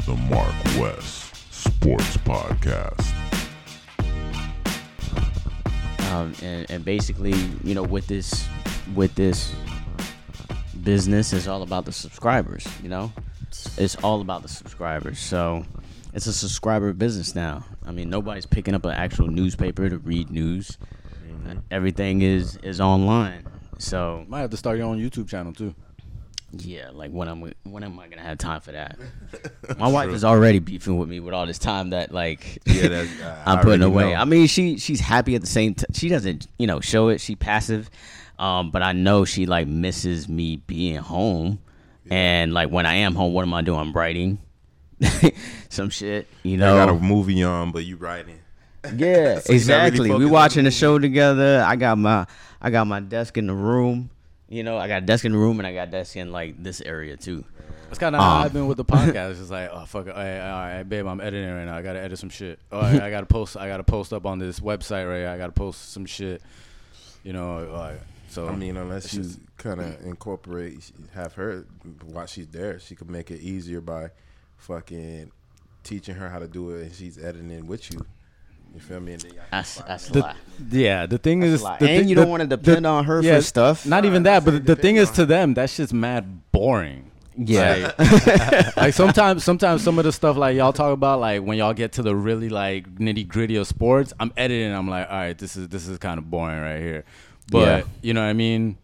to 0.00 0.06
the 0.06 0.16
Mark 0.16 0.54
West 0.78 1.52
Sports 1.52 2.16
Podcast. 2.18 3.14
um, 6.10 6.34
and, 6.42 6.70
and 6.70 6.84
basically, 6.84 7.34
you 7.64 7.74
know, 7.74 7.82
with 7.82 8.06
this 8.06 8.46
with 8.94 9.14
this 9.14 9.54
business, 10.82 11.32
it's 11.32 11.46
all 11.46 11.62
about 11.62 11.84
the 11.84 11.92
subscribers. 11.92 12.66
You 12.82 12.88
know, 12.88 13.12
it's 13.76 13.96
all 13.96 14.20
about 14.20 14.42
the 14.42 14.48
subscribers. 14.48 15.18
So 15.18 15.64
it's 16.14 16.26
a 16.26 16.32
subscriber 16.32 16.92
business 16.92 17.34
now. 17.34 17.64
I 17.84 17.92
mean, 17.92 18.08
nobody's 18.08 18.46
picking 18.46 18.74
up 18.74 18.84
an 18.84 18.92
actual 18.92 19.28
newspaper 19.28 19.88
to 19.88 19.98
read 19.98 20.30
news. 20.30 20.78
Everything 21.70 22.22
is 22.22 22.56
is 22.62 22.80
online. 22.80 23.46
So 23.78 24.24
Might 24.28 24.40
have 24.40 24.50
to 24.50 24.56
start 24.56 24.78
your 24.78 24.86
own 24.86 24.98
YouTube 24.98 25.28
channel 25.28 25.52
too. 25.52 25.74
Yeah, 26.52 26.90
like 26.92 27.10
when 27.10 27.28
I'm 27.28 27.52
when 27.64 27.84
am 27.84 27.98
I 28.00 28.08
gonna 28.08 28.22
have 28.22 28.38
time 28.38 28.60
for 28.60 28.72
that? 28.72 28.98
My 29.78 29.88
wife 29.88 30.10
is 30.10 30.24
already 30.24 30.58
beefing 30.58 30.98
with 30.98 31.08
me 31.08 31.20
with 31.20 31.32
all 31.34 31.46
this 31.46 31.58
time 31.58 31.90
that 31.90 32.12
like 32.12 32.58
Yeah, 32.66 32.88
that's, 32.88 33.10
I 33.22 33.52
I'm 33.52 33.60
putting 33.60 33.82
away. 33.82 34.10
know. 34.12 34.16
I 34.20 34.24
mean, 34.24 34.46
she 34.46 34.78
she's 34.78 35.00
happy 35.00 35.34
at 35.34 35.40
the 35.40 35.46
same 35.46 35.74
time. 35.74 35.90
She 35.92 36.08
doesn't, 36.08 36.46
you 36.58 36.66
know, 36.66 36.80
show 36.80 37.08
it. 37.08 37.20
She 37.20 37.36
passive, 37.36 37.88
um, 38.38 38.70
but 38.70 38.82
I 38.82 38.92
know 38.92 39.24
she 39.24 39.46
like 39.46 39.68
misses 39.68 40.28
me 40.28 40.56
being 40.56 40.96
home. 40.96 41.60
And 42.10 42.52
like 42.52 42.70
when 42.70 42.86
I 42.86 42.94
am 42.94 43.14
home, 43.14 43.32
what 43.32 43.42
am 43.42 43.54
I 43.54 43.62
doing? 43.62 43.78
I'm 43.78 43.92
writing 43.92 44.38
some 45.68 45.88
shit, 45.90 46.26
you 46.42 46.56
I 46.56 46.58
got 46.58 46.88
a 46.88 46.92
know. 46.92 46.98
movie 46.98 47.42
on, 47.42 47.70
but 47.72 47.84
you 47.84 47.96
writing. 47.96 48.38
Yeah, 48.84 48.90
So 48.90 48.92
you're 48.94 49.02
really 49.02 49.54
exactly. 49.56 50.10
we 50.10 50.26
watching 50.26 50.64
the 50.64 50.70
show 50.70 50.98
together. 50.98 51.62
I 51.66 51.76
got 51.76 51.98
my 51.98 52.26
I 52.60 52.70
got 52.70 52.86
my 52.86 53.00
desk 53.00 53.36
in 53.38 53.46
the 53.46 53.54
room. 53.54 54.10
You 54.50 54.64
know, 54.64 54.76
I 54.76 54.88
got 54.88 55.04
a 55.04 55.06
desk 55.06 55.24
in 55.24 55.32
the 55.32 55.38
room 55.38 55.60
and 55.60 55.66
I 55.66 55.72
got 55.72 55.88
a 55.88 55.90
desk 55.92 56.16
in 56.16 56.32
like 56.32 56.62
this 56.62 56.80
area 56.80 57.16
too. 57.16 57.44
That's 57.86 57.98
kind 57.98 58.14
of 58.16 58.20
how 58.20 58.36
Um, 58.36 58.42
I've 58.42 58.52
been 58.52 58.66
with 58.66 58.76
the 58.76 58.84
podcast. 58.84 59.30
It's 59.30 59.38
just 59.38 59.50
like, 59.50 59.70
oh 59.72 59.84
fuck, 59.86 60.08
it. 60.08 60.10
all 60.10 60.22
right, 60.22 60.40
all 60.40 60.60
right, 60.60 60.82
babe, 60.82 61.06
I'm 61.06 61.20
editing 61.20 61.48
right 61.54 61.64
now. 61.64 61.76
I 61.76 61.82
gotta 61.82 62.00
edit 62.00 62.18
some 62.18 62.30
shit. 62.30 62.58
Oh, 62.70 62.80
I, 62.80 63.06
I 63.06 63.10
gotta 63.10 63.26
post. 63.26 63.56
I 63.56 63.68
gotta 63.68 63.84
post 63.84 64.12
up 64.12 64.26
on 64.26 64.38
this 64.40 64.58
website 64.60 65.08
right. 65.08 65.18
here. 65.18 65.28
I 65.28 65.38
gotta 65.38 65.52
post 65.52 65.92
some 65.92 66.04
shit. 66.04 66.42
You 67.22 67.32
know, 67.32 67.68
like, 67.72 68.00
so 68.28 68.48
I 68.48 68.56
mean, 68.56 68.76
unless 68.76 69.14
it's 69.14 69.36
you 69.36 69.42
kind 69.56 69.80
of 69.80 70.04
incorporate, 70.04 70.90
have 71.14 71.34
her 71.34 71.64
while 72.06 72.26
she's 72.26 72.48
there, 72.48 72.80
she 72.80 72.94
could 72.96 73.10
make 73.10 73.30
it 73.30 73.40
easier 73.40 73.80
by 73.80 74.10
fucking 74.56 75.30
teaching 75.84 76.14
her 76.16 76.28
how 76.28 76.38
to 76.40 76.48
do 76.48 76.70
it, 76.70 76.82
and 76.82 76.92
she's 76.94 77.22
editing 77.22 77.66
with 77.66 77.92
you. 77.92 78.04
You 78.74 78.80
feel 78.80 79.00
me? 79.00 79.12
And 79.14 79.22
then 79.22 79.30
y'all 79.32 79.40
can 79.40 79.48
That's 79.50 79.74
that's 79.82 80.08
a 80.08 80.12
the, 80.12 80.20
lot. 80.20 80.36
yeah, 80.70 81.06
the 81.06 81.18
thing 81.18 81.40
That's 81.40 81.54
is, 81.54 81.62
the 81.62 81.68
and 81.72 82.04
thi- 82.04 82.08
you 82.08 82.14
don't 82.14 82.28
want 82.28 82.42
to 82.42 82.46
depend 82.46 82.86
on 82.86 83.04
her 83.04 83.20
yeah, 83.22 83.36
for 83.36 83.42
stuff. 83.42 83.86
Not 83.86 84.04
even 84.04 84.22
that, 84.24 84.44
but 84.44 84.64
the 84.64 84.76
thing 84.76 84.96
is, 84.96 85.10
to 85.12 85.26
them, 85.26 85.54
that's 85.54 85.76
just 85.76 85.92
mad 85.92 86.50
boring. 86.52 87.10
Yeah. 87.36 87.92
Like, 87.98 88.76
like 88.76 88.94
sometimes, 88.94 89.44
sometimes 89.44 89.82
some 89.82 89.98
of 89.98 90.04
the 90.04 90.12
stuff 90.12 90.36
like 90.36 90.56
y'all 90.56 90.72
talk 90.72 90.92
about, 90.92 91.20
like 91.20 91.42
when 91.42 91.56
y'all 91.58 91.72
get 91.72 91.92
to 91.92 92.02
the 92.02 92.14
really 92.14 92.48
like 92.48 92.94
nitty 92.96 93.26
gritty 93.26 93.56
of 93.56 93.66
sports, 93.66 94.12
I'm 94.20 94.32
editing. 94.36 94.72
I'm 94.72 94.88
like, 94.88 95.08
all 95.08 95.16
right, 95.16 95.38
this 95.38 95.56
is 95.56 95.68
this 95.68 95.88
is 95.88 95.98
kind 95.98 96.18
of 96.18 96.30
boring 96.30 96.60
right 96.60 96.80
here. 96.80 97.04
But 97.50 97.66
Yeah. 97.66 97.82
you 98.02 98.14
know 98.14 98.20
what 98.22 98.28
I 98.30 98.34
mean? 98.34 98.76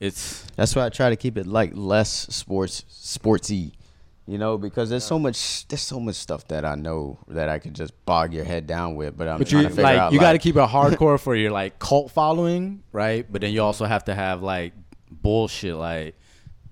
It's 0.00 0.42
That's 0.54 0.76
why 0.76 0.86
I 0.86 0.90
try 0.90 1.10
to 1.10 1.16
keep 1.16 1.36
it 1.36 1.46
like 1.46 1.72
less 1.74 2.08
sports 2.34 2.84
sportsy, 2.90 3.72
you 4.28 4.36
know, 4.36 4.58
because 4.58 4.90
there's 4.90 5.04
so 5.04 5.18
much 5.18 5.66
there's 5.68 5.80
so 5.80 5.98
much 5.98 6.16
stuff 6.16 6.46
that 6.48 6.62
I 6.66 6.74
know 6.74 7.18
that 7.28 7.48
I 7.48 7.58
could 7.58 7.72
just 7.72 7.94
bog 8.04 8.34
your 8.34 8.44
head 8.44 8.66
down 8.66 8.94
with. 8.94 9.16
But 9.16 9.26
I'm 9.26 9.38
but 9.38 9.48
trying 9.48 9.62
you 9.62 9.68
to 9.70 9.74
figure 9.74 9.84
like 9.84 9.98
out 9.98 10.12
you 10.12 10.20
got 10.20 10.32
to 10.32 10.38
keep 10.38 10.54
it 10.54 10.68
hardcore 10.68 11.18
for 11.18 11.34
your 11.34 11.50
like 11.50 11.78
cult 11.78 12.10
following, 12.10 12.82
right? 12.92 13.26
But 13.30 13.40
then 13.40 13.54
you 13.54 13.62
also 13.62 13.86
have 13.86 14.04
to 14.04 14.14
have 14.14 14.42
like 14.42 14.74
bullshit, 15.10 15.76
like 15.76 16.14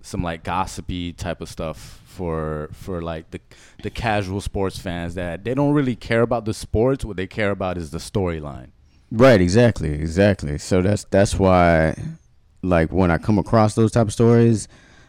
some 0.03 0.23
like 0.23 0.45
gossipy 0.45 1.15
type 1.15 1.41
of 1.41 1.49
stuff 1.49 2.03
for 2.05 2.69
for 2.75 3.01
like 3.01 3.31
the 3.31 3.41
the 3.83 3.89
casual 3.89 4.43
sports 4.43 4.79
fans 4.79 5.15
that 5.15 5.45
they 5.45 5.55
don't 5.55 5.73
really 5.73 5.97
care 5.97 6.21
about 6.21 6.45
the 6.45 6.53
sports. 6.53 7.07
What 7.07 7.17
they 7.17 7.27
care 7.27 7.53
about 7.53 7.79
is 7.79 7.91
the 7.91 7.99
storyline. 7.99 8.69
right, 9.11 9.41
exactly, 9.41 9.95
exactly. 9.95 10.59
So 10.59 10.83
that's 10.83 11.05
that's 11.05 11.39
why, 11.39 11.97
like 12.61 12.93
when 12.93 13.11
I 13.11 13.17
come 13.17 13.39
across 13.39 13.75
those 13.75 13.93
type 13.93 14.09
of 14.09 14.13
stories, 14.13 14.69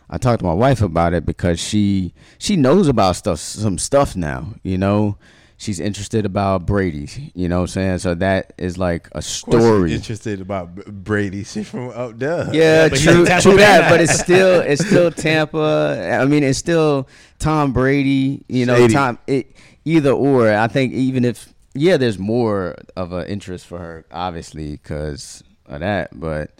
I 0.09 0.18
talked 0.18 0.40
to 0.40 0.45
my 0.45 0.53
wife 0.53 0.81
about 0.81 1.13
it 1.13 1.25
because 1.25 1.59
she 1.59 2.13
she 2.38 2.56
knows 2.56 2.88
about 2.88 3.16
stuff 3.16 3.40
some 3.40 3.78
stuff 3.78 4.16
now, 4.16 4.53
you 4.63 4.78
know. 4.78 5.18
She's 5.59 5.79
interested 5.79 6.23
about 6.23 6.68
Brady, 6.68 7.31
you 7.34 7.50
know 7.50 7.57
what 7.57 7.62
I'm 7.62 7.68
saying? 7.68 7.97
So 8.00 8.13
that 8.13 8.53
is 8.59 8.78
like 8.78 9.09
a 9.13 9.23
story. 9.23 9.91
Interested 9.91 10.40
about 10.40 10.75
Brady? 10.85 11.44
She's 11.45 11.68
from 11.68 11.90
up 11.90 12.19
there. 12.19 12.53
Yeah, 12.53 12.90
he's 12.90 13.03
true, 13.03 13.25
true 13.25 13.57
that. 13.57 13.90
But 13.90 14.00
it's 14.00 14.19
still 14.19 14.62
it's 14.62 14.85
still 14.85 15.09
Tampa. 15.09 16.19
I 16.22 16.25
mean, 16.25 16.44
it's 16.44 16.59
still 16.59 17.07
Tom 17.39 17.74
Brady. 17.74 18.45
You 18.47 18.68
know, 18.68 18.78
Shady. 18.78 18.94
Tom. 18.94 19.18
It, 19.25 19.56
either 19.84 20.12
or. 20.12 20.53
I 20.53 20.68
think 20.68 20.94
even 20.94 21.25
if 21.25 21.51
yeah, 21.74 21.97
there's 21.97 22.19
more 22.19 22.75
of 22.95 23.12
an 23.12 23.25
interest 23.28 23.66
for 23.66 23.79
her, 23.79 24.06
obviously, 24.12 24.72
because 24.72 25.44
of 25.66 25.79
that. 25.79 26.19
But 26.19 26.51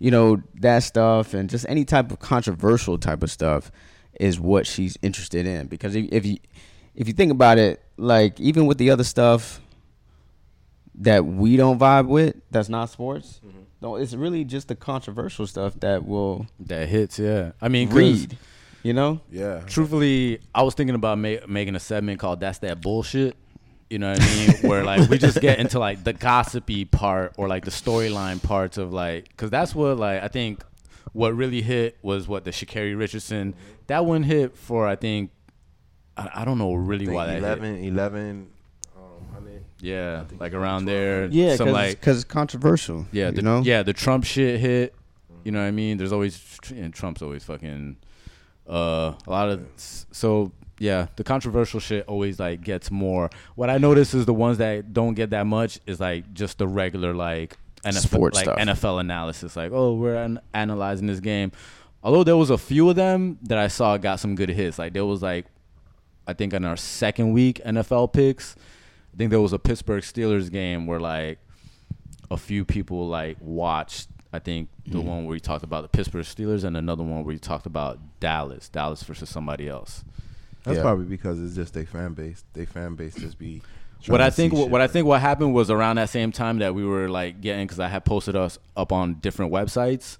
you 0.00 0.10
know 0.10 0.42
that 0.56 0.80
stuff 0.80 1.34
and 1.34 1.48
just 1.48 1.64
any 1.68 1.84
type 1.84 2.10
of 2.10 2.18
controversial 2.18 2.98
type 2.98 3.22
of 3.22 3.30
stuff 3.30 3.70
is 4.18 4.40
what 4.40 4.66
she's 4.66 4.98
interested 5.02 5.46
in. 5.46 5.68
Because 5.68 5.94
if, 5.94 6.08
if 6.10 6.26
you 6.26 6.38
if 6.96 7.06
you 7.06 7.14
think 7.14 7.30
about 7.30 7.58
it, 7.58 7.80
like 7.96 8.40
even 8.40 8.66
with 8.66 8.78
the 8.78 8.90
other 8.90 9.04
stuff 9.04 9.60
that 10.96 11.24
we 11.24 11.56
don't 11.56 11.78
vibe 11.78 12.08
with, 12.08 12.34
that's 12.50 12.68
not 12.68 12.90
sports. 12.90 13.40
Mm-hmm. 13.46 13.60
No, 13.82 13.96
it's 13.96 14.14
really 14.14 14.44
just 14.44 14.68
the 14.68 14.74
controversial 14.74 15.46
stuff 15.46 15.78
that 15.80 16.04
will 16.04 16.46
That 16.58 16.88
hits, 16.88 17.18
yeah. 17.18 17.52
I 17.60 17.68
mean 17.68 17.90
read. 17.90 18.36
You 18.82 18.94
know, 18.94 19.20
yeah. 19.30 19.60
Truthfully, 19.66 20.40
I 20.54 20.62
was 20.62 20.72
thinking 20.74 20.94
about 20.94 21.18
ma- 21.18 21.46
making 21.46 21.76
a 21.76 21.80
segment 21.80 22.18
called 22.18 22.40
"That's 22.40 22.58
That 22.58 22.80
Bullshit." 22.80 23.36
You 23.90 23.98
know 23.98 24.12
what 24.12 24.22
I 24.22 24.26
mean? 24.36 24.50
Where 24.70 24.84
like 24.84 25.10
we 25.10 25.18
just 25.18 25.40
get 25.40 25.58
into 25.58 25.78
like 25.80 26.04
the 26.04 26.12
gossipy 26.12 26.84
part 26.84 27.34
or 27.36 27.48
like 27.48 27.64
the 27.64 27.72
storyline 27.72 28.40
parts 28.42 28.78
of 28.78 28.92
like, 28.92 29.28
because 29.28 29.50
that's 29.50 29.74
what 29.74 29.98
like 29.98 30.22
I 30.22 30.28
think 30.28 30.62
what 31.12 31.34
really 31.34 31.60
hit 31.60 31.98
was 32.02 32.28
what 32.28 32.44
the 32.44 32.52
Sha'Carri 32.52 32.96
Richardson 32.96 33.54
that 33.88 34.06
one 34.06 34.22
hit 34.22 34.56
for 34.56 34.86
I 34.86 34.94
think 34.94 35.32
I, 36.16 36.30
I 36.36 36.44
don't 36.44 36.58
know 36.58 36.74
really 36.74 37.08
I 37.08 37.12
why 37.12 37.26
that 37.40 37.58
think 37.58 37.78
hit. 37.78 37.88
11, 37.88 37.88
11, 37.88 38.48
um, 38.96 39.02
hundred. 39.34 39.64
Yeah, 39.80 40.24
like 40.38 40.52
around 40.54 40.84
there. 40.84 41.26
yeah, 41.26 41.56
some 41.56 41.72
like 41.72 41.98
because 41.98 42.18
it's 42.18 42.24
controversial. 42.24 43.06
yeah, 43.10 43.30
you 43.30 43.42
know, 43.42 43.62
yeah, 43.62 43.82
the 43.82 43.92
Trump 43.92 44.24
shit 44.24 44.60
hit. 44.60 44.94
You 45.42 45.52
know 45.52 45.60
what 45.60 45.66
I 45.66 45.70
mean? 45.72 45.96
There's 45.96 46.12
always 46.12 46.58
and 46.70 46.92
Trump's 46.94 47.22
always 47.22 47.42
fucking 47.44 47.96
uh 48.68 49.14
a 49.26 49.30
lot 49.30 49.48
of 49.48 49.66
so 49.76 50.52
yeah, 50.80 51.06
the 51.16 51.22
controversial 51.22 51.78
shit 51.78 52.04
always 52.08 52.40
like 52.40 52.62
gets 52.62 52.90
more. 52.90 53.30
What 53.54 53.70
I 53.70 53.78
notice 53.78 54.12
is 54.14 54.26
the 54.26 54.34
ones 54.34 54.58
that 54.58 54.92
don't 54.92 55.14
get 55.14 55.30
that 55.30 55.46
much 55.46 55.78
is 55.86 56.00
like 56.00 56.32
just 56.34 56.58
the 56.58 56.66
regular 56.66 57.14
like 57.14 57.56
NFL 57.84 58.00
Sports 58.00 58.36
like 58.36 58.44
stuff. 58.46 58.58
NFL 58.58 58.98
analysis 59.00 59.56
like, 59.56 59.70
"Oh, 59.72 59.94
we're 59.94 60.16
an- 60.16 60.40
analyzing 60.52 61.06
this 61.06 61.20
game." 61.20 61.52
Although 62.02 62.24
there 62.24 62.36
was 62.36 62.50
a 62.50 62.58
few 62.58 62.88
of 62.90 62.96
them 62.96 63.38
that 63.42 63.58
I 63.58 63.68
saw 63.68 63.96
got 63.98 64.20
some 64.20 64.34
good 64.34 64.48
hits. 64.48 64.78
Like 64.78 64.92
there 64.94 65.04
was 65.04 65.22
like 65.22 65.46
I 66.26 66.32
think 66.32 66.52
in 66.54 66.64
our 66.64 66.76
second 66.76 67.32
week 67.32 67.60
NFL 67.64 68.12
picks, 68.12 68.56
I 69.12 69.16
think 69.18 69.30
there 69.30 69.40
was 69.40 69.52
a 69.52 69.58
Pittsburgh 69.58 70.02
Steelers 70.02 70.50
game 70.50 70.86
where 70.86 70.98
like 71.00 71.38
a 72.30 72.36
few 72.36 72.64
people 72.64 73.06
like 73.08 73.36
watched. 73.40 74.08
I 74.32 74.38
think 74.38 74.68
the 74.86 74.98
Mm-hmm. 74.98 75.08
one 75.08 75.24
where 75.24 75.32
we 75.32 75.40
talked 75.40 75.64
about 75.64 75.82
the 75.82 75.88
Pittsburgh 75.88 76.24
Steelers 76.24 76.64
and 76.64 76.76
another 76.76 77.02
one 77.02 77.16
where 77.24 77.34
we 77.34 77.38
talked 77.38 77.66
about 77.66 77.98
Dallas, 78.20 78.68
Dallas 78.68 79.02
versus 79.02 79.28
somebody 79.28 79.68
else. 79.68 80.04
That's 80.64 80.76
Yeah. 80.76 80.82
probably 80.82 81.06
because 81.06 81.40
it's 81.42 81.54
just 81.54 81.74
their 81.74 81.86
fan 81.86 82.14
base. 82.14 82.44
Their 82.52 82.66
fan 82.66 82.94
base 82.94 83.14
just 83.14 83.38
be. 83.38 83.62
What 84.06 84.22
I 84.22 84.30
think, 84.30 84.54
what, 84.54 84.70
what 84.70 84.80
I 84.80 84.86
think, 84.86 85.06
what 85.06 85.20
happened 85.20 85.52
was 85.52 85.70
around 85.70 85.96
that 85.96 86.08
same 86.08 86.32
time 86.32 86.60
that 86.60 86.74
we 86.74 86.86
were 86.86 87.10
like 87.10 87.42
getting, 87.42 87.66
because 87.66 87.78
I 87.78 87.88
had 87.88 88.06
posted 88.06 88.34
us 88.34 88.58
up 88.74 88.92
on 88.92 89.16
different 89.16 89.52
websites. 89.52 90.16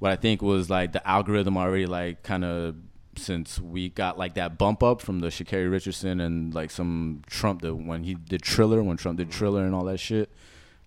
What 0.00 0.12
I 0.12 0.16
think 0.16 0.42
was 0.42 0.68
like 0.68 0.92
the 0.92 1.08
algorithm 1.08 1.56
already 1.56 1.86
like 1.86 2.22
kind 2.22 2.44
of 2.44 2.76
since 3.16 3.58
we 3.58 3.88
got 3.88 4.18
like 4.18 4.34
that 4.34 4.58
bump 4.58 4.82
up 4.82 5.00
from 5.00 5.20
the 5.20 5.28
Sha'Carri 5.28 5.70
Richardson 5.70 6.20
and 6.20 6.54
like 6.54 6.70
some 6.70 7.22
Trump 7.26 7.62
the 7.62 7.74
when 7.74 8.04
he 8.04 8.14
did 8.14 8.42
Triller 8.42 8.82
when 8.82 8.96
Trump 8.96 9.18
did 9.18 9.28
mm-hmm. 9.28 9.38
Triller 9.38 9.64
and 9.64 9.74
all 9.74 9.84
that 9.84 9.98
shit. 9.98 10.30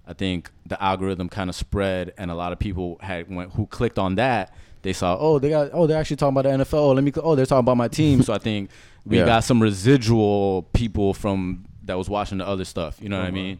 I 0.05 0.13
think 0.13 0.51
the 0.65 0.81
algorithm 0.83 1.29
kind 1.29 1.49
of 1.49 1.55
spread, 1.55 2.13
and 2.17 2.29
a 2.29 2.35
lot 2.35 2.51
of 2.51 2.59
people 2.59 2.97
had 3.01 3.33
went 3.33 3.53
who 3.53 3.67
clicked 3.67 3.97
on 3.97 4.15
that. 4.15 4.53
They 4.83 4.93
saw, 4.93 5.17
oh, 5.19 5.39
they 5.39 5.49
got, 5.49 5.71
oh, 5.73 5.87
they're 5.87 5.97
actually 5.97 6.17
talking 6.17 6.37
about 6.37 6.43
the 6.43 6.63
NFL. 6.63 6.73
Oh, 6.73 6.91
let 6.91 7.03
me, 7.03 7.11
oh, 7.15 7.35
they're 7.35 7.45
talking 7.45 7.61
about 7.61 7.77
my 7.77 7.87
team. 7.87 8.21
so 8.21 8.33
I 8.33 8.37
think 8.37 8.69
we 9.05 9.17
Yeah. 9.17 9.25
got 9.25 9.43
some 9.43 9.61
residual 9.61 10.63
people 10.73 11.13
from 11.13 11.65
that 11.85 11.97
was 11.97 12.09
watching 12.09 12.37
the 12.37 12.47
other 12.47 12.65
stuff. 12.65 13.01
You 13.01 13.09
know 13.09 13.17
what 13.17 13.23
I 13.23 13.27
uh-huh. 13.27 13.35
mean? 13.35 13.59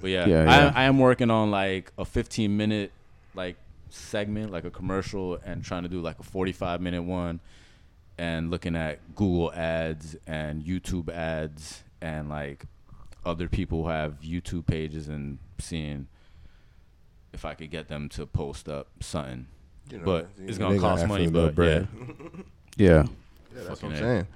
But 0.00 0.10
yeah, 0.10 0.26
Yeah, 0.26 0.44
yeah. 0.44 0.72
I, 0.74 0.82
I 0.82 0.84
am 0.84 0.98
working 0.98 1.30
on 1.30 1.50
like 1.50 1.92
a 1.98 2.04
15 2.04 2.56
minute 2.56 2.90
like 3.34 3.56
segment, 3.90 4.50
like 4.50 4.64
a 4.64 4.70
commercial, 4.70 5.38
and 5.44 5.62
trying 5.62 5.82
to 5.82 5.88
do 5.88 6.00
like 6.00 6.18
a 6.18 6.22
45 6.22 6.80
minute 6.80 7.02
one, 7.02 7.40
and 8.18 8.50
looking 8.50 8.76
at 8.76 9.14
Google 9.14 9.52
ads 9.52 10.16
and 10.26 10.62
YouTube 10.64 11.10
ads 11.10 11.82
and 12.00 12.28
like 12.30 12.64
other 13.26 13.48
people 13.48 13.82
who 13.82 13.88
have 13.88 14.20
YouTube 14.22 14.66
pages 14.66 15.08
and 15.08 15.38
seeing 15.58 16.06
if 17.32 17.44
I 17.44 17.54
could 17.54 17.70
get 17.70 17.88
them 17.88 18.08
to 18.10 18.24
post 18.24 18.68
up 18.68 18.88
something. 19.00 19.48
You 19.90 19.98
know, 19.98 20.04
but 20.04 20.28
it's 20.38 20.58
gonna 20.58 20.78
cost 20.78 21.06
money. 21.06 21.28
But 21.28 21.54
bread. 21.54 21.86
yeah, 22.76 22.86
yeah. 22.88 23.06
Yeah, 23.54 23.62
that's 23.68 23.82
what 23.82 23.92
I'm 23.92 23.96
A. 23.96 23.98
saying. 23.98 24.26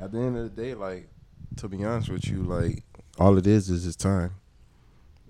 at 0.00 0.12
the 0.12 0.18
end 0.18 0.36
of 0.36 0.54
the 0.54 0.62
day, 0.62 0.74
like 0.74 1.08
to 1.56 1.68
be 1.68 1.84
honest 1.84 2.08
with 2.08 2.26
you, 2.26 2.42
like 2.42 2.82
all 3.18 3.36
it 3.38 3.46
is 3.46 3.70
is 3.70 3.84
just 3.84 4.00
time. 4.00 4.32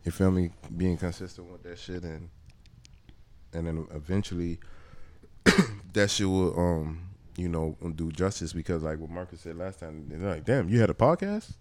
You 0.05 0.13
feel 0.13 0.31
me? 0.31 0.51
Being 0.77 0.97
consistent 0.97 1.51
with 1.51 1.63
that 1.65 1.79
shit 1.79 2.03
and 2.05 2.29
and 3.53 3.67
then 3.67 3.87
eventually 3.95 4.59
that 5.93 6.11
shit 6.11 6.29
will 6.29 6.59
um 6.59 7.01
you 7.37 7.49
know 7.49 7.77
do 7.95 8.11
justice 8.13 8.53
because 8.53 8.83
like 8.83 8.99
what 8.99 9.11
Marcus 9.11 9.41
said 9.41 9.57
last 9.57 9.81
time, 9.81 10.07
they're 10.09 10.19
like, 10.19 10.45
damn, 10.45 10.69
you 10.69 10.81
had 10.81 10.91
a 10.91 10.95
podcast. 10.95 11.53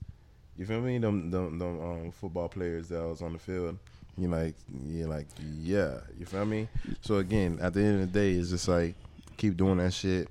You 0.58 0.66
feel 0.66 0.80
me? 0.80 0.98
Them 1.00 1.32
them, 1.32 1.60
them 1.60 1.82
um, 1.82 2.12
football 2.12 2.48
players 2.50 2.88
that 2.90 3.02
was 3.02 3.22
on 3.22 3.34
the 3.34 3.40
field. 3.40 3.78
You 4.18 4.28
like 4.30 4.56
you're 4.88 5.08
like 5.10 5.28
yeah. 5.62 6.00
You 6.18 6.26
feel 6.26 6.46
me? 6.46 6.68
So 7.02 7.16
again, 7.18 7.60
at 7.62 7.74
the 7.74 7.82
end 7.82 8.02
of 8.02 8.12
the 8.14 8.20
day, 8.20 8.32
it's 8.34 8.50
just 8.50 8.68
like 8.68 8.96
keep 9.38 9.58
doing 9.58 9.78
that 9.78 9.94
shit. 9.94 10.30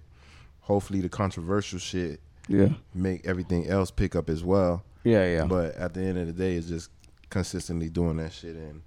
Hopefully, 0.60 1.00
the 1.02 1.08
controversial 1.10 1.78
shit 1.78 2.20
Yeah. 2.48 2.70
make 2.94 3.26
everything 3.26 3.66
else 3.68 3.90
pick 3.90 4.16
up 4.16 4.30
as 4.30 4.42
well. 4.42 4.82
Yeah, 5.04 5.26
yeah. 5.26 5.44
But 5.44 5.74
at 5.76 5.92
the 5.92 6.00
end 6.02 6.16
of 6.18 6.26
the 6.26 6.32
day, 6.32 6.54
it's 6.56 6.68
just 6.68 6.88
consistently 7.28 7.90
doing 7.90 8.16
that 8.16 8.32
shit 8.32 8.56
and 8.56 8.80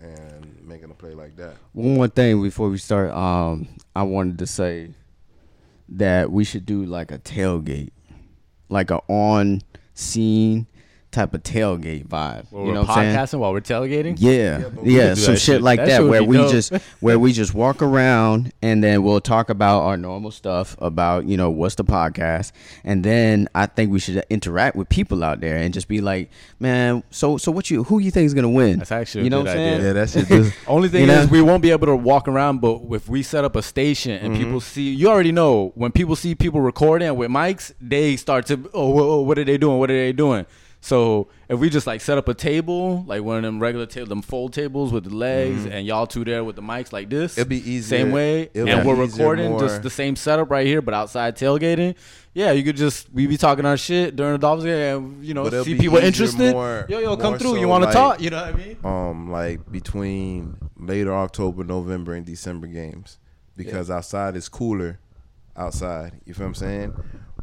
and 0.00 0.58
making 0.66 0.90
a 0.90 0.94
play 0.94 1.14
like 1.14 1.36
that. 1.36 1.54
One 1.72 1.94
more 1.94 2.08
thing 2.08 2.42
before 2.42 2.68
we 2.68 2.78
start, 2.78 3.12
um, 3.12 3.68
I 3.94 4.02
wanted 4.02 4.38
to 4.40 4.46
say 4.46 4.90
that 5.90 6.30
we 6.32 6.42
should 6.44 6.66
do 6.66 6.84
like 6.84 7.12
a 7.12 7.18
tailgate, 7.18 7.90
like 8.68 8.90
a 8.90 8.98
on 9.08 9.62
scene 9.94 10.66
type 11.14 11.32
of 11.34 11.42
tailgate 11.42 12.06
vibe. 12.08 12.46
While 12.50 12.62
you 12.62 12.68
we're 12.68 12.74
know 12.74 12.80
what 12.82 12.90
I'm 12.90 12.96
saying? 12.96 13.16
podcasting 13.16 13.38
while 13.38 13.52
we're 13.52 13.60
tailgating. 13.60 14.16
Yeah, 14.18 14.32
Yeah, 14.32 14.58
yeah, 14.58 14.68
but 14.68 14.84
we 14.84 14.94
could 14.94 15.14
do 15.14 15.20
some 15.20 15.34
shit 15.34 15.40
shit. 15.42 15.62
like 15.62 15.78
That 15.78 15.88
that, 15.88 16.04
where 16.04 16.22
we 16.22 16.36
dope. 16.36 16.50
just 16.50 16.72
where 17.00 17.18
we 17.18 17.32
just 17.32 17.54
walk 17.54 17.80
around 17.82 18.52
and 18.62 18.82
then 18.82 19.02
we'll 19.02 19.20
talk 19.20 19.48
about 19.50 19.82
our 19.82 19.96
normal 19.96 20.30
stuff 20.30 20.76
about 20.78 21.26
you 21.26 21.36
know 21.36 21.50
what's 21.50 21.76
the 21.76 21.84
podcast, 21.84 22.52
and 22.82 23.04
then 23.04 23.48
I 23.54 23.66
think 23.66 23.90
we 23.92 23.98
should 24.00 24.24
interact 24.28 24.76
with 24.76 24.88
people 24.88 25.24
out 25.24 25.40
there 25.40 25.56
and 25.56 25.72
just 25.72 25.88
be 25.88 26.00
like, 26.00 26.30
man, 26.58 27.02
so 27.10 27.36
so 27.36 27.50
what 27.52 27.70
you 27.70 27.84
who 27.84 27.98
you 28.00 28.10
think 28.10 28.26
is 28.26 28.34
gonna 28.34 28.50
win? 28.50 28.78
That's 28.78 28.92
actually 28.92 29.22
a 29.22 29.24
you 29.24 29.30
know 29.30 29.42
good 29.42 29.48
what 29.48 29.56
I'm 29.56 29.62
idea. 29.62 29.72
saying? 29.72 29.84
Yeah, 29.86 29.92
that 29.92 30.10
shit 30.10 30.26
just 30.28 30.54
Only 30.68 30.88
thing 30.88 31.02
You 31.02 31.06
know? 31.06 31.20
is, 31.20 31.30
we 31.30 31.42
won't 31.42 31.62
be 31.62 31.70
able 31.70 31.86
to 31.86 31.96
walk 31.96 32.28
around. 32.28 32.60
But 32.60 32.80
if 32.90 33.08
we 33.08 33.22
set 33.22 33.44
up 33.44 33.56
a 33.56 33.62
station 33.62 34.12
and 34.12 34.34
people 34.34 34.52
mm-hmm. 34.52 34.58
see, 34.58 34.90
you 34.90 35.08
already 35.08 35.32
know 35.32 35.72
when 35.74 35.92
people 35.92 36.16
see 36.16 36.34
people 36.34 36.60
recording 36.60 37.14
with 37.16 37.30
mics, 37.30 37.72
they 37.80 38.16
start 38.16 38.46
to, 38.46 38.70
oh, 38.74 38.90
wha- 38.90 39.06
wha- 39.06 39.22
what 39.22 39.38
are 39.38 39.44
they 39.44 39.58
doing? 39.58 39.78
What 39.78 39.90
are 39.90 39.94
they 39.96 40.12
doing? 40.12 40.46
So 40.84 41.28
if 41.48 41.58
we 41.58 41.70
just 41.70 41.86
like 41.86 42.02
set 42.02 42.18
up 42.18 42.28
a 42.28 42.34
table, 42.34 43.04
like 43.06 43.22
one 43.22 43.38
of 43.38 43.42
them 43.42 43.58
regular 43.58 43.86
table, 43.86 44.06
them 44.06 44.20
fold 44.20 44.52
tables 44.52 44.92
with 44.92 45.04
the 45.04 45.14
legs, 45.16 45.64
and 45.64 45.86
y'all 45.86 46.06
two 46.06 46.26
there 46.26 46.44
with 46.44 46.56
the 46.56 46.62
mics 46.62 46.92
like 46.92 47.08
this, 47.08 47.38
it'd 47.38 47.48
be 47.48 47.56
easier- 47.56 48.00
Same 48.00 48.12
way, 48.12 48.50
it'll 48.52 48.68
and 48.68 48.82
be 48.82 48.86
we're 48.88 49.02
easier, 49.04 49.06
recording 49.24 49.50
more- 49.52 49.60
just 49.60 49.82
the 49.82 49.88
same 49.88 50.14
setup 50.14 50.50
right 50.50 50.66
here, 50.66 50.82
but 50.82 50.92
outside 50.92 51.36
tailgating. 51.36 51.94
Yeah, 52.34 52.52
you 52.52 52.62
could 52.62 52.76
just 52.76 53.08
we 53.14 53.26
be 53.26 53.38
talking 53.38 53.64
our 53.64 53.78
shit 53.78 54.14
during 54.14 54.32
the 54.32 54.38
Dolphins 54.38 54.66
game, 54.66 54.96
and 55.14 55.24
you 55.24 55.32
know, 55.32 55.48
see 55.62 55.74
people 55.74 55.96
easier 55.96 56.06
interested. 56.06 56.52
more- 56.52 56.84
yo, 56.90 56.98
yo, 56.98 57.16
come 57.16 57.38
through. 57.38 57.52
so 57.52 57.56
you 57.56 57.66
want 57.66 57.84
to 57.84 57.86
like- 57.86 57.94
talk? 57.94 58.20
You 58.20 58.28
know 58.28 58.42
what 58.44 58.54
I 58.54 58.56
mean? 58.58 58.76
um 58.84 59.30
like 59.30 59.72
between 59.72 60.58
later 60.78 61.14
October, 61.14 61.64
November, 61.64 62.12
and 62.12 62.26
December 62.26 62.66
games 62.66 63.18
because 63.56 63.90
outside 63.90 64.36
is 64.36 64.50
cooler. 64.50 64.98
Outside, 65.56 66.20
you 66.26 66.34
feel 66.34 66.44
what 66.44 66.48
I'm 66.48 66.54
saying? 66.56 66.94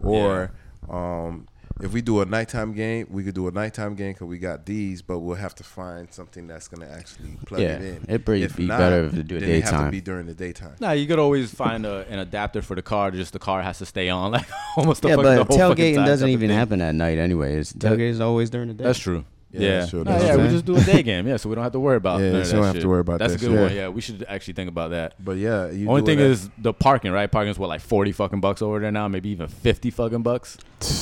Or 0.04 0.52
um 0.88 1.48
if 1.82 1.94
we 1.94 2.02
do 2.02 2.22
a 2.22 2.26
nighttime 2.26 2.74
game, 2.74 3.08
we 3.10 3.24
could 3.24 3.36
do 3.36 3.48
a 3.48 3.52
nighttime 3.52 3.96
game 3.96 4.14
because 4.14 4.28
we 4.28 4.38
got 4.38 4.66
these, 4.66 5.02
but 5.02 5.20
we'll 5.20 5.36
have 5.36 5.56
to 5.56 5.64
find 5.64 6.12
something 6.14 6.48
that's 6.48 6.68
gonna 6.68 6.90
actually 6.92 7.38
plug 7.46 7.62
Yeah, 7.62 7.76
it 7.76 7.82
in. 7.82 8.06
it'd 8.08 8.26
probably 8.26 8.44
If 8.44 8.56
be 8.56 8.68
better 8.68 9.06
if 9.06 9.14
we 9.14 9.24
do 9.24 9.38
it 9.38 9.40
then 9.42 9.50
it 9.50 9.62
have 9.62 9.72
to 9.72 9.72
daytime. 9.78 9.92
be 9.92 10.02
during 10.02 10.26
the 10.28 10.34
daytime. 10.34 10.76
Nah, 10.80 10.92
you 10.92 11.08
could 11.08 11.20
always 11.20 11.54
find 11.54 11.86
a, 11.86 12.06
an 12.10 12.20
adapter 12.20 12.62
for 12.62 12.76
the 12.76 12.82
car. 12.82 13.12
Just 13.12 13.34
the 13.34 13.40
car 13.40 13.62
has 13.62 13.78
to 13.80 13.86
stay 13.86 14.10
on, 14.10 14.32
like 14.32 14.46
almost 14.78 15.02
the 15.02 15.10
yeah, 15.10 15.16
fuck- 15.16 15.24
but 15.24 15.36
the 15.36 15.44
whole 15.58 15.70
fucking 15.70 15.96
tailgating 15.96 16.06
doesn't 16.06 16.30
even 16.30 16.50
happen 16.50 16.82
at 16.82 16.96
night 16.96 17.18
anyways. 17.18 17.72
That- 17.74 17.94
Tailgate 17.94 18.10
is 18.10 18.20
always 18.22 18.50
during 18.50 18.68
the 18.68 18.74
day. 18.74 18.84
That's 18.84 19.00
true. 19.00 19.24
Yeah, 19.54 19.60
Yeah, 19.62 19.80
that's 19.80 19.90
true. 19.90 20.04
Nah, 20.04 20.12
That's 20.12 20.24
yeah, 20.24 20.36
we 20.38 20.48
just 20.50 20.66
do 20.66 20.76
a 20.78 20.82
day 20.82 21.04
game. 21.12 21.28
Yeah, 21.28 21.38
so 21.38 21.50
we 21.50 21.56
don't 21.56 21.64
have 21.64 21.74
to 21.74 21.80
worry 21.80 21.98
about. 21.98 22.22
Yeah, 22.22 22.32
none 22.32 22.42
of 22.42 22.48
so 22.48 22.52
that 22.52 22.58
you 22.58 22.64
don't 22.64 22.74
have 22.76 22.82
to 22.84 22.88
worry 22.90 23.00
about 23.02 23.20
that. 23.20 23.28
That's 23.28 23.34
that 23.42 23.46
a 23.46 23.50
good 23.50 23.56
shit. 23.58 23.68
one. 23.68 23.76
Yeah, 23.76 23.88
we 23.90 24.02
should 24.02 24.26
actually 24.30 24.54
think 24.54 24.70
about 24.70 24.92
that. 24.92 25.16
But 25.24 25.38
yeah, 25.38 25.70
you 25.70 25.90
Only 25.90 26.02
do 26.02 26.06
thing 26.06 26.20
is 26.20 26.50
the 26.58 26.74
parking, 26.74 27.12
right? 27.12 27.30
Parking 27.32 27.52
is 27.52 27.60
what 27.60 27.68
like 27.68 27.82
forty 27.82 28.12
fucking 28.12 28.40
bucks 28.40 28.62
over 28.62 28.80
there 28.80 28.92
now, 28.92 29.08
maybe 29.08 29.30
even 29.30 29.48
fifty 29.48 29.90
fucking 29.92 30.22
bucks. 30.24 30.58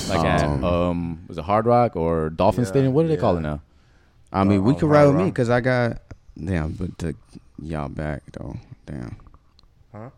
Like 0.10 0.26
at 0.26 0.44
Um, 0.50 0.64
um, 0.64 1.20
was 1.28 1.38
it 1.38 1.44
Hard 1.44 1.66
Rock 1.66 1.96
or 1.96 2.30
Dolphin 2.32 2.64
Yeah, 2.64 2.70
Stadium? 2.70 2.94
What 2.94 3.04
do 3.04 3.08
they 3.10 3.18
call 3.18 3.38
it 3.38 3.42
now? 3.42 3.62
I 4.34 4.44
mean, 4.44 4.64
we 4.64 4.74
Uh, 4.74 4.78
could 4.78 4.90
ride 4.90 5.06
with 5.08 5.16
me 5.16 5.26
because 5.26 5.50
I 5.50 5.62
got 5.62 6.02
damn, 6.44 6.72
but 6.74 6.98
to 7.00 7.16
y'all 7.62 7.90
back 7.90 8.24
though, 8.32 8.58
damn. 8.86 9.16
Huh? 9.92 10.10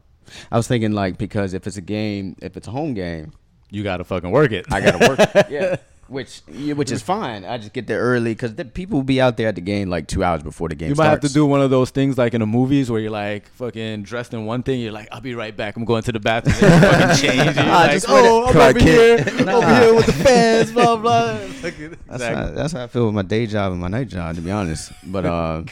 I 0.51 0.57
was 0.57 0.67
thinking 0.67 0.93
like 0.93 1.17
because 1.17 1.53
if 1.53 1.67
it's 1.67 1.77
a 1.77 1.81
game, 1.81 2.35
if 2.41 2.55
it's 2.55 2.67
a 2.67 2.71
home 2.71 2.93
game, 2.93 3.33
You 3.73 3.83
gotta 3.83 4.03
fucking 4.03 4.31
work 4.31 4.51
it. 4.51 4.65
I 4.71 4.81
gotta 4.81 5.07
work. 5.07 5.19
yeah, 5.49 5.77
which 6.11 6.41
which 6.75 6.91
is 6.91 7.01
fine. 7.01 7.45
I 7.45 7.57
just 7.57 7.71
get 7.73 7.87
there 7.87 8.01
early 8.01 8.33
because 8.33 8.55
the 8.55 8.65
people 8.65 8.97
will 8.99 9.03
be 9.03 9.21
out 9.21 9.37
there 9.37 9.47
at 9.47 9.55
the 9.55 9.61
game 9.61 9.89
like 9.89 10.07
two 10.07 10.23
hours 10.23 10.43
before 10.43 10.67
the 10.69 10.75
game. 10.75 10.89
You 10.89 10.95
might 10.95 11.05
have 11.09 11.21
to 11.21 11.31
do 11.33 11.45
one 11.45 11.61
of 11.61 11.69
those 11.69 11.89
things 11.89 12.17
like 12.17 12.33
in 12.33 12.41
the 12.41 12.45
movies 12.45 12.91
where 12.91 12.99
you're 12.99 13.09
like 13.11 13.47
fucking 13.53 14.03
dressed 14.03 14.33
in 14.33 14.45
one 14.45 14.61
thing. 14.61 14.81
You're 14.81 14.91
like, 14.91 15.07
I'll 15.11 15.21
be 15.21 15.33
right 15.35 15.55
back. 15.55 15.77
I'm 15.77 15.85
going 15.85 16.03
to 16.03 16.11
the 16.11 16.19
bathroom. 16.19 16.71
And 16.71 16.83
fucking 16.83 17.15
change. 17.29 17.55
You're 17.55 17.65
Ah, 17.65 17.79
like, 17.83 17.91
just 17.93 18.05
oh, 18.09 18.45
I'm 18.47 18.57
over 18.57 18.79
here, 18.79 19.17
over 19.49 19.75
here 19.79 19.93
with 19.95 20.05
the 20.05 20.13
fans. 20.13 20.71
Blah 20.71 20.97
blah. 20.97 21.33
That's, 21.61 21.63
exactly. 21.63 22.25
how, 22.35 22.51
that's 22.51 22.73
how 22.73 22.83
I 22.83 22.87
feel 22.87 23.05
with 23.05 23.15
my 23.15 23.21
day 23.21 23.45
job 23.47 23.71
and 23.71 23.79
my 23.81 23.87
night 23.87 24.09
job, 24.09 24.35
to 24.35 24.41
be 24.41 24.51
honest. 24.51 24.91
But 25.05 25.25
uh, 25.25 25.63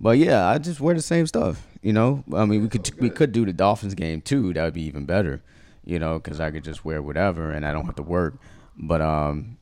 but 0.00 0.16
yeah, 0.18 0.46
I 0.48 0.58
just 0.58 0.80
wear 0.80 0.94
the 0.94 1.02
same 1.02 1.26
stuff. 1.26 1.66
You 1.82 1.92
know, 1.92 2.24
I 2.34 2.44
mean, 2.46 2.62
we 2.62 2.68
could 2.68 2.90
we 2.98 3.10
could 3.10 3.32
do 3.32 3.44
the 3.44 3.52
Dolphins 3.52 3.94
game 3.94 4.20
too. 4.22 4.52
That 4.54 4.64
would 4.64 4.74
be 4.74 4.82
even 4.84 5.04
better. 5.04 5.42
You 5.84 5.98
know, 5.98 6.18
because 6.18 6.40
I 6.40 6.50
could 6.50 6.64
just 6.64 6.84
wear 6.84 7.02
whatever 7.02 7.50
and 7.50 7.66
I 7.66 7.72
don't 7.72 7.84
have 7.86 7.96
to 7.96 8.02
work. 8.02 8.34
But 8.78 9.00
um, 9.00 9.58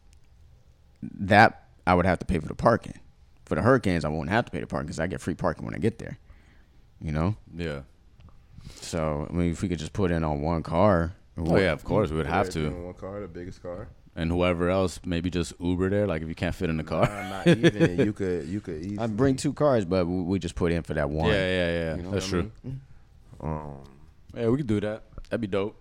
that 1.03 1.65
I 1.87 1.95
would 1.95 2.07
have 2.07 2.19
to 2.21 2.27
pay 2.27 2.39
for 2.39 2.47
the 2.49 2.55
parking. 2.55 2.95
For 3.45 3.55
the 3.57 3.63
Hurricanes, 3.63 4.05
I 4.05 4.09
won't 4.09 4.29
have 4.31 4.45
to 4.45 4.51
pay 4.53 4.61
the 4.61 4.67
parking 4.67 4.87
because 4.87 5.01
I 5.01 5.07
get 5.07 5.21
free 5.21 5.35
parking 5.35 5.65
when 5.65 5.75
I 5.75 5.79
get 5.79 5.99
there. 5.99 6.19
You 7.01 7.13
know, 7.13 7.37
Yeah. 7.57 7.81
so 8.77 9.27
I 9.29 9.33
mean, 9.33 9.51
if 9.53 9.63
we 9.63 9.69
could 9.69 9.79
just 9.79 9.93
put 9.93 10.11
in 10.11 10.23
on 10.25 10.41
one 10.43 10.63
car. 10.63 11.13
Oh 11.39 11.57
yeah, 11.57 11.73
of 11.73 11.83
course 11.85 12.11
we 12.11 12.17
would 12.19 12.27
have 12.27 12.51
to. 12.51 12.69
One 12.71 12.95
car, 12.95 13.21
the 13.21 13.29
biggest 13.29 13.63
car. 13.63 13.89
And 14.17 14.31
whoever 14.31 14.69
else, 14.69 15.01
maybe 15.05 15.31
just 15.31 15.53
Uber 15.61 15.89
there. 15.89 16.07
Like 16.07 16.21
if 16.23 16.29
you 16.29 16.35
can't 16.35 16.55
fit 16.55 16.69
in 16.69 16.77
the 16.77 16.85
car. 16.85 17.07
Nah, 17.07 17.29
not 17.31 17.47
even. 17.47 17.99
You 18.07 18.13
could, 18.21 18.47
you 18.49 18.61
could 18.61 18.83
easily. 18.85 18.99
I 18.99 19.07
bring 19.07 19.37
two 19.37 19.53
cars, 19.55 19.85
but 19.85 20.07
we, 20.07 20.21
we 20.23 20.39
just 20.39 20.57
put 20.57 20.73
in 20.73 20.83
for 20.83 20.95
that 20.95 21.09
one. 21.09 21.29
Yeah, 21.29 21.35
yeah, 21.47 21.73
yeah. 21.73 21.97
You 21.97 22.03
know 22.03 22.11
That's 22.11 22.31
what 22.31 22.39
I 22.39 22.43
true. 22.43 22.51
mean? 22.65 22.81
Um, 23.41 23.77
Yeah, 24.37 24.49
we 24.49 24.57
could 24.59 24.67
do 24.67 24.81
that. 24.81 25.05
That'd 25.31 25.41
be 25.41 25.47
dope. 25.47 25.77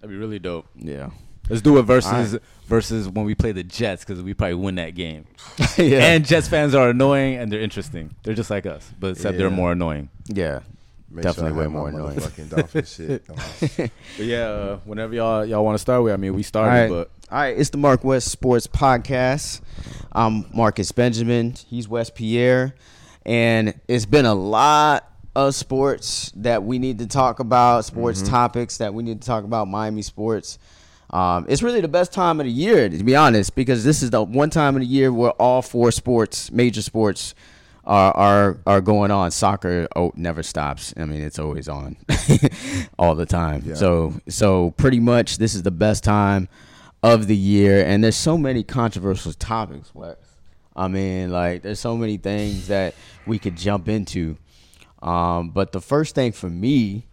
That'd 0.00 0.10
be 0.10 0.18
really 0.18 0.38
dope. 0.38 0.66
Yeah. 0.76 1.10
Let's 1.48 1.62
do 1.62 1.78
it 1.78 1.82
versus 1.82 2.38
versus 2.66 3.08
when 3.08 3.24
we 3.24 3.34
play 3.34 3.52
the 3.52 3.62
Jets 3.62 4.04
because 4.04 4.22
we 4.22 4.34
probably 4.34 4.54
win 4.54 4.74
that 4.76 4.94
game. 4.94 5.26
yeah. 5.78 6.12
And 6.12 6.26
Jets 6.26 6.48
fans 6.48 6.74
are 6.74 6.90
annoying 6.90 7.36
and 7.36 7.50
they're 7.50 7.60
interesting. 7.60 8.14
They're 8.22 8.34
just 8.34 8.50
like 8.50 8.66
us, 8.66 8.92
but 8.98 9.12
except 9.12 9.38
they're 9.38 9.50
more 9.50 9.72
annoying. 9.72 10.10
yeah. 10.26 10.60
make 11.10 11.22
Definitely 11.22 11.52
I 11.52 11.64
way 11.64 11.66
more 11.68 11.88
annoying. 11.88 12.18
motherfucking 12.18 12.50
dolphin 12.50 12.84
shit. 12.84 13.24
But 14.16 14.26
yeah, 14.26 14.48
uh, 14.48 14.76
whenever 14.84 15.14
y'all 15.14 15.44
y'all 15.44 15.64
want 15.64 15.74
to 15.74 15.78
start 15.78 16.02
with, 16.02 16.12
I 16.12 16.16
mean, 16.16 16.34
we 16.34 16.42
started, 16.42 16.70
right. 16.70 16.88
but 16.90 17.10
All 17.30 17.38
right. 17.38 17.58
It's 17.58 17.70
the 17.70 17.78
Mark 17.78 18.04
West 18.04 18.28
Sports 18.28 18.66
Podcast. 18.66 19.62
I'm 20.12 20.44
Marcus 20.52 20.92
Benjamin. 20.92 21.54
He's 21.66 21.88
West 21.88 22.14
Pierre. 22.14 22.74
And 23.24 23.78
it's 23.88 24.06
been 24.06 24.26
a 24.26 24.34
lot 24.34 25.10
of 25.34 25.54
sports 25.54 26.32
that 26.36 26.62
we 26.64 26.78
need 26.78 26.98
to 26.98 27.06
talk 27.06 27.40
about, 27.40 27.84
sports 27.84 28.22
topics 28.22 28.78
that 28.78 28.92
we 28.92 29.02
need 29.02 29.20
to 29.20 29.26
talk 29.26 29.44
about, 29.44 29.68
Miami 29.68 30.02
sports. 30.02 30.58
Um, 31.10 31.46
it's 31.48 31.62
really 31.62 31.80
the 31.80 31.88
best 31.88 32.12
time 32.12 32.38
of 32.38 32.46
the 32.46 32.52
year, 32.52 32.88
to 32.88 33.02
be 33.02 33.16
honest, 33.16 33.54
because 33.54 33.82
this 33.82 34.02
is 34.02 34.10
the 34.10 34.22
one 34.22 34.50
time 34.50 34.76
of 34.76 34.80
the 34.80 34.86
year 34.86 35.12
where 35.12 35.30
all 35.32 35.62
four 35.62 35.90
sports, 35.90 36.50
major 36.52 36.82
sports, 36.82 37.34
are 37.84 38.14
are 38.14 38.58
are 38.66 38.80
going 38.82 39.10
on. 39.10 39.30
Soccer 39.30 39.88
oh 39.96 40.12
never 40.14 40.42
stops. 40.42 40.92
I 40.96 41.06
mean, 41.06 41.22
it's 41.22 41.38
always 41.38 41.68
on, 41.68 41.96
all 42.98 43.14
the 43.14 43.26
time. 43.26 43.62
Yeah. 43.64 43.74
So 43.74 44.20
so 44.28 44.72
pretty 44.72 45.00
much 45.00 45.38
this 45.38 45.54
is 45.54 45.62
the 45.62 45.70
best 45.70 46.04
time 46.04 46.48
of 47.02 47.26
the 47.26 47.36
year, 47.36 47.82
and 47.84 48.04
there's 48.04 48.16
so 48.16 48.36
many 48.36 48.62
controversial 48.62 49.32
topics. 49.32 49.90
I 50.76 50.88
mean, 50.88 51.30
like 51.30 51.62
there's 51.62 51.80
so 51.80 51.96
many 51.96 52.18
things 52.18 52.68
that 52.68 52.94
we 53.26 53.38
could 53.38 53.56
jump 53.56 53.88
into. 53.88 54.36
Um, 55.00 55.50
but 55.50 55.72
the 55.72 55.80
first 55.80 56.14
thing 56.14 56.32
for 56.32 56.50
me 56.50 57.07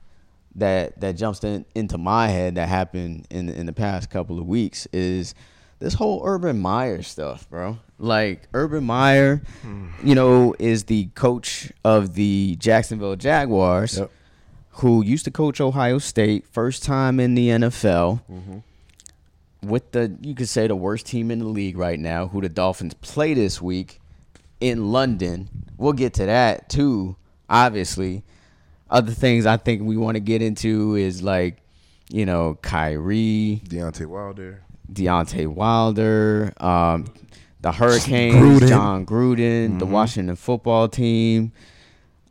that 0.55 0.99
that 1.01 1.17
jumps 1.17 1.43
in, 1.43 1.65
into 1.75 1.97
my 1.97 2.27
head 2.27 2.55
that 2.55 2.69
happened 2.69 3.27
in 3.29 3.49
in 3.49 3.65
the 3.65 3.73
past 3.73 4.09
couple 4.09 4.39
of 4.39 4.47
weeks 4.47 4.87
is 4.93 5.35
this 5.79 5.93
whole 5.95 6.21
Urban 6.25 6.59
Meyer 6.59 7.01
stuff, 7.01 7.49
bro. 7.49 7.77
Like 7.99 8.47
Urban 8.53 8.83
Meyer, 8.83 9.41
hmm. 9.61 9.87
you 10.03 10.15
know, 10.15 10.55
is 10.59 10.85
the 10.85 11.05
coach 11.15 11.71
of 11.83 12.15
the 12.15 12.55
Jacksonville 12.59 13.15
Jaguars, 13.15 13.99
Yep. 13.99 14.11
who 14.71 15.03
used 15.03 15.25
to 15.25 15.31
coach 15.31 15.59
Ohio 15.61 15.97
State, 15.99 16.47
first 16.47 16.83
time 16.83 17.19
in 17.19 17.35
the 17.35 17.49
NFL. 17.49 18.21
Mm-hmm. 18.31 18.57
With 19.67 19.91
the 19.91 20.15
you 20.21 20.35
could 20.35 20.49
say 20.49 20.67
the 20.67 20.75
worst 20.75 21.07
team 21.07 21.31
in 21.31 21.39
the 21.39 21.45
league 21.45 21.77
right 21.77 21.99
now, 21.99 22.27
who 22.27 22.41
the 22.41 22.49
Dolphins 22.49 22.93
play 22.95 23.33
this 23.33 23.61
week 23.61 23.99
in 24.59 24.91
London. 24.91 25.49
We'll 25.77 25.93
get 25.93 26.13
to 26.15 26.25
that 26.25 26.69
too, 26.69 27.15
obviously. 27.49 28.23
Other 28.89 29.11
things 29.11 29.45
I 29.45 29.57
think 29.57 29.81
we 29.81 29.97
want 29.97 30.15
to 30.15 30.19
get 30.19 30.41
into 30.41 30.95
is 30.95 31.23
like, 31.23 31.57
you 32.09 32.25
know, 32.25 32.57
Kyrie, 32.61 33.61
Deontay 33.65 34.05
Wilder. 34.05 34.61
Deontay 34.91 35.47
Wilder, 35.47 36.53
um, 36.57 37.05
the 37.61 37.71
Hurricanes, 37.71 38.61
Gruden. 38.61 38.69
Jon 38.69 39.05
Gruden, 39.05 39.79
the 39.79 39.85
Washington 39.85 40.35
football 40.35 40.87
team. 40.87 41.51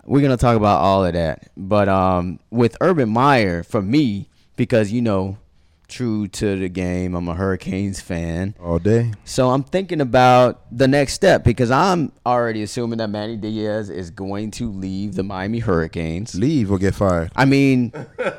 We're 0.04 0.23
gonna 0.23 0.37
talk 0.37 0.56
about 0.56 0.80
all 0.80 1.04
of 1.04 1.14
that. 1.14 1.50
But 1.56 1.88
um, 1.88 2.38
with 2.50 2.76
Urban 2.80 3.08
Meyer, 3.08 3.64
for 3.64 3.82
me, 3.82 4.28
because 4.54 4.92
you 4.92 5.02
know, 5.02 5.38
true 5.95 6.27
to 6.27 6.59
the 6.59 6.69
game, 6.69 7.15
I'm 7.15 7.29
a 7.29 7.35
Hurricanes 7.35 8.01
fan. 8.01 8.57
All 8.61 8.81
day. 8.81 9.13
So 9.25 9.51
I'm 9.51 9.63
thinking 9.63 10.01
about 10.01 10.63
the 10.77 10.89
next 10.89 11.13
step 11.13 11.45
because 11.45 11.71
I'm 11.71 12.11
already 12.27 12.65
assuming 12.65 12.99
that 12.99 13.11
Manny 13.11 13.37
Diaz 13.37 13.91
is 13.91 14.11
going 14.11 14.51
to 14.53 14.71
leave 14.71 15.15
the 15.15 15.23
Miami 15.23 15.61
Hurricanes. 15.61 16.35
Leave 16.35 16.73
or 16.73 16.79
get 16.79 16.97
fired. 16.97 17.31
I 17.37 17.45
mean, 17.45 17.93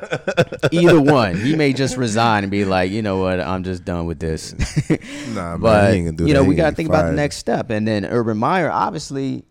either 0.70 1.00
one. 1.00 1.36
He 1.36 1.56
may 1.56 1.72
just 1.72 1.96
resign 1.96 2.44
and 2.44 2.50
be 2.50 2.66
like, 2.66 2.90
you 2.90 3.00
know 3.00 3.18
what, 3.18 3.40
I'm 3.40 3.64
just 3.64 3.84
done 3.84 4.06
with 4.06 4.20
this. 4.20 4.54
Nah, 5.28 5.56
man, 5.56 5.60
but 5.60 5.90
he 5.90 5.98
ain't 5.98 6.06
gonna 6.06 6.16
do 6.16 6.26
you 6.26 6.34
know, 6.34 6.44
we 6.44 6.54
got 6.54 6.70
to 6.70 6.76
think 6.76 6.88
about 6.88 7.06
the 7.06 7.12
next 7.12 7.36
step, 7.36 7.68
and 7.68 7.86
then 7.86 8.06
Urban 8.06 8.38
Meyer 8.38 8.70
obviously 8.70 9.44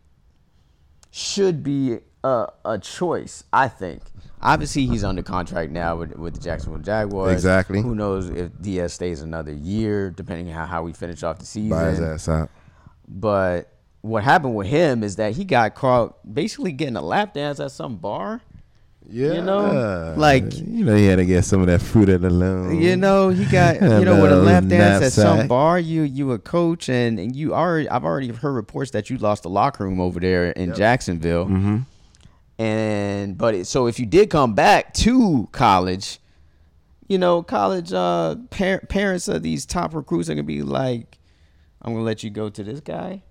should 1.11 1.63
be 1.63 1.99
a, 2.23 2.47
a 2.63 2.79
choice. 2.79 3.43
I 3.53 3.67
think. 3.67 4.01
Obviously, 4.45 4.85
he's 4.85 5.03
under 5.03 5.23
contract 5.23 5.71
now 5.71 5.95
with, 5.97 6.15
with 6.17 6.35
the 6.35 6.39
Jacksonville 6.39 6.81
Jaguars. 6.81 7.33
Exactly. 7.33 7.81
Who 7.81 7.95
knows 7.95 8.29
if 8.29 8.51
Diaz 8.61 8.93
stays 8.93 9.21
another 9.21 9.51
year, 9.53 10.11
depending 10.11 10.49
on 10.49 10.53
how, 10.53 10.65
how 10.65 10.83
we 10.83 10.93
finish 10.93 11.23
off 11.23 11.39
the 11.39 11.45
season. 11.45 11.69
Buy 11.71 11.89
his 11.89 11.99
ass 11.99 12.29
out. 12.29 12.49
But 13.07 13.71
what 14.01 14.23
happened 14.23 14.55
with 14.55 14.67
him 14.67 15.03
is 15.03 15.15
that 15.17 15.33
he 15.35 15.43
got 15.45 15.75
caught 15.75 16.15
basically 16.31 16.71
getting 16.71 16.95
a 16.95 17.01
lap 17.01 17.33
dance 17.33 17.59
at 17.59 17.71
some 17.71 17.97
bar. 17.97 18.41
Yeah, 19.07 19.33
you 19.33 19.41
know, 19.43 20.15
like- 20.17 20.51
you 20.57 20.83
know, 20.83 20.95
he 20.95 21.05
had 21.05 21.17
to 21.17 21.25
get 21.25 21.45
some 21.45 21.61
of 21.61 21.67
that 21.67 21.79
fruit 21.81 22.09
at 22.09 22.21
the 22.21 22.29
loom. 22.31 22.81
You 22.81 22.95
know, 22.97 23.29
he 23.29 23.45
got 23.45 23.75
you 23.81 24.03
know 24.05 24.19
with 24.21 24.31
a 24.31 24.35
lap 24.35 24.63
dance 24.65 25.03
at 25.05 25.13
some 25.13 25.47
bar. 25.47 25.77
You 25.79 26.01
you 26.01 26.31
a 26.31 26.39
coach 26.39 26.89
and, 26.89 27.19
and 27.19 27.35
you 27.35 27.53
are. 27.53 27.83
I've 27.91 28.03
already 28.03 28.29
heard 28.29 28.53
reports 28.53 28.89
that 28.91 29.11
you 29.11 29.17
lost 29.19 29.43
the 29.43 29.49
locker 29.49 29.83
room 29.83 29.99
over 30.01 30.19
there 30.19 30.49
in 30.51 30.73
Jacksonville. 30.73 31.45
Mm-hmm. 31.45 31.77
And 32.57 33.37
but 33.37 33.53
it, 33.55 33.67
so 33.67 33.87
if 33.87 33.99
you 33.99 34.05
did 34.05 34.29
come 34.29 34.53
back 34.53 34.93
to 34.95 35.47
college, 35.51 36.19
you 37.07 37.17
know, 37.17 37.43
college 37.43 37.91
uh 37.91 38.35
par- 38.49 38.81
parents 38.87 39.27
of 39.27 39.43
these 39.43 39.65
top 39.65 39.93
recruits 39.93 40.29
are 40.29 40.33
gonna 40.35 40.43
be 40.43 40.61
like, 40.63 41.17
I'm 41.81 41.93
gonna 41.93 42.05
let 42.05 42.23
you 42.23 42.29
go 42.29 42.49
to 42.49 42.63
this 42.63 42.79
guy 42.79 43.23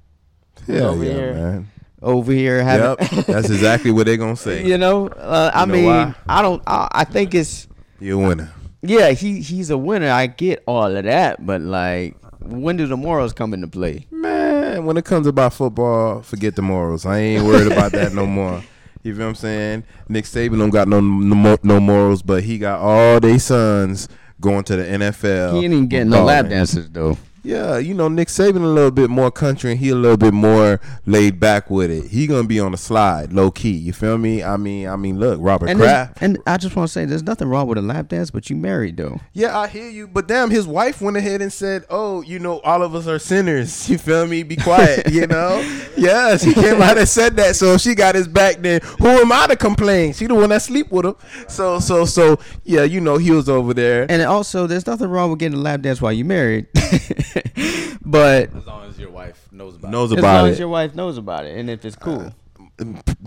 Hell 0.66 0.90
over 0.90 1.04
yeah, 1.04 1.12
here. 1.12 1.34
man. 1.34 1.70
over 2.02 2.32
here 2.32 2.62
having. 2.62 3.06
Yep, 3.10 3.26
that's 3.26 3.50
exactly 3.50 3.90
what 3.90 4.06
they're 4.06 4.16
gonna 4.18 4.36
say. 4.36 4.64
You 4.66 4.76
know, 4.78 5.08
uh, 5.08 5.50
I 5.54 5.60
You 5.62 5.66
know 5.66 5.72
mean, 5.72 5.84
why? 5.86 6.14
I 6.28 6.42
don't. 6.42 6.62
I, 6.66 6.88
I 6.92 7.04
think 7.04 7.34
it's 7.34 7.66
You're 8.00 8.22
a 8.22 8.26
winner. 8.28 8.52
yeah. 8.82 9.10
He 9.12 9.40
he's 9.40 9.70
a 9.70 9.78
winner. 9.78 10.10
I 10.10 10.26
get 10.26 10.62
all 10.66 10.94
of 10.94 11.04
that, 11.04 11.44
but 11.44 11.62
like, 11.62 12.16
when 12.40 12.76
do 12.76 12.86
the 12.86 12.96
morals 12.98 13.32
come 13.32 13.54
into 13.54 13.68
play? 13.68 14.06
Man, 14.10 14.84
when 14.84 14.96
it 14.98 15.06
comes 15.06 15.26
about 15.26 15.54
football, 15.54 16.20
forget 16.20 16.54
the 16.56 16.62
morals. 16.62 17.06
I 17.06 17.18
ain't 17.18 17.44
worried 17.44 17.72
about 17.72 17.92
that 17.92 18.12
no 18.12 18.26
more. 18.40 18.62
You 19.04 19.14
feel 19.14 19.24
what 19.24 19.28
I'm 19.28 19.34
saying? 19.34 19.84
Nick 20.08 20.24
Saban 20.24 20.58
don't 20.58 20.70
got 20.70 20.88
no 20.88 20.98
no, 20.98 21.56
no 21.62 21.78
morals, 21.78 22.22
but 22.22 22.42
he 22.42 22.56
got 22.56 22.80
all 22.80 23.20
they 23.20 23.36
sons 23.36 24.08
going 24.40 24.64
to 24.64 24.76
the 24.76 24.82
NFL. 24.82 25.52
He 25.58 25.64
ain't 25.66 25.74
even 25.74 25.88
getting 25.88 26.08
no 26.08 26.24
lap 26.24 26.48
dances 26.48 26.88
though. 26.90 27.18
Yeah, 27.44 27.76
you 27.76 27.92
know 27.92 28.08
Nick 28.08 28.28
Saban 28.28 28.62
a 28.62 28.66
little 28.66 28.90
bit 28.90 29.10
more 29.10 29.30
country, 29.30 29.72
and 29.72 29.78
he 29.78 29.90
a 29.90 29.94
little 29.94 30.16
bit 30.16 30.32
more 30.32 30.80
laid 31.04 31.38
back 31.38 31.68
with 31.68 31.90
it. 31.90 32.06
He 32.10 32.26
gonna 32.26 32.48
be 32.48 32.58
on 32.58 32.72
the 32.72 32.78
slide, 32.78 33.34
low 33.34 33.50
key. 33.50 33.72
You 33.72 33.92
feel 33.92 34.16
me? 34.16 34.42
I 34.42 34.56
mean, 34.56 34.88
I 34.88 34.96
mean, 34.96 35.20
look, 35.20 35.38
Robert 35.42 35.68
And 35.68 35.78
Kraft. 35.78 36.18
and 36.22 36.38
I 36.46 36.56
just 36.56 36.74
want 36.74 36.88
to 36.88 36.92
say, 36.92 37.04
there's 37.04 37.22
nothing 37.22 37.48
wrong 37.48 37.66
with 37.66 37.76
a 37.76 37.82
lap 37.82 38.08
dance, 38.08 38.30
but 38.30 38.48
you 38.48 38.56
married 38.56 38.96
though. 38.96 39.20
Yeah, 39.34 39.58
I 39.58 39.68
hear 39.68 39.90
you, 39.90 40.06
but 40.08 40.26
damn, 40.26 40.48
his 40.50 40.66
wife 40.66 41.02
went 41.02 41.18
ahead 41.18 41.42
and 41.42 41.52
said, 41.52 41.84
"Oh, 41.90 42.22
you 42.22 42.38
know, 42.38 42.60
all 42.60 42.82
of 42.82 42.94
us 42.94 43.06
are 43.06 43.18
sinners." 43.18 43.88
You 43.94 43.98
feel 43.98 44.26
me? 44.26 44.42
Be 44.42 44.56
quiet, 44.56 45.10
you 45.12 45.26
know. 45.28 45.60
Yeah, 45.96 46.36
she 46.38 46.54
came 46.54 46.80
out 46.80 46.96
and 46.96 47.06
said 47.08 47.36
that. 47.36 47.54
So 47.56 47.74
if 47.74 47.82
she 47.82 47.94
got 47.94 48.14
his 48.14 48.26
back, 48.26 48.56
then 48.62 48.80
who 48.98 49.06
am 49.06 49.30
I 49.30 49.46
to 49.48 49.56
complain? 49.56 50.14
She 50.14 50.26
the 50.26 50.34
one 50.34 50.48
that 50.48 50.62
sleep 50.62 50.90
with 50.90 51.04
him. 51.04 51.14
So, 51.48 51.78
so, 51.78 52.04
so, 52.06 52.38
yeah, 52.64 52.82
you 52.84 53.00
know, 53.00 53.18
he 53.18 53.30
was 53.30 53.48
over 53.50 53.74
there. 53.74 54.06
And 54.10 54.22
also, 54.22 54.66
there's 54.66 54.86
nothing 54.86 55.08
wrong 55.08 55.30
with 55.30 55.38
getting 55.38 55.58
a 55.58 55.60
lap 55.62 55.82
dance 55.82 56.00
while 56.00 56.12
you 56.12 56.24
married, 56.24 56.66
but 58.04 58.54
As 58.54 58.66
long 58.66 58.88
as 58.88 58.98
your 58.98 59.10
wife 59.10 59.48
knows 59.52 59.76
about 59.76 59.90
knows 59.90 60.12
as 60.12 60.18
about 60.18 60.36
long 60.40 60.48
it. 60.48 60.52
as 60.52 60.58
your 60.58 60.68
wife 60.68 60.94
knows 60.94 61.18
about 61.18 61.44
it 61.46 61.56
and 61.58 61.68
if 61.70 61.84
it's 61.84 61.96
cool. 61.96 62.32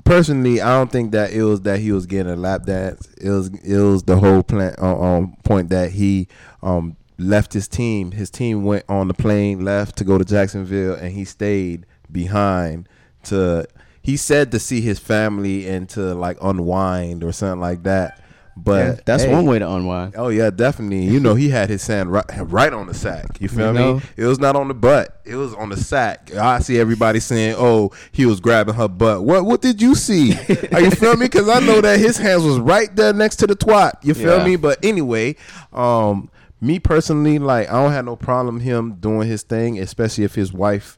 personally, 0.04 0.62
I 0.62 0.74
don't 0.78 0.92
think 0.92 1.12
that 1.12 1.32
it 1.32 1.44
was 1.44 1.62
that 1.62 1.80
he 1.80 1.92
was 1.92 2.06
getting 2.06 2.32
a 2.32 2.36
lap 2.36 2.64
dance. 2.66 3.08
It 3.20 3.30
was 3.30 3.48
it 3.64 3.78
was 3.78 4.04
the 4.04 4.18
whole 4.18 4.44
plan 4.44 4.76
uh, 4.82 5.00
um, 5.00 5.38
point 5.44 5.70
that 5.70 5.92
he 5.92 6.28
um, 6.62 6.98
left 7.18 7.54
his 7.54 7.68
team. 7.68 8.12
His 8.12 8.30
team 8.30 8.64
went 8.64 8.84
on 8.90 9.08
the 9.08 9.14
plane, 9.14 9.64
left 9.64 9.98
to 9.98 10.04
go 10.04 10.18
to 10.18 10.26
Jacksonville, 10.26 10.96
and 10.96 11.14
he 11.14 11.26
stayed 11.26 11.86
behind 12.12 12.88
to. 13.26 13.68
He 14.02 14.16
said 14.16 14.52
to 14.52 14.60
see 14.60 14.80
his 14.80 15.00
family 15.00 15.68
and 15.68 15.90
to 15.90 16.14
like 16.14 16.38
unwind 16.42 17.24
or 17.26 17.34
something 17.34 17.60
like 17.60 17.84
that. 17.84 18.22
But 18.60 18.80
Yeah, 18.80 19.00
that's 19.06 19.24
hey, 19.24 19.32
one 19.32 19.46
way 19.46 19.60
to 19.60 19.70
unwind. 19.70 20.16
Oh 20.18 20.30
yeah, 20.30 20.50
definitely. 20.50 21.04
You 21.06 21.20
know, 21.20 21.36
he 21.36 21.50
had 21.50 21.70
his 21.70 21.86
hand 21.86 22.12
right, 22.12 22.26
right 22.38 22.74
on 22.74 22.88
the 22.88 22.94
sack. 22.94 23.40
You 23.40 23.48
feel 23.48 23.68
You 23.68 23.74
me? 23.74 23.80
know? 23.80 24.02
It 24.18 24.26
was 24.26 24.40
not 24.40 24.56
on 24.56 24.68
the 24.68 24.74
butt. 24.74 25.22
It 25.26 25.36
was 25.36 25.54
on 25.54 25.70
the 25.70 25.78
sack. 25.78 26.34
I 26.34 26.60
see 26.60 26.80
everybody 26.80 27.20
saying, 27.20 27.56
"Oh, 27.58 27.92
he 28.12 28.26
was 28.26 28.40
grabbing 28.40 28.74
her 28.74 28.88
butt." 28.88 29.24
What 29.24 29.46
What 29.46 29.62
did 29.62 29.80
you 29.82 29.94
see? 29.94 30.34
Are 30.74 30.82
you 30.82 30.90
feel 30.92 31.16
me? 31.16 31.26
Because 31.28 31.48
I 31.48 31.60
know 31.60 31.82
that 31.82 32.00
his 32.00 32.18
hands 32.18 32.44
was 32.44 32.60
right 32.60 32.94
there 32.96 33.14
next 33.14 33.36
to 33.38 33.48
the 33.48 33.56
twat. 33.56 33.92
You 34.04 34.14
feel 34.16 34.40
Yeah. 34.40 34.46
me? 34.46 34.56
But 34.56 34.84
anyway, 34.84 35.36
um, 35.72 36.30
me 36.60 36.80
personally, 36.80 37.38
like 37.40 37.70
I 37.70 37.74
don't 37.74 37.92
have 37.92 38.06
no 38.06 38.16
problem 38.16 38.60
him 38.62 38.94
doing 38.96 39.28
his 39.28 39.44
thing, 39.44 39.78
especially 39.80 40.24
if 40.24 40.34
his 40.34 40.52
wife 40.52 40.98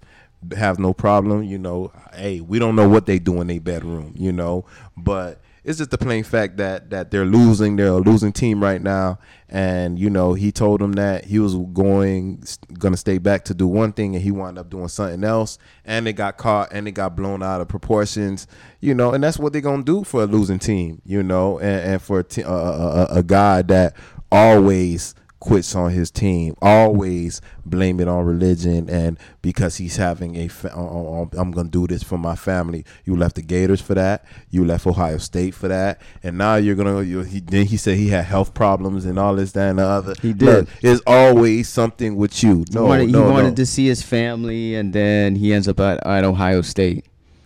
have 0.55 0.79
no 0.79 0.93
problem. 0.93 1.43
You 1.43 1.57
know, 1.57 1.91
hey, 2.13 2.39
we 2.39 2.57
don't 2.57 2.75
know 2.77 2.87
what 2.87 3.05
they 3.05 3.19
do 3.19 3.41
in 3.41 3.47
their 3.47 3.59
bedroom. 3.59 4.13
You 4.17 4.31
know, 4.31 4.63
but 4.95 5.41
it's 5.69 5.77
just 5.77 5.91
the 5.91 5.99
plain 5.99 6.23
fact 6.23 6.57
that 6.57 6.89
that 6.89 7.11
they're 7.11 7.25
losing. 7.25 7.75
They're 7.75 7.89
a 7.89 7.97
losing 7.97 8.33
team 8.33 8.63
right 8.63 8.81
now, 8.81 9.19
and 9.47 9.99
you 9.99 10.09
know 10.09 10.33
he 10.33 10.51
told 10.51 10.81
them 10.81 10.93
that 10.93 11.25
he 11.25 11.37
was 11.37 11.55
going 11.55 12.43
gonna 12.79 12.97
stay 12.97 13.19
back 13.19 13.45
to 13.45 13.53
do 13.53 13.67
one 13.67 13.93
thing, 13.93 14.15
and 14.15 14.23
he 14.23 14.31
wound 14.31 14.57
up 14.57 14.71
doing 14.71 14.87
something 14.87 15.23
else, 15.23 15.59
and 15.85 16.07
they 16.07 16.13
got 16.13 16.37
caught 16.37 16.69
and 16.71 16.87
they 16.87 16.91
got 16.91 17.15
blown 17.15 17.43
out 17.43 17.61
of 17.61 17.67
proportions. 17.67 18.47
You 18.79 18.95
know, 18.95 19.13
and 19.13 19.23
that's 19.23 19.37
what 19.37 19.53
they're 19.53 19.61
gonna 19.61 19.83
do 19.83 20.03
for 20.03 20.23
a 20.23 20.25
losing 20.25 20.57
team. 20.57 21.03
You 21.05 21.21
know, 21.21 21.59
and, 21.59 21.93
and 21.93 22.01
for 22.01 22.21
a 22.21 23.23
guy 23.23 23.61
that 23.61 23.95
always 24.31 25.13
quits 25.39 25.73
on 25.73 25.91
his 25.91 26.11
team 26.11 26.53
always 26.61 27.39
blame 27.65 27.99
it 28.01 28.07
on 28.09 28.25
religion 28.25 28.89
and 28.89 29.17
because 29.41 29.77
he's 29.77 29.95
having 29.95 30.35
a 30.35 30.47
fa- 30.49 30.75
uh, 30.75 30.79
uh, 30.81 31.21
uh, 31.21 31.25
I'm 31.37 31.51
gonna 31.51 31.69
do 31.69 31.87
this 31.87 32.03
for 32.03 32.17
my 32.17 32.35
family 32.35 32.83
you 33.05 33.15
left 33.15 33.35
the 33.35 33.41
Gators 33.41 33.79
for 33.79 33.93
that 33.93 34.25
you 34.49 34.65
left 34.65 34.85
Ohio 34.85 35.17
State 35.17 35.53
for 35.55 35.69
that 35.69 36.01
and 36.23 36.37
now 36.37 36.55
you're 36.55 36.75
gonna 36.75 37.01
you, 37.03 37.21
he 37.21 37.39
then 37.39 37.65
he 37.67 37.77
said 37.77 37.97
he 37.97 38.09
had 38.09 38.25
health 38.25 38.53
problems 38.53 39.05
and 39.05 39.17
all 39.17 39.35
this 39.35 39.53
that 39.53 39.69
and 39.69 39.79
the 39.79 39.85
other 39.85 40.13
He 40.21 40.33
did. 40.33 40.45
Look, 40.45 40.67
it's 40.81 41.01
always 41.07 41.69
something 41.69 42.17
with 42.17 42.43
you 42.43 42.65
no 42.71 42.83
he 42.83 42.87
wanted, 42.89 43.05
he 43.05 43.11
no, 43.13 43.29
wanted 43.31 43.49
no. 43.51 43.55
to 43.55 43.65
see 43.65 43.87
his 43.87 44.01
family, 44.01 44.75
and 44.75 44.91
then 44.93 45.35
he 45.35 45.53
ends 45.53 45.67
up 45.69 45.79
at, 45.79 46.05
at 46.05 46.23
Ohio 46.25 46.61
State. 46.61 47.05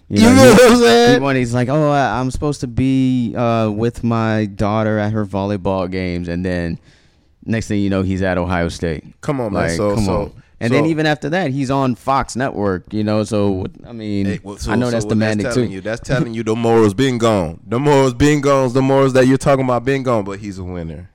you 0.10 0.20
know 0.22 0.30
he- 0.34 0.50
what 0.50 0.72
I'm 0.72 0.78
saying 0.78 1.22
wanted, 1.22 1.40
he's 1.40 1.54
like, 1.54 1.70
oh, 1.70 1.92
I, 1.92 2.20
I'm 2.20 2.32
supposed 2.32 2.62
to 2.62 2.68
be 2.68 3.36
uh, 3.36 3.70
with 3.70 4.04
my 4.04 4.46
daughter 4.46 4.98
at 4.98 5.14
her 5.14 5.26
volleyball 5.26 5.90
games, 5.92 6.28
and 6.28 6.44
then 6.46 6.80
next 7.46 7.68
thing 7.68 7.80
you 7.82 7.90
know, 7.90 8.02
he's 8.04 8.22
at 8.22 8.38
Ohio 8.38 8.70
State. 8.70 9.04
come 9.22 9.40
on 9.42 9.54
man 9.54 9.70
so 9.78 9.96
come 9.96 10.04
so 10.06 10.22
on. 10.22 10.44
And 10.60 10.74
then 10.74 10.86
even 10.86 11.06
after 11.06 11.30
that, 11.32 11.52
he's 11.52 11.70
on 11.70 11.94
Fox 11.96 12.38
Network. 12.38 12.94
You 12.94 13.04
know, 13.04 13.26
so 13.26 13.66
I 13.86 13.92
mean, 13.92 14.26
Hey, 14.28 14.40
well, 14.44 14.56
so- 14.58 14.72
I 14.72 14.76
know 14.76 14.86
so 14.86 14.92
that's 14.92 15.06
demanding 15.06 15.46
telling 15.46 15.68
too. 15.70 15.74
You, 15.76 15.82
that's 15.82 16.00
telling 16.00 16.34
you 16.34 16.42
the 16.44 16.56
morals 16.56 16.94
been 16.94 17.18
gone. 17.18 17.60
The 17.68 17.80
morals 17.80 18.14
been 18.14 18.40
gone. 18.40 18.72
The 18.72 18.82
morals 18.82 19.12
that 19.14 19.28
you're 19.28 19.38
talking 19.38 19.66
about 19.66 19.84
been 19.84 20.04
gone. 20.04 20.24
But 20.24 20.40
he's 20.40 20.60
a 20.60 20.64
winner, 20.64 21.10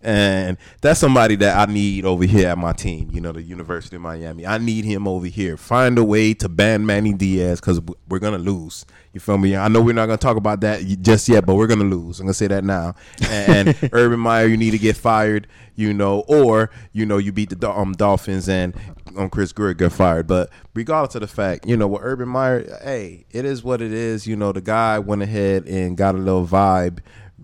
and 0.00 0.56
that's 0.80 1.00
somebody 1.00 1.36
that 1.36 1.68
I 1.68 1.70
need 1.70 2.06
over 2.06 2.24
here 2.24 2.48
at 2.48 2.56
my 2.56 2.72
team. 2.72 3.10
You 3.12 3.20
know, 3.20 3.32
the 3.32 3.42
University 3.42 3.96
of 3.96 4.02
Miami. 4.02 4.46
I 4.46 4.56
need 4.56 4.86
him 4.86 5.06
over 5.06 5.26
here. 5.26 5.58
Find 5.58 5.98
a 5.98 6.04
way 6.04 6.32
to 6.34 6.48
ban 6.48 6.86
Manny 6.86 7.12
Diaz 7.12 7.60
because 7.60 7.82
we're 8.08 8.20
gonna 8.20 8.38
lose. 8.38 8.86
You 9.14 9.20
feel 9.20 9.38
me? 9.38 9.54
I 9.54 9.68
know 9.68 9.80
we're 9.80 9.94
not 9.94 10.06
gonna 10.06 10.18
talk 10.18 10.36
about 10.36 10.60
that 10.62 10.82
just 11.00 11.28
yet, 11.28 11.46
but 11.46 11.54
we're 11.54 11.68
gonna 11.68 11.84
lose. 11.84 12.18
I'm 12.18 12.26
gonna 12.26 12.34
say 12.34 12.48
that 12.48 12.64
now. 12.64 12.96
And, 13.28 13.78
Urban 13.92 14.18
Meyer, 14.18 14.46
you 14.46 14.56
need 14.56 14.72
to 14.72 14.78
get 14.78 14.96
fired. 14.96 15.46
You 15.76 15.94
know, 15.94 16.24
or 16.26 16.70
you 16.92 17.06
know, 17.06 17.18
you 17.18 17.30
beat 17.30 17.58
the 17.58 17.70
um, 17.70 17.92
Dolphins 17.92 18.48
and 18.48 18.74
um, 19.16 19.30
Chris 19.30 19.52
Grier 19.52 19.72
get 19.72 19.92
fired. 19.92 20.26
But 20.26 20.50
regardless 20.74 21.14
of 21.14 21.20
the 21.20 21.28
fact, 21.28 21.64
you 21.64 21.76
know, 21.76 21.86
with 21.86 22.02
Urban 22.02 22.28
Meyer, 22.28 22.64
hey, 22.82 23.24
it 23.30 23.44
is 23.44 23.62
what 23.62 23.80
it 23.80 23.92
is. 23.92 24.26
You 24.26 24.34
know, 24.34 24.50
the 24.50 24.60
guy 24.60 24.98
went 24.98 25.22
ahead 25.22 25.66
and 25.66 25.96
got 25.96 26.16
a 26.16 26.18
little 26.18 26.46
vibe. 26.46 26.98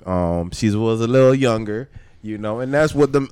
Um, 0.05 0.51
she 0.51 0.71
was 0.71 1.01
a 1.01 1.07
little 1.07 1.35
younger. 1.35 1.89
You 2.23 2.37
know, 2.37 2.61
and 2.61 2.75
that's 2.75 2.95
what 2.95 3.13
the 3.13 3.29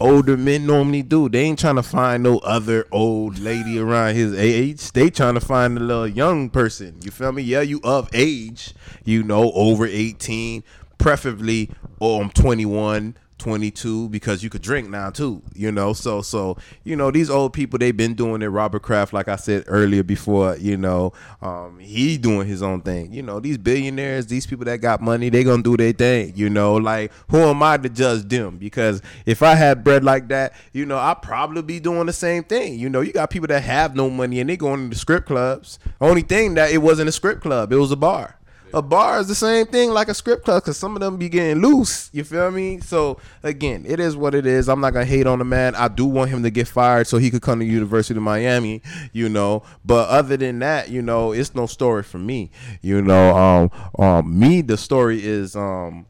older 0.00 0.36
men 0.36 0.66
normally 0.66 1.02
do. 1.02 1.28
They 1.28 1.42
ain't 1.42 1.60
trying 1.60 1.76
to 1.76 1.82
find 1.82 2.24
no 2.24 2.38
other 2.38 2.86
old 2.90 3.38
lady 3.38 3.78
around 3.78 4.16
his 4.16 4.34
age. 4.34 4.90
They 4.90 5.10
trying 5.10 5.34
to 5.34 5.40
find 5.40 5.78
a 5.78 5.80
little 5.80 6.08
young 6.08 6.50
person. 6.50 6.96
You 7.02 7.12
feel 7.12 7.30
me? 7.30 7.42
Yeah, 7.42 7.60
you 7.60 7.80
of 7.84 8.10
age. 8.12 8.74
You 9.04 9.22
know, 9.22 9.52
over 9.52 9.86
eighteen, 9.86 10.64
preferably 10.98 11.70
oh, 12.02 12.20
I'm 12.20 12.30
21, 12.30 13.16
22 13.42 14.08
because 14.10 14.44
you 14.44 14.48
could 14.48 14.62
drink 14.62 14.88
now 14.88 15.10
too, 15.10 15.42
you 15.52 15.72
know. 15.72 15.92
So 15.92 16.22
so 16.22 16.56
you 16.84 16.94
know 16.94 17.10
these 17.10 17.28
old 17.28 17.52
people 17.52 17.76
they've 17.76 17.96
been 17.96 18.14
doing 18.14 18.40
it. 18.40 18.46
Robert 18.46 18.82
Kraft, 18.82 19.12
like 19.12 19.26
I 19.26 19.34
said 19.34 19.64
earlier 19.66 20.04
before, 20.04 20.56
you 20.58 20.76
know, 20.76 21.12
um, 21.42 21.80
he 21.80 22.16
doing 22.18 22.46
his 22.46 22.62
own 22.62 22.82
thing. 22.82 23.12
You 23.12 23.22
know 23.22 23.40
these 23.40 23.58
billionaires, 23.58 24.28
these 24.28 24.46
people 24.46 24.64
that 24.66 24.78
got 24.78 25.00
money, 25.00 25.28
they 25.28 25.42
gonna 25.42 25.62
do 25.62 25.76
their 25.76 25.92
thing. 25.92 26.34
You 26.36 26.50
know, 26.50 26.76
like 26.76 27.10
who 27.30 27.38
am 27.38 27.64
I 27.64 27.78
to 27.78 27.88
judge 27.88 28.28
them? 28.28 28.58
Because 28.58 29.02
if 29.26 29.42
I 29.42 29.56
had 29.56 29.82
bread 29.82 30.04
like 30.04 30.28
that, 30.28 30.54
you 30.72 30.86
know, 30.86 30.98
I'd 30.98 31.20
probably 31.20 31.62
be 31.62 31.80
doing 31.80 32.06
the 32.06 32.12
same 32.12 32.44
thing. 32.44 32.78
You 32.78 32.90
know, 32.90 33.00
you 33.00 33.12
got 33.12 33.30
people 33.30 33.48
that 33.48 33.64
have 33.64 33.96
no 33.96 34.08
money 34.08 34.38
and 34.38 34.48
they 34.48 34.56
going 34.56 34.84
to 34.84 34.94
the 34.94 35.00
strip 35.00 35.26
clubs. 35.26 35.80
Only 36.00 36.22
thing 36.22 36.54
that 36.54 36.70
it 36.70 36.78
wasn't 36.78 37.08
a 37.08 37.12
strip 37.12 37.40
club, 37.40 37.72
it 37.72 37.76
was 37.76 37.90
a 37.90 37.96
bar 37.96 38.38
a 38.74 38.82
bar 38.82 39.20
is 39.20 39.28
the 39.28 39.34
same 39.34 39.66
thing 39.66 39.90
like 39.90 40.08
a 40.08 40.14
script 40.14 40.44
club 40.44 40.62
because 40.62 40.76
some 40.76 40.94
of 40.94 41.00
them 41.00 41.16
be 41.16 41.28
getting 41.28 41.62
loose. 41.62 42.10
You 42.12 42.24
feel 42.24 42.50
me? 42.50 42.80
So 42.80 43.18
again, 43.42 43.84
it 43.86 44.00
is 44.00 44.16
what 44.16 44.34
it 44.34 44.46
is. 44.46 44.68
I'm 44.68 44.80
not 44.80 44.92
gonna 44.92 45.04
hate 45.04 45.26
on 45.26 45.38
the 45.38 45.44
man. 45.44 45.74
I 45.74 45.88
do 45.88 46.06
want 46.06 46.30
him 46.30 46.42
to 46.42 46.50
get 46.50 46.68
fired 46.68 47.06
so 47.06 47.18
he 47.18 47.30
could 47.30 47.42
come 47.42 47.58
to 47.58 47.64
University 47.64 48.16
of 48.16 48.22
Miami. 48.22 48.82
You 49.12 49.28
know, 49.28 49.62
but 49.84 50.08
other 50.08 50.36
than 50.36 50.58
that, 50.60 50.88
you 50.90 51.02
know, 51.02 51.32
it's 51.32 51.54
no 51.54 51.66
story 51.66 52.02
for 52.02 52.18
me. 52.18 52.50
You 52.80 53.02
know, 53.02 53.36
um, 53.36 53.70
um, 53.98 54.38
me 54.38 54.62
the 54.62 54.76
story 54.76 55.24
is 55.24 55.56
um, 55.56 56.06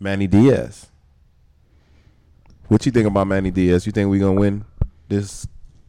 Manny 0.00 0.26
Diaz. 0.26 0.86
What 2.68 2.84
you 2.84 2.92
think 2.92 3.06
about 3.06 3.26
Manny 3.26 3.50
Diaz? 3.50 3.86
You 3.86 3.92
think 3.92 4.10
we 4.10 4.18
gonna 4.18 4.40
win 4.40 4.64
this 5.08 5.46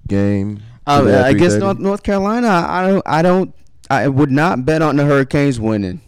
game? 0.07 0.61
I 0.85 1.33
guess 1.33 1.55
3:30? 1.55 1.59
North, 1.59 1.79
North 1.79 2.03
Carolina. 2.03 2.65
I 2.67 2.87
don't. 2.87 3.03
I 3.05 3.21
don't. 3.21 3.53
I 3.89 4.07
would 4.07 4.31
not 4.31 4.65
bet 4.65 4.81
on 4.81 4.95
the 4.97 5.05
Hurricanes 5.05 5.59
winning. 5.59 6.01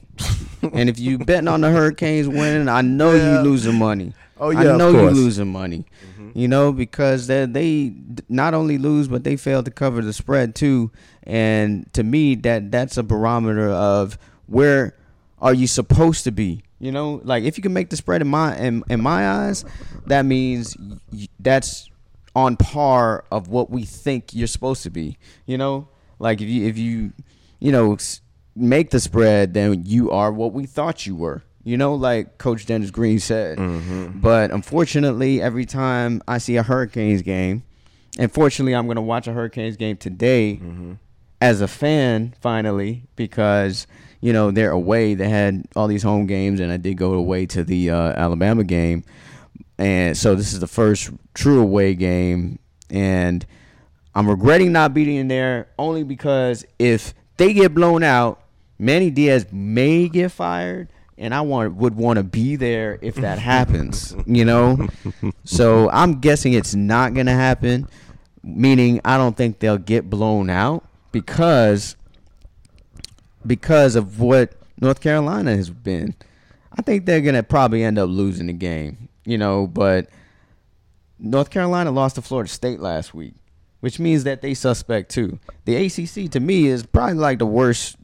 and 0.73 0.89
if 0.89 0.99
you 0.99 1.17
betting 1.17 1.47
on 1.47 1.61
the 1.61 1.71
Hurricanes 1.71 2.27
winning, 2.27 2.67
I 2.67 2.81
know 2.81 3.13
Yeah. 3.13 3.37
you 3.37 3.49
losing 3.49 3.75
money. 3.75 4.13
Oh, 4.39 4.49
yeah, 4.51 4.73
I 4.73 4.77
know 4.77 4.89
you. 4.91 4.97
Mm-hmm. 4.97 5.15
losing 5.15 5.47
money. 5.51 5.85
You 6.35 6.47
know 6.47 6.71
because 6.71 7.25
they 7.27 7.45
they 7.45 7.93
not 8.29 8.53
only 8.53 8.77
lose 8.77 9.07
but 9.07 9.23
they 9.23 9.35
fail 9.35 9.63
to 9.63 9.71
cover 9.71 10.01
the 10.01 10.13
spread 10.13 10.53
too. 10.55 10.91
And 11.23 11.91
to 11.93 12.03
me, 12.03 12.35
that 12.35 12.71
that's 12.71 12.97
a 12.97 13.03
barometer 13.03 13.69
of 13.69 14.17
where 14.45 14.95
are 15.41 15.53
you 15.53 15.65
supposed 15.67 16.23
to 16.25 16.31
be. 16.31 16.61
You 16.79 16.91
know, 16.91 17.19
like 17.23 17.43
if 17.45 17.57
you 17.57 17.63
can 17.63 17.73
make 17.73 17.89
the 17.89 17.97
spread 17.97 18.21
in 18.21 18.27
my 18.27 18.55
in, 18.57 18.83
in 18.89 19.01
my 19.01 19.27
eyes, 19.27 19.65
that 20.05 20.23
means 20.25 20.77
y- 21.11 21.27
that's 21.39 21.89
on 22.35 22.55
par 22.57 23.25
of 23.31 23.47
what 23.47 23.69
we 23.71 23.83
think 23.83 24.33
you're 24.33 24.47
supposed 24.47 24.83
to 24.83 24.89
be. 24.91 25.17
You 25.47 25.57
know, 25.57 25.87
like 26.19 26.41
if 26.41 26.47
you 26.47 26.67
if 26.67 26.77
you 26.77 27.11
you 27.59 27.71
know 27.71 27.97
make 28.55 28.89
the 28.89 28.99
spread, 28.99 29.53
then 29.53 29.83
you 29.85 30.11
are 30.11 30.31
what 30.31 30.53
we 30.53 30.65
thought 30.65 31.05
you 31.05 31.15
were. 31.15 31.43
You 31.63 31.77
know, 31.77 31.93
like 31.93 32.37
Coach 32.37 32.65
Dennis 32.65 32.89
Green 32.89 33.19
said. 33.19 33.57
But 34.21 34.51
unfortunately, 34.51 35.41
every 35.41 35.65
time 35.65 36.21
I 36.27 36.37
see 36.39 36.55
a 36.55 36.63
Hurricanes 36.63 37.21
game, 37.21 37.63
and 38.17 38.31
fortunately, 38.31 38.73
I'm 38.73 38.85
going 38.87 38.95
to 38.95 39.01
watch 39.01 39.27
a 39.27 39.33
Hurricanes 39.33 39.77
game 39.77 39.97
today 39.97 40.59
as 41.41 41.61
a 41.61 41.67
fan 41.67 42.33
finally 42.41 43.03
because 43.15 43.87
you 44.21 44.33
know 44.33 44.51
they're 44.51 44.71
away. 44.71 45.13
They 45.13 45.29
had 45.29 45.65
all 45.75 45.87
these 45.87 46.03
home 46.03 46.25
games, 46.27 46.59
and 46.59 46.71
I 46.71 46.77
did 46.77 46.97
go 46.97 47.13
away 47.13 47.45
to 47.47 47.63
the 47.63 47.91
uh, 47.91 48.13
Alabama 48.13 48.63
game, 48.63 49.03
and 49.77 50.17
so 50.17 50.35
this 50.35 50.53
is 50.53 50.59
the 50.59 50.67
first 50.67 51.11
true 51.33 51.61
away 51.61 51.93
game, 51.93 52.57
and 52.89 53.45
I'm 54.15 54.27
regretting 54.27 54.71
not 54.71 54.93
being 54.93 55.15
in 55.17 55.27
there 55.27 55.67
only 55.77 56.03
because 56.03 56.65
if 56.79 57.13
they 57.39 57.53
get 57.53 57.73
blown 57.73 58.03
out, 58.03 58.41
Manny 58.77 59.09
Diaz 59.09 59.47
may 59.51 60.07
get 60.09 60.31
fired, 60.31 60.89
and 61.17 61.33
I 61.33 61.41
want 61.41 61.73
would 61.75 61.95
want 61.95 62.17
to 62.17 62.23
be 62.23 62.55
there 62.55 62.99
if 63.01 63.15
that 63.15 63.39
happens. 63.53 64.15
You 64.27 64.45
know, 64.45 64.87
so 65.45 65.89
I'm 65.89 66.19
guessing 66.19 66.53
it's 66.53 66.75
not 66.75 67.15
gonna 67.15 67.33
happen. 67.33 67.87
Meaning, 68.43 69.01
I 69.03 69.17
don't 69.17 69.35
think 69.35 69.59
they'll 69.59 69.77
get 69.77 70.09
blown 70.09 70.49
out 70.49 70.85
because 71.11 71.95
because 73.45 73.95
of 73.95 74.19
what 74.19 74.53
North 74.79 75.01
Carolina 75.01 75.55
has 75.55 75.69
been. 75.69 76.13
I 76.77 76.81
think 76.81 77.05
they're 77.05 77.21
gonna 77.21 77.43
probably 77.43 77.83
end 77.83 77.97
up 77.97 78.09
losing 78.09 78.47
the 78.47 78.53
game. 78.53 79.09
You 79.25 79.37
know, 79.37 79.67
but 79.67 80.09
North 81.19 81.49
Carolina 81.49 81.91
lost 81.91 82.15
to 82.15 82.21
Florida 82.21 82.49
State 82.49 82.79
last 82.79 83.13
week, 83.13 83.33
which 83.79 83.99
means 83.99 84.23
that 84.25 84.41
they 84.41 84.53
suspect 84.53 85.09
too. 85.11 85.39
The 85.65 85.75
ACC 85.85 86.31
to 86.31 86.39
me 86.39 86.67
is 86.67 86.85
probably 86.85 87.15
like 87.15 87.39
the 87.39 87.45
worst 87.45 87.97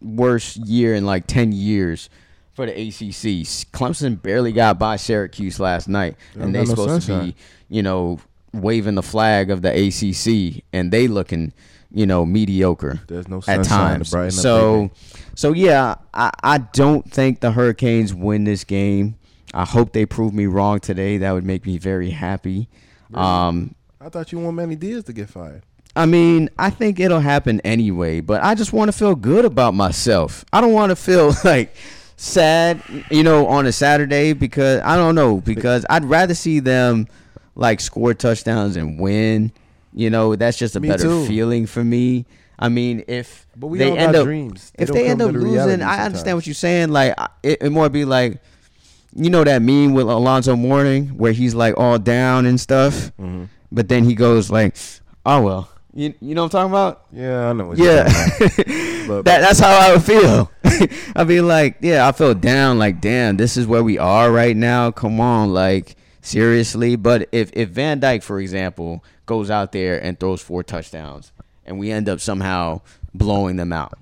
worst 0.00 0.56
year 0.56 0.94
in 0.94 1.06
like 1.06 1.26
10 1.26 1.52
years 1.52 2.10
for 2.54 2.66
the 2.66 2.72
ACC. 2.72 3.46
Clemson 3.72 4.20
barely 4.20 4.52
got 4.52 4.78
by 4.78 4.96
Syracuse 4.96 5.60
last 5.60 5.88
night 5.88 6.16
and 6.34 6.42
don't 6.42 6.52
they 6.52 6.58
got 6.60 6.68
no 6.68 6.74
supposed 6.74 7.06
to 7.06 7.20
be, 7.20 7.36
you 7.68 7.82
know, 7.82 8.18
waving 8.52 8.96
the 8.96 9.02
flag 9.02 9.50
of 9.50 9.62
the 9.62 9.70
ACC 9.70 10.64
and 10.72 10.92
they 10.92 11.08
looking, 11.08 11.52
you 11.90 12.04
know, 12.06 12.26
mediocre 12.26 13.00
There's 13.06 13.28
no 13.28 13.42
at 13.46 13.64
times. 13.64 14.10
So 14.30 14.90
so 15.34 15.52
yeah, 15.52 15.96
I, 16.12 16.30
I 16.42 16.58
don't 16.58 17.10
think 17.10 17.40
the 17.40 17.52
Hurricanes 17.52 18.12
win 18.12 18.44
this 18.44 18.64
game. 18.64 19.16
I 19.54 19.64
hope 19.64 19.92
they 19.92 20.06
prove 20.06 20.32
me 20.32 20.46
wrong 20.46 20.80
today. 20.80 21.18
That 21.18 21.32
would 21.32 21.44
make 21.44 21.66
me 21.66 21.78
very 21.78 22.10
happy. 22.10 22.68
Um, 23.12 23.74
I 24.04 24.08
thought 24.08 24.32
you 24.32 24.38
want 24.40 24.56
Manny 24.56 24.74
Diaz 24.76 25.04
to 25.04 25.12
get 25.12 25.28
fired. 25.28 25.62
I 25.94 26.06
mean, 26.06 26.48
I 26.58 26.70
think 26.70 26.98
it'll 26.98 27.20
happen 27.20 27.60
anyway, 27.60 28.20
but 28.20 28.42
I 28.42 28.54
just 28.54 28.72
want 28.72 28.88
to 28.90 28.96
feel 28.96 29.14
good 29.14 29.44
about 29.44 29.74
myself. 29.74 30.44
I 30.52 30.60
don't 30.60 30.72
want 30.72 30.90
to 30.90 30.96
feel 30.96 31.34
like 31.44 31.74
sad, 32.16 32.82
you 33.10 33.22
know, 33.22 33.46
on 33.46 33.66
a 33.66 33.72
Saturday 33.72 34.32
because 34.32 34.80
I 34.82 34.96
don't 34.96 35.14
know 35.14 35.40
because 35.40 35.84
I'd 35.90 36.04
rather 36.04 36.34
see 36.34 36.60
them 36.60 37.06
like 37.54 37.80
score 37.80 38.14
touchdowns 38.14 38.76
and 38.76 38.98
win. 38.98 39.52
You 39.94 40.08
know, 40.08 40.34
that's 40.34 40.56
just 40.56 40.74
a 40.74 40.80
Me 40.80 40.88
better 40.88 41.04
too. 41.04 41.26
feeling 41.26 41.66
for 41.66 41.84
me. 41.84 42.24
I 42.58 42.70
mean, 42.70 43.04
if 43.08 43.46
But 43.56 43.66
we 43.66 43.78
they 43.78 43.96
end 43.96 44.16
up 44.16 44.24
dreams. 44.24 44.72
They 44.76 44.84
if 44.84 44.90
they 44.90 45.06
end 45.06 45.20
up 45.20 45.32
losing, 45.32 45.82
I 45.82 46.04
understand 46.04 46.16
sometimes. 46.16 46.34
what 46.36 46.46
you're 46.46 46.54
saying. 46.54 46.88
Like 46.88 47.14
it, 47.42 47.58
it 47.62 47.70
more 47.70 47.88
be 47.90 48.04
like, 48.06 48.40
you 49.14 49.28
know, 49.28 49.44
that 49.44 49.60
meme 49.60 49.92
with 49.92 50.06
Alonzo 50.06 50.56
Mourning 50.56 51.08
where 51.18 51.32
he's 51.32 51.54
like 51.54 51.74
all 51.76 51.98
down 51.98 52.46
and 52.46 52.58
stuff, 52.58 53.12
Mm-hmm. 53.20 53.44
But 53.72 53.88
then 53.88 54.04
he 54.04 54.14
goes 54.14 54.50
like, 54.50 54.76
"Oh 55.26 55.40
well," 55.42 55.70
you 55.94 56.14
you 56.20 56.34
know 56.34 56.44
what 56.44 56.54
I'm 56.54 56.70
talking 56.70 56.72
about? 56.72 57.04
Yeah, 57.12 57.48
I 57.48 57.52
know. 57.52 57.66
What 57.66 57.78
Yeah, 57.78 58.04
You're 58.38 58.48
talking 58.48 58.64
about. 58.64 58.88
But- 59.08 59.24
that 59.24 59.40
that's 59.40 59.58
how 59.58 59.74
I 59.74 59.92
would 59.92 60.04
feel. 60.04 60.48
I'd 61.16 61.26
be 61.26 61.40
like, 61.40 61.78
yeah, 61.80 62.06
I 62.06 62.12
feel 62.12 62.34
down. 62.34 62.78
Like, 62.78 63.00
damn, 63.00 63.36
this 63.36 63.56
is 63.56 63.66
where 63.66 63.82
we 63.82 63.98
are 63.98 64.30
right 64.30 64.56
now. 64.56 64.92
Come 64.92 65.20
on, 65.20 65.52
like 65.52 65.96
seriously. 66.20 66.94
But 66.94 67.28
if 67.32 67.50
if 67.52 67.70
Van 67.70 67.98
Dyke, 67.98 68.22
for 68.22 68.38
example, 68.38 69.02
goes 69.26 69.50
out 69.50 69.72
there 69.72 69.98
and 70.02 70.18
throws 70.20 70.40
four 70.40 70.62
touchdowns, 70.62 71.32
and 71.66 71.80
we 71.80 71.90
end 71.90 72.08
up 72.08 72.20
somehow 72.20 72.80
blowing 73.12 73.56
them 73.56 73.72
out, 73.72 73.98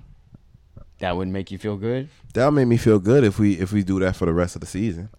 that 0.99 1.17
would 1.17 1.27
make 1.29 1.49
you 1.49 1.57
feel 1.57 1.77
good. 1.77 2.09
that 2.35 2.45
would 2.45 2.51
make 2.53 2.67
me 2.67 2.77
feel 2.77 2.99
good 2.99 3.23
if 3.23 3.39
we 3.39 3.53
if 3.59 3.71
we 3.73 3.83
do 3.83 3.99
that 4.01 4.15
for 4.15 4.27
the 4.27 4.33
rest 4.33 4.55
of 4.55 4.61
the 4.61 4.67
season. 4.67 5.09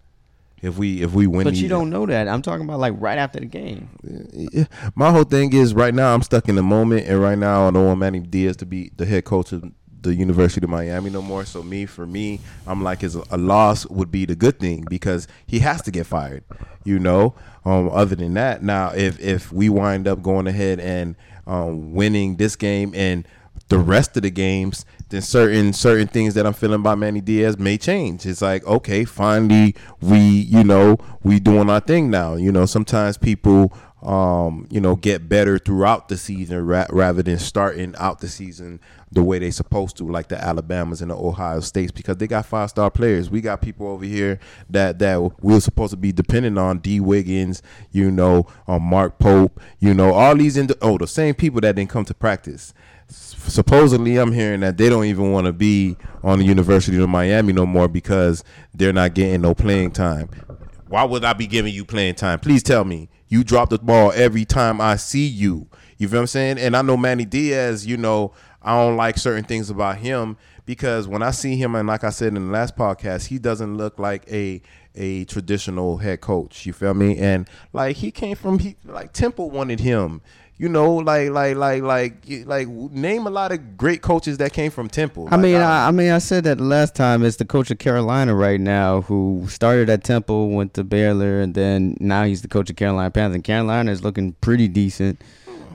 If 0.63 0.77
we 0.77 1.03
if 1.03 1.11
we 1.11 1.27
win, 1.27 1.43
But 1.43 1.55
you 1.55 1.67
don't 1.67 1.89
know 1.89 2.05
that. 2.05 2.29
I'm 2.29 2.41
talking 2.41 2.63
about 2.63 2.79
like 2.79 2.93
right 2.97 3.17
after 3.17 3.37
the 3.37 3.45
game. 3.45 3.89
Yeah, 4.31 4.63
My 4.95 5.11
whole 5.11 5.25
thing 5.25 5.51
is 5.51 5.73
right 5.73 5.93
now 5.93 6.13
I'm 6.13 6.21
stuck 6.21 6.47
in 6.47 6.55
the 6.55 6.63
moment, 6.63 7.05
and 7.05 7.21
right 7.21 7.37
now 7.37 7.67
I 7.67 7.71
don't 7.71 7.85
want 7.85 7.99
Manny 7.99 8.21
Diaz 8.21 8.55
to 8.57 8.65
be 8.65 8.89
the 8.95 9.05
head 9.05 9.25
coach 9.25 9.51
of 9.51 9.65
the 10.01 10.15
University 10.15 10.65
of 10.65 10.69
Miami 10.69 11.09
no 11.09 11.21
more. 11.21 11.43
So 11.43 11.63
me, 11.63 11.85
for 11.85 12.05
me, 12.05 12.39
I'm 12.65 12.81
like, 12.81 13.01
his 13.01 13.15
a 13.15 13.37
loss 13.37 13.85
would 13.87 14.09
be 14.09 14.25
the 14.25 14.35
good 14.35 14.57
thing 14.57 14.85
because 14.89 15.27
he 15.45 15.59
has 15.59 15.81
to 15.81 15.91
get 15.91 16.05
fired. 16.05 16.45
You 16.85 16.97
know. 16.97 17.35
Um, 17.65 17.89
other 17.89 18.15
than 18.15 18.33
that, 18.35 18.63
now 18.63 18.93
if 18.93 19.19
if 19.19 19.51
we 19.51 19.67
wind 19.67 20.07
up 20.07 20.21
going 20.21 20.47
ahead 20.47 20.79
and 20.79 21.17
um, 21.45 21.93
winning 21.93 22.37
this 22.37 22.55
game 22.55 22.93
and 22.95 23.27
the 23.67 23.79
rest 23.79 24.15
of 24.15 24.23
the 24.23 24.29
games, 24.29 24.85
then 25.13 25.21
certain 25.21 25.73
certain 25.73 26.07
things 26.07 26.33
that 26.33 26.45
I'm 26.45 26.53
feeling 26.53 26.79
about 26.79 26.97
Manny 26.97 27.21
Diaz 27.21 27.59
may 27.59 27.77
change. 27.77 28.25
It's 28.25 28.41
like, 28.41 28.65
okay, 28.65 29.05
finally 29.05 29.75
we, 30.01 30.19
you 30.19 30.63
know, 30.63 30.97
we 31.21 31.39
doing 31.39 31.69
our 31.69 31.79
thing 31.79 32.09
now. 32.09 32.33
You 32.33 32.51
know, 32.51 32.65
sometimes 32.65 33.17
people 33.17 33.71
um, 34.01 34.67
you 34.69 34.81
know, 34.81 34.97
get 34.97 35.29
better 35.29 35.57
throughout 35.57 36.09
the 36.09 36.17
season 36.17 36.65
ra- 36.65 36.87
rather 36.89 37.23
than 37.23 37.39
starting 37.39 37.95
out 37.97 38.19
the 38.19 38.27
season 38.27 38.81
the 39.13 39.23
way 39.23 39.39
they 39.39 39.49
supposed 39.49 39.95
to, 39.97 40.03
like 40.03 40.27
the 40.27 40.43
Alabamas 40.43 41.01
and 41.01 41.09
the 41.09 41.15
Ohio 41.15 41.61
States, 41.61 41.91
because 41.91 42.17
they 42.17 42.27
got 42.27 42.45
five 42.45 42.69
star 42.69 42.91
players. 42.91 43.29
We 43.29 43.39
got 43.39 43.61
people 43.61 43.87
over 43.87 44.03
here 44.03 44.39
that 44.69 44.99
that 44.99 45.21
we're 45.41 45.61
supposed 45.61 45.91
to 45.91 45.97
be 45.97 46.11
depending 46.11 46.57
on. 46.57 46.79
Dee 46.79 46.99
Wiggins, 46.99 47.61
you 47.91 48.11
know, 48.11 48.45
um, 48.67 48.83
Mark 48.83 49.19
Pope, 49.19 49.61
you 49.79 49.93
know, 49.93 50.11
all 50.13 50.35
these 50.35 50.57
in 50.57 50.67
the 50.67 50.77
oh 50.81 50.97
the 50.97 51.07
same 51.07 51.33
people 51.33 51.61
that 51.61 51.75
didn't 51.75 51.89
come 51.89 52.03
to 52.03 52.13
practice. 52.13 52.73
Supposedly, 53.13 54.17
I'm 54.17 54.31
hearing 54.31 54.61
that 54.61 54.77
they 54.77 54.89
don't 54.89 55.05
even 55.05 55.31
want 55.31 55.47
to 55.47 55.53
be 55.53 55.97
on 56.23 56.39
the 56.39 56.45
University 56.45 57.01
of 57.01 57.09
Miami 57.09 57.53
no 57.53 57.65
more 57.65 57.87
because 57.87 58.43
they're 58.73 58.93
not 58.93 59.13
getting 59.13 59.41
no 59.41 59.53
playing 59.53 59.91
time. 59.91 60.29
Why 60.87 61.03
would 61.03 61.23
I 61.25 61.33
be 61.33 61.47
giving 61.47 61.73
you 61.73 61.85
playing 61.85 62.15
time? 62.15 62.39
Please 62.39 62.63
tell 62.63 62.85
me. 62.85 63.09
You 63.27 63.43
drop 63.43 63.69
the 63.69 63.79
ball 63.79 64.11
every 64.13 64.45
time 64.45 64.79
I 64.79 64.95
see 64.95 65.25
you. 65.25 65.67
You 65.97 66.07
feel 66.07 66.19
what 66.19 66.21
I'm 66.21 66.27
saying? 66.27 66.59
And 66.59 66.75
I 66.75 66.81
know 66.81 66.97
Manny 66.97 67.25
Diaz, 67.25 67.85
you 67.85 67.97
know, 67.97 68.33
I 68.61 68.77
don't 68.77 68.95
like 68.95 69.17
certain 69.17 69.43
things 69.43 69.69
about 69.69 69.97
him 69.97 70.37
because 70.65 71.07
when 71.07 71.21
I 71.21 71.31
see 71.31 71.55
him, 71.55 71.75
and 71.75 71.87
like 71.87 72.03
I 72.03 72.09
said 72.09 72.29
in 72.29 72.47
the 72.47 72.51
last 72.51 72.75
podcast, 72.75 73.27
he 73.27 73.39
doesn't 73.39 73.77
look 73.77 73.99
like 73.99 74.25
a 74.31 74.61
a 74.95 75.25
traditional 75.25 75.97
head 75.97 76.21
coach. 76.21 76.65
You 76.65 76.73
feel 76.73 76.93
me? 76.93 77.17
And 77.17 77.49
like 77.73 77.97
he 77.97 78.11
came 78.11 78.35
from 78.35 78.59
he 78.59 78.75
like 78.85 79.13
Temple 79.13 79.49
wanted 79.49 79.79
him. 79.79 80.21
You 80.63 80.69
know, 80.69 80.93
like 80.95 81.29
like 81.31 81.57
like 81.57 81.83
like 81.83 82.13
like 82.45 82.69
name 82.69 83.27
a 83.27 83.29
lot 83.29 83.51
of 83.51 83.75
great 83.75 84.01
coaches 84.01 84.37
that 84.37 84.53
came 84.53 84.71
from 84.71 84.87
Temple. 84.87 85.27
I 85.29 85.31
Like, 85.31 85.41
mean, 85.41 85.55
I, 85.57 85.89
I 85.89 85.91
mean, 85.91 86.09
I 86.09 86.19
said 86.19 86.45
that 86.45 86.57
the 86.57 86.63
last 86.63 86.95
time. 86.95 87.21
It's 87.25 87.35
the 87.35 87.43
coach 87.43 87.69
of 87.69 87.79
Carolina 87.79 88.33
right 88.33 88.61
now, 88.61 89.01
who 89.01 89.45
started 89.49 89.89
at 89.89 90.05
Temple, 90.05 90.51
went 90.51 90.73
to 90.75 90.85
Baylor, 90.85 91.41
and 91.41 91.53
then 91.53 91.97
now 91.99 92.23
he's 92.23 92.43
the 92.43 92.47
coach 92.47 92.69
of 92.69 92.77
Carolina 92.77 93.11
Panthers. 93.11 93.35
And 93.35 93.43
Carolina 93.43 93.91
is 93.91 94.05
looking 94.05 94.37
pretty 94.39 94.69
decent. 94.69 95.19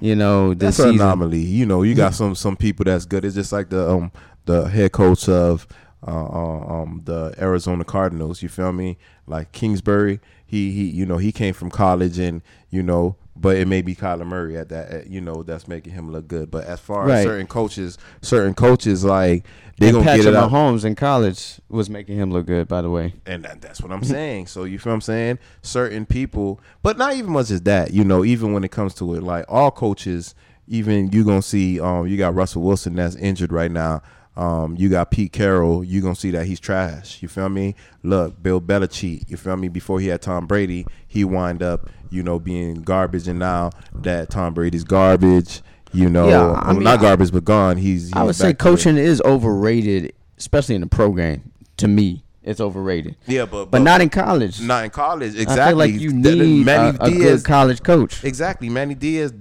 You 0.00 0.16
know, 0.16 0.54
this 0.54 0.78
that's 0.78 0.88
an 0.88 0.94
anomaly. 0.94 1.40
You 1.40 1.66
know, 1.66 1.82
you 1.82 1.94
got 1.94 2.14
some 2.14 2.34
some 2.34 2.56
people 2.56 2.84
that's 2.86 3.04
good. 3.04 3.26
It's 3.26 3.34
just 3.34 3.52
like 3.52 3.68
the 3.68 3.90
um 3.90 4.10
the 4.46 4.70
head 4.70 4.92
coach 4.92 5.28
of 5.28 5.66
uh, 6.06 6.10
uh, 6.12 6.82
um 6.82 7.02
the 7.04 7.34
Arizona 7.38 7.84
Cardinals. 7.84 8.42
You 8.42 8.48
feel 8.48 8.72
me? 8.72 8.96
Like 9.26 9.52
Kingsbury, 9.52 10.20
he 10.46 10.70
he 10.72 10.84
you 10.84 11.04
know 11.04 11.18
he 11.18 11.30
came 11.30 11.52
from 11.52 11.70
college 11.70 12.18
and 12.18 12.40
you 12.70 12.82
know. 12.82 13.16
But 13.40 13.56
it 13.56 13.68
may 13.68 13.82
be 13.82 13.94
Kyler 13.94 14.26
Murray 14.26 14.56
at 14.58 14.68
that, 14.70 14.88
at, 14.90 15.06
you 15.08 15.20
know, 15.20 15.42
that's 15.42 15.68
making 15.68 15.92
him 15.92 16.10
look 16.10 16.26
good. 16.28 16.50
But 16.50 16.64
as 16.64 16.80
far 16.80 17.06
Right. 17.06 17.18
as 17.18 17.24
certain 17.24 17.46
coaches, 17.46 17.96
certain 18.20 18.54
coaches 18.54 19.04
like 19.04 19.44
they 19.78 19.88
And 19.88 19.94
gonna 19.94 20.04
Patrick 20.06 20.24
get 20.24 20.34
it 20.34 20.36
out. 20.36 20.50
Mahomes 20.50 20.84
in 20.84 20.96
college 20.96 21.60
was 21.68 21.88
making 21.88 22.16
him 22.18 22.32
look 22.32 22.46
good. 22.46 22.66
By 22.66 22.82
the 22.82 22.90
way, 22.90 23.14
And 23.26 23.44
that, 23.44 23.60
that's 23.60 23.80
what 23.80 23.92
I'm 23.92 24.02
saying. 24.02 24.48
So 24.48 24.64
you 24.64 24.78
feel 24.78 24.90
what 24.90 24.94
I'm 24.96 25.00
saying? 25.02 25.38
Certain 25.62 26.04
people, 26.04 26.60
but 26.82 26.98
not 26.98 27.14
even 27.14 27.30
much 27.32 27.50
as 27.52 27.62
that. 27.62 27.92
You 27.92 28.02
know, 28.04 28.24
even 28.24 28.52
when 28.52 28.64
it 28.64 28.70
comes 28.72 28.94
to 28.96 29.14
it, 29.14 29.22
like 29.22 29.44
all 29.48 29.70
coaches, 29.70 30.34
even 30.66 31.10
you 31.12 31.24
gonna 31.24 31.40
see, 31.40 31.78
um, 31.80 32.06
you 32.08 32.16
got 32.16 32.34
Russell 32.34 32.62
Wilson 32.62 32.96
that's 32.96 33.14
injured 33.16 33.52
right 33.52 33.70
now. 33.70 34.02
Um, 34.38 34.76
you 34.76 34.88
got 34.88 35.10
Pete 35.10 35.32
Carroll. 35.32 35.82
You 35.82 36.00
gonna 36.00 36.14
see 36.14 36.30
that 36.30 36.46
he's 36.46 36.60
trash. 36.60 37.20
You 37.22 37.28
feel 37.28 37.48
me? 37.48 37.74
Look, 38.04 38.40
Bill 38.42 38.60
Belichick. 38.60 39.28
You 39.28 39.36
feel 39.36 39.56
me? 39.56 39.68
Before 39.68 39.98
he 39.98 40.06
had 40.06 40.22
Tom 40.22 40.46
Brady, 40.46 40.86
he 41.08 41.24
wind 41.24 41.62
up, 41.62 41.90
you 42.10 42.22
know, 42.22 42.38
being 42.38 42.82
garbage. 42.82 43.26
And 43.26 43.38
now 43.40 43.70
that 43.94 44.30
Tom 44.30 44.54
Brady's 44.54 44.84
garbage, 44.84 45.60
you 45.92 46.08
know, 46.08 46.28
Yeah, 46.28 46.52
I 46.52 46.72
mean, 46.72 46.84
not 46.84 47.00
I- 47.00 47.02
garbage, 47.02 47.32
but 47.32 47.44
gone. 47.44 47.78
He's. 47.78 48.04
he's 48.04 48.12
I 48.12 48.22
would 48.22 48.36
say 48.36 48.50
back 48.50 48.58
to 48.58 48.68
it. 48.68 48.70
coaching 48.70 48.96
is 48.96 49.20
overrated, 49.22 50.12
especially 50.38 50.76
in 50.76 50.82
the 50.82 50.86
pro 50.86 51.12
game. 51.12 51.50
To 51.78 51.88
me, 51.88 52.22
it's 52.44 52.60
overrated. 52.60 53.16
Yeah, 53.26 53.44
but 53.46 53.72
But 53.72 53.82
not 53.82 54.00
in 54.00 54.08
college. 54.08 54.60
not 54.60 54.84
in 54.84 54.90
college. 54.90 55.34
Exactly. 55.36 55.60
I 55.62 55.68
feel 55.68 55.76
like 55.78 55.94
you 55.94 56.12
need 56.12 56.64
Manny 56.64 56.96
a, 57.00 57.04
a 57.04 57.10
Diaz- 57.10 57.42
good 57.42 57.44
college 57.48 57.82
coach. 57.82 58.22
Exactly. 58.22 58.68
Manny 58.68 58.94
Diaz 58.94 59.32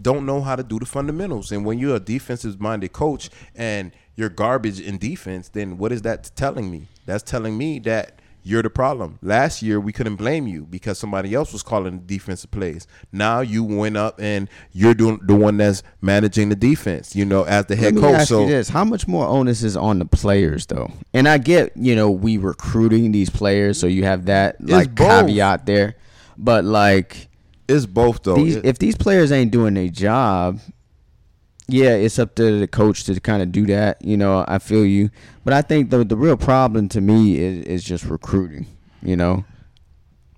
don't 0.00 0.26
know 0.26 0.40
how 0.42 0.54
to 0.54 0.62
do 0.62 0.78
the 0.78 0.86
fundamentals. 0.86 1.50
And 1.50 1.64
when 1.64 1.78
you're 1.78 1.96
a 1.96 2.00
defensive 2.00 2.60
minded 2.60 2.92
coach 2.92 3.30
and 3.54 3.90
you're 4.16 4.28
garbage 4.28 4.80
in 4.80 4.98
defense, 4.98 5.48
then 5.48 5.78
what 5.78 5.92
is 5.92 6.02
that 6.02 6.30
telling 6.36 6.70
me? 6.70 6.88
That's 7.06 7.22
telling 7.22 7.56
me 7.58 7.78
that 7.80 8.20
you're 8.46 8.62
the 8.62 8.68
problem. 8.70 9.18
Last 9.22 9.62
year 9.62 9.80
we 9.80 9.90
couldn't 9.90 10.16
blame 10.16 10.46
you 10.46 10.66
because 10.66 10.98
somebody 10.98 11.32
else 11.34 11.52
was 11.52 11.62
calling 11.62 11.98
the 12.00 12.04
defensive 12.04 12.50
plays. 12.50 12.86
Now 13.10 13.40
you 13.40 13.64
went 13.64 13.96
up 13.96 14.20
and 14.20 14.50
you're 14.72 14.92
doing 14.94 15.18
the 15.22 15.34
one 15.34 15.56
that's 15.56 15.82
managing 16.02 16.50
the 16.50 16.54
defense, 16.54 17.16
you 17.16 17.24
know, 17.24 17.44
as 17.44 17.64
the 17.66 17.74
head 17.76 17.86
Let 17.86 17.94
me 17.94 18.00
coach. 18.02 18.14
ask 18.20 18.28
so 18.28 18.42
you 18.42 18.48
this: 18.48 18.68
How 18.68 18.84
much 18.84 19.08
more 19.08 19.26
onus 19.26 19.62
is 19.62 19.76
on 19.78 19.98
the 19.98 20.04
players, 20.04 20.66
though? 20.66 20.90
And 21.14 21.26
I 21.26 21.38
get, 21.38 21.74
you 21.74 21.96
know, 21.96 22.10
we 22.10 22.36
recruiting 22.36 23.12
these 23.12 23.30
players, 23.30 23.80
so 23.80 23.86
you 23.86 24.04
have 24.04 24.26
that 24.26 24.56
like 24.60 24.94
caveat 24.94 25.64
there. 25.64 25.96
But 26.36 26.64
like, 26.66 27.28
it's 27.66 27.86
both 27.86 28.24
though. 28.24 28.34
these, 28.36 28.56
It- 28.56 28.66
if 28.66 28.78
these 28.78 28.94
players 28.96 29.32
ain't 29.32 29.52
doing 29.52 29.72
their 29.72 29.88
job, 29.88 30.60
yeah, 31.66 31.90
it's 31.90 32.18
up 32.18 32.34
to 32.36 32.60
the 32.60 32.66
coach 32.68 33.04
to 33.04 33.18
kind 33.20 33.42
of 33.42 33.52
do 33.52 33.66
that. 33.66 34.04
You 34.04 34.16
know, 34.16 34.44
I 34.46 34.58
feel 34.58 34.84
you, 34.84 35.10
but 35.44 35.54
I 35.54 35.62
think 35.62 35.90
the 35.90 36.04
the 36.04 36.16
real 36.16 36.36
problem 36.36 36.88
to 36.90 37.00
me 37.00 37.38
is 37.38 37.64
is 37.64 37.84
just 37.84 38.04
recruiting. 38.04 38.66
You 39.02 39.16
know, 39.16 39.44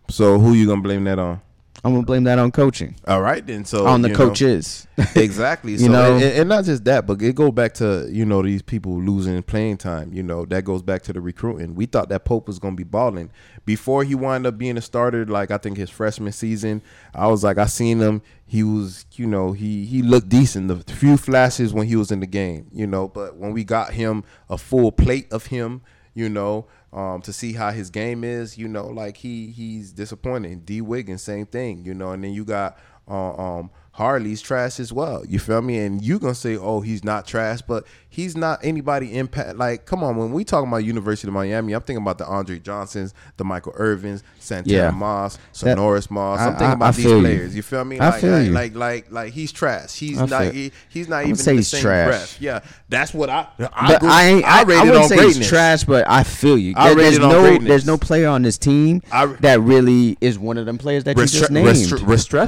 so 0.08 0.38
who 0.38 0.52
you 0.52 0.66
gonna 0.66 0.82
blame 0.82 1.04
that 1.04 1.18
on? 1.18 1.40
I'm 1.84 1.92
gonna 1.92 2.06
blame 2.06 2.24
that 2.24 2.38
on 2.38 2.50
coaching, 2.52 2.96
All 3.06 3.20
right 3.20 3.46
then. 3.46 3.64
So 3.64 3.86
on 3.86 4.02
the 4.02 4.08
you 4.08 4.14
know. 4.14 4.28
coaches. 4.28 4.86
exactly. 5.14 5.72
You 5.72 5.78
so, 5.78 5.88
know? 5.88 6.14
and, 6.14 6.22
and 6.22 6.48
not 6.48 6.64
just 6.64 6.84
that, 6.84 7.06
but 7.06 7.20
it 7.20 7.34
go 7.34 7.52
back 7.52 7.74
to 7.74 8.08
you 8.10 8.24
know 8.24 8.42
these 8.42 8.62
people 8.62 9.00
losing 9.00 9.40
playing 9.42 9.76
time. 9.76 10.12
You 10.12 10.22
know 10.22 10.46
that 10.46 10.64
goes 10.64 10.82
back 10.82 11.02
to 11.02 11.12
the 11.12 11.20
recruiting. 11.20 11.74
We 11.74 11.86
thought 11.86 12.08
that 12.08 12.24
Pope 12.24 12.46
was 12.46 12.58
gonna 12.58 12.76
be 12.76 12.84
balling 12.84 13.30
before 13.66 14.04
he 14.04 14.14
wound 14.14 14.46
up 14.46 14.56
being 14.58 14.76
a 14.76 14.80
starter. 14.80 15.26
Like 15.26 15.50
I 15.50 15.58
think 15.58 15.76
his 15.76 15.90
freshman 15.90 16.32
season, 16.32 16.82
I 17.14 17.26
was 17.28 17.44
like 17.44 17.58
I 17.58 17.66
seen 17.66 18.00
him. 18.00 18.22
He 18.46 18.62
was 18.62 19.04
you 19.12 19.26
know 19.26 19.52
he 19.52 19.84
he 19.84 20.02
looked 20.02 20.28
decent. 20.28 20.68
The 20.68 20.92
few 20.92 21.16
flashes 21.16 21.74
when 21.74 21.86
he 21.86 21.96
was 21.96 22.10
in 22.10 22.20
the 22.20 22.26
game, 22.26 22.68
you 22.72 22.86
know. 22.86 23.06
But 23.06 23.36
when 23.36 23.52
we 23.52 23.64
got 23.64 23.92
him 23.92 24.24
a 24.48 24.56
full 24.56 24.92
plate 24.92 25.30
of 25.30 25.46
him, 25.46 25.82
you 26.14 26.28
know. 26.28 26.66
Um, 26.96 27.20
to 27.22 27.32
see 27.32 27.52
how 27.52 27.72
his 27.72 27.90
game 27.90 28.24
is, 28.24 28.56
you 28.56 28.68
know, 28.68 28.86
like 28.86 29.18
he 29.18 29.48
he's 29.48 29.92
disappointing. 29.92 30.60
Dee 30.60 30.80
Wiggins, 30.80 31.20
same 31.20 31.44
thing, 31.44 31.84
you 31.84 31.92
know, 31.92 32.12
and 32.12 32.24
then 32.24 32.32
you 32.32 32.42
got 32.42 32.78
uh, 33.06 33.34
um 33.34 33.70
Harley's 33.92 34.40
trash 34.40 34.80
as 34.80 34.94
well. 34.94 35.22
You 35.26 35.38
feel 35.38 35.60
me? 35.60 35.78
And 35.78 36.02
you 36.02 36.18
gonna 36.18 36.34
say, 36.34 36.56
oh, 36.56 36.80
he's 36.80 37.04
not 37.04 37.26
trash, 37.26 37.60
but 37.60 37.86
he's 38.16 38.34
not 38.34 38.58
anybody 38.64 39.14
impact. 39.18 39.56
Like, 39.58 39.84
come 39.84 40.02
on, 40.02 40.16
when 40.16 40.32
we 40.32 40.42
talking 40.42 40.68
about 40.68 40.78
University 40.78 41.28
of 41.28 41.34
Miami, 41.34 41.74
I'm 41.74 41.82
thinking 41.82 42.02
about 42.02 42.16
the 42.16 42.24
Andre 42.26 42.58
Johnsons, 42.58 43.12
the 43.36 43.44
Michael 43.44 43.72
Irvins, 43.78 44.22
Santana 44.40 44.74
Yeah. 44.74 44.90
Moss, 44.90 45.36
That- 45.36 45.42
Sinorice 45.52 46.10
Moss. 46.10 46.40
I'm 46.40 46.54
I- 46.54 46.58
thinking 46.58 46.72
about 46.72 46.86
I 46.86 46.90
these 46.92 47.04
feel 47.04 47.16
you. 47.16 47.20
players. 47.20 47.54
You. 47.56 47.62
feel 47.62 47.84
me? 47.84 47.98
I 47.98 48.08
Like, 48.08 48.20
feel 48.22 48.30
like, 48.32 48.46
you. 48.46 48.52
like, 48.52 48.74
like, 48.74 49.06
like, 49.12 49.32
he's 49.34 49.52
trash. 49.52 49.92
He's 49.98 50.18
I 50.18 50.24
not. 50.26 50.54
He, 50.54 50.72
he's 50.88 51.08
not 51.08 51.16
I'ma 51.18 51.24
even 51.26 51.36
say 51.36 51.50
in 51.50 51.56
the 51.56 51.60
he's 51.60 51.68
same 51.68 51.82
trash. 51.82 52.06
breath. 52.08 52.36
Yeah, 52.40 52.60
that's 52.88 53.12
what 53.12 53.28
I. 53.28 53.48
I, 53.58 53.92
but 53.92 54.02
I 54.04 54.24
ain't. 54.28 54.44
I, 54.46 54.60
I, 54.60 54.62
rated 54.62 54.84
wouldn't 54.84 54.96
on 55.02 55.08
say 55.10 55.16
greatness. 55.16 55.36
he's 55.36 55.48
trash, 55.48 55.84
but 55.84 56.08
I 56.08 56.22
feel 56.22 56.56
you. 56.56 56.72
I 56.76 56.94
There- 56.94 56.94
there's 57.04 57.18
on 57.18 57.28
no, 57.28 57.42
greatness. 57.42 57.68
there's 57.68 57.86
no 57.86 57.98
player 57.98 58.28
on 58.28 58.40
this 58.42 58.56
team 58.56 59.02
I- 59.12 59.26
that 59.40 59.60
really 59.60 60.16
is 60.22 60.38
one 60.38 60.56
of 60.56 60.64
them 60.64 60.78
players 60.78 61.04
that 61.04 61.16
you 61.18 61.22
just 61.26 61.44
Restre- 61.44 61.50
named. 61.52 61.66
Restre- 61.68 61.98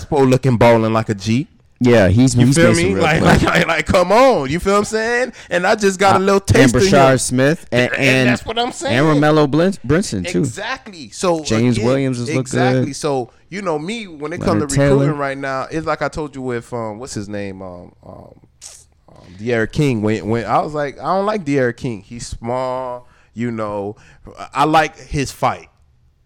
Restrepo 0.08 0.28
looking 0.30 0.56
balling 0.56 0.92
like 0.94 1.08
a 1.10 1.14
G. 1.14 1.46
yeah, 1.80 2.08
he's 2.08 2.34
You 2.34 2.46
he's 2.46 2.56
feel 2.56 2.74
me? 2.74 2.94
Like, 2.94 3.20
like, 3.22 3.42
like, 3.42 3.66
like, 3.66 3.86
come 3.86 4.10
on. 4.10 4.50
You 4.50 4.58
feel 4.58 4.72
what 4.74 4.78
I'm 4.80 4.84
saying? 4.84 5.32
And 5.48 5.66
I 5.66 5.76
just 5.76 5.98
got 6.00 6.16
a 6.16 6.18
little 6.18 6.40
and 6.40 6.46
taste 6.46 6.74
of 6.74 6.82
him. 6.82 6.88
Brashard 6.88 7.20
Smith 7.20 7.68
and, 7.70 7.92
And 7.92 8.00
and 8.02 8.28
that's 8.28 8.44
what 8.44 8.58
I'm 8.58 8.72
saying. 8.72 8.98
And 8.98 9.06
Romello 9.06 9.48
Blin- 9.48 9.72
Brinson 9.86 10.26
too. 10.26 10.40
Exactly. 10.40 11.10
So 11.10 11.44
James 11.44 11.76
again, 11.76 11.86
Williams 11.88 12.18
looked 12.20 12.48
exactly. 12.48 12.86
good. 12.86 12.96
So 12.96 13.30
you 13.48 13.62
know 13.62 13.78
me 13.78 14.06
when 14.08 14.32
it 14.32 14.40
comes 14.40 14.66
to 14.66 14.74
Taylor. 14.74 14.96
recruiting 14.96 15.18
right 15.18 15.38
now, 15.38 15.68
it's 15.70 15.86
like 15.86 16.02
I 16.02 16.08
told 16.08 16.34
you 16.34 16.42
with 16.42 16.72
um 16.72 16.98
what's 16.98 17.14
his 17.14 17.28
name 17.28 17.62
um 17.62 17.94
um, 18.04 18.40
um 19.08 19.34
D'Eriq 19.38 19.70
King. 19.70 20.02
When 20.02 20.28
when 20.28 20.46
I 20.46 20.60
was 20.60 20.74
like 20.74 20.98
I 20.98 21.04
don't 21.04 21.26
like 21.26 21.44
D'Eriq 21.44 21.76
King. 21.76 22.02
He's 22.02 22.26
small. 22.26 23.06
You 23.34 23.52
know, 23.52 23.94
I 24.52 24.64
like 24.64 24.98
his 24.98 25.30
fight. 25.30 25.68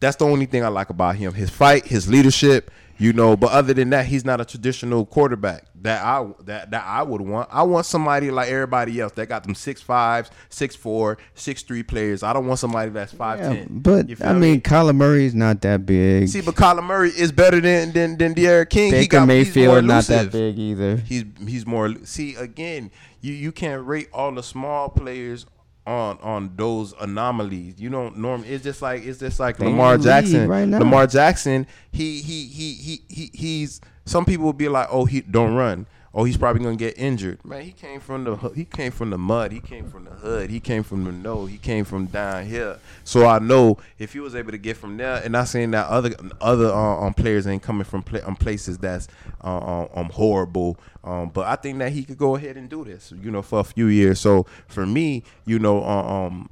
That's 0.01 0.17
the 0.17 0.25
only 0.25 0.47
thing 0.47 0.65
I 0.65 0.69
like 0.69 0.89
about 0.89 1.17
him. 1.17 1.35
His 1.35 1.51
fight, 1.51 1.85
his 1.87 2.09
leadership. 2.09 2.71
You 3.03 3.13
know, 3.13 3.37
but 3.37 3.51
other 3.51 3.75
than 3.75 3.91
that, 3.91 4.07
he's 4.07 4.25
not 4.25 4.41
a 4.41 4.45
traditional 4.45 5.05
quarterback 5.07 5.65
that 5.83 6.05
I 6.05 6.25
that 6.45 6.71
that 6.71 6.85
I 6.87 7.03
would 7.03 7.21
want. 7.21 7.49
I 7.51 7.65
want 7.65 7.85
somebody 7.85 8.31
like 8.31 8.49
everybody 8.49 9.01
else 9.01 9.13
that 9.15 9.29
got 9.29 9.43
them 9.43 9.55
six 9.57 9.83
fives, 9.83 10.31
six 10.51 10.77
four, 10.77 11.19
six 11.35 11.63
three 11.63 11.83
players. 11.83 12.23
I 12.23 12.33
don't 12.33 12.47
want 12.47 12.61
somebody 12.61 12.91
that's 12.91 13.13
five 13.13 13.41
Yeah, 13.41 13.49
ten. 13.55 13.67
but 13.71 14.07
I 14.25 14.33
mean, 14.35 14.61
Kyler 14.61 14.95
Murray 14.95 15.25
is 15.27 15.35
not 15.35 15.61
that 15.63 15.85
big. 15.85 16.29
see, 16.29 16.41
but 16.43 16.55
Kyler 16.55 16.85
Murray 16.85 17.11
is 17.11 17.33
better 17.33 17.61
than 17.61 17.93
than 17.93 18.17
than 18.19 18.35
D'Eriq 18.35 18.71
King. 18.71 18.93
he 18.93 19.01
Baker 19.01 19.09
got 19.17 19.29
he's 19.29 19.49
Mayfield 19.49 19.85
not 19.85 20.05
that 20.05 20.31
big 20.31 20.59
either. 20.59 20.97
He's 20.99 21.25
he's 21.47 21.67
more. 21.67 21.93
See 22.05 22.37
again, 22.37 22.93
you 23.21 23.33
you 23.33 23.51
can't 23.51 23.85
rate 23.85 24.09
all 24.13 24.33
the 24.33 24.43
small 24.45 24.89
players 24.91 25.47
on 25.87 26.19
on 26.23 26.53
those 26.57 26.95
anomalies. 27.01 27.81
You 27.81 27.91
don't 27.91 28.19
norm. 28.19 28.45
It's 28.47 28.63
just 28.65 28.83
like 28.83 29.05
it's 29.05 29.19
just 29.19 29.41
like 29.41 29.57
They 29.59 29.67
Lamar 29.67 29.99
Jackson. 29.99 30.49
right 30.49 30.67
now. 30.69 30.79
Lamar 30.79 31.07
Jackson. 31.07 31.67
He 31.91 32.21
he 32.21 32.45
he 32.47 32.73
he 32.75 33.03
he 33.09 33.31
he's. 33.35 33.81
Some 34.05 34.25
people 34.25 34.45
will 34.47 34.53
be 34.53 34.69
like, 34.69 34.89
oh, 34.91 35.05
he 35.05 35.21
don't 35.21 35.55
run. 35.55 35.87
Oh, 36.15 36.25
he's 36.25 36.37
probably 36.37 36.63
gonna 36.63 36.77
get 36.77 36.99
injured. 36.99 37.43
Man, 37.43 37.63
he 37.63 37.73
came 37.73 37.99
from 37.99 38.25
the 38.25 38.37
he 38.55 38.67
came 38.67 38.93
from 38.93 39.09
the 39.11 39.17
mud. 39.17 39.51
He 39.51 39.61
came 39.61 39.89
from 39.89 40.05
the 40.05 40.11
hood. 40.11 40.51
He 40.51 40.61
came 40.61 40.83
from 40.83 41.05
the 41.05 41.13
no. 41.13 41.47
He 41.47 41.57
came 41.57 41.87
from 41.87 42.07
down 42.07 42.45
here. 42.45 42.79
So 43.03 43.27
I 43.27 43.39
know 43.39 43.79
if 43.99 44.13
he 44.13 44.21
was 44.21 44.35
able 44.35 44.51
to 44.51 44.59
get 44.59 44.77
from 44.77 44.99
there, 44.99 45.23
and 45.23 45.33
not 45.33 45.49
saying 45.49 45.71
that 45.71 45.87
other 45.87 46.11
other 46.41 46.67
uh, 46.67 47.07
um, 47.07 47.15
players 47.15 47.47
ain't 47.47 47.63
coming 47.63 47.85
from 47.85 48.05
um, 48.25 48.37
places 48.37 48.77
that's 48.77 49.09
uh, 49.43 49.57
um, 49.57 49.89
um 49.95 50.09
horrible. 50.11 50.77
Um, 51.03 51.31
but 51.31 51.47
I 51.47 51.57
think 51.57 51.79
that 51.79 51.93
he 51.93 52.05
could 52.05 52.19
go 52.19 52.37
ahead 52.37 52.59
and 52.59 52.69
do 52.69 52.85
this, 52.85 53.13
you 53.23 53.31
know, 53.31 53.41
for 53.41 53.61
a 53.61 53.65
few 53.65 53.87
years. 53.87 54.21
So 54.21 54.47
for 54.69 54.85
me, 54.85 55.25
you 55.47 55.59
know, 55.59 55.83
uh, 55.83 56.27
um, 56.27 56.51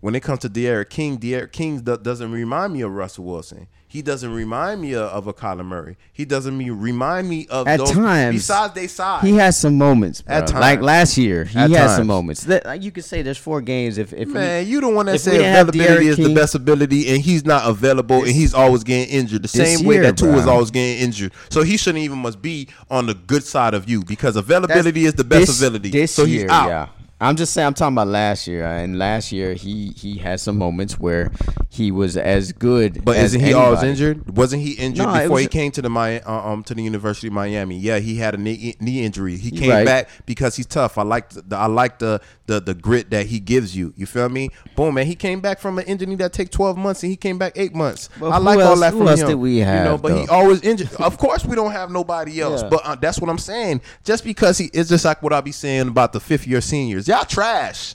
when 0.00 0.14
it 0.14 0.20
comes 0.20 0.40
to 0.40 0.48
D'Eriq 0.48 0.90
King, 0.90 1.16
D'Eriq 1.16 1.52
King 1.52 1.80
doesn't 1.80 2.32
remind 2.32 2.72
me 2.72 2.80
of 2.82 2.92
Russell 2.92 3.24
Wilson. 3.24 3.68
He 3.96 4.02
doesn't 4.02 4.30
remind 4.30 4.82
me 4.82 4.92
of, 4.92 5.08
of 5.08 5.26
a 5.26 5.32
Kyler 5.32 5.64
Murray. 5.64 5.96
He 6.12 6.26
doesn't 6.26 6.54
me 6.54 6.68
remind 6.68 7.30
me 7.30 7.46
of 7.48 7.66
At 7.66 7.78
those 7.78 7.92
times, 7.92 8.36
besides 8.36 8.74
they 8.74 8.88
size. 8.88 9.22
He 9.22 9.32
has 9.36 9.58
some 9.58 9.78
moments. 9.78 10.20
Bro. 10.20 10.36
At 10.36 10.52
like 10.52 10.82
last 10.82 11.16
year, 11.16 11.46
he 11.46 11.58
At 11.58 11.70
has 11.70 11.96
some 11.96 12.08
moments. 12.08 12.42
That, 12.42 12.66
like, 12.66 12.80
uh, 12.80 12.84
you 12.84 12.90
could 12.90 13.06
say 13.06 13.22
there's 13.22 13.38
four 13.38 13.62
games. 13.62 13.96
If 13.96 14.12
if 14.12 14.28
Man, 14.28 14.66
we, 14.66 14.70
you 14.70 14.82
the 14.82 14.90
one 14.90 15.06
that 15.06 15.14
if 15.14 15.20
we 15.22 15.30
said 15.30 15.30
didn't 15.38 15.46
have 15.46 15.68
availability 15.70 16.08
is 16.08 16.18
the 16.18 16.34
best 16.34 16.54
ability, 16.54 17.08
and 17.08 17.22
he's 17.22 17.46
not 17.46 17.66
available, 17.66 18.18
and 18.18 18.32
he's 18.32 18.52
always 18.52 18.84
getting 18.84 19.08
injured. 19.08 19.40
The 19.40 19.48
same 19.48 19.86
way 19.86 19.96
that 20.00 20.18
Tua 20.18 20.36
is 20.36 20.46
always 20.46 20.70
getting 20.70 21.02
injured. 21.02 21.32
So 21.48 21.62
he 21.62 21.78
shouldn't 21.78 22.04
even 22.04 22.18
must 22.18 22.42
be 22.42 22.68
on 22.90 23.06
the 23.06 23.14
good 23.14 23.44
side 23.44 23.72
of 23.72 23.88
you 23.88 24.04
because 24.04 24.36
availability 24.36 25.06
is 25.06 25.14
the 25.14 25.24
best 25.24 25.46
this, 25.46 25.58
ability. 25.58 25.88
This 25.88 26.12
so 26.12 26.26
he's 26.26 26.42
year, 26.42 26.50
out. 26.50 26.68
yeah. 26.68 26.88
I'm 27.18 27.36
just 27.36 27.54
saying 27.54 27.66
I'm 27.66 27.72
talking 27.74 27.94
about 27.94 28.08
last 28.08 28.46
year, 28.46 28.66
and 28.66 28.98
last 28.98 29.32
year 29.32 29.54
he 29.54 29.88
he 29.96 30.18
had 30.18 30.38
some 30.38 30.58
moments 30.58 30.98
where 30.98 31.32
he 31.70 31.90
was 31.90 32.16
as 32.18 32.52
good. 32.52 33.02
But 33.06 33.16
as 33.16 33.34
isn't 33.34 33.40
he 33.40 33.54
always 33.54 33.82
injured? 33.82 34.36
Wasn't 34.36 34.60
he 34.62 34.72
injured 34.72 35.06
No, 35.06 35.12
before 35.14 35.30
was- 35.30 35.42
he 35.42 35.48
came 35.48 35.72
to 35.72 35.80
the 35.82 35.88
Mi- 35.88 36.20
uh, 36.20 36.32
um 36.50 36.62
to 36.64 36.74
the 36.74 36.82
University 36.82 37.28
of 37.28 37.32
Miami? 37.32 37.78
Yeah, 37.78 38.00
he 38.00 38.16
had 38.16 38.34
a 38.34 38.36
knee, 38.36 38.76
knee 38.80 39.02
injury. 39.02 39.38
He 39.38 39.50
came 39.50 39.70
right. 39.70 39.86
back 39.86 40.10
because 40.26 40.56
he's 40.56 40.66
tough. 40.66 40.98
I 40.98 41.04
like 41.04 41.30
the 41.30 41.56
I 41.56 41.66
like 41.66 42.00
the, 42.00 42.20
the 42.48 42.60
the 42.60 42.74
grit 42.74 43.08
that 43.10 43.24
he 43.26 43.40
gives 43.40 43.74
you. 43.74 43.94
You 43.96 44.04
feel 44.04 44.28
me? 44.28 44.50
Boom, 44.76 44.94
man. 44.94 45.06
He 45.06 45.14
came 45.14 45.40
back 45.40 45.58
from 45.58 45.78
an 45.78 45.86
injury 45.86 46.16
that 46.16 46.34
take 46.34 46.50
twelve 46.50 46.76
months, 46.76 47.02
and 47.02 47.08
he 47.08 47.16
came 47.16 47.38
back 47.38 47.54
eight 47.56 47.74
months. 47.74 48.10
I 48.20 48.36
like 48.36 48.58
all 48.58 48.72
else- 48.72 48.80
that 48.80 48.92
who 48.92 49.06
from 49.06 49.18
him. 49.18 49.26
did 49.26 49.34
we 49.36 49.60
You 49.60 49.64
know, 49.64 49.92
have, 49.92 50.02
but 50.02 50.18
he 50.18 50.28
always 50.28 50.60
injured. 50.60 50.92
Of 50.96 51.16
course, 51.16 51.46
we 51.46 51.56
don't 51.56 51.72
have 51.72 51.90
nobody 51.90 52.40
else. 52.42 52.60
Yeah. 52.62 52.68
But 52.68 52.80
uh, 52.84 52.94
that's 52.96 53.18
what 53.22 53.30
I'm 53.30 53.38
saying. 53.38 53.80
Just 54.04 54.22
because 54.22 54.58
he 54.58 54.66
is 54.74 54.90
just 54.90 55.06
like 55.06 55.22
what 55.22 55.32
I 55.32 55.40
be 55.40 55.52
saying 55.52 55.88
about 55.88 56.12
the 56.12 56.20
fifth 56.20 56.46
year 56.46 56.60
seniors. 56.60 57.05
Y'all 57.06 57.24
trash. 57.24 57.94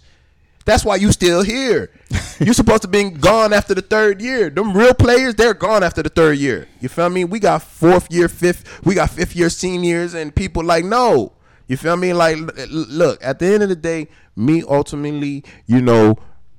That's 0.66 0.86
why 0.86 0.98
you 0.98 1.12
still 1.12 1.42
here. 1.44 1.92
You're 2.40 2.54
supposed 2.54 2.84
to 2.84 2.88
be 2.88 3.10
gone 3.10 3.54
after 3.54 3.74
the 3.74 3.82
third 3.82 4.22
year. 4.22 4.50
Them 4.50 4.76
real 4.76 4.94
players, 4.94 5.36
they're 5.36 5.54
gone 5.54 5.84
after 5.84 6.04
the 6.04 6.10
third 6.10 6.38
year. 6.38 6.68
You 6.80 6.90
feel 6.90 7.10
me? 7.10 7.26
We 7.26 7.40
got 7.40 7.64
fourth 7.64 8.12
year, 8.12 8.28
fifth, 8.28 8.86
we 8.86 8.96
got 8.96 9.10
fifth 9.10 9.36
year 9.36 9.50
seniors, 9.50 10.14
and 10.14 10.34
people 10.36 10.64
like 10.64 10.86
no. 10.86 11.34
You 11.68 11.78
feel 11.78 11.98
me? 11.98 12.14
Like, 12.14 12.38
look, 12.70 13.24
at 13.24 13.40
the 13.40 13.48
end 13.48 13.64
of 13.64 13.70
the 13.70 13.76
day, 13.76 14.10
me 14.36 14.64
ultimately, 14.68 15.44
you 15.66 15.82
know, 15.82 16.18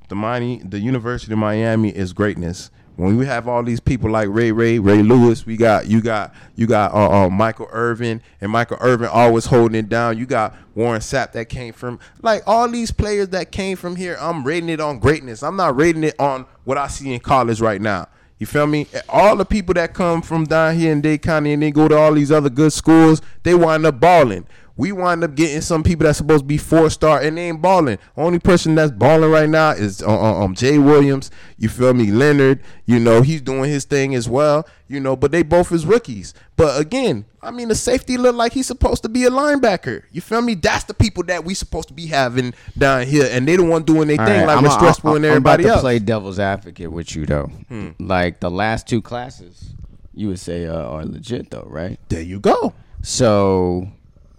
the 0.09 0.15
Miami, 0.15 0.62
the 0.65 0.81
University 0.81 1.33
of 1.33 1.38
Miami 1.38 1.91
is 1.91 2.12
greatness. 2.12 2.71
When 2.96 3.16
we 3.16 3.24
have 3.26 3.48
all 3.48 3.62
these 3.62 3.81
people 3.81 4.11
like 4.11 4.28
Ray 4.31 4.52
Ray, 4.52 4.78
Ray 4.78 5.02
Lewis, 5.02 5.46
we 5.46 5.57
got 5.57 5.87
you 5.87 6.02
got 6.02 6.35
you 6.57 6.66
got 6.66 6.92
uh, 6.92 7.24
uh, 7.24 7.31
Michael 7.31 7.68
Irvin, 7.72 8.20
and 8.40 8.52
Michael 8.52 8.76
Irvin 8.81 9.09
always 9.09 9.46
holding 9.46 9.78
it 9.78 9.88
down. 9.88 10.18
You 10.18 10.26
got 10.26 10.55
Warren 10.74 11.00
Sapp 11.00 11.33
that 11.33 11.48
came 11.48 11.72
from 11.72 11.98
like 12.20 12.42
all 12.46 12.68
these 12.68 12.90
players 12.90 13.28
that 13.28 13.50
came 13.50 13.76
from 13.76 13.96
here. 13.96 14.16
I'm 14.20 14.44
rating 14.44 14.68
it 14.68 14.81
on 14.81 14.98
greatness. 14.98 15.42
I'm 15.42 15.57
not 15.57 15.76
rating 15.76 16.05
it 16.05 16.14
on 16.18 16.46
what 16.64 16.76
I 16.76 16.88
see 16.88 17.14
in 17.14 17.20
college 17.20 17.61
right 17.61 17.81
now. 17.81 18.09
You 18.38 18.46
feel 18.46 18.66
me? 18.66 18.88
All 19.09 19.37
the 19.37 19.44
people 19.44 19.72
that 19.74 19.94
come 19.94 20.20
from 20.20 20.44
down 20.44 20.76
here 20.76 20.92
in 20.92 21.00
Dade 21.00 21.22
County 21.22 21.52
and 21.52 21.62
they 21.62 21.70
go 21.70 21.87
to 21.87 21.96
all 21.96 22.12
these 22.12 22.33
other 22.33 22.50
good 22.50 22.72
schools, 22.72 23.22
they 23.44 23.55
wind 23.55 23.87
up 23.87 24.00
balling. 24.00 24.46
We 24.83 24.90
wind 24.90 25.23
up 25.23 25.37
getting 25.37 25.61
some 25.61 25.85
people 25.85 26.07
that's 26.07 26.18
supposed 26.18 26.42
to 26.42 26.47
be 26.47 26.57
four 26.59 26.90
star 26.90 27.21
and 27.21 27.37
they 27.37 27.49
ain't 27.51 27.62
balling. 27.62 27.99
Only 28.16 28.40
person 28.40 28.75
that's 28.75 28.90
balling 28.90 29.31
right 29.31 29.49
now 29.49 29.71
is 29.71 30.03
uh, 30.03 30.09
uh, 30.09 30.42
um 30.42 30.57
Jay 30.57 30.77
Williams. 30.77 31.31
You 31.57 31.68
feel 31.68 31.95
me? 31.95 32.11
Leonard. 32.11 32.59
You 32.85 32.99
know 32.99 33.23
he's 33.23 33.40
doing 33.40 33.71
his 33.71 33.85
thing 33.85 34.16
as 34.16 34.29
well. 34.29 34.66
You 34.88 34.99
know, 34.99 35.14
but 35.14 35.31
they 35.31 35.45
both 35.45 35.71
is 35.71 35.87
rookies. 35.87 36.35
But 36.57 36.81
again, 36.81 37.27
I 37.40 37.53
mean 37.53 37.68
the 37.68 37.77
safety 37.77 38.16
look 38.16 38.35
like 38.35 38.53
he's 38.55 38.66
supposed 38.66 39.05
to 39.05 39.09
be 39.09 39.25
a 39.25 39.31
linebacker. 39.31 40.03
You 40.11 40.21
feel 40.21 40.42
me? 40.42 40.55
That's 40.57 40.83
the 40.83 40.95
people 40.95 41.23
that 41.25 41.45
we 41.45 41.55
supposed 41.55 41.87
to 41.88 41.95
be 41.95 42.07
having 42.09 42.53
down 42.77 43.07
here, 43.07 43.29
and 43.31 43.47
they 43.47 43.55
the 43.55 43.62
one 43.64 43.85
doing 43.85 44.09
their 44.09 44.21
All 44.21 44.27
thing 44.27 44.40
right, 44.40 44.47
like 44.49 44.57
I'm- 44.57 44.64
we're 44.64 44.71
stressful 44.71 45.11
I'm- 45.11 45.16
and 45.18 45.27
I'm 45.27 45.31
everybody 45.31 45.62
about 45.62 45.68
to 45.68 45.75
else. 45.75 45.83
play 45.83 45.99
devil's 46.01 46.40
advocate 46.40 46.90
with 46.90 47.14
you 47.14 47.25
though. 47.25 47.51
Hmm. 47.68 47.90
Like 48.01 48.40
the 48.40 48.51
last 48.51 48.88
two 48.88 49.01
classes, 49.01 49.75
you 50.12 50.27
would 50.27 50.40
say 50.40 50.66
uh, 50.66 50.75
are 50.75 51.05
legit 51.07 51.51
though, 51.53 51.68
right? 51.71 52.01
There 52.09 52.21
you 52.21 52.40
go. 52.40 52.75
So 53.03 53.87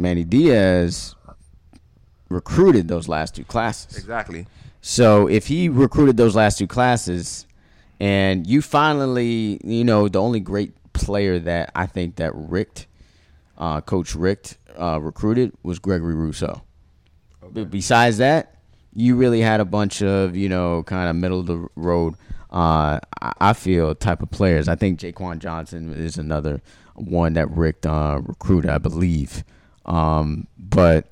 Manny 0.04 0.24
Diaz 0.24 1.16
recruited 2.30 2.88
those 2.88 3.08
last 3.08 3.36
two 3.36 3.44
classes. 3.46 3.98
Exactly. 3.98 4.46
So 4.82 5.28
if 5.28 5.48
he 5.48 5.70
recruited 5.70 6.18
those 6.18 6.36
last 6.36 6.58
two 6.60 6.68
classes, 6.68 7.48
and 8.00 8.46
you 8.46 8.62
finally, 8.62 9.60
you 9.64 9.84
know, 9.86 10.10
the 10.10 10.20
only 10.22 10.42
great 10.42 10.74
player 10.94 11.40
that 11.40 11.72
I 11.74 11.86
think 11.86 12.18
that 12.18 12.32
Richt, 12.36 12.86
uh, 13.58 13.80
Coach 13.82 14.14
Richt, 14.14 14.58
uh, 14.78 15.00
recruited 15.02 15.54
was 15.64 15.80
Gregory 15.80 16.16
Rousseau. 16.16 16.62
But 17.42 17.72
besides 17.72 18.18
that, 18.18 18.56
you 18.94 19.16
really 19.16 19.42
had 19.42 19.60
a 19.60 19.66
bunch 19.66 20.02
of, 20.02 20.36
you 20.36 20.50
know, 20.50 20.84
kind 20.84 21.10
of 21.10 21.16
middle 21.16 21.40
of 21.40 21.46
the 21.48 21.68
road. 21.76 22.16
Uh, 22.52 23.00
I- 23.40 23.54
feel 23.54 23.96
type 23.96 24.22
of 24.22 24.30
players. 24.30 24.68
I 24.68 24.76
think 24.76 25.00
Jaquan 25.00 25.40
Johnson 25.40 25.92
is 25.94 26.18
another 26.18 26.62
one 26.94 27.34
that 27.34 27.50
Richt 27.50 27.86
uh, 27.86 28.20
recruited, 28.24 28.70
I 28.70 28.78
believe. 28.78 29.44
Um, 29.86 30.48
but 30.58 31.08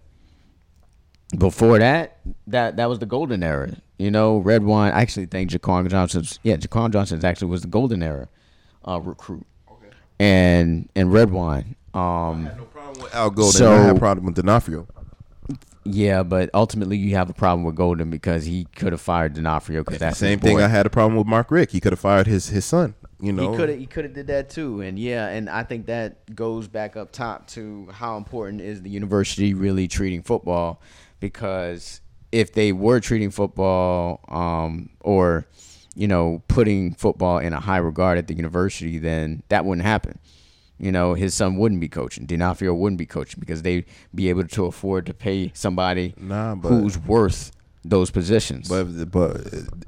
before 1.37 1.79
that, 1.79 2.17
that 2.47 2.77
that 2.77 2.89
was 2.89 2.99
the 2.99 3.05
golden 3.05 3.43
era. 3.43 3.71
You 3.97 4.11
know, 4.11 4.37
Red 4.39 4.63
Wine. 4.63 4.91
I 4.93 5.01
actually 5.01 5.27
think 5.27 5.51
Jaquan 5.51 5.89
Johnson's 5.89 6.39
yeah, 6.43 6.57
Jaquan 6.57 6.91
Johnson's 6.91 7.23
actually 7.23 7.49
was 7.49 7.61
the 7.61 7.67
golden 7.67 8.01
era 8.03 8.27
uh, 8.87 8.99
recruit. 8.99 9.45
Okay. 9.71 9.87
And 10.19 10.89
and 10.95 11.11
Red 11.13 11.31
Wine. 11.31 11.75
Um, 11.93 12.45
No 12.57 12.63
problem 12.65 13.03
with 13.03 13.13
Al 13.15 13.29
Golden. 13.29 13.51
So- 13.53 13.71
I 13.73 13.77
had 13.83 13.95
a 13.95 13.99
problem 13.99 14.25
with 14.25 14.35
D'Onofrio. 14.35 14.87
yeah, 15.83 16.23
but 16.23 16.49
ultimately 16.53 16.95
you 16.97 17.15
have 17.15 17.29
a 17.29 17.33
problem 17.33 17.63
with 17.65 17.75
Golden 17.75 18.09
because 18.09 18.45
he 18.45 18.65
could 18.75 18.93
have 18.93 19.01
fired 19.01 19.33
D'Onofrio 19.33 19.83
because 19.83 19.99
that's 19.99 20.17
Same 20.17 20.39
his 20.39 20.47
thing. 20.47 20.61
I 20.61 20.67
had 20.69 20.85
a 20.85 20.89
problem 20.89 21.17
with 21.17 21.27
Mark 21.27 21.51
Richt. 21.51 21.73
He 21.73 21.79
could 21.81 21.91
have 21.91 21.99
fired 21.99 22.27
his 22.27 22.47
his 22.49 22.65
son. 22.65 22.95
You 23.21 23.31
know, 23.33 23.51
He 23.51 23.57
could 23.57 23.69
have 23.69 23.77
he 23.79 23.85
could 23.85 24.03
have 24.05 24.13
did 24.13 24.27
that 24.27 24.49
too, 24.49 24.81
and 24.81 24.97
yeah, 24.97 25.27
and 25.27 25.49
I 25.49 25.63
think 25.63 25.85
that 25.85 26.35
goes 26.35 26.67
back 26.67 26.97
up 26.97 27.11
top 27.11 27.47
to 27.49 27.87
how 27.91 28.17
important 28.17 28.61
is 28.61 28.81
the 28.81 28.89
university 28.89 29.53
really 29.53 29.87
treating 29.87 30.23
football, 30.23 30.81
because 31.19 32.01
if 32.31 32.53
they 32.53 32.71
were 32.71 32.99
treating 32.99 33.29
football, 33.29 34.21
um, 34.27 34.89
or 35.01 35.45
you 35.95 36.07
know, 36.07 36.41
putting 36.47 36.93
football 36.93 37.37
in 37.37 37.53
a 37.53 37.59
high 37.59 37.77
regard 37.77 38.17
at 38.17 38.27
the 38.27 38.33
university, 38.33 38.97
then 38.97 39.43
that 39.49 39.65
wouldn't 39.65 39.85
happen. 39.85 40.17
You 40.79 40.91
know, 40.91 41.13
his 41.13 41.35
son 41.35 41.57
wouldn't 41.57 41.79
be 41.79 41.89
coaching. 41.89 42.25
D'Onofrio 42.25 42.73
wouldn't 42.73 42.97
be 42.97 43.05
coaching 43.05 43.39
because 43.39 43.61
they'd 43.61 43.85
be 44.15 44.29
able 44.29 44.45
to 44.47 44.65
afford 44.65 45.05
to 45.05 45.13
pay 45.13 45.51
somebody 45.53 46.15
Nah, 46.17 46.55
who's 46.55 46.97
worth 46.97 47.51
those 47.83 48.11
positions. 48.11 48.69
But 48.69 49.11
but 49.11 49.41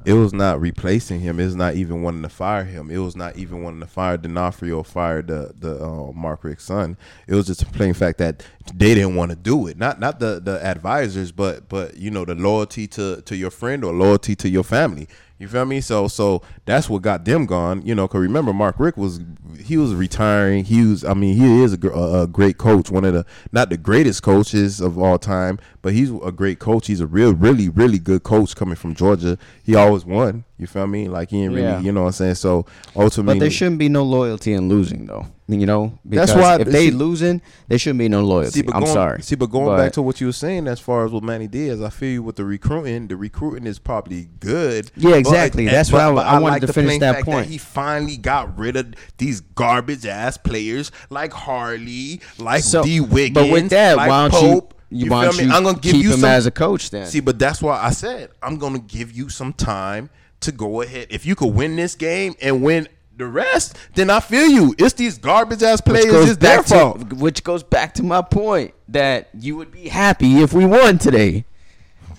it 0.06 0.14
was 0.14 0.34
not 0.34 0.60
replacing 0.60 1.20
him. 1.20 1.40
It 1.40 1.46
was 1.46 1.56
not 1.56 1.76
even 1.76 2.02
wanting 2.02 2.24
to 2.24 2.30
fire 2.30 2.64
him. 2.64 2.90
It 2.90 2.98
was 2.98 3.16
not 3.16 3.38
even 3.38 3.62
wanting 3.64 3.82
to 3.82 3.88
fire 3.88 4.18
D'Onofrio 4.18 4.78
or 4.78 4.84
fire 4.84 5.22
the 5.22 5.54
the 5.58 5.84
uh, 5.84 6.12
Mark 6.12 6.44
Richt's 6.44 6.66
son. 6.66 6.98
It 7.28 7.36
was 7.36 7.48
just 7.48 7.62
a 7.62 7.66
plain 7.68 7.94
fact 7.94 8.18
that 8.18 8.46
they 8.74 8.96
didn't 8.96 9.16
want 9.16 9.32
to 9.32 9.36
do 9.36 9.68
it. 9.68 9.78
Not 9.78 10.00
not 10.00 10.20
the 10.20 10.40
the 10.44 10.64
advisors, 10.66 11.32
but 11.32 11.70
but 11.70 11.98
you 11.98 12.10
know 12.10 12.26
the 12.26 12.36
loyalty 12.36 12.88
to 12.88 13.22
to 13.22 13.36
your 13.36 13.52
friend 13.52 13.84
or 13.84 13.94
loyalty 13.94 14.36
to 14.38 14.50
your 14.50 14.64
family. 14.64 15.08
You 15.40 15.48
feel 15.48 15.66
me? 15.66 15.82
So 15.82 16.08
so 16.08 16.42
that's 16.66 16.90
what 16.90 17.02
got 17.02 17.26
them 17.26 17.46
gone. 17.46 17.86
You 17.86 17.96
know, 17.96 18.08
cause 18.08 18.22
remember 18.22 18.54
Mark 18.54 18.76
Richt 18.80 18.98
was 18.98 19.20
he 19.60 19.78
was 19.78 19.94
retiring. 19.94 20.64
He 20.64 20.86
was 20.86 21.04
I 21.04 21.14
mean 21.14 21.36
he 21.36 21.64
is 21.64 21.74
a, 21.74 21.90
a 21.90 22.24
a 22.24 22.28
great 22.28 22.58
coach. 22.58 22.90
One 22.90 23.04
of 23.04 23.14
the 23.14 23.26
not 23.52 23.70
the 23.70 23.78
greatest 23.78 24.24
coaches 24.24 24.80
of 24.80 24.98
all 24.98 25.18
time, 25.18 25.60
but 25.82 25.94
he's 25.94 26.12
a 26.12 26.32
great 26.32 26.60
coach. 26.60 26.88
He's 26.88 27.02
a 27.02 27.08
real 27.08 27.34
really 27.34 27.68
really 27.68 28.00
good 28.00 28.24
coach 28.24 28.56
coming 28.56 28.76
from 28.76 28.96
Georgia. 28.96 29.38
He 29.64 29.76
always 29.76 30.06
won. 30.06 30.46
You 30.60 30.68
feel 30.68 30.86
me? 30.86 31.08
Like 31.10 31.32
he 31.32 31.44
ain't 31.44 31.52
really 31.52 31.64
Yeah. 31.66 31.80
you 31.80 31.92
know 31.92 32.02
what 32.02 32.08
I'm 32.08 32.14
saying. 32.14 32.36
So 32.36 32.66
ultimately, 32.96 33.36
But 33.36 33.40
there 33.42 33.50
shouldn't 33.50 33.80
be 33.80 33.90
no 33.90 34.04
loyalty 34.04 34.54
in 34.54 34.70
losing, 34.70 35.08
though. 35.08 35.26
You 35.48 35.66
know, 35.66 35.98
That's 36.06 36.34
why- 36.34 36.58
if 36.62 36.68
they 36.70 36.86
see- 36.90 36.92
losing, 36.92 37.42
there 37.68 37.78
shouldn't 37.78 38.00
be 38.00 38.08
no 38.08 38.24
loyalty. 38.24 38.52
See, 38.52 38.62
but 38.62 38.76
I'm 38.76 38.84
going, 38.84 38.94
sorry. 38.94 39.22
See, 39.24 39.36
but 39.36 39.48
going 39.48 39.76
back 39.78 39.92
to 39.94 40.02
what 40.02 40.22
you 40.22 40.28
were 40.28 40.34
saying 40.34 40.68
as 40.68 40.80
far 40.80 41.06
as 41.06 41.12
what 41.12 41.22
Manny 41.24 41.48
Diaz, 41.48 41.82
I 41.82 41.90
feel 41.90 42.10
you 42.12 42.24
with 42.24 42.36
the 42.38 42.46
recruiting. 42.46 43.08
The 43.08 43.18
recruiting 43.18 43.66
is 43.68 43.78
probably 43.80 44.30
good. 44.40 44.90
Yeah, 44.96 45.16
exactly. 45.16 45.66
That's 45.66 45.92
what 45.92 46.02
I- 46.02 46.10
I 46.12 46.40
wanted 46.40 46.62
to 46.62 46.68
the 46.68 46.74
finish 46.74 46.92
plain 46.92 47.00
that 47.02 47.26
point. 47.26 47.48
he 47.48 47.58
finally 47.58 48.16
got 48.18 48.58
rid 48.58 48.78
of 48.78 48.86
these 49.18 49.42
garbage 49.42 50.06
ass 50.06 50.38
players 50.38 50.92
like 51.10 51.34
Harley, 51.34 52.22
like 52.38 52.64
So- 52.64 52.84
Dee 52.84 53.00
Wiggins. 53.02 53.34
but 53.34 53.50
with 53.50 53.70
that, 53.72 53.98
like 53.98 54.10
why 54.10 54.28
don't 54.30 54.32
Pope. 54.32 54.74
you, 54.90 55.06
You 55.06 55.12
why 55.12 55.26
don't 55.26 55.38
me? 55.38 55.44
you 55.46 55.52
I'm 55.52 55.64
gonna 55.64 55.78
give 55.80 55.94
keep 55.94 56.04
you 56.04 56.14
him 56.14 56.20
some- 56.22 56.30
as 56.30 56.46
a 56.46 56.52
coach 56.52 56.90
then? 56.92 57.08
See, 57.08 57.20
but 57.20 57.38
that's 57.40 57.62
why 57.62 57.80
I 57.84 57.90
said 57.90 58.30
I'm 58.42 58.58
gonna 58.58 58.80
give 58.80 59.12
you 59.12 59.28
some 59.30 59.52
time 59.52 60.10
to 60.44 60.52
go 60.52 60.82
ahead. 60.82 61.08
If 61.10 61.26
you 61.26 61.36
could 61.36 61.54
win 61.54 61.76
this 61.76 61.96
game 61.96 62.36
and 62.42 62.62
win 62.64 62.88
the 63.16 63.28
rest, 63.28 63.76
then 63.96 64.10
I 64.10 64.20
feel 64.20 64.48
you. 64.48 64.74
It's 64.78 64.94
these 64.94 65.18
garbage 65.18 65.62
ass 65.64 65.82
players. 65.82 66.30
It's 66.30 66.38
their 66.38 66.64
fault. 66.64 67.10
to 67.10 67.16
which 67.16 67.44
goes 67.44 67.64
back 67.64 67.94
to 67.96 68.04
my 68.04 68.22
point 68.22 68.74
that 68.90 69.30
you 69.38 69.56
would 69.58 69.72
be 69.72 69.90
happy 69.90 70.42
if 70.42 70.54
we 70.54 70.66
won 70.66 70.98
today. 70.98 71.46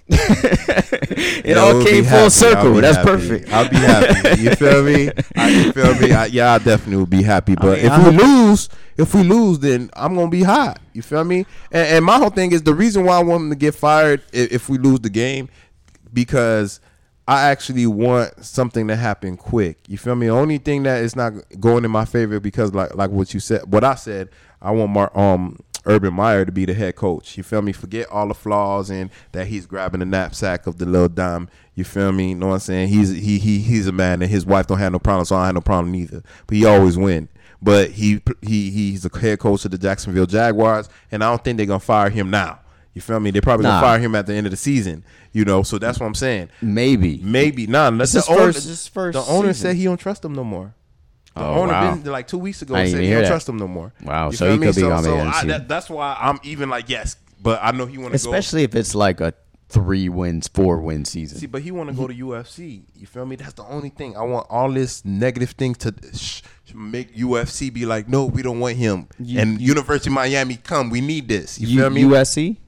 it 0.09 1.47
Yeah, 1.47 1.59
all 1.59 1.83
came 1.83 2.05
full 2.05 2.11
happy. 2.19 2.31
circle. 2.31 2.75
That's 2.75 2.97
happy. 2.97 3.09
perfect. 3.09 3.53
I'll 3.53 3.69
be 3.69 3.77
happy. 3.77 4.43
You 4.43 4.51
feel 4.55 4.83
me? 4.83 5.11
I, 5.37 5.49
you 5.49 5.73
feel 5.73 5.95
me? 5.99 6.13
I, 6.13 6.27
yeah, 6.27 6.53
I 6.55 6.59
definitely 6.59 6.97
would 6.97 7.11
be 7.11 7.23
happy. 7.23 7.55
But 7.55 7.79
mean, 7.79 7.87
if 7.87 7.93
I 7.93 8.11
we 8.11 8.17
lose, 8.17 8.69
if 8.99 9.15
we 9.15 9.23
lose, 9.23 9.59
then 9.61 9.91
I'm 9.95 10.15
gonna 10.15 10.29
be 10.29 10.43
hot. 10.43 10.79
You 10.93 11.01
feel 11.03 11.25
me? 11.25 11.47
And, 11.73 11.89
and 11.89 12.05
my 12.05 12.19
whole 12.19 12.31
thing 12.31 12.53
is 12.53 12.63
the 12.63 12.75
reason 12.75 13.05
why 13.05 13.19
I 13.19 13.23
want 13.23 13.45
him 13.45 13.51
to 13.51 13.57
get 13.57 13.75
fired 13.75 14.23
if, 14.33 14.53
if 14.53 14.69
we 14.69 14.77
lose 14.79 15.01
the 15.01 15.09
game 15.11 15.49
because 16.13 16.81
I 17.27 17.49
actually 17.49 17.87
want 17.87 18.45
something 18.45 18.87
to 18.89 18.97
happen 18.97 19.37
quick. 19.37 19.79
You 19.89 19.97
feel 19.97 20.15
me? 20.15 20.27
The 20.27 20.33
only 20.33 20.59
thing 20.59 20.83
that 20.83 21.03
is 21.03 21.17
not 21.17 21.33
going 21.59 21.85
in 21.85 21.91
my 21.91 22.05
favor 22.05 22.39
because 22.39 22.75
like 22.75 22.95
like 22.95 23.11
what 23.11 23.33
you 23.33 23.41
said, 23.41 23.63
what 23.73 23.83
I 23.83 23.95
said, 23.95 24.29
I 24.61 24.71
want 24.73 24.93
Mark 24.93 25.17
um 25.17 25.59
Urban 25.87 26.15
Meyer 26.15 26.45
to 26.45 26.53
be 26.53 26.65
the 26.65 26.75
head 26.75 26.97
coach. 26.97 27.37
You 27.37 27.43
feel 27.43 27.63
me? 27.63 27.73
Forget 27.73 28.09
all 28.11 28.29
the 28.29 28.35
flaws 28.35 28.91
and 28.91 29.11
that 29.33 29.47
he's 29.47 29.67
grabbing 29.67 30.01
the 30.01 30.07
knapsack 30.07 30.67
of 30.67 30.79
the 30.79 30.87
little 30.87 31.09
dime. 31.09 31.49
You 31.75 31.85
feel 31.85 32.13
me? 32.13 32.31
You 32.31 32.35
know 32.37 32.49
what 32.49 32.55
I'm 32.55 32.61
saying? 32.61 32.89
He's 32.89 33.11
he 33.11 33.39
he 33.39 33.59
he's 33.59 33.87
a 33.87 33.93
man 33.93 34.21
and 34.21 34.31
his 34.31 34.45
wife 34.45 34.67
don't 34.67 34.79
have 34.79 34.93
no 34.93 34.99
problem, 34.99 35.25
so 35.25 35.37
I 35.37 35.47
have 35.47 35.55
no 35.55 35.61
problem 35.63 35.95
either. 35.95 36.23
But 36.47 36.57
he 36.57 36.67
always 36.67 36.99
win. 36.99 37.29
But 37.63 37.93
he 37.93 38.21
he 38.43 38.71
he's 38.71 39.03
the 39.05 39.19
head 39.19 39.39
coach 39.39 39.65
of 39.65 39.71
the 39.71 39.79
Jacksonville 39.79 40.27
Jaguars, 40.27 40.91
and 41.11 41.25
I 41.25 41.31
don't 41.31 41.43
think 41.43 41.57
they're 41.57 41.67
gonna 41.67 41.81
fire 41.81 42.11
him 42.11 42.31
now. 42.31 42.61
You 42.95 43.01
feel 43.01 43.19
me? 43.21 43.31
They 43.33 43.41
probably 43.41 43.65
Nah. 43.65 43.81
gonna 43.81 43.87
fire 43.87 43.99
him 43.99 44.15
at 44.15 44.27
the 44.27 44.35
end 44.35 44.47
of 44.47 44.51
the 44.53 44.57
season. 44.57 45.05
You 45.33 45.45
know, 45.45 45.63
so 45.65 45.79
that's 45.79 45.99
what 46.01 46.07
I'm 46.07 46.15
saying. 46.15 46.49
Maybe. 46.63 47.21
Maybe 47.23 47.67
nah. 47.67 47.89
Unless 47.89 48.13
the 48.13 48.25
owner, 48.29 48.53
first- 48.53 48.91
first 48.91 49.15
the 49.19 49.25
owner 49.33 49.53
said 49.53 49.77
he 49.77 49.85
don't 49.85 49.97
trust 49.99 50.25
him 50.25 50.33
no 50.33 50.45
more. 50.45 50.75
The 51.35 51.41
Oh, 51.43 51.63
owner 51.63 51.73
wow. 51.73 51.95
been 51.97 52.13
like 52.13 52.29
two 52.29 52.39
weeks 52.39 52.63
ago 52.63 52.75
said 52.77 52.87
he 53.03 53.11
don't 53.11 53.23
that. 53.23 53.29
trust 53.29 53.49
him 53.49 53.57
no 53.57 53.67
more. 53.67 53.93
Wow, 54.05 54.31
You 54.31 54.37
so 54.37 54.53
he 54.53 54.57
me? 54.57 54.67
could 54.69 54.77
be 54.77 54.83
so, 54.83 54.89
gone 54.89 55.03
by 55.03 55.09
so 55.09 55.15
the 55.17 55.21
end 55.21 55.29
I, 55.31 55.45
that, 55.47 55.69
that's 55.69 55.91
why 55.91 56.17
I'm 56.21 56.39
even 56.45 56.71
like 56.71 56.89
yes, 56.89 57.17
but 57.43 57.59
I 57.61 57.73
know 57.73 57.87
he 57.87 57.99
want 57.99 58.15
to 58.15 58.25
go. 58.25 58.31
Especially 58.33 58.63
if 58.63 58.77
it's 58.77 58.95
like 58.95 59.21
a 59.21 59.35
three 59.69 60.09
wins, 60.09 60.47
four 60.47 60.79
win 60.81 61.05
season. 61.05 61.37
See, 61.39 61.47
but 61.47 61.63
he 61.63 61.73
want 61.73 61.91
to 61.91 61.97
go 61.97 62.07
to 62.07 62.15
UFC. 62.15 62.83
You 62.95 63.09
feel 63.09 63.27
me? 63.27 63.35
That's 63.35 63.55
the 63.55 63.65
only 63.65 63.89
thing. 63.89 64.17
I 64.17 64.23
want 64.23 64.47
all 64.49 64.71
this 64.71 65.05
negative 65.05 65.51
thing 65.51 65.75
to 65.77 65.93
sh- 66.15 66.43
make 66.73 67.17
UFC 67.17 67.73
be 67.73 67.85
like, 67.85 68.09
no, 68.09 68.27
we 68.27 68.41
don't 68.43 68.61
want 68.61 68.77
him. 68.77 69.09
You- 69.19 69.41
and 69.41 69.61
University 69.61 70.11
of 70.11 70.15
Miami, 70.15 70.57
come, 70.63 70.91
we 70.91 71.01
need 71.01 71.27
this. 71.27 71.59
You, 71.59 71.67
U- 71.67 71.81
feel 71.81 71.91
me? 71.91 72.03
USC? 72.05 72.59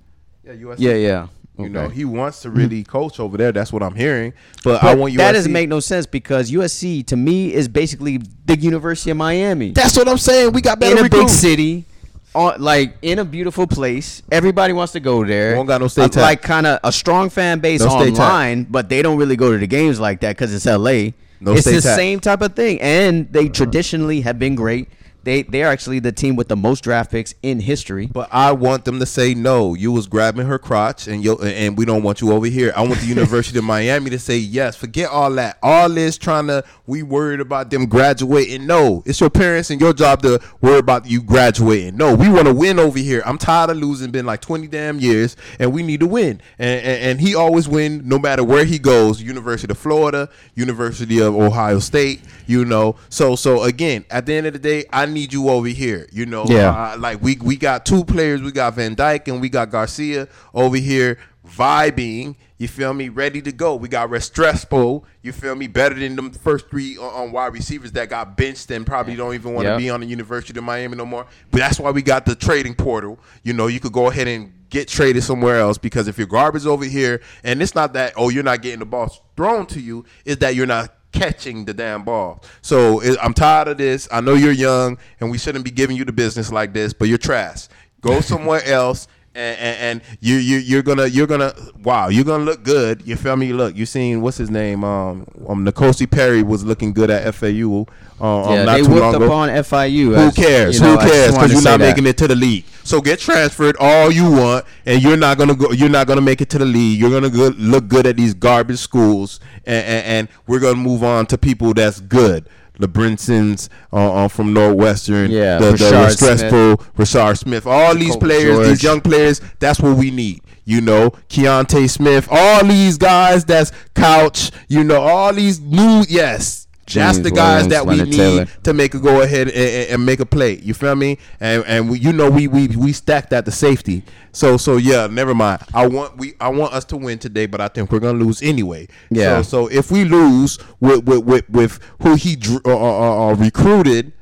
Yeah, 0.47 0.53
USC. 0.53 0.77
Yeah, 0.79 0.95
yeah. 0.95 1.27
You 1.59 1.71
know, 1.71 1.89
he 1.89 2.05
wants 2.05 2.43
to 2.43 2.51
really 2.51 2.85
coach 2.85 3.19
over 3.19 3.39
there. 3.39 3.51
That's 3.51 3.73
what 3.73 3.83
I'm 3.83 3.95
hearing. 3.95 4.35
But, 4.63 4.83
I 4.85 4.93
But 4.93 4.99
want 4.99 5.15
USC. 5.15 5.17
that 5.17 5.33
doesn't 5.33 5.53
make 5.53 5.71
no 5.71 5.81
sense 5.81 6.05
because 6.05 6.51
USC 6.51 7.07
to 7.07 7.17
me 7.17 7.55
is 7.55 7.67
basically 7.67 8.19
the 8.45 8.59
University 8.59 9.11
of 9.11 9.17
Miami. 9.17 9.71
That's 9.71 9.97
what 9.97 10.07
I'm 10.07 10.19
saying. 10.19 10.53
We 10.53 10.61
got 10.61 10.79
better 10.79 10.97
in 10.99 11.03
better 11.09 11.17
a 11.17 11.21
big 11.23 11.31
city, 11.31 11.87
on, 12.35 12.61
like 12.61 12.99
in 13.01 13.19
a 13.21 13.25
beautiful 13.25 13.67
place. 13.67 14.23
Everybody 14.31 14.75
wants 14.75 14.93
to 14.93 15.01
go 15.01 15.25
there. 15.25 15.57
Won't 15.57 15.67
got 15.69 15.81
no 15.81 15.89
state 15.89 16.03
Uh, 16.03 16.09
tax. 16.09 16.17
Like 16.23 16.43
kind 16.43 16.67
of 16.67 16.79
a 16.85 16.93
strong 16.93 17.31
fan 17.31 17.61
base 17.61 17.81
No 17.81 17.89
state 17.89 18.15
tax. 18.15 18.21
online, 18.21 18.65
but 18.65 18.91
they 18.91 19.01
don't 19.01 19.17
really 19.17 19.37
go 19.37 19.51
to 19.53 19.57
the 19.57 19.67
games 19.67 19.99
like 19.99 20.21
that 20.21 20.37
because 20.37 20.53
it's 20.53 20.67
LA. 20.67 21.13
No 21.41 21.53
it's 21.53 21.63
state 21.63 21.77
the 21.77 21.81
tax. 21.81 21.97
same 21.97 22.21
type 22.21 22.43
of 22.43 22.55
thing, 22.55 22.79
and 22.83 23.33
they 23.33 23.49
traditionally 23.49 24.21
have 24.21 24.39
been 24.39 24.57
great. 24.57 24.89
They 25.27 25.43
they 25.43 25.65
are 25.65 25.73
actually 25.73 25.99
the 25.99 26.13
team 26.13 26.37
with 26.37 26.47
the 26.47 26.55
most 26.55 26.85
draft 26.85 27.11
picks 27.11 27.35
in 27.43 27.59
history. 27.59 28.07
But 28.07 28.29
I 28.31 28.53
want 28.53 28.85
them 28.85 29.01
to 29.01 29.07
say 29.07 29.35
no. 29.35 29.75
You 29.75 29.91
was 29.91 30.07
grabbing 30.07 30.47
her 30.47 30.57
crotch, 30.57 31.09
and 31.09 31.21
yo, 31.25 31.35
and 31.39 31.77
we 31.77 31.85
don't 31.85 32.05
want 32.05 32.21
you 32.21 32.31
over 32.31 32.47
here. 32.47 32.73
I 32.77 32.83
want 32.83 33.01
the 33.01 33.07
University 33.07 33.59
of 33.59 33.65
Miami 33.77 34.11
to 34.11 34.21
say 34.21 34.39
yes. 34.39 34.77
Forget 34.77 35.11
all 35.11 35.33
that. 35.33 35.59
All 35.65 35.89
this 35.89 36.17
trying 36.17 36.47
to 36.47 36.63
we 36.87 37.03
worried 37.03 37.41
about 37.41 37.71
them 37.71 37.87
graduating. 37.87 38.69
No, 38.69 39.03
it's 39.05 39.19
your 39.19 39.29
parents 39.29 39.71
and 39.71 39.81
your 39.81 39.93
job 39.93 40.23
to 40.23 40.41
worry 40.61 40.79
about 40.79 41.07
you 41.07 41.21
graduating. 41.21 41.97
No, 41.97 42.15
we 42.15 42.29
want 42.29 42.47
to 42.47 42.55
win 42.55 42.79
over 42.79 43.01
here. 43.01 43.21
I'm 43.27 43.37
tired 43.37 43.71
of 43.71 43.79
losing. 43.79 44.13
Been 44.13 44.27
like 44.27 44.41
20 44.43 44.69
damn 44.69 45.01
years, 45.01 45.37
and 45.59 45.73
we 45.73 45.83
need 45.83 45.99
to 46.01 46.07
win. 46.07 46.41
And, 46.61 46.85
and, 46.87 47.03
and 47.03 47.21
he 47.21 47.35
always 47.35 47.69
win 47.69 48.07
no 48.07 48.21
matter 48.21 48.45
where 48.45 48.65
he 48.65 48.79
goes. 48.79 49.21
University 49.21 49.73
of 49.73 49.79
Florida, 49.79 50.29
University 50.55 51.19
of 51.21 51.35
Ohio 51.35 51.81
State. 51.81 52.21
You 52.47 52.65
know. 52.65 52.95
So 53.09 53.35
so 53.35 53.65
again, 53.65 54.05
at 54.09 54.27
the 54.27 54.35
end 54.35 54.47
of 54.47 54.53
the 54.53 54.61
day, 54.61 54.85
I 54.93 55.16
need 55.17 55.33
you 55.33 55.49
over 55.49 55.69
here. 55.69 56.07
You 56.13 56.27
know. 56.27 56.45
Yeah. 56.47 56.71
Uh, 56.71 56.99
like 56.99 57.21
we 57.21 57.37
we 57.37 57.57
got 57.57 57.85
two 57.85 58.05
players. 58.05 58.43
We 58.43 58.53
got 58.53 58.75
Van 58.75 58.95
Dyke 58.95 59.29
and 59.29 59.41
we 59.41 59.49
got 59.49 59.71
Garcia 59.71 60.29
over 60.55 60.77
here 60.77 61.19
vibing. 61.47 62.37
You 62.59 62.69
feel 62.69 62.95
me? 62.95 63.09
Ready 63.09 63.43
to 63.43 63.53
go. 63.53 63.77
We 63.77 63.89
got 63.89 64.09
Restrepo. 64.09 65.05
You 65.23 65.33
feel 65.33 65.55
me? 65.55 65.67
Better 65.67 65.95
than 65.95 66.17
them 66.17 66.33
first 66.33 66.71
three 66.71 66.97
on, 66.97 67.13
on 67.13 67.33
wide 67.33 67.53
receivers 67.53 67.93
that 67.93 68.09
got 68.09 68.37
benched 68.37 68.71
and 68.71 68.87
probably 68.87 69.15
don't 69.15 69.35
even 69.35 69.55
want 69.55 69.67
to 69.67 69.77
be 69.77 69.91
on 69.91 70.01
the 70.01 70.07
University 70.07 70.59
of 70.59 70.65
Miami 70.65 70.97
no 70.97 71.05
more. 71.05 71.27
But 71.51 71.59
that's 71.59 71.79
why 71.79 71.91
we 71.91 72.03
got 72.03 72.25
the 72.25 72.35
trading 72.35 72.75
portal. 72.75 73.19
You 73.43 73.53
know, 73.53 73.67
you 73.67 73.81
could 73.81 73.93
go 73.93 74.09
ahead 74.09 74.29
and 74.29 74.53
get 74.71 74.89
traded 74.89 75.23
somewhere 75.23 75.61
else 75.61 75.79
because 75.79 76.09
if 76.09 76.19
your 76.19 76.27
garbage 76.27 76.67
over 76.67 76.85
here, 76.85 77.21
and 77.45 77.63
it's 77.63 77.75
not 77.75 77.93
that 77.93 78.15
oh 78.17 78.31
you're 78.31 78.43
not 78.43 78.63
getting 78.63 78.81
the 78.81 78.87
ball 78.87 79.15
thrown 79.37 79.67
to 79.67 79.81
you, 79.81 80.05
is 80.25 80.39
that 80.39 80.55
you're 80.55 80.67
not 80.67 80.96
catching 81.17 81.65
the 81.65 81.75
damn 81.75 82.05
ball. 82.05 82.43
So 82.63 83.01
it, 83.01 83.19
I'm 83.23 83.35
tired 83.35 83.69
of 83.69 83.79
this. 83.79 84.09
I 84.13 84.21
know 84.21 84.35
you're 84.35 84.53
young 84.53 84.99
and 85.21 85.31
we 85.31 85.39
shouldn't 85.39 85.65
be 85.65 85.71
giving 85.71 85.97
you 85.97 86.05
the 86.05 86.13
business 86.13 86.53
like 86.53 86.73
this, 86.73 86.93
but 86.93 87.09
you're 87.09 87.19
trash. 87.19 87.69
Go 88.01 88.21
somewhere 88.21 88.63
else. 88.65 89.09
And, 89.37 89.59
and, 89.61 89.77
and 89.79 90.19
you 90.21 90.37
you 90.37 90.57
you're 90.57 90.83
gonna 90.83 91.07
you're 91.09 91.27
gonna 91.27 91.53
wow 91.83 92.09
you're 92.09 92.25
gonna 92.25 92.45
look 92.45 92.63
good 92.63 93.03
you 93.05 93.17
feel 93.17 93.37
me 93.37 93.53
look 93.53 93.77
you 93.77 93.85
seen 93.85 94.23
what's 94.23 94.39
his 94.39 94.49
name 94.49 94.83
um 94.83 95.27
um 95.47 95.63
N'Kosi 95.63 96.11
Perry 96.11 96.43
was 96.43 96.65
looking 96.65 96.95
good 96.95 97.11
at 97.11 97.35
FAU 97.35 97.87
uh, 98.19 98.45
um, 98.45 98.55
yeah, 98.55 98.65
not 98.65 98.77
they 98.77 98.83
too 98.83 98.95
long 98.95 99.15
ago. 99.15 99.27
up 99.27 99.31
on 99.31 99.49
FIU. 99.51 100.17
Who 100.17 100.33
cares? 100.33 100.77
you 100.77 100.81
know, 100.83 100.97
Who 100.97 101.07
cares? 101.07 101.35
Because 101.35 101.53
you're 101.53 101.63
not 101.63 101.79
that. 101.81 101.87
making 101.87 102.07
it 102.07 102.17
to 102.19 102.29
the 102.29 102.35
league. 102.35 102.65
So 102.83 103.01
get 103.01 103.19
transferred 103.19 103.77
all 103.79 104.11
you 104.11 104.31
want, 104.31 104.65
and 104.87 105.03
you're 105.03 105.19
not 105.19 105.37
gonna 105.37 105.55
go. 105.55 105.73
You're 105.73 105.91
not 105.91 106.07
gonna 106.07 106.23
make 106.23 106.41
it 106.41 106.49
to 106.51 106.59
the 106.59 106.65
league. 106.65 106.99
You're 106.99 107.11
gonna 107.11 107.29
go, 107.29 107.49
look 107.59 107.89
good 107.89 108.07
at 108.07 108.17
these 108.17 108.33
garbage 108.33 108.79
schools, 108.79 109.39
and, 109.67 109.85
and, 109.85 110.07
and 110.07 110.29
we're 110.47 110.61
gonna 110.61 110.77
move 110.77 111.05
on 111.05 111.27
to 111.27 111.37
people 111.37 111.75
that's 111.75 112.01
good. 112.01 112.49
The 112.79 112.89
Brinsons 112.89 113.69
uh, 113.93 114.25
uh, 114.25 114.29
from 114.29 114.53
Northwestern, 114.53 115.31
Yeah, 115.31 115.59
the, 115.59 115.73
the 115.73 115.77
Rashard 115.77 116.17
Restrepo, 116.17 116.77
Rashard 116.97 117.39
Smith, 117.39 117.67
all 117.67 117.95
these 117.95 118.09
Jacob 118.09 118.21
players, 118.21 118.55
George. 118.57 118.67
these 118.69 118.83
young 118.83 119.01
players. 119.01 119.41
That's 119.59 119.81
what 119.81 119.97
we 119.97 120.11
need. 120.11 120.43
You 120.65 120.81
know, 120.81 121.11
Keontae 121.29 121.89
Smith, 121.89 122.29
all 122.31 122.65
these 122.65 122.99
guys. 122.99 123.45
That's 123.45 123.73
Couch. 123.95 124.51
You 124.69 124.85
know, 124.85 125.01
all 125.01 125.33
these 125.33 125.61
new. 125.61 126.05
Yes, 126.09 126.66
that's 126.87 127.19
James 127.19 127.23
the 127.23 127.31
guys 127.31 127.65
Williams, 127.65 127.69
that 127.73 127.87
we 127.87 127.95
Leonard 127.97 128.09
need 128.09 128.17
Taylor. 128.17 128.47
to 128.63 128.73
make 128.73 128.95
a 128.95 128.99
go 128.99 129.21
ahead 129.23 129.49
and, 129.49 129.57
and, 129.57 129.91
and 129.91 130.07
make 130.07 130.21
a 130.21 130.27
play. 130.27 130.59
You 130.59 130.73
feel 130.73 130.95
me? 130.95 131.19
And 131.41 131.65
and 131.67 131.91
we, 131.91 131.99
you 131.99 132.13
know 132.13 132.31
we 132.31 132.47
we 132.49 132.69
we 132.69 132.93
stacked 132.93 133.33
at 133.33 133.45
the 133.45 133.53
safety. 133.53 134.03
So 134.33 134.57
so 134.57 134.77
yeah, 134.77 135.07
never 135.09 135.35
mind. 135.35 135.63
I 135.75 135.87
want 135.87 136.17
we 136.17 136.35
I 136.41 136.49
want 136.49 136.73
us 136.73 136.85
to 136.87 136.97
win 136.97 137.19
today, 137.19 137.47
but 137.47 137.61
I 137.61 137.69
think 137.69 137.91
we're 137.91 138.01
gonna 138.01 138.19
lose 138.19 138.43
anyway. 138.43 138.89
Yeah. 139.11 139.43
So 139.43 139.57
so 139.57 139.67
if 139.69 139.91
we 139.91 140.05
lose 140.05 140.59
with 140.81 141.05
with 141.05 141.25
with, 141.25 141.51
with 141.51 141.81
who 142.03 142.15
he 142.15 142.37
drew, 142.37 142.61
uh, 142.65 142.77
uh, 142.77 143.29
uh, 143.31 143.35
recruited, 143.35 144.13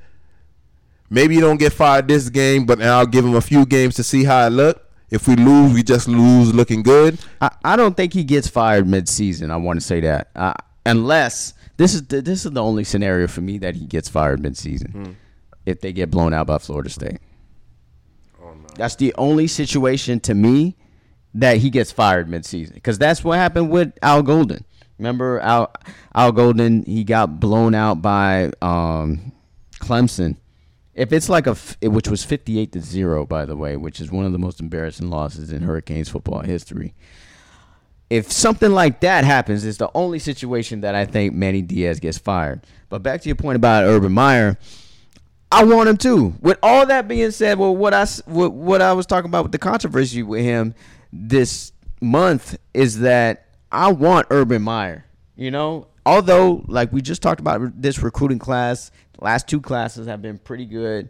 maybe 1.11 1.35
you 1.35 1.41
don't 1.41 1.59
get 1.59 1.73
fired 1.73 2.09
this 2.09 2.29
game, 2.31 2.67
but 2.67 2.81
I'll 2.81 3.07
give 3.07 3.25
him 3.25 3.35
a 3.35 3.41
few 3.41 3.67
games 3.67 3.95
to 3.97 4.05
see 4.05 4.25
how 4.25 4.47
it 4.47 4.51
look. 4.51 4.81
If 5.11 5.29
we 5.29 5.37
lose, 5.37 5.73
we 5.73 5.83
just 5.83 6.09
lose 6.09 6.55
looking 6.55 6.83
good. 6.83 7.19
I, 7.41 7.51
I 7.65 7.77
don't 7.77 7.97
think 7.97 8.13
he 8.13 8.25
gets 8.25 8.49
fired 8.49 8.87
mid-season. 8.89 9.51
I 9.51 9.57
want 9.57 9.79
to 9.81 9.85
say 9.87 10.01
that, 10.01 10.31
uh, 10.35 10.55
unless 10.87 11.54
this 11.77 11.95
is 11.95 12.07
the, 12.07 12.21
this 12.23 12.45
is 12.45 12.53
the 12.53 12.63
only 12.63 12.85
scenario 12.85 13.27
for 13.27 13.41
me 13.41 13.59
that 13.59 13.75
he 13.77 13.87
gets 13.87 14.09
fired 14.09 14.41
mid-season 14.41 14.91
Hmm. 14.93 15.11
if 15.67 15.81
they 15.81 15.93
get 15.93 16.11
blown 16.11 16.33
out 16.35 16.47
by 16.47 16.59
Florida 16.59 16.91
State. 16.91 17.19
Oh, 18.43 18.55
That's 18.77 18.97
the 18.97 19.15
only 19.17 19.47
situation 19.47 20.21
to 20.21 20.35
me 20.35 20.77
that 21.35 21.59
he 21.59 21.71
gets 21.71 21.91
fired 21.91 22.29
mid-season 22.29 22.75
because 22.75 22.99
that's 22.99 23.25
what 23.25 23.39
happened 23.39 23.71
with 23.71 23.93
Al 24.03 24.23
Golden. 24.23 24.65
Remember 24.99 25.41
Al 25.41 25.73
Al 26.15 26.31
Golden? 26.31 26.85
He 26.85 27.03
got 27.03 27.41
blown 27.41 27.75
out 27.75 28.01
by 28.01 28.53
um, 28.63 29.33
Clemson. 29.81 30.37
If 30.95 31.13
it's 31.13 31.29
like 31.29 31.49
a, 31.49 31.57
which 31.83 32.07
was 32.07 32.23
fifty-eight 32.23 32.71
to 32.71 32.81
zero, 32.81 33.27
by 33.27 33.45
the 33.47 33.57
way, 33.57 33.77
which 33.77 34.01
is 34.01 34.13
one 34.13 34.25
of 34.25 34.31
the 34.31 34.39
most 34.39 34.61
embarrassing 34.61 35.11
losses 35.11 35.51
in 35.51 35.63
Hurricanes 35.63 36.09
football 36.09 36.43
history. 36.43 36.95
If 38.11 38.31
something 38.31 38.71
like 38.71 39.01
that 39.01 39.25
happens, 39.25 39.65
it's 39.65 39.79
the 39.79 39.91
only 39.95 40.19
situation 40.19 40.83
that 40.83 40.95
I 40.95 41.05
think 41.07 41.35
Manny 41.35 41.63
Diaz 41.63 42.01
gets 42.01 42.19
fired. 42.19 42.61
But 42.89 43.03
back 43.03 43.23
to 43.23 43.29
your 43.29 43.37
point 43.37 43.57
about 43.57 43.85
Urban 43.85 44.13
Meyer, 44.13 44.59
I 45.51 45.65
want 45.65 45.89
him 45.89 45.97
too. 45.97 46.35
With 46.41 46.59
all 46.63 46.87
that 46.87 47.09
being 47.09 47.31
said, 47.31 47.59
well, 47.59 47.75
what 47.75 47.95
I 47.95 48.07
what, 48.27 48.53
what 48.53 48.83
I 48.83 48.93
was 48.93 49.07
talking 49.07 49.29
about 49.29 49.45
with 49.45 49.53
the 49.53 49.59
controversy 49.59 50.23
with 50.23 50.43
him 50.43 50.75
this 51.13 51.73
month 52.01 52.59
is 52.75 53.01
that 53.01 53.47
I 53.73 53.93
want 53.93 54.27
Urban 54.31 54.63
Meyer. 54.63 55.05
You 55.37 55.51
know, 55.51 55.89
although 56.07 56.65
like 56.69 56.93
we 56.93 57.03
just 57.03 57.23
talked 57.23 57.41
about 57.41 57.81
this 57.81 58.01
recruiting 58.01 58.39
class, 58.39 58.91
the 59.19 59.25
last 59.25 59.49
two 59.49 59.61
classes 59.61 60.07
have 60.07 60.23
been 60.23 60.39
pretty 60.39 60.67
good. 60.67 61.09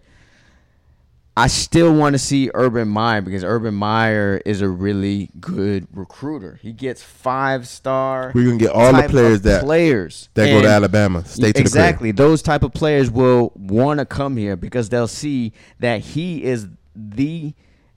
I 1.37 1.49
still 1.49 1.92
want 1.92 2.14
to 2.14 2.18
see 2.18 2.49
Urban 2.55 2.87
Meyer 2.87 3.20
because 3.20 3.42
Urban 3.42 3.75
Meyer 3.75 4.40
is 4.47 4.61
a 4.61 4.68
really 4.68 5.31
good 5.40 5.88
recruiter. 5.92 6.61
He 6.62 6.73
gets 6.73 7.03
five 7.03 7.66
star. 7.66 8.31
We're 8.35 8.44
gonna 8.44 8.59
get 8.59 8.70
all 8.70 8.92
the 8.92 9.09
players 9.09 9.40
that- 9.42 9.64
players 9.64 10.29
That 10.35 10.47
go 10.47 10.62
to 10.62 10.68
Alabama, 10.68 11.25
stay 11.25 11.49
to 11.49 11.53
the 11.53 11.61
exactly. 11.61 12.12
Those 12.12 12.40
type 12.40 12.62
of 12.62 12.73
players 12.73 13.11
will 13.11 13.53
want 13.57 13.99
to 13.99 14.06
come 14.06 14.37
here 14.37 14.54
because 14.54 14.90
they'll 14.90 15.09
see 15.09 15.52
that 15.81 16.00
he 16.00 16.44
is 16.44 16.69
the 16.94 17.54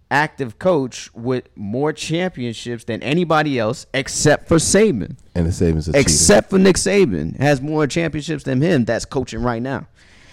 active 0.10 0.58
coach 0.58 1.14
with 1.14 1.44
more 1.56 1.94
championships 1.94 2.86
than 2.86 3.04
anybody 3.04 3.60
else 3.60 3.86
except 3.94 4.48
for 4.48 4.58
Saban. 4.58 5.18
And 5.36 5.46
the 5.46 5.92
are 5.94 6.00
Except 6.00 6.50
for 6.50 6.58
Nick 6.58 6.78
Saban 6.78 7.38
has 7.38 7.62
more 7.62 7.86
championships 7.86 8.46
than 8.46 8.62
him 8.62 8.86
that's 8.86 9.06
coaching 9.06 9.44
right 9.44 9.62
now. 9.62 9.86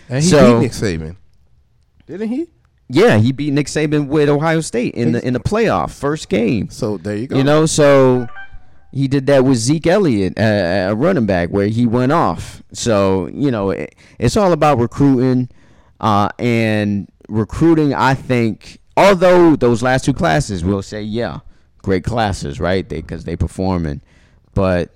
and 0.08 0.22
he 0.22 0.30
so- 0.30 0.54
beat 0.60 0.62
Nick 0.62 0.72
Saban, 0.72 1.16
didn't 2.06 2.28
he? 2.28 2.48
Yeah, 2.88 3.18
he 3.18 3.32
beat 3.32 3.52
Nick 3.52 3.66
Saban 3.66 4.08
with 4.08 4.28
Ohio 4.28 4.60
State 4.60 4.94
in 4.94 5.12
the 5.12 5.26
in 5.26 5.32
the 5.32 5.40
playoff 5.40 5.90
first 5.90 6.28
game. 6.28 6.68
So 6.70 6.98
there 6.98 7.16
you 7.16 7.26
go. 7.26 7.36
You 7.36 7.44
know, 7.44 7.66
so 7.66 8.26
he 8.92 9.08
did 9.08 9.26
that 9.26 9.44
with 9.44 9.56
Zeke 9.56 9.86
Elliott, 9.86 10.38
uh, 10.38 10.90
a 10.90 10.94
running 10.94 11.26
back, 11.26 11.48
where 11.48 11.66
he 11.66 11.86
went 11.86 12.12
off. 12.12 12.62
So 12.72 13.28
you 13.28 13.50
know, 13.50 13.70
it, 13.70 13.94
it's 14.18 14.36
all 14.36 14.52
about 14.52 14.78
recruiting, 14.78 15.48
uh, 16.00 16.28
and 16.38 17.08
recruiting. 17.28 17.94
I 17.94 18.14
think, 18.14 18.80
although 18.96 19.56
those 19.56 19.82
last 19.82 20.04
two 20.04 20.14
classes, 20.14 20.62
we'll 20.62 20.82
say, 20.82 21.02
yeah, 21.02 21.40
great 21.78 22.04
classes, 22.04 22.60
right? 22.60 22.86
They 22.86 23.00
because 23.00 23.24
they 23.24 23.34
performing, 23.36 24.02
but 24.52 24.90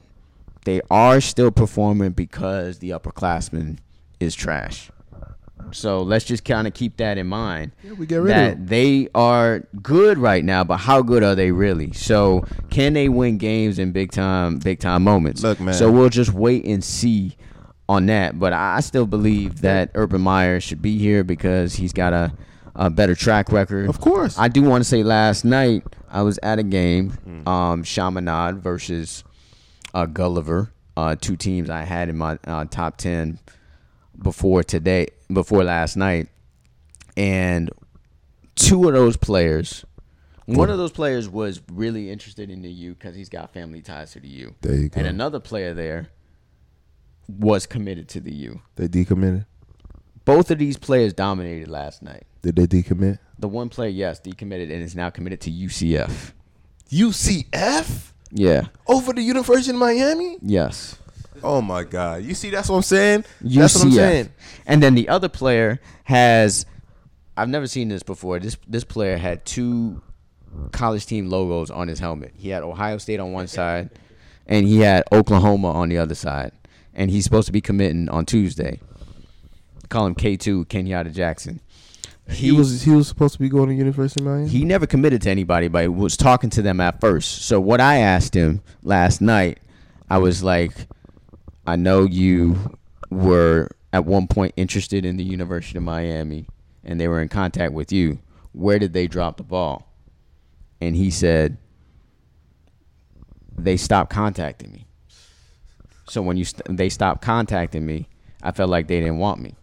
they 0.65 0.83
are 0.91 1.21
still 1.23 1.51
performing 1.51 2.11
because 2.11 2.81
the 2.81 2.91
upperclassman 2.91 3.79
is 4.21 4.35
trash. 4.35 4.91
So 5.71 6.03
let's 6.03 6.25
just 6.25 6.45
kind 6.45 6.67
of 6.67 6.73
keep 6.75 6.97
that 6.97 7.19
in 7.19 7.27
mind. 7.27 7.73
Yeah, 7.85 7.93
we 7.93 8.07
get 8.07 8.17
rid 8.17 8.31
that 8.35 8.53
of 8.53 8.59
him. 8.61 8.67
they 8.67 9.09
are 9.15 9.65
good 9.83 10.17
right 10.19 10.45
now, 10.45 10.65
but 10.65 10.79
how 10.79 11.03
good 11.03 11.23
are 11.23 11.35
they 11.35 11.51
really? 11.53 11.93
So 11.93 12.45
can 12.71 12.95
they 12.95 13.09
win 13.09 13.37
games 13.39 13.79
in 13.79 13.93
big 13.93 14.11
time, 14.11 14.59
big 14.59 14.81
time 14.81 15.05
moments? 15.05 15.43
Look, 15.43 15.61
man. 15.61 15.75
So 15.75 15.91
we'll 15.91 16.09
just 16.09 16.33
wait 16.33 16.65
and 16.65 16.83
see 16.83 17.37
on 17.89 18.07
that. 18.07 18.39
But 18.39 18.53
I 18.55 18.77
I 18.77 18.81
still 18.81 19.07
believe 19.07 19.61
that 19.61 19.91
Urban 19.95 20.21
Meyer 20.23 20.59
should 20.61 20.81
be 20.81 20.97
here 20.99 21.23
because 21.25 21.75
he's 21.75 21.93
got 21.93 22.13
a, 22.15 22.33
a 22.75 22.89
better 22.89 23.15
track 23.15 23.53
record. 23.53 23.89
Of 23.91 24.01
course. 24.01 24.39
I 24.39 24.49
do 24.49 24.63
want 24.63 24.83
to 24.83 24.89
say 24.89 25.03
last 25.03 25.45
night 25.45 25.83
I 26.11 26.23
was 26.23 26.39
at 26.43 26.59
a 26.59 26.63
game, 26.63 27.11
Hmm. 27.11 27.47
um, 27.49 27.83
Chaminade 27.83 28.57
versus 28.63 29.23
uh, 29.93 30.07
Gulliver, 30.07 30.73
uh, 30.97 31.17
two 31.21 31.37
teams 31.37 31.69
I 31.69 31.83
had 31.83 32.09
in 32.09 32.17
my 32.17 32.39
uh, 32.47 32.65
top 32.71 32.97
ten 32.97 33.39
before 34.21 34.63
today, 34.63 35.09
before 35.33 35.65
last 35.65 35.97
night, 35.97 36.29
and 37.17 37.71
two 38.57 38.87
of 38.89 38.95
those 38.95 39.17
players. 39.17 39.85
One 40.47 40.71
of 40.71 40.79
those 40.79 40.93
players 40.93 41.29
was 41.29 41.61
really 41.71 42.11
interested 42.11 42.49
in 42.51 42.63
the 42.63 42.71
U 42.71 42.95
because 42.95 43.15
he's 43.15 43.29
got 43.29 43.53
family 43.53 43.83
ties 43.83 44.13
to 44.13 44.21
the 44.21 44.29
U. 44.29 44.55
There 44.63 44.75
you 44.75 44.89
go. 44.89 44.99
And 44.99 45.07
another 45.07 45.41
player 45.41 45.75
there 45.75 46.09
was 47.29 47.67
committed 47.67 48.09
to 48.11 48.21
the 48.21 48.33
U. 48.33 48.63
They 48.77 48.89
decommitted. 48.89 49.45
Both 50.25 50.51
of 50.51 50.59
these 50.59 50.79
players 50.79 51.13
dominated 51.13 51.69
last 51.69 52.03
night. 52.03 52.25
Did 52.41 52.57
they 52.57 52.67
decommit? 52.67 53.19
The 53.39 53.49
one 53.49 53.69
player, 53.69 53.91
yes, 53.91 54.21
decommitted 54.21 54.73
and 54.73 54.83
is 54.83 54.97
now 54.97 55.11
committed 55.11 55.41
to 55.43 55.51
UCF. 55.51 56.33
UCF 56.91 58.13
Yeah. 58.33 58.69
over 58.87 59.13
the 59.13 59.23
University 59.23 59.71
of 59.71 59.77
Miami. 59.77 60.39
Yes. 60.41 60.97
Oh 61.43 61.61
my 61.61 61.85
God! 61.85 62.25
You 62.25 62.35
see, 62.35 62.51
that's 62.51 62.69
what 62.69 62.77
I'm 62.77 62.83
saying. 62.83 63.25
That's 63.41 63.75
what 63.75 63.85
I'm 63.85 63.93
saying. 63.93 64.33
And 64.67 64.83
then 64.83 64.95
the 64.95 65.09
other 65.09 65.29
player 65.29 65.81
has 66.05 66.67
I've 67.37 67.49
never 67.49 67.67
seen 67.67 67.89
this 67.89 68.03
before. 68.03 68.39
This 68.41 68.57
this 68.67 68.85
player 68.85 69.17
had 69.17 69.45
two 69.45 70.03
college 70.73 71.07
team 71.07 71.29
logos 71.29 71.71
on 71.71 71.89
his 71.89 72.01
helmet. 72.01 72.33
He 72.37 72.49
had 72.49 72.63
Ohio 72.63 72.99
State 72.99 73.21
on 73.21 73.33
one 73.33 73.47
side 73.47 73.91
and 74.49 74.67
he 74.67 74.81
had 74.81 75.05
Oklahoma 75.13 75.71
on 75.71 75.89
the 75.89 75.99
other 75.99 76.15
side. 76.15 76.53
And 76.95 77.11
he's 77.11 77.23
supposed 77.23 77.47
to 77.47 77.53
be 77.53 77.61
committing 77.61 78.09
on 78.09 78.27
Tuesday. 78.27 78.81
Call 79.89 80.07
him 80.07 80.15
K2 80.15 80.67
Kenyatta 80.67 81.13
Jackson. 81.13 81.61
He, 82.29 82.53
was 82.53 82.83
he 82.83 82.91
was 82.91 83.09
supposed 83.09 83.35
to 83.35 83.41
be 83.41 83.49
going 83.49 83.69
to 83.69 83.75
University 83.75 84.21
of 84.21 84.27
Miami. 84.27 84.49
He 84.49 84.65
never 84.65 84.87
committed 84.87 85.23
to 85.23 85.31
anybody, 85.31 85.69
but 85.69 85.83
he 85.83 85.89
was 85.89 86.15
talking 86.15 86.51
to 86.51 86.63
them 86.63 86.79
at 86.79 87.01
first. 87.01 87.47
So 87.47 87.59
what 87.59 87.81
I 87.81 87.99
asked 87.99 88.35
him 88.35 88.61
last 88.83 89.23
night, 89.23 89.61
I 90.11 90.19
was 90.19 90.43
like, 90.43 90.75
I 91.69 91.77
know 91.77 92.05
you 92.05 92.79
were 93.11 93.69
at 93.93 94.07
one 94.07 94.27
point 94.27 94.55
interested 94.57 95.05
in 95.05 95.19
the 95.19 95.23
University 95.23 95.77
of 95.77 95.85
Miami 95.85 96.47
and 96.83 96.99
they 96.99 97.09
were 97.09 97.21
in 97.21 97.29
contact 97.29 97.75
with 97.75 97.93
you. 97.93 98.21
Where 98.53 98.79
did 98.79 98.95
they 98.95 99.07
drop 99.07 99.37
the 99.37 99.43
ball? 99.43 99.93
And 100.81 100.97
he 100.97 101.11
said, 101.11 101.59
they 103.59 103.77
stopped 103.77 104.09
contacting 104.09 104.73
me. 104.73 104.87
So 106.09 106.23
when 106.23 106.39
you 106.39 106.47
st- 106.47 106.75
they 106.75 106.89
stopped 106.89 107.21
contacting 107.21 107.85
me, 107.85 108.09
I 108.43 108.53
felt 108.53 108.71
like 108.71 108.89
they 108.89 109.01
didn't 109.01 109.19
want 109.19 109.43
me. 109.43 109.55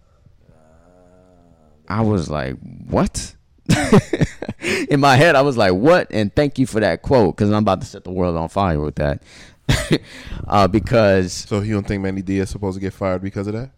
I 1.88 2.02
was 2.02 2.30
like, 2.30 2.56
what? 2.88 3.36
In 4.90 5.00
my 5.00 5.16
head, 5.16 5.36
I 5.36 5.42
was 5.42 5.58
like, 5.58 5.74
what? 5.74 6.06
And 6.12 6.36
thank 6.36 6.60
you 6.60 6.68
for 6.68 6.80
that 6.82 7.02
quote 7.02 7.36
because 7.36 7.50
I'm 7.50 7.64
about 7.64 7.82
to 7.82 7.88
set 7.88 8.04
the 8.04 8.12
world 8.12 8.38
on 8.38 8.48
fire 8.50 8.80
with 8.80 8.96
that. 8.96 9.24
uh, 10.48 10.68
because 10.68 11.34
so 11.34 11.62
you 11.62 11.74
don't 11.74 11.88
think 11.88 12.04
Manny 12.04 12.22
Diaz 12.22 12.50
supposed 12.50 12.76
to 12.76 12.82
get 12.82 12.94
fired 12.94 13.22
because 13.22 13.48
of 13.48 13.54
that? 13.54 13.72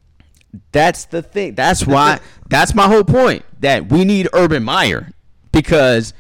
that's 0.71 1.05
the 1.05 1.21
thing. 1.21 1.55
That's 1.55 1.85
why. 1.85 2.19
that's 2.49 2.73
my 2.73 2.87
whole 2.87 3.03
point. 3.03 3.43
That 3.59 3.91
we 3.91 4.05
need 4.05 4.27
Urban 4.33 4.63
Meyer 4.63 5.11
because 5.51 6.13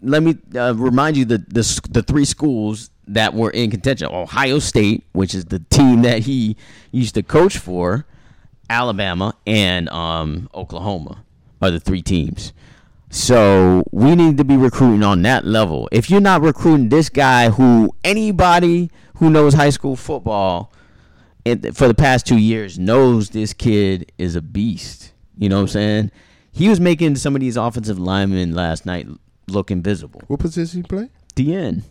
let 0.00 0.22
me 0.22 0.36
uh, 0.54 0.74
remind 0.74 1.16
you 1.16 1.24
the, 1.24 1.38
the 1.38 1.80
the 1.90 2.02
three 2.02 2.24
schools 2.24 2.90
that 3.06 3.34
were 3.34 3.50
in 3.50 3.70
contention: 3.70 4.08
Ohio 4.08 4.58
State, 4.58 5.04
which 5.12 5.34
is 5.34 5.46
the 5.46 5.60
team 5.70 6.02
that 6.02 6.20
he 6.20 6.56
used 6.90 7.14
to 7.14 7.22
coach 7.22 7.58
for, 7.58 8.06
Alabama, 8.70 9.34
and 9.46 9.88
um, 9.90 10.48
Oklahoma 10.54 11.24
are 11.60 11.70
the 11.70 11.80
three 11.80 12.02
teams. 12.02 12.52
So 13.10 13.84
we 13.90 14.14
need 14.14 14.36
to 14.36 14.44
be 14.44 14.56
recruiting 14.56 15.02
on 15.02 15.22
that 15.22 15.44
level. 15.44 15.88
If 15.92 16.10
you're 16.10 16.20
not 16.20 16.42
recruiting 16.42 16.90
this 16.90 17.08
guy, 17.08 17.50
who 17.50 17.94
anybody 18.04 18.90
who 19.16 19.30
knows 19.30 19.54
high 19.54 19.70
school 19.70 19.96
football 19.96 20.72
it, 21.44 21.76
for 21.76 21.88
the 21.88 21.94
past 21.94 22.26
two 22.26 22.38
years 22.38 22.78
knows 22.78 23.30
this 23.30 23.52
kid 23.52 24.12
is 24.18 24.36
a 24.36 24.42
beast. 24.42 25.12
You 25.36 25.48
know 25.48 25.56
what 25.56 25.62
I'm 25.62 25.68
saying? 25.68 26.10
He 26.52 26.68
was 26.68 26.80
making 26.80 27.16
some 27.16 27.34
of 27.34 27.40
these 27.40 27.56
offensive 27.56 27.98
linemen 27.98 28.54
last 28.54 28.84
night 28.84 29.06
look 29.46 29.70
invisible. 29.70 30.22
What 30.26 30.40
position 30.40 30.82
he 30.82 30.82
play? 30.82 31.10
The 31.34 31.54
end. 31.54 31.84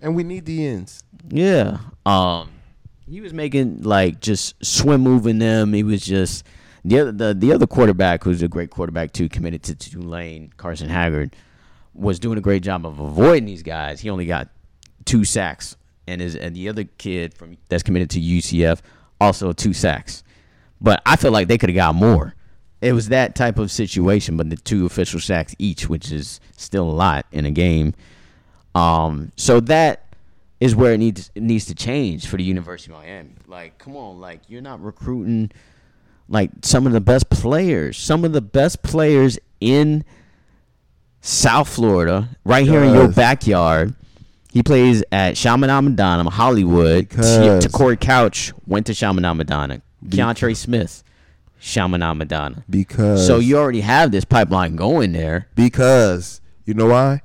And 0.00 0.14
we 0.14 0.22
need 0.22 0.46
the 0.46 0.66
ends. 0.66 1.02
Yeah. 1.28 1.78
Um, 2.06 2.50
he 3.08 3.20
was 3.20 3.32
making 3.34 3.82
like 3.82 4.20
just 4.20 4.64
swim 4.64 5.00
moving 5.00 5.38
them. 5.38 5.72
He 5.72 5.82
was 5.82 6.04
just 6.04 6.44
the 6.84 7.00
other 7.00 7.12
the, 7.12 7.34
the 7.34 7.52
other 7.52 7.66
quarterback 7.66 8.24
who's 8.24 8.42
a 8.42 8.48
great 8.48 8.70
quarterback 8.70 9.12
too, 9.12 9.28
committed 9.28 9.62
to 9.64 9.74
Tulane, 9.74 10.52
Carson 10.56 10.88
Haggard, 10.88 11.36
was 11.94 12.18
doing 12.18 12.38
a 12.38 12.40
great 12.40 12.62
job 12.62 12.86
of 12.86 12.98
avoiding 12.98 13.46
these 13.46 13.62
guys. 13.62 14.00
He 14.00 14.10
only 14.10 14.26
got 14.26 14.48
two 15.04 15.24
sacks, 15.24 15.76
and 16.06 16.20
his 16.20 16.36
and 16.36 16.54
the 16.54 16.68
other 16.68 16.84
kid 16.84 17.34
from 17.34 17.56
that's 17.68 17.82
committed 17.82 18.10
to 18.10 18.20
UCF 18.20 18.80
also 19.20 19.52
two 19.52 19.72
sacks. 19.72 20.22
But 20.80 21.02
I 21.04 21.16
feel 21.16 21.30
like 21.30 21.48
they 21.48 21.58
could 21.58 21.68
have 21.68 21.76
got 21.76 21.94
more. 21.94 22.34
It 22.80 22.94
was 22.94 23.08
that 23.08 23.34
type 23.34 23.58
of 23.58 23.70
situation, 23.70 24.38
but 24.38 24.48
the 24.48 24.56
two 24.56 24.86
official 24.86 25.20
sacks 25.20 25.54
each, 25.58 25.88
which 25.88 26.10
is 26.10 26.40
still 26.56 26.88
a 26.88 26.90
lot 26.90 27.26
in 27.30 27.44
a 27.44 27.50
game. 27.50 27.92
Um, 28.74 29.32
so 29.36 29.60
that 29.60 30.06
is 30.60 30.74
where 30.74 30.94
it 30.94 30.98
needs 30.98 31.30
it 31.34 31.42
needs 31.42 31.66
to 31.66 31.74
change 31.74 32.26
for 32.26 32.38
the 32.38 32.44
University 32.44 32.92
of 32.92 32.98
Miami. 32.98 33.30
Like, 33.46 33.76
come 33.78 33.96
on, 33.96 34.20
like 34.20 34.40
you're 34.48 34.62
not 34.62 34.82
recruiting 34.82 35.50
like 36.30 36.50
some 36.62 36.86
of 36.86 36.92
the 36.92 37.00
best 37.00 37.28
players, 37.28 37.98
some 37.98 38.24
of 38.24 38.32
the 38.32 38.40
best 38.40 38.82
players 38.82 39.38
in 39.60 40.04
South 41.20 41.68
Florida, 41.68 42.28
right 42.44 42.66
here 42.66 42.82
in 42.82 42.94
your 42.94 43.08
backyard. 43.08 43.94
He 44.52 44.62
plays 44.62 45.04
at 45.12 45.36
Chaminade 45.36 45.84
Madonna, 45.84 46.28
Hollywood. 46.30 47.08
Because- 47.08 47.66
Corey 47.68 47.96
Couch 47.96 48.52
went 48.66 48.86
to 48.86 48.94
Chaminade 48.94 49.36
Madonna. 49.36 49.82
Keontre 50.08 50.54
Smith, 50.56 51.04
Chaminade 51.60 52.16
Madonna. 52.16 52.64
Because 52.70 53.26
So 53.26 53.38
you 53.38 53.58
already 53.58 53.82
have 53.82 54.10
this 54.10 54.24
pipeline 54.24 54.76
going 54.76 55.12
there. 55.12 55.46
because 55.54 56.40
you 56.64 56.72
know 56.74 56.86
why 56.86 57.20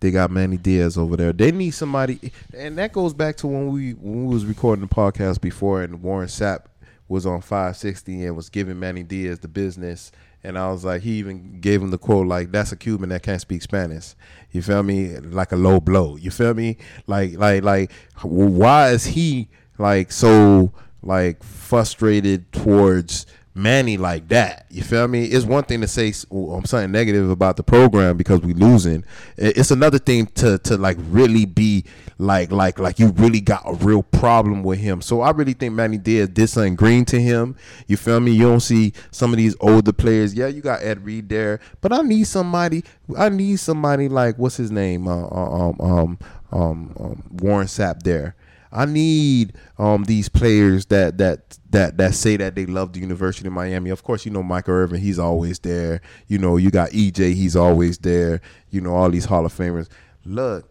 they 0.00 0.10
got 0.10 0.30
Manny 0.30 0.56
Diaz 0.58 0.96
over 0.98 1.16
there. 1.16 1.32
They 1.32 1.50
need 1.52 1.70
somebody, 1.70 2.32
and 2.56 2.76
that 2.78 2.92
goes 2.92 3.14
back 3.14 3.36
to 3.38 3.46
when 3.46 3.68
we 3.72 3.92
when 3.92 4.26
we 4.26 4.34
was 4.34 4.44
recording 4.44 4.84
the 4.86 4.94
podcast 4.94 5.40
before, 5.40 5.82
and 5.82 6.02
Warren 6.02 6.28
Sapp 6.28 6.64
was 7.10 7.26
on 7.26 7.40
560 7.40 8.24
and 8.24 8.36
was 8.36 8.48
giving 8.48 8.78
Manny 8.78 9.02
Diaz 9.02 9.40
the 9.40 9.48
business. 9.48 10.12
And 10.44 10.56
I 10.56 10.70
was 10.70 10.84
like, 10.84 11.02
he 11.02 11.14
even 11.14 11.60
gave 11.60 11.82
him 11.82 11.90
the 11.90 11.98
quote 11.98 12.26
like, 12.26 12.52
"That's 12.52 12.72
a 12.72 12.76
Cuban 12.76 13.10
that 13.10 13.22
can't 13.22 13.40
speak 13.40 13.62
Spanish." 13.62 14.14
You 14.52 14.62
feel 14.62 14.82
me? 14.82 15.18
Like 15.18 15.52
a 15.52 15.56
low 15.56 15.80
blow. 15.80 16.16
You 16.16 16.30
feel 16.30 16.54
me? 16.54 16.78
Like 17.06 17.36
like 17.36 17.62
like, 17.62 17.92
why 18.22 18.90
is 18.90 19.04
he 19.04 19.48
like 19.76 20.12
so 20.12 20.72
like 21.02 21.42
frustrated 21.42 22.50
towards? 22.52 23.26
Manny 23.54 23.96
like 23.96 24.28
that. 24.28 24.66
You 24.70 24.82
feel 24.82 25.08
me? 25.08 25.24
It's 25.24 25.44
one 25.44 25.64
thing 25.64 25.80
to 25.80 25.88
say 25.88 26.12
um, 26.30 26.64
something 26.64 26.92
negative 26.92 27.30
about 27.30 27.56
the 27.56 27.62
program 27.62 28.16
because 28.16 28.40
we 28.40 28.54
losing. 28.54 29.04
It's 29.36 29.72
another 29.72 29.98
thing 29.98 30.26
to 30.26 30.58
to 30.58 30.76
like 30.76 30.96
really 31.00 31.46
be 31.46 31.84
like 32.18 32.52
like 32.52 32.78
like 32.78 32.98
you 32.98 33.08
really 33.08 33.40
got 33.40 33.62
a 33.66 33.74
real 33.74 34.02
problem 34.04 34.62
with 34.62 34.78
him. 34.78 35.02
So 35.02 35.22
I 35.22 35.30
really 35.30 35.54
think 35.54 35.74
Manny 35.74 35.98
Diaz 35.98 36.28
did 36.28 36.48
something 36.48 36.76
green 36.76 37.04
to 37.06 37.20
him. 37.20 37.56
You 37.88 37.96
feel 37.96 38.20
me? 38.20 38.32
You 38.32 38.44
don't 38.44 38.60
see 38.60 38.92
some 39.10 39.32
of 39.32 39.36
these 39.38 39.56
older 39.60 39.92
players. 39.92 40.32
Yeah, 40.32 40.46
you 40.46 40.60
got 40.60 40.82
Ed 40.82 41.04
Reed 41.04 41.28
there, 41.28 41.58
but 41.80 41.92
I 41.92 42.02
need 42.02 42.24
somebody. 42.28 42.84
I 43.18 43.30
need 43.30 43.58
somebody 43.58 44.08
like 44.08 44.38
what's 44.38 44.58
his 44.58 44.70
name? 44.70 45.08
Uh, 45.08 45.26
um, 45.26 45.76
um, 45.80 46.18
um, 46.52 46.94
um, 47.00 47.22
Warren 47.32 47.66
Sapp 47.66 48.02
there. 48.02 48.36
I 48.72 48.86
need 48.86 49.54
um 49.78 50.04
these 50.04 50.28
players 50.28 50.86
that 50.86 51.18
that 51.18 51.58
that 51.70 51.96
that 51.98 52.14
say 52.14 52.36
that 52.36 52.54
they 52.54 52.66
love 52.66 52.92
the 52.92 53.00
University 53.00 53.46
of 53.46 53.52
Miami. 53.52 53.90
Of 53.90 54.02
course, 54.02 54.24
you 54.24 54.30
know 54.30 54.42
Michael 54.42 54.74
Irvin, 54.74 55.00
he's 55.00 55.18
always 55.18 55.58
there. 55.58 56.00
You 56.26 56.38
know, 56.38 56.56
you 56.56 56.70
got 56.70 56.90
EJ, 56.90 57.34
he's 57.34 57.56
always 57.56 57.98
there. 57.98 58.40
You 58.70 58.80
know, 58.80 58.94
all 58.94 59.10
these 59.10 59.24
Hall 59.26 59.44
of 59.44 59.52
Famers. 59.52 59.88
Look, 60.24 60.70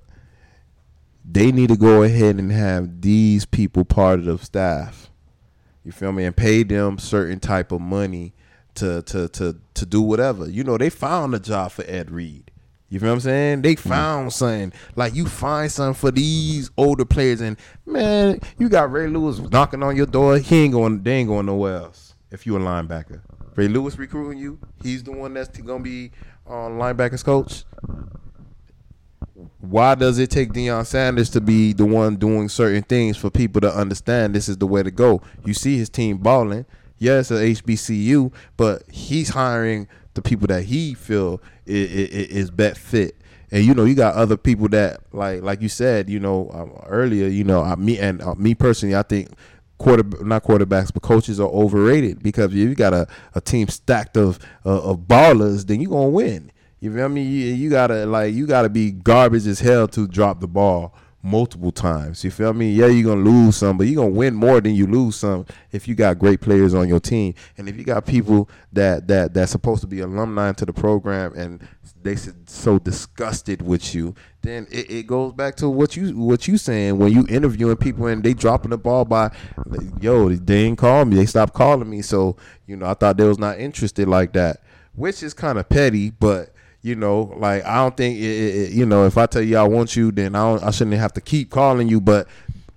they 1.30 1.52
need 1.52 1.70
to 1.70 1.78
go 1.78 2.04
ahead 2.04 2.38
and 2.38 2.52
have 2.52 3.02
these 3.02 3.46
people 3.46 3.86
part 3.86 4.20
of 4.20 4.26
the 4.26 4.38
staff. 4.38 5.10
You 5.84 5.92
feel 5.92 6.12
me? 6.12 6.26
And 6.26 6.36
pay 6.36 6.64
them 6.64 6.98
certain 6.98 7.40
type 7.40 7.72
of 7.72 7.82
money 7.82 8.34
to 8.76 9.02
to 9.04 9.28
to 9.30 9.58
to 9.74 9.86
do 9.86 10.02
whatever. 10.02 10.50
You 10.50 10.64
know, 10.64 10.78
they 10.78 10.90
found 10.90 11.34
a 11.34 11.40
job 11.40 11.72
for 11.72 11.84
Ed 11.88 12.12
Reed. 12.12 12.52
You 12.90 13.00
feel 13.00 13.10
what 13.10 13.14
I'm 13.14 13.20
saying? 13.22 13.62
They 13.62 13.76
mm-hmm. 13.76 13.90
found 13.90 14.34
something. 14.34 14.74
Like 14.96 15.14
you 15.14 15.28
find 15.28 15.72
something 15.72 16.00
for 16.00 16.12
these 16.12 16.72
older 16.76 17.06
players, 17.06 17.40
and 17.40 17.58
man, 17.86 18.40
you 18.58 18.68
got 18.68 18.92
Ray 18.92 19.08
Lewis 19.08 19.40
knocking 19.40 19.84
on 19.84 19.96
your 19.96 20.08
door. 20.08 20.40
He 20.40 20.64
ain't 20.64 20.74
going. 20.74 21.04
They 21.04 21.18
ain't 21.18 21.30
going 21.30 21.46
nowhere 21.46 21.78
else. 21.78 22.16
If 22.32 22.46
you 22.46 22.58
a 22.58 22.60
linebacker, 22.60 23.22
Ray 23.56 23.68
Lewis 23.68 23.98
recruiting 23.98 24.40
you. 24.40 24.60
He's 24.82 25.04
the 25.04 25.12
one 25.12 25.34
that's 25.34 25.50
gonna 25.58 25.84
be 25.84 26.12
on 26.48 26.74
linebackers 26.74 27.24
coach. 27.24 27.64
Why 29.60 29.96
does 29.96 30.18
it 30.20 30.30
take 30.32 30.52
Deion 30.52 30.86
Sanders 30.86 31.30
to 31.32 31.42
be 31.42 31.74
the 31.74 31.86
one 31.86 32.16
doing 32.16 32.50
certain 32.50 32.84
things 32.84 33.18
for 33.18 33.30
people 33.30 33.62
to 33.62 33.74
understand 33.74 34.34
this 34.34 34.50
is 34.50 34.58
the 34.58 34.68
way 34.68 34.84
to 34.84 34.92
go? 34.92 35.22
You 35.46 35.54
see 35.54 35.78
his 35.78 35.90
team 35.90 36.18
balling. 36.18 36.66
Yes, 36.98 37.32
yeah, 37.32 37.38
it's 37.38 37.60
a 37.60 37.64
HBCU, 37.64 38.34
but 38.58 38.84
he's 38.90 39.30
hiring 39.30 39.88
the 40.22 40.30
people 40.30 40.48
that 40.48 40.64
he 40.64 40.94
feel 40.94 41.42
is, 41.66 42.10
is, 42.30 42.52
best 42.52 42.80
fit. 42.80 43.16
And 43.52 43.64
you 43.66 43.74
know 43.74 43.86
you 43.86 43.96
got 43.96 44.16
other 44.16 44.38
people 44.38 44.68
that 44.70 45.02
like 45.12 45.42
like 45.42 45.62
you 45.62 45.70
said 45.70 46.08
you 46.08 46.20
know 46.20 46.52
um, 46.54 46.72
earlier 46.86 47.28
you 47.28 47.44
know 47.44 47.64
uh, 47.64 47.76
me 47.76 47.98
and 47.98 48.22
uh, 48.22 48.36
me 48.36 48.54
personally 48.54 48.96
i 48.96 49.02
think 49.02 49.30
quarter 49.80 50.04
not 50.24 50.44
quarterbacks 50.44 50.94
but 50.94 51.02
coaches 51.02 51.40
are 51.40 51.50
overrated 51.50 52.22
because 52.22 52.52
if 52.52 52.54
you 52.54 52.76
got 52.76 52.94
a, 52.94 53.08
a 53.34 53.42
team 53.42 53.68
stacked 53.68 54.18
of 54.18 54.38
uh, 54.68 54.82
of 54.84 55.00
ballers 55.08 55.66
then 55.66 55.82
you 55.82 55.90
gonna 55.90 56.10
win. 56.10 56.52
You 56.80 56.94
feel 56.94 57.10
me? 57.10 57.24
You, 57.24 57.54
you 57.56 57.70
gotta 57.70 58.06
like 58.06 58.34
you 58.34 58.46
gotta 58.46 58.70
be 58.70 58.92
garbage 58.92 59.48
as 59.48 59.60
hell 59.60 59.88
to 59.90 60.08
drop 60.08 60.42
the 60.42 60.48
ball 60.48 60.94
multiple 61.22 61.72
times. 61.72 62.24
You 62.24 62.32
feel 62.32 62.54
me? 62.54 62.72
Yeah, 62.72 62.88
you're 62.88 63.16
gonna 63.16 63.30
lose 63.30 63.58
some, 63.58 63.78
but 63.78 63.88
you're 63.88 64.04
gonna 64.04 64.16
win 64.16 64.36
more 64.36 64.62
than 64.62 64.74
you 64.74 64.88
lose 64.88 65.18
some 65.18 65.46
if 65.72 65.88
you 65.88 65.96
got 65.96 66.20
great 66.20 66.42
players 66.42 66.74
on 66.74 66.88
your 66.88 67.00
team. 67.00 67.34
And 67.58 67.68
if 67.68 67.78
you 67.78 67.84
got 67.84 68.06
people 68.06 68.50
that 68.74 69.08
that 69.08 69.34
that's 69.34 69.52
supposed 69.52 69.82
to 69.82 69.88
be 69.88 70.00
alumni 70.00 70.54
to 70.54 70.66
the 70.66 70.74
program 70.74 71.34
and 71.36 71.68
they 72.02 72.16
so 72.46 72.80
disgusted 72.80 73.62
with 73.62 73.94
you, 73.94 74.16
then 74.42 74.68
it, 74.72 74.90
it 74.90 75.08
goes 75.08 75.34
back 75.34 75.56
to 75.58 75.70
what 75.70 75.96
you 75.98 76.18
what 76.18 76.48
you 76.48 76.58
saying 76.58 76.98
when 76.98 77.12
you 77.12 77.26
interviewing 77.30 77.76
people 77.76 78.08
and 78.08 78.24
they 78.24 78.34
dropping 78.34 78.72
the 78.72 78.78
ball 78.78 79.04
by 79.04 79.32
yo, 80.00 80.30
they 80.30 80.38
didn't 80.38 80.78
call 80.78 81.04
me, 81.06 81.18
they 81.18 81.26
stopped 81.26 81.54
calling 81.54 81.90
me. 81.90 82.02
So, 82.02 82.38
you 82.66 82.78
know, 82.78 82.86
I 82.86 82.94
thought 82.94 83.18
they 83.18 83.28
was 83.28 83.40
not 83.40 83.60
interested 83.60 84.08
like 84.08 84.34
that. 84.34 84.62
Which 84.96 85.24
is 85.24 85.34
kind 85.34 85.58
of 85.58 85.70
petty, 85.70 86.10
but 86.10 86.54
you 86.82 86.96
know, 86.96 87.34
like 87.38 87.66
I 87.66 87.76
don't 87.76 87.96
think 87.96 88.18
it, 88.18 88.22
it, 88.22 88.72
you 88.72 88.86
know 88.86 89.06
if 89.06 89.18
I 89.18 89.26
tell 89.26 89.42
you 89.42 89.58
I 89.58 89.64
want 89.64 89.96
you, 89.96 90.12
then 90.12 90.36
I 90.36 90.44
don't, 90.44 90.64
I 90.64 90.72
shouldn't 90.72 90.98
have 90.98 91.14
to 91.14 91.22
keep 91.22 91.50
calling 91.50 91.88
you. 91.88 92.00
But 92.00 92.28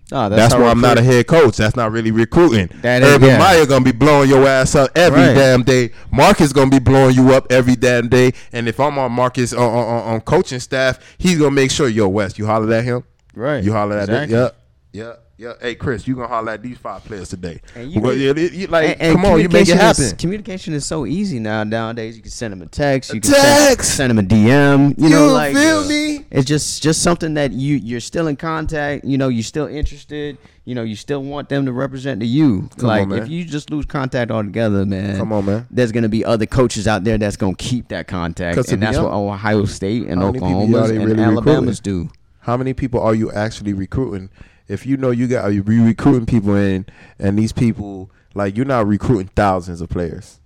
that's, 0.08 0.34
that's 0.34 0.54
why 0.54 0.68
I'm 0.68 0.80
not 0.80 0.98
a 0.98 1.02
head 1.02 1.26
coach. 1.26 1.56
That's 1.56 1.76
not 1.76 1.92
really 1.92 2.10
recruiting. 2.10 2.68
That 2.82 3.02
is, 3.02 3.08
Urban 3.08 3.28
yeah. 3.28 3.38
Meyer 3.38 3.66
gonna 3.66 3.84
be 3.84 3.92
blowing 3.92 4.28
your 4.28 4.46
ass 4.46 4.74
up 4.74 4.90
every 4.96 5.20
right. 5.20 5.34
damn 5.34 5.62
day. 5.62 5.92
Marcus 6.10 6.52
gonna 6.52 6.70
be 6.70 6.80
blowing 6.80 7.14
you 7.14 7.32
up 7.32 7.50
every 7.50 7.76
damn 7.76 8.08
day. 8.08 8.32
And 8.52 8.68
if 8.68 8.78
I'm 8.80 8.98
on 8.98 9.12
Marcus 9.12 9.52
on, 9.52 9.62
on, 9.62 10.14
on 10.14 10.20
coaching 10.20 10.60
staff, 10.60 10.98
he's 11.18 11.38
gonna 11.38 11.50
make 11.50 11.70
sure 11.70 11.88
yo 11.88 12.08
West, 12.08 12.38
you 12.38 12.46
holler 12.46 12.72
at 12.74 12.84
him. 12.84 13.04
Right. 13.34 13.62
You 13.64 13.72
holler 13.72 13.98
exactly. 13.98 14.36
at 14.36 14.52
him. 14.52 14.56
Yeah. 14.92 15.04
Yeah. 15.04 15.14
Yeah, 15.42 15.54
hey 15.60 15.74
Chris, 15.74 16.06
you 16.06 16.14
gonna 16.14 16.28
holler 16.28 16.52
at 16.52 16.62
these 16.62 16.78
five 16.78 17.02
players 17.02 17.30
today? 17.30 17.60
And 17.74 17.90
you, 17.90 18.00
well, 18.00 18.12
it, 18.12 18.38
it, 18.38 18.70
like, 18.70 18.90
and, 18.90 19.02
and 19.02 19.16
come 19.16 19.24
on, 19.24 19.40
you 19.40 19.48
make 19.48 19.68
it 19.68 19.76
happen. 19.76 20.04
Is, 20.04 20.12
communication 20.12 20.72
is 20.72 20.86
so 20.86 21.04
easy 21.04 21.40
now. 21.40 21.64
Nowadays, 21.64 22.14
you 22.14 22.22
can 22.22 22.30
send 22.30 22.52
them 22.52 22.62
a 22.62 22.66
text, 22.66 23.12
you 23.12 23.20
can 23.20 23.32
text. 23.32 23.96
Send, 23.96 24.10
send 24.12 24.18
them 24.18 24.24
a 24.24 24.28
DM. 24.28 24.96
You, 24.96 25.08
you 25.08 25.10
know, 25.10 25.32
like 25.32 25.56
feel 25.56 25.78
uh, 25.78 25.88
me? 25.88 26.26
It's 26.30 26.46
just 26.46 26.80
just 26.80 27.02
something 27.02 27.34
that 27.34 27.50
you 27.50 27.74
you're 27.74 27.98
still 27.98 28.28
in 28.28 28.36
contact. 28.36 29.04
You 29.04 29.18
know, 29.18 29.26
you're 29.26 29.42
still 29.42 29.66
interested. 29.66 30.38
You 30.64 30.76
know, 30.76 30.84
you 30.84 30.94
still 30.94 31.24
want 31.24 31.48
them 31.48 31.66
to 31.66 31.72
represent 31.72 32.20
to 32.20 32.26
you. 32.26 32.70
Come 32.78 32.86
like 32.86 33.08
on, 33.08 33.12
if 33.14 33.28
you 33.28 33.44
just 33.44 33.68
lose 33.68 33.84
contact 33.84 34.30
altogether, 34.30 34.86
man. 34.86 35.16
Come 35.16 35.32
on, 35.32 35.44
man. 35.44 35.66
There's 35.72 35.90
gonna 35.90 36.08
be 36.08 36.24
other 36.24 36.46
coaches 36.46 36.86
out 36.86 37.02
there 37.02 37.18
that's 37.18 37.36
gonna 37.36 37.56
keep 37.56 37.88
that 37.88 38.06
contact, 38.06 38.58
and 38.70 38.80
that's 38.80 38.96
what 38.96 39.10
Ohio 39.10 39.64
State 39.64 40.06
and 40.06 40.22
Oklahoma 40.22 40.84
and 40.84 41.04
really 41.04 41.20
Alabama's 41.20 41.80
recruiting? 41.80 42.06
do. 42.06 42.12
How 42.38 42.56
many 42.56 42.74
people 42.74 43.00
are 43.00 43.14
you 43.14 43.32
actually 43.32 43.72
recruiting? 43.72 44.30
If 44.68 44.86
you 44.86 44.96
know 44.96 45.10
you 45.10 45.26
got 45.26 45.48
you 45.48 45.62
recruiting 45.62 46.26
people 46.26 46.54
in, 46.54 46.86
and 47.18 47.38
these 47.38 47.52
people 47.52 48.10
like 48.34 48.56
you're 48.56 48.66
not 48.66 48.86
recruiting 48.86 49.30
thousands 49.34 49.80
of 49.80 49.88
players. 49.88 50.40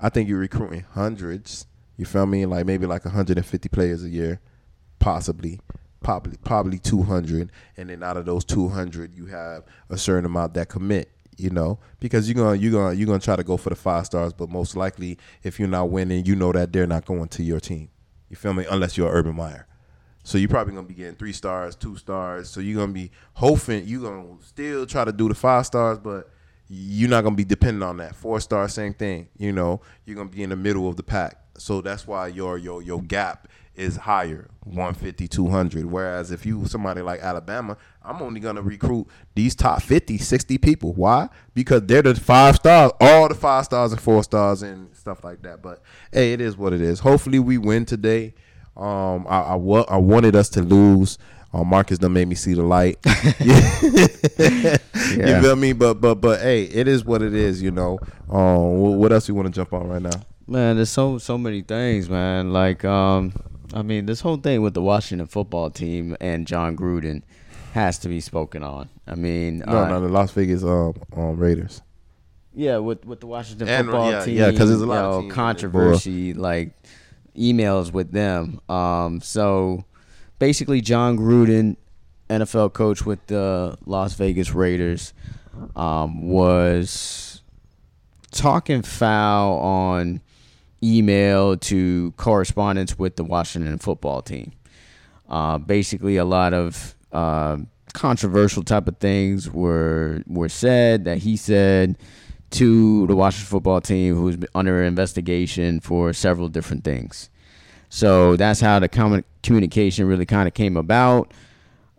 I 0.00 0.08
think 0.08 0.28
you're 0.28 0.38
recruiting 0.38 0.84
hundreds. 0.92 1.66
You 1.96 2.04
feel 2.04 2.26
me? 2.26 2.44
Like 2.46 2.66
maybe 2.66 2.86
like 2.86 3.04
150 3.04 3.68
players 3.70 4.04
a 4.04 4.08
year, 4.08 4.40
possibly, 4.98 5.60
probably 6.02 6.36
probably 6.44 6.78
200, 6.78 7.50
and 7.76 7.90
then 7.90 8.02
out 8.02 8.16
of 8.16 8.26
those 8.26 8.44
200, 8.44 9.16
you 9.16 9.26
have 9.26 9.64
a 9.88 9.96
certain 9.96 10.26
amount 10.26 10.54
that 10.54 10.68
commit. 10.68 11.10
You 11.38 11.50
know, 11.50 11.78
because 12.00 12.30
you're 12.30 12.42
gonna 12.42 12.56
you're 12.56 12.72
gonna 12.72 12.94
you're 12.94 13.06
gonna 13.06 13.18
try 13.18 13.36
to 13.36 13.44
go 13.44 13.58
for 13.58 13.68
the 13.68 13.76
five 13.76 14.06
stars, 14.06 14.32
but 14.32 14.48
most 14.48 14.74
likely, 14.74 15.18
if 15.42 15.58
you're 15.58 15.68
not 15.68 15.90
winning, 15.90 16.24
you 16.24 16.34
know 16.34 16.50
that 16.52 16.72
they're 16.72 16.86
not 16.86 17.04
going 17.04 17.28
to 17.28 17.42
your 17.42 17.60
team. 17.60 17.90
You 18.30 18.36
feel 18.36 18.54
me? 18.54 18.64
Unless 18.70 18.96
you're 18.96 19.10
Urban 19.10 19.36
Meyer. 19.36 19.66
So 20.26 20.38
you're 20.38 20.48
probably 20.48 20.74
gonna 20.74 20.88
be 20.88 20.94
getting 20.94 21.14
three 21.14 21.32
stars, 21.32 21.76
two 21.76 21.96
stars. 21.96 22.50
So 22.50 22.58
you're 22.58 22.80
gonna 22.80 22.92
be 22.92 23.12
hoping 23.34 23.86
you're 23.86 24.02
gonna 24.02 24.26
still 24.44 24.84
try 24.84 25.04
to 25.04 25.12
do 25.12 25.28
the 25.28 25.36
five 25.36 25.64
stars, 25.66 26.00
but 26.00 26.28
you're 26.68 27.08
not 27.08 27.22
gonna 27.22 27.36
be 27.36 27.44
dependent 27.44 27.84
on 27.84 27.98
that. 27.98 28.16
Four 28.16 28.40
star, 28.40 28.68
same 28.68 28.92
thing. 28.92 29.28
You 29.38 29.52
know, 29.52 29.82
you're 30.04 30.16
gonna 30.16 30.28
be 30.28 30.42
in 30.42 30.50
the 30.50 30.56
middle 30.56 30.88
of 30.88 30.96
the 30.96 31.04
pack. 31.04 31.38
So 31.58 31.80
that's 31.80 32.08
why 32.08 32.26
your 32.26 32.58
your 32.58 32.82
your 32.82 33.02
gap 33.02 33.46
is 33.76 33.94
higher, 33.94 34.48
150, 34.64 35.28
200. 35.28 35.84
Whereas 35.84 36.32
if 36.32 36.44
you 36.44 36.66
somebody 36.66 37.02
like 37.02 37.20
Alabama, 37.20 37.76
I'm 38.02 38.20
only 38.20 38.40
gonna 38.40 38.62
recruit 38.62 39.06
these 39.36 39.54
top 39.54 39.80
50, 39.80 40.18
60 40.18 40.58
people. 40.58 40.92
Why? 40.94 41.28
Because 41.54 41.82
they're 41.82 42.02
the 42.02 42.16
five 42.16 42.56
stars, 42.56 42.90
all 43.00 43.28
the 43.28 43.36
five 43.36 43.64
stars 43.64 43.92
and 43.92 44.00
four 44.00 44.24
stars 44.24 44.62
and 44.62 44.92
stuff 44.96 45.22
like 45.22 45.42
that. 45.42 45.62
But 45.62 45.82
hey, 46.12 46.32
it 46.32 46.40
is 46.40 46.56
what 46.56 46.72
it 46.72 46.80
is. 46.80 46.98
Hopefully 46.98 47.38
we 47.38 47.58
win 47.58 47.84
today. 47.84 48.34
Um, 48.76 49.26
I, 49.28 49.40
I, 49.40 49.54
wa- 49.54 49.86
I 49.88 49.96
wanted 49.96 50.36
us 50.36 50.48
to 50.50 50.62
lose. 50.62 51.18
Uh, 51.52 51.64
Marcus 51.64 51.98
done 51.98 52.12
made 52.12 52.28
me 52.28 52.34
see 52.34 52.54
the 52.54 52.62
light. 52.62 52.98
yeah. 54.38 54.76
You 55.08 55.42
feel 55.42 55.56
me? 55.56 55.72
But 55.72 55.94
but 55.94 56.16
but 56.16 56.40
hey, 56.40 56.64
it 56.64 56.86
is 56.86 57.04
what 57.04 57.22
it 57.22 57.32
is. 57.34 57.62
You 57.62 57.70
know. 57.70 57.98
Um, 58.28 58.98
what 58.98 59.12
else 59.12 59.28
you 59.28 59.34
want 59.34 59.46
to 59.46 59.52
jump 59.52 59.72
on 59.72 59.88
right 59.88 60.02
now? 60.02 60.20
Man, 60.46 60.76
there's 60.76 60.90
so 60.90 61.18
so 61.18 61.38
many 61.38 61.62
things, 61.62 62.10
man. 62.10 62.52
Like 62.52 62.84
um, 62.84 63.32
I 63.72 63.82
mean, 63.82 64.06
this 64.06 64.20
whole 64.20 64.36
thing 64.36 64.62
with 64.62 64.74
the 64.74 64.82
Washington 64.82 65.26
football 65.26 65.70
team 65.70 66.16
and 66.20 66.46
Jon 66.46 66.76
Gruden 66.76 67.22
has 67.72 67.98
to 68.00 68.08
be 68.08 68.20
spoken 68.20 68.62
on. 68.62 68.88
I 69.06 69.14
mean, 69.14 69.58
no, 69.58 69.84
uh, 69.84 69.88
no, 69.88 70.00
the 70.00 70.08
Las 70.08 70.32
Vegas 70.32 70.62
um, 70.62 70.94
um 71.16 71.36
Raiders. 71.36 71.82
Yeah, 72.54 72.78
with 72.78 73.04
with 73.04 73.20
the 73.20 73.26
Washington 73.26 73.68
and, 73.68 73.86
football 73.86 74.10
yeah, 74.10 74.24
team. 74.24 74.36
Yeah, 74.36 74.50
because 74.50 74.68
there's 74.68 74.80
a 74.80 74.86
lot 74.86 75.04
of 75.04 75.28
controversy. 75.30 76.32
Like 76.34 76.72
emails 77.36 77.92
with 77.92 78.12
them. 78.12 78.60
Um, 78.68 79.20
so 79.20 79.84
basically, 80.38 80.80
Jon 80.80 81.16
Gruden, 81.16 81.76
NFL 82.28 82.72
coach 82.72 83.06
with 83.06 83.24
the 83.26 83.76
Las 83.86 84.14
Vegas 84.14 84.52
Raiders, 84.52 85.12
um, 85.74 86.28
was 86.28 87.42
talking 88.30 88.82
foul 88.82 89.58
on 89.58 90.20
email 90.82 91.56
to 91.56 92.12
correspondence 92.16 92.98
with 92.98 93.16
the 93.16 93.24
Washington 93.24 93.78
football 93.78 94.22
team. 94.22 94.52
Uh, 95.28 95.58
basically, 95.58 96.16
a 96.16 96.24
lot 96.24 96.54
of 96.54 96.94
uh, 97.12 97.56
controversial 97.92 98.62
type 98.62 98.86
of 98.86 98.98
things 98.98 99.50
were 99.50 100.22
were 100.26 100.48
said 100.48 101.04
that 101.04 101.18
he 101.18 101.36
said 101.36 101.96
to 102.50 103.06
the 103.06 103.16
Washington 103.16 103.48
football 103.50 103.80
team, 103.80 104.14
who's 104.14 104.36
under 104.54 104.82
investigation 104.82 105.80
for 105.80 106.12
several 106.12 106.48
different 106.48 106.84
things. 106.84 107.30
So 107.88 108.36
that's 108.36 108.60
how 108.60 108.78
the 108.78 108.88
com- 108.88 109.24
communication 109.42 110.06
really 110.06 110.26
kind 110.26 110.48
of 110.48 110.54
came 110.54 110.76
about. 110.76 111.32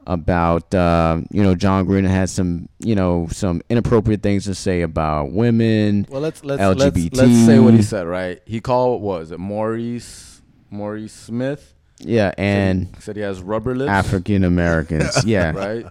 About 0.05 0.73
uh, 0.73 1.19
you 1.31 1.43
know, 1.43 1.53
Jon 1.53 1.85
Gruden 1.85 2.07
has 2.07 2.31
some 2.31 2.69
you 2.79 2.95
know 2.95 3.27
some 3.29 3.61
inappropriate 3.69 4.23
things 4.23 4.45
to 4.45 4.55
say 4.55 4.81
about 4.81 5.31
women. 5.31 6.05
Well, 6.07 6.21
let's 6.21 6.45
let's 6.45 6.61
LGBT. 6.61 7.13
Let's, 7.13 7.17
let's 7.17 7.45
say 7.45 7.59
what 7.59 7.73
he 7.73 7.81
said. 7.81 8.07
Right? 8.07 8.41
He 8.45 8.61
called 8.61 9.01
what 9.01 9.19
was 9.19 9.31
it 9.31 9.39
Maurice 9.39 10.41
Maurice 10.69 11.11
Smith? 11.11 11.73
Yeah, 11.99 12.31
and 12.37 12.87
said 12.87 12.95
he, 12.95 13.01
said 13.01 13.15
he 13.15 13.21
has 13.23 13.41
rubber 13.41 13.75
lips. 13.75 13.89
African 13.89 14.43
Americans. 14.43 15.23
yeah, 15.25 15.51
right. 15.51 15.85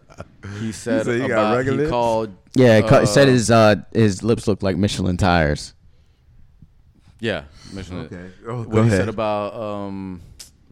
He 0.61 0.70
said 0.72 1.07
he, 1.07 1.24
about, 1.24 1.64
he 1.64 1.70
lips? 1.70 1.90
called. 1.90 2.36
Yeah, 2.54 2.80
uh, 2.84 3.07
said 3.07 3.28
his 3.28 3.50
uh, 3.50 3.76
his 3.92 4.22
lips 4.22 4.46
look 4.46 4.62
like 4.62 4.76
Michelin 4.76 5.16
tires. 5.16 5.74
Yeah, 7.18 7.44
Michelin. 7.72 8.07
Okay. 8.07 8.30
Oh, 8.46 8.62
what 8.62 8.84
he 8.84 8.90
said 8.90 9.09
about 9.09 9.54
um, 9.54 10.22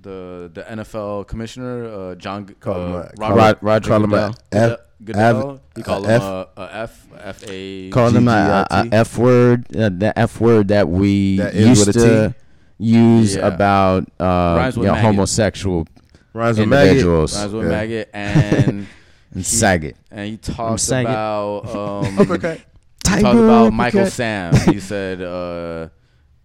the 0.01 0.51
the 0.55 0.63
NFL 0.63 1.27
commissioner 1.27 1.87
uh, 1.87 2.15
John 2.15 2.55
uh, 2.65 3.09
Robert, 3.19 3.19
Rod, 3.19 3.59
Roger 3.61 3.89
call 3.89 4.01
Goodell. 4.01 4.29
him 4.29 4.35
a 4.53 4.57
F, 4.57 4.79
Goodell. 5.05 5.61
He 5.75 5.83
called 5.83 6.07
him 6.07 6.23
a, 6.23 6.49
a 6.57 6.69
F 6.73 7.07
F 7.19 7.45
A. 7.49 7.91
Call 7.91 8.11
him 8.11 8.29
a, 8.29 8.67
a 8.71 8.89
F 8.93 9.19
word. 9.19 9.77
Uh, 9.77 9.89
the 9.89 10.17
F 10.17 10.41
word 10.41 10.69
that 10.69 10.89
we 10.89 11.39
that 11.39 11.55
used 11.55 11.93
to 11.95 12.35
use 12.79 13.37
yeah. 13.37 13.47
about 13.47 14.09
uh, 14.19 14.73
you 14.75 14.83
know, 14.83 14.95
homosexual 14.95 15.87
Rhymes 16.33 16.59
individuals. 16.59 17.37
Rhymes 17.37 17.53
with 17.53 17.65
yeah. 17.65 17.71
maggot 17.71 18.11
and. 18.13 18.87
and 19.35 19.43
he, 19.43 19.43
Saget. 19.43 19.97
And 20.11 20.29
he 20.31 20.37
talked 20.37 20.89
about 20.89 21.67
um, 21.77 22.31
okay. 22.31 22.63
He 23.09 23.21
talked 23.21 23.39
about 23.39 23.73
Michael 23.73 24.07
Sam. 24.11 24.55
He 24.73 24.81
said 24.81 25.21
uh, 25.21 25.89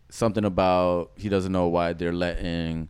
something 0.09 0.43
about 0.43 1.11
he 1.15 1.29
doesn't 1.29 1.51
know 1.51 1.67
why 1.67 1.93
they're 1.93 2.13
letting 2.13 2.89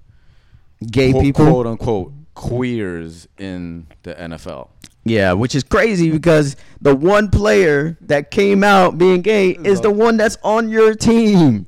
gay 0.89 1.11
quote, 1.11 1.23
people, 1.23 1.45
quote 1.45 1.67
unquote, 1.67 2.13
queers 2.33 3.27
in 3.37 3.87
the 4.03 4.15
NFL. 4.15 4.69
Yeah, 5.03 5.33
which 5.33 5.55
is 5.55 5.63
crazy 5.63 6.11
because 6.11 6.55
the 6.81 6.95
one 6.95 7.29
player 7.29 7.97
that 8.01 8.31
came 8.31 8.63
out 8.63 8.97
being 8.97 9.21
gay 9.21 9.51
is 9.51 9.81
the 9.81 9.91
one 9.91 10.17
that's 10.17 10.37
on 10.43 10.69
your 10.69 10.93
team. 10.93 11.67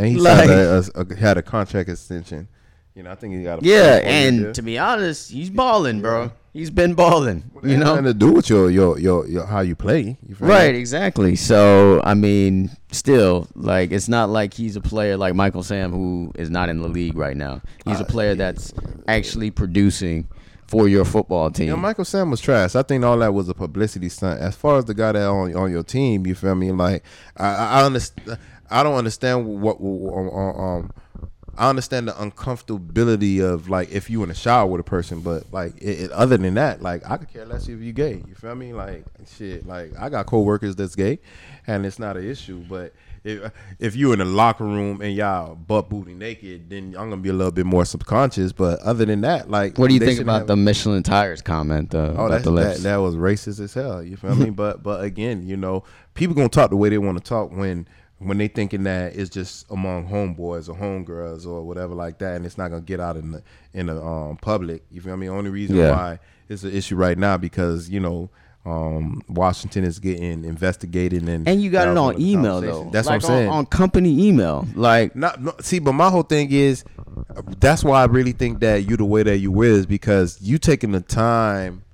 And 0.00 0.08
he 0.08 0.16
Like- 0.16 0.48
a, 0.48 0.82
a, 0.94 1.00
a- 1.02 1.16
had 1.16 1.36
a 1.36 1.42
contract 1.42 1.88
extension. 1.88 2.48
You 2.94 3.04
know, 3.04 3.12
I 3.12 3.14
think 3.14 3.34
he 3.34 3.42
got 3.44 3.62
a 3.62 3.66
Yeah, 3.66 4.00
and 4.02 4.54
to 4.54 4.62
be 4.62 4.76
honest, 4.76 5.30
he's 5.30 5.48
balling, 5.48 6.00
bro. 6.00 6.32
He's 6.52 6.70
been 6.70 6.94
balling. 6.94 7.44
You 7.62 7.76
know, 7.76 7.84
nothing 7.94 8.04
to 8.04 8.14
do 8.14 8.32
with 8.32 8.50
your 8.50 8.68
your 8.68 8.98
your, 8.98 9.26
your 9.28 9.46
how 9.46 9.60
you 9.60 9.76
play. 9.76 10.18
You 10.26 10.34
feel 10.34 10.48
me? 10.48 10.52
Right, 10.52 10.74
exactly. 10.74 11.36
So 11.36 12.00
I 12.02 12.14
mean, 12.14 12.70
still, 12.90 13.46
like 13.54 13.92
it's 13.92 14.08
not 14.08 14.28
like 14.30 14.54
he's 14.54 14.74
a 14.74 14.80
player 14.80 15.16
like 15.16 15.34
Michael 15.36 15.62
Sam 15.62 15.92
who 15.92 16.32
is 16.34 16.50
not 16.50 16.68
in 16.68 16.82
the 16.82 16.88
league 16.88 17.16
right 17.16 17.36
now. 17.36 17.62
He's 17.84 18.00
a 18.00 18.04
uh, 18.04 18.06
player 18.06 18.34
that's 18.34 18.74
actually 19.06 19.52
producing 19.52 20.26
for 20.66 20.88
your 20.88 21.04
football 21.04 21.50
team. 21.52 21.66
You 21.66 21.72
know, 21.72 21.76
Michael 21.76 22.04
Sam 22.04 22.30
was 22.30 22.40
trash. 22.40 22.74
I 22.74 22.82
think 22.82 23.04
all 23.04 23.18
that 23.18 23.32
was 23.32 23.48
a 23.48 23.54
publicity 23.54 24.08
stunt. 24.08 24.40
As 24.40 24.56
far 24.56 24.78
as 24.78 24.84
the 24.86 24.94
guy 24.94 25.12
that 25.12 25.26
on 25.28 25.54
on 25.54 25.70
your 25.70 25.84
team, 25.84 26.26
you 26.26 26.34
feel 26.34 26.56
me? 26.56 26.72
Like 26.72 27.04
I 27.36 27.54
I 27.54 27.84
understand. 27.84 28.38
I 28.70 28.82
don't 28.82 28.94
understand 28.96 29.46
what, 29.60 29.80
what 29.80 30.14
um, 30.16 30.60
um 30.60 30.90
I 31.58 31.68
understand 31.68 32.08
the 32.08 32.12
uncomfortability 32.12 33.42
of 33.42 33.68
like 33.68 33.90
if 33.90 34.08
you 34.08 34.22
in 34.22 34.30
a 34.30 34.34
shower 34.34 34.66
with 34.66 34.80
a 34.80 34.84
person, 34.84 35.20
but 35.20 35.52
like 35.52 35.76
it, 35.78 36.00
it- 36.04 36.10
other 36.12 36.36
than 36.36 36.54
that, 36.54 36.80
like 36.82 37.08
I 37.10 37.16
could 37.16 37.28
care 37.32 37.44
less 37.46 37.68
if 37.68 37.80
you 37.80 37.92
gay. 37.92 38.22
You 38.26 38.34
feel 38.34 38.54
me? 38.54 38.72
Like 38.72 39.04
shit. 39.36 39.66
Like 39.66 39.92
I 39.98 40.08
got 40.08 40.26
coworkers 40.26 40.76
that's 40.76 40.94
gay, 40.94 41.18
and 41.66 41.84
it's 41.84 41.98
not 41.98 42.16
an 42.16 42.28
issue. 42.28 42.62
But 42.68 42.94
if 43.24 43.52
if 43.78 43.96
you 43.96 44.12
in 44.12 44.20
a 44.20 44.24
locker 44.24 44.64
room 44.64 45.02
and 45.02 45.14
y'all 45.14 45.54
butt 45.54 45.90
booty 45.90 46.14
naked, 46.14 46.70
then 46.70 46.94
I'm 46.98 47.10
gonna 47.10 47.18
be 47.18 47.28
a 47.28 47.34
little 47.34 47.52
bit 47.52 47.66
more 47.66 47.84
subconscious. 47.84 48.52
But 48.52 48.78
other 48.80 49.04
than 49.04 49.20
that, 49.22 49.50
like 49.50 49.76
what 49.76 49.88
do 49.88 49.94
you 49.94 50.00
think 50.00 50.20
about 50.20 50.38
have- 50.38 50.46
the 50.46 50.56
Michelin 50.56 51.02
tires 51.02 51.42
comment? 51.42 51.94
Uh, 51.94 52.14
Oh, 52.16 52.28
the 52.28 52.50
that, 52.52 52.78
that 52.78 52.96
was 52.96 53.16
racist 53.16 53.60
as 53.60 53.74
hell. 53.74 54.02
You 54.02 54.16
feel 54.16 54.34
me? 54.34 54.50
But 54.60 54.82
but 54.82 55.02
again, 55.04 55.46
you 55.46 55.56
know, 55.58 55.84
people 56.14 56.34
gonna 56.34 56.48
talk 56.48 56.70
the 56.70 56.76
way 56.76 56.88
they 56.88 56.98
want 56.98 57.18
to 57.18 57.24
talk 57.24 57.50
when 57.50 57.86
when 58.20 58.36
they 58.38 58.48
thinking 58.48 58.82
that 58.84 59.16
it's 59.16 59.30
just 59.30 59.68
among 59.70 60.06
homeboys 60.06 60.68
or 60.68 60.74
homegirls 60.74 61.46
or 61.46 61.62
whatever 61.62 61.94
like 61.94 62.18
that, 62.18 62.36
and 62.36 62.44
it's 62.46 62.58
not 62.58 62.68
gonna 62.68 62.82
get 62.82 63.00
out 63.00 63.16
in 63.16 63.32
the 63.32 63.42
in 63.72 63.86
the 63.86 64.00
um, 64.00 64.36
public. 64.36 64.82
You 64.90 65.00
feel 65.00 65.16
me? 65.16 65.28
Only 65.28 65.50
reason 65.50 65.76
Yeah. 65.76 65.90
why 65.90 66.18
it's 66.48 66.62
an 66.62 66.72
issue 66.72 66.96
right 66.96 67.18
now 67.18 67.36
because 67.36 67.88
you 67.90 68.00
know. 68.00 68.30
Um, 68.66 69.22
Washington 69.26 69.84
is 69.84 69.98
getting 69.98 70.44
investigated, 70.44 71.26
and 71.26 71.48
and 71.48 71.62
you 71.62 71.70
got 71.70 71.88
it 71.88 71.96
on 71.96 72.20
email 72.20 72.60
though. 72.60 72.90
That's 72.92 73.06
like 73.08 73.22
what 73.22 73.30
I'm 73.30 73.36
saying. 73.36 73.48
On, 73.48 73.56
on 73.60 73.66
company 73.66 74.28
email, 74.28 74.68
like 74.74 75.16
Not 75.16 75.40
no, 75.40 75.54
see, 75.62 75.78
but 75.78 75.94
my 75.94 76.10
whole 76.10 76.24
thing 76.24 76.52
is 76.52 76.84
that's 77.58 77.82
why 77.82 78.02
I 78.02 78.04
really 78.04 78.32
think 78.32 78.60
that 78.60 78.86
you 78.86 78.98
the 78.98 79.06
way 79.06 79.22
that 79.22 79.38
you 79.38 79.62
is 79.62 79.86
because 79.86 80.42
you 80.42 80.58
taking 80.58 80.92
the 80.92 81.00
time. 81.00 81.84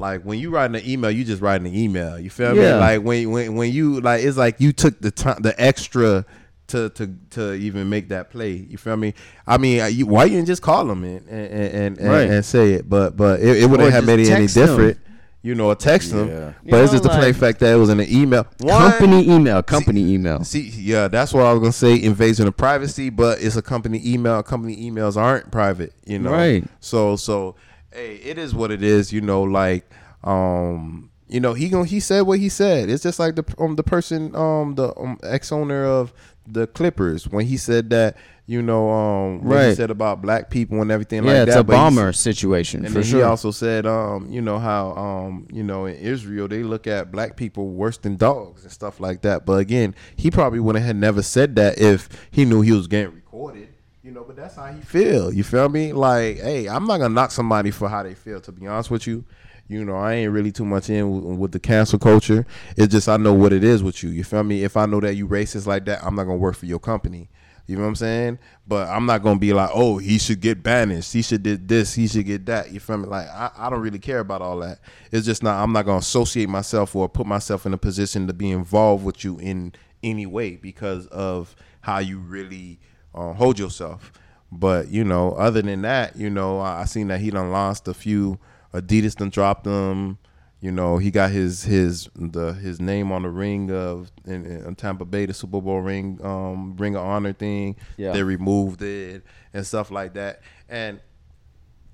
Like 0.00 0.22
when 0.22 0.38
you 0.38 0.50
writing 0.50 0.76
an 0.76 0.88
email, 0.88 1.10
you 1.10 1.24
just 1.24 1.42
writing 1.42 1.66
an 1.66 1.74
email. 1.74 2.18
You 2.18 2.30
feel 2.30 2.56
Yeah. 2.56 2.74
me? 2.74 2.80
Like 2.80 3.02
when 3.02 3.30
when 3.30 3.54
when 3.54 3.72
you 3.72 4.00
like 4.00 4.24
it's 4.24 4.36
like 4.36 4.60
you 4.60 4.72
took 4.72 5.00
the 5.00 5.10
time, 5.10 5.40
the 5.42 5.54
extra 5.60 6.24
to 6.68 6.88
to 6.90 7.14
to 7.30 7.52
even 7.54 7.88
make 7.88 8.08
that 8.08 8.30
play. 8.30 8.52
You 8.52 8.78
feel 8.78 8.96
me? 8.96 9.14
I 9.46 9.58
mean, 9.58 9.80
uh, 9.80 9.86
you, 9.86 10.06
why 10.06 10.24
you 10.24 10.36
didn't 10.36 10.46
just 10.46 10.62
call 10.62 10.84
them 10.86 11.04
and 11.04 11.26
and 11.28 11.52
and, 11.52 11.98
and, 11.98 12.08
Right. 12.08 12.30
and 12.30 12.44
say 12.44 12.72
it? 12.74 12.88
But 12.88 13.16
but 13.16 13.40
it, 13.40 13.62
it 13.62 13.66
wouldn't 13.66 13.92
have 13.92 14.04
made 14.06 14.20
it 14.20 14.28
any 14.30 14.42
text 14.46 14.54
them. 14.54 14.66
different. 14.68 14.98
You 15.42 15.54
know, 15.54 15.68
or 15.68 15.74
text 15.74 16.10
them. 16.12 16.28
Yeah. 16.28 16.52
But 16.64 16.76
You 16.76 16.82
it's 16.84 16.92
know, 16.92 16.98
just 16.98 17.02
the 17.02 17.08
plain 17.18 17.32
fact 17.32 17.60
that 17.60 17.72
it 17.72 17.76
was 17.76 17.88
in 17.88 17.98
an 17.98 18.06
email. 18.10 18.46
One- 18.58 18.90
company 18.90 19.26
email, 19.26 19.62
company 19.62 20.12
email. 20.12 20.44
See, 20.44 20.68
yeah, 20.76 21.08
that's 21.08 21.32
what 21.32 21.44
I 21.46 21.52
was 21.54 21.60
gonna 21.60 21.72
say. 21.72 22.00
Invasion 22.02 22.46
of 22.46 22.56
privacy, 22.58 23.08
but 23.08 23.40
it's 23.42 23.56
a 23.56 23.62
company 23.62 24.02
email. 24.04 24.42
Company 24.42 24.76
emails 24.90 25.16
aren't 25.16 25.50
private, 25.50 25.94
you 26.04 26.18
know. 26.18 26.30
Right. 26.30 26.62
So, 26.80 27.16
so, 27.16 27.56
hey, 27.92 28.16
it 28.16 28.38
is 28.38 28.54
what 28.54 28.70
it 28.70 28.82
is. 28.82 29.12
You 29.12 29.20
know, 29.20 29.42
like, 29.42 29.88
um, 30.24 31.10
you 31.28 31.40
know, 31.40 31.54
he 31.54 31.68
going 31.68 31.86
he 31.86 32.00
said 32.00 32.22
what 32.22 32.38
he 32.38 32.48
said. 32.48 32.90
It's 32.90 33.02
just 33.02 33.18
like 33.18 33.36
the 33.36 33.44
um 33.58 33.76
the 33.76 33.82
person 33.82 34.34
um 34.34 34.74
the 34.74 34.92
um, 34.98 35.18
ex 35.22 35.52
owner 35.52 35.84
of 35.84 36.12
the 36.46 36.66
Clippers 36.66 37.28
when 37.28 37.46
he 37.46 37.56
said 37.56 37.90
that 37.90 38.16
you 38.46 38.60
know 38.60 38.90
um 38.90 39.44
what 39.44 39.68
he 39.68 39.74
said 39.74 39.92
about 39.92 40.20
black 40.20 40.50
people 40.50 40.82
and 40.82 40.90
everything 40.90 41.22
yeah, 41.22 41.30
like 41.30 41.42
it's 41.42 41.54
that. 41.54 41.60
a 41.60 41.64
but 41.64 41.74
he 41.74 41.78
bomber 41.78 42.12
situation 42.12 42.84
and 42.84 42.92
for 42.92 43.04
sure. 43.04 43.20
he 43.20 43.22
also 43.22 43.52
said, 43.52 43.86
um, 43.86 44.28
you 44.28 44.40
know 44.40 44.58
how, 44.58 44.90
um, 44.96 45.46
you 45.52 45.62
know, 45.62 45.86
in 45.86 45.94
Israel 45.96 46.48
they 46.48 46.64
look 46.64 46.88
at 46.88 47.12
black 47.12 47.36
people 47.36 47.68
worse 47.68 47.98
than 47.98 48.16
dogs 48.16 48.64
and 48.64 48.72
stuff 48.72 48.98
like 48.98 49.22
that. 49.22 49.46
But 49.46 49.60
again, 49.60 49.94
he 50.16 50.30
probably 50.32 50.58
would 50.58 50.74
have 50.74 50.96
never 50.96 51.22
said 51.22 51.54
that 51.56 51.78
if 51.78 52.08
he 52.30 52.44
knew 52.44 52.60
he 52.62 52.72
was 52.72 52.88
getting 52.88 53.14
recorded. 53.14 53.69
You 54.10 54.16
know, 54.16 54.24
but 54.24 54.34
that's 54.34 54.56
how 54.56 54.66
he 54.72 54.80
feel. 54.80 55.32
You 55.32 55.44
feel 55.44 55.68
me? 55.68 55.92
Like, 55.92 56.38
hey, 56.38 56.68
I'm 56.68 56.84
not 56.84 56.98
gonna 56.98 57.14
knock 57.14 57.30
somebody 57.30 57.70
for 57.70 57.88
how 57.88 58.02
they 58.02 58.14
feel. 58.14 58.40
To 58.40 58.50
be 58.50 58.66
honest 58.66 58.90
with 58.90 59.06
you, 59.06 59.24
you 59.68 59.84
know, 59.84 59.94
I 59.94 60.14
ain't 60.14 60.32
really 60.32 60.50
too 60.50 60.64
much 60.64 60.90
in 60.90 61.12
with, 61.12 61.38
with 61.38 61.52
the 61.52 61.60
cancel 61.60 62.00
culture. 62.00 62.44
It's 62.76 62.92
just 62.92 63.08
I 63.08 63.18
know 63.18 63.32
what 63.32 63.52
it 63.52 63.62
is 63.62 63.84
with 63.84 64.02
you. 64.02 64.10
You 64.10 64.24
feel 64.24 64.42
me? 64.42 64.64
If 64.64 64.76
I 64.76 64.86
know 64.86 64.98
that 64.98 65.14
you 65.14 65.28
racist 65.28 65.68
like 65.68 65.84
that, 65.84 66.02
I'm 66.02 66.16
not 66.16 66.24
gonna 66.24 66.38
work 66.38 66.56
for 66.56 66.66
your 66.66 66.80
company. 66.80 67.30
You 67.68 67.76
know 67.76 67.82
what 67.82 67.88
I'm 67.90 67.94
saying? 67.94 68.40
But 68.66 68.88
I'm 68.88 69.06
not 69.06 69.22
gonna 69.22 69.38
be 69.38 69.52
like, 69.52 69.70
oh, 69.72 69.98
he 69.98 70.18
should 70.18 70.40
get 70.40 70.60
banished. 70.60 71.12
He 71.12 71.22
should 71.22 71.44
did 71.44 71.68
this. 71.68 71.94
He 71.94 72.08
should 72.08 72.26
get 72.26 72.46
that. 72.46 72.72
You 72.72 72.80
feel 72.80 72.96
me? 72.96 73.06
Like 73.06 73.28
I, 73.28 73.52
I 73.56 73.70
don't 73.70 73.80
really 73.80 74.00
care 74.00 74.18
about 74.18 74.42
all 74.42 74.58
that. 74.58 74.80
It's 75.12 75.24
just 75.24 75.44
not. 75.44 75.62
I'm 75.62 75.72
not 75.72 75.86
gonna 75.86 75.98
associate 75.98 76.48
myself 76.48 76.96
or 76.96 77.08
put 77.08 77.28
myself 77.28 77.64
in 77.64 77.74
a 77.74 77.78
position 77.78 78.26
to 78.26 78.32
be 78.32 78.50
involved 78.50 79.04
with 79.04 79.22
you 79.22 79.38
in 79.38 79.72
any 80.02 80.26
way 80.26 80.56
because 80.56 81.06
of 81.06 81.54
how 81.82 82.00
you 82.00 82.18
really 82.18 82.80
uh, 83.14 83.32
hold 83.32 83.58
yourself. 83.58 84.12
But 84.52 84.88
you 84.88 85.04
know, 85.04 85.32
other 85.32 85.62
than 85.62 85.82
that, 85.82 86.16
you 86.16 86.30
know, 86.30 86.58
I, 86.58 86.82
I 86.82 86.84
seen 86.84 87.08
that 87.08 87.20
he 87.20 87.30
done 87.30 87.50
lost 87.50 87.86
a 87.88 87.94
few. 87.94 88.38
Adidas 88.74 89.16
done 89.16 89.30
dropped 89.30 89.64
them. 89.64 90.18
You 90.60 90.72
know, 90.72 90.98
he 90.98 91.10
got 91.10 91.30
his 91.30 91.62
his 91.62 92.08
the 92.14 92.52
his 92.52 92.80
name 92.80 93.12
on 93.12 93.22
the 93.22 93.30
ring 93.30 93.70
of 93.70 94.10
in, 94.26 94.44
in 94.44 94.74
Tampa 94.74 95.04
Bay, 95.06 95.24
the 95.24 95.32
Super 95.32 95.60
Bowl 95.60 95.80
ring, 95.80 96.20
um, 96.22 96.76
ring 96.76 96.96
of 96.96 97.02
honor 97.02 97.32
thing. 97.32 97.76
Yeah. 97.96 98.12
They 98.12 98.22
removed 98.22 98.82
it 98.82 99.22
and 99.54 99.66
stuff 99.66 99.90
like 99.90 100.14
that. 100.14 100.40
And 100.68 101.00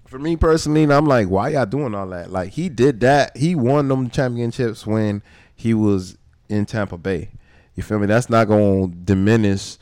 for 0.06 0.18
me 0.18 0.36
personally, 0.36 0.82
I'm 0.90 1.06
like, 1.06 1.28
why 1.28 1.50
y'all 1.50 1.66
doing 1.66 1.94
all 1.94 2.08
that? 2.08 2.32
Like 2.32 2.50
he 2.50 2.68
did 2.68 3.00
that. 3.00 3.36
He 3.36 3.54
won 3.54 3.86
them 3.86 4.10
championships 4.10 4.84
when 4.84 5.22
he 5.54 5.72
was 5.72 6.18
in 6.48 6.66
Tampa 6.66 6.98
Bay. 6.98 7.30
You 7.76 7.82
feel 7.82 7.98
me? 8.00 8.06
That's 8.06 8.30
not 8.30 8.48
gonna 8.48 8.88
diminish 8.88 9.76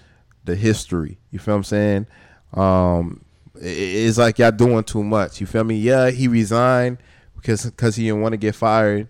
the 0.44 0.56
history. 0.56 1.18
You 1.30 1.38
feel 1.38 1.54
what 1.54 1.58
I'm 1.58 1.64
saying? 1.64 2.06
Um, 2.54 3.24
it's 3.56 4.18
like 4.18 4.38
y'all 4.38 4.50
doing 4.50 4.84
too 4.84 5.04
much. 5.04 5.40
You 5.40 5.46
feel 5.46 5.64
me? 5.64 5.76
Yeah, 5.76 6.10
he 6.10 6.28
resigned 6.28 6.98
because 7.36 7.64
because 7.64 7.96
he 7.96 8.04
didn't 8.04 8.20
want 8.20 8.32
to 8.32 8.38
get 8.38 8.54
fired. 8.54 9.08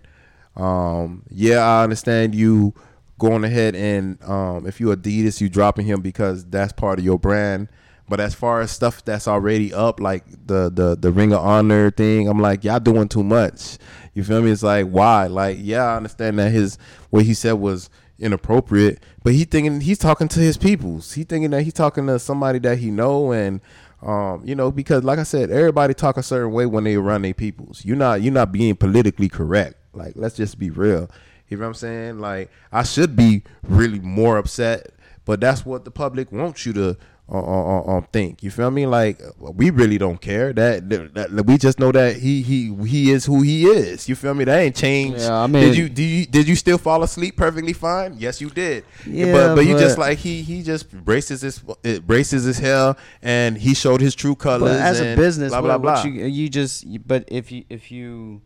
Um, 0.55 1.23
yeah, 1.29 1.59
I 1.59 1.83
understand 1.83 2.35
you 2.35 2.73
going 3.17 3.43
ahead 3.43 3.75
and 3.75 4.21
um, 4.23 4.67
if 4.67 4.79
you 4.79 4.87
Adidas, 4.87 5.41
you 5.41 5.49
dropping 5.49 5.85
him 5.85 6.01
because 6.01 6.45
that's 6.45 6.73
part 6.73 6.99
of 6.99 7.05
your 7.05 7.19
brand. 7.19 7.69
But 8.07 8.19
as 8.19 8.35
far 8.35 8.61
as 8.61 8.69
stuff 8.69 9.03
that's 9.03 9.27
already 9.27 9.73
up, 9.73 9.99
like 9.99 10.25
the 10.29 10.69
the 10.69 10.95
the 10.95 11.11
Ring 11.11 11.33
of 11.33 11.39
Honor 11.39 11.89
thing, 11.89 12.27
I'm 12.27 12.39
like, 12.39 12.63
y'all 12.63 12.79
doing 12.79 13.07
too 13.07 13.23
much. 13.23 13.77
You 14.13 14.23
feel 14.23 14.41
me? 14.41 14.51
It's 14.51 14.63
like 14.63 14.87
why? 14.87 15.27
Like, 15.27 15.57
yeah, 15.59 15.85
I 15.85 15.97
understand 15.97 16.37
that 16.39 16.51
his 16.51 16.77
what 17.09 17.25
he 17.25 17.33
said 17.33 17.53
was 17.53 17.89
inappropriate, 18.19 19.03
but 19.23 19.33
he 19.33 19.43
thinking 19.43 19.81
he's 19.81 19.97
talking 19.97 20.27
to 20.29 20.39
his 20.39 20.57
peoples. 20.57 21.13
He 21.13 21.23
thinking 21.23 21.51
that 21.51 21.63
he's 21.63 21.73
talking 21.73 22.07
to 22.07 22.19
somebody 22.19 22.59
that 22.59 22.77
he 22.77 22.91
know 22.91 23.31
and 23.31 23.61
um, 24.01 24.43
you 24.45 24.53
know, 24.53 24.71
because 24.71 25.03
like 25.03 25.19
I 25.19 25.23
said, 25.23 25.49
everybody 25.49 25.93
talk 25.93 26.17
a 26.17 26.23
certain 26.23 26.51
way 26.51 26.65
when 26.65 26.83
they 26.83 26.95
around 26.95 27.23
their 27.23 27.33
peoples. 27.33 27.83
You're 27.83 27.97
not 27.97 28.21
you're 28.21 28.33
not 28.33 28.51
being 28.51 28.75
politically 28.75 29.29
correct. 29.29 29.75
Like, 29.93 30.13
let's 30.15 30.35
just 30.35 30.59
be 30.59 30.69
real. 30.69 31.09
You 31.47 31.57
know 31.57 31.61
what 31.61 31.67
I'm 31.67 31.73
saying? 31.75 32.19
Like, 32.19 32.51
I 32.71 32.83
should 32.83 33.15
be 33.15 33.43
really 33.63 33.99
more 33.99 34.37
upset, 34.37 34.91
but 35.25 35.39
that's 35.39 35.65
what 35.65 35.85
the 35.85 35.91
public 35.91 36.31
wants 36.31 36.65
you 36.65 36.73
to 36.73 36.97
uh, 37.27 37.39
uh, 37.39 37.97
um, 37.97 38.07
think. 38.11 38.43
You 38.43 38.51
feel 38.51 38.69
me? 38.69 38.85
Like, 38.85 39.19
we 39.39 39.71
really 39.71 39.97
don't 39.97 40.21
care. 40.21 40.53
That, 40.53 40.89
that, 40.89 41.45
we 41.45 41.57
just 41.57 41.79
know 41.79 41.91
that 41.91 42.17
he 42.17 42.43
he 42.43 42.73
he 42.85 43.11
is 43.11 43.25
who 43.25 43.41
he 43.41 43.65
is. 43.65 44.07
You 44.07 44.15
feel 44.15 44.35
me? 44.35 44.43
That 44.43 44.59
ain't 44.59 44.75
changed. 44.75 45.21
Yeah, 45.21 45.33
I 45.39 45.47
mean- 45.47 45.63
did 45.63 45.75
you 45.77 45.89
did 45.89 46.03
you 46.03 46.25
did 46.27 46.47
you 46.47 46.55
still 46.55 46.77
fall 46.77 47.01
asleep 47.01 47.35
perfectly 47.35 47.73
fine? 47.73 48.15
Yes, 48.19 48.41
you 48.41 48.49
did. 48.51 48.85
Yeah, 49.07 49.31
but 49.31 49.55
but 49.55 49.65
you 49.65 49.77
just 49.77 49.97
like 49.97 50.19
he 50.19 50.43
he 50.43 50.61
just 50.61 50.91
braces 51.03 51.41
his 51.41 51.63
it 51.83 52.05
braces 52.05 52.43
his 52.43 52.59
hell 52.59 52.95
and 53.23 53.57
he 53.57 53.73
showed 53.73 54.01
his 54.01 54.13
true 54.13 54.35
colors. 54.35 54.77
But 54.77 54.81
as 54.81 55.01
a 55.01 55.15
business, 55.15 55.49
blah 55.49 55.61
what, 55.61 55.81
blah 55.81 56.03
blah. 56.03 56.03
you 56.03 56.25
you 56.25 56.47
just 56.49 56.85
but 57.07 57.25
if 57.27 57.51
you 57.51 57.65
if 57.69 57.91
you 57.91 58.43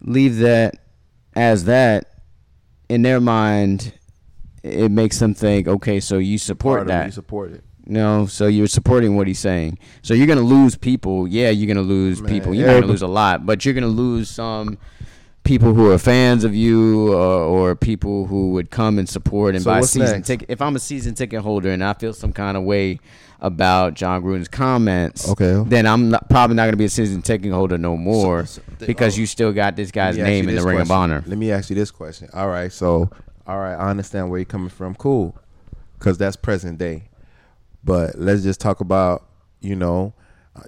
leave 0.00 0.38
that 0.38 0.74
as 1.36 1.64
that 1.66 2.12
in 2.88 3.02
their 3.02 3.20
mind, 3.20 3.92
it 4.62 4.90
makes 4.90 5.18
them 5.18 5.34
think, 5.34 5.68
okay, 5.68 6.00
so 6.00 6.18
you 6.18 6.38
support 6.38 6.80
Part 6.80 6.88
that. 6.88 7.06
You 7.06 7.12
support 7.12 7.52
it. 7.52 7.64
No, 7.86 8.26
so 8.26 8.46
you're 8.46 8.66
supporting 8.68 9.16
what 9.16 9.26
he's 9.26 9.40
saying. 9.40 9.78
So 10.02 10.14
you're 10.14 10.26
gonna 10.26 10.40
lose 10.40 10.76
people. 10.76 11.26
Yeah, 11.26 11.50
you're 11.50 11.72
gonna 11.72 11.86
lose 11.86 12.20
Man, 12.22 12.32
people. 12.32 12.54
You're 12.54 12.66
not 12.68 12.74
gonna 12.74 12.86
lose 12.86 13.02
a 13.02 13.08
lot, 13.08 13.44
but 13.44 13.64
you're 13.64 13.74
gonna 13.74 13.86
lose 13.88 14.30
some 14.30 14.78
people 15.44 15.74
who 15.74 15.90
are 15.90 15.98
fans 15.98 16.44
of 16.44 16.54
you, 16.54 17.12
or, 17.12 17.72
or 17.72 17.76
people 17.76 18.26
who 18.26 18.52
would 18.52 18.70
come 18.70 18.98
and 18.98 19.08
support 19.08 19.54
and 19.54 19.64
So 19.64 19.70
buy 19.70 19.80
season 19.80 20.22
ticket. 20.22 20.48
If 20.48 20.62
I'm 20.62 20.76
a 20.76 20.78
season 20.78 21.14
ticket 21.14 21.40
holder 21.42 21.70
and 21.70 21.82
I 21.82 21.94
feel 21.94 22.12
some 22.12 22.32
kind 22.32 22.56
of 22.56 22.62
way 22.62 23.00
about 23.40 23.94
Jon 23.94 24.22
Gruden's 24.22 24.46
comments, 24.46 25.28
Okay. 25.28 25.64
then 25.68 25.84
I'm 25.84 26.10
not, 26.10 26.28
probably 26.30 26.54
not 26.54 26.66
gonna 26.66 26.76
be 26.76 26.84
a 26.84 26.88
season 26.88 27.22
ticket 27.22 27.50
holder 27.52 27.76
no 27.76 27.96
more 27.96 28.46
so 28.46 28.62
the- 28.78 28.86
because 28.86 29.16
oh. 29.16 29.20
you 29.20 29.26
still 29.26 29.52
got 29.52 29.74
this 29.74 29.90
guy's 29.90 30.16
Let 30.16 30.24
me 30.26 30.38
ask 30.38 30.46
name 30.46 30.48
in 30.48 30.54
the 30.54 30.62
Ring 30.62 30.80
of. 30.80 30.90
Honor. 30.92 31.24
Let 31.26 31.38
me 31.38 31.50
ask 31.50 31.68
you 31.68 31.74
this 31.74 31.90
question. 31.90 32.28
All 32.32 32.46
right, 32.48 32.72
so 32.72 33.10
all 33.44 33.58
right, 33.58 33.74
I 33.74 33.90
understand 33.90 34.30
where 34.30 34.38
you're 34.38 34.44
coming 34.44 34.68
from. 34.68 34.94
Cool. 34.94 35.34
because 35.98 36.18
that's 36.18 36.36
present 36.36 36.78
day. 36.78 37.04
But 37.84 38.18
let's 38.18 38.42
just 38.42 38.60
talk 38.60 38.80
about 38.80 39.26
you 39.60 39.76
know. 39.76 40.14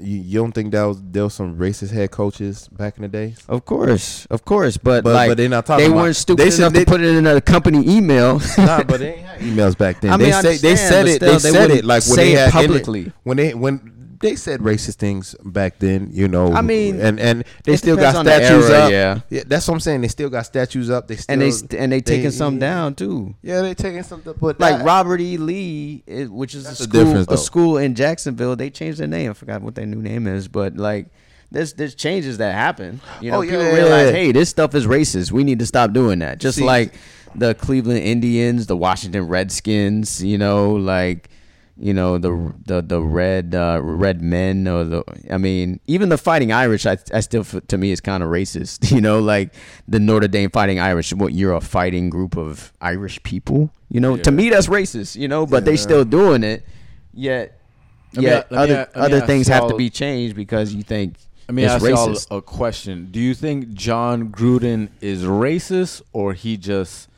You, 0.00 0.16
you 0.18 0.38
don't 0.38 0.52
think 0.52 0.72
that 0.72 0.84
was 0.84 0.98
there 1.02 1.24
was 1.24 1.34
some 1.34 1.58
racist 1.58 1.90
head 1.92 2.10
coaches 2.10 2.68
back 2.68 2.96
in 2.96 3.02
the 3.02 3.08
day? 3.08 3.34
Of 3.50 3.66
course, 3.66 4.24
of 4.30 4.42
course, 4.42 4.78
but, 4.78 5.04
But- 5.04 5.12
like 5.12 5.28
but 5.30 5.36
they're 5.36 5.46
not 5.50 5.66
talking 5.66 5.84
they 5.84 5.90
about- 5.92 6.02
weren't 6.04 6.16
stupid 6.16 6.42
they 6.50 6.56
enough 6.56 6.72
they- 6.72 6.84
to 6.86 6.90
put 6.90 7.02
it 7.02 7.14
in 7.14 7.26
a 7.26 7.38
company 7.38 7.86
email. 7.86 8.40
nah, 8.56 8.82
but 8.82 9.00
they 9.00 9.16
ain't 9.16 9.26
had 9.26 9.40
emails 9.40 9.76
back 9.76 10.00
then. 10.00 10.10
I 10.14 10.16
mean, 10.16 10.30
they 10.30 10.40
say 10.40 10.56
they 10.56 10.76
said 10.76 11.06
it. 11.06 11.16
still, 11.16 11.32
they 11.38 11.38
said 11.50 11.70
it 11.70 11.84
like 11.84 12.02
when 12.06 12.16
they 12.16 12.30
had 12.30 12.50
publicly. 12.50 13.12
when 13.24 13.36
they 13.36 13.52
when 13.52 13.92
they 14.24 14.36
said 14.36 14.60
racist 14.60 14.96
things 14.96 15.36
back 15.44 15.78
then. 15.78 16.08
You 16.12 16.26
know, 16.28 16.52
I 16.52 16.62
mean, 16.62 17.00
and 17.00 17.20
and 17.20 17.44
they 17.64 17.76
still 17.76 17.96
got 17.96 18.12
depends 18.12 18.18
on 18.18 18.24
the 18.24 18.30
statues 18.32 18.70
era, 18.70 19.14
up. 19.16 19.24
yeah. 19.30 19.42
that's 19.46 19.68
what 19.68 19.74
I'm 19.74 19.80
saying. 19.80 20.00
They 20.00 20.08
still 20.08 20.30
got 20.30 20.46
statues 20.46 20.90
up. 20.90 21.06
They 21.06 21.16
still 21.16 21.32
and 21.32 21.42
they 21.42 21.78
and 21.78 21.92
they 21.92 22.00
taking 22.00 22.30
some 22.30 22.54
yeah. 22.54 22.60
down 22.60 22.94
too. 22.94 23.34
Yeah, 23.42 23.60
they 23.60 23.74
taking 23.74 24.02
something. 24.02 24.34
But 24.40 24.58
Like 24.58 24.78
that- 24.78 24.84
Robert 24.84 25.20
E. 25.20 25.36
Lee, 25.36 26.02
which 26.28 26.54
is 26.54 26.66
a 26.66 26.74
school, 26.74 27.16
a 27.28 27.36
school 27.36 27.76
in 27.78 27.94
Jacksonville. 27.94 28.56
They 28.56 28.70
changed 28.70 28.98
their 28.98 29.06
name. 29.06 29.30
I 29.30 29.34
forgot 29.34 29.62
what 29.62 29.74
their 29.74 29.86
new 29.86 30.00
name 30.02 30.26
is, 30.26 30.48
but 30.48 30.76
like 30.76 31.06
there's 31.50 31.74
there's 31.74 31.94
changes 31.94 32.38
that 32.38 32.54
happen. 32.54 33.00
You 33.20 33.30
know, 33.30 33.38
Oh, 33.38 33.42
people 33.42 33.62
yeah, 33.62 33.72
realize, 33.74 34.06
yeah. 34.06 34.12
hey, 34.16 34.32
this 34.32 34.48
stuff 34.48 34.74
is 34.74 34.86
racist. 34.86 35.30
We 35.30 35.44
need 35.44 35.58
to 35.60 35.66
stop 35.66 35.92
doing 35.92 36.18
that. 36.20 36.38
Just 36.38 36.58
See- 36.58 36.64
like 36.64 36.94
the 37.36 37.54
Cleveland 37.54 37.98
Indians, 38.00 38.66
the 38.66 38.76
Washington 38.76 39.28
Redskins. 39.28 40.22
You 40.24 40.38
know, 40.38 40.72
like 40.72 41.28
you 41.76 41.92
know 41.92 42.18
the 42.18 42.54
the 42.66 42.82
the 42.82 43.00
red 43.00 43.54
uh, 43.54 43.80
red 43.82 44.22
men 44.22 44.68
or 44.68 44.84
the 44.84 45.04
I 45.30 45.38
mean 45.38 45.80
even 45.86 46.08
the 46.08 46.18
Fighting 46.18 46.52
Irish. 46.52 46.86
I 46.86 46.98
I 47.12 47.20
still 47.20 47.44
to 47.44 47.78
me 47.78 47.90
is 47.90 48.00
kind 48.00 48.22
of 48.22 48.28
racist. 48.30 48.90
You 48.94 49.00
know, 49.00 49.18
like 49.18 49.52
the 49.88 49.98
Notre 49.98 50.28
Dame 50.28 50.50
Fighting 50.50 50.78
Irish. 50.78 51.12
What 51.12 51.32
you're 51.32 51.52
a 51.54 51.60
fighting 51.60 52.10
group 52.10 52.36
of 52.36 52.72
Irish 52.80 53.20
people. 53.24 53.70
You 53.88 54.00
know, 54.00 54.16
to 54.16 54.30
me 54.30 54.50
that's 54.50 54.68
racist. 54.68 55.16
You 55.16 55.26
know, 55.28 55.46
but 55.46 55.64
they 55.64 55.76
still 55.76 56.04
doing 56.04 56.44
it. 56.44 56.64
Yet. 57.12 57.60
Let 58.14 58.22
Yet 58.22 58.50
me 58.52 58.56
other 58.56 58.88
me 58.94 59.00
other 59.02 59.20
things 59.22 59.48
have 59.48 59.68
to 59.68 59.74
be 59.74 59.90
changed 59.90 60.36
because 60.36 60.72
you 60.72 60.84
think 60.84 61.16
Let 61.48 61.54
me 61.56 61.64
it's 61.64 61.72
ask 61.72 61.84
racist. 61.84 62.30
y'all 62.30 62.38
a 62.38 62.42
question. 62.42 63.08
Do 63.10 63.18
you 63.18 63.34
think 63.34 63.72
Jon 63.74 64.28
Gruden 64.30 64.90
is 65.00 65.24
racist 65.24 66.00
or 66.12 66.32
he 66.32 66.56
just 66.56 67.08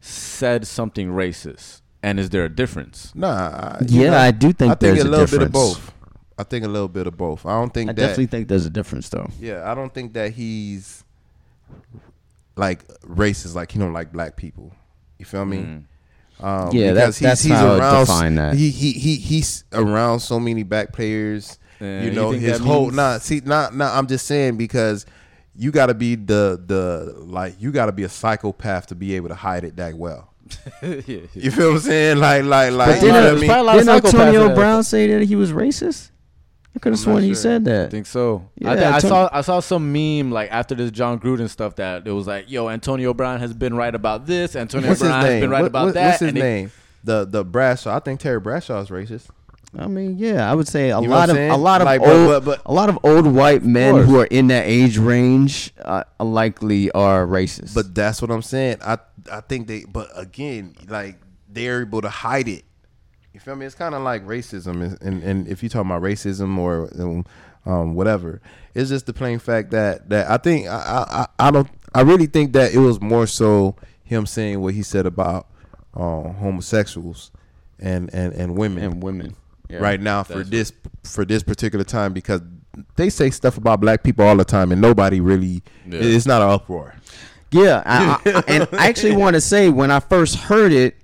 said 0.00 0.66
something 0.66 1.08
racist? 1.08 1.80
And 2.06 2.20
is 2.20 2.30
there 2.30 2.44
a 2.44 2.48
difference? 2.48 3.12
Nah, 3.16 3.26
I- 3.28 3.78
Yeah, 3.88 4.10
know, 4.10 4.16
I 4.18 4.30
do 4.30 4.52
think 4.52 4.70
I 4.70 4.74
think 4.76 4.80
there's 4.80 5.04
a 5.04 5.08
a 5.08 5.10
little 5.10 5.26
bit 5.38 5.42
of 5.46 5.52
both. 5.52 5.92
I 6.38 6.44
think 6.44 6.64
a 6.64 6.68
little 6.68 6.86
bit 6.88 7.06
of 7.08 7.16
both. 7.16 7.44
I 7.44 7.58
don't 7.58 7.72
think 7.74 7.90
I 7.90 7.92
that. 7.94 8.00
definitely 8.00 8.26
think 8.26 8.46
there's 8.48 8.66
a 8.66 8.70
difference 8.70 9.08
though. 9.08 9.28
Yeah, 9.40 9.70
I 9.70 9.74
don't 9.74 9.92
think 9.92 10.12
that 10.12 10.32
he's 10.32 11.02
like 12.56 12.86
racist. 13.02 13.54
Like 13.54 13.72
he 13.72 13.78
don't 13.78 13.92
like 13.92 14.12
black 14.12 14.36
people. 14.36 14.72
You 15.18 15.24
feel 15.24 15.44
me? 15.44 15.58
Mm. 15.58 15.84
Um, 16.38 16.70
Yeah, 16.72 16.92
because 16.92 17.18
that's- 17.18 17.42
that's 17.42 17.44
how 17.46 17.72
I 17.80 18.00
define 18.00 18.34
that. 18.36 18.54
He 18.54 18.70
he 18.70 18.92
he 18.92 19.16
he's 19.16 19.64
around 19.72 20.20
so 20.20 20.38
many 20.38 20.62
black 20.62 20.92
players. 20.92 21.58
Yeah, 21.80 22.02
you 22.02 22.10
you 22.10 22.12
know 22.14 22.30
think 22.30 22.42
his 22.42 22.58
whole 22.58 22.84
means- 22.84 22.96
nah. 22.96 23.18
See, 23.18 23.42
not 23.44 23.74
nah, 23.74 23.96
I'm 23.98 24.06
just 24.06 24.26
saying 24.26 24.56
because 24.58 25.06
you 25.56 25.70
got 25.70 25.86
to 25.86 25.94
be 25.94 26.14
the 26.14 26.62
the 26.64 27.14
like 27.18 27.54
you 27.58 27.72
got 27.72 27.86
to 27.86 27.92
be 27.92 28.02
a 28.04 28.08
psychopath 28.08 28.86
to 28.88 28.94
be 28.94 29.14
able 29.16 29.28
to 29.28 29.34
hide 29.34 29.64
it 29.64 29.76
that 29.76 29.94
well. 29.94 30.30
You 30.82 31.50
feel 31.50 31.68
what 31.68 31.74
I'm 31.74 31.78
saying? 31.80 32.18
Like 32.18 32.44
like 32.44 32.72
like. 32.72 33.00
But 33.00 33.02
you 33.06 33.12
know 33.12 33.14
didn't- 33.14 33.24
what 33.24 33.36
I 33.36 33.40
mean? 33.40 33.46
probably 33.48 33.60
a 33.60 33.62
lot 33.64 33.76
of 33.76 33.84
Didn't 34.04 34.04
Antonio 34.22 34.54
Brown 34.54 34.84
say 34.84 35.06
that 35.08 35.22
he 35.26 35.36
was 35.36 35.52
racist? 35.52 36.10
I 36.74 36.78
could 36.78 36.92
have 36.92 37.00
sworn 37.00 37.16
not 37.16 37.22
he 37.22 37.28
sure. 37.28 37.34
said 37.36 37.62
I 37.68 37.72
that. 37.72 37.90
think 37.90 38.04
so. 38.06 38.48
Yeah, 38.58 38.70
I, 38.72 38.76
thi- 38.76 38.84
I 38.84 38.98
saw 38.98 39.28
I 39.32 39.40
saw 39.40 39.60
some 39.60 39.92
meme 39.92 40.30
like 40.30 40.50
after 40.52 40.74
this 40.74 40.90
Jon 40.90 41.18
Gruden 41.18 41.48
stuff 41.48 41.76
that 41.76 42.06
it 42.06 42.10
was 42.12 42.26
like, 42.26 42.50
yo, 42.50 42.68
Antonio 42.68 43.14
Brown 43.14 43.40
has 43.40 43.54
been 43.54 43.74
right 43.74 43.94
about 43.94 44.26
this. 44.26 44.54
Antonio 44.54 44.90
What's 44.90 45.00
Brown 45.00 45.24
has 45.24 45.40
been 45.40 45.48
right 45.50 45.62
What- 45.62 45.66
about 45.68 45.84
what- 45.86 45.94
that. 45.94 46.06
What's 46.08 46.20
his 46.20 46.28
and 46.28 46.36
they- 46.36 46.40
name? 46.42 46.72
The 47.04 47.24
the 47.24 47.44
Bradshaw. 47.44 47.96
I 47.96 48.00
think 48.00 48.20
Terry 48.20 48.40
Bradshaw 48.40 48.80
is 48.80 48.88
racist. 48.90 49.28
I 49.78 49.86
mean, 49.88 50.18
yeah, 50.18 50.50
I 50.50 50.54
would 50.54 50.68
say 50.68 50.90
a 50.90 51.00
You 51.00 51.08
lot 51.08 51.28
of 51.30 51.36
a 51.36 51.56
lot 51.56 51.80
of 51.80 51.86
Like, 51.86 52.00
old 52.00 52.28
but- 52.28 52.44
but- 52.44 52.62
a 52.66 52.72
lot 52.72 52.88
of 52.88 52.98
old 53.02 53.26
white 53.26 53.62
men 53.64 54.04
who 54.04 54.18
are 54.20 54.24
in 54.26 54.48
that 54.48 54.66
age 54.66 54.96
range 54.98 55.72
uh, 55.84 56.04
likely 56.18 56.90
are 56.92 57.26
racist. 57.26 57.74
But 57.74 57.94
that's 57.94 58.20
what 58.22 58.30
I'm 58.30 58.42
saying. 58.42 58.78
I 58.84 58.98
I 59.30 59.40
think 59.40 59.66
they, 59.66 59.84
but 59.84 60.08
again, 60.16 60.74
like 60.88 61.18
they're 61.48 61.82
able 61.82 62.00
to 62.02 62.08
hide 62.08 62.48
it. 62.48 62.64
You 63.34 63.40
feel 63.40 63.56
me? 63.56 63.66
It's 63.66 63.74
kind 63.74 63.94
of 63.94 64.02
like 64.02 64.24
racism, 64.26 64.82
and, 64.82 65.02
and 65.02 65.22
and 65.22 65.48
if 65.48 65.62
you 65.62 65.68
talk 65.68 65.84
about 65.84 66.00
racism 66.02 66.56
or 66.58 66.88
um, 66.98 67.24
um, 67.66 67.94
whatever, 67.94 68.40
it's 68.74 68.88
just 68.88 69.04
the 69.06 69.12
plain 69.12 69.38
fact 69.38 69.72
that 69.72 70.08
that 70.08 70.30
I 70.30 70.38
think 70.38 70.68
I, 70.68 71.26
I 71.38 71.48
I 71.48 71.50
don't 71.50 71.68
I 71.94 72.00
really 72.00 72.26
think 72.26 72.52
that 72.54 72.72
it 72.72 72.78
was 72.78 73.00
more 73.00 73.26
so 73.26 73.76
him 74.04 74.24
saying 74.24 74.60
what 74.60 74.72
he 74.74 74.82
said 74.82 75.04
about 75.04 75.48
uh, 75.94 76.32
homosexuals 76.32 77.30
and 77.78 78.08
and 78.14 78.32
and 78.32 78.56
women 78.56 78.82
and 78.84 79.02
women, 79.02 79.36
yeah. 79.68 79.78
right 79.78 80.00
now 80.00 80.22
for 80.22 80.38
That's 80.38 80.50
this 80.50 80.72
for 81.04 81.24
this 81.24 81.42
particular 81.42 81.84
time 81.84 82.12
because 82.12 82.42
they 82.96 83.10
say 83.10 83.30
stuff 83.30 83.56
about 83.56 83.80
black 83.80 84.02
people 84.02 84.24
all 84.24 84.36
the 84.36 84.44
time 84.44 84.72
and 84.72 84.80
nobody 84.80 85.20
really 85.20 85.62
Yeah. 85.86 86.00
it's 86.00 86.26
not 86.26 86.42
an 86.42 86.50
uproar. 86.50 86.94
Yeah, 87.52 87.82
I, 87.86 88.20
I, 88.26 88.42
and 88.48 88.68
I 88.72 88.88
actually 88.88 89.16
want 89.16 89.34
to 89.34 89.40
say 89.40 89.68
when 89.68 89.90
I 89.90 90.00
first 90.00 90.36
heard 90.36 90.72
it, 90.72 90.96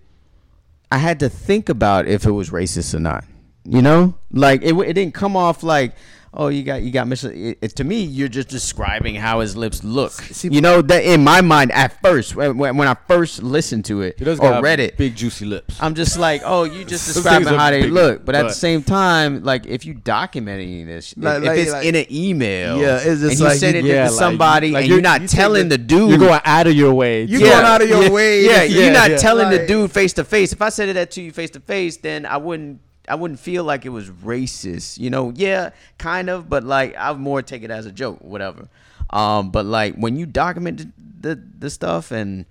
I 0.91 0.99
had 0.99 1.21
to 1.21 1.29
think 1.29 1.69
about 1.69 2.07
if 2.07 2.27
it 2.27 2.33
was 2.33 2.51
racist 2.51 2.95
or 2.95 3.01
not. 3.01 3.25
You 3.65 3.81
know, 3.81 4.15
like 4.33 4.63
it, 4.63 4.75
it 4.75 4.93
didn't 4.95 5.15
come 5.15 5.37
off 5.37 5.63
like, 5.63 5.95
oh, 6.35 6.49
you 6.49 6.63
got 6.63 6.83
you 6.83 6.91
got 6.91 7.07
Mr. 7.07 7.31
It, 7.35 7.59
it- 7.61 7.77
to 7.77 7.85
me, 7.85 8.03
you're 8.03 8.29
just 8.29 8.49
describing 8.49 9.15
how 9.15 9.41
his 9.41 9.57
lips 9.57 9.83
look. 9.85 10.13
See, 10.13 10.49
you 10.49 10.61
know 10.61 10.83
that 10.83 11.05
in 11.05 11.23
my 11.25 11.41
mind 11.41 11.73
at 11.73 12.01
first, 12.03 12.35
when, 12.37 12.57
when 12.59 12.87
I 12.89 12.95
first 13.09 13.43
listened 13.43 13.85
to 13.87 14.03
it 14.03 14.21
or 14.21 14.61
read 14.63 14.81
it, 14.81 14.97
big 14.97 15.15
juicy 15.17 15.45
lips. 15.47 15.77
I'm 15.81 15.95
just 15.95 16.19
like, 16.19 16.43
oh, 16.45 16.65
you 16.65 16.85
just 16.85 17.07
describing 17.15 17.49
how 17.49 17.71
they 17.71 17.83
big, 17.83 17.93
look, 17.93 18.25
but 18.25 18.35
at 18.35 18.43
the 18.45 18.53
same 18.55 18.83
time, 18.83 19.43
like 19.43 19.67
if 19.67 19.85
you 19.87 19.95
documenting 19.95 20.87
this, 20.87 21.13
if- 21.13 21.19
Like- 21.23 21.43
if, 21.43 21.59
it's 21.59 21.73
like- 21.73 21.87
in 21.87 21.95
an 21.95 22.07
email, 22.11 22.79
Yeah, 22.79 22.97
it's 22.97 23.05
just 23.05 23.23
and 23.23 23.39
you 23.39 23.45
like 23.47 23.59
send 23.59 23.77
it 23.77 23.85
yeah, 23.85 24.05
to 24.07 24.11
like- 24.11 24.19
somebody, 24.19 24.71
like 24.73 24.83
and 24.83 24.89
you're- 24.89 24.97
you're 24.97 25.03
not 25.03 25.23
you 25.23 25.29
telling 25.29 25.69
the- 25.69 25.79
dude, 25.79 26.11
You're 26.11 26.19
going 26.19 26.41
out 26.45 26.67
of 26.67 26.75
your 26.75 26.93
way. 26.95 27.23
You 27.25 27.39
to- 27.39 27.45
going 27.45 27.65
out 27.65 27.83
of 27.83 27.89
your 27.89 28.03
yeah, 28.05 28.11
way. 28.11 28.45
Yeah, 28.45 28.63
you're 28.63 28.93
not 28.93 29.11
yeah. 29.11 29.17
telling 29.17 29.51
the 29.51 29.67
dude 29.67 29.91
face 29.93 30.13
to 30.15 30.25
face. 30.25 30.53
If 30.53 30.63
I 30.63 30.69
said 30.69 30.95
that 30.97 31.11
to 31.13 31.23
you 31.23 31.33
face 31.33 31.51
to 31.51 31.61
face, 31.61 31.97
then 31.99 32.27
I 32.27 32.37
wouldn't. 32.37 32.81
I 33.09 33.15
wouldn't 33.17 33.41
feel 33.41 33.65
like 33.65 33.85
it 33.85 33.89
was 33.91 34.11
racist, 34.11 34.99
you 34.99 35.11
know. 35.11 35.33
Yeah, 35.35 35.71
kind 35.99 36.31
of, 36.31 36.49
but 36.49 36.65
like 36.65 36.95
I 36.97 37.11
would 37.11 37.21
more 37.21 37.43
take 37.43 37.63
it 37.63 37.71
as 37.71 37.87
a 37.87 37.93
joke, 37.93 38.19
whatever. 38.21 38.69
Um, 39.11 39.51
but 39.51 39.67
like 39.67 39.97
when 39.97 40.17
you 40.17 40.27
document 40.27 40.79
the 40.79 41.35
the, 41.35 41.43
the 41.61 41.71
stuff 41.71 42.11
and 42.11 42.45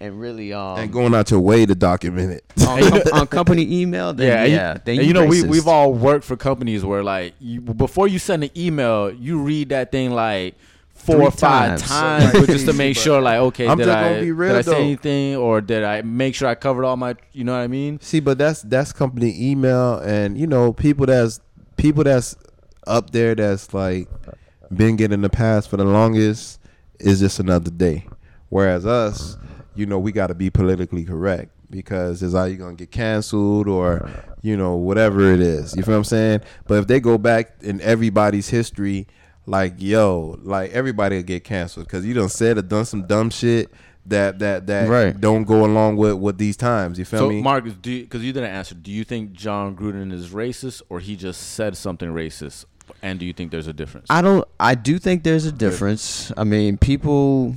and 0.00 0.20
really 0.20 0.52
um 0.52 0.78
and 0.78 0.92
going 0.92 1.14
out 1.14 1.30
your 1.30 1.40
way 1.40 1.66
to 1.66 1.74
document 1.74 2.32
it. 2.32 2.44
on, 2.66 2.80
com- 2.90 3.02
on 3.20 3.26
company 3.26 3.80
email, 3.80 4.12
then 4.12 4.26
yeah, 4.28 4.42
and 4.42 4.52
you- 4.76 4.82
then 4.84 4.98
and 4.98 5.06
you 5.08 5.12
know 5.14 5.26
we 5.26 5.42
we've 5.42 5.68
all 5.68 5.92
worked 5.92 6.24
for 6.24 6.36
companies 6.36 6.84
where 6.84 7.02
like 7.02 7.34
you, 7.40 7.60
before 7.60 8.08
you 8.08 8.18
send 8.18 8.44
an 8.44 8.50
email, 8.56 9.12
you 9.12 9.40
read 9.40 9.68
that 9.70 9.90
thing 9.92 10.10
like 10.12 10.54
four 11.16 11.22
or 11.22 11.30
five 11.30 11.80
times. 11.80 11.82
times 11.82 12.34
Like, 12.34 12.46
just 12.46 12.66
to 12.66 12.72
make 12.72 12.96
sure 12.96 13.20
like 13.20 13.38
okay 13.38 13.66
I'm 13.66 13.78
did 13.78 13.86
just 13.86 13.96
I 13.96 14.08
gonna 14.08 14.20
be 14.22 14.32
real, 14.32 14.50
did 14.52 14.58
I 14.58 14.62
say 14.62 14.70
though. 14.70 14.76
anything 14.78 15.36
or 15.36 15.60
did 15.60 15.84
I 15.84 16.02
make 16.02 16.34
sure 16.34 16.48
I 16.48 16.54
covered 16.54 16.84
all 16.84 16.96
my 16.96 17.16
you 17.32 17.44
know 17.44 17.52
what 17.52 17.60
I 17.60 17.66
mean? 17.68 18.00
See, 18.00 18.20
but 18.20 18.38
that's 18.38 18.62
that's 18.62 18.92
company 18.92 19.34
email, 19.50 19.98
and 19.98 20.38
you 20.38 20.46
know 20.46 20.72
people 20.72 21.06
that's 21.06 21.40
people 21.76 22.04
that's 22.04 22.36
up 22.86 23.10
there 23.10 23.34
that's 23.34 23.72
like 23.74 24.08
been 24.74 24.96
getting 24.96 25.20
the 25.22 25.30
pass 25.30 25.66
for 25.66 25.76
the 25.76 25.84
longest 25.84 26.60
is 26.98 27.20
just 27.20 27.38
another 27.38 27.70
day. 27.70 28.06
Whereas 28.48 28.86
us, 28.86 29.36
you 29.74 29.86
know, 29.86 29.98
we 29.98 30.12
got 30.12 30.28
to 30.28 30.34
be 30.34 30.50
politically 30.50 31.04
correct 31.04 31.50
because 31.70 32.22
it's 32.22 32.34
either 32.34 32.50
you 32.50 32.56
gonna 32.56 32.74
get 32.74 32.90
canceled 32.90 33.68
or 33.68 34.10
you 34.42 34.56
know 34.56 34.74
whatever 34.74 35.32
it 35.32 35.40
is. 35.40 35.76
You 35.76 35.82
feel 35.82 35.94
what 35.94 35.98
I'm 35.98 36.04
saying? 36.04 36.40
But 36.66 36.78
if 36.78 36.86
they 36.86 37.00
go 37.00 37.18
back 37.18 37.52
in 37.60 37.80
everybody's 37.82 38.48
history, 38.48 39.06
like 39.48 39.74
yo, 39.78 40.38
like 40.42 40.70
everybody 40.72 41.16
will 41.16 41.22
get 41.22 41.44
canceled 41.44 41.86
because 41.86 42.04
you 42.04 42.14
done 42.14 42.28
said 42.28 42.58
or 42.58 42.62
done 42.62 42.84
some 42.84 43.06
dumb 43.06 43.30
shit. 43.30 43.70
That 44.06 44.38
that 44.38 44.66
that 44.68 44.88
Right. 44.88 45.20
don't 45.20 45.44
go 45.44 45.66
along 45.66 45.96
with 45.96 46.14
with 46.14 46.38
these 46.38 46.56
times. 46.56 46.98
You 46.98 47.04
feel 47.04 47.18
So 47.20 47.28
me? 47.28 47.42
Marcus, 47.42 47.74
do 47.74 48.00
because 48.00 48.24
you, 48.24 48.32
didn't 48.32 48.50
answer, 48.50 48.74
do 48.74 48.90
you 48.90 49.04
think 49.04 49.32
Jon 49.32 49.76
Gruden 49.76 50.12
is 50.12 50.30
racist 50.30 50.80
or 50.88 50.98
he 51.00 51.14
just 51.14 51.40
said 51.52 51.76
something 51.76 52.08
racist? 52.08 52.64
And 53.02 53.20
do 53.20 53.26
you 53.26 53.34
think 53.34 53.50
there's 53.50 53.66
a 53.66 53.72
difference? 53.74 54.06
I 54.08 54.22
don't. 54.22 54.48
I 54.58 54.74
do 54.74 54.98
think 54.98 55.24
there's 55.24 55.44
a 55.44 55.52
difference. 55.52 56.32
I 56.38 56.44
mean, 56.44 56.78
people. 56.78 57.54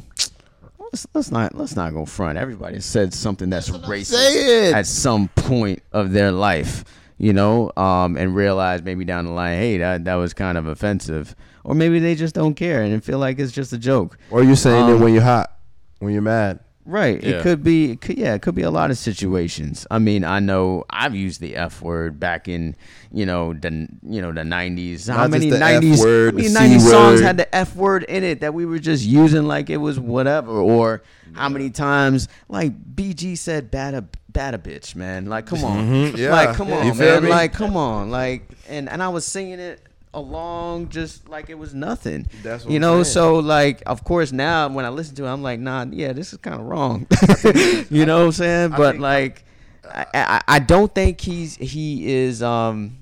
Let's, 0.80 1.08
let's 1.14 1.32
not 1.32 1.56
let's 1.56 1.76
not 1.78 1.94
go 1.94 2.06
front. 2.06 2.38
Everybody 2.38 2.82
said 2.82 3.14
something 3.14 3.50
that's 3.50 3.70
racist 3.70 4.08
saying. 4.08 4.74
at 4.74 4.86
some 4.88 5.30
point 5.30 5.82
of 5.94 6.12
their 6.12 6.34
life, 6.34 6.84
you 7.18 7.32
know, 7.32 7.72
um, 7.78 8.18
and 8.18 8.36
realize 8.36 8.82
maybe 8.84 9.06
down 9.06 9.26
the 9.26 9.32
line, 9.32 9.58
hey, 9.58 9.78
that 9.78 10.04
that 10.04 10.16
was 10.16 10.34
kind 10.34 10.58
of 10.58 10.68
offensive, 10.68 11.34
or 11.64 11.76
maybe 11.76 12.00
they 12.00 12.16
just 12.16 12.36
don't 12.36 12.56
care 12.56 12.82
and 12.82 13.04
feel 13.04 13.20
like 13.20 13.40
it's 13.40 13.52
just 13.52 13.74
a 13.74 13.78
joke. 13.78 14.18
Or 14.30 14.44
you're 14.44 14.56
saying 14.56 14.84
Um, 14.84 14.92
that 14.92 14.98
when 15.04 15.14
you're 15.14 15.24
hot, 15.24 15.52
when 16.00 16.14
you're 16.14 16.22
mad. 16.22 16.60
Right. 16.84 17.24
Yeah. 17.24 17.36
It 17.38 17.44
could 17.44 17.64
be. 17.64 17.92
It 17.92 18.02
could, 18.02 18.18
yeah. 18.18 18.34
It 18.34 18.42
could 18.42 18.56
be 18.56 18.64
a 18.64 18.72
lot 18.72 18.90
of 18.90 18.98
situations. 18.98 19.86
I 19.92 20.00
mean, 20.00 20.24
I 20.24 20.40
know 20.40 20.84
I've 20.90 21.14
used 21.14 21.40
the 21.40 21.56
F 21.56 21.80
word 21.84 22.20
back 22.20 22.48
in 22.48 22.76
you 23.14 23.24
know 23.24 23.54
the 23.54 23.88
you 24.02 24.20
know 24.20 24.32
the 24.32 24.44
nineties. 24.44 25.06
How 25.08 25.28
many 25.28 25.52
nineties? 25.52 26.00
How 26.04 26.32
many 26.32 26.50
nineties 26.50 26.90
songs 26.90 27.22
had 27.22 27.38
the 27.38 27.54
F 27.56 27.76
word 27.76 28.04
in 28.06 28.24
it 28.24 28.40
that 28.42 28.56
we 28.56 28.66
were 28.66 28.80
just 28.80 29.06
using 29.06 29.44
like 29.44 29.70
it 29.70 29.78
was 29.78 30.00
whatever? 30.00 30.52
Or 30.60 31.04
how 31.34 31.50
many 31.50 31.70
times 31.70 32.28
like 32.50 32.74
BG 32.96 33.38
said 33.38 33.70
bad 33.70 33.94
a 33.94 34.04
bad 34.30 34.56
a 34.56 34.58
bitch, 34.58 34.96
man? 34.96 35.28
Like 35.28 35.46
come 35.46 35.64
on, 35.64 35.88
Mhm, 35.88 36.18
yeah. 36.18 36.32
like 36.32 36.56
come 36.56 36.74
on, 36.74 36.94
feel 36.96 37.22
man. 37.22 37.30
Like 37.30 37.54
come 37.54 37.78
on, 37.78 38.10
like 38.10 38.50
and 38.68 38.90
and 38.90 39.04
I 39.04 39.10
was 39.10 39.24
singing 39.24 39.60
it 39.60 39.86
along 40.14 40.90
just 40.90 41.28
like 41.30 41.50
it 41.50 41.58
was 41.58 41.74
nothing. 41.74 42.28
That's 42.44 42.64
what 42.66 42.74
you 42.74 42.80
know. 42.80 43.04
So 43.04 43.36
like, 43.40 43.82
of 43.86 44.04
course, 44.04 44.32
now 44.32 44.68
when 44.70 44.86
I 44.86 44.90
listen 44.90 45.16
to 45.16 45.26
it, 45.26 45.30
I'm 45.30 45.42
like, 45.44 45.60
nah, 45.60 45.86
yeah, 45.90 46.14
this 46.14 46.34
is 46.34 46.40
kind 46.40 46.60
of 46.60 46.66
wrong. 46.68 47.08
you 47.90 48.06
know 48.06 48.20
what 48.20 48.26
I'm 48.26 48.32
saying? 48.32 48.74
I 48.74 48.78
But 48.78 48.98
like, 49.00 49.46
I, 49.90 50.06
I 50.14 50.42
I 50.48 50.60
don't 50.60 50.94
think 50.94 51.22
he's 51.22 51.56
he 51.56 52.14
is 52.14 52.44
um 52.44 52.98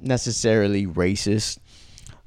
necessarily 0.00 0.86
racist, 0.86 1.58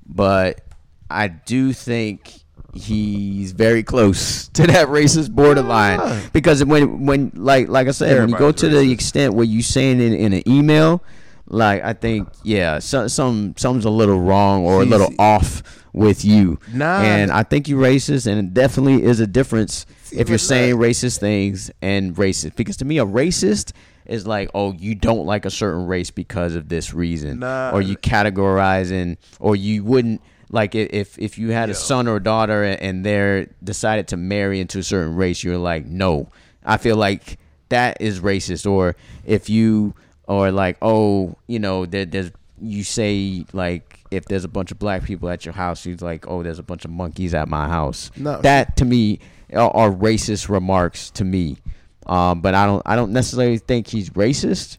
but 0.08 0.62
I 1.10 1.28
do 1.28 1.74
think 1.74 2.34
he's 2.74 3.52
very 3.52 3.84
close 3.84 4.48
to 4.54 4.66
that 4.66 4.88
racist 4.88 5.30
borderline 5.30 6.00
Yeah. 6.00 6.22
because 6.32 6.64
when 6.64 7.06
when 7.06 7.32
like 7.36 7.68
like 7.68 7.88
I 7.90 7.92
said 7.92 8.18
when 8.18 8.30
you 8.30 8.38
go 8.38 8.48
Everybody's 8.48 8.62
to 8.62 8.70
the 8.70 8.92
extent 8.92 9.34
where 9.34 9.44
you 9.44 9.62
saying 9.62 10.00
it 10.00 10.14
in 10.14 10.32
an 10.32 10.48
email 10.48 11.04
like 11.52 11.84
I 11.84 11.94
think 11.94 12.30
yeah 12.44 12.80
so, 12.80 13.08
some 13.08 13.54
something's 13.58 13.86
a 13.86 13.90
little 13.90 14.20
wrong 14.20 14.66
or 14.66 14.82
a 14.82 14.86
little 14.86 15.14
off 15.20 15.62
with 15.94 16.24
you. 16.24 16.58
Nah. 16.74 17.02
and 17.02 17.32
I 17.32 17.44
think 17.44 17.68
you're 17.68 17.82
racist 17.82 18.26
and 18.26 18.40
it 18.40 18.54
definitely 18.54 19.04
is 19.04 19.20
a 19.20 19.28
difference 19.28 19.86
if 20.14 20.30
you're 20.30 20.38
saying 20.38 20.76
racist 20.78 21.20
things 21.20 21.70
and 21.82 22.16
racist. 22.16 22.56
Because 22.56 22.78
to 22.78 22.86
me 22.86 22.98
a 23.00 23.06
racist 23.06 23.74
is 24.06 24.26
like 24.26 24.50
oh 24.56 24.72
you 24.74 24.96
don't 24.96 25.26
like 25.26 25.46
a 25.46 25.50
certain 25.52 25.86
race 25.88 26.10
because 26.10 26.56
of 26.56 26.70
this 26.70 26.94
reason. 26.94 27.40
Nah. 27.40 27.72
or 27.74 27.82
you 27.82 27.98
categorizing 27.98 29.18
or 29.40 29.56
you 29.56 29.84
wouldn't 29.84 30.22
like 30.50 30.74
if 30.76 31.18
if 31.20 31.38
you 31.38 31.52
had 31.52 31.70
a 31.70 31.74
son 31.74 32.08
or 32.08 32.16
a 32.18 32.24
daughter 32.24 32.64
and- 32.64 32.82
and 32.82 33.06
they're 33.06 33.48
decided 33.64 34.08
to 34.10 34.18
marry 34.18 34.60
into 34.60 34.80
a 34.80 34.84
certain 34.84 35.16
race 35.16 35.44
you're 35.44 35.58
like 35.58 35.86
no. 35.86 36.30
I 36.64 36.78
feel 36.78 36.96
like 36.96 37.38
that 37.70 37.98
is 38.02 38.20
racist. 38.20 38.70
Or 38.70 38.96
if 39.26 39.50
you 39.50 39.96
or 40.32 40.50
like 40.50 40.78
oh 40.82 41.36
you 41.48 41.60
know 41.60 41.86
there, 41.86 42.06
there's 42.06 42.32
you 42.62 42.84
say 42.84 43.44
like 43.54 44.00
if 44.12 44.24
there's 44.26 44.46
a 44.46 44.48
bunch 44.48 44.72
of 44.72 44.80
black 44.80 45.04
people 45.04 45.28
at 45.30 45.44
your 45.46 45.54
house 45.54 45.86
you're 45.86 45.98
like 45.98 46.26
oh 46.28 46.42
there's 46.42 46.60
a 46.60 46.64
bunch 46.64 46.86
of 46.86 46.92
monkeys 46.92 47.34
at 47.34 47.48
my 47.50 47.68
house 47.68 48.12
No. 48.16 48.40
that 48.42 48.78
to 48.78 48.86
me 48.86 49.20
are, 49.54 49.70
are 49.76 49.92
racist 49.92 50.48
remarks 50.48 51.10
to 51.12 51.26
me 51.26 51.58
um, 52.06 52.40
but 52.40 52.54
i 52.56 52.66
don't 52.66 52.82
i 52.86 52.96
don't 52.96 53.12
necessarily 53.12 53.58
think 53.58 53.88
he's 53.88 54.10
racist 54.12 54.78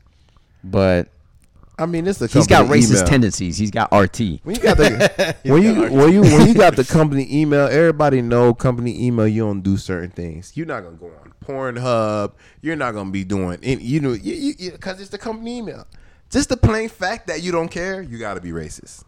but 0.65 1.09
I 1.79 1.87
mean, 1.87 2.07
it's 2.07 2.19
the 2.19 2.27
he's 2.27 2.47
got 2.47 2.67
racist 2.67 2.91
email. 2.91 3.05
tendencies 3.07 3.57
he's 3.57 3.71
got 3.71 3.91
rt 3.93 4.19
When 4.43 4.55
you 4.55 4.61
got 4.63 4.77
the 4.77 5.37
when 5.45 5.63
you 5.63 5.91
when 5.91 6.13
you 6.13 6.21
when 6.23 6.47
you 6.47 6.55
got 6.55 6.77
the 6.77 6.85
company 6.85 7.27
email, 7.31 7.67
everybody 7.67 8.21
know 8.23 8.53
company 8.55 9.07
email. 9.07 9.27
You 9.27 9.43
don't 9.43 9.63
do 9.63 9.77
certain 9.77 10.11
things. 10.11 10.53
You're 10.55 10.67
not 10.67 10.83
gonna 10.85 10.97
go 10.97 11.07
on 11.07 11.33
Pornhub. 11.45 12.35
You're 12.61 12.77
not 12.77 12.93
gonna 12.93 13.11
be 13.11 13.25
doing 13.25 13.59
any, 13.63 13.83
you 13.83 14.01
know 14.01 14.13
you 14.13 14.73
because 14.73 15.01
it's 15.01 15.11
the 15.11 15.19
company 15.19 15.59
email. 15.59 15.87
Just 16.31 16.51
the 16.51 16.57
plain 16.57 16.89
fact 16.89 17.27
that 17.27 17.43
you 17.43 17.53
don't 17.53 17.69
care, 17.69 18.01
you 18.03 18.19
got 18.19 18.35
to 18.35 18.41
be 18.41 18.51
racist 18.51 19.05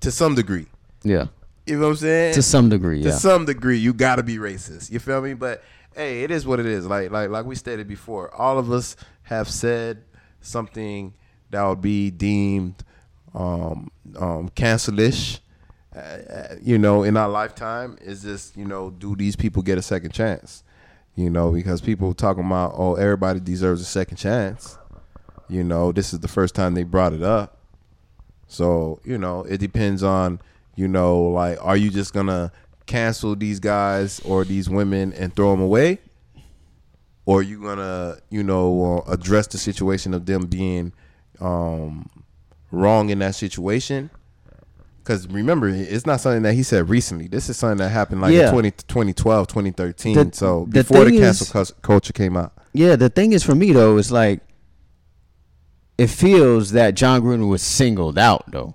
to 0.00 0.10
some 0.10 0.34
degree. 0.34 0.66
yeah 1.02 1.26
You 1.66 1.76
know 1.76 1.82
what 1.84 1.90
I'm 1.90 1.96
saying? 1.96 2.34
to 2.34 2.42
some 2.42 2.68
degree 2.68 3.02
to 3.02 3.08
yeah 3.10 3.14
some 3.16 3.44
degree, 3.44 3.78
you 3.78 3.92
got 3.92 4.16
to 4.16 4.22
be 4.22 4.38
racist. 4.38 4.90
You 4.90 4.98
feel 4.98 5.20
me? 5.20 5.34
But 5.34 5.62
hey, 5.94 6.22
it 6.24 6.30
is 6.30 6.46
what 6.46 6.58
it 6.58 6.66
is. 6.66 6.86
Like 6.86 7.10
like 7.10 7.28
like 7.30 7.44
we 7.44 7.54
stated 7.54 7.86
before, 7.86 8.34
all 8.34 8.58
of 8.58 8.72
us 8.72 8.96
have 9.24 9.48
said 9.48 10.04
something 10.40 11.14
that 11.52 11.62
would 11.64 11.80
be 11.80 12.10
deemed 12.10 12.82
um, 13.34 13.90
um, 14.18 14.48
cancelish. 14.50 15.38
Uh, 15.94 16.56
you 16.62 16.78
know, 16.78 17.02
in 17.02 17.16
our 17.16 17.28
lifetime, 17.28 17.96
is 18.00 18.22
just 18.22 18.56
you 18.56 18.64
know, 18.64 18.90
do 18.90 19.14
these 19.14 19.36
people 19.36 19.62
get 19.62 19.78
a 19.78 19.82
second 19.82 20.12
chance? 20.12 20.64
You 21.14 21.28
know, 21.28 21.52
because 21.52 21.82
people 21.82 22.14
talking 22.14 22.44
about, 22.44 22.72
oh, 22.74 22.94
everybody 22.94 23.38
deserves 23.38 23.82
a 23.82 23.84
second 23.84 24.16
chance. 24.16 24.78
You 25.48 25.62
know, 25.62 25.92
this 25.92 26.14
is 26.14 26.20
the 26.20 26.28
first 26.28 26.54
time 26.54 26.72
they 26.72 26.84
brought 26.84 27.12
it 27.12 27.22
up. 27.22 27.58
So, 28.46 29.00
you 29.04 29.18
know, 29.18 29.42
it 29.42 29.58
depends 29.58 30.02
on, 30.02 30.40
you 30.74 30.88
know, 30.88 31.20
like, 31.24 31.58
are 31.60 31.76
you 31.76 31.90
just 31.90 32.14
going 32.14 32.28
to 32.28 32.50
cancel 32.86 33.36
these 33.36 33.60
guys 33.60 34.20
or 34.20 34.44
these 34.46 34.70
women 34.70 35.12
and 35.12 35.36
throw 35.36 35.50
them 35.50 35.60
away? 35.60 35.98
Or 37.26 37.40
are 37.40 37.42
you 37.42 37.60
going 37.60 37.76
to, 37.76 38.22
you 38.30 38.42
know, 38.42 39.04
uh, 39.06 39.12
address 39.12 39.46
the 39.48 39.58
situation 39.58 40.14
of 40.14 40.24
them 40.24 40.46
being 40.46 40.94
um, 41.44 42.08
wrong 42.70 43.10
in 43.10 43.18
that 43.20 43.34
situation? 43.34 44.10
Because 45.02 45.26
remember, 45.28 45.68
it's 45.68 46.06
not 46.06 46.20
something 46.20 46.42
that 46.42 46.54
he 46.54 46.62
said 46.62 46.88
recently. 46.88 47.26
This 47.26 47.48
is 47.48 47.56
something 47.56 47.78
that 47.78 47.88
happened 47.88 48.20
like 48.20 48.32
Yeah. 48.32 48.46
in 48.46 48.52
20, 48.52 48.70
2012, 48.86 49.48
2013. 49.48 50.14
The- 50.14 50.30
so 50.32 50.66
the 50.68 50.84
before 50.84 51.04
the 51.04 51.18
cancel 51.18 51.60
is- 51.60 51.72
culture 51.82 52.12
came 52.12 52.36
out. 52.36 52.52
Yeah, 52.72 52.94
the 52.96 53.08
thing 53.08 53.32
is 53.32 53.42
for 53.42 53.54
me 53.54 53.72
though, 53.72 53.96
it's 53.98 54.10
like 54.12 54.40
it 55.98 56.06
feels 56.08 56.72
that 56.72 56.94
Jon 56.94 57.20
Gruden 57.22 57.48
was 57.48 57.62
singled 57.62 58.18
out 58.18 58.44
though, 58.50 58.74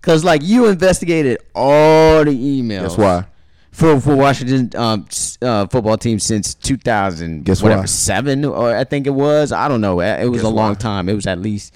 because 0.00 0.22
like 0.24 0.42
you 0.44 0.66
investigated 0.66 1.38
all 1.54 2.24
the 2.24 2.30
emails. 2.30 2.82
That's 2.82 2.96
why. 2.98 3.24
for 3.72 4.00
for 4.00 4.14
Washington 4.14 4.70
um 4.80 5.06
uh, 5.42 5.66
football 5.66 5.96
team 5.98 6.20
since 6.20 6.54
2000 6.54 7.44
Guess 7.44 7.60
whatever 7.62 7.80
why? 7.82 7.86
seven 7.86 8.44
or 8.44 8.76
I 8.76 8.84
think 8.84 9.06
it 9.08 9.10
was 9.14 9.50
I 9.50 9.66
don't 9.66 9.80
know 9.80 10.00
it 10.00 10.28
was 10.28 10.42
Guess 10.42 10.50
a 10.50 10.54
long 10.54 10.70
why? 10.74 10.78
time 10.78 11.08
it 11.08 11.14
was 11.14 11.26
at 11.26 11.40
least 11.40 11.74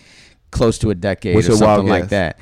close 0.51 0.79
to 0.79 0.91
a 0.91 0.95
decade 0.95 1.35
What's 1.35 1.49
or 1.49 1.57
something 1.57 1.89
like 1.89 2.05
guess? 2.05 2.11
that. 2.11 2.39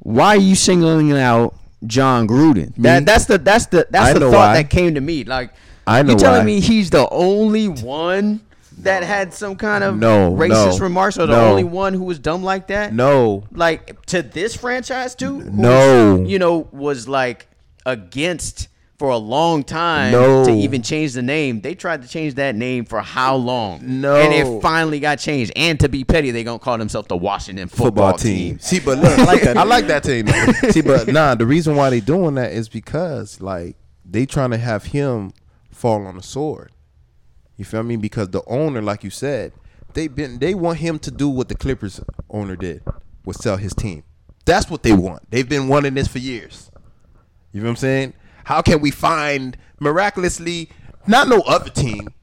Why 0.00 0.28
are 0.28 0.36
you 0.36 0.54
singling 0.54 1.12
out 1.12 1.54
Jon 1.86 2.26
Gruden? 2.28 2.72
That 2.76 3.06
that's 3.06 3.24
the 3.26 3.38
that's 3.38 3.66
the 3.66 3.80
I 3.80 3.90
that's 3.90 4.14
the 4.18 4.30
thought 4.30 4.32
why. 4.32 4.54
that 4.54 4.70
came 4.70 4.94
to 4.94 5.00
me. 5.00 5.24
Like 5.24 5.52
I 5.86 6.02
know 6.02 6.12
you 6.12 6.18
telling 6.18 6.40
why. 6.40 6.44
me 6.46 6.60
he's 6.60 6.90
the 6.90 7.08
only 7.10 7.68
one 7.68 8.40
that 8.78 9.02
had 9.02 9.32
some 9.32 9.56
kind 9.56 9.82
of 9.82 9.96
No, 9.96 10.32
racist 10.32 10.78
no, 10.78 10.78
remarks, 10.78 11.16
or 11.18 11.26
the 11.26 11.32
no. 11.36 11.48
only 11.48 11.64
one 11.64 11.94
who 11.94 12.04
was 12.04 12.18
dumb 12.18 12.42
like 12.44 12.66
that? 12.68 12.92
No. 12.92 13.44
like 13.52 14.04
to 14.06 14.22
this 14.22 14.54
franchise 14.54 15.14
too. 15.14 15.40
who 15.40 15.50
No. 15.50 16.16
was, 16.16 16.30
you 16.30 16.38
know, 16.38 16.68
was 16.72 17.08
like 17.08 17.48
against 17.86 18.68
for 18.98 19.10
a 19.10 19.16
long 19.16 19.62
time 19.62 20.12
No. 20.12 20.44
to 20.44 20.50
even 20.52 20.82
change 20.82 21.12
the 21.12 21.22
name. 21.22 21.60
They 21.60 21.74
tried 21.74 22.02
to 22.02 22.08
change 22.08 22.34
that 22.34 22.56
name 22.56 22.84
for 22.84 23.00
how 23.02 23.36
long? 23.36 24.00
No. 24.00 24.16
and 24.16 24.32
it 24.32 24.62
finally 24.62 25.00
got 25.00 25.18
changed. 25.18 25.52
And 25.54 25.78
to 25.80 25.88
be 25.88 26.04
petty, 26.04 26.30
they 26.30 26.44
gonna 26.44 26.58
call 26.58 26.78
themselves 26.78 27.08
the 27.08 27.16
Washington 27.16 27.68
Football, 27.68 28.12
football 28.12 28.12
team. 28.18 28.58
See, 28.60 28.80
but 28.80 28.98
look, 28.98 29.18
I 29.18 29.24
like 29.24 29.42
that. 29.42 29.56
I 29.56 29.64
like 29.64 29.86
that 29.88 30.02
team. 30.02 30.26
See, 30.72 30.80
but 30.80 31.08
nah, 31.08 31.34
the 31.34 31.46
reason 31.46 31.76
why 31.76 31.90
they 31.90 32.00
doing 32.00 32.34
that 32.36 32.52
is 32.52 32.68
because 32.68 33.40
like 33.40 33.76
they 34.04 34.24
trying 34.24 34.50
to 34.50 34.58
have 34.58 34.84
him 34.84 35.32
fall 35.70 36.06
on 36.06 36.16
the 36.16 36.22
sword. 36.22 36.72
You 37.56 37.64
feel 37.64 37.82
me? 37.82 37.96
Because 37.96 38.30
the 38.30 38.42
owner, 38.46 38.82
like 38.82 39.02
you 39.04 39.10
said, 39.10 39.52
they 39.94 40.08
been 40.08 40.38
they 40.38 40.54
want 40.54 40.78
him 40.78 40.98
to 41.00 41.10
do 41.10 41.28
what 41.28 41.48
the 41.48 41.54
Clippers 41.54 42.00
owner 42.30 42.56
did, 42.56 42.82
was 43.24 43.36
sell 43.42 43.56
his 43.56 43.74
team. 43.74 44.04
That's 44.44 44.70
what 44.70 44.82
they 44.82 44.92
want. 44.92 45.30
They've 45.30 45.48
been 45.48 45.68
wanting 45.68 45.94
this 45.94 46.06
for 46.08 46.18
years. 46.18 46.70
You 47.52 47.60
know 47.60 47.66
what 47.66 47.70
I'm 47.70 47.76
saying? 47.76 48.12
How 48.46 48.62
can 48.62 48.80
we 48.80 48.92
find 48.92 49.56
miraculously 49.80 50.68
not 51.04 51.26
no 51.26 51.40
other 51.40 51.68
team, 51.68 52.14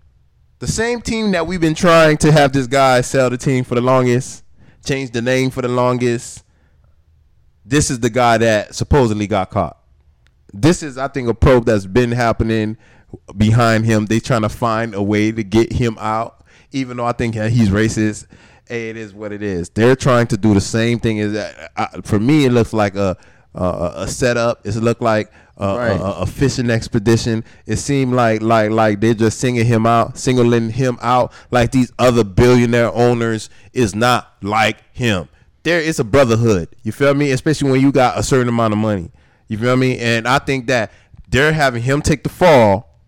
the 0.60 0.68
same 0.68 1.02
team 1.02 1.32
that 1.32 1.46
we've 1.46 1.60
been 1.60 1.76
trying 1.76 2.16
to 2.20 2.32
have 2.32 2.54
this 2.54 2.66
guy 2.66 3.02
sell 3.02 3.30
the 3.30 3.38
team 3.38 3.66
for 3.66 3.76
the 3.76 3.82
longest, 3.82 4.46
change 4.86 5.12
the 5.12 5.22
name 5.22 5.50
for 5.50 5.62
the 5.62 5.68
longest. 5.68 6.46
This 7.66 7.92
is 7.92 8.00
the 8.00 8.10
guy 8.10 8.38
that 8.38 8.74
supposedly 8.74 9.28
got 9.28 9.50
caught. 9.50 9.78
This 10.54 10.82
is, 10.82 10.98
I 10.98 11.10
think, 11.10 11.28
a 11.28 11.34
probe 11.34 11.66
that's 11.66 11.86
been 11.86 12.14
happening 12.14 12.78
behind 13.36 13.84
him. 13.84 14.06
They 14.06 14.22
trying 14.22 14.44
to 14.44 14.50
find 14.50 14.96
a 14.96 15.04
way 15.04 15.34
to 15.34 15.44
get 15.44 15.74
him 15.74 15.98
out, 16.00 16.46
even 16.72 16.96
though 16.96 17.06
I 17.06 17.12
think 17.12 17.36
uh, 17.36 17.50
he's 17.50 17.68
racist. 17.68 18.28
It 18.70 18.96
is 18.96 19.14
what 19.14 19.34
it 19.34 19.44
is. 19.44 19.68
They're 19.72 19.98
trying 19.98 20.28
to 20.28 20.38
do 20.38 20.54
the 20.54 20.62
same 20.62 21.02
thing. 21.02 21.22
Uh, 21.22 21.68
uh, 21.76 22.02
for 22.02 22.18
me, 22.18 22.46
it 22.46 22.54
looks 22.54 22.72
like 22.72 22.96
a 22.96 23.18
a, 23.56 23.94
a 23.98 24.08
setup. 24.08 24.66
It 24.66 24.76
looked 24.76 25.02
like 25.02 25.32
Right. 25.58 26.00
a, 26.00 26.22
a 26.22 26.26
fishing 26.26 26.70
expedition. 26.70 27.44
It 27.66 27.78
seemed 27.78 28.14
like 28.14 28.42
like 28.42 28.72
like 28.72 29.00
they're 29.00 29.14
just 29.14 29.40
singing 29.40 29.66
him 29.66 29.86
out, 29.86 30.18
singling 30.18 30.72
him 30.72 30.98
out, 31.02 31.32
like 31.52 31.72
these 31.72 31.92
other 32.00 32.24
billionaire 32.24 32.92
owners 32.94 33.50
is 33.72 33.94
not 33.94 34.36
like 34.42 34.78
him. 34.94 35.30
There 35.64 35.80
is 35.80 36.00
a 36.00 36.04
brotherhood. 36.04 36.70
You 36.84 36.92
feel 36.92 37.14
me? 37.14 37.32
Especially 37.32 37.72
when 37.72 37.82
you 37.82 37.92
got 37.92 38.18
a 38.18 38.24
certain 38.24 38.50
amount 38.50 38.74
of 38.74 38.80
money. 38.80 39.12
You 39.48 39.58
feel 39.58 39.78
me? 39.78 40.00
And 40.00 40.28
I 40.28 40.40
think 40.40 40.68
that 40.68 40.92
they're 41.30 41.54
having 41.54 41.84
him 41.84 42.02
take 42.02 42.24
the 42.24 42.30
fall, 42.30 43.00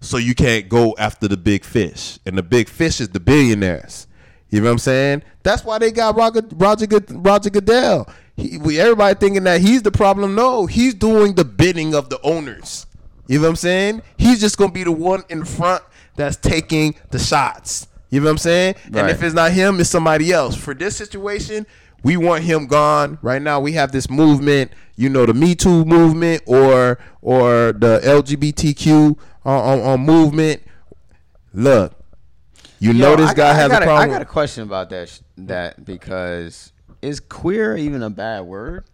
so 0.00 0.16
you 0.16 0.34
can't 0.34 0.68
go 0.68 0.94
after 0.98 1.28
the 1.28 1.36
big 1.36 1.64
fish. 1.64 2.18
And 2.26 2.36
the 2.36 2.42
big 2.42 2.68
fish 2.68 3.00
is 3.00 3.08
the 3.10 3.20
billionaires. 3.20 4.06
You 4.50 4.60
know 4.60 4.66
what 4.66 4.72
I'm 4.72 4.78
saying? 4.78 5.22
That's 5.42 5.64
why 5.64 5.78
they 5.78 5.90
got 5.90 6.16
Roger 6.16 6.42
Roger, 6.52 6.86
Roger 7.10 7.50
Goodell. 7.50 8.08
He, 8.36 8.58
we, 8.58 8.80
everybody 8.80 9.14
thinking 9.18 9.44
that 9.44 9.60
he's 9.60 9.82
the 9.82 9.92
problem. 9.92 10.34
No, 10.34 10.66
he's 10.66 10.94
doing 10.94 11.34
the 11.34 11.44
bidding 11.44 11.94
of 11.94 12.08
the 12.10 12.20
owners. 12.22 12.86
You 13.26 13.38
know 13.38 13.44
what 13.44 13.50
I'm 13.50 13.56
saying? 13.56 14.02
He's 14.18 14.40
just 14.40 14.58
gonna 14.58 14.72
be 14.72 14.84
the 14.84 14.92
one 14.92 15.22
in 15.28 15.44
front 15.44 15.82
that's 16.16 16.36
taking 16.36 16.94
the 17.10 17.18
shots. 17.18 17.86
You 18.10 18.20
know 18.20 18.26
what 18.26 18.32
I'm 18.32 18.38
saying? 18.38 18.74
And 18.86 18.94
if 19.10 19.22
it's 19.22 19.34
not 19.34 19.52
him, 19.52 19.80
it's 19.80 19.90
somebody 19.90 20.30
else. 20.32 20.54
For 20.56 20.74
this 20.74 20.96
situation, 20.96 21.66
we 22.02 22.16
want 22.16 22.44
him 22.44 22.66
gone. 22.66 23.18
Right 23.22 23.40
now, 23.40 23.60
we 23.60 23.72
have 23.72 23.92
this 23.92 24.10
movement, 24.10 24.72
you 24.96 25.08
know, 25.08 25.26
the 25.26 25.34
Me 25.34 25.54
Too 25.54 25.84
movement 25.84 26.42
or 26.46 26.98
or 27.22 27.72
the 27.72 28.00
LGBTQ 28.04 29.18
uh, 29.46 29.48
uh, 29.48 29.94
uh, 29.94 29.96
movement. 29.96 30.62
Look, 31.54 31.94
you 32.78 32.92
know 32.92 33.16
this 33.16 33.30
I 33.30 33.34
guy 33.34 33.50
I 33.50 33.54
has 33.54 33.70
got 33.70 33.82
a 33.82 33.86
problem. 33.86 34.10
I 34.10 34.12
got 34.12 34.22
a 34.22 34.26
question 34.26 34.64
about 34.64 34.90
that. 34.90 35.08
sh- 35.08 35.20
That 35.38 35.84
because 35.84 36.72
is 37.04 37.20
queer 37.20 37.76
even 37.76 38.02
a 38.02 38.10
bad 38.10 38.40
word? 38.42 38.84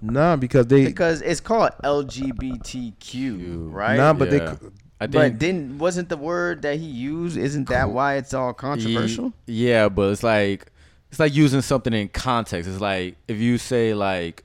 nah, 0.00 0.34
because 0.36 0.66
they 0.66 0.84
Because 0.84 1.22
it's 1.22 1.40
called 1.40 1.70
LGBTQ, 1.84 3.72
right? 3.72 3.96
nah, 3.96 4.12
but 4.12 4.30
Yeah. 4.30 4.54
they 4.60 4.68
I 5.00 5.06
but 5.08 5.38
didn't 5.38 5.78
wasn't 5.78 6.08
the 6.08 6.16
word 6.16 6.62
that 6.62 6.78
he 6.78 6.86
used? 6.86 7.36
Isn't 7.36 7.68
that 7.68 7.90
why 7.90 8.16
it's 8.16 8.32
all 8.34 8.52
controversial? 8.52 9.32
Ye- 9.46 9.68
Yeah, 9.70 9.88
but 9.88 10.12
it's 10.12 10.22
like 10.22 10.66
it's 11.10 11.18
like 11.18 11.34
using 11.34 11.60
something 11.60 11.92
in 11.92 12.08
context. 12.08 12.68
It's 12.70 12.80
like 12.80 13.16
if 13.28 13.38
you 13.38 13.58
say 13.58 13.94
like, 13.94 14.44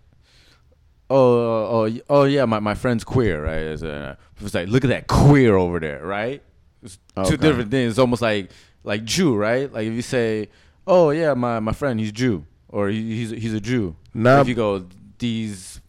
oh, 1.10 1.86
oh, 1.86 2.00
oh, 2.10 2.24
yeah, 2.24 2.46
my, 2.46 2.60
my 2.60 2.74
friend's 2.74 3.04
queer, 3.06 3.42
right? 3.46 3.62
It's, 3.62 3.84
uh, 3.84 4.16
it's 4.42 4.54
like 4.54 4.68
look 4.68 4.84
at 4.84 4.90
that 4.90 5.08
queer 5.08 5.56
over 5.56 5.80
there, 5.80 6.04
right? 6.06 6.42
It's 6.84 6.98
Okay. 7.16 7.30
two 7.30 7.38
different 7.38 7.72
things. 7.72 7.92
It's 7.94 8.00
almost 8.00 8.22
like 8.22 8.50
like 8.84 9.04
Jew, 9.06 9.36
right? 9.36 9.72
Like 9.72 9.86
if 9.88 9.94
you 9.94 10.02
say, 10.02 10.50
oh 10.88 11.12
yeah, 11.12 11.34
my, 11.36 11.60
my 11.60 11.72
friend 11.74 12.00
he's 12.00 12.12
Jew 12.12 12.46
or 12.78 12.90
he's 12.90 13.32
he's 13.32 13.54
a 13.54 13.60
Jew. 13.60 13.96
Nah. 14.14 14.42
If 14.42 14.48
you 14.48 14.56
go 14.56 14.86
these 15.18 15.82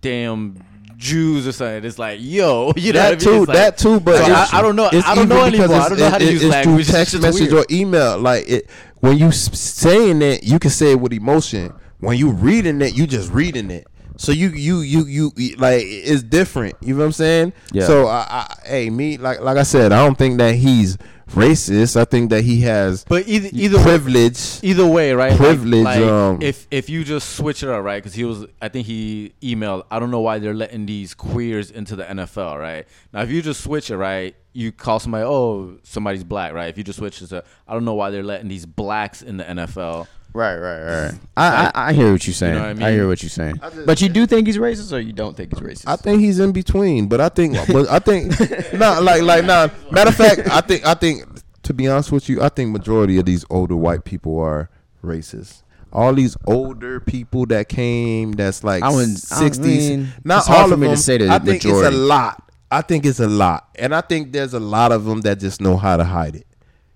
damn. 0.00 0.64
Jews 0.96 1.48
or 1.48 1.52
something. 1.52 1.84
It's 1.84 1.98
like, 1.98 2.20
yo, 2.22 2.72
you 2.76 2.92
know 2.92 3.00
that 3.00 3.14
what 3.18 3.26
I 3.26 3.30
mean? 3.30 3.38
too, 3.40 3.44
like- 3.46 3.56
that 3.56 3.76
too. 3.78 3.98
But 3.98 4.24
So 4.24 4.32
I, 4.32 4.48
I 4.58 4.62
don't 4.62 4.76
know. 4.76 4.88
I 4.92 5.14
don't 5.16 5.28
know 5.28 5.44
anymore. 5.44 5.74
I 5.74 5.88
don't 5.88 5.98
know 5.98 6.08
how 6.08 6.18
to 6.18 6.24
it- 6.24 6.30
use 6.32 6.44
it's 6.44 6.52
language. 6.52 6.74
through 6.74 6.80
It's 6.80 6.90
text 7.12 7.20
message 7.20 7.50
weird. 7.50 7.64
or 7.68 7.74
email. 7.74 8.18
Like 8.20 8.48
it, 8.48 8.70
when 9.00 9.18
you 9.18 9.32
saying 9.32 10.22
it, 10.22 10.44
you 10.44 10.60
can 10.60 10.70
say 10.70 10.92
it 10.92 11.00
with 11.00 11.12
emotion. 11.12 11.72
When 11.98 12.16
you 12.16 12.30
reading 12.30 12.80
it, 12.82 12.94
you 12.96 13.08
just 13.08 13.32
reading 13.32 13.72
it. 13.72 13.88
So 14.16 14.30
you 14.30 14.50
you 14.50 14.82
you 14.82 15.04
you 15.06 15.32
you- 15.36 15.56
like 15.56 15.82
it's 15.84 16.22
different. 16.22 16.76
You 16.80 16.94
know 16.94 17.00
what 17.00 17.06
I'm 17.06 17.12
saying? 17.12 17.52
Yeah. 17.72 17.84
So 17.86 18.06
I, 18.06 18.24
I 18.28 18.68
hey 18.68 18.88
me 18.90 19.16
like 19.18 19.40
like 19.40 19.56
I 19.56 19.64
said, 19.64 19.90
I 19.90 20.04
don't 20.06 20.16
think 20.16 20.38
that 20.38 20.54
he's 20.54 20.98
racist. 21.34 21.96
I 21.96 22.04
think 22.04 22.30
that 22.30 22.42
he 22.42 22.60
has 22.62 23.04
But 23.04 23.26
either 23.28 23.48
either 23.52 23.78
way, 23.78 23.82
privilege. 23.84 24.58
either 24.62 24.86
way, 24.86 25.12
right? 25.12 25.30
like- 25.30 25.38
Privilege, 25.38 25.84
Like, 25.84 26.00
um, 26.00 26.38
if 26.42 26.66
if 26.70 26.88
you 26.90 27.04
just 27.04 27.36
switch 27.36 27.62
it 27.62 27.68
up, 27.68 27.82
right? 27.84 28.02
Because 28.02 28.14
he 28.14 28.24
was, 28.24 28.46
I 28.60 28.68
think 28.68 28.86
he 28.86 29.32
emailed. 29.42 29.84
I 29.90 29.98
don't 29.98 30.10
know 30.10 30.20
why 30.20 30.38
they're 30.38 30.54
letting 30.54 30.86
these 30.86 31.14
queers 31.14 31.70
into 31.70 31.96
the 31.96 32.04
NFL, 32.04 32.58
right? 32.58 32.86
Now, 33.12 33.22
if 33.22 33.30
you 33.30 33.42
just 33.42 33.62
switch 33.62 33.90
it, 33.90 33.96
right? 33.96 34.34
You 34.54 34.70
call 34.70 34.98
somebody, 35.00 35.24
oh, 35.24 35.78
somebody's 35.82 36.24
black, 36.24 36.52
right? 36.52 36.68
If 36.68 36.76
you 36.76 36.84
just 36.84 36.98
switch 36.98 37.22
it 37.22 37.28
to, 37.28 37.42
I 37.66 37.72
don't 37.72 37.84
know 37.86 37.94
why 37.94 38.10
they're 38.10 38.22
letting 38.22 38.48
these 38.48 38.66
blacks 38.66 39.22
in 39.22 39.38
the 39.38 39.44
NFL. 39.44 40.06
Right, 40.34 40.56
right, 40.56 40.82
right. 40.82 41.14
I, 41.36 41.66
I 41.74 41.88
I 41.88 41.92
hear 41.92 42.10
what 42.12 42.26
you're 42.26 42.32
saying. 42.34 42.54
what 42.58 42.82
I 42.82 42.88
I, 42.88 42.92
hear 42.92 43.06
what 43.06 43.22
you're 43.22 43.28
saying. 43.30 43.56
Just- 43.56 43.86
but 43.86 44.00
you 44.00 44.08
do 44.08 44.26
think 44.26 44.46
he's 44.46 44.56
racist, 44.56 44.92
or 44.92 44.98
you 45.00 45.12
don't 45.12 45.36
think 45.36 45.52
he's 45.54 45.62
racist? 45.62 45.84
I 45.86 45.96
think 45.96 46.20
he's 46.20 46.38
in 46.38 46.52
between, 46.52 47.06
but 47.06 47.20
I 47.20 47.28
think, 47.28 47.54
but 47.70 47.88
I 47.90 47.98
think, 47.98 48.32
not 48.72 49.02
like 49.02 49.22
like 49.22 49.44
nah. 49.44 49.68
Matter 49.90 50.08
of 50.10 50.16
fact, 50.16 50.48
I 50.50 50.60
think 50.62 50.86
I 50.86 50.94
think 50.94 51.24
to 51.64 51.74
be 51.74 51.86
honest 51.88 52.10
with 52.12 52.28
you, 52.28 52.40
I 52.42 52.48
think 52.48 52.70
majority 52.70 53.18
of 53.18 53.26
these 53.26 53.44
older 53.50 53.76
white 53.76 54.04
people 54.04 54.38
are 54.40 54.70
racist. 55.04 55.62
All 55.92 56.14
these 56.14 56.36
older 56.46 57.00
people 57.00 57.44
that 57.46 57.68
came, 57.68 58.32
that's 58.32 58.64
like 58.64 58.82
I 58.82 58.88
wouldn't- 58.90 59.22
I 59.30 59.36
sixties. 59.40 59.90
mean, 59.90 60.08
not 60.24 60.38
it's 60.38 60.46
hard 60.46 60.60
all 60.62 60.68
for 60.68 60.74
of 60.74 60.80
me 60.80 60.86
to 60.86 60.90
them. 60.92 60.96
say 60.96 61.18
the 61.18 61.28
I 61.28 61.38
think 61.38 61.62
majority. 61.64 61.88
it's 61.88 61.94
a 61.96 61.98
lot. 61.98 62.50
I 62.70 62.80
think 62.80 63.04
it's 63.04 63.20
a 63.20 63.28
lot, 63.28 63.68
and 63.74 63.94
I 63.94 64.00
think 64.00 64.32
there's 64.32 64.54
a 64.54 64.60
lot 64.60 64.92
of 64.92 65.04
them 65.04 65.20
that 65.20 65.38
just 65.40 65.60
know 65.60 65.76
how 65.76 65.98
to 65.98 66.04
hide 66.04 66.36
it. 66.36 66.46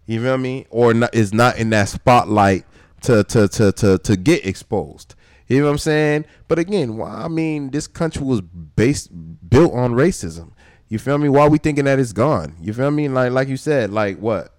You 0.07 0.23
feel 0.23 0.39
me? 0.39 0.67
Or 0.71 0.95
not, 0.95 1.15
is 1.15 1.35
not 1.35 1.59
in 1.59 1.69
that 1.71 1.91
spotlight 1.91 2.65
to 3.03 3.25
to 3.25 3.49
to 3.49 3.73
to 3.73 3.99
to 3.99 4.17
get 4.17 4.47
exposed. 4.47 5.15
You 5.49 5.59
know 5.61 5.67
what 5.67 5.73
I'm 5.73 5.79
saying? 5.79 6.25
But 6.49 6.59
again, 6.59 6.97
why 6.97 7.09
I 7.25 7.29
mean, 7.29 7.71
this 7.71 7.87
country 7.87 8.23
was 8.25 8.41
based 8.41 9.11
built 9.49 9.73
on 9.75 9.93
racism. 9.95 10.53
You 10.89 10.99
feel 10.99 11.19
me? 11.19 11.29
Why 11.29 11.49
we 11.49 11.59
thinking 11.59 11.85
that 11.85 11.99
it's 11.99 12.13
gone? 12.13 12.57
You 12.61 12.73
feel 12.73 12.91
me? 12.91 13.09
Like 13.09 13.33
like 13.33 13.49
you 13.49 13.57
said, 13.57 13.91
like 13.93 14.19
what? 14.19 14.53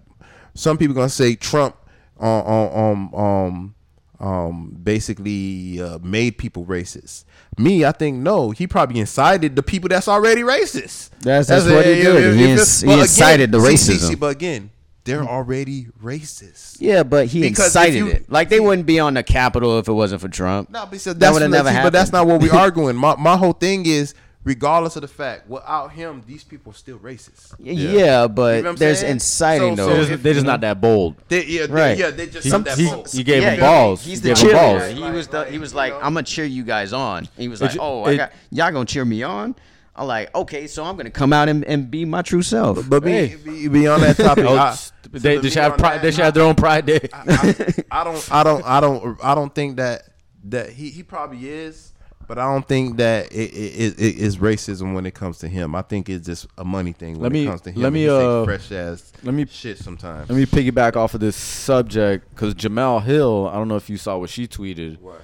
Some 0.54 0.76
people 0.78 0.94
gonna 0.94 1.08
say 1.08 1.34
Trump 1.36 1.76
um 2.20 2.28
um 2.46 3.14
um 3.14 3.74
um 4.20 4.76
basically 4.82 5.80
uh, 5.80 5.98
made 6.02 6.38
people 6.38 6.64
racist. 6.64 7.24
Me, 7.56 7.84
I 7.84 7.92
think 7.92 8.18
no. 8.18 8.50
He 8.50 8.66
probably 8.66 8.98
incited 9.00 9.56
the 9.56 9.62
people 9.62 9.88
that's 9.88 10.08
already 10.08 10.42
racist. 10.42 11.10
That's- 11.20 11.46
that's 11.48 11.66
what 11.66 11.84
he 11.86 12.02
did. 12.02 12.34
He 12.36 12.46
he 12.46 12.52
incited 13.00 13.52
the 13.52 13.60
see, 13.60 13.76
see, 13.76 13.92
racism. 13.92 14.08
see, 14.08 14.14
but 14.16 14.32
again, 14.32 14.70
they're 15.08 15.24
already 15.24 15.86
racist. 16.02 16.76
yeah, 16.80 17.02
but 17.02 17.26
he 17.26 17.40
Because 17.40 17.58
if 17.74 17.82
incited 17.82 17.94
you- 17.98 18.06
it. 18.08 18.30
Like 18.30 18.48
they 18.48 18.60
wouldn't 18.60 18.86
be 18.86 19.00
on 19.00 19.14
the 19.14 19.22
Capitol 19.22 19.78
if 19.78 19.88
it 19.88 19.92
wasn't 19.92 20.20
for 20.20 20.28
Trump. 20.28 20.70
No, 20.70 20.86
because 20.86 21.04
That 21.04 21.18
that's 21.18 21.32
would've 21.34 21.50
not- 21.50 21.56
never 21.56 21.70
see, 21.70 21.82
But 21.82 21.92
that's 21.92 22.10
happened. 22.10 22.28
not 22.28 22.32
what 22.40 22.42
we're 22.52 22.58
arguing. 22.58 22.96
My 22.96 23.16
my 23.16 23.36
whole 23.36 23.52
thing 23.54 23.86
is, 23.86 24.14
regardless 24.44 24.96
of 24.96 25.02
the 25.02 25.08
fact, 25.08 25.48
without 25.48 25.92
him, 25.92 26.22
these 26.26 26.42
people 26.44 26.70
are 26.72 26.74
still 26.74 26.98
racist. 26.98 27.54
Yeah, 27.58 28.26
but 28.28 28.56
You 28.58 28.62
know 28.62 28.68
what 28.68 28.70
I'm 28.70 28.76
there's 28.76 29.00
saying? 29.00 29.12
inciting 29.12 29.76
So- 29.76 29.86
though. 29.88 29.94
They're 29.94 30.04
just, 30.06 30.22
they're 30.22 30.34
just 30.34 30.46
not 30.46 30.60
that 30.62 30.80
bold. 30.80 31.16
They, 31.28 31.44
yeah, 31.44 31.66
they, 31.66 31.72
Right. 31.72 31.98
yeah, 31.98 32.10
they 32.10 32.26
just 32.28 32.44
He, 32.44 32.50
some 32.50 32.62
that 32.64 32.78
he, 32.78 32.86
bold. 32.88 33.08
he 33.10 33.22
gave 33.24 33.42
Yeah, 33.42 33.50
him 33.52 33.60
balls. 33.60 34.04
He's 34.04 34.22
he 34.22 34.28
the 34.30 34.34
gave 34.34 34.50
him 34.50 34.56
balls. 34.56 34.82
He 34.88 35.02
was 35.10 35.28
the, 35.28 35.44
he 35.44 35.50
like, 35.52 35.60
was 35.60 35.72
you 35.72 35.76
like, 35.76 35.92
know? 35.92 35.98
I'm 36.00 36.14
gonna 36.14 36.22
cheer 36.22 36.44
you 36.44 36.62
guys 36.64 36.92
on. 36.92 37.28
He 37.36 37.48
was 37.48 37.60
like, 37.60 37.72
ju- 37.72 37.78
oh, 37.80 38.04
I 38.04 38.12
it- 38.12 38.16
got 38.16 38.32
y'all 38.50 38.70
gonna 38.72 38.84
cheer 38.84 39.04
me 39.04 39.22
on. 39.22 39.54
I'm 39.98 40.06
like, 40.06 40.34
okay, 40.34 40.66
so 40.66 40.84
I'm 40.84 40.96
gonna 40.96 41.10
come 41.10 41.32
out 41.32 41.48
and, 41.48 41.64
and 41.64 41.90
be 41.90 42.04
my 42.04 42.22
true 42.22 42.42
self. 42.42 42.88
But 42.88 43.02
be, 43.04 43.10
Hey. 43.10 43.34
be, 43.36 43.68
be 43.68 43.86
on 43.88 44.00
that 44.00 44.16
topic. 44.16 44.44
Oh, 44.48 44.54
I- 44.56 44.68
s- 44.70 44.92
so 45.10 45.18
they, 45.18 45.38
they 45.38 45.48
should 45.50 45.62
have 45.62 45.76
pride. 45.78 45.96
that, 45.98 46.02
They 46.02 46.10
should 46.10 46.24
have 46.24 46.34
their 46.34 46.44
own 46.44 46.54
pride 46.54 46.84
day. 46.86 47.08
I, 47.12 47.74
I 47.90 48.04
don't, 48.04 48.28
I 48.32 48.42
don't, 48.44 48.64
I 48.66 48.80
don't, 48.80 49.18
I 49.24 49.34
don't 49.34 49.54
think 49.54 49.76
that 49.78 50.02
that 50.44 50.70
he, 50.70 50.90
he 50.90 51.02
probably 51.02 51.48
is, 51.48 51.92
but 52.26 52.38
I 52.38 52.44
don't 52.52 52.66
think 52.68 52.98
that 52.98 53.32
it, 53.32 53.50
it, 53.54 53.98
it 53.98 54.18
is 54.18 54.36
racism 54.36 54.94
when 54.94 55.06
it 55.06 55.14
comes 55.14 55.38
to 55.38 55.48
him. 55.48 55.74
I 55.74 55.80
think 55.82 56.08
it's 56.10 56.26
just 56.26 56.46
a 56.58 56.64
money 56.64 56.92
thing 56.92 57.14
when 57.14 57.22
Let 57.22 57.32
me- 57.32 57.44
it 57.44 57.48
comes 57.48 57.60
to 57.62 57.70
him. 57.72 57.82
let 57.82 57.92
me, 57.92 58.06
uh, 58.08 58.44
fresh 58.44 58.70
ass 58.70 59.12
let 59.22 59.34
me- 59.34 59.46
shit 59.46 59.78
sometimes. 59.78 60.28
Let 60.28 60.36
me 60.36 60.44
piggyback 60.46 60.94
off 60.94 61.14
of 61.14 61.20
this 61.20 61.36
subject 61.36 62.28
because 62.30 62.54
Jemele 62.54 63.02
Hill. 63.02 63.48
I 63.50 63.54
don't 63.54 63.66
know 63.68 63.76
if 63.76 63.88
you 63.90 63.96
saw 63.96 64.18
what 64.18 64.28
she 64.30 64.46
tweeted, 64.46 65.00
What? 65.00 65.22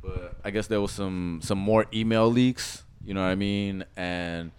but 0.00 0.36
I 0.44 0.50
guess 0.50 0.68
there 0.68 0.80
was 0.80 0.92
some 0.92 1.40
some 1.42 1.58
more 1.58 1.86
email 1.92 2.30
leaks. 2.30 2.83
You 3.04 3.14
know 3.14 3.22
what 3.22 3.28
I 3.28 3.34
mean? 3.34 3.84
And 3.96 4.52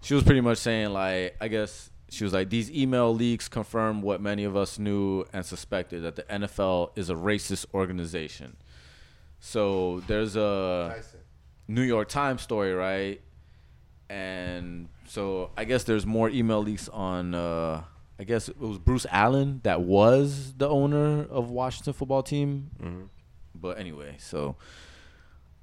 she 0.00 0.14
was 0.14 0.22
pretty 0.22 0.40
much 0.40 0.58
saying 0.58 0.90
like, 0.90 1.36
I 1.40 1.48
guess 1.48 1.90
she 2.10 2.24
was 2.24 2.32
like, 2.32 2.50
these 2.50 2.70
email 2.70 3.14
leaks 3.14 3.48
confirm 3.48 4.02
what 4.02 4.20
many 4.20 4.44
of 4.44 4.56
us 4.56 4.78
knew 4.78 5.24
and 5.32 5.46
suspected 5.46 6.02
that 6.02 6.16
the 6.16 6.22
NFL 6.24 6.90
is 6.96 7.08
a 7.08 7.14
racist 7.14 7.66
organization. 7.72 8.56
So 9.40 10.00
there's 10.06 10.36
a 10.36 11.02
New 11.68 11.82
York 11.82 12.08
Times 12.08 12.42
story, 12.42 12.74
right? 12.74 13.20
And 14.10 14.88
so 15.06 15.50
I 15.56 15.64
guess 15.64 15.84
there's 15.84 16.04
more 16.04 16.28
email 16.28 16.62
leaks 16.62 16.88
on. 16.88 17.34
Uh, 17.34 17.84
I 18.18 18.24
guess 18.24 18.48
it 18.48 18.58
was 18.60 18.78
Bruce 18.78 19.06
Allen 19.10 19.60
that 19.64 19.80
was 19.80 20.52
the 20.52 20.68
owner 20.68 21.24
of 21.24 21.50
Washington 21.50 21.92
football 21.94 22.22
team. 22.22 22.70
But 23.54 23.78
anyway, 23.78 24.16
so 24.18 24.56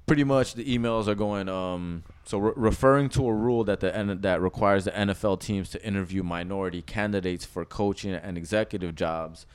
pretty 0.06 0.24
much 0.24 0.54
the 0.54 0.64
emails 0.64 1.06
are 1.06 1.14
going. 1.14 1.48
Um, 1.48 2.02
so 2.30 2.38
re- 2.38 2.52
referring 2.54 3.08
to 3.08 3.26
a 3.26 3.34
rule 3.34 3.64
that 3.64 3.80
the 3.80 3.94
N- 3.94 4.20
that 4.20 4.40
requires 4.40 4.84
the 4.84 4.92
NFL 4.92 5.40
teams 5.40 5.68
to 5.70 5.84
interview 5.84 6.22
minority 6.22 6.80
candidates 6.80 7.44
for 7.44 7.64
coaching 7.64 8.14
and 8.14 8.38
executive 8.38 8.94
jobs, 8.94 9.46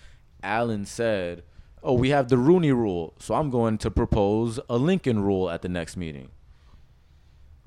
Allen 0.43 0.86
said, 0.86 1.43
"Oh, 1.82 1.93
we 1.93 2.09
have 2.09 2.28
the 2.28 2.38
Rooney 2.38 2.73
Rule, 2.73 3.13
so 3.17 3.34
I'm 3.36 3.49
going 3.49 3.78
to 3.78 3.89
propose 3.89 4.59
a 4.69 4.78
Lincoln 4.78 5.23
Rule 5.23 5.49
at 5.49 5.61
the 5.61 5.69
next 5.69 5.95
meeting." 5.95 6.32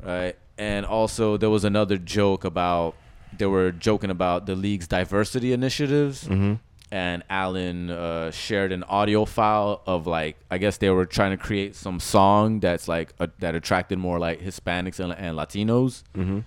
Right, 0.02 0.36
and 0.58 0.84
also 0.84 1.38
there 1.38 1.48
was 1.48 1.64
another 1.64 1.96
joke 1.96 2.44
about 2.44 2.94
they 3.38 3.46
were 3.46 3.72
joking 3.72 4.10
about 4.10 4.44
the 4.44 4.54
league's 4.54 4.88
diversity 4.88 5.54
initiatives 5.54 6.24
mm-hmm. 6.24 6.54
And 6.90 7.22
Allen 7.28 7.90
uh, 7.90 8.30
shared 8.30 8.72
an 8.72 8.82
audio 8.84 9.26
file 9.26 9.82
of 9.86 10.06
like 10.06 10.36
I 10.50 10.56
guess 10.56 10.78
they 10.78 10.88
were 10.88 11.04
trying 11.04 11.32
to 11.32 11.36
create 11.36 11.74
some 11.74 12.00
song 12.00 12.60
that's 12.60 12.88
like 12.88 13.12
uh, 13.20 13.26
that 13.40 13.54
attracted 13.54 13.98
more 13.98 14.18
like 14.18 14.40
Hispanics 14.40 14.98
and, 14.98 15.12
and 15.12 15.36
Latinos, 15.36 16.02
mm-hmm. 16.16 16.40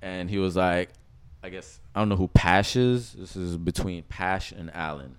and 0.00 0.30
he 0.30 0.38
was 0.38 0.54
like, 0.54 0.90
I 1.42 1.48
guess 1.48 1.80
I 1.94 2.00
don't 2.00 2.08
know 2.08 2.16
who 2.16 2.28
Pash 2.28 2.76
is. 2.76 3.12
This 3.14 3.34
is 3.34 3.56
between 3.56 4.04
Pash 4.04 4.52
and 4.52 4.70
Allen, 4.72 5.16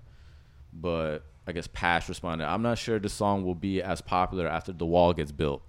but 0.72 1.24
I 1.46 1.52
guess 1.52 1.68
Pash 1.68 2.08
responded, 2.08 2.46
"I'm 2.46 2.62
not 2.62 2.78
sure 2.78 3.00
the 3.00 3.10
song 3.10 3.44
will 3.44 3.56
be 3.56 3.82
as 3.82 4.00
popular 4.00 4.48
after 4.48 4.72
the 4.72 4.86
wall 4.86 5.14
gets 5.14 5.34
built." 5.34 5.62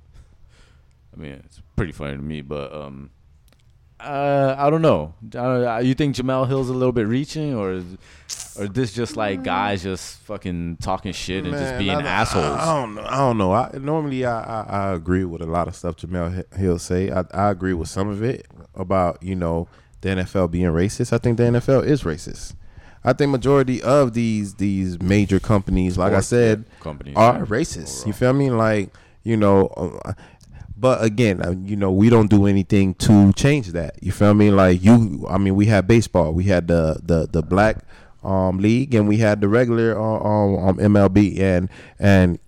I 1.13 1.21
mean, 1.21 1.43
it's 1.45 1.61
pretty 1.75 1.93
funny 1.93 2.17
to 2.17 2.23
me, 2.23 2.43
but 2.43 2.73
um, 2.73 3.11
uh, 4.01 4.55
I 4.59 4.71
don't 4.71 4.83
know. 4.83 5.15
I 5.25 5.29
don't, 5.29 5.65
uh, 5.67 5.79
you 5.79 5.95
think 5.95 6.17
Jemele 6.17 6.49
Hill's 6.49 6.69
a 6.69 6.75
little 6.75 6.93
bit 6.93 7.07
reaching, 7.07 7.55
or 7.55 7.83
or 8.59 8.69
this 8.69 8.93
just 8.93 9.17
like 9.17 9.43
guys 9.43 9.83
just 9.83 10.19
fucking 10.21 10.79
talking 10.79 11.13
shit 11.13 11.45
and 11.45 11.53
just 11.53 11.79
being 11.79 11.91
I, 11.91 12.03
assholes? 12.03 12.45
I, 12.45 12.63
I 12.63 12.81
don't 12.81 12.95
know. 12.95 13.03
I 13.03 13.17
don't 13.17 13.39
know. 13.39 13.53
I, 13.53 13.71
normally, 13.79 14.25
I, 14.25 14.41
I 14.41 14.63
I 14.69 14.93
agree 14.93 15.25
with 15.25 15.43
a 15.43 15.47
lot 15.47 15.69
of 15.69 15.77
stuff 15.77 15.97
Jemele 15.97 16.35
Hi- 16.53 16.59
Hill 16.59 16.79
say. 16.79 17.11
I, 17.11 17.25
I 17.33 17.51
agree 17.51 17.75
with 17.75 17.89
some 17.89 18.09
of 18.09 18.23
it 18.23 18.47
about 18.75 19.23
you 19.23 19.35
know 19.35 19.69
the 20.01 20.11
NFL 20.11 20.51
being 20.51 20.67
racist. 20.67 21.13
I 21.13 21.19
think 21.19 21.37
the 21.37 21.45
NFL 21.45 21.85
is 21.87 22.03
racist. 22.03 22.55
I 23.03 23.13
think 23.15 23.31
majority 23.31 23.83
of 23.83 24.13
these 24.13 24.55
these 24.55 25.01
major 25.01 25.41
companies, 25.41 25.97
like 25.97 26.13
I 26.13 26.21
said, 26.21 26.65
companies, 26.81 27.17
are 27.17 27.45
racist. 27.47 28.01
overall. 28.01 28.07
You 28.07 28.13
feel 28.13 28.33
me? 28.33 28.51
Like 28.51 28.91
you 29.23 29.37
know, 29.37 29.69
uh, 30.05 30.13
but 30.81 31.05
again, 31.05 31.43
uh, 31.43 31.55
you 31.63 31.77
know, 31.77 31.93
we 31.93 32.09
don't 32.09 32.31
do 32.31 32.47
anything 32.47 32.95
to 32.95 33.33
change 33.35 33.69
that. 33.69 34.03
You 34.03 34.13
feel 34.13 34.33
me? 34.33 34.51
Like 34.51 34.83
you, 34.83 35.27
I 35.29 35.37
mean, 35.37 35.55
we 35.55 35.67
had 35.67 35.87
baseball, 35.87 36.33
we 36.33 36.45
had 36.45 36.69
the 36.69 37.01
the 37.03 37.29
the 37.31 37.43
black 37.43 37.85
um 38.23 38.59
league, 38.59 38.95
and 38.95 39.07
we 39.07 39.19
had 39.19 39.41
the 39.41 39.49
regular 39.49 39.99
uh, 39.99 40.03
um, 40.03 40.57
um 40.57 40.77
MLB, 40.79 41.39
and 41.39 41.69
and 41.99 42.39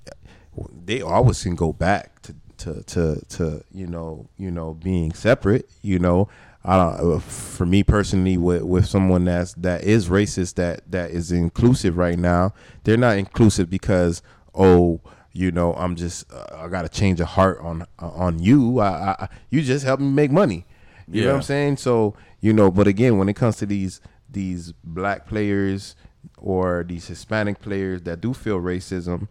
they 0.84 1.02
always 1.02 1.42
can 1.42 1.54
go 1.54 1.72
back 1.72 2.22
to 2.22 2.34
to 2.58 2.82
to, 2.84 3.20
to 3.28 3.64
you 3.72 3.86
know 3.86 4.28
you 4.38 4.50
know 4.50 4.74
being 4.74 5.12
separate. 5.12 5.68
You 5.82 5.98
know, 5.98 6.28
I 6.64 6.76
don't 6.76 7.16
uh, 7.16 7.18
for 7.18 7.66
me 7.66 7.82
personally, 7.82 8.38
with 8.38 8.62
with 8.62 8.86
someone 8.86 9.26
that's 9.26 9.52
that 9.54 9.84
is 9.84 10.08
racist, 10.08 10.54
that 10.54 10.90
that 10.90 11.10
is 11.10 11.32
inclusive 11.32 11.98
right 11.98 12.18
now, 12.18 12.54
they're 12.84 12.96
not 12.96 13.18
inclusive 13.18 13.68
because 13.68 14.22
oh. 14.54 15.00
You 15.32 15.50
know, 15.50 15.74
I'm 15.74 15.96
just 15.96 16.30
uh, 16.32 16.44
I 16.56 16.68
got 16.68 16.82
to 16.82 16.88
change 16.88 17.20
a 17.20 17.24
heart 17.26 17.58
on 17.60 17.82
uh, 17.98 18.08
on 18.08 18.38
you. 18.38 18.80
I, 18.80 19.16
I 19.18 19.28
you 19.50 19.62
just 19.62 19.84
help 19.84 20.00
me 20.00 20.10
make 20.10 20.30
money. 20.30 20.66
You 21.10 21.22
know 21.22 21.30
what 21.30 21.36
I'm 21.36 21.42
saying? 21.42 21.76
So 21.78 22.14
you 22.40 22.52
know, 22.52 22.70
but 22.70 22.86
again, 22.86 23.18
when 23.18 23.28
it 23.28 23.34
comes 23.34 23.56
to 23.56 23.66
these 23.66 24.00
these 24.30 24.72
black 24.84 25.26
players 25.26 25.96
or 26.38 26.84
these 26.86 27.06
Hispanic 27.06 27.60
players 27.60 28.02
that 28.02 28.20
do 28.20 28.32
feel 28.34 28.60
racism, 28.60 29.28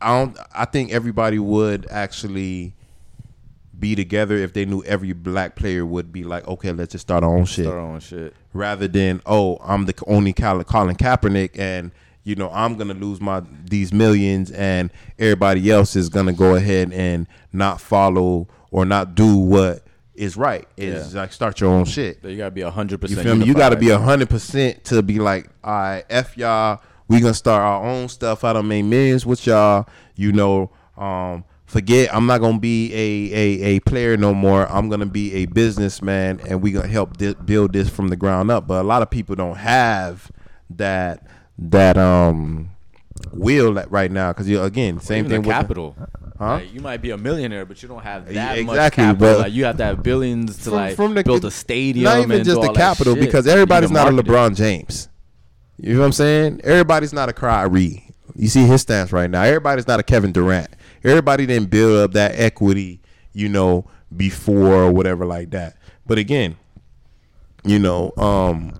I 0.00 0.18
don't. 0.18 0.38
I 0.54 0.64
think 0.64 0.92
everybody 0.92 1.38
would 1.38 1.86
actually 1.90 2.74
be 3.78 3.94
together 3.94 4.36
if 4.36 4.52
they 4.52 4.64
knew 4.64 4.82
every 4.84 5.12
black 5.12 5.56
player 5.56 5.84
would 5.84 6.12
be 6.12 6.22
like, 6.24 6.46
okay, 6.46 6.72
let's 6.72 6.92
just 6.92 7.02
start 7.02 7.24
our 7.24 7.36
own 7.36 7.44
shit, 7.44 7.64
Start 7.64 7.78
our 7.78 7.84
own 7.84 8.00
shit. 8.00 8.34
rather 8.52 8.86
than 8.88 9.20
oh, 9.26 9.58
I'm 9.62 9.86
the 9.86 9.94
only 10.06 10.32
Colin 10.32 10.64
Kaepernick, 10.64 11.58
and 11.58 11.90
you 12.24 12.34
know 12.34 12.50
I'm 12.52 12.76
gonna 12.76 12.94
lose 12.94 13.20
my 13.20 13.42
these 13.64 13.92
millions, 13.92 14.50
and 14.50 14.90
everybody 15.18 15.70
else 15.70 15.94
is 15.96 16.08
gonna 16.08 16.32
go 16.32 16.54
ahead 16.56 16.92
and 16.92 17.26
not 17.52 17.80
follow 17.80 18.48
or 18.70 18.84
not 18.84 19.14
do 19.14 19.36
what 19.36 19.84
is 20.14 20.36
right. 20.36 20.66
Is 20.76 21.12
Yeah. 21.14 21.20
like 21.22 21.32
start 21.32 21.60
your 21.60 21.70
own 21.70 21.84
shit. 21.84 22.18
You 22.24 22.36
gotta 22.36 22.50
be 22.50 22.62
100 22.62 22.92
You 22.92 22.98
percent. 22.98 23.22
feel 23.26 23.36
me? 23.36 23.46
You 23.46 23.54
got 23.54 23.70
to 23.70 23.76
be 23.76 23.88
hundred 23.90 24.30
percent 24.30 24.84
to 24.84 25.02
be 25.02 25.18
like, 25.18 25.48
all 25.62 25.72
right, 25.72 26.04
f 26.10 26.36
y'all. 26.36 26.80
We 27.08 27.20
gonna 27.20 27.34
start 27.34 27.60
our 27.62 27.84
own 27.84 28.08
stuff. 28.08 28.44
I 28.44 28.52
don't 28.54 28.66
make 28.68 28.84
millions 28.84 29.26
with 29.26 29.46
y'all. 29.46 29.86
You 30.16 30.32
know, 30.32 30.70
um, 30.96 31.44
forget. 31.66 32.14
I'm 32.14 32.24
not 32.26 32.38
gonna 32.40 32.58
be 32.58 32.92
a, 32.94 33.34
a 33.34 33.62
a 33.76 33.80
player 33.80 34.16
no 34.16 34.32
more. 34.32 34.66
I'm 34.72 34.88
gonna 34.88 35.04
be 35.04 35.34
a 35.34 35.46
businessman, 35.46 36.40
and 36.48 36.62
we 36.62 36.72
gonna 36.72 36.88
help 36.88 37.18
thi- 37.18 37.34
build 37.44 37.72
this 37.74 37.90
from 37.90 38.08
the 38.08 38.16
ground 38.16 38.50
up. 38.50 38.66
But 38.66 38.80
a 38.82 38.86
lot 38.86 39.02
of 39.02 39.10
people 39.10 39.34
don't 39.36 39.56
have 39.56 40.30
that 40.70 41.26
that 41.58 41.96
um 41.96 42.70
will 43.32 43.74
that 43.74 43.90
right 43.90 44.10
now 44.10 44.32
because 44.32 44.48
you 44.48 44.60
again 44.62 45.00
same 45.00 45.24
thing 45.24 45.42
the 45.42 45.48
with 45.48 45.56
the- 45.56 45.62
capital. 45.62 45.96
Huh? 46.36 46.54
Like, 46.54 46.74
you 46.74 46.80
might 46.80 47.00
be 47.00 47.10
a 47.10 47.16
millionaire, 47.16 47.64
but 47.64 47.80
you 47.80 47.88
don't 47.88 48.02
have 48.02 48.26
that 48.34 48.58
much 48.64 48.74
exactly, 48.74 49.04
capital. 49.04 49.34
but- 49.34 49.38
Like, 49.38 49.52
you 49.52 49.64
have 49.66 49.76
to 49.76 49.84
have 49.84 50.02
billions 50.02 50.56
to 50.58 50.62
from- 50.64 50.72
like 50.72 50.96
from 50.96 51.14
the- 51.14 51.22
build 51.22 51.44
a 51.44 51.50
stadium. 51.50 52.04
Not 52.04 52.18
even 52.22 52.42
just 52.42 52.60
the 52.60 52.72
capital 52.72 53.14
because 53.14 53.46
everybody's 53.46 53.92
not 53.92 54.12
a 54.12 54.18
it. 54.18 54.26
LeBron 54.26 54.56
James. 54.56 55.08
You 55.78 55.94
know 55.94 56.00
what 56.00 56.06
I'm 56.06 56.12
saying? 56.12 56.60
Everybody's 56.64 57.12
not 57.12 57.28
a 57.28 57.32
Kyrie. 57.32 58.10
You 58.34 58.48
see 58.48 58.66
his 58.66 58.82
stance 58.82 59.12
right 59.12 59.30
now. 59.30 59.42
Everybody's 59.42 59.86
not 59.86 60.00
a 60.00 60.02
Kevin 60.02 60.32
Durant. 60.32 60.68
Everybody 61.04 61.46
didn't 61.46 61.70
build 61.70 61.98
up 61.98 62.12
that 62.14 62.32
equity, 62.34 63.00
you 63.32 63.48
know, 63.48 63.86
before 64.16 64.72
or 64.74 64.90
whatever 64.92 65.24
like 65.24 65.50
that. 65.50 65.76
But 66.04 66.18
again, 66.18 66.56
you 67.64 67.78
know, 67.78 68.12
um, 68.16 68.72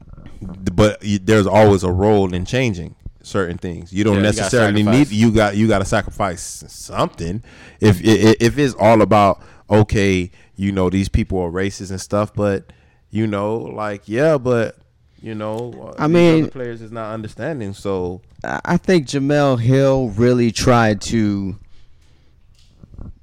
but 0.45 1.03
y- 1.03 1.19
there's 1.23 1.47
always 1.47 1.83
a 1.83 1.93
role 1.93 2.33
in 2.35 2.45
changing 2.45 2.95
certain 3.23 3.59
things. 3.59 3.93
You 3.93 4.05
don't 4.05 4.15
Yeah, 4.15 4.19
you 4.21 4.25
necessarily 4.25 4.83
need 4.83 5.09
you 5.11 5.31
got 5.33 5.57
you 5.57 5.67
got 5.69 5.79
to 5.81 5.85
sacrifice 5.85 6.65
something. 6.69 7.43
If 7.81 8.01
if 8.03 8.59
it's 8.59 8.75
all 8.75 9.03
about 9.03 9.43
okay, 9.71 10.31
you 10.57 10.73
know 10.73 10.91
these 10.91 11.09
people 11.09 11.39
are 11.41 11.51
racist 11.51 11.91
and 11.91 12.01
stuff, 12.01 12.35
but 12.35 12.73
you 13.11 13.27
know, 13.27 13.57
like 13.57 14.09
yeah, 14.09 14.39
but 14.39 14.77
you 15.23 15.35
know, 15.35 15.95
uh, 15.99 16.03
I 16.03 16.07
mean- 16.07 16.43
other 16.45 16.51
players 16.51 16.83
is 16.83 16.93
not 16.93 17.13
understanding. 17.15 17.73
So 17.73 18.21
I 18.45 18.61
I 18.65 18.77
think 18.77 19.07
Jemele 19.07 19.59
Hill 19.61 20.09
really 20.11 20.51
tried 20.53 21.01
to. 21.03 21.59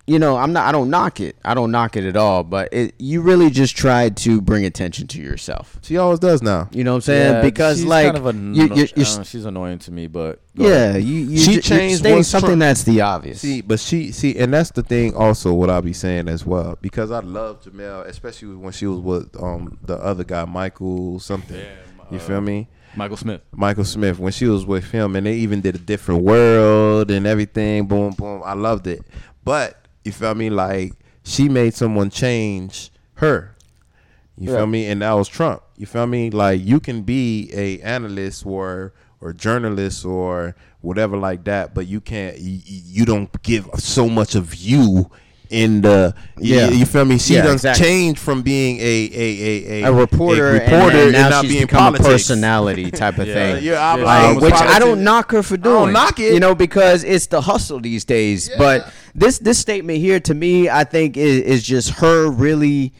You 0.07 0.17
know, 0.19 0.35
I'm 0.35 0.51
not. 0.51 0.67
I 0.67 0.71
don't 0.71 0.89
knock 0.89 1.19
it. 1.19 1.35
I 1.45 1.53
don't 1.53 1.71
knock 1.71 1.95
it 1.95 2.03
at 2.05 2.17
all. 2.17 2.43
But 2.43 2.73
it, 2.73 2.95
you 2.97 3.21
really 3.21 3.49
just 3.51 3.77
tried 3.77 4.17
to 4.17 4.41
bring 4.41 4.65
attention 4.65 5.07
to 5.07 5.21
yourself. 5.21 5.77
she 5.83 5.97
always 5.97 6.19
does 6.19 6.41
now. 6.41 6.69
You 6.71 6.83
know 6.83 6.93
what 6.93 6.95
I'm 6.97 7.01
saying? 7.01 7.33
Yeah, 7.35 7.41
because 7.41 7.77
she's 7.77 7.85
like 7.85 8.05
kind 8.13 8.17
of 8.17 8.25
a, 8.25 8.33
you, 8.33 8.51
you, 8.53 8.63
I 8.63 8.75
you're, 8.95 9.17
know, 9.17 9.23
she's 9.23 9.45
annoying 9.45 9.79
to 9.79 9.91
me, 9.91 10.07
but 10.07 10.41
yeah, 10.55 10.67
ahead. 10.67 11.03
you, 11.03 11.15
you 11.19 11.37
She 11.37 11.53
ju- 11.55 11.61
changed 11.61 11.99
stating 11.99 12.15
once 12.17 12.27
something 12.27 12.47
Trump- 12.49 12.59
that's 12.61 12.83
the 12.83 13.01
obvious. 13.01 13.41
See, 13.41 13.61
but 13.61 13.79
she 13.79 14.11
see, 14.11 14.37
and 14.37 14.51
that's 14.53 14.71
the 14.71 14.83
thing 14.83 15.15
also 15.15 15.53
what 15.53 15.69
I'll 15.69 15.81
be 15.83 15.93
saying 15.93 16.27
as 16.27 16.45
well 16.45 16.77
because 16.81 17.11
I 17.11 17.19
love 17.19 17.61
Jemele, 17.63 18.05
especially 18.07 18.55
when 18.55 18.73
she 18.73 18.87
was 18.87 18.99
with 18.99 19.41
um 19.41 19.77
the 19.83 19.97
other 19.97 20.23
guy 20.23 20.45
Michael 20.45 21.19
something. 21.19 21.57
Yeah, 21.57 21.75
you 22.09 22.17
uh, 22.17 22.21
feel 22.21 22.41
me? 22.41 22.67
Michael 22.95 23.17
Smith. 23.17 23.41
Michael 23.51 23.85
Smith 23.85 24.19
when 24.19 24.33
she 24.33 24.45
was 24.47 24.65
with 24.65 24.91
him 24.91 25.15
and 25.15 25.25
they 25.25 25.35
even 25.35 25.61
did 25.61 25.75
a 25.75 25.79
different 25.79 26.23
world 26.23 27.09
and 27.11 27.25
everything. 27.27 27.85
Boom, 27.85 28.11
boom. 28.11 28.41
I 28.43 28.53
loved 28.53 28.87
it. 28.87 29.03
But 29.45 29.77
you 30.03 30.11
feel 30.11 30.35
me? 30.35 30.49
Like 30.49 30.93
she 31.23 31.49
made 31.49 31.73
someone 31.73 32.09
change 32.09 32.91
her. 33.15 33.55
You 34.37 34.49
Yeah. 34.51 34.57
feel 34.57 34.67
me? 34.67 34.87
And 34.87 35.01
that 35.01 35.11
was 35.13 35.27
Trump. 35.27 35.61
You 35.77 35.85
feel 35.85 36.07
me? 36.07 36.29
Like 36.31 36.61
you 36.63 36.79
can 36.79 37.01
be 37.03 37.49
a 37.53 37.79
analyst 37.81 38.45
or 38.45 38.93
or 39.19 39.33
journalist 39.33 40.03
or 40.03 40.55
whatever 40.81 41.15
like 41.15 41.43
that, 41.43 41.75
but 41.75 41.85
you 41.85 42.01
can't. 42.01 42.39
You, 42.39 42.59
you 42.65 43.05
don't 43.05 43.29
give 43.43 43.69
so 43.77 44.09
much 44.09 44.33
of 44.33 44.55
you 44.55 45.11
in 45.51 45.81
the. 45.81 46.15
Yeah. 46.39 46.69
You, 46.69 46.77
you 46.79 46.85
feel 46.85 47.05
me? 47.05 47.19
She 47.19 47.35
Yeah, 47.35 47.43
done 47.43 47.53
exactly. 47.53 47.85
changed 47.85 48.19
from 48.19 48.41
being 48.41 48.79
a 48.79 48.81
a 49.13 49.83
a, 49.83 49.83
a 49.83 49.93
reporter, 49.93 50.49
a 50.49 50.53
reporter 50.53 50.91
then 50.97 51.03
and, 51.07 51.11
now 51.13 51.29
not 51.29 51.41
she's 51.43 51.51
being 51.53 51.63
become 51.65 51.79
politics. 51.93 52.07
a 52.07 52.11
personality 52.11 52.89
type 53.03 53.19
of 53.19 53.27
Yeah. 53.27 53.33
thing. 53.33 53.63
Yeah, 53.63 53.73
I- 53.79 53.97
Yeah, 53.97 54.05
I 54.05 54.31
Like, 54.31 54.41
which 54.41 54.53
I 54.55 54.79
don't 54.79 55.03
knock 55.03 55.31
her 55.31 55.43
for 55.43 55.57
doing. 55.57 55.75
Don't 55.75 55.93
knock 55.93 56.19
it. 56.19 56.33
you 56.33 56.39
know, 56.39 56.55
because 56.55 57.03
it's 57.03 57.27
the 57.27 57.41
hustle 57.41 57.79
these 57.79 58.05
days. 58.05 58.49
But 58.57 58.91
this 59.13 59.37
this 59.39 59.59
statement 59.59 59.99
here 59.99 60.19
to 60.21 60.33
me, 60.33 60.69
I 60.69 60.83
think 60.85 61.17
is, 61.17 61.41
is 61.41 61.63
just 61.63 61.91
her 61.99 62.29
really 62.29 62.93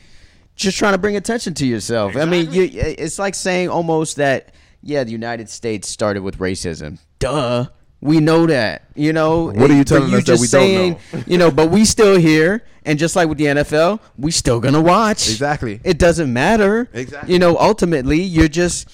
just 0.56 0.78
trying 0.78 0.91
to 0.93 0.97
bring 0.99 1.16
attention 1.16 1.54
to 1.56 1.66
yourself. 1.66 2.16
I 2.16 2.26
mean, 2.26 2.52
you, 2.52 2.70
it's 2.74 3.18
like 3.18 3.34
saying 3.34 3.70
almost 3.70 4.18
that 4.18 4.54
yeah, 4.84 5.04
the 5.04 5.12
United 5.12 5.49
States 5.49 5.88
started 5.88 6.22
with 6.22 6.38
racism. 6.38 6.99
Duh. 7.20 7.68
We 8.02 8.20
know 8.20 8.47
that, 8.47 8.84
you 8.95 9.14
know. 9.14 9.45
What 9.52 9.70
are 9.70 9.76
you 9.76 9.84
telling 9.84 10.10
you 10.10 10.18
us 10.18 10.26
that 10.26 10.34
we 10.34 10.39
don't 10.39 10.47
saying, 10.47 10.97
know? 11.14 11.24
you 11.28 11.38
know, 11.38 11.52
but 11.52 11.70
we 11.70 11.86
still 11.86 12.18
here, 12.18 12.64
and 12.84 12.97
just 12.97 13.16
like 13.16 13.30
with 13.30 13.38
the 13.38 13.45
NFL, 13.45 13.99
we 14.18 14.32
still 14.32 14.60
gonna 14.60 14.82
watch. 14.82 15.30
Exactly. 15.30 15.80
It 15.84 15.99
doesn't 15.99 16.32
matter. 16.34 16.89
Exactly. 16.93 17.32
You 17.34 17.39
know, 17.39 17.58
ultimately, 17.59 18.20
you're 18.21 18.47
just, 18.47 18.89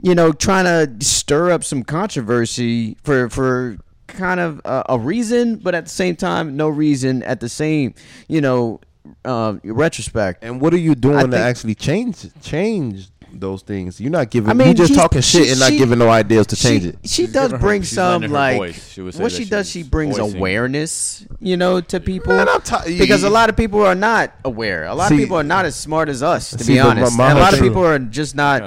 you 0.00 0.14
know, 0.14 0.32
trying 0.32 0.64
to 0.64 1.04
stir 1.04 1.50
up 1.50 1.64
some 1.64 1.82
controversy 1.82 2.96
for 3.02 3.28
for 3.28 3.78
kind 4.06 4.38
of 4.40 4.60
a, 4.64 4.84
a 4.90 4.98
reason, 4.98 5.56
but 5.56 5.74
at 5.74 5.84
the 5.84 5.90
same 5.90 6.14
time, 6.14 6.56
no 6.56 6.68
reason. 6.68 7.22
At 7.24 7.40
the 7.40 7.48
same, 7.48 7.94
you 8.28 8.40
know, 8.40 8.80
uh, 9.24 9.56
retrospect. 9.64 10.44
And 10.44 10.60
what 10.60 10.72
are 10.72 10.78
you 10.78 10.94
doing 10.94 11.16
I 11.16 11.22
to 11.22 11.28
think- 11.28 11.42
actually 11.42 11.74
change 11.74 12.28
change 12.42 13.08
those 13.38 13.62
things? 13.62 14.00
You're 14.00 14.10
not 14.10 14.30
giving. 14.30 14.50
I 14.50 14.54
mean, 14.54 14.68
you 14.68 14.74
just 14.74 14.90
she's- 14.90 15.00
talking 15.00 15.20
shit 15.20 15.44
she- 15.46 15.50
and 15.50 15.60
not 15.60 15.70
she- 15.70 15.78
giving 15.78 15.98
no 15.98 16.08
ideas 16.08 16.46
to 16.48 16.56
change 16.56 16.82
she, 16.82 16.88
it. 16.90 16.98
She 17.04 17.08
She's 17.24 17.32
does 17.32 17.44
giving 17.48 17.60
her- 17.60 17.66
bring 17.66 17.82
some 17.84 18.22
like. 18.22 18.74
She 18.74 19.00
what 19.02 19.32
she 19.32 19.44
she 19.44 19.50
does. 19.50 19.68
She 19.70 19.82
brings 19.82 20.18
voicing- 20.18 20.36
awareness, 20.38 21.24
you 21.40 21.56
know, 21.56 21.80
to 21.80 22.00
people. 22.00 22.34
Man, 22.36 22.48
I'm 22.48 22.60
because 22.98 23.22
a 23.22 23.30
lot 23.30 23.48
of 23.48 23.56
people 23.56 23.82
are 23.82 23.94
not 23.94 24.32
aware. 24.44 24.84
A 24.86 24.94
lot 24.94 25.08
See- 25.08 25.14
of 25.16 25.20
people 25.20 25.36
are 25.38 25.42
not 25.44 25.64
as 25.64 25.74
smart 25.76 26.08
as 26.08 26.22
us, 26.22 26.50
to 26.50 26.62
See, 26.64 26.74
be 26.74 26.78
but 26.78 26.84
my- 26.84 26.90
honest. 26.90 27.18
my 27.18 27.24
and 27.30 27.32
a 27.32 27.34
whole 27.34 27.42
lot 27.44 27.54
of 27.54 27.60
people 27.60 27.84
are 27.84 27.98
just 27.98 28.34
not 28.34 28.62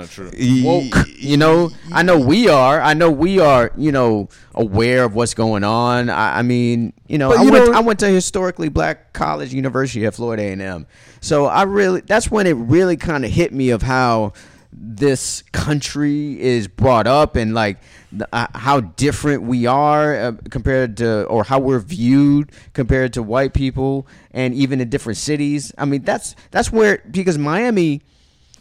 woke. 0.64 1.08
You 1.18 1.38
know, 1.38 1.72
I 1.92 2.04
know 2.04 2.20
we 2.20 2.48
are. 2.50 2.82
I 2.82 2.94
know 2.94 3.10
we 3.12 3.40
are. 3.40 3.72
You 3.78 3.92
know, 3.92 4.30
aware 4.54 5.04
of 5.04 5.16
what's 5.16 5.34
going 5.34 5.64
on. 5.64 6.10
I, 6.10 6.40
I 6.40 6.42
mean, 6.42 6.94
you 7.08 7.18
know, 7.18 7.30
But 7.30 7.40
I 7.40 7.44
you 7.44 7.52
went. 7.52 7.72
know- 7.72 7.78
I 7.78 7.82
went 7.82 8.00
to 8.00 8.08
historically 8.08 8.70
black 8.70 9.14
college, 9.14 9.54
university 9.54 10.06
at 10.06 10.16
Florida 10.16 10.44
A 10.44 10.52
and 10.52 10.62
M. 10.62 10.88
So 11.22 11.46
I 11.46 11.64
really, 11.64 12.02
that's 12.02 12.30
when 12.30 12.46
it 12.48 12.54
really 12.54 12.98
kind 12.98 13.26
of 13.26 13.32
hit 13.32 13.52
me 13.54 13.70
of 13.72 13.82
how 13.82 14.34
this 14.78 15.42
country 15.54 16.40
is 16.40 16.68
brought 16.68 17.08
up 17.08 17.36
and 17.36 17.54
like 17.54 17.78
the, 18.12 18.28
uh, 18.34 18.48
how 18.54 18.82
different 18.82 19.44
we 19.44 19.66
are 19.66 20.16
uh, 20.16 20.32
compared 20.50 20.98
to 20.98 21.24
or 21.26 21.44
how 21.44 21.60
we're 21.60 21.80
viewed 21.80 22.52
compared 22.74 23.14
to 23.14 23.24
white 23.24 23.54
people 23.54 24.06
and 24.32 24.54
even 24.54 24.82
in 24.82 24.90
different 24.90 25.18
cities 25.18 25.72
i 25.78 25.86
mean 25.86 26.04
that's 26.04 26.36
that's 26.52 26.72
where 26.72 27.02
because 27.10 27.38
miami 27.38 28.02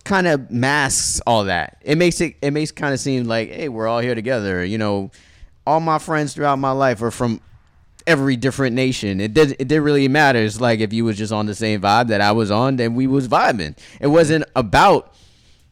kind 0.05 0.27
of 0.27 0.51
masks 0.51 1.21
all 1.27 1.45
that 1.45 1.79
it 1.83 1.99
makes 1.99 2.21
it 2.21 2.37
it 2.41 2.53
makes 2.53 2.71
kind 2.71 2.95
of 2.95 3.01
seem 3.01 3.25
like 3.25 3.51
hey 3.51 3.69
we're 3.69 3.89
all 3.89 4.01
here 4.01 4.15
together 4.15 4.65
you 4.65 4.79
know 4.79 5.11
all 5.67 5.81
my 5.81 5.99
friends 5.99 6.35
throughout 6.35 6.59
my 6.59 6.71
life 6.71 7.03
are 7.03 7.11
from 7.11 7.41
every 8.07 8.37
different 8.37 8.77
nation. 8.77 9.21
It 9.21 9.33
did 9.33 9.53
it 9.53 9.69
didn't 9.69 9.85
really 9.85 10.09
matter. 10.09 10.39
It's 10.39 10.61
like 10.61 10.81
if 10.81 10.93
you 10.93 11.07
was 11.07 11.17
just 11.17 11.33
on 11.33 11.47
the 11.47 11.55
same 11.55 11.81
vibe 11.81 12.09
that 12.09 12.21
I 12.21 12.33
was 12.33 12.51
on, 12.51 12.77
then 12.77 12.95
we 12.95 13.07
was 13.07 13.29
vibing. 13.29 13.77
It 14.01 14.09
wasn't 14.09 14.45
about 14.55 15.15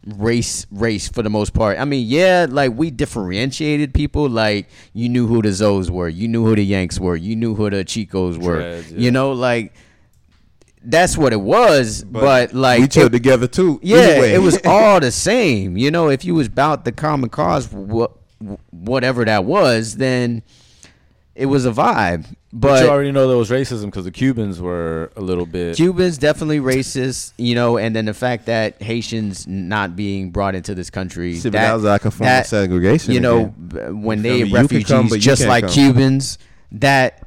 race 0.06 0.66
race 0.70 1.08
for 1.08 1.22
the 1.22 1.30
most 1.30 1.52
part. 1.54 1.78
I 1.78 1.84
mean, 1.84 2.06
yeah, 2.08 2.46
like 2.48 2.72
we 2.74 2.90
differentiated 2.90 3.94
people. 3.94 4.28
Like 4.28 4.68
you 4.92 5.08
knew 5.08 5.26
who 5.26 5.42
the 5.42 5.48
Zoes 5.50 5.90
were, 5.90 6.08
you 6.08 6.28
knew 6.28 6.44
who 6.44 6.56
the 6.56 6.64
Yanks 6.64 6.98
were, 6.98 7.16
you 7.16 7.36
knew 7.36 7.54
who 7.54 7.70
the 7.70 7.84
Chicos 7.84 8.36
were. 8.42 8.56
Dreads, 8.56 8.92
yeah. 8.92 8.98
You 8.98 9.10
know, 9.10 9.32
like 9.32 9.72
that's 10.84 11.16
what 11.16 11.32
it 11.32 11.40
was. 11.40 12.02
But, 12.04 12.52
like 12.54 12.80
we 12.80 12.88
chill 12.88 13.06
it- 13.06 13.10
together 13.10 13.46
too. 13.46 13.78
yeah, 13.82 13.96
Either 13.98 14.20
way. 14.20 14.34
it 14.34 14.38
was 14.40 14.58
all 14.64 14.98
the 15.00 15.12
same. 15.12 15.76
You 15.76 15.90
know, 15.90 16.08
if 16.08 16.24
you 16.24 16.34
was 16.34 16.48
about 16.48 16.84
the 16.84 16.92
common 16.92 17.30
cause, 17.30 17.70
wha- 17.72 18.08
whatever 18.70 19.24
that 19.24 19.44
was, 19.44 19.96
then 19.96 20.42
it 21.34 21.46
was 21.46 21.64
a 21.66 21.70
vibe. 21.70 22.26
But, 22.54 22.68
But 22.68 22.84
you 22.84 22.90
already 22.90 23.12
know 23.12 23.28
there 23.28 23.36
was 23.38 23.48
racism 23.50 23.86
because 23.86 24.04
the 24.04 24.10
Cubans 24.10 24.60
were 24.60 25.10
a 25.16 25.22
little 25.22 25.46
bit. 25.46 25.76
Cubans 25.76 26.18
definitely 26.18 26.60
racist, 26.60 27.32
you 27.38 27.54
know, 27.54 27.78
and 27.78 27.96
then 27.96 28.04
the 28.04 28.12
fact 28.12 28.44
that 28.46 28.80
Haitians 28.82 29.46
not 29.46 29.96
being 29.96 30.30
brought 30.30 30.54
into 30.54 30.74
this 30.74 30.90
country, 30.90 31.36
See, 31.36 31.48
but 31.48 31.52
that 31.54 31.72
was 31.74 31.84
like 31.84 32.04
a 32.04 32.10
form 32.10 32.28
of 32.28 32.46
segregation 32.46 33.14
You 33.14 33.20
know, 33.20 33.54
again. 33.70 34.02
when 34.02 34.18
You 34.18 34.22
they 34.22 34.38
feel 34.40 34.46
me? 34.48 34.52
Refugees, 34.52 34.86
come, 34.88 35.08
but 35.08 35.20
just 35.20 35.46
like 35.46 35.64
come. 35.64 35.72
Cubans, 35.72 36.36
that 36.72 37.22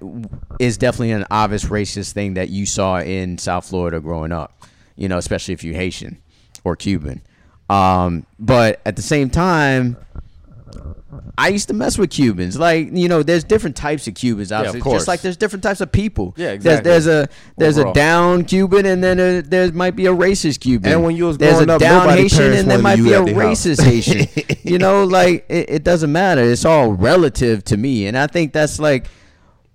is 0.59 0.77
definitely 0.77 1.11
an 1.11 1.25
obvious 1.31 1.65
racist 1.65 2.11
thing 2.11 2.35
that 2.35 2.49
you 2.49 2.67
saw 2.67 2.99
in 2.99 3.39
South 3.39 3.67
Florida 3.67 3.99
growing 3.99 4.31
up. 4.31 4.61
You 4.95 5.07
know, 5.09 5.17
especially 5.17 5.53
if 5.55 5.63
you're 5.63 5.75
Haitian 5.75 6.21
or 6.63 6.75
Cuban. 6.75 7.21
Um, 7.69 8.25
but 8.39 8.79
at 8.85 8.95
the 8.95 9.01
same 9.01 9.29
time, 9.31 9.97
I 11.37 11.49
used 11.49 11.67
to 11.67 11.73
mess 11.73 11.97
with 11.97 12.11
Cubans. 12.11 12.57
Like, 12.57 12.89
you 12.93 13.09
know, 13.09 13.21
there's 13.21 13.43
different 13.43 13.75
types 13.75 14.07
of 14.07 14.13
Cubans, 14.15 14.51
obviously. 14.53 14.79
course. 14.81 14.99
Just 14.99 15.07
like 15.09 15.21
there's 15.21 15.35
different 15.37 15.63
types 15.63 15.81
of 15.81 15.91
people. 15.91 16.33
Yeah, 16.37 16.55
There's- 16.55 16.55
exactly. 16.55 16.89
There's, 16.91 17.07
a 17.07 17.29
there's 17.57 17.77
Overall. 17.77 17.91
a 17.91 17.95
down 17.95 18.45
Cuban 18.45 18.85
and 18.85 19.03
then 19.03 19.19
a, 19.19 19.41
there 19.41 19.71
might 19.73 19.95
be 19.97 20.05
a 20.05 20.13
racist 20.13 20.61
Cuban. 20.61 20.91
And 20.93 21.03
when 21.03 21.15
you 21.17 21.25
was 21.25 21.37
there's 21.37 21.55
growing 21.55 21.69
a 21.69 21.73
up, 21.73 21.79
down 21.81 22.09
Haitian 22.09 22.53
and 22.53 22.71
there 22.71 22.79
might 22.79 22.95
be 22.97 23.11
a 23.11 23.19
at 23.19 23.25
their 23.25 23.35
house. 23.35 23.65
racist 23.65 23.83
Haitian. 23.85 24.27
you 24.63 24.77
know, 24.77 25.03
like 25.03 25.45
it, 25.49 25.69
it 25.69 25.83
doesn't 25.83 26.11
matter. 26.11 26.41
It's 26.41 26.63
all 26.65 26.93
relative 26.93 27.63
to 27.65 27.77
me. 27.77 28.07
And 28.07 28.17
I 28.17 28.27
think 28.27 28.53
that's 28.53 28.79
like 28.79 29.07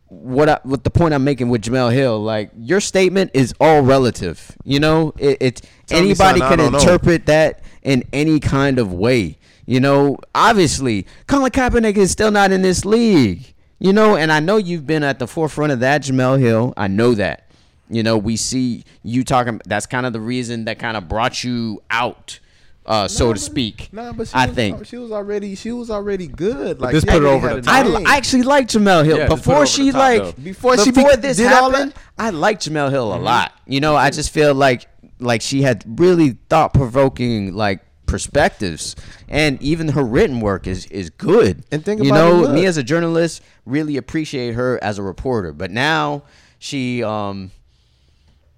what 0.08 0.48
I, 0.48 0.58
what 0.64 0.82
the 0.82 0.90
point 0.90 1.14
I'm 1.14 1.24
making 1.24 1.50
with 1.50 1.62
Jemele 1.62 1.92
Hill, 1.92 2.20
like 2.22 2.50
your 2.56 2.80
statement 2.80 3.30
is 3.34 3.54
all 3.60 3.82
relative. 3.82 4.56
You 4.64 4.80
know, 4.80 5.12
it, 5.18 5.36
it's 5.40 5.60
Tell 5.86 5.98
anybody 5.98 6.40
can 6.40 6.58
don't 6.58 6.72
know. 6.72 6.78
interpret 6.78 7.26
that 7.26 7.62
in 7.82 8.04
any 8.12 8.40
kind 8.40 8.78
of 8.78 8.92
way. 8.92 9.36
You 9.70 9.78
know, 9.78 10.18
obviously, 10.34 11.06
Colin 11.28 11.52
Kaepernick 11.52 11.96
is 11.96 12.10
still 12.10 12.32
not 12.32 12.50
in 12.50 12.62
this 12.62 12.84
league. 12.84 13.54
You 13.78 13.92
know, 13.92 14.16
and 14.16 14.32
I 14.32 14.40
know 14.40 14.56
you've 14.56 14.84
been 14.84 15.04
at 15.04 15.20
the 15.20 15.28
forefront 15.28 15.70
of 15.70 15.78
that, 15.78 16.02
Jemele 16.02 16.40
Hill. 16.40 16.74
I 16.76 16.88
know 16.88 17.14
that. 17.14 17.46
You 17.88 18.02
know, 18.02 18.18
we 18.18 18.36
see 18.36 18.82
you 19.04 19.22
talking. 19.22 19.60
That's 19.66 19.86
kind 19.86 20.06
of 20.06 20.12
the 20.12 20.20
reason 20.20 20.64
that 20.64 20.80
kind 20.80 20.96
of 20.96 21.08
brought 21.08 21.44
you 21.44 21.80
out, 21.88 22.40
uh, 22.84 23.06
so 23.06 23.32
to 23.32 23.38
speak. 23.38 23.90
Nah, 23.92 24.12
but 24.12 24.26
she 24.26 24.34
I 24.34 24.46
was, 24.46 24.54
think. 24.56 24.86
she 24.86 24.96
was 24.98 25.12
already 25.12 25.54
she 25.54 25.70
was 25.70 25.88
already 25.88 26.26
good. 26.26 26.80
Like 26.80 26.92
this 26.92 27.04
put 27.04 27.14
it 27.14 27.22
over 27.22 27.48
had 27.48 27.58
the 27.58 27.62
top. 27.62 27.86
I. 27.86 28.12
I 28.12 28.16
actually 28.16 28.42
like 28.42 28.66
Jemele 28.66 29.04
Hill 29.04 29.18
Yeah, 29.18 29.28
just 29.28 29.44
put 29.44 29.50
it 29.50 29.52
before 29.52 29.66
she 29.66 29.92
top, 29.92 29.98
like 30.00 30.22
though. 30.22 30.32
Before 30.42 30.78
she 30.78 30.90
before 30.90 31.10
be- 31.14 31.22
this 31.22 31.36
did 31.36 31.46
happened. 31.46 31.94
I 32.18 32.30
liked 32.30 32.68
Jemele 32.68 32.90
Hill 32.90 33.12
a 33.12 33.14
Mm-hmm. 33.14 33.24
lot. 33.24 33.52
You 33.68 33.80
know, 33.80 33.94
I 33.94 34.10
just 34.10 34.30
feel 34.30 34.52
like 34.52 34.88
like 35.20 35.42
she 35.42 35.62
had 35.62 35.84
really 36.00 36.38
thought 36.48 36.74
provoking 36.74 37.54
like 37.54 37.80
perspectives, 38.10 38.96
and 39.28 39.60
even 39.62 39.88
her 39.88 40.04
written 40.04 40.40
work 40.40 40.66
is 40.66 40.86
is 40.86 41.10
good. 41.10 41.64
And 41.70 41.84
think 41.84 42.02
you 42.02 42.10
about 42.10 42.32
it, 42.32 42.36
You 42.36 42.42
know, 42.48 42.52
me 42.52 42.66
as 42.66 42.76
a 42.76 42.82
journalist 42.82 43.42
really 43.64 43.96
appreciate 43.96 44.54
her 44.54 44.78
as 44.82 44.98
a 44.98 45.02
reporter, 45.02 45.52
but 45.52 45.70
now 45.70 46.24
she 46.58 47.02
um 47.02 47.50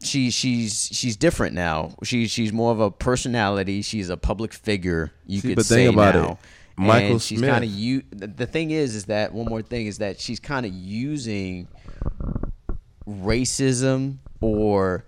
she 0.03 0.31
she's 0.31 0.89
she's 0.93 1.17
different 1.17 1.55
now. 1.55 1.95
She 2.03 2.27
she's 2.27 2.53
more 2.53 2.73
of 2.73 2.81
a 2.81 2.91
personality. 2.91 3.83
She's 3.83 4.09
a 4.09 4.17
public 4.17 4.53
figure. 4.53 5.13
You 5.27 5.41
See, 5.41 5.49
could 5.49 5.57
but 5.57 5.67
say 5.67 5.91
now. 5.91 6.33
it. 6.33 6.39
Michael 6.77 7.11
and 7.13 7.23
she's 7.23 7.41
kind 7.41 7.63
of 7.63 7.71
you. 7.71 8.03
The 8.11 8.47
thing 8.47 8.71
is, 8.71 8.95
is 8.95 9.05
that 9.05 9.35
one 9.35 9.47
more 9.47 9.63
thing 9.63 9.87
is 9.87 9.99
that 9.99 10.19
she's 10.19 10.41
kind 10.41 10.65
of 10.65 10.73
using 10.73 11.69
racism 13.07 14.17
or 14.41 15.05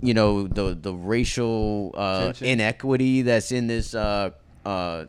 you 0.00 0.14
know 0.14 0.46
the 0.46 0.74
the 0.74 0.94
racial 0.94 1.92
uh, 1.96 2.32
inequity 2.40 3.22
that's 3.22 3.52
in 3.52 3.66
this 3.66 3.94
uh, 3.94 4.30
uh, 4.64 5.06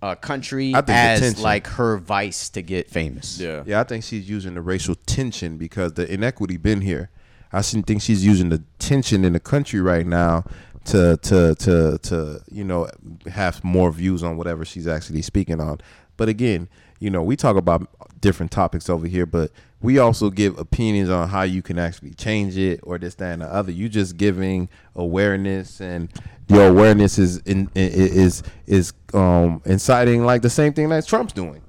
uh, 0.00 0.14
country 0.16 0.72
I 0.74 0.78
think 0.78 0.86
the 0.86 0.92
as 0.92 1.20
tension. 1.20 1.42
like 1.42 1.66
her 1.66 1.98
vice 1.98 2.48
to 2.50 2.62
get 2.62 2.88
famous. 2.88 3.38
yeah. 3.40 3.62
Yeah, 3.66 3.80
I 3.80 3.84
think 3.84 4.04
she's 4.04 4.28
using 4.28 4.54
the 4.54 4.62
racial 4.62 4.94
tension 4.94 5.58
because 5.58 5.94
the 5.94 6.12
inequity 6.12 6.56
been 6.56 6.80
here. 6.80 7.10
I 7.52 7.62
think 7.62 8.02
she's 8.02 8.24
using 8.24 8.50
the 8.50 8.62
tension 8.78 9.24
in 9.24 9.32
the 9.32 9.40
country 9.40 9.80
right 9.80 10.06
now 10.06 10.44
to 10.84 11.16
to 11.22 11.54
to 11.56 11.98
to 11.98 12.40
you 12.50 12.64
know 12.64 12.88
have 13.26 13.62
more 13.64 13.90
views 13.90 14.22
on 14.22 14.36
whatever 14.36 14.64
she's 14.64 14.86
actually 14.86 15.22
speaking 15.22 15.60
on. 15.60 15.80
But 16.16 16.28
again, 16.28 16.68
you 17.00 17.10
know, 17.10 17.22
we 17.22 17.36
talk 17.36 17.56
about 17.56 17.88
different 18.20 18.52
topics 18.52 18.88
over 18.88 19.06
here, 19.06 19.26
but 19.26 19.50
we 19.80 19.98
also 19.98 20.30
give 20.30 20.58
opinions 20.58 21.08
on 21.08 21.28
how 21.28 21.42
you 21.42 21.62
can 21.62 21.78
actually 21.78 22.14
change 22.14 22.56
it 22.56 22.80
or 22.82 22.98
this, 22.98 23.14
that, 23.16 23.32
and 23.32 23.42
the 23.42 23.46
other. 23.46 23.70
You 23.70 23.88
just 23.88 24.16
giving 24.16 24.68
awareness, 24.96 25.80
and 25.80 26.10
your 26.48 26.68
awareness 26.68 27.18
is 27.18 27.38
in, 27.38 27.70
is 27.74 28.42
is 28.66 28.92
um 29.14 29.62
inciting 29.64 30.24
like 30.24 30.42
the 30.42 30.50
same 30.50 30.72
thing 30.72 30.88
that 30.88 31.06
Trump's 31.06 31.32
doing. 31.32 31.62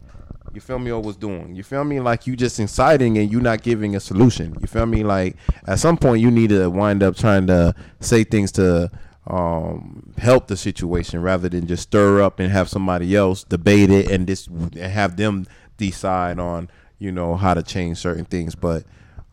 You 0.53 0.61
feel 0.61 0.79
me? 0.79 0.91
Or 0.91 1.01
was 1.01 1.15
doing. 1.15 1.55
You 1.55 1.63
feel 1.63 1.83
me? 1.83 1.99
Like 1.99 2.25
you 2.25 2.35
just 2.35 2.59
inciting 2.59 3.17
and 3.17 3.31
you 3.31 3.39
not 3.39 3.61
giving 3.61 3.95
a 3.95 3.99
solution. 3.99 4.57
You 4.59 4.67
feel 4.67 4.85
me? 4.85 5.03
Like 5.03 5.35
at 5.65 5.79
some 5.79 5.97
point 5.97 6.21
you 6.21 6.31
need 6.31 6.49
to 6.49 6.69
wind 6.69 7.03
up 7.03 7.15
trying 7.15 7.47
to 7.47 7.75
say 7.99 8.23
things 8.23 8.51
to 8.53 8.89
um, 9.27 10.11
help 10.17 10.47
the 10.47 10.57
situation 10.57 11.21
rather 11.21 11.49
than 11.49 11.67
just 11.67 11.83
stir 11.83 12.21
up 12.21 12.39
and 12.39 12.51
have 12.51 12.67
somebody 12.67 13.15
else 13.15 13.43
debate 13.43 13.91
it 13.91 14.09
and 14.09 14.27
just 14.27 14.49
have 14.75 15.17
them 15.17 15.45
decide 15.79 16.37
on 16.37 16.69
you 16.99 17.11
know 17.11 17.35
how 17.35 17.53
to 17.53 17.63
change 17.63 17.97
certain 17.97 18.25
things. 18.25 18.53
But 18.53 18.83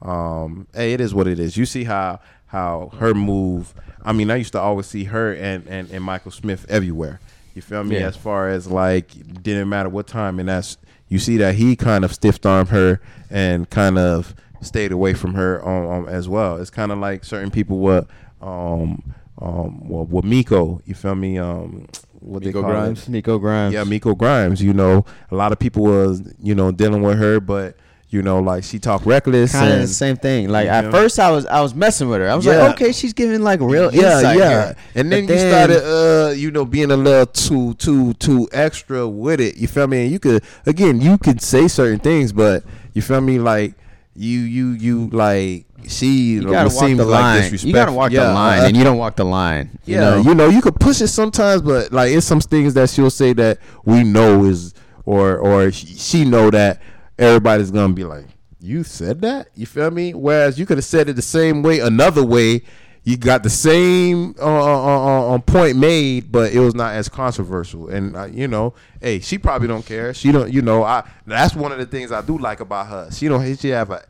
um, 0.00 0.66
hey, 0.72 0.94
it 0.94 1.00
is 1.00 1.14
what 1.14 1.26
it 1.26 1.38
is. 1.38 1.56
You 1.56 1.66
see 1.66 1.84
how 1.84 2.20
how 2.46 2.90
her 2.98 3.12
move. 3.12 3.74
I 4.02 4.12
mean, 4.12 4.30
I 4.30 4.36
used 4.36 4.52
to 4.52 4.60
always 4.60 4.86
see 4.86 5.04
her 5.04 5.34
and 5.34 5.66
and, 5.66 5.90
and 5.90 6.02
Michael 6.02 6.30
Smith 6.30 6.64
everywhere. 6.68 7.20
You 7.54 7.62
feel 7.62 7.84
me? 7.84 7.96
Yeah. 7.96 8.06
As 8.06 8.16
far 8.16 8.48
as 8.48 8.66
like, 8.66 9.08
didn't 9.42 9.68
matter 9.68 9.88
what 9.88 10.06
time, 10.06 10.38
and 10.38 10.48
that's 10.48 10.78
you 11.08 11.18
see 11.18 11.36
that 11.38 11.54
he 11.54 11.76
kind 11.76 12.04
of 12.04 12.12
stiff 12.12 12.44
armed 12.44 12.68
her 12.70 13.00
and 13.30 13.68
kind 13.70 13.98
of 13.98 14.34
stayed 14.60 14.92
away 14.92 15.14
from 15.14 15.34
her 15.34 15.66
um, 15.66 15.86
um, 15.86 16.08
as 16.08 16.28
well. 16.28 16.56
It's 16.56 16.70
kind 16.70 16.92
of 16.92 16.98
like 16.98 17.24
certain 17.24 17.50
people 17.50 17.78
what 17.78 18.06
um 18.40 19.14
um 19.40 19.88
well, 19.88 20.04
with 20.04 20.24
Miko. 20.24 20.80
You 20.84 20.94
feel 20.94 21.14
me? 21.14 21.38
Um, 21.38 21.88
what 22.26 22.42
they 22.42 22.48
Miko 22.48 22.62
call 22.62 22.70
Grimes? 22.70 23.02
it? 23.06 23.10
Miko 23.10 23.38
Grimes. 23.38 23.74
Yeah, 23.74 23.84
Miko 23.84 24.14
Grimes. 24.14 24.62
You 24.62 24.72
know, 24.74 25.04
a 25.30 25.34
lot 25.34 25.52
of 25.52 25.58
people 25.58 25.84
was 25.84 26.22
you 26.42 26.54
know 26.54 26.70
dealing 26.72 27.02
with 27.02 27.18
her, 27.18 27.40
but 27.40 27.76
you 28.08 28.22
know, 28.22 28.38
like 28.38 28.62
she 28.62 28.78
talked 28.78 29.04
reckless 29.04 29.50
kind 29.52 29.72
of 29.72 29.80
the 29.80 29.86
same 29.88 30.16
thing. 30.16 30.48
Like 30.48 30.68
at 30.68 30.84
know? 30.84 30.90
first, 30.92 31.18
I 31.18 31.30
was 31.30 31.44
I 31.46 31.60
was 31.60 31.74
messing 31.74 32.08
with 32.08 32.20
her. 32.20 32.28
I 32.30 32.34
was 32.36 32.46
Yeah. 32.46 32.58
like, 32.58 32.74
okay, 32.74 32.92
she's 32.92 33.12
giving 33.12 33.42
like 33.42 33.60
real 33.60 33.92
yeah, 33.92 34.16
insight 34.18 34.38
yeah. 34.38 34.48
here. 34.48 34.76
And 34.94 35.10
then 35.10 35.26
But 35.26 35.32
you 35.32 35.38
started, 35.40 35.82
uh, 35.84 36.30
you 36.30 36.50
know, 36.52 36.64
being 36.64 36.92
a 36.92 36.96
little 36.96 37.26
too, 37.26 37.74
too, 37.74 38.12
too 38.14 38.48
extra 38.52 39.08
with 39.08 39.40
it. 39.40 39.56
You 39.56 39.66
feel 39.66 39.88
me? 39.88 40.04
And 40.04 40.12
you 40.12 40.20
could, 40.20 40.44
again, 40.66 41.00
you 41.00 41.18
could 41.18 41.42
say 41.42 41.66
certain 41.66 41.98
things, 41.98 42.32
but 42.32 42.62
you 42.94 43.02
feel 43.02 43.20
me? 43.20 43.40
Like 43.40 43.74
you, 44.14 44.38
you, 44.38 44.70
you, 44.70 45.08
like 45.10 45.65
she 45.88 46.34
you 46.34 46.42
gotta 46.42 46.74
walk 46.74 46.84
seemed 46.86 46.98
the 47.00 47.04
like 47.04 47.20
line. 47.20 47.42
disrespectful. 47.42 47.68
You 47.68 47.74
gotta 47.74 47.92
walk 47.92 48.12
Yeah, 48.12 48.28
the 48.28 48.34
line, 48.34 48.60
uh, 48.60 48.66
and 48.66 48.76
you 48.76 48.84
don't 48.84 48.98
walk 48.98 49.16
the 49.16 49.24
line. 49.24 49.78
You 49.84 49.94
yeah, 49.94 50.00
know, 50.00 50.16
you 50.18 50.34
know, 50.34 50.48
you 50.48 50.60
could 50.60 50.76
push 50.80 51.00
it 51.00 51.08
sometimes, 51.08 51.62
but 51.62 51.92
like 51.92 52.12
it's 52.12 52.26
some 52.26 52.40
things 52.40 52.74
that 52.74 52.90
she'll 52.90 53.10
say 53.10 53.32
that 53.34 53.58
we 53.84 54.02
know 54.04 54.44
is, 54.44 54.74
or 55.04 55.38
or 55.38 55.70
she, 55.72 56.24
know 56.24 56.50
that 56.50 56.80
everybody's 57.18 57.70
gonna 57.70 57.92
be 57.94 58.04
like, 58.04 58.26
you 58.60 58.82
said 58.84 59.20
that, 59.22 59.48
you 59.54 59.66
feel 59.66 59.90
me? 59.90 60.14
Whereas 60.14 60.58
you 60.58 60.66
could 60.66 60.78
have 60.78 60.84
said 60.84 61.08
it 61.08 61.14
the 61.14 61.22
same 61.22 61.62
way, 61.62 61.80
another 61.80 62.24
way. 62.24 62.62
You 63.04 63.16
got 63.16 63.44
the 63.44 63.50
same 63.50 64.34
uh, 64.40 64.42
uh, 64.44 65.30
uh, 65.30 65.34
uh, 65.34 65.38
point 65.38 65.76
made, 65.76 66.32
but 66.32 66.52
it 66.52 66.58
was 66.58 66.74
not 66.74 66.94
as 66.94 67.08
controversial. 67.08 67.88
And 67.88 68.16
uh, 68.16 68.24
you 68.24 68.48
know, 68.48 68.74
hey, 69.00 69.20
she 69.20 69.38
probably 69.38 69.68
don't 69.68 69.86
care. 69.86 70.12
She 70.12 70.32
don't, 70.32 70.52
you 70.52 70.60
know. 70.60 70.82
I 70.82 71.08
that's 71.24 71.54
one 71.54 71.70
of 71.70 71.78
the 71.78 71.86
things 71.86 72.10
I 72.10 72.20
do 72.20 72.36
like 72.36 72.58
about 72.58 72.88
her. 72.88 73.08
She 73.12 73.28
don't. 73.28 73.56
She 73.60 73.68
have 73.68 73.90
a 73.92 74.02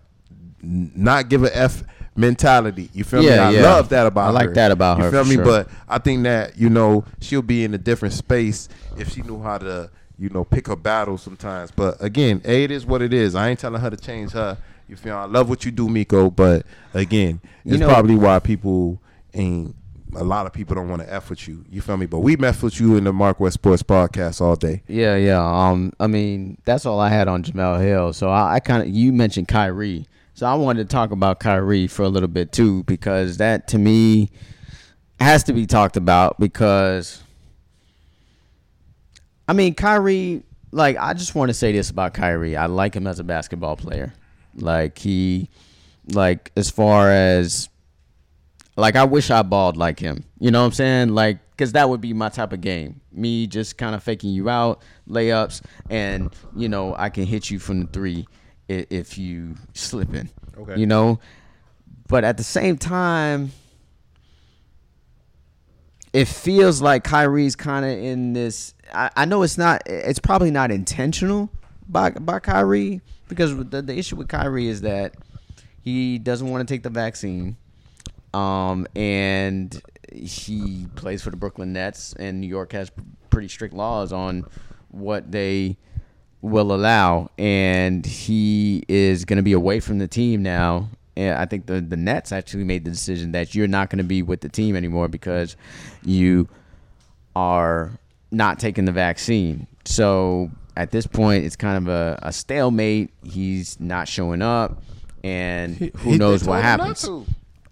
not 0.66 1.28
give 1.28 1.44
a 1.44 1.56
f 1.56 1.82
mentality. 2.16 2.90
You 2.92 3.04
feel 3.04 3.20
me? 3.20 3.28
Yeah, 3.28 3.48
I 3.48 3.50
yeah. 3.52 3.62
love 3.62 3.88
that 3.90 4.06
about 4.06 4.22
her. 4.22 4.28
I 4.28 4.44
like 4.44 4.54
that 4.54 4.70
about 4.70 4.98
you 4.98 5.04
her, 5.04 5.10
You 5.10 5.12
feel 5.16 5.24
me? 5.24 5.34
sure. 5.36 5.44
But 5.44 5.68
I 5.88 5.98
think 5.98 6.22
that 6.24 6.58
you 6.58 6.68
know 6.70 7.04
she'll 7.20 7.42
be 7.42 7.64
in 7.64 7.74
a 7.74 7.78
different 7.78 8.14
space 8.14 8.68
if 8.96 9.10
she 9.12 9.22
knew 9.22 9.42
how 9.42 9.58
to 9.58 9.90
you 10.18 10.28
know 10.30 10.44
pick 10.44 10.66
her 10.68 10.76
battles 10.76 11.22
sometimes. 11.22 11.70
But 11.70 12.02
again, 12.02 12.40
a 12.44 12.64
it 12.64 12.70
is 12.70 12.86
what 12.86 13.02
it 13.02 13.12
is. 13.12 13.34
I 13.34 13.48
ain't 13.50 13.58
telling 13.58 13.80
her 13.80 13.90
to 13.90 13.96
change 13.96 14.32
her. 14.32 14.56
You 14.88 14.96
feel? 14.96 15.14
me? 15.14 15.18
I 15.20 15.24
love 15.24 15.48
what 15.48 15.64
you 15.64 15.70
do, 15.72 15.88
Miko. 15.88 16.30
But 16.30 16.64
again, 16.94 17.40
You 17.64 17.72
it's 17.74 17.80
know- 17.80 17.88
probably 17.88 18.16
why 18.16 18.38
people 18.38 19.00
ain't. 19.34 19.74
A 20.14 20.22
lot 20.24 20.46
of 20.46 20.52
people 20.54 20.74
don't 20.76 20.88
want 20.88 21.02
to 21.02 21.12
f 21.12 21.28
with 21.28 21.46
you. 21.46 21.62
You 21.70 21.82
feel 21.82 21.96
me? 21.98 22.06
But 22.06 22.20
we 22.20 22.36
mess 22.36 22.62
with 22.62 22.80
you 22.80 22.96
in 22.96 23.04
the 23.04 23.12
Mark 23.12 23.38
West 23.38 23.54
Sports 23.54 23.82
Podcast 23.82 24.40
all 24.40 24.54
day. 24.56 24.82
Yeah, 24.86 25.16
yeah. 25.16 25.44
Um, 25.44 25.92
I 26.00 26.06
mean, 26.06 26.56
that's 26.64 26.86
all 26.86 27.00
I 27.00 27.10
had 27.10 27.28
on 27.28 27.42
Jemele 27.42 27.82
Hill. 27.82 28.12
So 28.14 28.30
I, 28.30 28.54
I 28.54 28.60
kind 28.60 28.82
of 28.82 28.88
you 28.88 29.12
mentioned 29.12 29.48
Kyrie, 29.48 30.06
so 30.36 30.46
I 30.46 30.54
wanted 30.54 30.88
to 30.88 30.94
talk 30.94 31.12
about 31.12 31.40
Kyrie 31.40 31.86
for 31.86 32.02
a 32.02 32.08
little 32.08 32.28
bit 32.28 32.52
too 32.52 32.82
because 32.82 33.38
that 33.38 33.68
to 33.68 33.78
me 33.78 34.30
has 35.18 35.42
to 35.44 35.54
be 35.54 35.64
talked 35.64 35.96
about 35.96 36.38
because 36.38 37.22
I 39.48 39.54
mean, 39.54 39.74
Kyrie. 39.74 40.42
Like, 40.72 40.98
I 40.98 41.14
just 41.14 41.34
want 41.34 41.48
to 41.48 41.54
say 41.54 41.72
this 41.72 41.88
about 41.88 42.12
Kyrie. 42.12 42.54
I 42.54 42.66
like 42.66 42.94
him 42.94 43.06
as 43.06 43.18
a 43.18 43.24
basketball 43.24 43.76
player. 43.76 44.12
Like 44.54 44.98
he, 44.98 45.48
like 46.12 46.52
as 46.54 46.68
far 46.68 47.10
as, 47.10 47.70
like 48.76 48.94
I 48.94 49.04
wish 49.04 49.30
I 49.30 49.40
balled 49.40 49.78
like 49.78 49.98
him. 49.98 50.24
You 50.38 50.50
know 50.50 50.60
what 50.60 50.66
I'm 50.66 50.72
saying? 50.72 51.08
Like, 51.14 51.38
cause 51.56 51.72
that 51.72 51.88
would 51.88 52.02
be 52.02 52.12
my 52.12 52.28
type 52.28 52.52
of 52.52 52.60
game. 52.60 53.00
Me 53.10 53.46
just 53.46 53.78
kind 53.78 53.94
of 53.94 54.02
faking 54.02 54.30
you 54.30 54.50
out, 54.50 54.82
layups, 55.08 55.62
and 55.88 56.30
you 56.54 56.68
know 56.68 56.94
I 56.94 57.08
can 57.08 57.24
hit 57.24 57.48
you 57.48 57.58
from 57.58 57.80
the 57.80 57.86
three 57.86 58.26
if, 58.68 59.18
you 59.18 59.56
slipping. 59.74 60.30
Okay. 60.58 60.78
You 60.78 60.86
know, 60.86 61.20
but 62.08 62.24
at 62.24 62.36
the 62.36 62.44
same 62.44 62.78
time 62.78 63.52
it 66.16 66.26
feels 66.26 66.80
like 66.80 67.04
Kyrie's 67.04 67.56
kind 67.56 67.84
of 67.84 67.90
in 67.90 68.32
this. 68.32 68.72
I, 68.90 69.10
I 69.16 69.24
know 69.26 69.42
it's 69.42 69.58
not. 69.58 69.82
It's 69.84 70.18
probably 70.18 70.50
not 70.50 70.70
intentional 70.70 71.50
by 71.86 72.10
by 72.10 72.38
Kyrie 72.38 73.02
because 73.28 73.54
the 73.54 73.82
the 73.82 73.98
issue 73.98 74.16
with 74.16 74.28
Kyrie 74.28 74.68
is 74.68 74.80
that 74.80 75.14
he 75.82 76.18
doesn't 76.18 76.48
want 76.48 76.66
to 76.66 76.74
take 76.74 76.82
the 76.82 76.88
vaccine, 76.88 77.58
um, 78.32 78.86
and 78.96 79.78
he 80.10 80.86
plays 80.94 81.20
for 81.22 81.30
the 81.30 81.36
Brooklyn 81.36 81.74
Nets, 81.74 82.14
and 82.14 82.40
New 82.40 82.48
York 82.48 82.72
has 82.72 82.90
pretty 83.28 83.48
strict 83.48 83.74
laws 83.74 84.10
on 84.10 84.46
what 84.88 85.30
they 85.30 85.76
will 86.46 86.72
allow, 86.72 87.30
and 87.38 88.04
he 88.06 88.82
is 88.88 89.24
going 89.24 89.36
to 89.38 89.42
be 89.42 89.52
away 89.52 89.80
from 89.80 89.98
the 89.98 90.08
team 90.08 90.42
now. 90.42 90.88
And 91.16 91.36
I 91.38 91.46
think 91.46 91.66
the 91.66 91.80
the 91.80 91.96
Nets 91.96 92.30
actually 92.32 92.64
made 92.64 92.84
the 92.84 92.90
decision 92.90 93.32
that 93.32 93.54
you're 93.54 93.68
not 93.68 93.90
going 93.90 93.98
to 93.98 94.04
be 94.04 94.22
with 94.22 94.40
the 94.40 94.48
team 94.48 94.76
anymore 94.76 95.08
because 95.08 95.56
you 96.04 96.48
are 97.34 97.92
not 98.30 98.58
taking 98.58 98.84
the 98.84 98.92
vaccine. 98.92 99.66
So 99.84 100.50
at 100.76 100.90
this 100.90 101.06
point, 101.06 101.44
it's 101.44 101.56
kind 101.56 101.76
of 101.78 101.88
a, 101.88 102.18
a 102.22 102.32
stalemate. 102.32 103.10
He's 103.24 103.80
not 103.80 104.08
showing 104.08 104.42
up, 104.42 104.82
and 105.24 105.76
who 105.76 106.12
he- 106.12 106.18
knows 106.18 106.44
what 106.44 106.62
told 106.62 106.64
him 106.64 106.78
not 106.78 106.80
happens. 106.80 107.02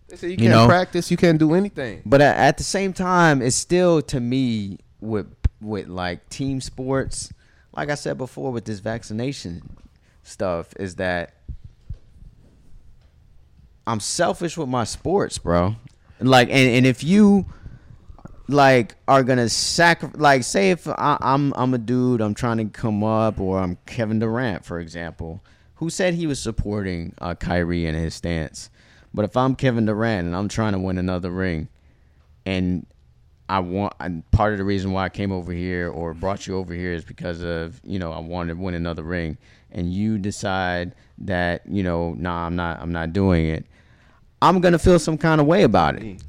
They 0.09 0.17
said 0.17 0.27
you, 0.27 0.33
You 0.33 0.37
can't 0.39 0.51
know? 0.51 0.67
practice, 0.67 1.11
you 1.11 1.17
can't 1.17 1.39
do 1.39 1.55
anything. 1.55 2.03
But 2.07 2.21
at, 2.21 2.37
at 2.37 2.57
the 2.59 2.65
same 2.65 2.93
time, 2.93 3.43
it's 3.43 3.57
still 3.57 4.01
to 4.03 4.21
me 4.21 4.79
with 5.01 5.27
with 5.61 5.89
like 5.89 6.29
team 6.31 6.61
sports. 6.61 7.33
Like 7.77 7.91
I 7.91 7.95
said 7.95 8.19
before, 8.19 8.53
with 8.53 8.65
this 8.65 8.79
vaccination 8.79 9.77
stuff, 10.23 10.73
is 10.79 10.97
that 10.97 11.35
I'm 13.87 14.01
selfish 14.01 14.57
with 14.57 14.69
my 14.69 14.85
sports, 14.85 15.39
bro. 15.39 15.77
Like, 16.21 16.49
and, 16.49 16.71
and 16.71 16.87
if 16.87 17.03
you 17.03 17.47
like 18.47 18.95
are 19.09 19.23
gonna 19.23 19.49
sacrifice, 19.49 20.21
like, 20.21 20.45
say 20.45 20.71
if 20.71 20.87
I, 20.87 21.19
I'm 21.21 21.53
I'm 21.57 21.75
a 21.75 21.79
dude, 21.79 22.21
I'm 22.21 22.35
trying 22.35 22.59
to 22.59 22.67
come 22.67 23.03
up, 23.03 23.41
or 23.41 23.59
I'm 23.59 23.77
Kevin 23.87 24.19
Durant, 24.21 24.65
for 24.65 24.79
example, 24.79 25.43
who 25.77 25.91
said 25.91 26.15
he 26.15 26.27
was 26.27 26.41
supporting 26.41 27.15
uh, 27.21 27.35
Kyrie 27.35 27.87
and 27.87 27.97
his 27.97 28.15
stance. 28.15 28.71
But 29.13 29.25
if 29.25 29.37
I'm 29.37 29.55
Kevin 29.55 29.87
Durant 29.87 30.27
and 30.27 30.37
I'm 30.37 30.49
trying 30.49 30.73
to 30.73 30.79
win 30.79 30.99
another 30.99 31.31
ring, 31.31 31.69
and 32.47 32.87
I 33.49 33.59
want 33.59 33.93
and 34.01 34.29
part 34.31 34.53
of 34.53 34.59
the 34.59 34.65
reason 34.65 34.93
why 34.93 35.05
I 35.05 35.09
came 35.11 35.31
over 35.31 35.53
here 35.53 35.91
or 35.91 36.15
brought 36.15 36.47
you 36.47 36.57
over 36.57 36.73
here 36.73 36.93
is 36.93 37.05
because 37.05 37.43
of 37.43 37.81
you 37.85 37.99
know 37.99 38.13
I 38.13 38.19
wanted 38.19 38.55
to 38.55 38.61
win 38.61 38.75
another 38.75 39.03
ring, 39.03 39.37
and 39.71 39.93
you 39.93 40.19
decide 40.19 40.95
that 41.19 41.63
you 41.67 41.83
know 41.83 42.15
nah 42.15 42.47
I'm 42.47 42.57
not 42.57 42.81
I'm 42.81 42.93
not 42.93 43.13
doing 43.13 43.47
it. 43.47 43.67
I'm 44.41 44.61
gonna 44.61 44.79
feel 44.79 44.99
some 44.99 45.19
kind 45.19 45.41
of 45.41 45.47
way 45.47 45.63
about 45.63 45.97
it. 45.97 46.23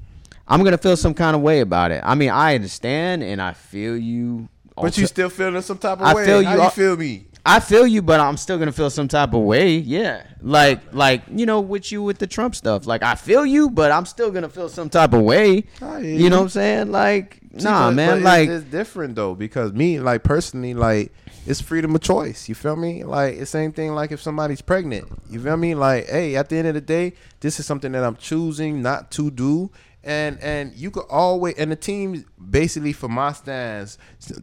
I'm 0.47 0.63
gonna 0.63 0.77
feel 0.77 0.97
some 0.97 1.13
kind 1.13 1.35
of 1.35 1.41
way 1.41 1.61
about 1.61 1.91
it. 1.91 2.01
I 2.03 2.15
mean 2.15 2.29
I 2.29 2.55
understand 2.55 3.23
and 3.23 3.41
I 3.41 3.53
feel 3.53 3.97
you. 3.97 4.49
But 4.75 4.97
you 4.97 5.07
still 5.07 5.29
feeling 5.29 5.61
some 5.61 5.77
type 5.77 5.99
of 5.99 6.05
I 6.05 6.13
way. 6.13 6.25
feel 6.25 6.41
you 6.41 6.61
you 6.61 6.69
feel 6.69 6.97
me? 6.97 7.27
I 7.47 7.59
feel 7.59 7.85
you, 7.85 8.01
but 8.01 8.19
I'm 8.19 8.37
still 8.37 8.57
gonna 8.57 8.71
feel 8.71 8.89
some 8.89 9.07
type 9.07 9.33
of 9.33 9.41
way. 9.41 9.75
Yeah, 9.77 10.23
like 10.41 10.81
like 10.93 11.21
you 11.31 11.45
know, 11.45 11.61
with 11.61 11.91
you 11.91 12.01
with 12.01 12.17
the 12.17 12.25
Trump 12.27 12.55
stuff. 12.55 12.87
Like 12.87 13.03
I 13.03 13.13
feel 13.15 13.45
you, 13.45 13.69
but 13.69 13.91
I'm 13.91 14.05
still 14.05 14.31
gonna 14.31 14.49
feel 14.49 14.67
some 14.69 14.89
type 14.89 15.13
of 15.13 15.21
way. 15.21 15.65
You 15.81 16.29
know 16.29 16.37
what 16.37 16.43
I'm 16.43 16.49
saying? 16.49 16.91
Like 16.91 17.39
See, 17.57 17.63
nah, 17.63 17.89
but- 17.89 17.95
man. 17.95 18.07
but 18.09 18.17
it's- 18.17 18.23
like 18.25 18.49
it's, 18.49 18.65
different 18.65 19.15
though 19.15 19.35
because 19.35 19.73
me, 19.73 19.99
like 19.99 20.23
personally, 20.23 20.73
like 20.73 21.13
it's 21.45 21.61
freedom 21.61 21.93
of 21.93 22.01
choice. 22.01 22.49
You 22.49 22.55
feel 22.55 22.75
me? 22.75 23.03
Like 23.03 23.35
it's 23.35 23.51
same 23.51 23.71
thing. 23.71 23.93
Like 23.93 24.11
if 24.11 24.21
somebody's 24.21 24.61
pregnant, 24.61 25.07
you 25.29 25.39
feel 25.39 25.55
me? 25.57 25.75
Like 25.75 26.07
hey, 26.09 26.35
at 26.35 26.49
the 26.49 26.57
end 26.57 26.67
of 26.67 26.73
the 26.73 26.81
day, 26.81 27.13
this 27.41 27.59
is 27.59 27.67
something 27.67 27.91
that 27.91 28.03
I'm 28.03 28.15
choosing 28.15 28.81
not 28.81 29.11
to 29.11 29.29
do. 29.29 29.69
And 30.03 30.39
and 30.39 30.73
you 30.75 30.89
could 30.89 31.05
always 31.09 31.53
and 31.55 31.71
the 31.71 31.75
team 31.75 32.25
basically 32.49 32.93
for 32.93 33.07
my 33.07 33.33
stance 33.33 33.99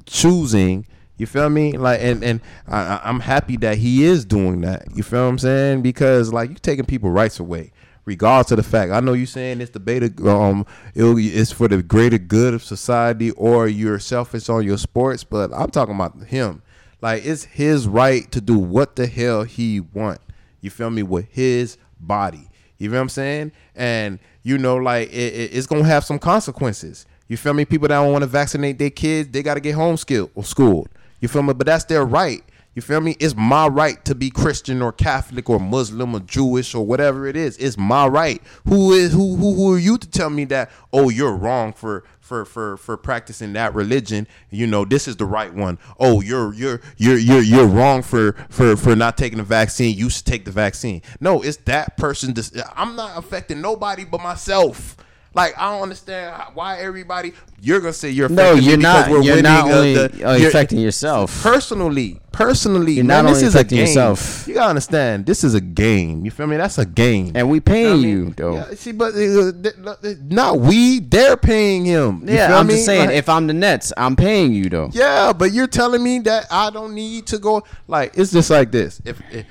choosing. 0.06 0.86
You 1.22 1.26
feel 1.26 1.48
me? 1.50 1.78
Like 1.78 2.00
and 2.02 2.24
and 2.24 2.40
I, 2.66 3.00
I'm 3.04 3.20
happy 3.20 3.56
that 3.58 3.78
he 3.78 4.02
is 4.02 4.24
doing 4.24 4.62
that. 4.62 4.88
You 4.92 5.04
feel 5.04 5.22
what 5.22 5.28
I'm 5.30 5.38
saying? 5.38 5.82
Because 5.82 6.32
like 6.32 6.50
you're 6.50 6.58
taking 6.58 6.84
people 6.84 7.12
rights 7.12 7.38
away 7.38 7.70
regardless 8.04 8.50
of 8.50 8.56
the 8.56 8.64
fact. 8.64 8.90
I 8.90 8.98
know 8.98 9.12
you're 9.12 9.26
saying 9.26 9.60
it's 9.60 9.70
the 9.70 9.78
beta, 9.78 10.12
um, 10.28 10.66
it's 10.96 11.52
for 11.52 11.68
the 11.68 11.80
greater 11.80 12.18
good 12.18 12.54
of 12.54 12.64
society, 12.64 13.30
or 13.30 13.68
you're 13.68 14.00
selfish 14.00 14.48
on 14.48 14.64
your 14.66 14.78
sports. 14.78 15.22
But 15.22 15.52
I'm 15.54 15.70
talking 15.70 15.94
about 15.94 16.24
him. 16.24 16.60
Like 17.00 17.24
it's 17.24 17.44
his 17.44 17.86
right 17.86 18.28
to 18.32 18.40
do 18.40 18.58
what 18.58 18.96
the 18.96 19.06
hell 19.06 19.44
he 19.44 19.78
want. 19.78 20.20
You 20.60 20.70
feel 20.70 20.90
me 20.90 21.04
with 21.04 21.28
his 21.30 21.78
body. 22.00 22.48
You 22.78 22.90
feel 22.90 22.98
what 22.98 23.02
I'm 23.02 23.08
saying? 23.10 23.52
And 23.76 24.18
you 24.42 24.58
know, 24.58 24.74
like 24.74 25.08
it, 25.12 25.34
it- 25.34 25.50
it's 25.54 25.68
gonna 25.68 25.84
have 25.84 26.02
some 26.02 26.18
consequences. 26.18 27.06
You 27.28 27.36
feel 27.36 27.54
me? 27.54 27.64
People 27.64 27.86
that 27.86 27.94
don't 27.94 28.10
want 28.10 28.22
to 28.22 28.26
vaccinate 28.26 28.78
their 28.78 28.90
kids, 28.90 29.28
they 29.30 29.44
got 29.44 29.54
to 29.54 29.60
get 29.60 29.76
home 29.76 29.96
or 30.34 30.44
schooled. 30.44 30.88
You 31.22 31.28
feel 31.28 31.42
me? 31.44 31.54
But 31.54 31.68
that's 31.68 31.84
their 31.84 32.04
right. 32.04 32.42
You 32.74 32.82
feel 32.82 33.00
me? 33.00 33.16
It's 33.20 33.36
my 33.36 33.68
right 33.68 34.02
to 34.06 34.14
be 34.14 34.30
Christian 34.30 34.82
or 34.82 34.92
Catholic 34.92 35.48
or 35.48 35.60
Muslim 35.60 36.14
or 36.14 36.20
Jewish 36.20 36.74
or 36.74 36.84
whatever 36.84 37.26
it 37.26 37.36
is. 37.36 37.56
It's 37.58 37.76
my 37.78 38.06
right. 38.06 38.42
Who 38.66 38.92
is 38.92 39.12
who 39.12 39.36
who 39.36 39.54
who 39.54 39.74
are 39.74 39.78
you 39.78 39.98
to 39.98 40.08
tell 40.08 40.30
me 40.30 40.46
that 40.46 40.70
oh 40.92 41.10
you're 41.10 41.36
wrong 41.36 41.74
for 41.74 42.04
for 42.20 42.44
for 42.44 42.78
for 42.78 42.96
practicing 42.96 43.52
that 43.52 43.74
religion? 43.74 44.26
You 44.50 44.66
know, 44.66 44.84
this 44.86 45.06
is 45.06 45.16
the 45.16 45.26
right 45.26 45.52
one. 45.52 45.78
Oh, 46.00 46.22
you're 46.22 46.54
you're 46.54 46.80
you're 46.96 47.18
you're 47.18 47.42
you're 47.42 47.66
wrong 47.66 48.02
for 48.02 48.32
for 48.48 48.74
for 48.76 48.96
not 48.96 49.16
taking 49.16 49.38
the 49.38 49.44
vaccine. 49.44 49.96
You 49.96 50.08
should 50.10 50.26
take 50.26 50.46
the 50.46 50.50
vaccine. 50.50 51.02
No, 51.20 51.42
it's 51.42 51.58
that 51.58 51.96
person 51.98 52.34
I'm 52.74 52.96
not 52.96 53.16
affecting 53.16 53.60
nobody 53.60 54.04
but 54.04 54.22
myself. 54.22 54.96
Like 55.34 55.54
I 55.58 55.72
don't 55.72 55.82
understand 55.82 56.34
how- 56.36 56.50
why 56.54 56.78
everybody 56.80 57.32
you're 57.60 57.80
gonna 57.80 57.92
say 57.92 58.10
you're 58.10 58.28
no, 58.28 58.52
you're 58.54 58.76
not. 58.76 59.08
You're 59.24 59.40
not 59.40 59.70
only 59.70 59.94
the- 59.94 60.28
uh, 60.28 60.34
you're- 60.34 60.46
affecting 60.48 60.78
yourself. 60.80 61.42
personally, 61.42 62.20
personally, 62.32 62.94
You're 62.94 63.04
man, 63.04 63.24
not 63.24 63.30
this 63.30 63.38
only 63.38 63.46
is 63.48 63.54
a 63.54 63.58
affecting 63.58 63.78
game. 63.78 63.86
yourself. 63.86 64.44
You 64.48 64.54
gotta 64.54 64.70
understand, 64.70 65.24
this 65.26 65.42
is 65.44 65.54
a 65.54 65.60
game. 65.60 66.24
You 66.24 66.30
feel 66.30 66.46
me? 66.48 66.56
That's 66.56 66.76
a 66.78 66.84
game. 66.84 67.32
and 67.34 67.48
we 67.48 67.58
You 67.58 67.60
paying 67.62 67.84
know 67.84 67.90
what 67.92 68.02
mean? 68.02 68.08
you 68.26 68.34
though. 68.36 68.54
Yeah, 68.56 68.74
see, 68.74 68.92
but 68.92 69.14
uh, 69.14 70.14
not 70.28 70.58
we. 70.60 71.00
They're 71.00 71.36
paying 71.36 71.84
him. 71.84 72.24
You 72.26 72.34
Yeah, 72.34 72.58
I'm 72.58 72.66
me? 72.66 72.74
just 72.74 72.86
saying. 72.86 73.06
Like, 73.06 73.16
if 73.16 73.28
I'm 73.28 73.46
the 73.46 73.54
Nets, 73.54 73.92
I'm 73.96 74.16
paying 74.16 74.52
you 74.52 74.68
though. 74.68 74.90
yeah, 74.92 75.32
but 75.32 75.52
you're 75.52 75.66
telling 75.66 76.02
me 76.02 76.18
that 76.20 76.46
I 76.50 76.70
don't 76.70 76.94
need 76.94 77.26
to 77.28 77.38
go. 77.38 77.62
Like 77.88 78.12
it's 78.16 78.32
just 78.32 78.50
like 78.50 78.70
this. 78.72 79.00
If, 79.04 79.20
if 79.32 79.46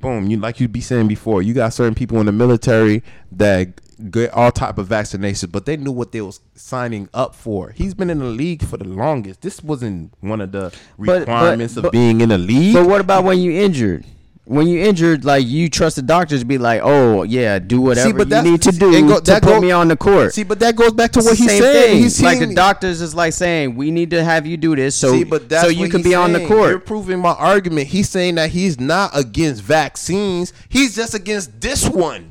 boom, 0.00 0.30
you 0.30 0.38
like 0.38 0.60
you'd 0.60 0.72
be 0.72 0.80
saying 0.80 1.08
before, 1.08 1.42
you 1.42 1.52
got 1.52 1.74
certain 1.74 1.94
people 1.94 2.20
in 2.20 2.26
the 2.26 2.32
military 2.32 3.02
that 3.32 3.68
get 4.10 4.32
all 4.32 4.52
type 4.52 4.78
of 4.78 4.88
vaccinations, 4.88 5.50
but 5.50 5.64
they 5.66 5.76
knew 5.76 5.92
what 5.92 6.12
they 6.12 6.20
was 6.20 6.40
signing 6.54 7.08
up 7.14 7.34
for. 7.34 7.70
He's 7.70 7.94
been 7.94 8.10
in 8.10 8.18
the 8.18 8.26
league 8.26 8.62
for 8.62 8.76
the 8.76 8.84
longest. 8.88 9.40
This 9.42 9.62
wasn't 9.62 10.12
one 10.20 10.40
of 10.40 10.52
the 10.52 10.72
But- 10.98 11.20
requirements 11.20 11.74
but- 11.74 11.78
of 11.78 11.82
but- 11.84 11.92
being 11.92 12.20
in 12.20 12.28
the 12.30 12.38
league. 12.38 12.74
But 12.74 12.86
what 12.88 13.00
about 13.00 13.24
when 13.24 13.38
you 13.38 13.52
injured? 13.52 14.04
When 14.48 14.68
you 14.68 14.78
injured, 14.84 15.24
like 15.24 15.44
you 15.44 15.68
trust 15.68 15.96
the 15.96 16.02
doctors 16.02 16.38
to 16.38 16.46
be 16.46 16.56
like, 16.56 16.80
oh 16.84 17.24
yeah, 17.24 17.58
do 17.58 17.80
whatever 17.80 18.10
you 18.22 18.42
need 18.42 18.62
to 18.62 18.70
do 18.70 18.92
go- 19.08 19.18
to 19.18 19.32
put 19.40 19.42
go- 19.42 19.60
me 19.60 19.72
on 19.72 19.88
the 19.88 19.96
court. 19.96 20.34
See, 20.34 20.44
but 20.44 20.60
that 20.60 20.76
goes 20.76 20.92
back 20.92 21.10
to 21.12 21.18
what 21.20 21.36
he's 21.36 21.50
saying. 21.50 21.98
He's 21.98 22.22
like 22.22 22.36
saying- 22.38 22.50
the 22.50 22.54
doctors 22.54 23.00
is 23.00 23.12
like 23.12 23.32
saying 23.32 23.74
we 23.74 23.90
need 23.90 24.10
to 24.10 24.22
have 24.22 24.46
you 24.46 24.56
do 24.56 24.76
this 24.76 24.94
so 24.94 25.10
See, 25.10 25.24
but 25.24 25.50
so 25.50 25.66
you 25.66 25.88
can 25.88 26.00
be 26.02 26.14
on 26.14 26.32
the 26.32 26.46
court. 26.46 26.70
You're 26.70 26.78
proving 26.78 27.18
my 27.18 27.32
argument. 27.32 27.88
He's 27.88 28.08
saying 28.08 28.36
that 28.36 28.50
he's 28.50 28.78
not 28.78 29.10
against 29.18 29.62
vaccines. 29.62 30.52
He's 30.68 30.94
just 30.94 31.12
against 31.14 31.60
this 31.60 31.88
one. 31.88 32.30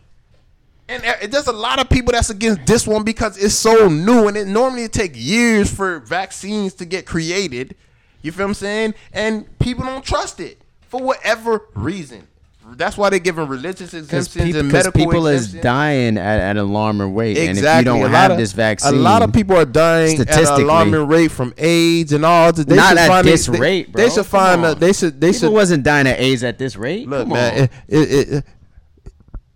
And 0.88 1.04
uh, 1.04 1.14
there's 1.28 1.48
a 1.48 1.52
lot 1.54 1.80
of 1.80 1.90
people 1.90 2.12
that's 2.12 2.30
against 2.30 2.66
this 2.68 2.86
one 2.86 3.04
because 3.04 3.38
it's 3.44 3.56
so 3.56 3.88
new, 3.90 4.28
and 4.28 4.38
it 4.38 4.48
normally 4.48 4.88
take 4.88 5.14
years 5.16 5.74
for 5.74 6.00
vaccines 6.00 6.74
to 6.76 6.86
get 6.86 7.06
created. 7.06 7.76
You 8.22 8.32
feel 8.32 8.46
what 8.46 8.50
I'm 8.50 8.54
saying? 8.56 8.94
And 9.14 9.58
people 9.60 9.84
don't 9.84 10.06
trust 10.06 10.40
it 10.40 10.60
for 10.88 11.02
whatever 11.02 11.68
reason. 11.74 12.28
That's 12.68 12.98
why 12.98 13.12
they're 13.12 13.20
giving 13.20 13.48
religious 13.48 13.94
exemptions 13.94 14.44
people, 14.44 14.62
and 14.62 14.72
medical 14.72 14.92
people 14.94 15.28
is 15.28 15.54
dying 15.54 16.18
at, 16.18 16.40
at 16.40 16.52
an 16.52 16.58
alarming 16.58 17.14
rate, 17.14 17.38
Exactly. 17.38 17.50
and 17.50 17.58
if 17.60 17.78
you 17.78 18.02
don't 18.02 18.12
have 18.12 18.32
of, 18.32 18.38
this 18.40 18.54
vaccine, 18.54 18.96
a 18.96 18.98
lot 18.98 19.22
of 19.22 19.32
people 19.32 19.56
are 19.56 19.66
dying 19.66 20.20
at 20.20 20.30
an 20.36 20.62
alarming 20.64 21.08
rate 21.08 21.30
from 21.30 21.54
AIDS 21.60 22.12
and 22.12 22.26
all. 22.26 22.52
This. 22.52 22.66
They 22.66 22.76
not 22.76 22.90
should 22.90 22.98
at 22.98 23.08
find 23.08 23.28
this 23.28 23.48
it- 23.48 23.52
they, 23.52 23.60
rate, 23.60 23.92
bro. 23.92 24.04
They 24.04 24.10
should 24.10 24.26
Come 24.26 24.62
find. 24.62 24.66
A, 24.66 24.74
they 24.74 24.94
should. 24.94 25.22
They 25.22 25.28
people 25.28 25.50
should. 25.50 25.54
wasn't 25.54 25.84
dying 25.84 26.08
at 26.08 26.20
AIDS 26.20 26.44
at 26.44 26.58
this 26.58 26.76
rate. 26.76 27.08
Look, 27.08 27.28
Come 27.28 27.34
man. 27.38 27.64
It, 27.66 27.70
it, 27.88 28.30
it, 28.34 28.46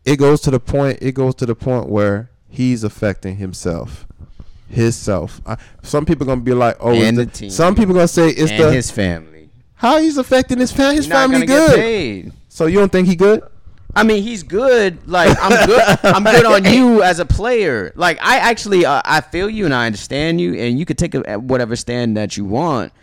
it 0.09 0.17
goes 0.17 0.41
to 0.41 0.51
the 0.51 0.59
point. 0.59 0.99
It 1.01 1.13
goes 1.13 1.35
to 1.35 1.45
the 1.45 1.55
point 1.55 1.87
where 1.89 2.29
he's 2.49 2.83
affecting 2.83 3.37
himself. 3.37 4.05
himself. 4.69 5.41
I, 5.45 5.57
some 5.83 6.05
people 6.05 6.25
gonna 6.25 6.41
be 6.41 6.53
like, 6.53 6.77
oh, 6.79 6.93
it's 6.93 7.03
And 7.05 7.17
the, 7.17 7.25
the 7.25 7.31
team. 7.31 7.49
some 7.49 7.75
people 7.75 7.93
gonna 7.93 8.07
say 8.07 8.29
it's 8.29 8.51
and 8.51 8.59
the 8.61 8.71
his 8.71 8.91
family. 8.91 9.49
how 9.75 9.99
he's 9.99 10.17
affecting 10.17 10.57
his 10.59 10.71
family. 10.71 10.95
His 10.97 11.07
family 11.07 11.45
good. 11.45 12.33
So 12.47 12.65
you 12.65 12.79
don't 12.79 12.91
think 12.91 13.07
he 13.07 13.15
good? 13.15 13.43
I 13.95 14.03
mean, 14.03 14.21
he's 14.21 14.43
good. 14.43 15.07
Like 15.07 15.35
I'm 15.41 15.65
good. 15.67 15.99
I'm 16.03 16.23
good 16.23 16.45
on 16.45 16.65
you 16.73 17.01
as 17.01 17.19
a 17.19 17.25
player. 17.25 17.91
Like 17.95 18.19
I 18.21 18.37
actually, 18.37 18.85
uh, 18.85 19.01
I 19.03 19.21
feel 19.21 19.49
you 19.49 19.65
and 19.65 19.73
I 19.73 19.85
understand 19.87 20.39
you, 20.39 20.53
and 20.55 20.77
you 20.77 20.85
could 20.85 20.97
take 20.97 21.15
a, 21.15 21.39
whatever 21.39 21.75
stand 21.75 22.15
that 22.17 22.37
you 22.37 22.45
want. 22.45 22.93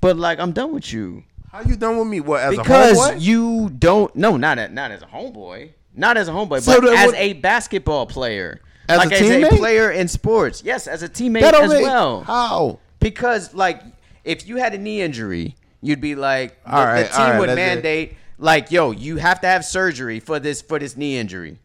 But 0.00 0.16
like, 0.16 0.40
I'm 0.40 0.50
done 0.52 0.72
with 0.72 0.92
you 0.92 1.22
How 1.52 1.60
you 1.62 1.76
done 1.76 1.96
with 1.98 2.08
me? 2.08 2.18
What 2.20 2.40
as 2.42 2.54
a 2.54 2.62
because 2.62 2.98
homeboy? 2.98 3.20
you 3.20 3.70
don't. 3.70 4.14
No, 4.16 4.36
not 4.36 4.58
a, 4.58 4.68
not 4.68 4.90
as 4.90 5.02
a 5.02 5.06
homeboy. 5.06 5.70
Not 5.94 6.16
as 6.16 6.28
a 6.28 6.32
homeboy, 6.32 6.62
So 6.62 6.80
but 6.80 6.92
as 6.94 7.06
what- 7.08 7.16
a 7.16 7.32
basketball 7.34 8.06
player. 8.06 8.60
As 8.88 8.98
like 8.98 9.12
a 9.12 9.14
as 9.14 9.20
teammate? 9.22 9.52
a 9.52 9.56
player 9.56 9.90
in 9.90 10.08
sports. 10.08 10.62
Yes, 10.64 10.86
as 10.86 11.02
a 11.02 11.08
teammate 11.08 11.42
as 11.42 11.70
make- 11.70 11.82
well. 11.82 12.22
How? 12.22 12.78
Because 13.00 13.54
like 13.54 13.80
if 14.24 14.46
you 14.48 14.56
had 14.56 14.74
a 14.74 14.78
knee 14.78 15.00
injury, 15.02 15.54
you'd 15.80 16.00
be 16.00 16.14
like 16.14 16.62
the, 16.64 16.74
All 16.76 16.84
right, 16.84 17.02
the 17.04 17.08
team 17.08 17.20
right, 17.20 17.38
would 17.40 17.54
mandate 17.54 18.16
like, 18.38 18.70
yo, 18.72 18.90
you 18.90 19.16
have 19.18 19.40
to 19.42 19.46
have 19.46 19.64
surgery 19.64 20.18
for 20.20 20.40
this 20.40 20.60
for 20.62 20.78
this 20.78 20.96
knee 20.96 21.16
injury. 21.16 21.58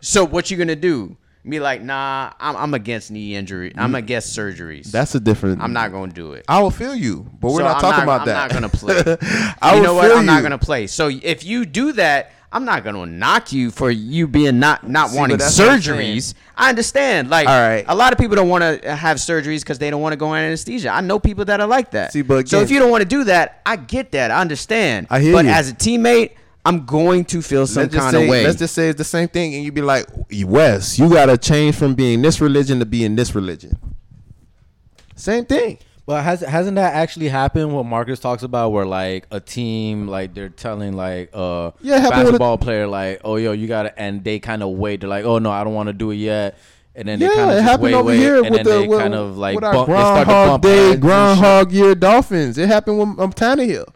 So 0.00 0.24
what 0.24 0.50
you 0.50 0.56
gonna 0.56 0.76
do? 0.76 1.16
Be 1.48 1.60
like, 1.60 1.80
nah, 1.80 2.32
I'm, 2.40 2.56
I'm 2.56 2.74
against 2.74 3.10
knee 3.10 3.34
injury. 3.34 3.72
I'm 3.76 3.94
against 3.94 4.36
surgeries. 4.36 4.90
That's 4.90 5.14
a 5.14 5.20
different. 5.20 5.62
I'm 5.62 5.72
not 5.72 5.92
gonna 5.92 6.12
do 6.12 6.32
it. 6.32 6.44
I 6.48 6.60
will 6.60 6.70
feel 6.72 6.94
you, 6.94 7.30
but 7.40 7.52
we're 7.52 7.58
So 7.60 7.64
not 7.64 7.76
I'm 7.76 7.80
talking 7.80 8.02
about 8.02 8.26
that. 8.26 8.36
I'm 8.36 8.48
not 8.48 8.52
gonna 8.52 8.68
play. 9.16 9.54
I 9.62 9.74
you 9.74 9.80
will 9.80 9.86
know 9.86 9.94
what? 9.94 10.08
feel 10.08 10.18
I'm 10.18 10.26
not 10.26 10.42
gonna 10.42 10.58
play. 10.58 10.86
So 10.88 11.08
if 11.08 11.44
you 11.44 11.64
do 11.64 11.92
that, 11.92 12.32
I'm 12.50 12.64
not 12.64 12.82
gonna 12.82 13.04
knock 13.04 13.52
you 13.52 13.70
for 13.70 13.90
you 13.90 14.26
being 14.26 14.58
not 14.58 14.88
not 14.88 15.10
See, 15.10 15.18
wanting 15.18 15.36
but 15.36 15.44
that's 15.44 15.58
what 15.58 15.68
I'm 15.68 15.82
saying. 15.82 16.16
surgeries. 16.16 16.34
I 16.56 16.70
understand. 16.70 17.28
Like, 17.28 17.46
All 17.46 17.60
right. 17.60 17.84
a 17.86 17.94
lot 17.94 18.12
of 18.12 18.18
people 18.18 18.36
don't 18.36 18.48
want 18.48 18.82
to 18.82 18.96
have 18.96 19.18
surgeries 19.18 19.60
because 19.60 19.78
they 19.78 19.90
don't 19.90 20.00
want 20.00 20.12
to 20.12 20.16
go 20.16 20.28
on 20.28 20.38
anesthesia. 20.38 20.88
I 20.90 21.02
know 21.02 21.18
people 21.18 21.44
that 21.44 21.60
are 21.60 21.66
like 21.66 21.90
that. 21.90 22.12
See, 22.12 22.22
but 22.22 22.48
so 22.48 22.60
if 22.60 22.70
you 22.70 22.78
don't 22.78 22.90
want 22.90 23.02
to 23.02 23.08
do 23.08 23.24
that, 23.24 23.60
I 23.66 23.76
get 23.76 24.12
that. 24.12 24.30
I 24.30 24.40
understand. 24.40 25.08
I 25.10 25.20
hear 25.20 25.32
but 25.34 25.44
you. 25.44 25.50
as 25.50 25.70
a 25.70 25.74
teammate, 25.74 26.32
I'm 26.64 26.84
going 26.86 27.24
to 27.26 27.42
feel 27.42 27.66
some 27.66 27.82
let's 27.84 27.94
just 27.94 28.02
kind 28.02 28.14
say, 28.14 28.24
of 28.24 28.30
way. 28.30 28.44
let's 28.44 28.58
just 28.58 28.74
say 28.74 28.88
it's 28.88 28.98
the 28.98 29.04
same 29.04 29.28
thing, 29.28 29.54
and 29.54 29.62
you'd 29.64 29.74
be 29.74 29.82
like, 29.82 30.06
Wes, 30.44 30.98
you 30.98 31.08
gotta 31.08 31.36
change 31.38 31.76
from 31.76 31.94
being 31.94 32.22
this 32.22 32.40
religion 32.40 32.78
to 32.78 32.86
being 32.86 33.14
this 33.14 33.34
religion. 33.34 33.78
Same 35.16 35.44
thing. 35.44 35.78
But 36.08 36.24
has 36.24 36.40
hasn't 36.40 36.76
that 36.76 36.94
actually 36.94 37.28
happened? 37.28 37.74
What 37.74 37.84
Marcus 37.84 38.18
talks 38.18 38.42
about, 38.42 38.70
where 38.70 38.86
like 38.86 39.26
a 39.30 39.40
team, 39.40 40.08
like 40.08 40.32
they're 40.32 40.48
telling 40.48 40.94
like 40.96 41.28
uh 41.34 41.72
Yeah, 41.82 41.96
with 41.98 42.06
a- 42.06 42.10
basketball 42.10 42.56
player, 42.56 42.86
like, 42.86 43.20
oh 43.24 43.36
yo, 43.36 43.52
you 43.52 43.68
gotta, 43.68 43.92
and 44.00 44.24
they 44.24 44.38
kind 44.38 44.62
of 44.62 44.70
wait. 44.70 45.00
They're 45.00 45.10
like, 45.10 45.26
oh 45.26 45.38
no, 45.38 45.50
I 45.50 45.64
don't 45.64 45.74
want 45.74 45.88
to 45.88 45.92
do 45.92 46.10
it 46.10 46.14
yet, 46.16 46.56
and 46.94 47.06
then 47.06 47.20
Yeah, 47.20 47.28
they 47.28 47.34
kind 47.34 47.50
it 47.50 47.58
of 47.58 47.62
happened 47.64 47.82
wait, 47.82 47.92
over 47.94 48.06
wait, 48.08 48.16
here 48.20 48.36
and 48.42 48.48
with 48.48 48.64
then 48.64 48.64
the 48.64 48.80
they 48.80 48.88
with, 48.88 48.98
kind 49.00 49.14
of 49.14 49.36
like 49.36 49.56
with 49.56 49.64
our 49.64 49.74
bump, 49.74 49.86
they 49.88 49.92
start 49.92 50.26
to 50.28 50.32
Groundhog 50.32 50.62
Day, 50.62 50.68
heads 50.70 50.84
and 50.84 50.92
shit. 50.94 51.00
Groundhog 51.02 51.72
Year 51.72 51.94
Dolphins. 51.94 52.56
It 52.56 52.68
happened 52.68 52.98
with 52.98 53.20
um, 53.20 53.32
Tannehill. 53.34 53.88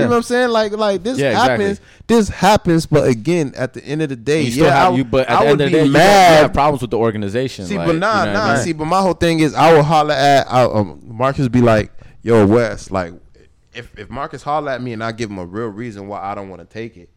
You 0.00 0.04
know 0.04 0.10
what 0.10 0.16
I'm 0.16 0.22
saying? 0.22 0.50
Like, 0.50 0.72
like 0.72 1.02
this 1.02 1.18
Yeah, 1.18 1.30
exactly. 1.30 1.64
happens. 1.66 1.80
This 2.06 2.28
happens, 2.28 2.86
but 2.86 3.06
again, 3.08 3.52
at 3.56 3.72
the 3.74 3.84
end 3.84 4.02
of 4.02 4.08
the 4.08 4.16
day, 4.16 4.42
You 4.42 4.50
still 4.52 4.64
yeah, 4.66 4.76
have 4.76 4.92
I, 4.92 4.96
you, 4.96 5.04
but 5.04 5.28
at 5.28 5.38
I 5.38 5.44
the 5.44 5.50
end 5.50 5.60
of 5.60 5.70
the 5.70 5.78
day, 5.78 5.84
you 5.84 5.92
have, 5.92 6.30
you 6.30 6.42
have 6.42 6.52
problems 6.52 6.82
with 6.82 6.90
the 6.90 6.98
organization. 6.98 7.66
See, 7.66 7.76
like, 7.76 7.86
but 7.86 7.96
nah, 7.96 8.20
you 8.20 8.26
know 8.26 8.32
what 8.32 8.40
I 8.42 8.46
nah. 8.48 8.54
mean? 8.54 8.62
See, 8.64 8.72
but 8.72 8.84
my 8.86 9.00
whole 9.00 9.14
thing 9.14 9.40
is, 9.40 9.54
I 9.54 9.72
will 9.72 9.82
holler 9.82 10.14
at 10.14 10.50
I, 10.50 10.64
um, 10.64 11.00
Marcus. 11.04 11.48
Be 11.48 11.60
like, 11.60 11.92
"Yo, 12.22 12.46
Wes, 12.46 12.90
like, 12.90 13.14
if 13.74 13.96
if 13.98 14.10
Marcus 14.10 14.42
holler 14.42 14.72
at 14.72 14.82
me 14.82 14.92
and 14.92 15.02
I 15.02 15.12
give 15.12 15.30
him 15.30 15.38
a 15.38 15.46
real 15.46 15.68
reason 15.68 16.08
why 16.08 16.20
I 16.20 16.34
don't 16.34 16.48
want 16.48 16.60
to 16.60 16.66
take 16.66 16.96
it, 16.96 17.08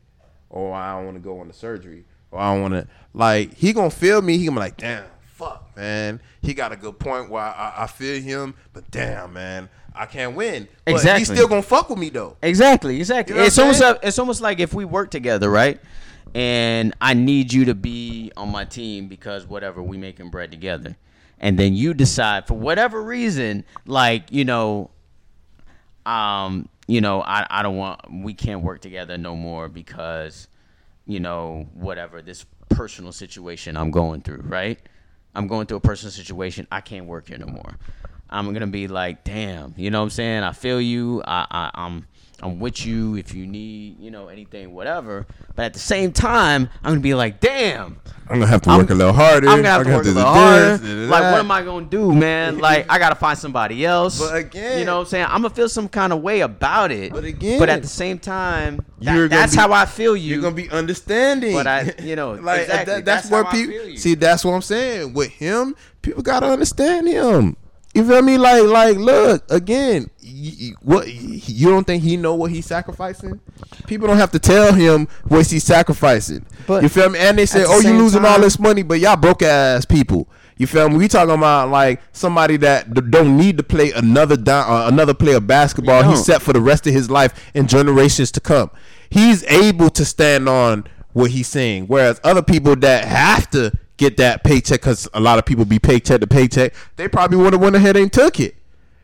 or 0.49 0.71
why 0.71 0.89
I 0.89 0.95
don't 0.95 1.05
want 1.05 1.17
to 1.17 1.21
go 1.21 1.39
on 1.39 1.47
the 1.47 1.53
surgery, 1.53 2.05
or 2.31 2.39
I 2.39 2.53
don't 2.53 2.61
want 2.61 2.73
to, 2.75 2.87
like, 3.13 3.53
he 3.55 3.73
gonna 3.73 3.89
feel 3.89 4.21
me. 4.21 4.37
He 4.37 4.45
gonna 4.45 4.55
be 4.55 4.59
like, 4.59 4.77
damn, 4.77 5.05
fuck, 5.21 5.75
man. 5.75 6.19
He 6.41 6.53
got 6.53 6.71
a 6.71 6.75
good 6.75 6.99
point 6.99 7.29
Why 7.29 7.49
I, 7.51 7.83
I 7.83 7.87
feel 7.87 8.21
him, 8.21 8.55
but 8.73 8.89
damn, 8.91 9.33
man, 9.33 9.69
I 9.95 10.05
can't 10.05 10.35
win. 10.35 10.67
But 10.85 10.93
Exactly. 10.93 11.19
He's 11.19 11.27
still 11.29 11.47
gonna 11.47 11.61
fuck 11.61 11.89
with 11.89 11.99
me 11.99 12.09
though. 12.09 12.37
Exactly, 12.41 12.97
exactly. 12.97 13.35
You 13.35 13.41
know 13.41 13.47
it's 13.47 13.57
almost 13.57 13.81
like, 13.81 13.99
it's 14.03 14.19
almost 14.19 14.41
like 14.41 14.59
if 14.59 14.73
we 14.73 14.85
work 14.85 15.11
together, 15.11 15.49
right? 15.49 15.79
And 16.33 16.93
I 16.99 17.13
need 17.13 17.53
you 17.53 17.65
to 17.65 17.73
be 17.75 18.31
on 18.35 18.51
my 18.51 18.65
team 18.65 19.07
because 19.07 19.47
whatever 19.47 19.81
we 19.81 19.97
making 19.97 20.29
bread 20.29 20.51
together, 20.51 20.97
and 21.39 21.57
then 21.57 21.75
you 21.75 21.93
decide 21.93 22.47
for 22.47 22.55
whatever 22.55 23.01
reason, 23.01 23.63
like 23.85 24.31
you 24.31 24.43
know, 24.43 24.89
um, 26.05 26.67
you 26.87 27.01
know, 27.01 27.21
I 27.21 27.47
I 27.49 27.63
don't 27.63 27.77
want 27.77 28.01
we 28.11 28.33
can't 28.33 28.61
work 28.63 28.81
together 28.81 29.17
no 29.17 29.35
more 29.35 29.69
because, 29.69 30.47
you 31.05 31.19
know, 31.19 31.67
whatever 31.73 32.21
this 32.21 32.45
personal 32.69 33.11
situation 33.11 33.77
I'm 33.77 33.91
going 33.91 34.21
through, 34.21 34.43
right? 34.45 34.79
I'm 35.35 35.47
going 35.47 35.67
through 35.67 35.77
a 35.77 35.81
personal 35.81 36.11
situation. 36.11 36.67
I 36.71 36.81
can't 36.81 37.05
work 37.05 37.27
here 37.27 37.37
no 37.37 37.47
more. 37.47 37.77
I'm 38.29 38.51
gonna 38.53 38.67
be 38.67 38.87
like, 38.87 39.23
damn, 39.23 39.73
you 39.77 39.91
know 39.91 39.99
what 39.99 40.05
I'm 40.05 40.09
saying? 40.11 40.43
I 40.43 40.51
feel 40.51 40.81
you. 40.81 41.21
I, 41.25 41.45
I 41.49 41.71
I'm 41.73 42.07
I'm 42.41 42.59
with 42.59 42.85
you 42.85 43.15
if 43.15 43.33
you 43.33 43.47
need, 43.47 43.97
you 43.99 44.11
know, 44.11 44.27
anything, 44.27 44.73
whatever. 44.73 45.25
But 45.55 45.65
at 45.65 45.73
the 45.73 45.79
same 45.79 46.11
time, 46.11 46.69
I'm 46.83 46.91
gonna 46.91 46.99
be 47.01 47.13
like, 47.13 47.39
damn. 47.39 47.99
I'm 48.27 48.39
gonna 48.39 48.47
have 48.47 48.61
to 48.63 48.71
I'm- 48.71 48.79
work 48.79 48.89
a 48.89 48.93
little 48.95 49.13
harder. 49.13 49.47
I'm 49.47 49.57
gonna 49.59 49.69
have 49.69 49.83
to 49.83 49.89
I'm 49.89 49.95
work 49.95 50.05
a 50.05 50.09
little 50.09 50.23
harder. 50.33 50.77
do 50.79 51.05
Like, 51.07 51.21
what 51.31 51.39
am 51.39 51.51
I 51.51 51.61
gonna 51.63 51.85
do, 51.85 52.11
man? 52.13 52.57
Like, 52.65 52.87
I 52.91 52.97
gotta 52.99 53.15
find 53.15 53.37
somebody 53.37 53.85
else. 53.85 54.19
But 54.19 54.35
again- 54.35 54.79
you 54.79 54.85
know 54.85 54.95
what 54.95 55.01
I'm 55.01 55.05
saying? 55.07 55.25
I'm 55.29 55.43
gonna 55.43 55.51
feel 55.53 55.69
some 55.69 55.87
kind 55.87 56.11
of 56.11 56.21
way 56.21 56.41
about 56.41 56.91
it. 56.91 57.13
But 57.13 57.23
again- 57.23 57.59
but 57.59 57.69
at 57.69 57.83
the 57.83 57.87
same 57.87 58.17
time, 58.19 58.83
that- 59.01 59.29
that's 59.29 59.53
be- 59.55 59.61
how 59.61 59.71
I 59.71 59.85
feel 59.85 60.17
you. 60.17 60.33
You're 60.33 60.41
gonna 60.41 60.55
be 60.55 60.69
understanding. 60.71 61.53
But 61.53 61.67
I- 61.67 61.93
you 62.01 62.15
know, 62.15 62.33
like 62.33 62.61
exactly. 62.63 62.93
that- 62.95 63.05
that's, 63.05 63.29
That's 63.29 63.31
where 63.31 63.43
people 63.51 63.97
see. 63.97 64.15
That's 64.15 64.43
what 64.43 64.53
I'm 64.53 64.61
saying. 64.63 65.13
With 65.13 65.29
him, 65.31 65.75
people 66.01 66.21
gotta 66.23 66.47
understand 66.47 67.07
him. 67.07 67.55
You 67.95 68.05
feel 68.05 68.21
me? 68.21 68.37
Like, 68.37 68.63
like, 68.63 68.97
look 68.97 69.43
again. 69.49 70.09
y- 70.23 70.53
y- 70.59 70.71
What 70.81 71.07
you 71.07 71.69
don't 71.69 71.87
think 71.87 72.03
he 72.03 72.17
know 72.17 72.35
what 72.35 72.51
he's 72.51 72.65
sacrificing? 72.65 73.39
People 73.87 74.07
don't 74.07 74.17
have 74.17 74.31
to 74.31 74.39
tell 74.39 74.73
him 74.73 75.07
what 75.27 75.47
he's 75.47 75.63
sacrificing. 75.63 76.45
But 76.67 76.83
you 76.83 76.89
feel 76.89 77.09
me? 77.09 77.19
And 77.19 77.37
they 77.37 77.45
say, 77.45 77.59
the 77.61 77.67
"Oh, 77.67 77.79
you 77.79 77.97
losing 77.97 78.25
all 78.25 78.39
this 78.41 78.59
money, 78.59 78.83
but 78.83 78.99
y'all 78.99 79.15
broke 79.15 79.41
ass 79.43 79.85
people." 79.85 80.27
You 80.57 80.67
feel 80.67 80.89
me? 80.89 80.97
We 80.97 81.07
talking 81.07 81.33
about 81.35 81.69
like 81.69 82.01
somebody 82.13 82.57
that 82.57 82.93
d- 82.93 83.01
don't 83.09 83.37
need 83.37 83.57
to 83.57 83.63
play 83.63 83.91
another 83.91 84.37
down, 84.37 84.69
uh, 84.69 84.87
another 84.87 85.13
play 85.13 85.33
of 85.33 85.47
basketball. 85.47 86.03
You 86.03 86.09
He's 86.11 86.25
set 86.25 86.41
for 86.41 86.53
the 86.53 86.61
rest 86.61 86.87
of 86.87 86.93
his 86.93 87.09
life 87.09 87.33
and 87.53 87.67
generations 87.69 88.31
to 88.31 88.39
come. 88.39 88.71
He's 89.09 89.43
able 89.45 89.89
to 89.91 90.03
stand 90.05 90.47
on 90.49 90.85
what 91.13 91.31
he's 91.31 91.47
saying, 91.47 91.85
whereas 91.87 92.19
other 92.25 92.41
people 92.41 92.75
that 92.77 93.05
have 93.05 93.49
to 93.51 93.71
get 93.97 94.17
that 94.17 94.43
paycheck, 94.43 94.81
because 94.81 95.07
a 95.13 95.19
lot 95.19 95.39
of 95.39 95.45
people 95.45 95.65
be 95.65 95.79
paycheck 95.79 96.19
to 96.21 96.27
paycheck, 96.27 96.73
they 96.97 97.07
probably 97.07 97.37
would 97.37 97.53
have 97.53 97.61
went 97.61 97.75
ahead 97.75 97.95
and 97.97 98.11
took 98.11 98.39
it. 98.39 98.55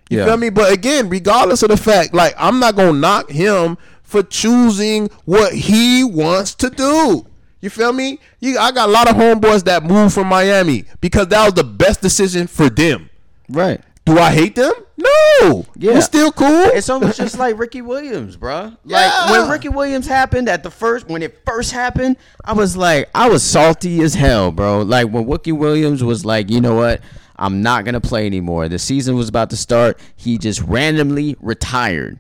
You 0.10 0.20
Yeah. 0.20 0.26
feel 0.26 0.38
me? 0.38 0.50
But 0.50 0.72
again, 0.74 1.08
regardless 1.10 1.64
of 1.64 1.70
the 1.70 1.78
fact, 1.78 2.14
like 2.14 2.34
I'm 2.38 2.60
not 2.60 2.76
gonna 2.76 2.94
knock 2.94 3.30
him 3.32 3.78
for 4.04 4.22
choosing 4.24 5.10
what 5.26 5.54
he 5.54 6.04
wants 6.04 6.54
to 6.56 6.70
do. 6.70 7.26
You 7.62 7.70
feel 7.70 7.94
me? 7.94 8.20
You, 8.40 8.58
I 8.58 8.72
got 8.72 8.90
a 8.90 8.92
lot 8.92 9.10
of 9.10 9.16
homeboys 9.16 9.64
that 9.66 9.84
moved 9.84 10.14
from 10.16 10.28
Miami 10.28 10.86
because 11.00 11.28
that 11.28 11.46
was 11.46 11.54
the 11.54 11.64
best 11.64 12.02
decision 12.02 12.48
for 12.48 12.70
them. 12.70 13.10
right. 13.50 13.80
Do 14.06 14.18
I 14.18 14.32
hate 14.32 14.56
them? 14.56 14.74
No. 14.98 15.66
Yeah. 15.78 15.94
we 15.94 16.02
still 16.02 16.32
cool. 16.32 16.66
It's 16.74 16.90
almost 16.90 17.18
just 17.18 17.38
like 17.38 17.58
Ricky 17.58 17.82
Williams, 17.82 18.36
bro. 18.36 18.74
Like 18.84 19.12
Yeah. 19.12 19.32
when 19.32 19.50
Ricky 19.50 19.70
Williams 19.70 20.08
happened 20.08 20.50
at 20.50 20.64
the 20.64 20.72
first, 20.72 21.08
when 21.08 21.22
it 21.24 21.40
first 21.46 21.72
happened, 21.72 22.18
I 22.44 22.54
was 22.54 22.76
like, 22.76 23.10
I 23.16 23.30
was 23.30 23.44
salty 23.44 24.02
as 24.02 24.14
hell, 24.16 24.52
bro. 24.52 24.82
Like 24.82 25.10
when 25.10 25.28
Ricky 25.30 25.52
Williams 25.52 26.04
was 26.04 26.26
like, 26.26 26.50
you 26.50 26.62
know 26.62 26.76
what? 26.76 27.02
I'm 27.38 27.62
not 27.62 27.86
gonna 27.86 28.02
play 28.02 28.26
anymore. 28.26 28.68
The 28.70 28.78
season 28.80 29.16
was 29.16 29.30
about 29.30 29.50
to 29.52 29.58
start. 29.58 30.00
He 30.16 30.38
just 30.38 30.62
randomly 30.62 31.36
retired. 31.40 32.20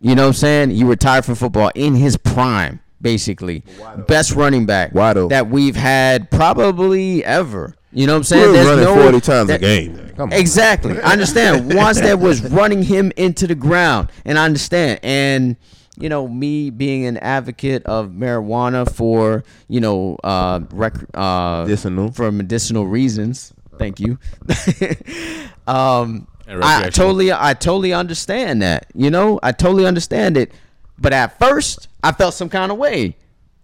You 0.00 0.14
know 0.14 0.22
what 0.22 0.28
I'm 0.28 0.34
saying? 0.34 0.70
He 0.70 0.84
retired 0.84 1.24
from 1.26 1.34
football 1.34 1.70
in 1.74 1.94
his 1.94 2.16
prime, 2.16 2.80
basically. 3.00 3.62
Best 4.06 4.32
running 4.32 4.66
back 4.66 4.92
that 4.94 5.48
we've 5.50 5.76
had 5.76 6.30
probably 6.30 7.24
ever. 7.24 7.74
You 7.92 8.06
know 8.06 8.12
what 8.12 8.18
I'm 8.18 8.24
saying? 8.24 8.42
We're 8.46 8.52
There's 8.52 8.66
running 8.66 8.84
no- 8.84 9.02
40 9.02 9.20
times 9.20 9.50
a 9.50 9.58
game. 9.58 10.12
Come 10.16 10.32
on. 10.32 10.38
Exactly. 10.38 11.00
I 11.00 11.12
understand. 11.12 11.70
Wannstedt 11.72 12.20
was 12.20 12.42
running 12.42 12.82
him 12.82 13.12
into 13.16 13.46
the 13.46 13.54
ground, 13.54 14.10
and 14.24 14.38
I 14.38 14.44
understand. 14.44 15.00
And 15.02 15.56
you 15.98 16.08
know, 16.08 16.28
me 16.28 16.70
being 16.70 17.04
an 17.06 17.16
advocate 17.18 17.84
of 17.84 18.08
marijuana 18.10 18.90
for 18.90 19.44
you 19.68 19.80
know, 19.80 20.16
uh, 20.22 20.60
rec- 20.70 21.04
uh, 21.14 21.64
Medicinal. 21.66 22.12
for 22.12 22.30
medicinal 22.30 22.86
reasons. 22.86 23.52
Thank 23.78 23.98
you. 23.98 24.18
um, 25.66 26.26
I 26.46 26.90
totally, 26.90 27.32
I 27.32 27.54
totally 27.54 27.92
understand 27.92 28.62
that. 28.62 28.86
You 28.94 29.10
know, 29.10 29.40
I 29.42 29.52
totally 29.52 29.86
understand 29.86 30.36
it. 30.36 30.52
But 30.98 31.12
at 31.12 31.38
first, 31.38 31.88
I 32.04 32.12
felt 32.12 32.34
some 32.34 32.48
kind 32.50 32.70
of 32.70 32.78
way. 32.78 33.16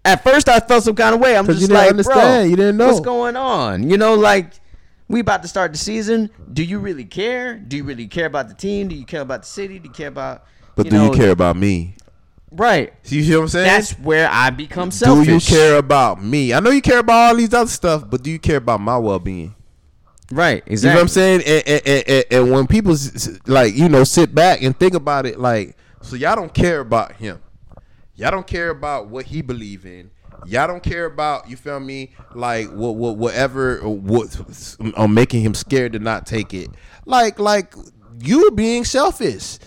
At 0.07 0.23
first, 0.23 0.49
I 0.49 0.61
felt 0.61 0.85
some 0.85 0.95
kind 0.95 1.15
of 1.15 1.21
way. 1.21 1.37
I'm 1.37 1.47
just 1.47 1.61
you 1.63 1.67
like, 1.67 1.91
understand. 1.91 2.45
bro, 2.45 2.51
You 2.51 2.57
didn't 2.57 2.77
know. 2.77 2.87
what's 2.87 3.01
going 3.01 3.37
on. 3.37 3.91
You 3.91 3.97
know, 3.97 4.15
like 4.15 4.53
we 5.09 5.21
about 5.21 5.43
to 5.43 5.49
start 5.49 5.73
the 5.73 5.79
season. 5.79 6.31
Do 6.53 6.63
you 6.63 6.79
really 6.79 7.05
care? 7.05 7.55
Do 7.57 7.77
you 7.77 7.85
really 7.85 8.07
care 8.07 8.27
about 8.27 8.49
the 8.49 8.55
team? 8.55 8.89
Do 8.89 8.95
you 8.95 9.05
care 9.05 9.21
about 9.23 9.43
the 9.43 9.49
city? 9.49 9.79
Do 9.79 9.89
you 9.89 9.95
care 9.95 10.09
about? 10.09 10.45
But 10.77 10.87
you 10.87 10.91
do 10.93 10.97
know, 10.99 11.05
you 11.07 11.11
care 11.19 11.31
about 11.33 11.57
me? 11.57 11.97
Right. 12.53 12.95
See, 13.03 13.17
you 13.17 13.25
see 13.25 13.35
what 13.35 13.43
I'm 13.43 13.49
saying? 13.49 13.67
That's 13.67 13.93
where 13.99 14.29
I 14.31 14.51
become 14.51 14.91
selfish. 14.91 15.27
do 15.27 15.35
you 15.35 15.41
care 15.41 15.77
about 15.77 16.23
me? 16.23 16.55
I 16.55 16.61
know 16.61 16.71
you 16.71 16.83
care 16.83 17.01
about 17.01 17.29
all 17.31 17.37
these 17.37 17.53
other 17.53 17.69
stuff, 17.69 18.09
but 18.09 18.23
do 18.23 18.31
you 18.31 18.39
care 18.39 18.59
about 18.59 18.81
my 18.81 18.97
well 18.97 19.19
being? 19.19 19.55
Right. 20.31 20.63
You 20.67 20.73
Exactly. 20.73 20.95
know 20.95 20.97
what 20.97 21.03
I'm 21.03 21.09
saying? 21.09 21.43
And, 21.47 21.69
and, 21.69 22.09
and, 22.09 22.25
and, 22.31 22.53
when 22.53 22.67
people 22.67 22.97
like 23.47 23.75
you 23.75 23.89
know 23.89 24.05
sit 24.05 24.35
back 24.35 24.63
and 24.63 24.79
think 24.79 24.95
about 24.95 25.27
it, 25.27 25.39
like 25.39 25.77
so 26.01 26.17
y'all 26.17 26.37
don't 26.37 26.53
care 26.55 26.81
about 26.81 27.13
him. 27.13 27.41
Y'all 28.17 28.31
don't 28.31 28.47
care 28.47 28.71
about 28.71 29.09
what 29.09 29.27
he 29.27 29.43
believe 29.43 29.85
in. 29.85 30.11
Y'all 30.47 30.67
don't 30.67 30.83
care 30.83 31.05
about 31.05 31.49
you 31.51 31.57
feel 31.57 31.81
me 31.81 32.13
like 32.35 32.69
what 32.71 32.97
what 32.97 33.17
whatever 33.17 33.79
what 33.89 34.77
on 34.81 34.95
uh, 34.97 35.09
making 35.09 35.43
him 35.43 35.55
scared 35.55 35.93
to 35.93 35.99
not 35.99 36.27
take 36.27 36.55
it. 36.55 36.69
Like 37.05 37.39
like 37.39 37.75
you 38.21 38.51
being 38.53 38.85
selfish. 38.85 39.59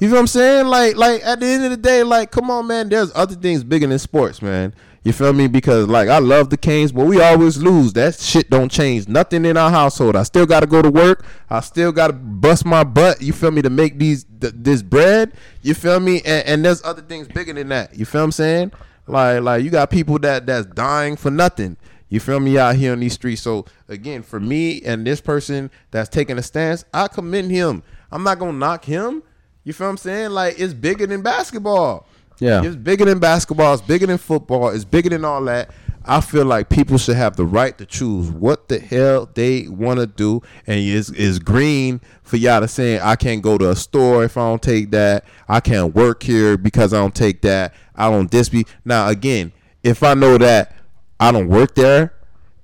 You 0.00 0.08
know 0.08 0.14
what 0.14 0.20
I'm 0.20 0.26
saying? 0.28 0.66
Like, 0.66 0.96
like 0.96 1.22
at 1.22 1.40
the 1.40 1.46
end 1.46 1.64
of 1.64 1.70
the 1.70 1.76
day, 1.76 2.02
like, 2.02 2.30
come 2.30 2.50
on, 2.50 2.66
man. 2.66 2.88
There's 2.88 3.12
other 3.14 3.34
things 3.34 3.62
bigger 3.62 3.86
than 3.86 3.98
sports, 3.98 4.40
man. 4.40 4.72
You 5.04 5.12
feel 5.12 5.34
me? 5.34 5.46
Because 5.46 5.88
like 5.88 6.08
I 6.08 6.18
love 6.18 6.48
the 6.48 6.56
Canes, 6.56 6.90
but 6.90 7.06
we 7.06 7.20
always 7.20 7.58
lose. 7.58 7.92
That 7.92 8.18
shit 8.18 8.48
don't 8.48 8.70
change 8.70 9.08
nothing 9.08 9.44
in 9.44 9.58
our 9.58 9.70
household. 9.70 10.16
I 10.16 10.22
still 10.22 10.46
got 10.46 10.60
to 10.60 10.66
go 10.66 10.80
to 10.80 10.90
work. 10.90 11.24
I 11.48 11.60
still 11.60 11.92
got 11.92 12.08
to 12.08 12.12
bust 12.14 12.64
my 12.64 12.82
butt. 12.82 13.20
You 13.20 13.34
feel 13.34 13.50
me 13.50 13.62
to 13.62 13.70
make 13.70 13.98
these 13.98 14.24
th- 14.40 14.54
this 14.56 14.82
bread. 14.82 15.32
You 15.62 15.74
feel 15.74 16.00
me? 16.00 16.22
And, 16.24 16.46
and 16.46 16.64
there's 16.64 16.82
other 16.82 17.02
things 17.02 17.28
bigger 17.28 17.52
than 17.52 17.68
that. 17.68 17.94
You 17.94 18.06
feel 18.06 18.24
I'm 18.24 18.32
saying? 18.32 18.72
Like, 19.06 19.42
like 19.42 19.64
you 19.64 19.70
got 19.70 19.90
people 19.90 20.18
that 20.20 20.46
that's 20.46 20.66
dying 20.66 21.16
for 21.16 21.30
nothing. 21.30 21.76
You 22.08 22.20
feel 22.20 22.40
me 22.40 22.58
out 22.58 22.76
here 22.76 22.92
on 22.92 23.00
these 23.00 23.14
streets. 23.14 23.42
So 23.42 23.66
again, 23.88 24.22
for 24.22 24.40
me 24.40 24.82
and 24.82 25.06
this 25.06 25.20
person 25.20 25.70
that's 25.90 26.08
taking 26.08 26.38
a 26.38 26.42
stance, 26.42 26.84
I 26.92 27.08
commend 27.08 27.50
him. 27.50 27.82
I'm 28.10 28.22
not 28.22 28.38
gonna 28.38 28.58
knock 28.58 28.84
him. 28.84 29.22
You 29.70 29.74
feel 29.74 29.86
what 29.86 29.90
I'm 29.92 29.96
saying? 29.98 30.30
Like 30.30 30.58
it's 30.58 30.74
bigger 30.74 31.06
than 31.06 31.22
basketball. 31.22 32.04
Yeah. 32.40 32.64
It's 32.64 32.74
bigger 32.74 33.04
than 33.04 33.20
basketball, 33.20 33.74
it's 33.74 33.82
bigger 33.82 34.04
than 34.04 34.18
football, 34.18 34.70
it's 34.70 34.84
bigger 34.84 35.10
than 35.10 35.24
all 35.24 35.44
that. 35.44 35.70
I 36.04 36.20
feel 36.20 36.44
like 36.44 36.70
people 36.70 36.98
should 36.98 37.14
have 37.14 37.36
the 37.36 37.44
right 37.44 37.78
to 37.78 37.86
choose 37.86 38.32
what 38.32 38.68
the 38.68 38.80
hell 38.80 39.30
they 39.32 39.68
want 39.68 40.00
to 40.00 40.08
do, 40.08 40.42
and 40.66 40.80
it's, 40.80 41.10
it's 41.10 41.38
green 41.38 42.00
for 42.24 42.36
y'all 42.36 42.60
to 42.60 42.66
saying 42.66 43.00
I 43.00 43.14
can't 43.14 43.42
go 43.42 43.58
to 43.58 43.70
a 43.70 43.76
store 43.76 44.24
if 44.24 44.36
I 44.36 44.40
don't 44.40 44.60
take 44.60 44.90
that. 44.90 45.24
I 45.48 45.60
can't 45.60 45.94
work 45.94 46.24
here 46.24 46.58
because 46.58 46.92
I 46.92 46.96
don't 46.96 47.14
take 47.14 47.42
that. 47.42 47.72
I 47.94 48.10
don't 48.10 48.28
this 48.28 48.48
be 48.48 48.66
now 48.84 49.06
again. 49.06 49.52
If 49.84 50.02
I 50.02 50.14
know 50.14 50.36
that 50.36 50.74
I 51.20 51.30
don't 51.30 51.46
work 51.46 51.76
there, 51.76 52.12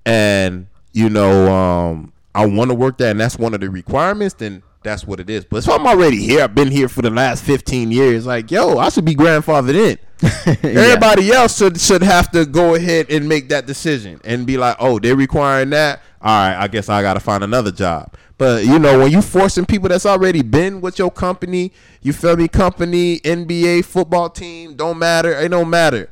and 0.05 0.67
you 0.93 1.09
know 1.09 1.55
um, 1.55 2.13
I 2.35 2.47
want 2.47 2.73
to 2.73 2.75
work 2.75 2.99
there, 2.99 3.13
and 3.13 3.21
that's 3.21 3.39
one 3.39 3.55
of 3.55 3.61
the 3.61 3.71
requirements, 3.71 4.35
then 4.35 4.65
that's 4.87 5.07
what 5.07 5.21
it 5.21 5.29
is. 5.29 5.45
But 5.45 5.59
if 5.59 5.69
I'm 5.69 5.87
already 5.87 6.19
here, 6.19 6.45
I've 6.45 6.55
been 6.55 6.71
here 6.71 6.89
for 6.89 7.03
the 7.03 7.11
last 7.11 7.45
15 7.45 7.91
years. 7.91 8.27
Like, 8.27 8.51
yo, 8.51 8.79
I 8.79 8.89
should 8.89 9.05
be 9.05 9.15
grandfathered 9.15 9.75
in. 9.75 9.99
Everybody 10.77 11.31
else 11.31 11.59
should 11.59 11.79
should 11.79 12.03
have 12.03 12.31
to 12.31 12.47
go 12.47 12.75
ahead 12.75 13.11
and 13.11 13.29
make 13.29 13.51
that 13.51 13.67
decision 13.67 14.21
and 14.25 14.47
be 14.47 14.57
like, 14.57 14.77
oh, 14.79 14.99
they're 14.99 15.17
requiring 15.17 15.71
that. 15.71 16.01
All 16.23 16.31
right, 16.31 16.57
I 16.57 16.69
guess 16.69 16.89
I 16.89 17.03
got 17.03 17.15
to 17.15 17.21
find 17.21 17.45
another 17.45 17.71
job. 17.71 18.15
But 18.39 18.65
you 18.65 18.79
know, 18.79 18.99
when 18.99 19.11
you 19.11 19.23
forcing 19.23 19.67
people 19.67 19.89
that's 19.89 20.07
already 20.07 20.43
been 20.43 20.81
with 20.81 20.99
your 20.99 21.11
company, 21.11 21.73
you 22.03 22.13
feel 22.13 22.37
me? 22.37 22.49
Company, 22.49 23.21
NBA, 23.21 23.85
football 23.85 24.31
team, 24.31 24.75
don't 24.75 24.99
matter. 24.99 25.33
It 25.33 25.49
don't 25.49 25.71
matter. 25.71 26.11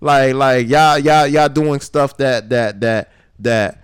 Like, 0.00 0.34
like 0.34 0.68
y'all, 0.68 0.98
y'all, 0.98 1.26
y'all 1.26 1.48
doing 1.48 1.80
stuff 1.80 2.16
that 2.16 2.48
that 2.50 2.80
that 2.80 3.12
that 3.38 3.82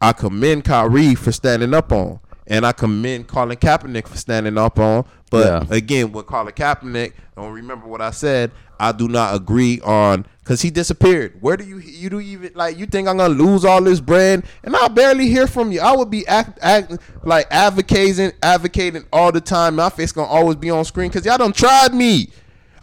I 0.00 0.12
commend 0.12 0.64
Kyrie 0.64 1.14
for 1.14 1.32
standing 1.32 1.72
up 1.72 1.92
on, 1.92 2.20
and 2.46 2.66
I 2.66 2.72
commend 2.72 3.26
Colin 3.26 3.56
Kaepernick 3.56 4.06
for 4.08 4.16
standing 4.16 4.58
up 4.58 4.78
on. 4.78 5.04
But 5.30 5.46
Yeah. 5.70 5.74
again, 5.76 6.12
with 6.12 6.26
Colin 6.26 6.52
Kaepernick, 6.52 7.12
don't 7.36 7.52
remember 7.52 7.86
what 7.86 8.00
I 8.00 8.10
said. 8.10 8.50
I 8.78 8.92
do 8.92 9.08
not 9.08 9.34
agree 9.34 9.80
on 9.82 10.26
because 10.40 10.60
he 10.60 10.70
disappeared. 10.70 11.34
Where 11.40 11.56
do 11.56 11.64
you 11.64 11.78
you 11.78 12.10
do 12.10 12.20
even 12.20 12.50
like 12.54 12.76
you 12.76 12.86
think 12.86 13.08
I'm 13.08 13.16
gonna 13.16 13.32
lose 13.32 13.64
all 13.64 13.80
this 13.80 14.00
bread 14.00 14.42
and 14.64 14.76
I 14.76 14.88
barely 14.88 15.28
hear 15.28 15.46
from 15.46 15.70
you? 15.72 15.80
I 15.80 15.96
would 15.96 16.10
be 16.10 16.26
act, 16.26 16.58
act 16.60 16.92
like 17.24 17.46
advocating 17.50 18.32
advocating 18.42 19.04
all 19.12 19.30
the 19.32 19.40
time. 19.40 19.76
My 19.76 19.90
face 19.90 20.12
gonna 20.12 20.28
always 20.28 20.56
be 20.56 20.70
on 20.70 20.84
screen 20.84 21.08
because 21.08 21.24
y'all 21.24 21.38
done 21.38 21.52
tried 21.52 21.94
me. 21.94 22.30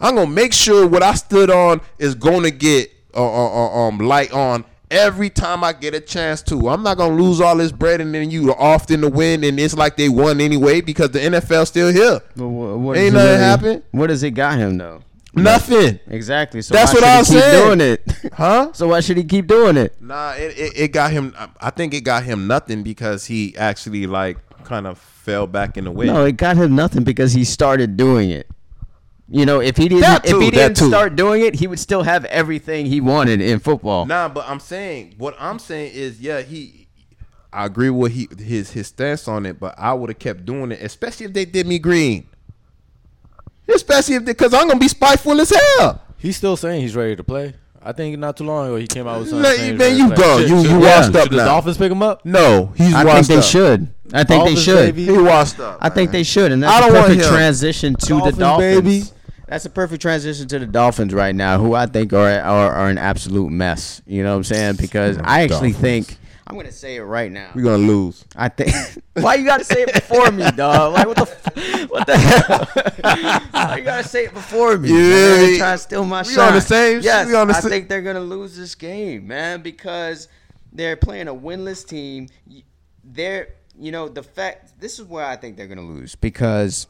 I'm 0.00 0.16
gonna 0.16 0.28
make 0.30 0.52
sure 0.52 0.86
what 0.86 1.02
I 1.02 1.14
stood 1.14 1.50
on 1.50 1.80
is 1.98 2.14
gonna 2.14 2.50
get 2.50 2.90
uh, 3.14 3.22
uh, 3.22 3.66
uh, 3.66 3.86
um 3.86 3.98
light 3.98 4.32
on 4.32 4.64
every 4.92 5.30
time 5.30 5.64
I 5.64 5.72
get 5.72 5.94
a 5.94 6.00
chance 6.00 6.42
to. 6.42 6.68
I'm 6.68 6.82
not 6.82 6.98
gonna 6.98 7.16
lose 7.16 7.40
all 7.40 7.56
this 7.56 7.72
bread 7.72 8.00
and 8.00 8.14
then 8.14 8.30
you 8.30 8.50
are 8.52 8.60
off 8.60 8.90
in 8.90 9.00
the 9.00 9.08
win 9.08 9.42
and 9.42 9.58
it's 9.58 9.74
like 9.74 9.96
they 9.96 10.08
won 10.08 10.40
anyway 10.40 10.80
because 10.82 11.10
the 11.10 11.18
NFL 11.18 11.66
still 11.66 11.90
here. 11.92 12.20
But 12.36 12.48
wha- 12.48 12.76
what 12.76 12.96
Ain't 12.98 13.14
nothing 13.14 13.38
happen. 13.38 13.82
What 13.90 14.08
does 14.08 14.22
it 14.22 14.32
got 14.32 14.58
him 14.58 14.78
though? 14.78 15.00
Nothing, 15.34 15.98
Exactly. 16.08 16.60
So 16.60 16.74
That's 16.74 16.92
why 16.92 17.00
what 17.00 17.04
I 17.08 17.18
was 17.20 17.28
saying. 17.28 17.66
doing 17.66 17.80
it? 17.80 18.02
huh? 18.34 18.70
so 18.74 18.88
why 18.88 19.00
should 19.00 19.16
he 19.16 19.24
keep 19.24 19.46
doing 19.46 19.78
it? 19.78 19.96
Nah, 20.00 20.32
it, 20.32 20.58
it, 20.58 20.72
it 20.76 20.88
got 20.88 21.10
him. 21.10 21.34
I 21.58 21.70
think 21.70 21.94
it 21.94 22.02
got 22.02 22.22
him 22.24 22.46
nothing 22.46 22.82
because 22.82 23.24
he 23.24 23.56
actually 23.56 24.06
like 24.06 24.36
kind 24.64 24.86
of 24.86 24.98
fell 24.98 25.46
back 25.46 25.78
in 25.78 25.84
the 25.84 25.90
way. 25.90 26.04
No, 26.06 26.26
it 26.26 26.36
got 26.36 26.56
him 26.58 26.74
nothing 26.74 27.02
because 27.02 27.32
he 27.32 27.44
started 27.44 27.96
doing 27.96 28.28
it. 28.30 28.46
You 29.34 29.46
know, 29.46 29.60
if 29.60 29.78
he 29.78 29.88
didn't, 29.88 30.02
That 30.02 30.24
too, 30.24 30.36
if 30.36 30.42
he 30.42 30.50
didn't 30.50 30.76
too. 30.76 30.88
start 30.88 31.16
doing 31.16 31.40
it, 31.40 31.54
he 31.54 31.66
would 31.66 31.78
still 31.78 32.02
have 32.02 32.26
everything 32.26 32.84
he 32.84 33.00
wanted 33.00 33.40
in 33.40 33.60
football. 33.60 34.04
Nah, 34.04 34.28
but 34.28 34.44
I'm 34.46 34.60
saying 34.60 35.14
what 35.16 35.34
I'm 35.40 35.58
saying 35.58 35.92
is, 35.94 36.20
yeah, 36.20 36.42
he. 36.42 36.86
I 37.50 37.64
agree 37.66 37.88
with 37.90 38.12
he 38.12 38.28
his 38.38 38.70
his 38.72 38.88
stance 38.88 39.26
on 39.28 39.46
it, 39.46 39.58
but 39.58 39.74
I 39.78 39.94
would 39.94 40.10
have 40.10 40.18
kept 40.18 40.44
doing 40.44 40.70
it, 40.70 40.82
especially 40.82 41.26
if 41.26 41.32
they 41.32 41.46
did 41.46 41.66
me 41.66 41.78
green. 41.78 42.26
Especially 43.74 44.16
if 44.16 44.24
because 44.24 44.52
I'm 44.52 44.68
gonna 44.68 44.78
be 44.78 44.88
spiteful 44.88 45.40
as 45.40 45.50
hell. 45.78 46.02
He's 46.18 46.36
still 46.36 46.56
saying 46.56 46.82
he's 46.82 46.94
ready 46.94 47.16
to 47.16 47.24
play. 47.24 47.54
I 47.84 47.92
think 47.92 48.16
not 48.18 48.36
too 48.36 48.44
long 48.44 48.66
ago 48.66 48.76
he 48.76 48.86
came 48.86 49.06
out 49.08 49.20
with 49.20 49.30
something. 49.30 49.42
Let- 49.42 49.58
he's 49.58 49.68
man, 49.70 49.78
ready 49.78 49.94
you 49.96 50.08
to 50.10 50.14
go. 50.14 50.38
Should- 50.40 50.48
You- 50.50 50.56
you 50.62 50.68
yeah. 50.82 50.98
washed 50.98 51.16
up 51.16 51.22
Should 51.24 51.32
the. 51.32 51.36
Dolphins 51.44 51.78
pick 51.78 51.90
him 51.90 52.02
up? 52.02 52.24
No, 52.24 52.72
he's 52.76 52.94
I 52.94 53.04
washed 53.04 53.16
think 53.16 53.26
they 53.28 53.36
up. 53.38 53.44
should. 53.44 53.88
I 54.12 54.24
think 54.24 54.28
Dolphins, 54.40 54.58
they 54.66 54.72
should. 54.72 54.94
baby. 54.94 55.04
He 55.06 55.18
washed 55.18 55.58
up. 55.60 55.78
I 55.80 55.88
think 55.88 56.10
they 56.12 56.22
should, 56.22 56.52
and 56.52 56.62
that's 56.62 56.72
I 56.72 56.78
a 56.78 56.80
don't 56.82 56.92
want 56.94 57.06
perfect 57.06 57.24
him. 57.24 57.32
transition 57.32 57.94
to 57.96 58.06
Dolphins, 58.08 58.36
the 58.36 58.40
Dolphins. 58.40 58.80
baby. 58.82 59.02
That's 59.52 59.66
a 59.66 59.70
perfect 59.70 60.00
transition 60.00 60.48
to 60.48 60.58
the 60.58 60.66
Dolphins 60.66 61.12
right 61.12 61.34
now, 61.34 61.58
who 61.58 61.74
I 61.74 61.84
think 61.84 62.14
are 62.14 62.26
are, 62.40 62.72
are 62.72 62.88
an 62.88 62.96
absolute 62.96 63.50
mess. 63.50 64.00
You 64.06 64.22
know 64.22 64.30
what 64.30 64.36
I'm 64.38 64.44
saying? 64.44 64.76
Because 64.76 65.18
I 65.18 65.42
actually 65.42 65.72
Dolphins. 65.72 65.76
think 65.76 66.16
I'm 66.46 66.56
gonna 66.56 66.72
say 66.72 66.96
it 66.96 67.02
right 67.02 67.30
now. 67.30 67.50
We're 67.54 67.64
gonna 67.64 67.86
lose. 67.86 68.24
I 68.34 68.48
think. 68.48 68.72
Why 69.22 69.34
you 69.34 69.44
gotta 69.44 69.64
say 69.64 69.82
it 69.82 69.92
before 69.92 70.30
me, 70.30 70.50
dog? 70.52 70.94
Like 70.94 71.06
what 71.06 71.16
the 71.18 71.22
f- 71.22 71.90
what 71.90 72.06
the 72.06 72.16
hell? 72.16 73.40
Why 73.50 73.76
you 73.76 73.84
gotta 73.84 74.08
say 74.08 74.24
it 74.24 74.32
before 74.32 74.78
me? 74.78 74.88
You 74.88 74.94
man? 74.94 75.40
really- 75.40 75.58
Try 75.58 75.72
to 75.72 75.78
steal 75.78 76.04
my 76.06 76.22
we 76.22 76.32
shot. 76.32 76.48
on 76.48 76.54
the 76.54 76.60
same- 76.62 77.02
Yes, 77.02 77.26
we 77.26 77.34
on 77.34 77.48
the 77.48 77.54
I 77.54 77.60
sa- 77.60 77.68
think 77.68 77.90
they're 77.90 78.00
gonna 78.00 78.20
lose 78.20 78.56
this 78.56 78.74
game, 78.74 79.26
man, 79.26 79.60
because 79.60 80.28
they're 80.72 80.96
playing 80.96 81.28
a 81.28 81.34
winless 81.34 81.86
team. 81.86 82.28
They're, 83.04 83.48
you 83.78 83.92
know, 83.92 84.08
the 84.08 84.22
fact. 84.22 84.80
This 84.80 84.98
is 84.98 85.04
where 85.04 85.26
I 85.26 85.36
think 85.36 85.58
they're 85.58 85.66
gonna 85.68 85.82
lose 85.82 86.14
because 86.14 86.86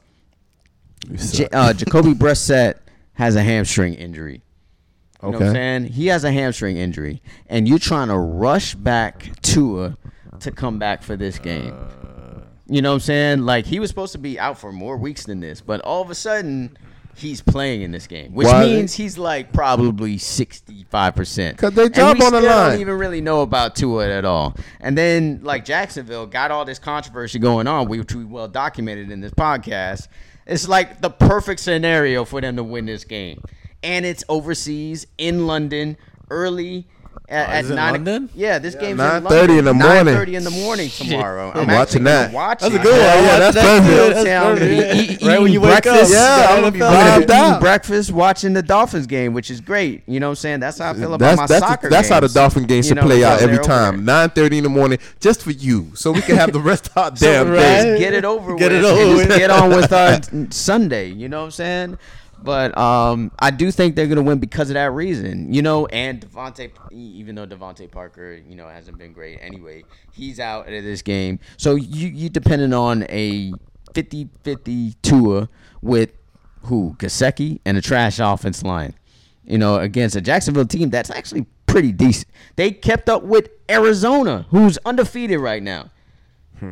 J- 1.16 1.49
uh, 1.53 1.73
Jacoby 1.73 2.12
Brissett 2.15 2.74
has 3.15 3.37
a 3.37 3.43
hamstring 3.43 3.95
injury. 3.95 4.43
You 5.23 5.31
know 5.31 5.39
what 5.39 5.47
I'm 5.49 5.53
saying? 5.55 5.85
He 5.87 6.07
has 6.09 6.24
a 6.24 6.33
hamstring 6.33 6.77
injury, 6.77 7.23
and 7.47 7.69
you're 7.69 7.79
trying 7.79 8.09
to 8.09 8.16
rush 8.19 8.74
back 8.74 9.31
Tua 9.43 9.97
to 10.41 10.51
come 10.51 10.79
back 10.81 11.03
for 11.05 11.16
this 11.16 11.39
game. 11.39 11.74
You 12.66 12.83
know 12.83 12.91
what 12.91 12.95
I'm 12.95 13.01
saying? 13.01 13.41
Like 13.43 13.65
he 13.66 13.79
was 13.79 13.89
supposed 13.89 14.12
to 14.12 14.19
be 14.19 14.39
out 14.41 14.59
for 14.59 14.73
more 14.73 14.97
weeks 14.97 15.24
than 15.24 15.39
this, 15.41 15.61
but 15.61 15.81
all 15.83 16.03
of 16.03 16.11
a 16.11 16.15
sudden 16.16 16.77
he's 17.15 17.41
playing 17.41 17.83
in 17.83 17.93
this 17.93 18.07
game, 18.09 18.33
which 18.35 18.47
Why? 18.49 18.65
means 18.65 18.95
he's 18.95 19.16
like 19.19 19.53
probably 19.53 20.19
65 20.19 21.15
percent. 21.15 21.59
'Cause 21.59 21.73
they 21.74 21.89
job 21.89 22.20
on 22.20 22.33
the 22.33 22.41
line. 22.41 22.70
Don't 22.70 22.81
even 22.81 22.99
really 22.99 23.20
know 23.20 23.43
about 23.43 23.77
Tua 23.77 24.09
at 24.09 24.24
all. 24.24 24.57
And 24.81 24.99
then 24.99 25.41
like 25.45 25.65
Jacksonville 25.65 26.27
got 26.27 26.51
all 26.51 26.65
this 26.65 26.79
controversy 26.81 27.39
going 27.39 27.69
on, 27.69 27.89
which 27.89 28.12
we 28.15 28.24
well 28.24 28.49
documented 28.49 29.11
in 29.12 29.20
this 29.20 29.33
podcast. 29.33 30.09
It's 30.47 30.69
like 30.69 31.01
the 31.01 31.10
perfect 31.10 31.60
scenario 31.60 32.24
for 32.24 32.40
them 32.40 32.56
to 32.56 32.64
win 32.64 32.86
this 32.86 33.05
game, 33.05 33.43
and 33.82 34.05
it's 34.05 34.24
overseas 34.28 35.06
in 35.19 35.47
London 35.47 35.97
early. 36.31 36.86
At, 37.28 37.48
Oh, 37.48 37.52
at 37.52 37.64
it 37.64 37.68
nine, 37.74 37.93
London? 37.93 38.28
Yeah, 38.34 38.59
this 38.59 38.74
game's 38.74 39.01
9:30 39.01 39.59
in 39.59 39.64
the 39.64 39.72
morning. 39.72 40.05
Nine 40.05 40.14
thirty 40.14 40.34
in 40.36 40.44
the 40.44 40.51
morning 40.51 40.90
tomorrow. 40.90 41.51
I'm 41.55 41.70
actually 41.70 41.74
watching 41.74 42.05
that. 42.05 42.32
Watch 42.32 42.60
That's 42.60 42.74
a 42.74 42.78
good 42.78 42.90
one. 42.90 42.98
Yeah, 43.01 43.22
Yeah, 43.22 43.39
that's 43.39 43.55
that's 43.55 43.66
perfect. 43.66 43.86
good. 43.89 44.12
That's 44.12 44.24
That's 44.24 44.44
perfect. 44.44 44.70
perfect. 44.70 44.94
Eat- 44.94 45.10
eat- 45.22 45.26
Right 45.26 45.39
when 45.39 45.40
eating 45.48 45.52
you 45.55 45.60
wake 45.62 45.72
up. 45.76 45.82
breakfast. 45.84 46.12
Yeah, 46.12 46.47
I'm 46.51 46.60
gonna 46.60 46.70
be 46.72 46.78
vibed 46.80 47.22
eating 47.22 47.36
out. 47.36 47.60
breakfast, 47.60 48.12
watching 48.12 48.52
the 48.52 48.62
Dolphins 48.62 49.06
game, 49.06 49.32
which 49.32 49.51
is 49.51 49.60
great. 49.62 50.02
You 50.06 50.20
know 50.20 50.26
what 50.28 50.30
I'm 50.32 50.36
saying? 50.36 50.60
That's 50.60 50.78
how 50.78 50.90
I 50.90 50.94
feel 50.94 51.14
about 51.14 51.20
That's 51.24 51.39
my 51.40 51.47
that's 51.47 51.66
soccer 51.66 51.89
that's 51.89 52.09
how 52.09 52.16
the 52.20 52.26
games. 52.26 52.34
Dolphin 52.34 52.64
games 52.64 52.86
You 52.86 52.90
should 52.90 52.97
know, 52.97 53.06
play 53.06 53.24
out 53.24 53.40
every 53.40 53.59
time. 53.59 54.05
Nine 54.05 54.28
thirty 54.30 54.59
in 54.59 54.64
the 54.64 54.70
morning, 54.70 54.98
just 55.20 55.43
for 55.43 55.52
you, 55.52 55.90
so 55.94 56.12
we 56.12 56.20
can 56.20 56.36
have 56.36 56.52
the 56.52 56.60
rest 56.60 56.89
of 56.89 56.97
our 56.98 57.10
damn 57.14 57.48
right. 57.51 57.59
day. 57.60 57.98
Get 57.98 58.12
it 58.12 58.24
over 58.26 58.56
Get 58.56 58.72
with. 58.72 58.82
it 58.82 58.84
over 58.84 59.01
and 59.02 59.16
just 59.18 59.28
with. 59.30 59.39
get 59.39 59.51
on 59.51 59.70
with 59.70 59.93
our 59.93 60.20
Sunday. 60.51 61.09
You 61.09 61.28
know 61.30 61.39
what 61.40 61.44
I'm 61.47 61.51
saying? 61.52 61.98
But 62.43 62.77
um, 62.77 63.31
I 63.39 63.51
do 63.51 63.70
think 63.70 63.94
they're 63.97 64.06
gonna 64.06 64.23
win 64.23 64.39
because 64.39 64.70
of 64.70 64.74
that 64.74 64.93
reason, 64.93 65.52
you 65.52 65.62
know. 65.62 65.86
And 65.86 66.20
DeVante, 66.20 66.70
even 66.90 67.35
though 67.35 67.47
DeVante 67.47 67.90
Parker, 67.90 68.35
you 68.35 68.55
know, 68.56 68.69
hasn't 68.69 68.98
been 68.98 69.12
great 69.12 69.39
anyway, 69.40 69.85
he's 70.12 70.40
out 70.40 70.66
of 70.73 70.85
this 70.85 71.02
game. 71.02 71.39
So 71.56 71.74
you 71.74 72.09
you 72.09 72.28
depending 72.28 72.73
on 72.73 73.05
a 73.09 73.52
50-50 73.94 74.94
Tua 75.02 75.48
with 75.81 76.10
who 76.62 76.94
Gesicki 76.98 77.60
and 77.64 77.77
a 77.77 77.82
trash 77.82 78.19
offense 78.19 78.62
line, 78.62 78.94
you 79.44 79.59
know, 79.59 79.77
against 79.77 80.16
a 80.16 80.20
Jacksonville 80.20 80.66
team 80.66 80.90
that's 80.90 81.10
actually 81.10 81.47
pretty 81.66 81.93
decent. 81.93 82.28
They 82.56 82.70
kept 82.70 83.09
up 83.09 83.23
with 83.24 83.48
Arizona, 83.70 84.47
who's 84.51 84.78
undefeated 84.85 85.40
right 85.40 85.62
now. 85.62 85.90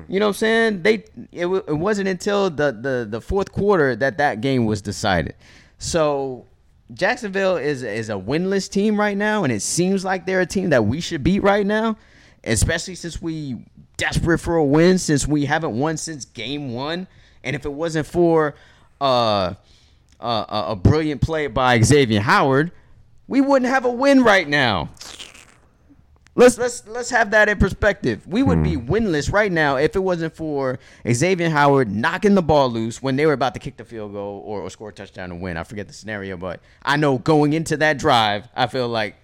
You 0.09 0.21
know 0.21 0.27
what 0.27 0.29
I'm 0.29 0.35
saying? 0.35 0.83
They 0.85 1.03
it, 1.33 1.47
wa- 1.47 1.63
it 1.67 1.73
wasn't 1.77 2.07
until 2.07 2.49
the, 2.49 2.71
the 2.71 3.09
the 3.11 3.21
fourth 3.21 3.51
quarter 3.51 3.97
that 3.97 4.19
that 4.19 4.41
game 4.41 4.65
was 4.65 4.81
decided. 4.81 5.35
So 5.81 6.45
Jacksonville 6.93 7.57
is 7.57 7.83
is 7.83 8.11
a 8.11 8.15
winless 8.15 8.71
team 8.71 9.01
right 9.01 9.17
now, 9.17 9.43
and 9.45 9.53
it 9.53 9.63
seems 9.63 10.05
like 10.05 10.27
they're 10.27 10.43
a 10.43 10.47
team 10.47 10.71
that 10.71 10.85
we 10.85 11.01
should 11.01 11.25
beat 11.25 11.43
right 11.43 11.67
now, 11.67 11.97
especially 12.45 12.95
since 12.95 13.21
we 13.21 13.65
desperate 13.97 14.39
for 14.39 14.57
a 14.57 14.65
win 14.65 14.99
since 14.99 15.27
we 15.27 15.47
haven't 15.47 15.77
won 15.77 15.97
since 15.97 16.27
game 16.27 16.75
one. 16.75 17.07
And 17.43 17.57
if 17.57 17.65
it 17.65 17.73
wasn't 17.73 18.07
for 18.07 18.55
uh, 19.01 19.55
uh, 20.21 20.45
a 20.49 20.65
a 20.69 20.77
brilliant 20.77 21.23
play 21.23 21.47
by 21.47 21.81
Xavier 21.81 22.21
Howard, 22.21 22.73
we 23.27 23.41
wouldn't 23.41 23.71
have 23.71 23.87
a 23.87 23.91
win 23.91 24.23
right 24.23 24.47
now. 24.47 24.91
Let's 26.41 26.57
let's 26.57 26.87
let's 26.87 27.11
have 27.11 27.33
that 27.33 27.51
in 27.51 27.59
perspective. 27.59 28.27
We 28.27 28.43
would 28.43 28.63
be 28.63 28.73
hmm. 28.73 28.91
winless 28.91 29.31
right 29.31 29.53
now 29.53 29.77
if 29.77 29.95
it 29.95 29.99
wasn't 29.99 30.35
for 30.35 30.79
Xavier 31.07 31.51
Howard 31.51 31.95
knocking 31.95 32.35
the 32.35 32.41
ball 32.41 32.71
loose 32.71 33.03
when 33.03 33.17
they 33.17 33.27
were 33.27 33.35
about 33.35 33.53
to 33.55 33.61
kick 33.61 33.77
the 33.77 33.85
field 33.85 34.15
goal 34.15 34.43
or, 34.47 34.63
or 34.63 34.71
score 34.71 34.89
a 34.89 34.93
touchdown 34.93 35.33
and 35.33 35.43
win. 35.43 35.59
I 35.59 35.65
forget 35.65 35.87
the 35.87 35.93
scenario, 35.93 36.39
but 36.39 36.61
I 36.83 36.97
know 36.97 37.19
going 37.19 37.53
into 37.53 37.77
that 37.77 37.99
drive, 37.99 38.49
I 38.57 38.69
feel 38.69 38.89
like 38.89 39.17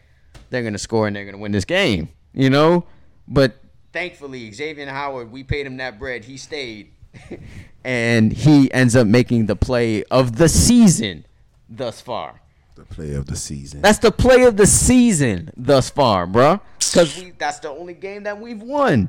they're 0.50 0.62
gonna 0.62 0.76
score 0.76 1.06
and 1.06 1.16
they're 1.16 1.24
gonna 1.24 1.38
win 1.38 1.52
this 1.52 1.64
game. 1.64 2.10
You 2.34 2.50
know, 2.50 2.84
but 3.26 3.62
thankfully 3.94 4.52
Xavier 4.52 4.86
Howard, 4.86 5.32
we 5.32 5.42
paid 5.42 5.66
him 5.66 5.78
that 5.78 5.98
bread. 5.98 6.26
He 6.26 6.36
stayed, 6.36 6.92
and 7.82 8.30
he 8.30 8.70
ends 8.74 8.94
up 8.94 9.06
making 9.06 9.46
the 9.46 9.56
play 9.56 10.04
of 10.10 10.36
the 10.36 10.50
season 10.50 11.24
thus 11.66 12.02
far. 12.02 12.42
The 12.76 12.84
play 12.84 13.14
of 13.14 13.26
the 13.26 13.36
season. 13.36 13.80
That's 13.80 13.98
the 13.98 14.12
play 14.12 14.42
of 14.44 14.56
the 14.56 14.66
season 14.66 15.50
thus 15.56 15.88
far, 15.90 16.26
bruh. 16.26 16.60
Because 16.78 17.22
that's 17.38 17.58
the 17.60 17.70
only 17.70 17.94
game 17.94 18.24
that 18.24 18.38
we've 18.38 18.62
won. 18.62 19.08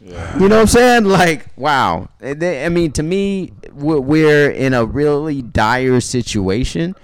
You 0.00 0.12
know 0.12 0.48
what 0.48 0.52
I'm 0.52 0.66
saying? 0.66 1.04
Like, 1.04 1.46
wow. 1.56 2.08
I 2.22 2.68
mean, 2.68 2.92
to 2.92 3.02
me, 3.02 3.52
we're, 3.72 4.00
we're 4.00 4.50
in 4.50 4.72
a 4.72 4.84
really 4.84 5.42
dire 5.42 6.00
situation, 6.00 6.94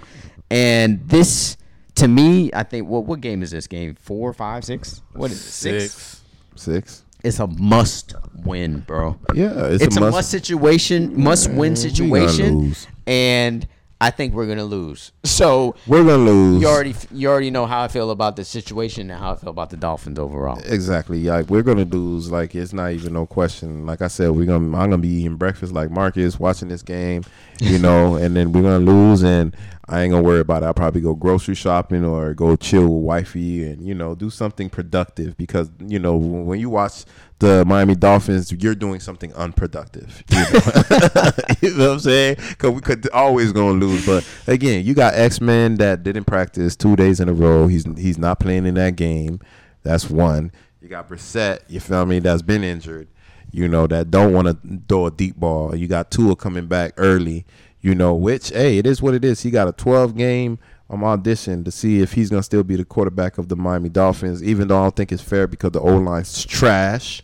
and 0.49 1.07
this, 1.07 1.57
to 1.95 2.07
me, 2.07 2.51
I 2.53 2.63
think. 2.63 2.87
What 2.87 3.05
what 3.05 3.21
game 3.21 3.43
is 3.43 3.51
this 3.51 3.67
game? 3.67 3.95
Four, 3.95 4.33
five, 4.33 4.63
six? 4.63 5.01
What 5.13 5.31
is 5.31 5.37
it? 5.37 5.51
Six. 5.51 5.93
Six. 5.93 6.21
Six. 6.55 7.05
It's 7.23 7.39
a 7.39 7.47
must 7.47 8.13
win, 8.43 8.81
bro. 8.81 9.19
Yeah, 9.33 9.65
It's, 9.65 9.83
it's, 9.83 9.97
a, 9.97 10.01
must, 10.01 10.29
situation, 10.29 11.21
must 11.21 11.49
win 11.51 11.75
situation, 11.75 12.75
and 13.07 13.67
I 14.01 14.11
think 14.11 14.33
we're 14.33 14.45
gonna 14.45 14.65
lose. 14.65 15.13
So 15.23 15.75
We're 15.87 16.03
gonna 16.03 16.17
lose. 16.17 16.61
you 16.61 16.67
already 16.67 16.93
you 17.11 17.29
already 17.29 17.49
know 17.49 17.65
how 17.65 17.81
I 17.81 17.87
feel 17.87 18.11
about 18.11 18.35
the 18.35 18.43
situation 18.43 19.09
and 19.09 19.19
how 19.19 19.31
I 19.31 19.35
feel 19.35 19.49
about 19.49 19.69
the 19.69 19.77
Dolphins 19.77 20.19
overall. 20.19 20.59
Exactly. 20.65 21.23
Like 21.23 21.49
we're 21.49 21.63
gonna 21.63 21.85
lose. 21.85 22.29
Like 22.29 22.53
it's 22.55 22.73
not 22.73 22.91
even 22.91 23.13
no 23.13 23.25
question. 23.25 23.85
Like 23.85 24.01
I 24.01 24.07
said, 24.07 24.31
we're 24.31 24.45
gonna. 24.45 24.65
I'm 24.65 24.89
gonna 24.89 24.97
be 24.97 25.07
eating 25.07 25.37
breakfast 25.37 25.71
like 25.71 25.91
Marcus, 25.91 26.37
watching 26.39 26.67
this 26.67 26.81
game, 26.81 27.23
you 27.61 27.79
know, 27.85 28.15
and 28.15 28.35
then 28.35 28.51
we're 28.51 28.63
gonna 28.63 28.79
lose, 28.79 29.23
and 29.23 29.55
I 29.87 30.01
ain't 30.01 30.11
gonna 30.11 30.23
worry 30.23 30.39
about 30.39 30.63
it. 30.63 30.65
I'll 30.65 30.73
probably 30.73 31.01
go 31.01 31.13
grocery 31.13 31.53
shopping 31.53 32.03
or 32.03 32.33
go 32.33 32.55
chill 32.55 32.87
with 32.87 33.03
wifey, 33.03 33.63
and 33.65 33.85
you 33.85 33.93
know, 33.93 34.15
do 34.15 34.29
something 34.29 34.69
productive 34.69 35.37
because 35.37 35.69
you 35.79 35.99
know 35.99 36.15
when 36.15 36.59
you 36.59 36.69
watch 36.71 37.05
the 37.39 37.63
Miami 37.65 37.95
Dolphins, 37.95 38.51
you're 38.51 38.73
doing 38.75 38.99
something 38.99 39.33
unproductive. 39.33 40.23
You 40.31 40.37
know, 40.37 40.43
you 41.61 41.77
know 41.77 41.87
what 41.87 41.93
I'm 41.93 41.99
saying? 41.99 42.37
Because 42.49 42.71
we 42.71 42.81
could 42.81 43.09
always 43.11 43.51
gonna 43.51 43.79
lose. 43.79 44.05
But 44.05 44.27
again, 44.47 44.83
you 44.85 44.95
got 44.95 45.13
X 45.13 45.39
Men 45.39 45.75
that 45.75 46.03
didn't 46.03 46.25
practice 46.25 46.75
two 46.75 46.95
days 46.95 47.19
in 47.19 47.29
a 47.29 47.33
row. 47.33 47.67
He's 47.67 47.85
he's 47.97 48.17
not 48.17 48.39
playing 48.39 48.65
in 48.65 48.73
that 48.75 48.95
game. 48.95 49.39
That's 49.83 50.09
one. 50.09 50.51
You 50.85 50.89
got 50.89 51.09
Brissett, 51.09 51.61
you 51.67 51.79
feel 51.79 52.05
me, 52.05 52.19
that's 52.19 52.43
been 52.43 52.63
injured, 52.63 53.07
you 53.51 53.67
know, 53.67 53.87
that 53.87 54.11
don't 54.11 54.33
want 54.33 54.47
to 54.47 54.81
throw 54.87 55.07
a 55.07 55.11
deep 55.11 55.35
ball. 55.35 55.75
You 55.75 55.87
got 55.87 56.11
Tua 56.11 56.35
coming 56.35 56.67
back 56.67 56.93
early, 56.97 57.43
you 57.85 57.93
know, 57.93 58.15
which, 58.15 58.49
hey, 58.49 58.79
it 58.79 58.87
is 58.87 58.99
what 58.99 59.13
it 59.13 59.23
is. 59.23 59.41
He 59.41 59.51
got 59.51 59.67
a 59.67 59.71
12 59.71 60.17
game 60.17 60.57
um, 60.89 61.03
audition 61.03 61.63
to 61.65 61.69
see 61.69 61.99
if 61.99 62.13
he's 62.13 62.31
going 62.31 62.39
to 62.39 62.43
still 62.43 62.63
be 62.63 62.75
the 62.75 62.83
quarterback 62.83 63.37
of 63.37 63.47
the 63.47 63.55
Miami 63.55 63.89
Dolphins, 63.89 64.41
even 64.41 64.67
though 64.67 64.79
I 64.79 64.85
don't 64.85 64.95
think 64.95 65.11
it's 65.11 65.21
fair 65.21 65.45
because 65.45 65.69
the 65.69 65.81
O 65.81 65.97
line's 65.97 66.43
trash. 66.43 67.21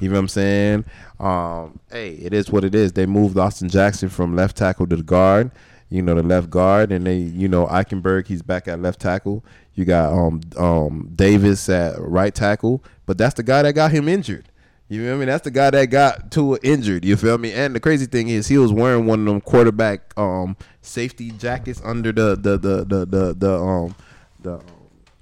You 0.00 0.08
know 0.08 0.14
what 0.14 0.22
I'm 0.22 0.28
saying? 0.28 0.84
Um, 1.20 1.78
hey, 1.88 2.14
it 2.14 2.34
is 2.34 2.50
what 2.50 2.64
it 2.64 2.74
is. 2.74 2.94
They 2.94 3.06
moved 3.06 3.38
Austin 3.38 3.68
Jackson 3.68 4.08
from 4.08 4.34
left 4.34 4.56
tackle 4.56 4.88
to 4.88 4.96
the 4.96 5.04
guard, 5.04 5.52
you 5.88 6.02
know, 6.02 6.16
the 6.16 6.24
left 6.24 6.50
guard, 6.50 6.90
and 6.90 7.06
they, 7.06 7.18
you 7.18 7.46
know, 7.46 7.66
Eichenberg, 7.68 8.26
he's 8.26 8.42
back 8.42 8.66
at 8.66 8.82
left 8.82 9.00
tackle. 9.00 9.44
You 9.74 9.84
got 9.84 10.12
um 10.12 10.40
um 10.56 11.12
Davis 11.14 11.68
at 11.68 11.94
right 12.00 12.34
tackle, 12.34 12.82
but 13.06 13.18
that's 13.18 13.34
the 13.34 13.44
guy 13.44 13.62
that 13.62 13.74
got 13.74 13.92
him 13.92 14.08
injured. 14.08 14.48
You 14.92 15.06
feel 15.06 15.16
me? 15.16 15.24
That's 15.24 15.42
the 15.42 15.50
guy 15.50 15.70
that 15.70 15.86
got 15.86 16.30
Tua 16.30 16.58
injured. 16.62 17.02
You 17.02 17.16
feel 17.16 17.38
me? 17.38 17.54
And 17.54 17.74
the 17.74 17.80
crazy 17.80 18.04
thing 18.04 18.28
is, 18.28 18.46
he 18.46 18.58
was 18.58 18.70
wearing 18.74 19.06
one 19.06 19.20
of 19.20 19.24
them 19.24 19.40
quarterback 19.40 20.12
um 20.18 20.54
safety 20.82 21.30
jackets 21.30 21.80
under 21.82 22.12
the 22.12 22.36
the 22.36 22.58
the 22.58 22.84
the 22.84 23.06
the, 23.06 23.32
the 23.32 23.54
um 23.54 23.94
the 24.42 24.56
um, 24.56 24.64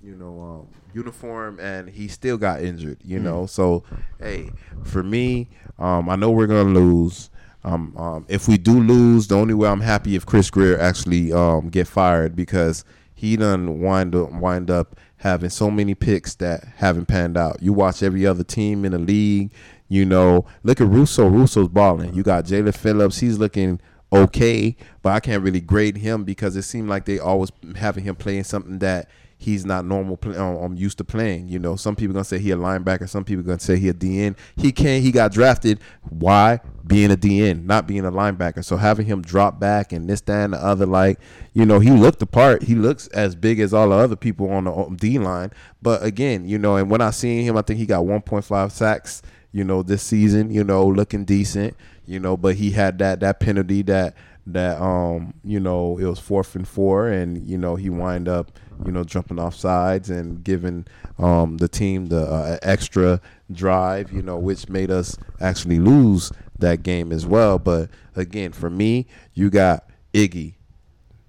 you 0.03 0.17
know 0.17 0.41
um 0.43 0.69
uniform, 0.93 1.61
and 1.61 1.89
he 1.89 2.09
still 2.09 2.37
got 2.37 2.63
injured. 2.63 2.99
You 3.05 3.21
know, 3.21 3.47
so 3.47 3.85
hey, 4.19 4.51
for 4.83 5.05
me, 5.05 5.49
um, 5.79 6.09
I 6.09 6.17
know 6.17 6.33
we're 6.33 6.49
gonna 6.49 6.65
lose. 6.65 7.31
Um, 7.63 7.97
um, 7.97 8.27
if 8.27 8.49
we 8.49 8.59
do 8.59 8.73
lose, 8.81 9.29
the 9.29 9.37
only 9.37 9.55
way 9.55 9.69
I'm 9.69 9.83
happy 9.83 10.17
if 10.17 10.27
Chris 10.27 10.51
Grier 10.51 10.81
actually 10.81 11.33
um 11.33 11.69
get 11.69 11.87
fired 11.87 12.35
because 12.35 12.85
he 13.21 13.37
done 13.37 13.81
wind 13.81 14.15
up 14.15 14.33
wind 14.33 14.71
up 14.71 14.97
having 15.19 15.51
so 15.51 15.71
many 15.71 15.95
picks 15.95 16.37
that 16.37 16.65
haven't 16.77 17.05
panned 17.05 17.37
out. 17.37 17.63
You 17.63 17.75
watch 17.75 18.03
every 18.03 18.27
other 18.27 18.43
team 18.43 18.87
in 18.87 18.93
the 18.93 18.99
league, 18.99 19.53
you 19.91 20.07
know. 20.07 20.47
Look 20.63 20.81
at 20.81 20.87
Russo. 20.87 21.29
Russo's 21.29 21.69
balling. 21.69 22.15
You 22.15 22.23
got 22.23 22.47
Jalen 22.47 22.75
Phillips. 22.75 23.19
He's 23.19 23.39
looking 23.39 23.79
okay, 24.11 24.75
but 25.03 25.11
I 25.11 25.21
can't 25.21 25.43
really 25.43 25.61
grade 25.61 25.99
him 25.99 26.25
because 26.25 26.57
it 26.57 26.63
seemed 26.63 26.89
like 26.89 27.05
they 27.05 27.19
always 27.19 27.53
having 27.77 28.05
him 28.05 28.17
playing 28.17 28.45
something 28.45 28.79
that 28.79 29.11
he's 29.41 29.65
not 29.65 29.87
normal. 29.87 30.19
Play, 30.19 30.37
um, 30.37 30.57
I'm 30.57 30.75
used 30.77 30.99
to 30.99 31.05
playing. 31.05 31.49
You 31.49 31.59
know, 31.59 31.75
some 31.75 31.97
people 31.97 32.13
gonna 32.13 32.25
say 32.25 32.39
he 32.39 32.51
a 32.51 32.57
linebacker. 32.57 33.09
Some 33.09 33.25
people 33.25 33.43
gonna 33.43 33.59
say 33.59 33.79
he 33.79 33.89
a 33.89 33.95
DN. 33.95 34.37
He 34.55 34.71
can't. 34.71 35.03
He 35.03 35.11
got 35.11 35.33
drafted. 35.33 35.81
Why? 36.11 36.61
Being 36.87 37.11
a 37.11 37.17
DN, 37.17 37.65
not 37.65 37.87
being 37.87 38.05
a 38.05 38.13
linebacker. 38.13 38.63
So 38.63 38.77
having 38.77 39.07
him 39.07 39.23
drop 39.23 39.59
back 39.59 39.93
and 39.93 40.09
this, 40.09 40.21
that, 40.23 40.45
and 40.45 40.53
the 40.53 40.63
other, 40.63 40.85
like 40.85 41.19
you 41.55 41.65
know, 41.65 41.81
he 41.81 41.91
looked 41.91 42.19
the 42.19 42.27
part. 42.27 42.65
He 42.65 42.75
looks 42.75 43.07
as 43.09 43.35
big 43.35 43.61
as 43.61 43.73
all 43.73 43.89
the 43.89 43.97
other 43.97 44.17
people 44.17 44.51
on 44.51 44.65
the 44.65 44.73
um, 44.73 44.97
D 44.97 45.19
line. 45.19 45.53
But 45.81 46.05
again, 46.05 46.47
you 46.47 46.59
know, 46.59 46.77
and 46.77 46.91
when 46.91 47.01
I 47.01 47.11
seen 47.11 47.43
him, 47.45 47.57
I 47.57 47.63
think 47.63 47.79
he 47.79 47.87
got 47.87 48.05
1.5 48.05 48.71
sacks. 48.71 49.23
You 49.53 49.65
know, 49.65 49.83
this 49.83 50.03
season. 50.03 50.51
You 50.51 50.65
know, 50.65 50.87
looking 50.87 51.25
decent. 51.25 51.75
You 52.05 52.21
know, 52.21 52.37
but 52.37 52.57
he 52.57 52.73
had 52.73 52.99
that 52.99 53.21
that 53.21 53.41
penalty 53.41 53.83
that 53.83 54.15
that 54.47 54.81
um 54.81 55.35
you 55.45 55.61
know 55.61 55.99
it 55.99 56.05
was 56.05 56.19
fourth 56.19 56.55
and 56.57 56.67
four 56.67 57.09
and 57.09 57.47
you 57.47 57.59
know 57.59 57.77
he 57.77 57.91
wind 57.91 58.29
up 58.29 58.51
you 58.85 58.93
know 58.93 59.05
jumping 59.05 59.39
off 59.39 59.55
sides 59.55 60.11
and 60.11 60.43
giving 60.45 60.87
um 61.19 61.57
the 61.59 61.69
team 61.69 62.07
the 62.07 62.21
uh, 62.21 62.59
extra 62.63 63.21
drive 63.53 64.13
you 64.13 64.23
know 64.23 64.39
which 64.39 64.69
made 64.69 64.91
us 64.91 65.17
actually 65.41 65.79
lose 65.79 66.33
that 66.59 66.83
game 66.83 67.13
as 67.13 67.27
well 67.27 67.59
but 67.59 67.89
again 68.17 68.53
for 68.53 68.71
me 68.71 69.07
you 69.35 69.51
got 69.51 69.89
Iggy 70.13 70.55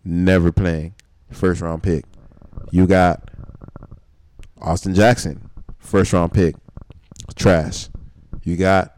never 0.03 0.51
playing 0.51 0.93
first 1.31 1.61
round 1.61 1.83
pick 1.83 2.05
you 2.71 2.87
got 2.87 3.29
Austin 4.61 4.93
Jackson 4.93 5.49
first 5.79 6.13
round 6.13 6.33
pick 6.33 6.55
trash 7.35 7.89
you 8.43 8.57
got 8.57 8.95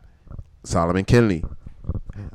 Solomon 0.64 1.06
Kindley 1.06 1.44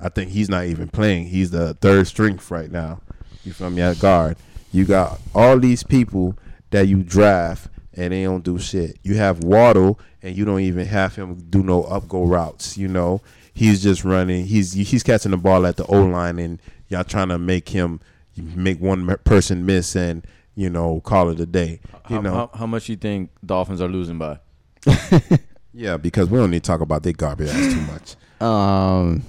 I 0.01 0.09
think 0.09 0.31
he's 0.31 0.49
not 0.49 0.67
even 0.67 0.89
playing. 0.89 1.27
He's 1.27 1.51
the 1.51 1.75
third 1.75 2.07
strength 2.07 2.51
right 2.51 2.71
now. 2.71 3.01
You 3.45 3.53
feel 3.53 3.71
me 3.71 3.83
at 3.83 3.99
guard. 3.99 4.37
You 4.73 4.85
got 4.85 5.21
all 5.35 5.59
these 5.59 5.83
people 5.83 6.37
that 6.71 6.89
you 6.89 7.03
draft 7.03 7.69
and 7.95 8.13
they 8.13 8.25
don't 8.25 8.45
do 8.45 8.59
shit. 8.59 8.99
You 9.03 9.17
have 9.17 9.43
Waddle 9.43 9.99
and 10.23 10.37
you 10.37 10.45
don't 10.45 10.61
even 10.61 10.87
have 10.87 11.17
him 11.17 11.37
do 11.51 11.63
no 11.63 11.85
up 11.85 12.09
go 12.09 12.25
routes. 12.25 12.77
You 12.77 12.89
know, 12.89 13.21
he's 13.55 13.83
just 13.83 14.05
running. 14.05 14.47
He's 14.47 14.73
he's 14.73 15.03
catching 15.03 15.31
the 15.31 15.37
ball 15.37 15.67
at 15.67 15.77
the 15.77 15.85
O 15.87 16.03
line 16.05 16.39
and 16.39 16.61
y'all 16.89 17.05
trying 17.05 17.29
to 17.29 17.39
make 17.39 17.69
him 17.71 18.01
make 18.37 18.81
one 18.81 19.17
person 19.25 19.67
miss 19.67 19.97
and 19.97 20.25
you 20.55 20.71
know 20.71 21.01
call 21.01 21.31
it 21.31 21.41
a 21.41 21.47
day. 21.47 21.81
You 22.09 22.17
how, 22.17 22.21
know, 22.21 22.35
how, 22.35 22.51
how 22.55 22.67
much 22.67 22.89
you 22.89 22.97
think 22.97 23.31
Dolphins 23.45 23.81
are 23.81 23.89
losing 23.89 24.19
by? 24.19 24.39
yeah, 25.73 25.97
because 25.97 26.29
we 26.31 26.39
don't 26.39 26.51
need 26.51 26.63
to 26.63 26.67
talk 26.67 26.81
about 26.81 27.03
their 27.03 27.13
garbage 27.13 27.49
ass 27.49 27.73
too 27.73 27.81
much. 27.93 28.17
Um, 28.41 29.25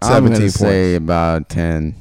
I'm 0.00 0.24
17 0.26 0.32
gonna 0.32 0.38
points. 0.40 0.54
say 0.54 0.94
about 0.94 1.48
ten 1.48 1.94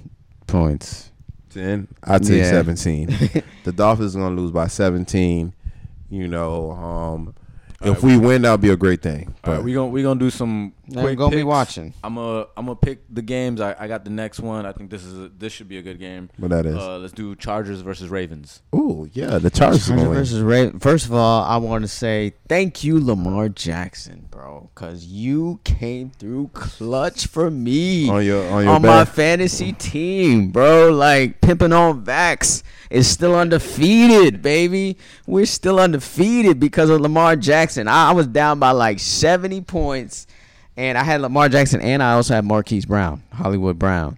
points. 0.48 1.11
Ten. 1.54 1.88
I'd 2.04 2.26
say 2.26 2.38
Yeah. 2.40 2.50
seventeen. 2.50 3.08
the 3.64 3.72
Dolphins 3.72 4.16
are 4.16 4.20
gonna 4.20 4.36
lose 4.36 4.52
by 4.52 4.68
seventeen. 4.68 5.54
You 6.10 6.28
know, 6.28 6.72
um, 6.72 7.34
if 7.82 8.04
we 8.04 8.18
win, 8.18 8.42
that'll 8.44 8.58
be 8.58 8.70
a 8.70 8.76
great 8.76 9.02
thing. 9.02 9.34
But 9.44 9.52
right, 9.52 9.64
we 9.64 9.74
gonna 9.74 9.88
we 9.90 10.02
gonna 10.04 10.20
do 10.20 10.30
some 10.30 10.74
I'm 10.81 10.81
quick 11.00 11.18
gonna 11.18 11.36
be 11.36 11.44
watching. 11.44 11.94
I'm 12.04 12.18
a 12.18 12.42
I'm 12.58 12.66
gonna 12.66 12.76
pick 12.76 13.00
the 13.10 13.22
games. 13.22 13.62
I, 13.62 13.76
I 13.80 13.88
got 13.88 14.04
the 14.04 14.10
next 14.12 14.40
one. 14.40 14.66
I 14.66 14.72
think 14.72 14.90
this 14.92 15.04
is 15.04 15.18
a, 15.18 15.30
this 15.30 15.54
should 15.54 15.68
be 15.70 15.78
a 15.78 15.82
good 15.82 16.00
game. 16.00 16.30
What 16.38 16.52
that 16.52 16.66
is? 16.66 16.76
Uh, 16.76 16.98
let's 16.98 17.14
do 17.14 17.36
Chargers 17.36 17.82
versus 17.82 18.10
Ravens. 18.10 18.62
oh 18.74 19.08
yeah, 19.14 19.38
the 19.38 19.50
Chargers 19.50 19.88
Chargers 19.88 20.08
versus 20.08 20.42
Ravens. 20.42 20.82
First 20.84 21.06
of 21.06 21.14
all, 21.14 21.44
I 21.44 21.58
want 21.58 21.84
to 21.84 21.88
say 21.88 22.34
thank 22.50 22.84
you, 22.84 23.00
Lamar 23.04 23.50
Jackson, 23.50 24.28
bro, 24.30 24.70
because 24.74 25.06
you 25.06 25.60
came 25.64 26.10
through 26.12 26.50
clutch 26.54 27.28
for 27.28 27.50
me 27.50 28.10
on 28.10 28.26
your 28.26 28.46
on 28.52 28.64
your 28.64 28.74
on 28.74 28.82
my 28.82 29.06
fantasy 29.06 29.74
team, 29.74 30.50
bro. 30.52 30.92
Like 30.92 31.42
pimping 31.42 31.74
on 31.74 32.04
Vax 32.04 32.64
is 32.90 33.08
still 33.08 33.36
undefeated, 33.36 34.42
baby. 34.42 34.98
We're 35.26 35.46
still 35.46 35.80
undefeated 35.80 36.60
because 36.60 36.90
of 36.90 37.02
Lamar 37.02 37.36
Jackson. 37.36 37.88
I, 37.88 38.10
I 38.10 38.12
was 38.12 38.28
down 38.28 38.60
by 38.60 38.72
like 38.72 39.00
70 39.00 39.62
points, 39.62 40.28
and 40.82 40.98
I 40.98 41.04
had 41.04 41.22
Lamar 41.22 41.48
Jackson, 41.48 41.80
and 41.80 42.02
I 42.02 42.14
also 42.14 42.34
had 42.34 42.44
Marquise 42.44 42.86
Brown, 42.86 43.22
Hollywood 43.32 43.78
Brown. 43.78 44.18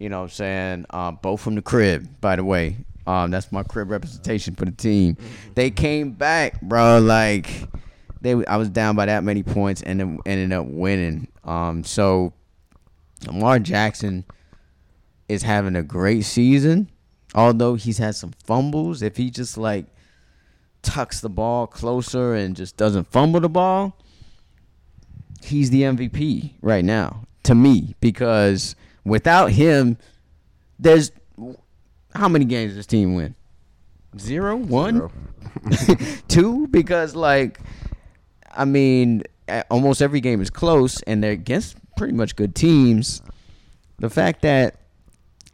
You 0.00 0.08
know 0.08 0.18
what 0.18 0.24
I'm 0.24 0.30
saying? 0.30 0.86
Um, 0.90 1.18
both 1.22 1.40
from 1.40 1.54
the 1.54 1.62
crib, 1.62 2.08
by 2.20 2.34
the 2.34 2.42
way. 2.42 2.78
Um, 3.06 3.30
that's 3.30 3.52
my 3.52 3.62
crib 3.62 3.88
representation 3.92 4.56
for 4.56 4.64
the 4.64 4.72
team. 4.72 5.16
They 5.54 5.70
came 5.70 6.10
back, 6.10 6.60
bro. 6.60 6.98
Like 6.98 7.68
they, 8.20 8.44
I 8.46 8.56
was 8.56 8.68
down 8.68 8.96
by 8.96 9.06
that 9.06 9.22
many 9.22 9.44
points 9.44 9.80
and 9.80 10.00
then 10.00 10.18
ended 10.26 10.52
up 10.52 10.66
winning. 10.66 11.28
Um, 11.44 11.84
so 11.84 12.32
Lamar 13.24 13.60
Jackson 13.60 14.24
is 15.28 15.44
having 15.44 15.76
a 15.76 15.84
great 15.84 16.22
season, 16.22 16.90
although 17.32 17.76
he's 17.76 17.98
had 17.98 18.16
some 18.16 18.32
fumbles. 18.44 19.02
If 19.02 19.16
he 19.16 19.30
just 19.30 19.56
like 19.56 19.86
tucks 20.82 21.20
the 21.20 21.30
ball 21.30 21.68
closer 21.68 22.34
and 22.34 22.56
just 22.56 22.76
doesn't 22.76 23.06
fumble 23.12 23.38
the 23.38 23.48
ball, 23.48 23.96
he's 25.46 25.70
the 25.70 25.82
MVP 25.82 26.52
right 26.62 26.84
now 26.84 27.22
to 27.44 27.54
me 27.54 27.94
because 28.00 28.76
without 29.04 29.50
him, 29.52 29.96
there's 30.78 31.12
how 32.14 32.28
many 32.28 32.44
games 32.44 32.70
does 32.70 32.76
this 32.76 32.86
team 32.86 33.14
win? 33.14 33.34
Zero, 34.18 34.56
one, 34.56 35.10
Zero. 35.74 36.08
two? 36.28 36.66
Because 36.68 37.14
like, 37.14 37.60
I 38.50 38.64
mean, 38.64 39.22
almost 39.70 40.00
every 40.02 40.20
game 40.20 40.40
is 40.40 40.50
close, 40.50 41.02
and 41.02 41.22
they're 41.22 41.32
against 41.32 41.76
pretty 41.96 42.14
much 42.14 42.36
good 42.36 42.54
teams. 42.54 43.22
The 43.98 44.10
fact 44.10 44.42
that 44.42 44.76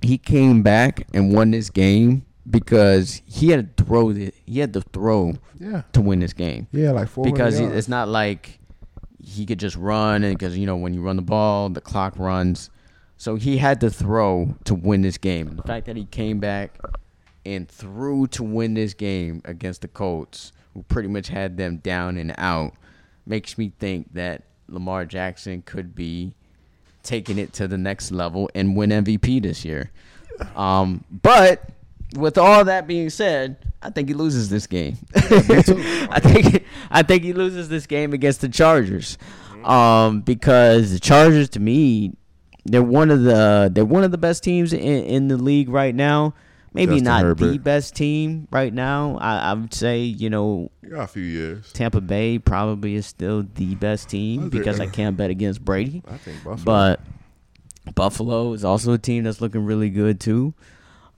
he 0.01 0.19
came 0.19 0.63
back 0.63 1.07
and 1.15 1.35
won 1.35 1.51
this 1.53 1.71
game 1.71 2.25
because 2.49 3.23
he 3.27 3.51
had 3.51 3.77
to 3.77 3.85
throw 3.85 4.13
the 4.13 4.33
he 4.47 4.59
had 4.59 4.73
to 4.73 4.81
throw 4.81 5.35
Yeah, 5.59 5.83
to 5.93 6.01
win 6.01 6.19
this 6.19 6.33
game 6.33 6.67
yeah, 6.73 6.91
like 6.91 7.09
four 7.09 7.25
because 7.25 7.59
he, 7.59 7.65
it's 7.65 7.89
not 7.89 8.09
like 8.09 8.59
he 9.33 9.47
could 9.47 9.59
just 9.59 9.77
run 9.77 10.25
and 10.25 10.39
because 10.39 10.57
you 10.57 10.67
know 10.67 10.77
when 10.77 10.95
you 10.95 11.03
run 11.03 11.17
the 11.17 11.23
ball 11.23 11.69
the 11.69 11.81
clock 11.81 12.19
runs. 12.19 12.71
So 13.17 13.37
he 13.37 13.57
had 13.57 13.81
to 13.83 13.91
throw 13.91 14.57
to 14.65 14.75
win 14.75 15.03
this 15.03 15.17
game. 15.17 15.57
The 15.57 15.63
fact 15.63 15.87
that 15.87 15.97
he 15.97 16.07
came 16.07 16.41
back 16.41 16.79
and 17.47 17.69
threw 17.69 18.27
to 18.29 18.43
win 18.43 18.75
this 18.75 18.95
game 18.95 19.43
against 19.45 19.83
the 19.83 19.89
colts 19.89 20.53
who 20.75 20.83
pretty 20.85 21.09
much 21.09 21.29
had 21.29 21.57
them 21.57 21.77
down 21.79 22.17
and 22.17 22.35
out 22.39 22.73
makes 23.27 23.57
me 23.59 23.73
think 23.79 24.13
that 24.15 24.43
lamar 24.69 25.05
jackson 25.05 25.63
could 25.63 25.95
be 25.95 26.35
taking 27.03 27.39
it 27.39 27.53
to 27.53 27.69
the 27.69 27.79
next 27.79 28.11
level 28.11 28.51
and 28.55 28.77
win 28.77 28.91
mvp 28.91 29.43
this 29.43 29.65
year. 29.65 29.91
Um, 30.57 31.05
but 31.11 31.69
with 32.17 32.39
all 32.39 32.65
that 32.65 32.87
being 32.87 33.11
said, 33.11 33.57
I 33.83 33.91
think 33.91 34.09
he 34.09 34.15
loses 34.15 34.49
this 34.49 34.67
game. 34.67 34.99
I 35.15 36.21
think 36.21 36.65
I 36.91 37.03
think 37.03 37.23
he 37.25 37.33
loses 37.33 37.69
this 37.69 37.87
game 37.87 38.13
against 38.13 38.41
the 38.41 38.49
Chargers, 38.49 39.19
um, 39.65 40.21
because 40.21 40.93
the 40.93 41.01
Chargers 41.01 41.49
to 41.51 41.61
me, 41.61 42.15
they're 42.65 42.83
one 42.83 43.11
of 43.11 43.23
the 43.23 43.71
they're 43.73 43.85
one 43.85 44.05
of 44.05 44.11
the 44.11 44.19
best 44.19 44.45
teams 44.45 44.73
in, 44.73 44.81
in 44.81 45.29
the 45.29 45.37
league 45.37 45.69
right 45.69 45.95
now. 45.95 46.35
Maybe 46.75 47.01
Justin 47.01 47.05
not 47.05 47.37
the 47.37 47.59
best 47.59 47.95
team 47.95 48.49
right 48.51 48.73
now. 48.73 49.19
I, 49.21 49.51
I 49.51 49.53
would 49.53 49.75
say 49.75 50.01
you 50.01 50.31
know 50.31 50.71
You 50.83 50.91
got 50.91 51.03
a 51.03 51.07
few 51.07 51.23
years. 51.23 51.71
Tampa 51.73 52.01
Bay 52.01 52.39
probably 52.39 52.95
is 52.95 53.07
still 53.07 53.47
the 53.55 53.75
best 53.75 54.09
team 54.09 54.49
because 54.49 54.81
I 54.81 54.87
can't 54.87 55.17
bet 55.17 55.29
against 55.29 55.63
Brady. 55.63 56.03
I 56.09 56.17
think 56.17 56.43
Buffalo. 56.43 56.65
But 56.65 57.01
Buffalo 57.95 58.53
is 58.55 58.65
also 58.65 58.93
a 58.93 58.99
team 58.99 59.25
that's 59.25 59.41
looking 59.41 59.65
really 59.67 59.91
good 59.91 60.19
too. 60.21 60.55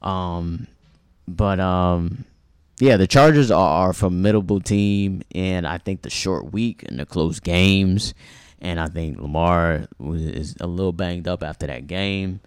Um, 0.03 0.67
but 1.27 1.61
um, 1.61 2.25
yeah, 2.79 2.97
the 2.97 3.07
Chargers 3.07 3.51
are, 3.51 3.91
a 3.91 3.95
formidable 3.95 4.61
team, 4.61 5.23
and 5.35 5.67
I 5.67 5.79
think 5.79 6.03
the 6.03 6.11
short 6.11 6.53
week 6.53 6.83
and 6.83 6.99
the 6.99 7.07
close 7.07 7.41
games, 7.41 8.15
and 8.61 8.81
I 8.81 8.89
think 8.89 9.21
Lamar 9.21 9.87
was, 9.99 10.23
is 10.23 10.57
a 10.61 10.67
little 10.67 10.93
banged 10.93 11.29
up 11.29 11.43
after 11.43 11.67
that 11.67 11.87
game. 11.87 12.41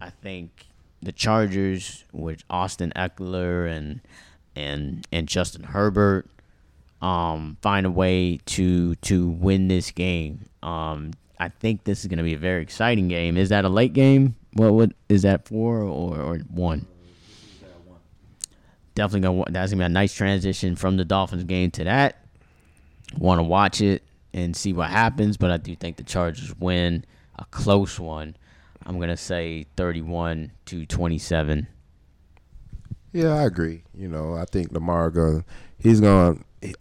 I 0.00 0.10
think 0.10 0.66
the 1.00 1.12
Chargers 1.12 2.04
with 2.12 2.42
Austin 2.50 2.92
Ekeler 2.94 3.70
and 3.70 4.00
and 4.54 5.06
and 5.10 5.26
Justin 5.26 5.64
Herbert 5.64 6.26
um, 7.00 7.56
find 7.62 7.86
a 7.86 7.90
way 7.90 8.38
to 8.46 8.94
to 8.96 9.28
win 9.28 9.68
this 9.68 9.90
game. 9.90 10.46
Um, 10.62 11.12
I 11.38 11.48
think 11.48 11.84
this 11.84 12.00
is 12.00 12.06
going 12.06 12.18
to 12.18 12.24
be 12.24 12.34
a 12.34 12.38
very 12.38 12.62
exciting 12.62 13.08
game. 13.08 13.36
Is 13.36 13.48
that 13.48 13.64
a 13.64 13.68
late 13.68 13.92
game? 13.92 14.36
What 14.52 14.72
what 14.74 14.92
is 15.08 15.22
that 15.22 15.48
for 15.48 15.80
or 15.80 16.20
or 16.20 16.38
one? 16.50 16.86
Definitely 18.94 19.20
gonna 19.20 19.52
that's 19.52 19.72
gonna 19.72 19.82
be 19.82 19.86
a 19.86 19.88
nice 19.88 20.14
transition 20.14 20.76
from 20.76 20.96
the 20.96 21.04
Dolphins 21.04 21.44
game 21.44 21.70
to 21.72 21.84
that. 21.84 22.24
Want 23.18 23.38
to 23.38 23.44
watch 23.44 23.80
it 23.80 24.02
and 24.34 24.56
see 24.56 24.72
what 24.72 24.90
happens, 24.90 25.36
but 25.36 25.50
I 25.50 25.56
do 25.56 25.74
think 25.76 25.96
the 25.96 26.04
Chargers 26.04 26.54
win 26.58 27.04
a 27.38 27.44
close 27.46 27.98
one. 27.98 28.36
I'm 28.84 28.98
gonna 28.98 29.16
say 29.16 29.66
31 29.76 30.52
to 30.66 30.86
27. 30.86 31.66
Yeah, 33.12 33.34
I 33.34 33.44
agree. 33.44 33.84
You 33.94 34.08
know, 34.08 34.34
I 34.34 34.44
think 34.46 34.72
Lamar 34.72 35.10
going 35.10 35.44
he's 35.78 36.00
to 36.00 36.38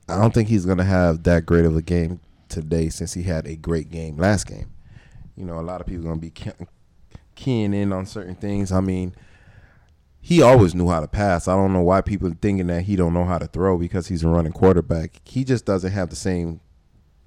I 0.07 0.17
don't 0.17 0.33
think 0.33 0.47
he's 0.47 0.65
to 0.77 0.83
have 0.83 1.23
that 1.23 1.45
great 1.45 1.65
of 1.65 1.75
a 1.75 1.81
game 1.81 2.19
today 2.49 2.89
since 2.89 3.13
he 3.13 3.23
had 3.23 3.47
a 3.47 3.55
great 3.55 3.89
game 3.89 4.17
last 4.17 4.47
game. 4.47 4.71
You 5.35 5.45
know, 5.45 5.59
a 5.59 5.61
lot 5.61 5.81
of 5.81 5.88
people 5.88 6.03
to 6.19 6.21
be 6.21 6.33
keying 7.35 7.73
in 7.73 7.91
on 7.91 8.05
certain 8.05 8.35
things. 8.35 8.71
I 8.71 8.79
mean, 8.79 9.15
he 10.22 10.41
always 10.41 10.76
knew 10.76 10.88
how 10.88 10.99
to 10.99 11.07
pass. 11.07 11.48
I 11.48 11.56
don't 11.56 11.73
know 11.73 11.81
why 11.81 12.02
people 12.02 12.30
are 12.30 12.35
thinking 12.35 12.68
that 12.68 12.84
he 12.84 12.95
don't 12.95 13.14
know 13.14 13.26
how 13.26 13.39
to 13.39 13.48
throw 13.48 13.77
because 13.77 14.07
he's 14.07 14.23
a 14.23 14.30
running 14.30 14.53
quarterback. 14.53 15.22
He 15.26 15.43
just 15.43 15.65
doesn't 15.65 15.91
have 15.91 16.10
the 16.10 16.15
same 16.15 16.61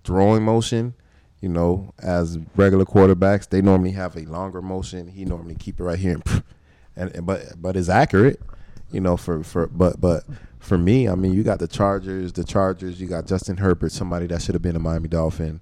throwing 0.05 0.45
motion, 0.45 0.95
you 1.41 1.49
know, 1.49 1.93
as 1.99 2.39
regular 2.57 2.85
quarterbacks. 2.85 3.49
They 3.49 3.61
normally 3.61 3.93
have 3.93 4.17
a 4.17 4.23
longer 4.23 4.63
motion. 4.63 5.09
He 5.09 5.25
normally 5.25 5.57
keep 5.57 5.81
it 5.81 5.85
right 5.85 5.99
here 5.99 6.21
and, 6.97 7.15
and 7.15 7.27
but 7.27 7.61
but 7.61 7.77
it's 7.77 7.89
accurate, 7.89 8.41
you 8.91 9.01
know, 9.01 9.17
for 9.17 9.43
for 9.43 9.67
but 9.67 10.01
but 10.01 10.25
for 10.59 10.79
me, 10.79 11.09
I 11.09 11.15
mean, 11.15 11.35
you 11.35 11.43
got 11.43 11.59
the 11.59 11.69
Chargers, 11.69 12.33
the 12.33 12.45
Chargers, 12.45 13.01
you 13.01 13.07
got 13.07 13.27
Justin 13.27 13.59
Herbert, 13.59 13.93
somebody 13.93 14.27
that 14.29 14.41
should 14.43 14.55
have 14.55 14.63
been 14.63 14.77
a 14.77 14.81
Miami 14.81 15.09
Dolphin. 15.09 15.61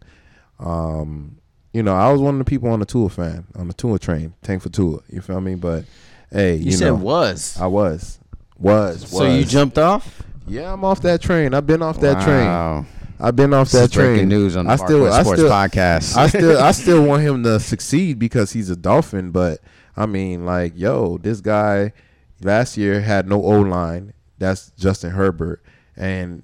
Um, 0.61 1.39
you 1.73 1.83
know, 1.83 1.95
I 1.95 2.13
was 2.13 2.21
one 2.21 2.35
of 2.35 2.39
the 2.39 2.45
people 2.45 2.69
on 2.69 2.79
the 2.79 2.87
Tua 2.87 3.09
fan, 3.09 3.47
on 3.57 3.67
the 3.67 3.75
Tua 3.75 3.99
train, 3.99 4.35
tank 4.43 4.63
for 4.63 4.69
Tua. 4.69 5.01
You 5.09 5.21
feel 5.21 5.41
me? 5.41 5.55
But 5.55 5.85
hey, 6.33 6.57
you, 6.57 6.65
You, 6.67 6.73
said 6.73 6.87
know, 6.87 6.95
was. 6.97 7.59
I 7.61 7.67
was, 7.67 8.19
was, 8.59 9.03
was. 9.03 9.11
So 9.11 9.25
you 9.25 9.45
jumped 9.45 9.79
off? 9.79 10.23
Yeah, 10.47 10.73
I'm 10.73 10.85
off 10.85 11.03
that 11.03 11.21
train. 11.23 11.55
I've 11.55 11.67
been 11.67 11.83
off 11.83 12.01
that 12.01 12.23
train. 12.25 12.47
Wow. 12.47 12.87
I've 13.23 13.37
been 13.37 13.55
off 13.55 13.71
that 13.71 13.85
is 13.85 13.95
breaking 13.95 14.17
train. 14.17 14.29
news 14.29 14.57
on 14.57 14.67
the 14.67 14.73
I 14.73 14.77
still, 14.77 15.13
I 15.13 15.23
Sports 15.23 15.41
still, 15.41 15.51
podcast. 15.51 16.17
I 16.17 16.27
still, 16.27 16.59
I 16.59 16.73
still 16.73 17.03
want 17.07 17.23
him 17.23 17.45
to 17.45 17.61
succeed 17.61 18.19
because 18.19 18.53
he's 18.53 18.69
a 18.69 18.75
Dolphin. 18.75 19.31
But 19.31 19.61
I 19.97 20.07
mean, 20.07 20.45
like, 20.45 20.73
yo, 20.77 21.19
this 21.19 21.41
guy 21.41 21.93
last 22.41 22.77
year 22.77 23.01
had 23.01 23.29
no 23.29 23.41
O 23.43 23.61
line. 23.61 24.13
That's 24.39 24.73
Justin 24.73 25.13
Herbert, 25.13 25.63
and 25.97 26.43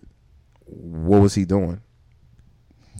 what 0.66 1.20
was 1.20 1.35
he 1.35 1.44
doing? 1.44 1.81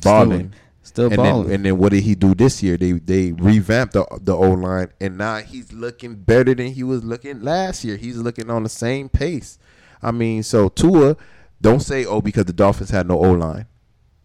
Balling. 0.03 0.53
Still 0.89 1.07
and 1.07 1.17
balling. 1.17 1.47
then, 1.49 1.55
and 1.57 1.65
then 1.67 1.79
what 1.79 1.93
did 1.93 2.03
he 2.03 2.15
do 2.15 2.35
this 2.35 2.63
year? 2.63 2.79
They 2.79 2.93
they 2.93 3.33
revamped 3.33 3.93
the 3.93 4.07
the 4.23 4.35
O 4.35 4.53
line, 4.53 4.89
and 5.01 5.19
now 5.19 5.37
he's 5.39 5.71
looking 5.73 6.15
better 6.15 6.55
than 6.55 6.73
he 6.73 6.83
was 6.83 7.05
looking 7.05 7.43
last 7.43 7.85
year. 7.85 7.97
He's 7.97 8.17
looking 8.17 8.51
on 8.51 8.63
the 8.63 8.71
same 8.71 9.11
pace. 9.11 9.59
I 10.03 10.13
mean, 10.13 10.43
so 10.43 10.71
Tua, 10.71 11.17
don't 11.61 11.81
say 11.81 12.07
oh 12.07 12.23
because 12.23 12.47
the 12.47 12.55
Dolphins 12.55 12.89
had 12.91 13.07
no 13.07 13.19
O 13.19 13.33
line. 13.33 13.67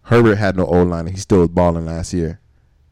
Herbert 0.03 0.37
had 0.37 0.55
no 0.55 0.65
O 0.65 0.83
line, 0.83 1.07
and 1.07 1.15
he 1.15 1.19
still 1.19 1.39
was 1.39 1.49
balling 1.49 1.85
last 1.85 2.13
year. 2.13 2.39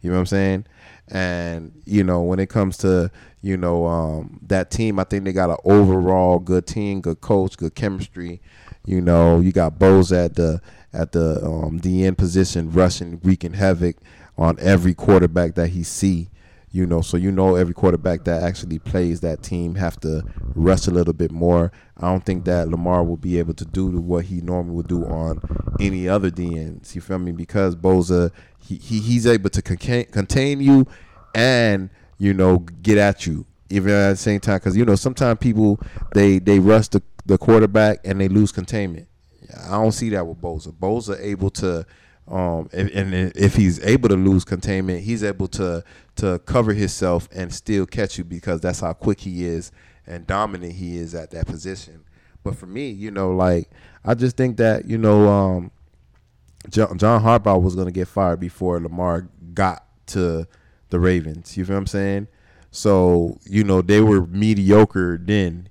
You 0.02 0.10
know 0.10 0.18
what 0.18 0.22
I'm 0.22 0.26
saying? 0.26 0.66
And 1.08 1.82
you 1.86 2.04
know 2.04 2.22
when 2.22 2.40
it 2.40 2.50
comes 2.50 2.78
to 2.80 3.10
you 3.42 3.56
know 3.56 3.86
um, 3.86 4.40
that 4.48 4.70
team, 4.70 5.00
I 5.00 5.06
think 5.06 5.24
they 5.24 5.32
got 5.32 5.50
an 5.50 5.58
overall 5.64 6.40
good 6.40 6.68
team, 6.68 7.00
good 7.00 7.22
coach, 7.22 7.56
good 7.58 7.76
chemistry. 7.76 8.42
You 8.86 9.00
know, 9.00 9.40
you 9.40 9.54
got 9.54 9.80
Bose 9.80 10.12
at 10.12 10.36
the 10.36 10.62
at 10.94 11.12
the 11.12 11.44
um, 11.46 11.80
end 11.86 12.18
position, 12.18 12.72
rushing, 12.72 13.20
wreaking 13.24 13.54
havoc 13.54 13.98
on 14.38 14.58
every 14.60 14.94
quarterback 14.94 15.56
that 15.56 15.70
he 15.70 15.84
see. 15.84 16.30
You 16.74 16.86
know, 16.86 17.02
so 17.02 17.18
you 17.18 17.34
know 17.34 17.56
every 17.56 17.74
quarterback 17.74 18.24
that 18.24 18.44
actually 18.44 18.80
plays 18.80 19.20
that 19.22 19.44
team 19.44 19.76
have 19.76 20.00
to 20.02 20.24
rush 20.56 20.88
a 20.88 20.92
little 20.92 21.14
bit 21.14 21.30
more. 21.30 21.70
I 21.98 22.10
don't 22.10 22.26
think 22.26 22.46
that 22.46 22.70
Lamar 22.70 23.04
will 23.04 23.18
be 23.18 23.40
able 23.40 23.54
to 23.56 23.66
do 23.66 23.88
what 24.00 24.26
he 24.26 24.40
normally 24.40 24.76
would 24.76 24.88
do 24.88 25.06
on 25.06 25.42
any 25.82 26.08
other 26.08 26.32
DNs. 26.32 26.96
You 26.96 27.02
feel 27.02 27.20
me? 27.20 27.34
Because 27.34 27.76
Bosa, 27.76 28.32
he, 28.58 28.76
he 28.76 29.00
he's 29.02 29.28
able 29.28 29.50
to 29.50 29.62
contain, 29.62 30.06
contain 30.06 30.62
you 30.62 30.88
and 31.36 31.90
you 32.18 32.34
know 32.34 32.60
get 32.60 32.98
at 32.98 33.26
you 33.26 33.46
even 33.72 33.92
at 33.92 34.10
the 34.12 34.16
same 34.18 34.40
time 34.40 34.58
because 34.58 34.76
you 34.76 34.86
know 34.86 34.96
sometimes 34.96 35.40
people 35.40 35.80
they 36.14 36.40
they 36.40 36.60
rush 36.60 36.88
the, 36.90 37.02
the 37.26 37.38
quarterback 37.38 38.00
and 38.04 38.20
they 38.20 38.28
lose 38.28 38.52
containment. 38.52 39.08
I 39.68 39.72
don't 39.72 39.92
see 39.92 40.10
that 40.10 40.26
with 40.26 40.42
Bosa. 40.42 40.72
Bosa 40.72 41.20
able 41.20 41.50
to 41.52 41.86
um, 42.28 42.70
and, 42.72 43.14
if 43.36 43.56
he's 43.56 43.84
able 43.84 44.08
to 44.08 44.16
lose 44.16 44.46
containment, 44.46 45.02
he's 45.04 45.24
able 45.24 45.48
to 45.50 45.84
to 46.18 46.40
cover 46.40 46.74
himself 46.74 47.28
and 47.34 47.54
still 47.54 47.86
catch 47.86 48.18
you 48.18 48.24
because 48.24 48.62
that's 48.62 48.80
how 48.80 48.94
quick 48.94 49.22
he 49.22 49.44
is 49.44 49.72
and 50.06 50.28
dominant 50.28 50.74
he 50.74 50.98
is 50.98 51.16
at 51.16 51.32
that 51.32 51.48
position. 51.48 52.06
But 52.44 52.56
for 52.56 52.68
me, 52.68 52.90
you 52.90 53.12
know, 53.12 53.32
like 53.32 53.70
I 54.06 54.14
just 54.14 54.38
think 54.38 54.58
that 54.58 54.86
you 54.86 54.98
know, 54.98 55.28
um, 55.28 55.72
John, 56.70 56.98
John 56.98 57.22
Harbaugh 57.22 57.62
was 57.62 57.76
going 57.76 57.88
to 57.88 57.92
get 57.92 58.08
fired 58.08 58.40
before 58.40 58.80
Lamar 58.80 59.28
got 59.54 59.86
to 60.08 60.48
the 60.90 61.00
Ravens. 61.00 61.58
You 61.58 61.66
feel 61.66 61.76
what 61.76 61.80
I'm 61.80 61.88
saying? 61.88 62.28
So 62.72 63.40
you 63.46 63.64
know 63.64 63.82
they 63.82 64.00
were 64.00 64.26
mediocre 64.28 65.20
then, 65.22 65.68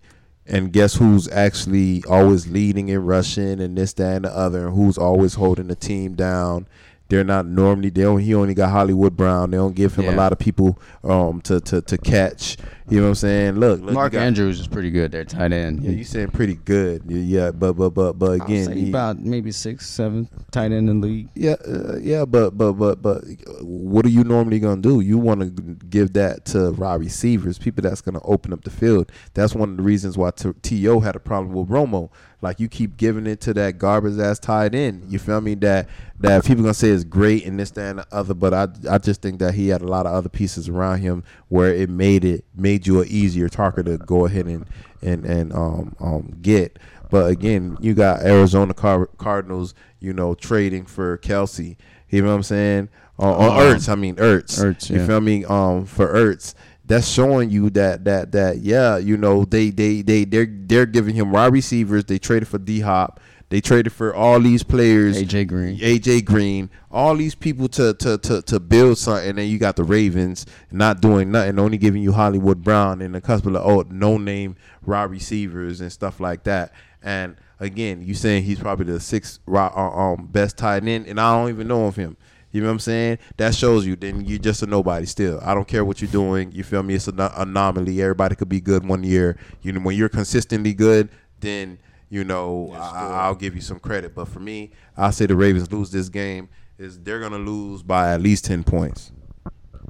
and 0.51 0.72
guess 0.72 0.97
who's 0.97 1.28
actually 1.28 2.02
always 2.09 2.47
leading 2.47 2.90
and 2.90 3.06
rushing 3.06 3.60
and 3.60 3.77
this, 3.78 3.93
that, 3.94 4.16
and 4.16 4.24
the 4.24 4.36
other, 4.36 4.66
and 4.66 4.77
who's 4.77 4.98
always 4.98 5.35
holding 5.35 5.68
the 5.68 5.77
team 5.77 6.14
down 6.14 6.66
they're 7.10 7.24
not 7.24 7.44
normally 7.44 7.90
they 7.90 8.02
don't 8.02 8.20
he 8.20 8.35
only 8.35 8.55
got 8.55 8.70
Hollywood 8.70 9.16
Brown. 9.16 9.51
They 9.51 9.56
don't 9.56 9.74
give 9.74 9.97
him 9.97 10.05
yeah. 10.05 10.14
a 10.14 10.16
lot 10.16 10.32
of 10.32 10.39
people 10.39 10.78
um 11.05 11.43
to, 11.43 11.60
to 11.60 11.82
to 11.82 11.98
catch. 11.98 12.56
You 12.90 12.96
know 12.96 13.02
what 13.04 13.08
I'm 13.10 13.14
saying? 13.14 13.54
Look, 13.54 13.80
look 13.80 13.94
Mark 13.94 14.12
got, 14.12 14.22
Andrews 14.22 14.58
is 14.58 14.66
pretty 14.66 14.90
good. 14.90 15.12
Their 15.12 15.24
tight 15.24 15.52
end. 15.52 15.84
Yeah, 15.84 15.92
you 15.92 16.02
saying 16.02 16.30
pretty 16.30 16.56
good. 16.56 17.04
Yeah, 17.06 17.52
but 17.52 17.74
but 17.74 17.90
but 17.90 18.14
but 18.14 18.32
again, 18.42 18.76
he, 18.76 18.88
about 18.88 19.20
maybe 19.20 19.52
six, 19.52 19.88
seven 19.88 20.28
tight 20.50 20.72
end 20.72 20.90
in 20.90 21.00
the 21.00 21.06
league. 21.06 21.28
Yeah, 21.34 21.54
uh, 21.66 21.98
yeah, 21.98 22.24
but 22.24 22.58
but 22.58 22.72
but 22.72 23.00
but 23.00 23.22
what 23.62 24.04
are 24.04 24.10
you 24.10 24.24
normally 24.24 24.58
gonna 24.58 24.82
do? 24.82 25.00
You 25.00 25.18
want 25.18 25.40
to 25.40 25.74
give 25.86 26.14
that 26.14 26.44
to 26.46 26.72
wide 26.72 27.00
receivers, 27.00 27.58
people 27.58 27.82
that's 27.82 28.00
gonna 28.00 28.22
open 28.24 28.52
up 28.52 28.64
the 28.64 28.70
field. 28.70 29.12
That's 29.34 29.54
one 29.54 29.70
of 29.70 29.76
the 29.76 29.84
reasons 29.84 30.18
why 30.18 30.30
T.O. 30.30 30.98
had 30.98 31.14
a 31.14 31.20
problem 31.20 31.54
with 31.54 31.68
Romo. 31.68 32.10
Like 32.42 32.58
you 32.58 32.68
keep 32.68 32.96
giving 32.96 33.26
it 33.26 33.40
to 33.42 33.54
that 33.54 33.78
garbage 33.78 34.18
ass 34.18 34.38
tight 34.38 34.74
end. 34.74 35.04
You 35.12 35.18
feel 35.18 35.40
me? 35.40 35.54
That 35.56 35.88
that 36.20 36.44
people 36.44 36.62
gonna 36.62 36.74
say 36.74 36.88
is 36.88 37.04
great 37.04 37.44
and 37.44 37.58
this, 37.60 37.70
that, 37.72 37.90
and 37.90 37.98
the 37.98 38.06
other. 38.12 38.34
But 38.34 38.54
I 38.54 38.68
I 38.90 38.98
just 38.98 39.20
think 39.20 39.40
that 39.40 39.54
he 39.54 39.68
had 39.68 39.82
a 39.82 39.86
lot 39.86 40.06
of 40.06 40.14
other 40.14 40.28
pieces 40.28 40.68
around 40.68 41.00
him 41.00 41.22
where 41.48 41.74
it 41.74 41.90
made 41.90 42.24
it 42.24 42.44
made 42.54 42.80
you 42.86 43.01
an 43.01 43.09
easier 43.09 43.48
target 43.48 43.86
to 43.86 43.98
go 43.98 44.27
ahead 44.27 44.47
and 44.47 44.66
and 45.02 45.24
and 45.24 45.52
um 45.52 45.94
um 46.01 46.39
get. 46.43 46.78
But 47.11 47.31
again, 47.31 47.77
you 47.81 47.94
got 47.94 48.23
Arizona 48.23 48.73
Car- 48.73 49.11
Cardinals, 49.19 49.74
you 49.98 50.12
know, 50.12 50.35
trading 50.35 50.86
for 50.86 51.16
Kelsey. 51.16 51.77
You 52.09 52.23
know 52.23 52.28
what 52.28 52.35
I'm 52.35 52.43
saying? 52.44 52.89
Uh, 53.19 53.36
on 53.36 53.48
uh-huh. 53.51 53.61
Ertz, 53.61 53.89
I 53.89 53.94
mean 53.97 54.16
Ertz. 54.16 54.59
Ertz, 54.59 54.89
yeah. 54.89 54.98
you 54.98 55.07
feel 55.07 55.20
me? 55.20 55.44
Um, 55.44 55.86
for 55.86 56.12
Ertz, 56.12 56.55
that's 56.86 57.09
showing 57.09 57.51
you 57.51 57.70
that 57.70 58.05
that 58.05 58.32
that 58.32 58.59
yeah, 58.59 58.97
you 58.97 59.16
know 59.16 59.44
they 59.44 59.70
they 59.70 60.02
they 60.02 60.24
they're 60.24 60.48
they're 60.48 60.86
giving 60.86 61.15
him 61.15 61.31
wide 61.31 61.52
receivers. 61.52 62.05
They 62.05 62.19
traded 62.19 62.48
for 62.48 62.59
D 62.59 62.81
Hop. 62.81 63.20
They 63.51 63.60
traded 63.60 63.93
for 63.93 64.14
all 64.14 64.39
these 64.39 64.62
players. 64.62 65.20
AJ 65.20 65.48
Green. 65.48 65.78
AJ 65.78 66.24
Green. 66.24 66.70
All 66.90 67.16
these 67.16 67.35
people 67.35 67.68
to 67.70 67.94
to 67.94 68.16
to 68.18 68.43
to 68.43 68.60
build 68.60 68.97
something. 68.97 69.28
And 69.28 69.39
then 69.39 69.48
you 69.48 69.59
got 69.59 69.74
the 69.74 69.82
Ravens 69.82 70.47
not 70.70 71.01
doing 71.01 71.32
nothing, 71.32 71.59
only 71.59 71.77
giving 71.77 72.01
you 72.01 72.12
Hollywood 72.12 72.62
Brown 72.62 73.02
and 73.02 73.16
a 73.16 73.20
couple 73.20 73.56
of 73.56 73.66
oh 73.66 73.85
no 73.90 74.18
name 74.18 74.55
wide 74.86 75.10
receivers 75.10 75.81
and 75.81 75.93
stuff 75.93 76.20
like 76.20 76.44
that. 76.44 76.72
And 77.02 77.36
again, 77.59 78.02
you 78.02 78.14
saying 78.14 78.44
he's 78.44 78.60
probably 78.60 78.86
the 78.86 79.01
sixth 79.01 79.40
uh, 79.48 79.66
um 79.74 80.28
best 80.31 80.56
tight 80.56 80.86
end, 80.86 81.06
and 81.06 81.20
I 81.20 81.36
don't 81.36 81.51
even 81.51 81.66
know 81.66 81.86
of 81.86 81.97
him. 81.97 82.16
You 82.52 82.60
know 82.60 82.68
what 82.68 82.74
I'm 82.74 82.78
saying? 82.81 83.18
That 83.36 83.55
shows 83.55 83.85
you 83.85 83.97
then 83.97 84.24
you're 84.24 84.39
just 84.39 84.62
a 84.62 84.66
nobody 84.66 85.06
still. 85.06 85.40
I 85.43 85.55
don't 85.55 85.66
care 85.66 85.85
what 85.85 86.01
you're 86.01 86.10
doing. 86.10 86.52
You 86.52 86.62
feel 86.62 86.85
me? 86.85 86.94
It's 86.94 87.09
an 87.09 87.18
anomaly. 87.18 88.01
Everybody 88.01 88.36
could 88.36 88.48
be 88.48 88.60
good 88.60 88.86
one 88.86 89.02
year. 89.02 89.36
You 89.62 89.72
know, 89.72 89.81
when 89.81 89.97
you're 89.97 90.09
consistently 90.09 90.74
good, 90.74 91.10
then 91.40 91.78
you 92.11 92.24
know 92.24 92.73
I, 92.74 93.28
will 93.28 93.37
give 93.37 93.55
you 93.55 93.62
some 93.62 93.78
credit. 93.78 94.15
But 94.15 94.28
for 94.28 94.41
me, 94.41 94.73
I 94.97 95.11
say 95.11 95.27
the 95.27 95.37
Ravens 95.37 95.73
lose 95.73 95.91
this 95.91 96.09
game. 96.09 96.49
Is 96.77 96.99
they're 96.99 97.20
gonna 97.20 97.39
lose 97.39 97.82
by 97.82 98.12
at 98.12 98.20
least 98.20 98.45
ten 98.45 98.65
points. 98.65 99.12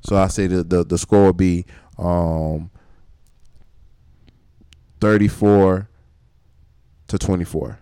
So 0.04 0.16
I 0.16 0.28
say 0.28 0.46
the 0.46 0.62
the, 0.62 0.84
the 0.84 0.98
score 0.98 1.24
will 1.24 1.32
be 1.32 1.64
um, 1.98 2.70
34 5.00 5.88
to 7.08 7.18
24. 7.18 7.78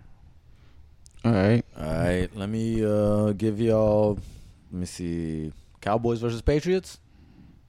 All 1.25 1.33
right. 1.33 1.65
All 1.77 1.85
right. 1.85 2.29
Let 2.35 2.49
me 2.49 2.85
uh, 2.85 3.33
give 3.33 3.61
y'all 3.61 4.19
let 4.73 4.81
me 4.81 4.87
see. 4.87 5.53
Cowboys 5.81 6.21
versus 6.21 6.43
Patriots. 6.43 6.99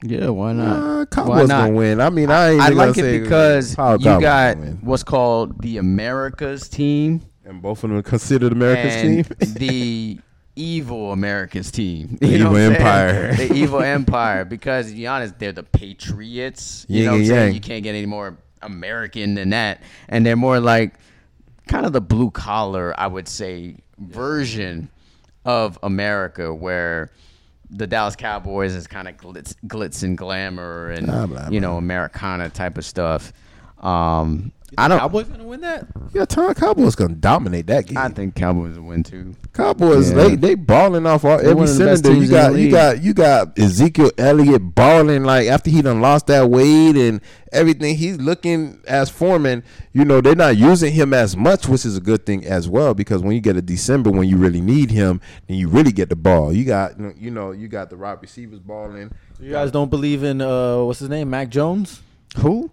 Yeah, 0.02 0.28
why 0.28 0.52
not? 0.52 0.76
Uh, 0.76 1.06
Cowboys 1.06 1.28
why 1.28 1.44
not? 1.44 1.64
gonna 1.66 1.72
win. 1.72 2.00
I 2.00 2.10
mean, 2.10 2.30
I, 2.30 2.56
I, 2.56 2.66
I 2.66 2.68
like 2.70 2.96
it 2.96 3.22
because 3.22 3.72
you 3.72 4.20
got 4.20 4.56
what's 4.82 5.02
called 5.02 5.60
the 5.60 5.76
America's 5.76 6.68
team, 6.68 7.20
and 7.44 7.60
both 7.60 7.84
of 7.84 7.90
them 7.90 7.98
are 7.98 8.02
considered 8.02 8.52
America's 8.52 8.94
team. 9.02 9.24
the 9.54 10.18
evil 10.56 11.12
America's 11.12 11.70
team, 11.70 12.16
the 12.20 12.28
evil 12.28 12.56
empire, 12.56 13.34
the 13.36 13.52
evil 13.52 13.82
empire. 13.82 14.44
Because 14.46 14.88
to 14.88 14.94
be 14.94 15.06
honest, 15.06 15.38
they're 15.38 15.52
the 15.52 15.62
Patriots. 15.64 16.86
You 16.88 17.04
know 17.04 17.12
what 17.12 17.18
I'm 17.18 17.26
saying? 17.26 17.54
You 17.54 17.60
can't 17.60 17.82
get 17.82 17.94
any 17.94 18.06
more 18.06 18.38
American 18.62 19.34
than 19.34 19.50
that, 19.50 19.82
and 20.08 20.24
they're 20.24 20.36
more 20.36 20.60
like 20.60 20.94
kind 21.68 21.84
of 21.84 21.92
the 21.92 22.00
blue 22.00 22.30
collar, 22.30 22.98
I 22.98 23.06
would 23.06 23.28
say, 23.28 23.76
version 23.98 24.88
of 25.44 25.78
America 25.82 26.54
where 26.54 27.10
the 27.70 27.86
Dallas 27.86 28.16
Cowboys 28.16 28.74
is 28.74 28.86
kind 28.86 29.08
of 29.08 29.16
glitz, 29.16 29.54
glitz 29.66 30.02
and 30.02 30.18
glamour 30.18 30.90
and 30.90 31.06
blah, 31.06 31.26
blah, 31.26 31.48
you 31.50 31.60
know 31.60 31.76
Americana 31.76 32.50
type 32.50 32.76
of 32.76 32.84
stuff. 32.84 33.32
Um, 33.80 34.52
I 34.78 34.88
don't. 34.88 34.98
Cowboys 34.98 35.26
gonna 35.26 35.44
win 35.44 35.60
that? 35.62 35.86
Yeah, 36.14 36.24
Tom 36.24 36.54
Cowboys 36.54 36.94
gonna 36.94 37.14
dominate 37.14 37.66
that 37.66 37.86
game. 37.86 37.98
I 37.98 38.08
think 38.08 38.34
Cowboys 38.36 38.78
will 38.78 38.86
win 38.86 39.02
too. 39.02 39.34
Cowboys, 39.52 40.10
yeah. 40.10 40.16
they 40.16 40.36
they 40.36 40.54
balling 40.54 41.06
off 41.06 41.24
all, 41.24 41.40
every 41.40 41.66
cylinder. 41.66 42.12
You 42.12 42.28
got 42.28 42.54
you 42.54 42.70
got 42.70 43.02
you 43.02 43.12
got 43.12 43.58
Ezekiel 43.58 44.12
Elliott 44.16 44.74
balling 44.74 45.24
like 45.24 45.48
after 45.48 45.70
he 45.70 45.82
done 45.82 46.00
lost 46.00 46.28
that 46.28 46.48
weight 46.48 46.96
and 46.96 47.20
everything. 47.52 47.96
He's 47.96 48.18
looking 48.18 48.80
as 48.86 49.10
Foreman. 49.10 49.64
You 49.92 50.04
know 50.04 50.20
they're 50.20 50.36
not 50.36 50.56
using 50.56 50.92
him 50.92 51.12
as 51.12 51.36
much, 51.36 51.66
which 51.66 51.84
is 51.84 51.96
a 51.96 52.00
good 52.00 52.24
thing 52.24 52.46
as 52.46 52.68
well 52.68 52.94
because 52.94 53.22
when 53.22 53.32
you 53.32 53.40
get 53.40 53.56
a 53.56 53.62
December 53.62 54.10
when 54.10 54.28
you 54.28 54.36
really 54.36 54.60
need 54.60 54.90
him, 54.90 55.20
then 55.48 55.56
you 55.56 55.68
really 55.68 55.92
get 55.92 56.10
the 56.10 56.16
ball. 56.16 56.52
You 56.52 56.64
got 56.64 56.98
you 57.18 57.30
know 57.30 57.50
you 57.50 57.66
got 57.66 57.90
the 57.90 57.96
right 57.96 58.20
receivers 58.20 58.60
balling. 58.60 59.10
You 59.40 59.50
guys 59.50 59.72
don't 59.72 59.90
believe 59.90 60.22
in 60.22 60.40
uh 60.40 60.84
what's 60.84 61.00
his 61.00 61.08
name, 61.08 61.28
Mac 61.28 61.48
Jones? 61.48 62.02
Who? 62.38 62.70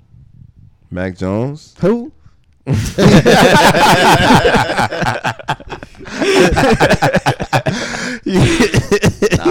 Mac 0.92 1.18
Jones. 1.18 1.76
Who? 1.80 2.12
no, 2.68 2.74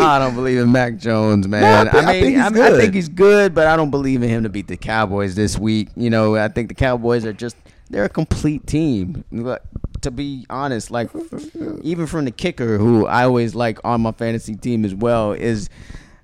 I 0.03 0.19
don't 0.19 0.35
believe 0.35 0.59
in 0.59 0.71
Mac 0.71 0.99
Jones, 0.99 1.49
man. 1.49 1.87
No, 1.87 1.93
I, 1.93 2.03
I, 2.03 2.21
mean, 2.21 2.39
I 2.39 2.51
think, 2.51 2.59
I, 2.59 2.67
I 2.67 2.79
think 2.79 2.95
he's 2.95 3.09
good, 3.09 3.55
but 3.55 3.67
I 3.67 3.77
don't 3.77 3.91
believe 3.91 4.23
in 4.23 4.29
him 4.29 4.43
to 4.43 4.51
beat 4.51 4.69
the 4.69 4.77
Cowboys 4.77 5.35
this 5.35 5.59
week. 5.59 5.89
You 5.97 6.11
know, 6.11 6.37
I 6.37 6.49
think 6.49 6.69
the 6.69 6.75
Cowboys 6.75 7.25
are 7.25 7.33
just 7.33 7.57
they're 7.91 8.05
a 8.05 8.09
complete 8.09 8.67
team. 8.67 9.25
But 9.33 9.63
To 10.03 10.11
be 10.11 10.45
honest, 10.51 10.91
like 10.91 11.11
even 11.83 12.07
from 12.07 12.25
the 12.25 12.31
kicker, 12.31 12.79
who 12.79 13.07
I 13.07 13.25
always 13.25 13.55
like 13.55 13.79
on 13.85 14.03
my 14.03 14.13
fantasy 14.13 14.57
team 14.57 14.85
as 14.85 14.95
well, 14.95 15.33
is 15.33 15.69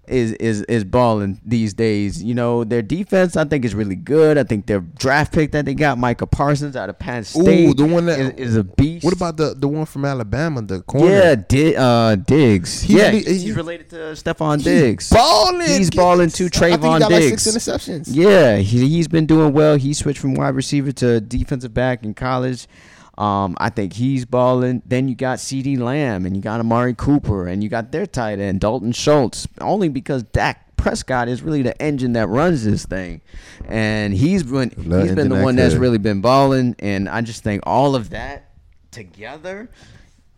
is 0.08 0.32
is 0.32 0.62
is 0.62 0.84
balling 0.84 1.40
these 1.44 1.74
days. 1.74 2.22
You 2.22 2.34
know, 2.34 2.64
their 2.64 2.82
defense 2.82 3.36
I 3.36 3.44
think 3.44 3.64
is 3.64 3.74
really 3.74 3.94
good. 3.94 4.36
I 4.36 4.44
think 4.44 4.66
their 4.66 4.80
draft 4.80 5.32
pick 5.32 5.52
that 5.52 5.64
they 5.64 5.74
got, 5.74 5.98
Micah 5.98 6.26
Parsons 6.26 6.74
out 6.76 6.88
of 6.88 6.98
Penn 6.98 7.24
State, 7.24 7.68
Ooh, 7.68 7.74
the 7.74 7.84
one 7.84 8.06
that 8.06 8.18
is, 8.18 8.50
is 8.50 8.56
a 8.56 8.64
beast. 8.64 9.04
What 9.04 9.14
about 9.14 9.36
the 9.36 9.54
the 9.54 9.68
one 9.68 9.86
from 9.86 10.04
Alabama, 10.04 10.62
the 10.62 10.82
corner? 10.82 11.08
Yeah, 11.08 11.34
Di- 11.36 11.76
uh, 11.76 12.16
Diggs. 12.16 12.82
He, 12.82 12.98
yeah, 12.98 13.10
he, 13.10 13.22
he's 13.22 13.52
related 13.52 13.90
to 13.90 13.96
Stefon 13.96 14.62
Diggs. 14.62 15.10
Balling. 15.10 15.68
He's 15.68 15.90
balling 15.90 16.30
too. 16.30 16.46
Trevon 16.46 17.08
Diggs. 17.08 17.30
Like 17.30 17.38
six 17.38 17.46
interceptions. 17.46 18.08
Yeah, 18.10 18.56
he 18.56 18.88
he's 18.88 19.08
been 19.08 19.26
doing 19.26 19.52
well. 19.52 19.76
He 19.76 19.94
switched 19.94 20.20
from 20.20 20.34
wide 20.34 20.54
receiver 20.54 20.92
to 20.92 21.20
defensive 21.20 21.72
back 21.72 22.04
in 22.04 22.14
college. 22.14 22.66
Um, 23.18 23.56
I 23.58 23.68
think 23.68 23.92
he's 23.92 24.24
balling. 24.24 24.82
Then 24.86 25.08
you 25.08 25.14
got 25.14 25.38
CeeDee 25.38 25.78
Lamb 25.78 26.24
and 26.24 26.34
you 26.34 26.42
got 26.42 26.60
Amari 26.60 26.94
Cooper 26.94 27.46
and 27.46 27.62
you 27.62 27.68
got 27.68 27.92
their 27.92 28.06
tight 28.06 28.38
end 28.38 28.60
Dalton 28.60 28.92
Schultz. 28.92 29.46
Only 29.60 29.88
because 29.88 30.22
Dak 30.22 30.76
Prescott 30.76 31.28
is 31.28 31.42
really 31.42 31.62
the 31.62 31.80
engine 31.80 32.14
that 32.14 32.26
runs 32.26 32.64
this 32.64 32.84
thing, 32.84 33.20
and 33.68 34.12
he's 34.12 34.42
been 34.42 34.70
he's 34.70 35.14
been 35.14 35.28
the 35.28 35.40
one 35.40 35.54
that's 35.54 35.76
really 35.76 35.98
been 35.98 36.20
balling. 36.20 36.74
And 36.80 37.08
I 37.08 37.20
just 37.20 37.44
think 37.44 37.62
all 37.64 37.94
of 37.94 38.10
that 38.10 38.50
together, 38.90 39.70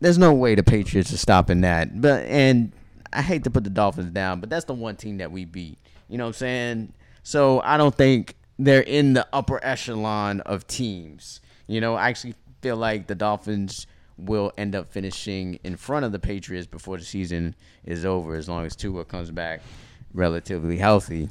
there's 0.01 0.19
no 0.19 0.35
way 0.35 0.55
the 0.55 0.63
Patriots 0.63 1.13
are 1.15 1.17
stopping 1.17 1.63
that. 1.63 1.99
But 1.99 2.27
and 2.27 2.73
I 3.11 3.23
hate 3.23 3.45
to 3.45 3.51
put 3.51 3.65
the 3.65 3.71
Dolphins 3.71 4.11
down, 4.11 4.41
but 4.41 4.51
that's 4.51 4.67
the 4.67 4.75
one 4.75 4.97
team 4.97 5.17
that 5.19 5.33
we 5.33 5.47
beat. 5.47 5.79
You 6.09 6.19
know 6.19 6.25
what 6.25 6.29
I'm 6.29 6.35
saying? 6.35 6.93
So 7.23 7.63
I 7.63 7.79
don't 7.79 7.95
think 7.95 8.37
they're 8.59 8.83
in 8.83 9.15
the 9.15 9.27
upper 9.33 9.65
echelon 9.65 10.41
of 10.43 10.67
teams. 10.67 11.41
You 11.67 11.81
know, 11.81 11.95
I 11.95 12.11
actually 12.11 12.35
feel 12.65 12.77
like 12.79 13.07
the 13.07 13.15
Dolphins 13.15 13.87
will 14.17 14.51
end 14.57 14.75
up 14.75 14.89
finishing 14.89 15.59
in 15.65 15.77
front 15.77 16.07
of 16.07 16.13
the 16.13 16.19
Patriots 16.19 16.67
before 16.67 16.97
the 16.97 17.05
season 17.05 17.55
is 17.85 18.07
over, 18.07 18.37
as 18.37 18.49
long 18.49 18.65
as 18.65 18.75
Tua 18.75 19.05
comes 19.05 19.31
back 19.31 19.61
relatively 20.15 20.79
healthy. 20.79 21.29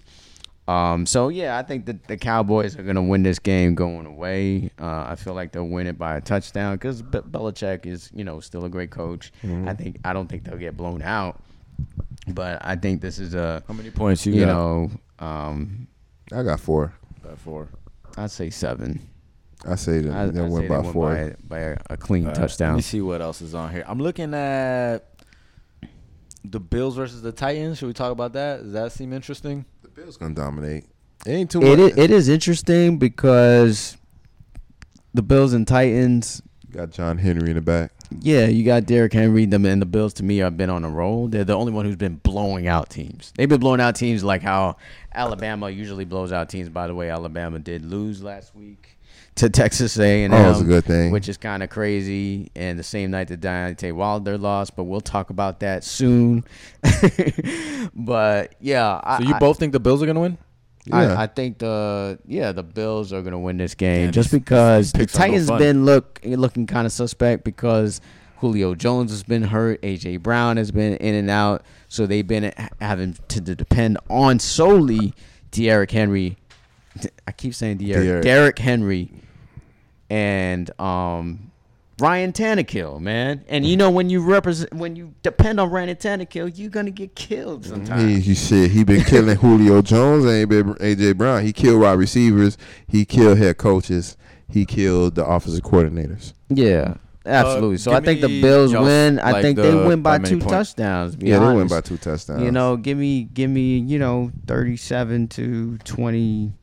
Um, 0.67 1.07
so 1.07 1.29
yeah, 1.29 1.57
I 1.57 1.63
think 1.63 1.87
that 1.87 2.07
the 2.07 2.17
Cowboys 2.17 2.77
are 2.77 2.83
gonna 2.83 3.01
win 3.01 3.23
this 3.23 3.39
game 3.39 3.73
going 3.73 4.05
away. 4.05 4.69
Uh, 4.79 5.05
I 5.09 5.15
feel 5.15 5.33
like 5.33 5.51
they'll 5.53 5.67
win 5.67 5.87
it 5.87 5.97
by 5.97 6.17
a 6.17 6.21
touchdown 6.21 6.75
because 6.75 7.01
Be- 7.01 7.17
Belichick 7.19 7.87
is, 7.87 8.11
you 8.13 8.23
know, 8.23 8.39
still 8.39 8.63
a 8.65 8.69
great 8.69 8.91
coach. 8.91 9.33
I 9.65 9.73
think 9.73 9.97
I 10.05 10.13
don't 10.13 10.27
think 10.27 10.43
they'll 10.43 10.57
get 10.59 10.77
blown 10.77 11.01
out, 11.01 11.41
but 12.27 12.59
I 12.63 12.75
think 12.75 13.01
this 13.01 13.17
is 13.17 13.33
a, 13.33 13.63
How 13.67 13.73
many 13.73 13.89
points 13.89 14.23
you, 14.27 14.33
you, 14.33 14.45
got? 14.45 14.53
know, 14.53 14.91
um, 15.17 15.87
I 16.31 16.43
got 16.43 16.59
four. 16.59 16.93
By 17.23 17.35
four. 17.35 17.69
I'd 18.17 18.29
say 18.29 18.51
seven. 18.51 19.01
I 19.65 19.75
say 19.75 19.99
that 19.99 20.13
I, 20.13 20.25
they 20.27 20.41
I'd 20.41 20.49
win 20.51 20.61
say 20.63 20.67
by 20.67 20.77
they 20.77 20.83
win 20.83 20.93
four. 20.93 21.15
by, 21.15 21.35
by 21.47 21.59
a, 21.59 21.77
a 21.91 21.97
clean 21.97 22.23
All 22.23 22.29
right, 22.29 22.37
Let 22.37 22.41
touchdown. 22.49 22.75
me 22.75 22.81
see 22.81 23.01
what 23.01 23.21
else 23.21 23.41
is 23.41 23.55
on 23.55 23.71
here. 23.71 23.83
I'm 23.87 23.99
looking 23.99 24.33
at 24.33 24.99
the 26.43 26.59
Bills 26.59 26.95
versus 26.95 27.21
the 27.21 27.31
Titans. 27.31 27.77
Should 27.77 27.87
we 27.87 27.93
talk 27.93 28.11
about 28.11 28.33
that? 28.33 28.63
Does 28.63 28.73
that 28.73 28.91
seem 28.91 29.13
interesting? 29.13 29.65
The 29.81 29.89
Bills 29.89 30.17
gonna 30.17 30.33
dominate. 30.35 30.85
It 31.25 31.31
ain't 31.31 31.51
too 31.51 31.61
It 31.61 31.79
much. 31.79 31.91
is, 31.93 31.97
it 31.97 32.11
is 32.11 32.29
interesting 32.29 32.97
because 32.97 33.95
the 35.13 35.21
Bills 35.21 35.53
and 35.53 35.65
Titans. 35.67 36.41
got 36.71 36.91
John 36.91 37.17
Henry 37.17 37.49
in 37.51 37.55
the 37.55 37.61
back. 37.61 37.91
Yeah, 38.19 38.45
you 38.47 38.63
got 38.65 38.85
Derrick 38.85 39.13
Henry. 39.13 39.45
Them 39.45 39.65
and 39.65 39.81
the 39.81 39.85
Bills 39.85 40.13
to 40.15 40.23
me 40.23 40.37
have 40.37 40.57
been 40.57 40.69
on 40.69 40.83
a 40.83 40.89
roll. 40.89 41.27
They're 41.29 41.45
the 41.45 41.55
only 41.55 41.71
one 41.71 41.85
who's 41.85 41.95
been 41.95 42.15
blowing 42.17 42.67
out 42.67 42.89
teams. 42.89 43.31
They've 43.37 43.47
been 43.49 43.59
blowing 43.61 43.79
out 43.79 43.95
teams 43.95 44.23
like 44.23 44.41
how 44.41 44.75
Alabama 45.15 45.69
usually 45.69 46.05
blows 46.05 46.31
out 46.31 46.49
teams. 46.49 46.67
By 46.69 46.87
the 46.87 46.93
way, 46.93 47.09
Alabama 47.09 47.57
did 47.59 47.85
lose 47.85 48.21
last 48.21 48.53
week 48.53 48.92
to 49.35 49.49
Texas 49.49 49.97
A&M. 49.97 50.31
Oh, 50.33 50.51
it's 50.51 50.59
a 50.61 50.63
good 50.63 50.85
thing. 50.85 51.11
which 51.11 51.27
is 51.27 51.37
kind 51.37 51.63
of 51.63 51.69
crazy. 51.69 52.51
And 52.55 52.77
the 52.77 52.83
same 52.83 53.11
night 53.11 53.29
that 53.29 53.41
Deontay 53.41 53.93
Wilder 53.93 54.37
lost, 54.37 54.75
but 54.75 54.83
we'll 54.83 55.01
talk 55.01 55.29
about 55.31 55.59
that 55.61 55.83
soon. 55.83 56.43
but 57.93 58.55
yeah, 58.59 58.99
I, 59.03 59.17
So 59.19 59.23
you 59.27 59.35
I- 59.35 59.39
both 59.39 59.59
think 59.59 59.73
the 59.73 59.79
Bills 59.79 60.01
are 60.01 60.05
gonna 60.05 60.19
win? 60.19 60.37
Yeah. 60.85 60.97
I, 60.97 61.23
I 61.23 61.27
think 61.27 61.59
the 61.59 62.19
yeah 62.25 62.51
the 62.51 62.63
Bills 62.63 63.13
are 63.13 63.21
gonna 63.21 63.39
win 63.39 63.55
this 63.57 63.73
game 63.73 64.07
Damn, 64.07 64.11
just 64.11 64.31
because 64.31 64.91
the 64.91 64.99
these 64.99 65.05
picks 65.13 65.15
are 65.15 65.19
no 65.19 65.25
Titans 65.27 65.51
been 65.51 65.85
look 65.85 66.19
looking 66.25 66.67
kind 66.67 66.85
of 66.85 66.91
suspect 66.91 67.45
because 67.45 68.01
Julio 68.39 68.75
Jones 68.75 69.11
has 69.11 69.23
been 69.23 69.43
hurt, 69.43 69.81
AJ 69.81 70.21
Brown 70.21 70.57
has 70.57 70.71
been 70.71 70.97
in 70.97 71.15
and 71.15 71.29
out, 71.29 71.63
so 71.87 72.05
they've 72.05 72.27
been 72.27 72.51
having 72.81 73.15
to 73.29 73.39
depend 73.39 73.97
on 74.09 74.39
solely 74.39 75.13
Derrick 75.51 75.91
Henry. 75.91 76.35
I 77.25 77.31
keep 77.31 77.55
saying 77.55 77.77
Derrick, 77.77 78.03
Derrick. 78.03 78.23
Derrick 78.23 78.59
Henry, 78.59 79.09
and 80.13 80.79
um. 80.79 81.49
Ryan 81.99 82.33
Tannehill, 82.33 82.99
man, 82.99 83.45
and 83.47 83.63
you 83.63 83.77
know 83.77 83.91
when 83.91 84.09
you 84.09 84.19
represent 84.23 84.73
when 84.73 84.95
you 84.95 85.13
depend 85.21 85.59
on 85.59 85.69
Ryan 85.69 85.95
Tannehill, 85.95 86.57
you're 86.57 86.71
gonna 86.71 86.89
get 86.89 87.15
killed 87.15 87.65
sometimes. 87.65 88.01
He, 88.01 88.19
he 88.19 88.33
shit. 88.33 88.71
He 88.71 88.83
been 88.83 89.03
killing 89.03 89.37
Julio 89.37 89.83
Jones 89.83 90.25
and 90.25 90.49
AJ 90.49 91.17
Brown. 91.17 91.45
He 91.45 91.53
killed 91.53 91.81
wide 91.81 91.99
receivers. 91.99 92.57
He 92.87 93.05
killed 93.05 93.37
head 93.37 93.59
coaches. 93.59 94.17
He 94.49 94.65
killed 94.65 95.13
the 95.15 95.23
offensive 95.23 95.63
coordinators. 95.63 96.33
Yeah, 96.49 96.95
absolutely. 97.27 97.77
so 97.77 97.93
I 97.93 97.99
think 97.99 98.21
the 98.21 98.41
Bills 98.41 98.71
y'all's, 98.71 98.85
win. 98.85 99.19
I 99.19 99.31
like, 99.31 99.41
think 99.43 99.57
they 99.57 99.73
win 99.73 100.01
by 100.01 100.17
by 100.17 100.27
two 100.27 100.39
points. 100.39 100.51
touchdowns. 100.51 101.11
to 101.11 101.19
be 101.19 101.27
Yeah, 101.27 101.39
they 101.39 101.55
win 101.55 101.67
by 101.67 101.81
two 101.81 101.97
touchdowns. 101.97 102.41
You 102.41 102.51
know, 102.51 102.75
give 102.75 102.97
me, 102.97 103.23
give 103.23 103.51
me, 103.51 103.77
you 103.77 103.99
know, 103.99 104.31
thirty-seven 104.47 105.27
to 105.29 105.77
twenty. 105.85 106.53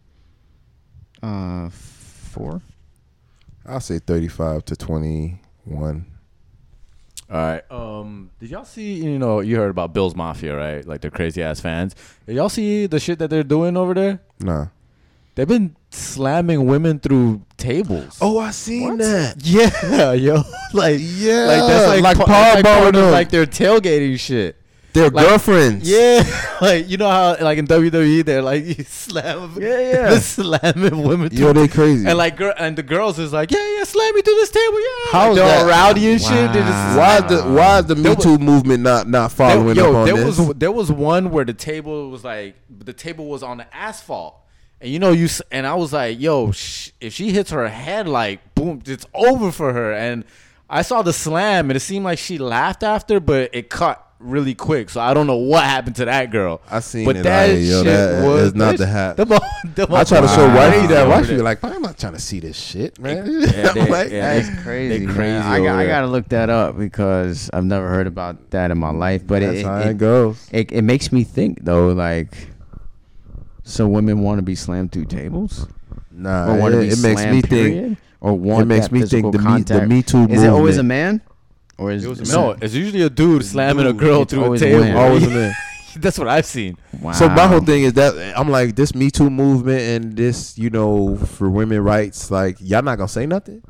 Uh, 1.22 1.68
four. 1.70 2.60
I'll 3.66 3.80
say 3.80 3.98
thirty-five 3.98 4.64
to 4.66 4.76
twenty-one. 4.76 6.06
All 7.30 7.36
right. 7.36 7.62
Um, 7.70 8.30
did 8.40 8.50
y'all 8.50 8.64
see? 8.64 8.94
You 8.94 9.18
know, 9.18 9.40
you 9.40 9.56
heard 9.56 9.70
about 9.70 9.92
Bills 9.94 10.16
Mafia, 10.16 10.56
right? 10.56 10.84
Like 10.86 11.00
the 11.02 11.10
crazy 11.10 11.42
ass 11.42 11.60
fans. 11.60 11.94
Did 12.26 12.36
y'all 12.36 12.48
see 12.48 12.86
the 12.86 12.98
shit 12.98 13.18
that 13.20 13.30
they're 13.30 13.44
doing 13.44 13.76
over 13.76 13.94
there? 13.94 14.20
Nah. 14.40 14.66
They've 15.36 15.46
been 15.46 15.76
slamming 15.90 16.66
women 16.66 16.98
through 16.98 17.42
tables. 17.56 18.18
Oh, 18.20 18.38
I 18.38 18.50
seen 18.50 18.98
that. 18.98 19.36
yeah, 19.44 20.12
yo, 20.12 20.42
like 20.74 20.98
Yeah, 21.00 21.44
like 21.46 21.60
that's 21.60 21.88
like 21.88 22.02
like 22.02 22.16
pa- 22.18 22.24
like 22.24 22.64
part 22.64 22.86
of, 22.86 22.92
Bowden. 22.94 23.10
like 23.12 23.28
their 23.30 23.46
tailgating 23.46 24.18
shit. 24.18 24.59
Their 24.92 25.08
Like- 25.10 25.28
girlfriends. 25.28 25.88
Yeah, 25.90 26.22
like 26.60 26.88
you 26.88 26.96
know 26.96 27.08
how 27.08 27.36
like 27.40 27.58
in 27.58 27.66
WWE 27.66 28.24
they're 28.24 28.42
like 28.42 28.64
you 28.78 28.84
slam, 28.84 29.56
Yeah, 29.60 29.68
yeah. 29.68 30.08
they're 30.10 30.20
slamming 30.20 31.02
women 31.06 31.28
Yo, 31.32 31.52
they 31.52 31.68
crazy. 31.68 32.06
And 32.08 32.18
like 32.18 32.36
girl, 32.36 32.52
and 32.58 32.76
the 32.76 32.82
girls 32.82 33.18
is 33.18 33.32
like, 33.32 33.50
yeah, 33.50 33.76
yeah, 33.78 33.84
slam 33.84 34.14
me 34.14 34.22
through 34.22 34.34
this 34.34 34.50
table, 34.50 34.80
yeah. 34.80 35.12
How 35.12 35.34
they're 35.34 35.44
all 35.44 35.66
that- 35.66 35.70
rowdy 35.70 36.10
and 36.12 36.20
shit. 36.20 36.30
Wow. 36.30 36.96
why 36.96 37.20
the 37.20 37.42
why 37.42 37.78
is 37.78 37.86
the 37.86 37.96
Me 37.96 38.14
Too 38.16 38.38
movement 38.38 38.82
not 38.82 39.08
not 39.08 39.32
following 39.32 39.74
there, 39.74 39.84
yo, 39.84 39.90
up 39.90 39.96
on 39.96 40.06
there 40.06 40.24
this? 40.24 40.38
was 40.38 40.48
there 40.56 40.72
was 40.72 40.90
one 40.92 41.30
where 41.30 41.44
the 41.44 41.54
table 41.54 42.10
was 42.10 42.24
like 42.24 42.56
the 42.68 42.92
table 42.92 43.26
was 43.28 43.42
on 43.42 43.58
the 43.58 43.74
asphalt, 43.76 44.34
and 44.80 44.90
you 44.90 44.98
know 44.98 45.12
you 45.12 45.28
and 45.52 45.66
I 45.66 45.74
was 45.74 45.92
like, 45.92 46.20
yo, 46.20 46.50
sh- 46.52 46.90
if 47.00 47.12
she 47.14 47.30
hits 47.30 47.50
her 47.50 47.68
head, 47.68 48.08
like 48.08 48.54
boom, 48.54 48.82
it's 48.86 49.06
over 49.14 49.52
for 49.52 49.72
her. 49.72 49.92
And 49.92 50.24
I 50.68 50.82
saw 50.82 51.02
the 51.02 51.12
slam, 51.12 51.70
and 51.70 51.76
it 51.76 51.80
seemed 51.80 52.04
like 52.04 52.18
she 52.18 52.38
laughed 52.38 52.82
after, 52.82 53.18
but 53.20 53.50
it 53.52 53.70
cut 53.70 54.04
really 54.20 54.54
quick. 54.54 54.90
So 54.90 55.00
I 55.00 55.14
don't 55.14 55.26
know 55.26 55.36
what 55.36 55.64
happened 55.64 55.96
to 55.96 56.04
that 56.04 56.30
girl. 56.30 56.60
I 56.70 56.80
seen 56.80 57.04
but 57.06 57.16
it, 57.16 57.22
that 57.24 57.48
like, 57.48 57.58
yo, 57.58 57.82
shit 57.82 57.84
that 57.86 58.24
was 58.26 58.42
is 58.42 58.54
not 58.54 58.70
that 58.72 58.78
the 58.78 58.86
sh- 58.86 58.88
hat. 58.88 59.16
them 59.16 59.32
all- 59.32 59.40
them 59.74 59.94
I 59.94 60.04
try 60.04 60.20
to 60.20 60.28
show 60.28 60.34
crazy 60.48 60.56
wifey 60.56 60.86
that. 60.88 61.00
over 61.06 61.10
Wifey 61.10 61.36
like, 61.38 61.64
I'm 61.64 61.82
not 61.82 61.98
trying 61.98 62.12
to 62.12 62.18
see 62.20 62.38
this 62.40 62.56
shit, 62.58 62.98
man. 63.00 63.26
Yeah, 63.30 63.72
they- 63.72 63.88
like, 63.90 64.10
yeah, 64.10 64.38
That's 64.40 64.62
crazy. 64.62 65.06
they 65.06 65.12
man. 65.12 65.42
I, 65.42 65.58
got, 65.62 65.78
I 65.78 65.86
gotta 65.86 66.06
look 66.06 66.28
that 66.28 66.50
up 66.50 66.76
because 66.78 67.50
I've 67.52 67.64
never 67.64 67.88
heard 67.88 68.06
about 68.06 68.50
that 68.50 68.70
in 68.70 68.78
my 68.78 68.90
life. 68.90 69.26
But 69.26 69.40
that's 69.40 69.58
it, 69.58 69.64
how 69.66 69.78
it, 69.78 69.86
it 69.88 69.98
goes. 69.98 70.48
it 70.52 70.70
it 70.72 70.82
makes 70.82 71.10
me 71.12 71.24
think 71.24 71.64
though, 71.64 71.88
like, 71.88 72.34
so 73.64 73.86
women 73.88 74.20
want 74.20 74.38
to 74.38 74.42
be 74.42 74.54
slammed 74.54 74.92
through 74.92 75.06
tables, 75.06 75.66
Nah, 76.10 76.56
or 76.56 76.72
it, 76.72 76.80
be 76.80 76.88
it 76.88 76.98
makes 77.00 77.20
slammed, 77.20 77.32
me 77.36 77.40
think. 77.42 77.98
or 78.20 78.34
want 78.34 78.62
It 78.62 78.66
makes 78.66 78.90
me 78.92 79.02
think 79.02 79.32
the 79.32 79.38
me, 79.38 79.62
the 79.62 79.86
me 79.86 80.02
Too 80.02 80.24
Is 80.28 80.42
it 80.42 80.48
always 80.48 80.76
a 80.78 80.82
man, 80.82 81.22
or 81.80 81.90
is 81.92 82.04
It 82.04 82.08
was 82.08 82.20
is 82.20 82.32
a- 82.32 82.36
no, 82.36 82.56
it's 82.60 82.74
usually 82.74 83.02
a 83.02 83.10
dude 83.10 83.44
slamming 83.44 83.86
a 83.86 83.92
Dude, 83.92 83.98
girl 84.00 84.22
it's 84.22 84.32
through 84.32 84.42
a 84.42 84.44
always 84.44 84.62
a 84.62 84.64
table. 84.66 84.80
man. 84.84 84.96
Always 84.96 85.26
a 85.26 85.30
man. 85.38 85.52
That's 85.96 86.18
what 86.18 86.28
I've 86.28 86.46
seen. 86.46 86.76
Wow. 87.00 87.12
So 87.12 87.28
my 87.28 87.46
whole 87.48 87.60
thing 87.60 87.82
is 87.82 87.94
that 87.94 88.38
I'm 88.38 88.48
like 88.48 88.76
this 88.76 88.94
Me 88.94 89.10
Too 89.10 89.28
movement 89.28 89.80
and 89.80 90.16
this, 90.16 90.56
you 90.56 90.70
know, 90.70 91.16
for 91.16 91.50
women 91.50 91.80
rights. 91.82 92.30
Like 92.30 92.56
y'all 92.60 92.82
not 92.82 92.96
gonna 92.98 93.08
say 93.08 93.26
nothing. 93.26 93.60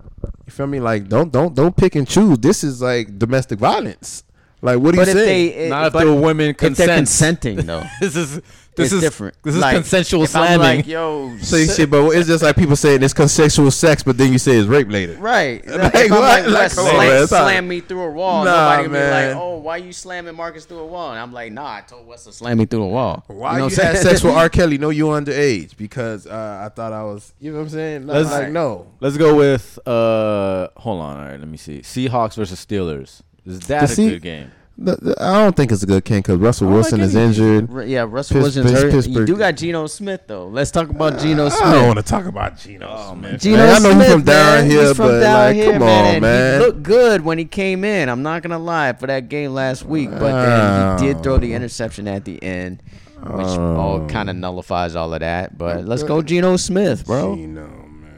You 0.47 0.53
feel 0.53 0.66
me? 0.66 0.81
Like 0.81 1.09
don't 1.09 1.32
don't 1.32 1.55
don't 1.55 1.74
pick 1.74 1.95
and 1.95 2.07
choose. 2.07 2.37
This 2.39 2.62
is 2.62 2.82
like 2.82 3.19
domestic 3.19 3.59
violence. 3.59 4.24
Like 4.61 4.78
what 4.81 4.91
do 4.93 4.99
But 4.99 5.07
you 5.07 5.12
if 5.12 5.19
say? 5.19 5.24
they, 5.24 5.47
it, 5.66 5.69
Not 5.70 5.87
if 5.87 5.93
but 5.95 6.05
the 6.05 6.15
women 6.15 6.51
if 6.51 6.57
they're 6.59 6.69
consent. 6.69 6.91
consenting 6.93 7.57
though, 7.65 7.82
This 8.03 8.15
is 8.16 8.41
this 8.81 8.93
it's 8.93 8.94
is 8.94 9.01
different. 9.02 9.36
This 9.43 9.55
is 9.55 9.61
Like, 9.61 9.74
consensual 9.77 10.24
if 10.24 10.35
I'm 10.35 10.47
slamming. 10.59 10.77
like, 10.78 10.86
yo, 10.86 11.36
say 11.39 11.66
shit, 11.66 11.90
but 11.90 12.09
it's 12.11 12.27
just 12.28 12.43
like 12.43 12.57
people 12.57 12.77
saying 12.77 13.02
it's 13.02 13.15
consensual 13.15 13.70
sex, 13.70 14.02
but 14.02 14.19
then 14.19 14.32
you 14.32 14.39
say 14.39 14.57
it's 14.57 14.66
rape 14.69 14.89
later. 14.90 15.15
Right. 15.15 15.65
Like, 15.81 15.94
if 15.94 16.12
I'm 16.12 16.19
what? 16.19 16.20
like, 16.20 16.44
Like, 16.44 16.52
let's 16.52 16.74
come 16.74 16.85
on, 16.86 16.90
slam, 16.94 17.09
man, 17.09 17.27
slam 17.28 17.69
me 17.69 17.81
through 17.81 18.02
a 18.02 18.11
wall. 18.11 18.44
Nah, 18.44 18.51
Nobody 18.51 18.82
can 18.85 18.93
man. 18.93 19.28
be 19.31 19.35
like, 19.35 19.43
oh, 19.43 19.57
why 19.59 19.77
you 19.78 19.93
slamming 19.93 20.35
Marcus 20.35 20.65
through 20.65 20.78
a 20.78 20.86
wall? 20.86 21.11
And 21.11 21.19
I'm 21.20 21.32
like, 21.32 21.52
nah, 21.52 21.74
I 21.77 21.81
told 21.82 22.07
Wes 22.07 22.24
to 22.24 22.32
slam 22.32 22.59
me 22.59 22.66
through 22.66 22.82
a 22.82 22.89
wall. 22.89 23.24
Why 23.28 23.52
you 23.55 23.59
know 23.61 23.69
you, 23.69 23.77
had 23.77 23.97
sex 23.98 24.23
with 24.23 24.35
R. 24.35 24.48
Kelly? 24.51 24.78
No, 24.78 24.90
you 24.90 25.07
underage 25.07 25.77
because 25.77 26.27
uh, 26.27 26.62
I 26.65 26.69
thought 26.74 26.93
I 26.93 27.02
was. 27.05 27.32
You 27.40 27.52
know 27.52 27.59
what 27.59 27.65
I'm 27.65 27.69
saying? 27.70 28.07
No, 28.07 28.12
Let's- 28.15 28.31
like 28.31 28.51
no. 28.51 28.86
Let's 29.01 29.16
go 29.16 29.35
with 29.36 29.78
uh 29.86 30.69
hold 30.77 31.01
on, 31.01 31.16
all 31.19 31.24
right, 31.24 31.39
let 31.39 31.48
me 31.48 31.57
see. 31.57 31.81
Seahawks 31.81 32.35
versus 32.36 32.65
Steelers. 32.65 33.23
Is 33.47 33.61
that 33.69 33.89
The 33.89 34.02
a 34.07 34.11
good 34.11 34.23
game? 34.23 34.52
The- 34.82 34.97
the- 34.97 35.23
I 35.23 35.43
don't 35.44 35.55
think 35.55 35.73
it's 35.73 35.82
a 35.82 35.86
good 35.86 36.05
game 36.05 36.20
because 36.20 36.39
Russell 36.39 36.69
oh 36.69 36.70
I 36.70 36.74
Wilson 36.77 37.01
is 37.01 37.15
injured. 37.15 37.69
Yeah, 37.86 38.07
Russell 38.09 38.40
Pitts- 38.40 38.57
Wilson's 38.57 38.73
Pitts- 38.82 39.07
hurt. 39.07 39.07
You 39.09 39.27
do 39.27 39.36
got 39.36 39.55
Geno 39.57 39.86
Smith 39.89 40.23
though. 40.27 40.47
Let's 40.48 40.70
talk 40.70 40.89
about 40.89 41.15
uh, 41.15 41.19
Geno 41.19 41.51
Smith. 41.51 41.62
I 41.62 41.73
don't 41.74 41.86
want 41.86 41.98
to 41.98 42.02
talk 42.02 42.24
about 42.24 42.57
Geno 42.59 42.86
oh, 42.90 43.12
Smith. 43.15 43.40
Geno 43.43 43.57
man. 43.59 43.69
I 43.69 43.73
know 43.78 43.90
Smith, 43.93 44.02
he's 44.07 44.12
from 44.12 44.23
down 44.23 44.57
man. 44.62 44.70
here, 44.70 44.81
He's 44.86 44.97
from 44.97 45.07
but 45.09 45.20
down 45.20 45.39
like, 45.48 45.55
here, 45.57 45.73
come 45.73 45.81
man. 45.81 46.05
on, 46.07 46.15
and 46.15 46.23
man. 46.23 46.61
He 46.61 46.66
looked 46.66 46.82
good 46.82 47.20
when 47.23 47.36
he 47.36 47.44
came 47.44 47.85
in. 47.85 48.09
I'm 48.09 48.23
not 48.23 48.43
gonna 48.43 48.59
lie 48.59 48.94
for 48.94 49.07
that 49.07 49.28
game 49.28 49.52
last 49.52 49.85
week, 49.85 50.11
but 50.11 50.20
then 50.32 50.98
he 50.98 51.09
uh, 51.11 51.12
did 51.12 51.23
throw 51.23 51.36
the 51.36 51.52
interception 51.52 52.09
at 52.09 52.24
the 52.24 52.43
end, 52.43 52.82
which 53.23 53.47
all 53.47 54.01
Oh. 54.02 54.07
kind 54.09 54.31
of 54.31 54.36
nullifies 54.36 54.97
all 54.97 55.12
of 55.12 55.20
that. 55.20 55.59
But 55.59 55.85
let's 55.85 56.05
go 56.05 56.23
Geno 56.23 56.57
Smith, 56.57 57.05
bro. 57.05 57.36
Geno, 57.36 57.66
man. 57.66 58.11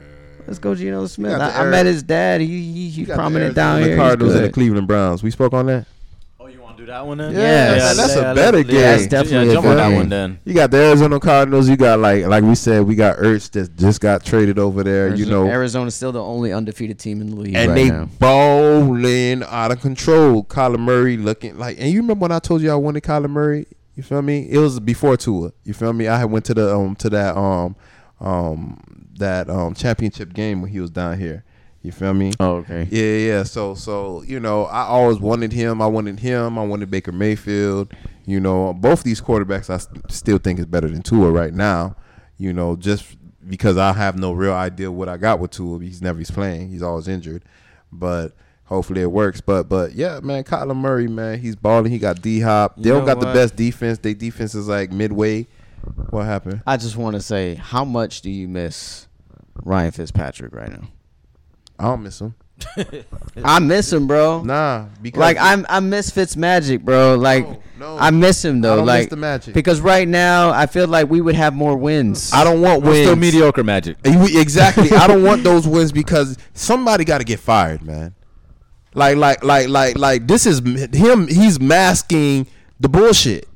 Let's 0.47 0.59
go 0.59 0.75
Geno 0.75 1.07
Smith. 1.07 1.37
got 1.37 1.51
the 1.51 1.57
I, 1.59 1.63
I 1.65 1.69
met 1.69 1.85
his 1.85 2.03
dad. 2.03 2.39
He 2.39 2.47
he, 2.47 2.71
he 2.89 3.01
You 3.01 3.05
got 3.05 3.15
the 3.15 3.17
prominent 3.19 3.53
down 3.53 3.79
here. 3.81 3.89
He's 3.89 3.97
Cardinals 3.97 4.35
and 4.35 4.45
the. 4.45 4.49
Cleveland 4.49 4.87
Browns. 4.87 5.21
We 5.23 5.29
spoke 5.29 5.51
on 5.51 5.65
that. 5.65 5.87
Oh, 6.39 6.47
you 6.47 6.59
want 6.59 6.67
to 6.67 6.71
do 6.85 6.91
that 6.91 7.05
one 7.05 7.17
then? 7.17 7.31
Yeah, 7.33 7.39
Yes. 7.75 7.97
that's 7.97 8.15
a 8.15 8.19
yeah, 8.21 8.33
better 8.33 8.57
let- 8.57 8.67
game. 8.67 8.75
yeah, 8.75 8.91
That's 8.91 9.07
definitely 9.07 9.45
yeah, 9.47 9.51
a 9.51 9.53
jump 9.55 9.65
on 9.65 9.71
good 9.71 9.77
that 9.79 9.89
game. 9.89 9.97
one 9.97 10.09
then. 10.09 10.39
You 10.45 10.53
got 10.53 10.71
the 10.71 10.77
Arizona 10.77 11.19
Cardinals. 11.19 11.69
You 11.69 11.77
got 11.77 11.99
like 11.99 12.25
like 12.25 12.43
we 12.43 12.55
said, 12.55 12.83
we 12.83 12.95
got 12.95 13.17
Ertz 13.17 13.49
that 13.51 13.75
just 13.77 14.01
got 14.01 14.23
traded 14.25 14.59
over 14.59 14.83
there. 14.83 15.15
You 15.15 15.25
know, 15.25 15.45
Arizona's 15.47 15.95
still 15.95 16.11
the 16.11 16.23
only 16.23 16.51
undefeated 16.53 16.99
team 16.99 17.21
in 17.21 17.29
the 17.29 17.35
league 17.35 17.55
and 17.55 17.69
right 17.71 17.75
they 17.75 17.89
now. 17.89 18.05
bowling 18.19 19.43
out 19.43 19.71
of 19.71 19.81
control. 19.81 20.43
Kyler 20.43 20.79
Murray 20.79 21.17
looking 21.17 21.57
like, 21.57 21.77
and 21.79 21.89
you 21.91 22.01
remember 22.01 22.23
when 22.23 22.31
I 22.31 22.39
told 22.39 22.61
you 22.61 22.71
I 22.71 22.75
wanted 22.75 23.03
Kyler 23.03 23.29
Murray? 23.29 23.65
You 23.95 24.03
feel 24.03 24.21
me? 24.21 24.47
It 24.49 24.57
was 24.57 24.79
before 24.79 25.17
Tua. 25.17 25.51
You 25.63 25.73
feel 25.73 25.93
me? 25.93 26.07
I 26.07 26.17
had 26.17 26.25
went 26.31 26.45
to 26.45 26.53
the 26.53 26.75
um 26.75 26.95
to 26.97 27.09
that 27.11 27.37
um 27.37 27.75
um 28.19 29.07
that 29.19 29.49
um 29.49 29.73
championship 29.75 30.33
game 30.33 30.61
when 30.61 30.71
he 30.71 30.79
was 30.79 30.89
down 30.89 31.19
here. 31.19 31.43
You 31.83 31.91
feel 31.91 32.13
me? 32.13 32.31
Oh, 32.39 32.55
okay. 32.55 32.87
Yeah, 32.89 33.33
yeah. 33.33 33.43
So, 33.43 33.75
so 33.75 34.23
you 34.23 34.39
know, 34.39 34.63
I 34.65 34.83
always 34.83 35.19
wanted 35.19 35.51
him. 35.51 35.81
I 35.81 35.85
wanted 35.87 36.19
him. 36.19 36.57
I 36.57 36.63
wanted 36.63 36.89
Baker 36.89 37.11
Mayfield. 37.11 37.93
You 38.25 38.39
know, 38.39 38.73
both 38.73 39.03
these 39.03 39.19
quarterbacks, 39.19 39.69
I 39.69 39.77
st- 39.77 40.09
still 40.09 40.37
think 40.37 40.59
is 40.59 40.65
better 40.65 40.87
than 40.87 41.01
Tua 41.01 41.29
right 41.29 41.53
now. 41.53 41.97
You 42.37 42.53
know, 42.53 42.77
just 42.77 43.17
because 43.47 43.75
I 43.77 43.91
have 43.91 44.17
no 44.17 44.31
real 44.31 44.53
idea 44.53 44.89
what 44.91 45.09
I 45.09 45.17
got 45.17 45.39
with 45.39 45.51
Tua. 45.51 45.81
He's 45.81 46.01
never 46.01 46.19
he's 46.19 46.31
playing. 46.31 46.69
He's 46.69 46.81
always 46.81 47.09
injured, 47.09 47.43
but 47.91 48.33
hopefully 48.63 49.01
it 49.01 49.11
works. 49.11 49.41
But 49.41 49.63
but 49.67 49.91
yeah, 49.91 50.21
man, 50.23 50.45
Kyler 50.45 50.75
Murray, 50.77 51.09
man, 51.09 51.39
he's 51.39 51.57
balling. 51.57 51.91
He 51.91 51.99
got 51.99 52.21
D 52.21 52.39
Hop. 52.39 52.77
They 52.77 52.91
don't 52.91 53.05
got 53.05 53.19
the 53.19 53.25
best 53.33 53.57
defense. 53.57 53.97
They 53.97 54.13
defense 54.13 54.55
is 54.55 54.69
like 54.69 54.91
midway. 54.93 55.47
What 56.11 56.23
happened? 56.23 56.63
I 56.65 56.77
just 56.77 56.95
want 56.95 57.17
to 57.17 57.21
say, 57.21 57.55
how 57.55 57.83
much 57.83 58.21
do 58.21 58.31
you 58.31 58.47
miss 58.47 59.07
Ryan 59.63 59.91
Fitzpatrick 59.91 60.53
right 60.53 60.71
now? 60.71 60.87
I 61.79 61.83
don't 61.85 62.03
miss 62.03 62.21
him. 62.21 62.35
I 63.43 63.59
miss 63.59 63.91
him, 63.91 64.07
bro. 64.07 64.43
Nah, 64.43 64.85
because 65.01 65.19
Like 65.19 65.37
I'm, 65.39 65.65
I 65.69 65.79
miss 65.79 66.09
Fitz 66.09 66.37
Magic, 66.37 66.81
bro. 66.81 67.15
Like 67.15 67.45
No, 67.47 67.59
no. 67.79 67.97
I 67.97 68.11
miss 68.11 68.45
him 68.45 68.57
I 68.57 68.61
though. 68.61 68.75
don't 68.77 68.85
miss 68.85 68.93
like 68.93 69.09
the 69.09 69.15
Magic. 69.17 69.53
because 69.53 69.81
right 69.81 70.07
now 70.07 70.51
I 70.51 70.65
feel 70.67 70.87
like 70.87 71.09
we 71.09 71.19
would 71.19 71.35
have 71.35 71.53
more 71.53 71.75
wins. 71.75 72.31
I 72.31 72.43
don't 72.43 72.61
want 72.61 72.83
We're 72.83 72.91
wins. 72.91 73.05
still 73.07 73.15
mediocre 73.17 73.63
magic. 73.63 73.97
Exactly. 74.05 74.91
I 74.91 75.07
don't 75.07 75.23
want 75.23 75.43
those 75.43 75.67
wins 75.67 75.91
because 75.91 76.37
somebody 76.53 77.03
got 77.05 77.17
to 77.17 77.23
get 77.25 77.39
fired, 77.39 77.81
man. 77.81 78.15
Like, 78.93 79.17
like, 79.17 79.43
like, 79.43 79.67
like, 79.69 79.97
like. 79.97 80.27
This 80.27 80.45
is 80.45 80.59
him. 80.93 81.27
He's 81.27 81.59
masking 81.59 82.45
the 82.79 82.87
bullshit. 82.87 83.47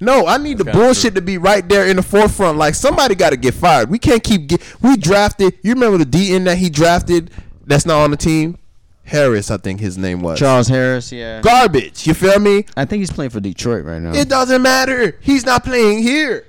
No, 0.00 0.26
I 0.26 0.38
need 0.38 0.58
the 0.58 0.64
kinda 0.64 0.78
bullshit 0.78 1.14
to 1.16 1.20
be 1.20 1.38
right 1.38 1.68
there 1.68 1.86
in 1.86 1.96
the 1.96 2.02
forefront. 2.02 2.56
Like 2.56 2.74
somebody 2.76 3.14
got 3.16 3.30
to 3.30 3.36
get 3.36 3.52
fired. 3.52 3.90
We 3.90 3.98
can't 3.98 4.22
keep 4.22 4.46
get. 4.48 4.62
We 4.80 4.96
drafted. 4.96 5.58
You 5.62 5.74
remember 5.74 5.98
the 5.98 6.06
DN 6.06 6.44
that 6.44 6.56
he 6.56 6.70
drafted? 6.70 7.30
That's 7.68 7.84
not 7.84 7.98
on 8.02 8.10
the 8.10 8.16
team. 8.16 8.58
Harris, 9.04 9.50
I 9.50 9.58
think 9.58 9.78
his 9.80 9.96
name 9.96 10.20
was. 10.20 10.38
Charles 10.38 10.68
Harris, 10.68 11.12
yeah. 11.12 11.40
Garbage. 11.42 12.06
You 12.06 12.14
feel 12.14 12.38
me? 12.38 12.64
I 12.76 12.84
think 12.86 13.00
he's 13.00 13.12
playing 13.12 13.30
for 13.30 13.40
Detroit 13.40 13.84
right 13.84 14.00
now. 14.00 14.14
It 14.14 14.28
doesn't 14.28 14.62
matter. 14.62 15.18
He's 15.20 15.44
not 15.44 15.64
playing 15.64 16.02
here. 16.02 16.46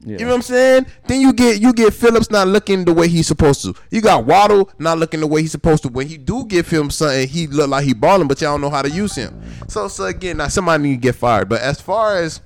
Yeah. 0.00 0.18
You 0.18 0.24
know 0.24 0.30
what 0.32 0.36
I'm 0.36 0.42
saying? 0.42 0.86
Then 1.06 1.20
you 1.20 1.32
get 1.32 1.60
you 1.60 1.72
get 1.72 1.94
Phillips 1.94 2.30
not 2.30 2.46
looking 2.46 2.84
the 2.84 2.92
way 2.92 3.08
he's 3.08 3.26
supposed 3.26 3.62
to. 3.62 3.74
You 3.90 4.00
got 4.00 4.24
Waddle 4.24 4.70
not 4.78 4.98
looking 4.98 5.20
the 5.20 5.26
way 5.26 5.40
he's 5.40 5.52
supposed 5.52 5.82
to. 5.84 5.88
When 5.88 6.06
he 6.06 6.16
do 6.16 6.44
give 6.44 6.68
him 6.68 6.90
something, 6.90 7.26
he 7.28 7.46
look 7.46 7.70
like 7.70 7.84
he 7.84 7.94
balling, 7.94 8.28
but 8.28 8.40
y'all 8.40 8.52
don't 8.52 8.60
know 8.60 8.70
how 8.70 8.82
to 8.82 8.90
use 8.90 9.14
him. 9.14 9.40
So 9.68 9.88
so 9.88 10.04
again, 10.04 10.36
now 10.36 10.48
somebody 10.48 10.82
need 10.82 10.96
to 10.96 11.00
get 11.00 11.14
fired. 11.14 11.48
But 11.48 11.60
as 11.60 11.80
far 11.80 12.18
as 12.18 12.40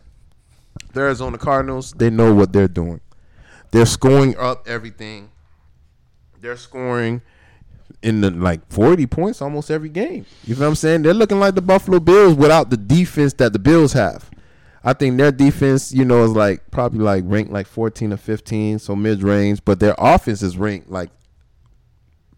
the 0.93 1.01
Arizona 1.01 1.37
Cardinals, 1.39 1.93
they 1.93 2.09
know 2.09 2.35
what 2.35 2.53
they're 2.53 2.69
doing. 2.69 3.01
They're 3.73 3.87
scoring 3.87 4.37
up 4.39 4.67
everything. 4.69 5.31
They're 6.41 6.57
scoring 6.57 7.21
in 8.03 8.21
the 8.21 8.31
like 8.31 8.61
40 8.73 9.07
points 9.07 9.43
almost 9.43 9.71
every 9.71 9.89
game. 9.89 10.25
You 10.45 10.55
know 10.55 10.63
what 10.63 10.69
I'm 10.69 10.75
saying? 10.75 11.03
They're 11.03 11.15
looking 11.15 11.41
like 11.41 11.55
the 11.55 11.63
Buffalo 11.63 12.01
Bills 12.01 12.35
without 12.35 12.71
the 12.71 12.77
defense 12.77 13.35
that 13.35 13.53
the 13.53 13.59
Bills 13.59 13.93
have. 13.93 14.31
I 14.83 14.95
think 14.95 15.19
their 15.19 15.31
defense, 15.33 15.93
you 15.93 16.07
know, 16.07 16.25
is 16.25 16.31
like 16.31 16.71
probably 16.71 17.01
like 17.01 17.25
ranked 17.27 17.53
like 17.53 17.67
14 17.67 18.15
or 18.15 18.17
15, 18.17 18.79
so 18.79 18.97
mid 18.97 19.23
range, 19.23 19.63
but 19.65 19.79
their 19.79 19.95
offense 19.99 20.43
is 20.43 20.57
ranked 20.57 20.91
like 20.91 21.11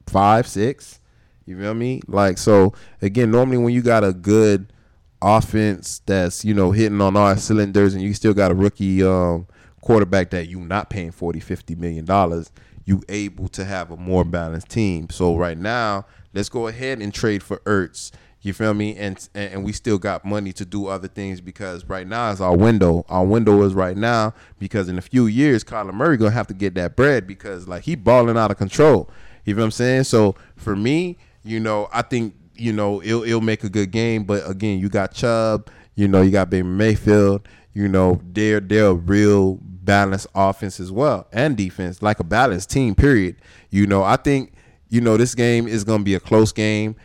five, 0.08 0.46
six. 0.46 0.98
You 1.46 1.58
feel 1.58 1.74
me? 1.74 2.00
Like 2.08 2.38
so 2.38 2.72
again, 3.00 3.30
normally 3.30 3.58
when 3.58 3.72
you 3.72 3.82
got 3.82 4.02
a 4.02 4.12
good 4.12 4.72
offense 5.20 6.00
that's, 6.06 6.44
you 6.44 6.54
know, 6.54 6.72
hitting 6.72 7.00
on 7.00 7.16
all 7.16 7.36
cylinders 7.36 7.94
and 7.94 8.02
you 8.02 8.12
still 8.12 8.34
got 8.34 8.50
a 8.50 8.54
rookie 8.54 9.04
um 9.04 9.46
quarterback 9.80 10.30
that 10.30 10.48
you 10.48 10.60
not 10.60 10.90
paying 10.90 11.12
40, 11.12 11.38
50 11.38 11.74
million 11.76 12.04
dollars, 12.04 12.50
you 12.84 13.02
able 13.08 13.48
to 13.48 13.64
have 13.64 13.90
a 13.90 13.96
more 13.96 14.24
balanced 14.24 14.68
team. 14.68 15.08
So 15.10 15.36
right 15.36 15.58
now, 15.58 16.06
let's 16.34 16.48
go 16.48 16.66
ahead 16.66 17.00
and 17.00 17.12
trade 17.12 17.42
for 17.42 17.58
Ertz. 17.58 18.10
You 18.40 18.52
feel 18.52 18.74
me? 18.74 18.96
And 18.96 19.28
and 19.34 19.62
we 19.62 19.72
still 19.72 19.98
got 19.98 20.24
money 20.24 20.52
to 20.54 20.64
do 20.64 20.88
other 20.88 21.06
things 21.06 21.40
because 21.40 21.84
right 21.84 22.06
now 22.06 22.30
is 22.30 22.40
our 22.40 22.56
window. 22.56 23.04
Our 23.08 23.24
window 23.24 23.62
is 23.62 23.72
right 23.72 23.96
now 23.96 24.34
because 24.58 24.88
in 24.88 24.98
a 24.98 25.02
few 25.02 25.26
years, 25.26 25.62
Kyler 25.62 25.94
Murray 25.94 26.16
gonna 26.16 26.32
have 26.32 26.48
to 26.48 26.54
get 26.54 26.74
that 26.74 26.96
bread 26.96 27.26
because 27.26 27.68
like 27.68 27.84
he 27.84 27.94
balling 27.94 28.36
out 28.36 28.50
of 28.50 28.56
control. 28.56 29.08
You 29.44 29.54
know 29.54 29.60
what 29.60 29.66
I'm 29.66 29.70
saying? 29.70 30.04
So 30.04 30.34
for 30.56 30.74
me, 30.74 31.18
you 31.44 31.60
know, 31.60 31.88
I 31.92 32.02
think 32.02 32.34
you 32.56 32.72
know 32.72 33.00
it'll 33.02 33.22
it'll 33.22 33.40
make 33.40 33.62
a 33.62 33.68
good 33.68 33.92
game. 33.92 34.24
But 34.24 34.48
again, 34.50 34.80
you 34.80 34.88
got 34.88 35.14
Chubb. 35.14 35.70
You 35.94 36.08
know, 36.08 36.20
you 36.22 36.32
got 36.32 36.50
Baker 36.50 36.64
Mayfield. 36.64 37.46
You 37.74 37.86
know, 37.86 38.20
they're 38.32 38.60
they're 38.60 38.86
a 38.86 38.94
real 38.94 39.60
balanced 39.84 40.26
offense 40.34 40.78
as 40.80 40.90
well 40.92 41.26
and 41.32 41.56
defense, 41.56 42.02
like 42.02 42.20
a 42.20 42.24
balanced 42.24 42.70
team. 42.70 42.94
Period. 42.94 43.36
You 43.70 43.86
know, 43.86 44.02
I 44.02 44.16
think 44.16 44.52
you 44.88 45.00
know 45.00 45.16
this 45.16 45.34
game 45.34 45.66
is 45.66 45.84
gonna 45.84 46.04
be 46.04 46.14
a 46.14 46.20
close 46.20 46.52
game. 46.52 46.96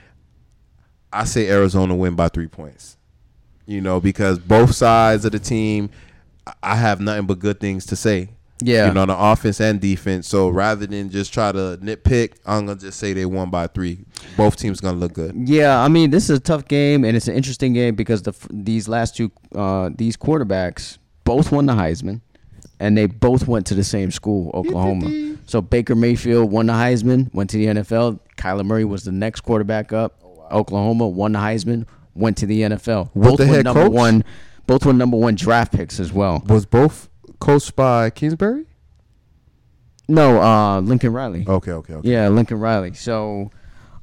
I 1.12 1.24
say 1.24 1.50
Arizona 1.50 1.96
win 1.96 2.16
by 2.16 2.28
three 2.30 2.48
points. 2.48 2.98
You 3.66 3.82
know, 3.82 4.00
because 4.00 4.40
both 4.40 4.74
sides 4.76 5.26
of 5.26 5.32
the 5.34 5.40
team, 5.40 5.90
I- 6.64 6.76
have 6.76 7.02
nothing 7.02 7.26
but 7.26 7.40
good 7.40 7.60
things 7.60 7.86
to 7.88 7.96
say. 7.96 8.30
Yeah. 8.60 8.88
You 8.88 8.94
know, 8.94 9.02
on 9.02 9.08
the 9.10 9.18
offense 9.18 9.60
and 9.62 9.80
defense. 9.80 10.28
So 10.28 10.50
rather 10.50 10.88
than 10.88 11.10
just 11.10 11.34
try 11.34 11.52
to 11.52 11.78
nitpick, 11.82 12.34
I'm 12.46 12.66
gonna 12.66 12.80
just 12.80 12.98
say 13.00 13.14
they 13.14 13.26
won 13.26 13.50
by 13.50 13.68
three. 13.68 14.06
Both 14.36 14.56
teams 14.58 14.80
gonna 14.80 14.98
look 14.98 15.14
good. 15.14 15.36
Yeah, 15.48 15.80
I 15.80 15.90
mean, 15.90 16.10
this 16.10 16.30
is 16.30 16.38
a 16.38 16.42
tough 16.42 16.66
game 16.68 17.04
and 17.04 17.16
it's 17.16 17.28
an 17.28 17.36
interesting 17.36 17.74
game 17.74 17.96
because 17.96 18.22
the 18.24 18.34
these 18.52 18.88
last 18.88 19.16
two 19.16 19.32
uh, 19.54 19.90
these 19.96 20.18
quarterbacks 20.18 20.98
both 21.24 21.52
won 21.52 21.66
the 21.66 21.74
Heisman, 21.74 22.22
and 22.80 22.98
they 22.98 23.06
both 23.08 23.48
went 23.48 23.66
to 23.68 23.76
the 23.76 23.84
same 23.84 24.12
school, 24.12 24.52
Oklahoma. 24.54 25.38
So 25.46 25.62
Baker 25.62 25.96
Mayfield 25.96 26.52
won 26.52 26.68
the 26.68 26.74
Heisman, 26.74 27.34
went 27.34 27.50
to 27.52 27.58
the 27.58 27.66
NFL. 27.68 28.20
Kyler 28.38 28.66
Murray 28.66 28.86
was 28.86 29.04
the 29.04 29.12
next 29.12 29.42
quarterback 29.42 29.94
up. 29.94 30.22
Oklahoma 30.52 31.08
won 31.08 31.32
the 31.34 31.40
Heisman, 31.40 31.88
went 32.14 32.38
to 32.38 32.46
the 32.46 32.62
NFL. 32.62 33.10
Was 33.16 33.32
both 33.32 33.40
the 33.40 33.48
were 33.48 33.64
number 33.64 33.84
coach? 33.84 33.92
one. 33.92 34.24
Both 34.66 34.86
were 34.86 34.94
number 34.94 35.18
one 35.18 35.36
draft 35.36 35.72
picks 35.74 36.00
as 36.00 36.12
well. 36.12 36.44
Was 36.48 36.66
both 36.66 37.10
coached 37.40 37.76
by 37.76 38.10
Kingsbury? 38.10 38.66
No, 40.10 40.42
uh, 40.42 40.80
Lincoln 40.82 41.14
Riley. 41.14 41.46
Okay, 41.48 41.72
okay, 41.72 41.94
okay. 41.96 42.10
Yeah, 42.10 42.30
Lincoln 42.30 42.60
Riley. 42.60 42.94
So 42.94 43.52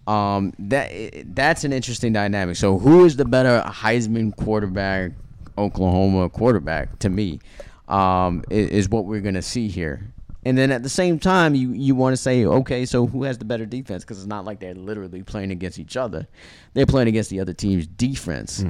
um, 0.06 0.52
that 0.58 0.90
that's 1.34 1.64
an 1.64 1.72
interesting 1.72 2.12
dynamic. 2.12 2.56
So 2.56 2.78
who 2.78 3.04
is 3.04 3.16
the 3.16 3.24
better 3.24 3.62
Heisman 3.66 4.36
quarterback, 4.36 5.12
Oklahoma 5.56 6.28
quarterback 6.28 6.98
to 7.00 7.08
me, 7.08 7.40
um, 7.88 8.44
is, 8.50 8.70
is 8.70 8.88
what 8.88 9.04
we're 9.06 9.20
gonna 9.20 9.42
see 9.42 9.68
here. 9.68 10.10
And 10.46 10.58
then 10.58 10.70
at 10.72 10.82
the 10.82 10.90
same 10.90 11.18
time, 11.18 11.54
you, 11.54 11.72
you 11.72 11.94
want 11.94 12.12
to 12.12 12.18
say, 12.18 12.44
okay, 12.44 12.84
so 12.84 13.06
who 13.06 13.22
has 13.22 13.38
the 13.38 13.46
better 13.46 13.64
defense? 13.64 14.04
Because 14.04 14.18
it's 14.18 14.26
not 14.26 14.44
like 14.44 14.60
they're 14.60 14.74
literally 14.74 15.22
playing 15.22 15.50
against 15.52 15.78
each 15.78 15.96
other; 15.96 16.26
they're 16.74 16.84
playing 16.84 17.08
against 17.08 17.30
the 17.30 17.40
other 17.40 17.54
team's 17.54 17.86
defense. 17.86 18.62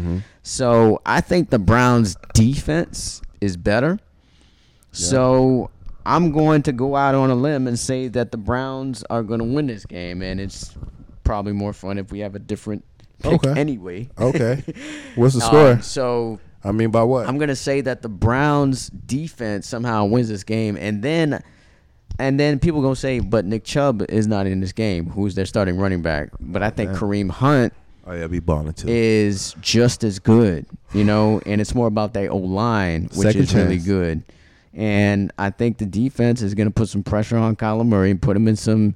So 0.44 1.02
I 1.04 1.20
think 1.20 1.50
the 1.50 1.58
Browns' 1.58 2.16
defense 2.32 3.20
is 3.40 3.56
better. 3.56 3.98
So 4.92 5.70
I'm 6.06 6.30
going 6.30 6.62
to 6.62 6.72
go 6.72 6.94
out 6.96 7.14
on 7.14 7.30
a 7.30 7.34
limb 7.34 7.66
and 7.66 7.78
say 7.78 8.08
that 8.08 8.30
the 8.30 8.38
Browns 8.38 9.02
are 9.10 9.22
going 9.22 9.40
to 9.40 9.44
win 9.46 9.66
this 9.66 9.84
game, 9.84 10.22
and 10.22 10.40
it's 10.40 10.74
probably 11.24 11.52
more 11.52 11.72
fun 11.72 11.98
if 11.98 12.12
we 12.12 12.20
have 12.20 12.34
a 12.34 12.38
different 12.38 12.84
pick 13.20 13.32
Okay. 13.44 13.58
anyway. 13.60 14.08
Okay. 14.18 14.62
What's 15.16 15.34
the 15.34 15.42
Um, 15.44 15.46
score? 15.48 15.82
so 15.82 16.40
I 16.64 16.72
mean, 16.72 16.90
by 16.90 17.02
what? 17.02 17.28
I'm 17.28 17.38
gonna 17.38 17.56
say 17.56 17.80
that 17.82 18.02
the 18.02 18.08
Browns 18.08 18.88
defense 18.88 19.66
somehow 19.66 20.06
wins 20.06 20.28
this 20.28 20.44
game, 20.44 20.76
and 20.76 21.02
then 21.02 21.42
and 22.18 22.38
then 22.38 22.58
people 22.58 22.80
gonna 22.80 22.96
say, 22.96 23.20
but 23.20 23.44
Nick 23.44 23.64
Chubb 23.64 24.02
is 24.08 24.26
not 24.26 24.46
in 24.46 24.60
this 24.60 24.72
game. 24.72 25.10
Who's 25.10 25.34
their 25.34 25.46
starting 25.46 25.76
running 25.76 26.02
back? 26.02 26.30
But 26.40 26.62
I 26.62 26.70
think 26.70 26.92
Kareem 26.92 27.30
Hunt 27.30 27.72
oh 28.06 28.12
yeah, 28.14 28.26
be 28.26 28.40
balling 28.40 28.72
too. 28.72 28.88
is 28.88 29.54
just 29.60 30.04
as 30.04 30.18
good, 30.18 30.66
you 30.92 31.04
know, 31.04 31.40
and 31.46 31.60
it's 31.60 31.74
more 31.74 31.86
about 31.86 32.14
their 32.14 32.30
O 32.30 32.36
line, 32.36 33.04
which 33.14 33.28
Second 33.28 33.42
is 33.42 33.54
really 33.54 33.78
good. 33.78 34.22
And 34.72 35.32
I 35.38 35.50
think 35.50 35.78
the 35.78 35.86
defense 35.86 36.42
is 36.42 36.54
going 36.54 36.66
to 36.66 36.74
put 36.74 36.88
some 36.88 37.04
pressure 37.04 37.36
on 37.36 37.54
Kyler 37.54 37.86
Murray 37.86 38.10
and 38.10 38.20
put 38.20 38.36
him 38.36 38.48
in 38.48 38.56
some 38.56 38.94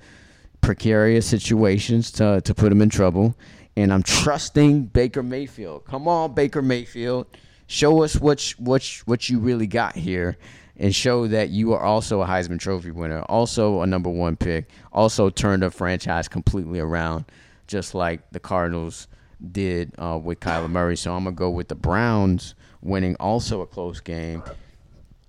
precarious 0.60 1.26
situations 1.26 2.10
to 2.12 2.40
to 2.42 2.54
put 2.54 2.72
him 2.72 2.82
in 2.82 2.88
trouble. 2.88 3.36
And 3.76 3.92
I'm 3.92 4.02
trusting 4.02 4.86
Baker 4.86 5.22
Mayfield. 5.22 5.84
Come 5.84 6.08
on, 6.08 6.34
Baker 6.34 6.62
Mayfield, 6.62 7.26
show 7.68 8.02
us 8.02 8.16
what 8.16 8.54
what 8.58 8.84
what 9.04 9.28
you 9.28 9.38
really 9.38 9.68
got 9.68 9.94
here, 9.94 10.36
and 10.76 10.92
show 10.92 11.28
that 11.28 11.50
you 11.50 11.72
are 11.72 11.82
also 11.82 12.20
a 12.22 12.26
Heisman 12.26 12.58
Trophy 12.58 12.90
winner, 12.90 13.20
also 13.22 13.82
a 13.82 13.86
number 13.86 14.10
one 14.10 14.34
pick, 14.34 14.68
also 14.92 15.30
turned 15.30 15.62
a 15.62 15.70
franchise 15.70 16.26
completely 16.26 16.80
around, 16.80 17.26
just 17.68 17.94
like 17.94 18.28
the 18.32 18.40
Cardinals 18.40 19.06
did 19.52 19.94
uh, 19.98 20.18
with 20.20 20.40
Kyler 20.40 20.68
Murray. 20.68 20.96
So 20.96 21.14
I'm 21.14 21.24
gonna 21.24 21.36
go 21.36 21.50
with 21.50 21.68
the 21.68 21.76
Browns 21.76 22.56
winning 22.80 23.14
also 23.20 23.60
a 23.60 23.66
close 23.66 24.00
game, 24.00 24.42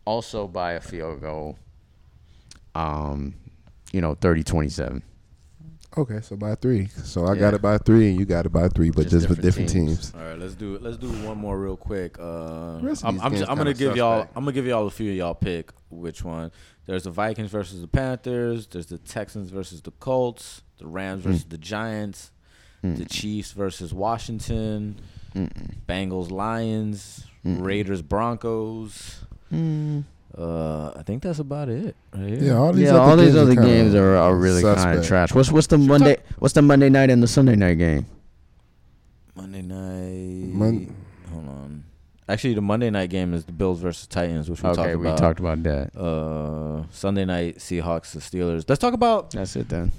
also 0.05 0.47
by 0.47 0.73
a 0.73 0.81
field 0.81 1.21
goal. 1.21 1.59
Um, 2.75 3.35
you 3.91 4.01
know, 4.01 4.15
30-27. 4.15 5.01
Okay, 5.97 6.21
so 6.21 6.35
by 6.35 6.55
three. 6.55 6.87
So 6.87 7.25
I 7.25 7.33
Yeah. 7.33 7.39
got 7.39 7.53
it 7.55 7.61
by 7.61 7.77
three, 7.79 8.09
and 8.09 8.19
you 8.19 8.25
got 8.25 8.45
it 8.45 8.51
by 8.51 8.67
three, 8.69 8.91
but 8.91 9.03
Just 9.03 9.11
just, 9.11 9.29
with 9.29 9.41
different 9.41 9.69
different 9.69 9.87
teams. 9.87 10.11
teams. 10.11 10.15
All 10.15 10.29
right, 10.29 10.39
let's 10.39 10.53
do 10.53 10.75
it. 10.75 10.83
Let's 10.83 10.97
do 10.97 11.09
one 11.09 11.37
more 11.37 11.59
real 11.59 11.75
quick. 11.77 12.19
Uh, 12.19 12.77
I'm, 12.77 12.81
I'm, 12.83 12.89
just, 12.91 13.03
I'm 13.03 13.21
gonna 13.57 13.73
kinda 13.73 13.73
give 13.73 13.97
y'all. 13.97 14.21
I'm 14.35 14.43
gonna 14.43 14.51
give 14.51 14.67
y'all 14.67 14.85
a 14.85 14.91
few 14.91 15.11
of 15.11 15.17
y'all 15.17 15.33
pick 15.33 15.71
which 15.89 16.23
one. 16.23 16.51
There's 16.85 17.03
the 17.03 17.11
Vikings 17.11 17.49
versus 17.49 17.81
the 17.81 17.87
Panthers. 17.87 18.67
There's 18.67 18.87
the 18.87 18.97
Texans 18.97 19.49
versus 19.49 19.81
the 19.81 19.91
Colts. 19.91 20.61
The 20.77 20.87
Rams 20.87 21.23
versus 21.23 21.43
mm. 21.43 21.49
the 21.49 21.57
Giants. 21.57 22.31
Mm. 22.83 22.97
The 22.97 23.05
Chiefs 23.05 23.51
versus 23.51 23.93
Washington. 23.93 24.99
Bengals 25.87 26.31
Lions. 26.31 27.25
Raiders 27.43 28.01
Broncos. 28.01 29.21
Mm. 29.51 30.03
Uh, 30.39 30.93
I 30.95 31.03
think 31.03 31.21
that's 31.21 31.39
about 31.39 31.67
it. 31.67 31.95
Right. 32.15 32.39
Yeah, 32.39 32.53
all 32.53 32.71
these 32.71 32.85
yeah, 32.85 32.91
other 32.91 32.99
all 32.99 33.17
these 33.17 33.33
games 33.33 33.35
are 33.35 33.41
other 33.41 33.55
kinda 33.55 33.67
games 33.67 33.93
are, 33.95 34.15
are 34.15 34.35
really 34.35 34.61
kind 34.61 34.97
of 34.97 35.05
trash. 35.05 35.33
What's 35.33 35.51
what's 35.51 35.67
the 35.67 35.77
Monday? 35.77 36.15
What's 36.37 36.53
the 36.53 36.61
Monday 36.61 36.87
night 36.89 37.09
and 37.09 37.21
the 37.21 37.27
Sunday 37.27 37.57
night 37.57 37.77
game? 37.77 38.05
Monday 39.35 39.61
night. 39.61 40.53
Mon- 40.53 40.95
hold 41.31 41.47
on. 41.49 41.83
Actually, 42.29 42.53
the 42.53 42.61
Monday 42.61 42.89
night 42.89 43.09
game 43.09 43.33
is 43.33 43.43
the 43.43 43.51
Bills 43.51 43.81
versus 43.81 44.07
Titans, 44.07 44.49
which 44.49 44.61
we 44.63 44.69
okay, 44.69 44.75
talked 44.83 44.97
we 44.99 45.07
about. 45.07 45.17
talked 45.17 45.39
about 45.39 45.63
that. 45.63 45.95
uh 45.99 46.83
Sunday 46.91 47.25
night 47.25 47.57
Seahawks 47.57 48.13
the 48.13 48.19
Steelers. 48.19 48.63
Let's 48.69 48.79
talk 48.79 48.93
about 48.93 49.31
That's 49.31 49.55
it 49.57 49.67
then. 49.67 49.91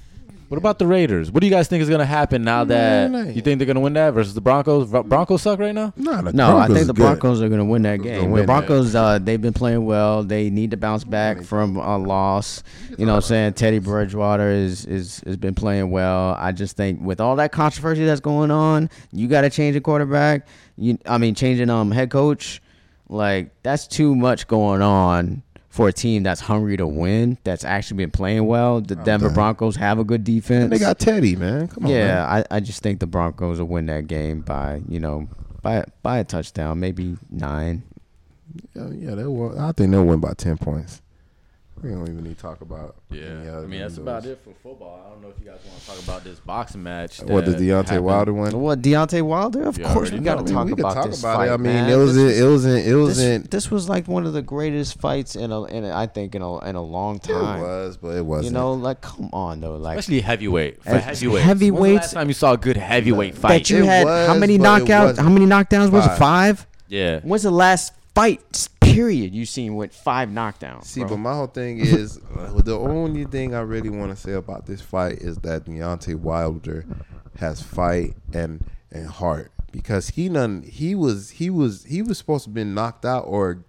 What 0.51 0.59
about 0.59 0.81
the 0.81 0.87
Raiders? 0.87 1.31
What 1.31 1.43
do 1.43 1.47
you 1.47 1.53
guys 1.53 1.69
think 1.69 1.81
is 1.81 1.89
gonna 1.89 2.05
happen 2.05 2.43
now 2.43 2.65
that 2.65 3.09
Monday 3.09 3.35
you 3.35 3.41
think 3.41 3.61
they're 3.61 3.67
gonna 3.67 3.79
win 3.79 3.93
that 3.93 4.11
versus 4.11 4.35
the 4.35 4.41
Broncos? 4.41 4.91
Broncos 4.91 5.43
suck 5.43 5.61
right 5.61 5.73
now. 5.73 5.93
Nah, 5.97 6.23
the 6.23 6.33
No, 6.33 6.49
I 6.59 6.67
Broncos 6.67 6.67
think 6.75 6.81
is 6.81 6.87
the 6.89 6.93
good. 6.93 7.03
Broncos 7.03 7.41
are 7.41 7.49
going 7.49 7.61
to 7.61 7.65
win 7.65 7.83
that 7.83 8.03
game. 8.03 8.33
win 8.33 8.33
The 8.33 8.41
that. 8.41 8.47
Broncos, 8.47 8.95
uh, 8.97 9.21
they've 9.21 9.41
been 9.41 9.53
playing 9.53 9.87
well. 9.87 10.25
They 10.25 10.51
need 10.51 10.73
to 10.73 10.77
bounce 10.77 11.05
back 11.05 11.43
from 11.45 11.77
a 11.77 11.97
loss. 11.99 12.65
You 12.99 13.07
know 13.07 13.13
what 13.13 13.19
I'm 13.19 13.23
saying? 13.29 13.53
Teddy 13.53 13.79
Bridgewater 13.79 14.51
is 14.51 14.87
is 14.87 15.23
has 15.25 15.37
been 15.37 15.55
playing 15.55 15.93
well. 15.93 16.35
I 16.37 16.51
just 16.51 16.77
think 16.77 17.01
with 17.01 17.21
all 17.21 17.37
that 17.37 17.53
controversy 17.53 18.05
that's 18.05 18.21
going 18.21 18.51
on, 18.51 18.91
you 19.13 19.29
got 19.29 19.43
to 19.43 19.51
change 19.51 19.77
a 19.77 19.81
quarterback. 19.81 20.49
You, 20.77 20.99
I 21.07 21.19
mean, 21.19 21.37
changing 21.37 21.71
um 21.71 21.93
head 21.93 22.11
coach, 22.11 22.61
like 23.09 23.53
that's 23.63 23.87
too 23.87 24.17
much 24.17 24.49
going 24.49 24.83
on 24.83 25.45
for 25.71 25.89
a 25.89 25.93
team 25.93 26.25
that's 26.25 26.41
hungry 26.41 26.77
to 26.77 26.87
win. 26.87 27.39
That's 27.45 27.65
actually 27.65 27.99
been 27.99 28.11
playing 28.11 28.47
well. 28.47 28.81
The 28.81 28.99
oh, 29.01 29.05
Denver 29.05 29.29
done. 29.29 29.35
Broncos 29.35 29.77
have 29.77 29.99
a 29.99 30.05
good 30.05 30.25
defense. 30.25 30.65
And 30.65 30.73
they 30.73 30.79
got 30.79 30.99
Teddy, 30.99 31.37
man. 31.37 31.69
Come 31.69 31.87
on, 31.87 31.91
Yeah, 31.91 32.07
man. 32.07 32.45
I, 32.51 32.57
I 32.57 32.61
just 32.61 32.83
think 32.83 33.01
the 33.01 33.07
Broncos 33.07 33.59
will 33.61 33.67
win 33.67 33.87
that 33.87 34.09
game 34.09 34.41
by 34.41 34.83
you 34.89 35.01
know 35.01 35.29
by 35.63 35.85
by 36.03 36.19
a 36.19 36.25
touchdown, 36.25 36.81
maybe 36.81 37.17
nine. 37.31 37.85
Yeah, 38.75 38.91
yeah, 38.91 39.15
they 39.15 39.25
will. 39.25 39.59
I 39.59 39.73
think 39.73 39.93
they'll 39.93 40.05
win 40.05 40.21
by 40.21 40.35
ten 40.35 40.59
points. 40.59 41.01
We 41.83 41.91
don't 41.91 42.03
even 42.03 42.23
need 42.23 42.37
to 42.37 42.43
talk 42.43 42.61
about. 42.61 42.97
any 43.11 43.21
I 43.21 43.61
mean 43.63 43.81
that's 43.81 43.95
than 43.95 44.03
about 44.03 44.27
it 44.27 44.39
for 44.45 44.53
football. 44.63 45.03
I 45.07 45.11
don't 45.11 45.23
know 45.23 45.29
if 45.29 45.39
you 45.41 45.47
guys 45.51 45.61
want 45.67 45.81
to 45.81 45.87
talk 45.87 46.03
about 46.03 46.25
this 46.25 46.39
boxing 46.41 46.83
match. 46.83 47.23
What 47.23 47.47
the 47.47 47.53
that 47.53 47.61
Deontay 47.61 47.87
happened. 47.87 48.05
Wilder 48.05 48.33
one? 48.35 48.61
What 48.61 48.83
Deontay 48.83 49.23
Wilder? 49.23 49.63
Of 49.63 49.79
You 49.79 49.85
course, 49.87 50.11
we 50.11 50.19
got 50.19 50.35
to 50.37 50.43
know. 50.45 50.53
talk 50.53 50.67
we, 50.67 50.75
we 50.75 50.81
about 50.81 50.93
could 50.95 51.01
talk 51.03 51.11
this 51.11 51.21
about 51.21 51.37
fight, 51.37 51.49
it. 51.49 51.53
I 51.53 51.57
mean, 51.57 51.73
man. 51.73 51.91
it 51.91 51.97
was 51.97 52.15
This 52.15 52.39
it 52.39 52.45
wasn't 52.45 52.79
it 52.81 52.85
this, 52.91 52.95
wasn't 52.97 53.51
this 53.51 53.71
was 53.71 53.89
like 53.89 54.09
one 54.09 54.27
of 54.27 54.33
the 54.35 54.43
greatest 54.43 55.01
fights 55.01 55.37
in 55.37 55.51
a, 55.53 55.65
in 55.65 55.85
a 55.85 55.95
I 55.97 56.07
think 56.07 56.35
in 56.35 56.43
a 56.43 56.59
in 56.67 56.77
a 56.77 56.83
long 56.83 57.19
time. 57.19 57.61
it 57.61 57.63
was, 57.63 57.97
but 57.97 58.17
it 58.17 58.27
wasn't. 58.27 58.47
You 58.53 58.59
know, 58.59 58.75
like 58.75 59.01
come 59.01 59.31
on 59.33 59.61
though, 59.61 59.77
like 59.77 59.99
Especially 59.99 60.21
heavyweight. 60.21 60.83
For 60.83 60.91
As- 60.91 61.05
heavyweight. 61.23 61.73
When's 61.81 61.97
last 62.03 62.13
time 62.13 62.29
you 62.29 62.35
saw 62.35 62.53
a 62.53 62.57
good 62.59 62.77
heavyweight 62.77 63.35
that 63.37 63.41
fight? 63.41 63.71
you 63.71 63.79
It 63.79 63.87
had 63.87 64.07
how 64.29 64.35
many 64.35 64.59
knockouts? 64.59 65.19
How 65.19 65.31
many 65.31 65.47
knockdowns 65.47 65.91
was 65.91 66.05
it? 66.05 66.09
Five. 66.11 66.19
Five. 66.19 66.67
yeah. 66.89 67.21
When's 67.21 67.45
the 67.45 67.51
last 67.51 67.95
fight 68.15 68.69
period 68.95 69.35
you 69.35 69.47
seen 69.47 69.77
with 69.77 69.95
five 69.95 70.29
knockdowns? 70.29 70.85
See, 70.85 71.01
bro? 71.01 71.11
but 71.11 71.17
my 71.19 71.35
whole 71.35 71.47
thing 71.47 71.79
is 71.79 72.17
the 72.65 72.79
only 72.79 73.25
thing 73.25 73.55
I 73.55 73.61
really 73.61 73.91
want 73.91 74.11
to 74.11 74.17
say 74.17 74.33
about 74.33 74.67
this 74.67 74.81
fight 74.81 75.19
is 75.19 75.39
that 75.39 75.65
Deontay 75.65 76.17
Wilder 76.17 76.87
has 77.39 77.63
fight 77.63 78.15
and 78.33 78.65
and 78.93 79.07
heart 79.07 79.53
because 79.73 80.11
he 80.11 80.29
none 80.29 80.63
he 80.63 80.95
was 80.95 81.31
he 81.31 81.49
was 81.49 81.85
he 81.85 82.03
was 82.03 82.19
supposed 82.19 82.45
to 82.45 82.51
have 82.51 82.55
been 82.55 82.75
knocked 82.75 83.05
out 83.05 83.25
or 83.27 83.65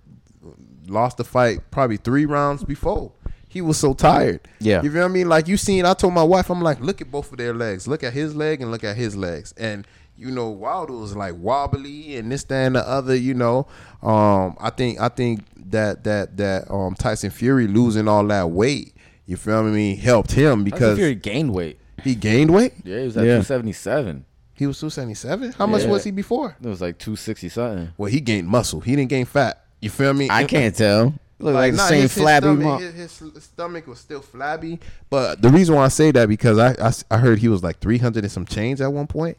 lost 0.87 1.17
the 1.17 1.23
fight 1.23 1.59
probably 1.71 1.97
three 1.97 2.25
rounds 2.25 2.63
before. 2.63 3.11
He 3.47 3.59
was 3.59 3.77
so 3.77 3.93
tired. 3.93 4.47
Yeah. 4.59 4.81
You 4.81 4.89
feel 4.89 5.01
what 5.01 5.09
I 5.09 5.13
mean? 5.13 5.27
Like 5.27 5.47
you 5.49 5.57
seen 5.57 5.85
I 5.85 5.93
told 5.93 6.13
my 6.13 6.23
wife, 6.23 6.49
I'm 6.49 6.61
like, 6.61 6.79
look 6.79 7.01
at 7.01 7.11
both 7.11 7.31
of 7.33 7.37
their 7.37 7.53
legs. 7.53 7.85
Look 7.85 8.01
at 8.01 8.13
his 8.13 8.33
leg 8.33 8.61
and 8.61 8.71
look 8.71 8.85
at 8.85 8.95
his 8.95 9.17
legs. 9.17 9.53
And 9.57 9.85
you 10.21 10.31
know, 10.31 10.49
Wilder 10.49 10.93
was 10.93 11.15
like 11.15 11.33
wobbly 11.37 12.15
and 12.15 12.31
this, 12.31 12.43
that, 12.45 12.65
and 12.67 12.75
the 12.75 12.87
other, 12.87 13.15
you 13.15 13.33
know. 13.33 13.67
Um, 14.03 14.55
I 14.59 14.69
think 14.69 14.99
I 14.99 15.09
think 15.09 15.41
that 15.71 16.03
that 16.03 16.37
that 16.37 16.69
um 16.71 16.95
Tyson 16.95 17.29
Fury 17.31 17.67
losing 17.67 18.07
all 18.07 18.25
that 18.27 18.49
weight, 18.51 18.93
you 19.25 19.35
feel 19.37 19.63
me, 19.63 19.95
helped 19.95 20.31
him 20.31 20.63
Because 20.63 20.79
because 20.79 20.97
Fury 20.97 21.15
gained 21.15 21.53
weight. 21.53 21.79
he 22.03 22.15
gained 22.15 22.53
weight. 22.53 22.73
Yeah, 22.83 22.99
he 22.99 23.05
was 23.05 23.17
at 23.17 23.23
Yeah. 23.25 23.41
277. 23.41 24.25
He 24.53 24.67
was 24.67 24.79
277. 24.79 25.53
How 25.53 25.65
much 25.65 25.85
was 25.85 26.03
he 26.03 26.11
before? 26.11 26.55
It 26.63 26.67
was 26.67 26.81
like 26.81 26.99
260 26.99 27.49
something. 27.49 27.89
Well, 27.97 28.11
he 28.11 28.21
gained 28.21 28.47
muscle. 28.47 28.79
He 28.79 28.95
didn't 28.95 29.09
gain 29.09 29.25
fat. 29.25 29.65
You 29.81 29.89
feel 29.89 30.13
me? 30.13 30.27
I 30.29 30.43
can't 30.43 30.75
tell. 30.75 31.15
Look 31.39 31.55
like, 31.55 31.71
the 31.71 31.77
nah, 31.77 31.87
same 31.87 32.01
his- 32.03 32.13
his 32.13 32.21
flabby. 32.21 32.45
stomach, 32.45 32.81
his, 32.81 32.93
his 33.19 33.43
stomach 33.43 33.87
was 33.87 33.97
still 33.99 34.21
flabby, 34.21 34.79
but 35.09 35.41
the 35.41 35.49
reason 35.49 35.73
why 35.73 35.85
I 35.85 35.87
say 35.87 36.11
that 36.11 36.29
because 36.29 36.59
I 36.59 36.75
I 37.09 37.17
heard 37.17 37.39
he 37.39 37.47
was 37.47 37.63
like 37.63 37.79
three 37.79 37.97
hundred 37.97 38.23
and 38.23 38.31
some 38.31 38.45
change 38.45 38.79
at 38.79 38.93
one 38.93 39.07
point. 39.07 39.37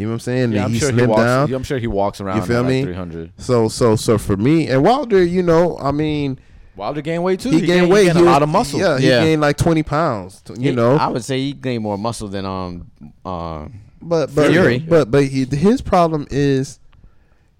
You 0.00 0.06
know 0.06 0.12
what 0.12 0.14
I'm 0.14 0.20
saying? 0.20 0.52
Yeah, 0.52 0.64
I'm 0.64 0.72
he 0.72 0.78
sure 0.78 0.92
he 0.92 1.02
walks. 1.06 1.20
down. 1.22 1.52
I'm 1.52 1.62
sure 1.62 1.78
he 1.78 1.86
walks 1.86 2.20
around. 2.22 2.38
You 2.38 2.42
feel 2.46 2.56
at 2.56 2.60
like 2.62 2.68
me? 2.70 2.82
300. 2.84 3.32
So 3.36 3.68
so 3.68 3.96
so 3.96 4.16
for 4.16 4.36
me 4.36 4.66
and 4.68 4.82
Wilder, 4.82 5.22
you 5.22 5.42
know, 5.42 5.76
I 5.78 5.90
mean, 5.90 6.38
Wilder 6.74 7.02
gained 7.02 7.22
weight 7.22 7.40
too. 7.40 7.50
he, 7.50 7.60
gained 7.60 7.90
weight. 7.90 8.00
He 8.00 8.06
gained 8.06 8.18
he 8.18 8.24
a 8.24 8.26
lot 8.26 8.40
was- 8.40 8.44
of 8.44 8.48
muscle. 8.48 8.80
Yeah, 8.80 8.98
he 8.98 9.08
Yeah. 9.08 9.20
gained 9.24 9.42
like 9.42 9.58
twenty 9.58 9.82
pounds. 9.82 10.42
You 10.56 10.70
He- 10.70 10.74
know, 10.74 10.96
I 10.96 11.08
would 11.08 11.22
say 11.24 11.38
he 11.38 11.52
gained 11.52 11.82
more 11.82 11.98
muscle 11.98 12.28
than 12.28 12.46
um 12.46 12.90
uh 13.26 13.66
but 14.00 14.34
but 14.34 14.50
Fury. 14.50 14.78
but 14.78 15.10
but 15.10 15.24
he, 15.26 15.44
his 15.44 15.82
problem 15.82 16.26
is 16.30 16.80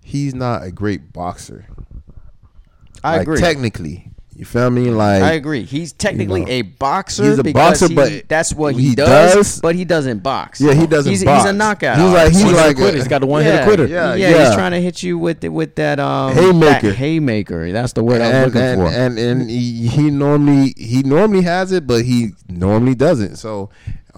he's 0.02 0.34
not 0.34 0.62
a 0.64 0.70
great 0.72 1.12
boxer. 1.12 1.66
I 3.04 3.12
Like, 3.18 3.22
agree. 3.22 3.38
Technically, 3.38 4.09
you 4.40 4.46
feel 4.46 4.70
me? 4.70 4.90
Like 4.90 5.22
I 5.22 5.32
agree. 5.32 5.64
He's 5.64 5.92
technically 5.92 6.40
know, 6.46 6.50
a 6.50 6.62
boxer. 6.62 7.24
he's 7.24 7.38
a 7.38 7.44
boxer, 7.44 7.88
he- 7.88 7.94
but 7.94 8.26
that's 8.26 8.54
what 8.54 8.74
he, 8.74 8.88
he 8.88 8.94
does, 8.94 9.34
does- 9.34 9.60
But 9.60 9.74
he 9.76 9.84
doesn't 9.84 10.22
box. 10.22 10.62
Yeah, 10.62 10.72
he 10.72 10.86
doesn't 10.86 11.10
He's, 11.10 11.22
box. 11.22 11.42
he's 11.42 11.50
a 11.50 11.52
knockout. 11.52 11.98
He's 11.98 12.06
like- 12.06 12.16
artist. 12.32 12.42
he's 12.42 12.52
like 12.54 12.78
a- 12.78 12.92
He's 12.92 13.06
got 13.08 13.18
the 13.20 13.26
one 13.26 13.44
yeah, 13.44 13.58
hit 13.58 13.64
quitter. 13.64 13.86
Yeah, 13.86 14.14
yeah, 14.14 14.30
yeah. 14.30 14.44
He's 14.46 14.54
trying 14.54 14.72
to 14.72 14.80
hit 14.80 15.02
you 15.02 15.18
with 15.18 15.40
the, 15.40 15.50
with 15.50 15.74
that 15.76 16.00
um 16.00 16.32
Haymaker. 16.34 16.88
that 16.88 16.96
haymaker. 16.96 17.70
That's 17.70 17.92
the 17.92 18.02
word 18.02 18.22
I 18.22 18.44
was 18.44 18.54
looking 18.54 18.60
and, 18.68 18.80
for. 18.80 18.86
and 18.88 19.18
and 19.18 19.50
he, 19.50 19.88
he 19.88 20.10
normally 20.10 20.72
he 20.78 21.02
normally 21.02 21.42
has 21.42 21.70
it, 21.72 21.86
but 21.86 22.04
he 22.06 22.30
normally 22.48 22.94
doesn't. 22.94 23.36
So, 23.36 23.68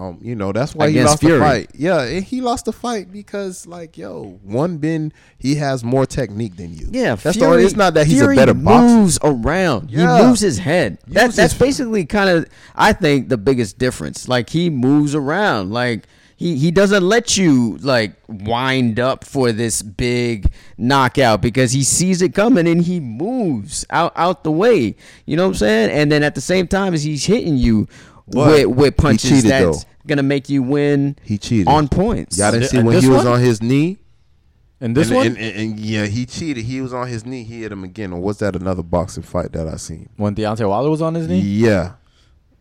um, 0.02 0.18
you 0.22 0.34
know 0.34 0.52
that's 0.52 0.74
why 0.74 0.90
he 0.90 1.02
lost 1.02 1.20
Fury. 1.20 1.38
the 1.38 1.44
fight. 1.44 1.70
Yeah, 1.74 2.02
and 2.02 2.24
he 2.24 2.40
lost 2.40 2.64
the 2.64 2.72
fight 2.72 3.12
because 3.12 3.66
like 3.66 3.96
yo, 3.96 4.38
one 4.42 4.78
bin 4.78 5.12
he 5.38 5.54
has 5.56 5.84
more 5.84 6.06
technique 6.06 6.56
than 6.56 6.74
you. 6.74 6.88
yeah, 6.90 7.14
that's 7.14 7.36
Fury, 7.36 7.38
the 7.38 7.46
only. 7.52 7.64
It's 7.64 7.76
not 7.76 7.94
that 7.94 8.06
he's 8.06 8.18
Fury 8.18 8.36
a 8.36 8.38
better 8.38 8.54
boxer. 8.54 8.88
moves 8.96 9.18
around. 9.22 9.90
Yeah. 9.90 10.18
He 10.18 10.24
moves 10.24 10.40
his 10.40 10.58
head. 10.58 10.98
That, 11.08 11.24
Uses- 11.24 11.36
that's 11.36 11.54
basically 11.54 12.04
kind 12.06 12.30
of 12.30 12.46
I 12.74 12.92
think 12.92 13.28
the 13.28 13.38
biggest 13.38 13.78
difference. 13.78 14.28
Like 14.28 14.50
he 14.50 14.70
moves 14.70 15.14
around. 15.14 15.70
Like 15.72 16.06
he 16.36 16.56
he 16.56 16.70
doesn't 16.72 17.04
let 17.04 17.36
you 17.36 17.76
like 17.82 18.14
wind 18.28 18.98
up 18.98 19.22
for 19.24 19.52
this 19.52 19.80
big 19.82 20.50
knockout 20.76 21.40
because 21.40 21.70
he 21.72 21.84
sees 21.84 22.20
it 22.22 22.34
coming 22.34 22.66
and 22.66 22.82
he 22.82 22.98
moves 22.98 23.86
out 23.90 24.12
out 24.16 24.42
the 24.42 24.50
way. 24.50 24.96
You 25.26 25.36
know 25.36 25.44
what 25.44 25.48
I'm 25.50 25.54
saying? 25.54 25.90
And 25.90 26.10
then 26.10 26.22
at 26.24 26.34
the 26.34 26.40
same 26.40 26.66
time 26.66 26.94
as 26.94 27.04
he's 27.04 27.24
hitting 27.26 27.56
you 27.56 27.86
But 28.26 28.66
with 28.68 28.76
with 28.76 28.94
he 28.94 29.02
punches 29.02 29.30
cheated, 29.30 29.50
that's 29.50 29.84
though. 29.84 29.90
Gonna 30.06 30.22
make 30.22 30.48
you 30.48 30.62
win 30.62 31.16
He 31.22 31.38
cheated 31.38 31.68
on 31.68 31.88
points. 31.88 32.38
Y'all 32.38 32.52
didn't 32.52 32.68
see 32.68 32.78
thi- 32.78 32.82
when 32.82 33.00
he 33.00 33.08
was 33.08 33.24
one? 33.24 33.34
on 33.34 33.40
his 33.40 33.62
knee. 33.62 33.98
And 34.80 34.96
this 34.96 35.08
and, 35.08 35.16
one, 35.16 35.26
and, 35.28 35.38
and, 35.38 35.56
and 35.56 35.78
yeah, 35.80 36.06
he 36.06 36.26
cheated. 36.26 36.64
He 36.64 36.80
was 36.80 36.92
on 36.92 37.06
his 37.06 37.24
knee. 37.24 37.44
He 37.44 37.60
hit 37.62 37.70
him 37.70 37.84
again. 37.84 38.12
Or 38.12 38.20
was 38.20 38.38
that 38.40 38.56
another 38.56 38.82
boxing 38.82 39.22
fight 39.22 39.52
that 39.52 39.68
I 39.68 39.76
seen? 39.76 40.08
when 40.16 40.34
Deontay 40.34 40.68
Wilder 40.68 40.90
was 40.90 41.00
on 41.00 41.14
his 41.14 41.28
knee, 41.28 41.38
Yeah, 41.38 41.92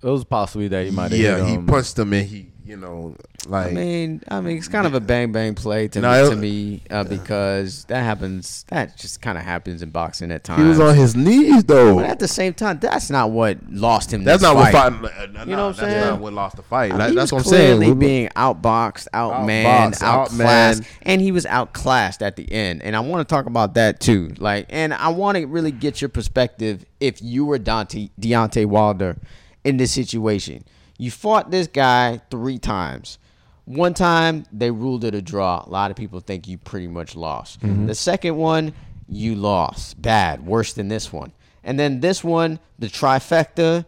it 0.03 0.07
was 0.07 0.23
possibly 0.23 0.67
that 0.67 0.85
he 0.85 0.91
might 0.91 1.09
have. 1.11 1.19
yeah. 1.19 1.43
hit 1.43 1.59
He 1.59 1.65
punched 1.65 1.97
him 1.97 2.13
and 2.13 2.27
he, 2.27 2.50
you 2.71 2.77
know, 2.77 3.13
like 3.47 3.67
I 3.67 3.71
mean, 3.71 4.23
I 4.29 4.39
mean, 4.39 4.57
it's 4.57 4.69
kind 4.69 4.87
of 4.87 4.93
a 4.93 5.01
bang 5.01 5.33
bang 5.33 5.55
play 5.55 5.89
to, 5.89 5.99
No, 5.99 6.23
me, 6.23 6.29
to 6.29 6.35
me 6.37 6.83
uh, 6.89 7.03
because 7.03 7.83
that 7.85 8.01
happens. 8.01 8.63
That 8.69 8.95
just 8.95 9.21
kind 9.21 9.37
of 9.37 9.43
happens 9.43 9.81
in 9.81 9.89
boxing 9.89 10.31
at 10.31 10.45
times. 10.45 10.61
he 10.61 10.67
was 10.69 10.79
on 10.79 10.95
his 10.95 11.13
knees 11.13 11.65
though. 11.65 11.95
but 11.95 12.05
at 12.05 12.19
the 12.19 12.29
same 12.29 12.53
time, 12.53 12.79
that's 12.79 13.09
not 13.09 13.31
what 13.31 13.57
lost 13.69 14.13
him. 14.13 14.23
That's 14.23 14.41
not 14.41 14.55
what 14.55 14.71
fight. 14.71 14.93
fight. 14.93 15.11
uh, 15.19 15.43
You 15.45 15.57
know 15.57 15.67
what 15.67 15.75
I'm 15.75 15.75
that's 15.75 15.79
saying? 15.79 15.99
not 16.11 16.21
what 16.21 16.31
lost 16.31 16.55
the 16.55 16.63
fight. 16.63 16.93
I 16.93 17.07
mean, 17.07 17.15
that's 17.15 17.33
what 17.33 17.39
I'm 17.39 17.43
saying. 17.43 17.77
clearly 17.79 17.93
being 17.93 18.29
outboxed, 18.29 19.09
outmanned, 19.13 19.95
Outboxed, 19.95 20.01
outclassed, 20.01 20.81
outmanned. 20.83 20.85
and 21.01 21.19
he 21.21 21.33
was 21.33 21.45
outclassed 21.45 22.21
at 22.23 22.37
the 22.37 22.49
end. 22.49 22.83
And 22.83 22.95
I 22.95 23.01
want 23.01 23.27
to 23.27 23.35
talk 23.35 23.47
about 23.47 23.73
that 23.73 23.99
too. 23.99 24.33
Like, 24.37 24.67
and 24.69 24.93
I 24.93 25.09
want 25.09 25.37
to 25.37 25.45
really 25.45 25.71
get 25.71 26.01
your 26.01 26.07
perspective 26.09 26.85
if 27.01 27.21
you 27.21 27.43
were 27.43 27.59
Dante 27.59 28.09
Deontay 28.17 28.65
Wilder 28.65 29.17
in 29.65 29.75
this 29.75 29.91
situation. 29.91 30.63
You 31.01 31.09
fought 31.09 31.49
this 31.49 31.65
guy 31.65 32.21
three 32.29 32.59
times. 32.59 33.17
One 33.65 33.95
time 33.95 34.45
they 34.53 34.69
ruled 34.69 35.03
it 35.03 35.15
a 35.15 35.21
draw. 35.21 35.63
A 35.65 35.69
lot 35.69 35.89
of 35.89 35.97
people 35.97 36.19
think 36.19 36.47
you 36.47 36.59
pretty 36.59 36.87
much 36.87 37.15
lost. 37.15 37.59
Mm-hmm. 37.61 37.87
The 37.87 37.95
second 37.95 38.37
one, 38.37 38.71
you 39.09 39.33
lost. 39.33 39.99
Bad, 39.99 40.45
worse 40.45 40.73
than 40.73 40.89
this 40.89 41.11
one. 41.11 41.31
And 41.63 41.79
then 41.79 42.01
this 42.01 42.23
one, 42.23 42.59
the 42.77 42.85
trifecta, 42.85 43.85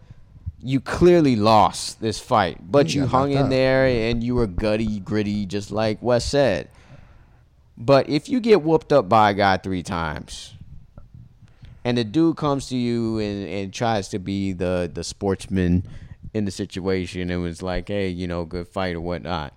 you 0.59 0.79
clearly 0.79 1.35
lost 1.35 2.01
this 2.01 2.19
fight, 2.19 2.57
but 2.71 2.95
You 2.95 3.01
you 3.01 3.07
hung 3.07 3.31
in 3.31 3.49
there 3.49 3.85
and 3.85 4.23
you 4.23 4.33
were 4.33 4.47
gutty, 4.47 4.99
gritty, 4.99 5.45
just 5.45 5.69
like 5.69 6.01
Wes 6.01 6.25
said. 6.25 6.67
But 7.77 8.09
if 8.09 8.27
you 8.27 8.39
get 8.39 8.63
whooped 8.63 8.91
up 8.91 9.07
by 9.07 9.29
a 9.29 9.33
guy 9.35 9.57
three 9.57 9.83
times, 9.83 10.55
and 11.85 11.95
the 11.95 12.03
dude 12.03 12.37
comes 12.37 12.69
to 12.69 12.75
you 12.75 13.19
and, 13.19 13.47
and 13.47 13.71
tries 13.71 14.09
to 14.09 14.17
be 14.17 14.51
the 14.51 14.89
the 14.91 15.03
sportsman 15.03 15.87
in 16.33 16.45
the 16.45 16.51
situation 16.51 17.29
and 17.29 17.41
was 17.41 17.61
like, 17.61 17.87
hey, 17.87 18.09
you 18.09 18.27
know, 18.27 18.45
good 18.45 18.67
fight 18.67 18.95
or 18.95 19.01
whatnot. 19.01 19.53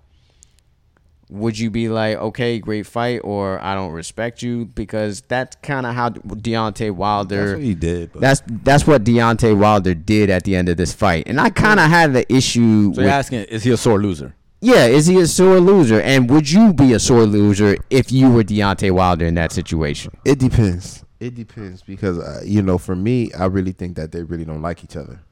Would 1.28 1.59
you 1.59 1.70
be 1.70 1.89
like, 1.89 2.19
okay, 2.19 2.61
great 2.61 2.86
fight, 2.86 3.20
or 3.24 3.61
I 3.61 3.74
don't 3.74 3.90
respect 3.90 4.43
you? 4.43 4.66
Because 4.66 5.23
that's 5.23 5.57
kind 5.57 5.85
of 5.85 5.93
how 5.94 6.11
Deontay 6.11 6.93
Wilder. 6.93 7.47
That's 7.47 7.57
what 7.57 7.65
he 7.65 7.74
did. 7.74 8.12
But 8.12 8.20
That's 8.20 8.43
that's 8.47 8.86
what 8.86 9.03
Deontay 9.03 9.59
Wilder 9.59 9.93
did 9.94 10.31
at 10.31 10.44
the 10.44 10.55
end 10.55 10.69
of 10.69 10.77
this 10.77 10.93
fight, 10.93 11.24
and 11.27 11.40
I 11.40 11.51
kind 11.51 11.81
of 11.81 11.90
had 11.90 12.12
the 12.12 12.32
issue. 12.32 12.85
So 12.85 12.89
with, 12.90 12.98
you're 12.98 13.09
asking, 13.09 13.40
is 13.47 13.65
he 13.65 13.73
a 13.73 13.77
sore 13.77 14.01
loser? 14.01 14.36
yeah, 14.61 14.86
is 14.86 15.07
he 15.07 15.19
a 15.20 15.27
sore 15.27 15.59
loser? 15.59 16.01
And 16.01 16.31
would 16.31 16.48
you 16.48 16.73
be 16.73 16.93
a 16.93 17.01
sore 17.01 17.24
loser 17.24 17.77
if 17.90 18.12
you 18.12 18.31
were 18.31 18.44
Deontay 18.44 18.93
Wilder 18.93 19.27
in 19.27 19.35
that 19.35 19.51
situation? 19.51 20.12
it 20.24 20.39
depends. 20.39 21.05
It 21.19 21.35
depends 21.35 21.82
because 21.82 22.19
uh, 22.19 22.43
you 22.44 22.62
know, 22.62 22.78
for 22.78 22.94
me, 22.94 23.32
I 23.32 23.47
really 23.47 23.73
think 23.73 23.97
that 23.97 24.12
they 24.12 24.23
really 24.23 24.44
don't 24.44 24.62
like 24.62 24.85
each 24.85 24.97
other. 24.97 25.23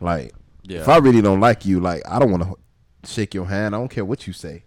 Like, 0.00 0.32
Yeah. 0.64 0.80
if 0.80 0.88
I 0.88 0.98
really 0.98 1.22
don't 1.22 1.40
like 1.40 1.64
you, 1.66 1.80
like 1.80 2.02
I 2.08 2.18
don't 2.18 2.30
want 2.30 2.42
to 2.44 3.08
shake 3.10 3.34
your 3.34 3.46
hand. 3.46 3.74
I 3.74 3.78
don't 3.78 3.88
care 3.90 4.04
what 4.04 4.26
you 4.26 4.32
say. 4.32 4.64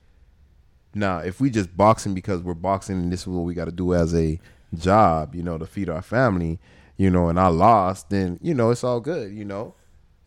Now, 0.96 1.20
if 1.20 1.42
we 1.42 1.50
just 1.50 1.76
boxing 1.76 2.14
because 2.14 2.42
we're 2.42 2.54
boxing 2.54 2.98
and 3.02 3.12
this 3.12 3.22
is 3.22 3.28
what 3.28 3.42
we 3.46 3.54
got 3.56 3.66
to 3.66 3.72
do 3.72 3.94
as 3.96 4.14
a 4.14 4.40
job, 4.76 5.34
you 5.36 5.42
know, 5.44 5.58
to 5.58 5.66
feed 5.66 5.90
our 5.90 6.02
family, 6.04 6.60
you 6.98 7.10
know, 7.10 7.30
and 7.30 7.40
I 7.40 7.48
lost, 7.48 8.10
then 8.12 8.38
you 8.42 8.54
know 8.54 8.70
it's 8.70 8.84
all 8.84 9.00
good. 9.00 9.34
You 9.34 9.44
know, 9.46 9.74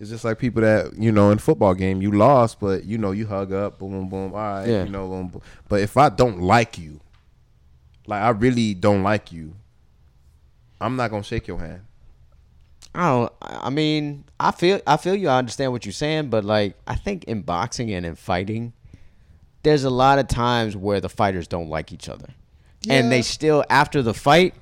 it's 0.00 0.10
just 0.10 0.24
like 0.24 0.38
people 0.40 0.62
that 0.62 0.94
you 0.98 1.12
know 1.12 1.30
in 1.30 1.38
football 1.38 1.74
game 1.74 2.02
you 2.02 2.10
lost, 2.10 2.58
but 2.58 2.84
you 2.84 2.98
know 2.98 3.12
you 3.12 3.26
hug 3.28 3.52
up, 3.52 3.78
boom, 3.78 3.92
boom, 3.92 4.08
boom. 4.08 4.32
All 4.34 4.38
right, 4.40 4.66
Yeah. 4.68 4.84
you 4.84 4.90
know, 4.90 5.06
boom, 5.08 5.28
boom. 5.28 5.42
But 5.68 5.80
if 5.82 5.96
I 5.96 6.08
don't 6.08 6.40
like 6.40 6.78
you, 6.78 7.00
like 8.08 8.22
I 8.22 8.30
really 8.30 8.74
don't 8.74 9.04
like 9.04 9.30
you, 9.30 9.54
I'm 10.80 10.96
not 10.96 11.10
gonna 11.10 11.22
shake 11.22 11.46
your 11.46 11.58
hand. 11.60 11.82
I 12.97 13.09
don't. 13.10 13.32
I 13.43 13.70
mean, 13.70 14.24
I 14.40 14.51
feel. 14.52 14.81
I 14.86 14.97
feel 14.97 15.14
you. 15.14 15.28
I 15.28 15.39
understand 15.39 15.73
what 15.73 15.85
you're 15.85 15.93
saying, 15.93 16.31
but 16.31 16.44
like, 16.44 16.74
I 16.86 16.94
think 16.94 17.24
in 17.24 17.43
boxing 17.43 17.93
and 17.93 18.06
in 18.06 18.14
fighting, 18.16 18.73
there's 19.62 19.85
a 19.85 19.90
lot 19.90 20.18
of 20.18 20.28
times 20.28 20.77
where 20.77 21.01
the 21.01 21.09
fighters 21.09 21.47
don't 21.47 21.68
like 21.68 21.93
each 21.93 22.09
other, 22.09 22.28
and 22.89 23.12
they 23.12 23.23
still 23.23 23.64
after 23.70 24.02
the 24.02 24.14
fight, 24.14 24.55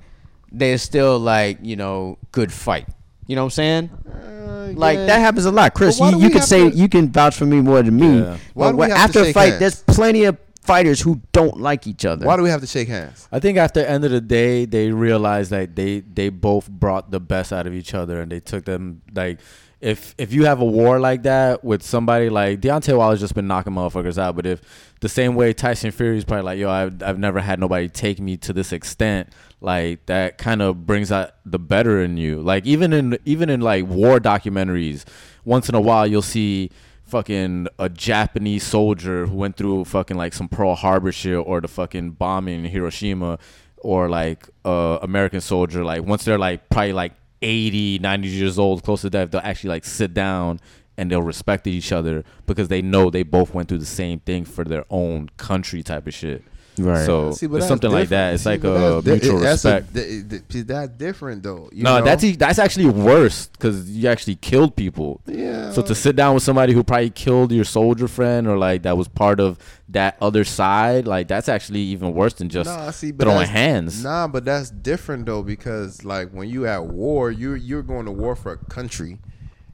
they're 0.51 0.79
still 0.79 1.19
like, 1.19 1.59
you 1.63 1.77
know, 1.77 2.19
good 2.33 2.53
fight. 2.53 2.89
You 3.27 3.37
know 3.37 3.43
what 3.43 3.47
I'm 3.47 3.51
saying? 3.51 3.91
Uh, 4.07 4.73
like 4.75 4.97
yeah. 4.99 5.07
that 5.07 5.19
happens 5.21 5.45
a 5.47 5.51
lot, 5.51 5.73
Chris. 5.75 5.99
You, 6.01 6.19
you 6.19 6.31
can 6.31 6.43
say 6.43 6.69
to- 6.71 6.77
you 6.77 6.89
can 6.89 7.11
vouch 7.11 7.37
for 7.37 7.47
me 7.47 7.61
more 7.61 7.83
than 7.83 7.97
me. 7.97 8.19
Yeah. 8.21 8.37
Why 8.55 8.67
But 8.67 8.71
do 8.71 8.77
we 8.77 8.81
when- 8.81 8.91
have 8.91 9.13
to 9.13 9.19
after 9.21 9.31
a 9.31 9.33
fight, 9.33 9.49
hands? 9.51 9.61
there's 9.61 9.83
plenty 9.83 10.25
of 10.25 10.37
fighters 10.65 11.01
who 11.01 11.21
don't 11.33 11.61
like 11.61 11.87
each 11.87 12.05
other. 12.05 12.27
Why 12.27 12.37
do 12.37 12.43
we 12.43 12.51
have 12.51 12.63
to 12.63 12.67
shake 12.67 12.89
hands? 12.89 13.29
I 13.31 13.39
think 13.39 13.59
after 13.59 13.81
the 13.81 13.89
end 13.89 14.05
of 14.05 14.11
the 14.11 14.21
day, 14.21 14.65
they 14.65 14.91
realized 14.91 15.51
that 15.51 15.77
they 15.77 16.01
they 16.01 16.31
both 16.31 16.69
brought 16.69 17.11
the 17.11 17.21
best 17.21 17.53
out 17.53 17.67
of 17.67 17.75
each 17.75 17.95
other, 17.95 18.21
and 18.21 18.33
they 18.33 18.41
took 18.41 18.65
them 18.65 19.03
like. 19.15 19.41
If 19.81 20.15
if 20.17 20.33
you 20.33 20.47
have 20.47 20.63
a 20.63 20.65
war 20.65 20.99
like 20.99 21.25
that 21.25 21.63
with 21.63 21.83
somebody 21.83 22.31
like 22.31 22.63
Deontay 22.63 22.97
Wilder's 22.97 23.21
just 23.21 23.35
been 23.35 23.47
knocking 23.47 23.75
motherfuckers 23.75 24.17
out, 24.17 24.35
but 24.35 24.47
if 24.47 24.63
the 25.01 25.11
same 25.11 25.35
way 25.35 25.53
Tyson 25.53 25.91
Fury's 25.91 26.25
probably 26.25 26.45
like, 26.45 26.59
yo, 26.59 26.71
I've 26.71 27.03
I've 27.03 27.19
never 27.19 27.39
had 27.39 27.61
nobody 27.61 27.91
take 27.91 28.19
me 28.19 28.39
to 28.39 28.55
this 28.55 28.73
extent, 28.73 29.29
like 29.61 30.07
that 30.07 30.39
kind 30.39 30.63
of 30.63 30.87
brings 30.87 31.13
out 31.13 31.33
the 31.45 31.59
better 31.59 32.03
in 32.03 32.17
you. 32.17 32.41
Like 32.41 32.65
even 32.65 32.95
in 32.95 33.19
even 33.27 33.51
in 33.51 33.61
like 33.61 33.85
war 33.85 34.19
documentaries, 34.21 35.05
once 35.45 35.69
in 35.69 35.75
a 35.75 35.81
while 35.83 36.07
you'll 36.07 36.23
see 36.23 36.71
fucking 37.15 37.69
a 37.79 37.89
Japanese 37.89 38.65
soldier 38.65 39.27
who 39.27 39.37
went 39.37 39.57
through 39.57 39.85
fucking 39.85 40.17
like 40.17 40.35
some 40.35 40.49
Pearl 40.49 40.75
Harbor 40.75 41.13
shit 41.13 41.37
or 41.37 41.61
the 41.61 41.69
fucking 41.69 42.11
bombing 42.11 42.65
in 42.65 42.71
Hiroshima 42.73 43.39
or 43.77 44.09
like 44.09 44.49
a 44.65 44.99
American 45.01 45.41
soldier 45.41 45.85
like 45.85 46.03
once 46.03 46.25
they're 46.25 46.41
like 46.41 46.69
probably 46.71 46.93
like 46.93 47.13
80 47.41 48.01
90 48.01 48.27
years 48.27 48.59
old 48.59 48.83
close 48.83 49.03
to 49.03 49.11
death 49.11 49.31
they'll 49.31 49.41
actually 49.45 49.71
like 49.71 49.85
sit 49.85 50.13
down 50.13 50.59
and 50.97 51.09
they'll 51.09 51.23
respect 51.23 51.69
each 51.69 51.93
other 51.93 52.25
because 52.47 52.67
they 52.67 52.83
know 52.83 53.11
they 53.11 53.23
both 53.23 53.55
went 53.55 53.69
through 53.69 53.79
the 53.79 53.87
same 53.87 54.19
thing 54.19 54.45
for 54.45 54.65
their 54.65 54.85
own 54.91 55.29
country 55.37 55.85
type 55.85 56.09
of 56.09 56.15
shit 56.15 56.43
Right. 56.77 57.07
so 57.07 57.31
See, 57.33 57.47
but 57.47 57.57
it's 57.57 57.65
that's 57.65 57.69
something 57.69 57.91
like 57.93 58.09
that 58.09 58.35
it's 58.35 58.43
See, 58.43 58.49
like 58.51 58.65
a 58.65 58.71
that's 58.71 59.05
di- 59.05 59.11
mutual 59.13 59.39
that's 59.39 59.65
respect 59.65 59.95
th- 59.95 60.29
th- 60.29 60.43
see, 60.51 60.63
that's 60.63 60.89
different 60.93 61.43
though. 61.43 61.69
you 61.73 61.85
no 61.85 61.99
know? 61.99 62.05
that's 62.05 62.25
e- 62.25 62.35
that's 62.37 62.59
actually 62.59 62.87
worse 62.87 63.47
because 63.47 63.89
you 63.91 64.09
actually 64.09 64.35
killed 64.37 64.75
people 64.75 65.21
yeah. 65.27 65.71
so 65.71 65.83
to 65.83 65.95
sit 65.95 66.17
down 66.17 66.35
with 66.35 66.43
somebody 66.43 66.73
who 66.73 66.83
probably 66.83 67.11
killed 67.11 67.53
your 67.53 67.65
soldier 67.65 68.09
friend 68.09 68.49
or 68.49 68.59
like 68.59 68.83
that 68.83 68.97
was 68.97 69.07
part 69.07 69.39
of 69.39 69.59
that 69.91 70.17
other 70.21 70.45
side, 70.45 71.07
like 71.07 71.29
that's 71.29 71.49
actually 71.49 71.81
even 71.81 72.15
worse 72.15 72.33
than 72.35 72.49
just 72.49 72.69
Nah, 72.69 72.91
see, 72.91 73.13
but 73.13 73.25
throwing 73.25 73.47
hands. 73.47 74.03
Nah, 74.03 74.27
but 74.27 74.45
that's 74.45 74.71
different 74.71 75.27
though 75.27 75.43
because 75.43 76.05
like 76.05 76.31
when 76.31 76.49
you 76.49 76.67
at 76.67 76.87
war, 76.87 77.31
you're 77.31 77.55
you're 77.57 77.83
going 77.83 78.07
to 78.07 78.11
war 78.11 78.35
for 78.35 78.53
a 78.53 78.57
country. 78.57 79.19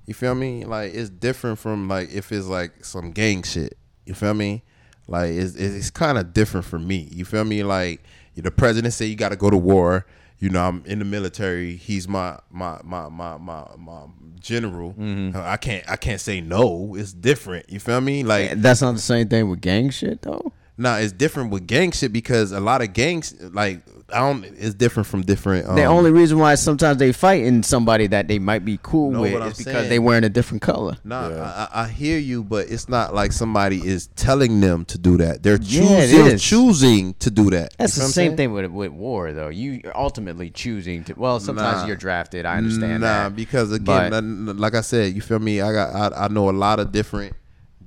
You 0.07 0.15
feel 0.15 0.35
me? 0.35 0.65
Like 0.65 0.93
it's 0.95 1.09
different 1.09 1.59
from 1.59 1.89
like 1.89 2.13
if 2.13 2.33
it's 2.33 2.47
like 2.47 2.85
some 2.85 3.13
gang 3.13 3.43
shit. 3.45 3.79
You 4.05 4.15
feel 4.15 4.35
me? 4.35 4.65
Like 5.11 5.33
it's 5.33 5.57
it's 5.57 5.91
kind 5.91 6.17
of 6.17 6.33
different 6.33 6.65
for 6.65 6.79
me. 6.79 7.09
You 7.11 7.25
feel 7.25 7.45
me? 7.45 7.63
Like 7.63 8.03
the 8.37 8.51
president 8.51 8.95
said 8.95 9.05
you 9.05 9.17
got 9.17 9.31
to 9.31 9.37
go 9.37 9.51
to 9.51 9.57
war. 9.57 10.07
You 10.39 10.49
know, 10.49 10.67
I'm 10.67 10.83
in 10.87 11.01
the 11.01 11.05
military. 11.05 11.77
He's 11.77 12.09
my 12.09 12.39
my 12.51 12.81
my 12.83 13.09
my 13.09 13.37
my, 13.37 13.67
my 13.77 14.03
general. 14.39 14.95
Mm-hmm. 14.95 15.37
I 15.37 15.57
can't 15.59 15.89
I 15.91 15.97
can't 15.97 16.21
say 16.21 16.41
no. 16.41 16.95
It's 16.95 17.13
different. 17.13 17.69
You 17.69 17.81
feel 17.81 18.01
me? 18.01 18.23
Like 18.23 18.53
That's 18.63 18.81
not 18.81 18.93
the 18.93 19.01
same 19.01 19.29
thing 19.29 19.51
with 19.51 19.61
gang 19.61 19.91
shit, 19.91 20.23
though. 20.23 20.53
Nah, 20.81 20.97
it's 20.97 21.13
different 21.13 21.51
with 21.51 21.67
gang 21.67 21.93
shit 21.93 22.11
because 22.13 22.53
a 22.53 22.61
lot 22.61 22.81
of 22.81 22.95
gangs 22.95 23.35
like 23.53 23.83
I 24.13 24.19
don't. 24.21 24.45
It's 24.45 24.75
different 24.75 25.07
from 25.07 25.23
different. 25.23 25.69
Um, 25.69 25.77
the 25.77 25.85
only 25.85 26.11
reason 26.11 26.39
why 26.39 26.55
sometimes 26.57 26.97
they 26.99 27.13
fight 27.13 27.45
in 27.45 27.63
somebody 27.63 28.07
that 28.09 28.27
they 28.29 28.39
might 28.41 28.65
be 28.65 28.79
cool 28.83 29.11
with 29.11 29.35
what 29.35 29.43
I'm 29.43 29.49
is 29.51 29.59
because 29.59 29.73
saying? 29.75 29.89
they 29.91 29.99
wearing 29.99 30.25
a 30.25 30.29
different 30.31 30.63
color. 30.63 30.97
Nah, 31.05 31.29
I, 31.29 31.69
I 31.73 31.83
I 31.85 31.89
hear 31.89 32.19
you, 32.19 32.43
but 32.43 32.69
it's 32.71 32.89
not 32.89 33.15
like 33.15 33.31
somebody 33.31 33.87
is 33.87 34.09
telling 34.17 34.61
them 34.61 34.85
to 34.87 34.99
do 34.99 35.19
that. 35.19 35.43
They're 35.43 35.61
Yeah, 35.63 36.01
choosing, 36.01 36.21
it 36.21 36.29
they're 36.31 36.39
choosing 36.39 37.15
to 37.21 37.31
do 37.31 37.51
that. 37.51 37.75
That's 37.79 37.97
You 37.97 38.03
the 38.05 38.09
same 38.09 38.31
what 38.33 38.37
thing 38.39 38.53
with 38.53 38.67
with 38.73 38.91
war, 38.93 39.33
though. 39.33 39.49
You 39.49 39.83
are 39.85 39.97
ultimately 39.97 40.51
choosing 40.51 41.05
to. 41.05 41.13
Well, 41.13 41.39
sometimes 41.39 41.83
Nah. 41.83 41.87
you're 41.89 41.97
drafted. 41.97 42.47
I 42.47 42.57
understand 42.57 43.03
Nah, 43.03 43.29
that. 43.29 43.37
because 43.37 43.71
again, 43.71 44.13
n- 44.15 44.57
like 44.57 44.75
I 44.75 44.81
said, 44.81 45.15
you 45.15 45.21
feel 45.21 45.39
me? 45.39 45.61
I 45.61 45.73
got 45.73 46.15
I, 46.15 46.25
I 46.25 46.29
know 46.29 46.49
a 46.49 46.53
lot 46.53 46.81
of 46.81 46.91
different 46.91 47.37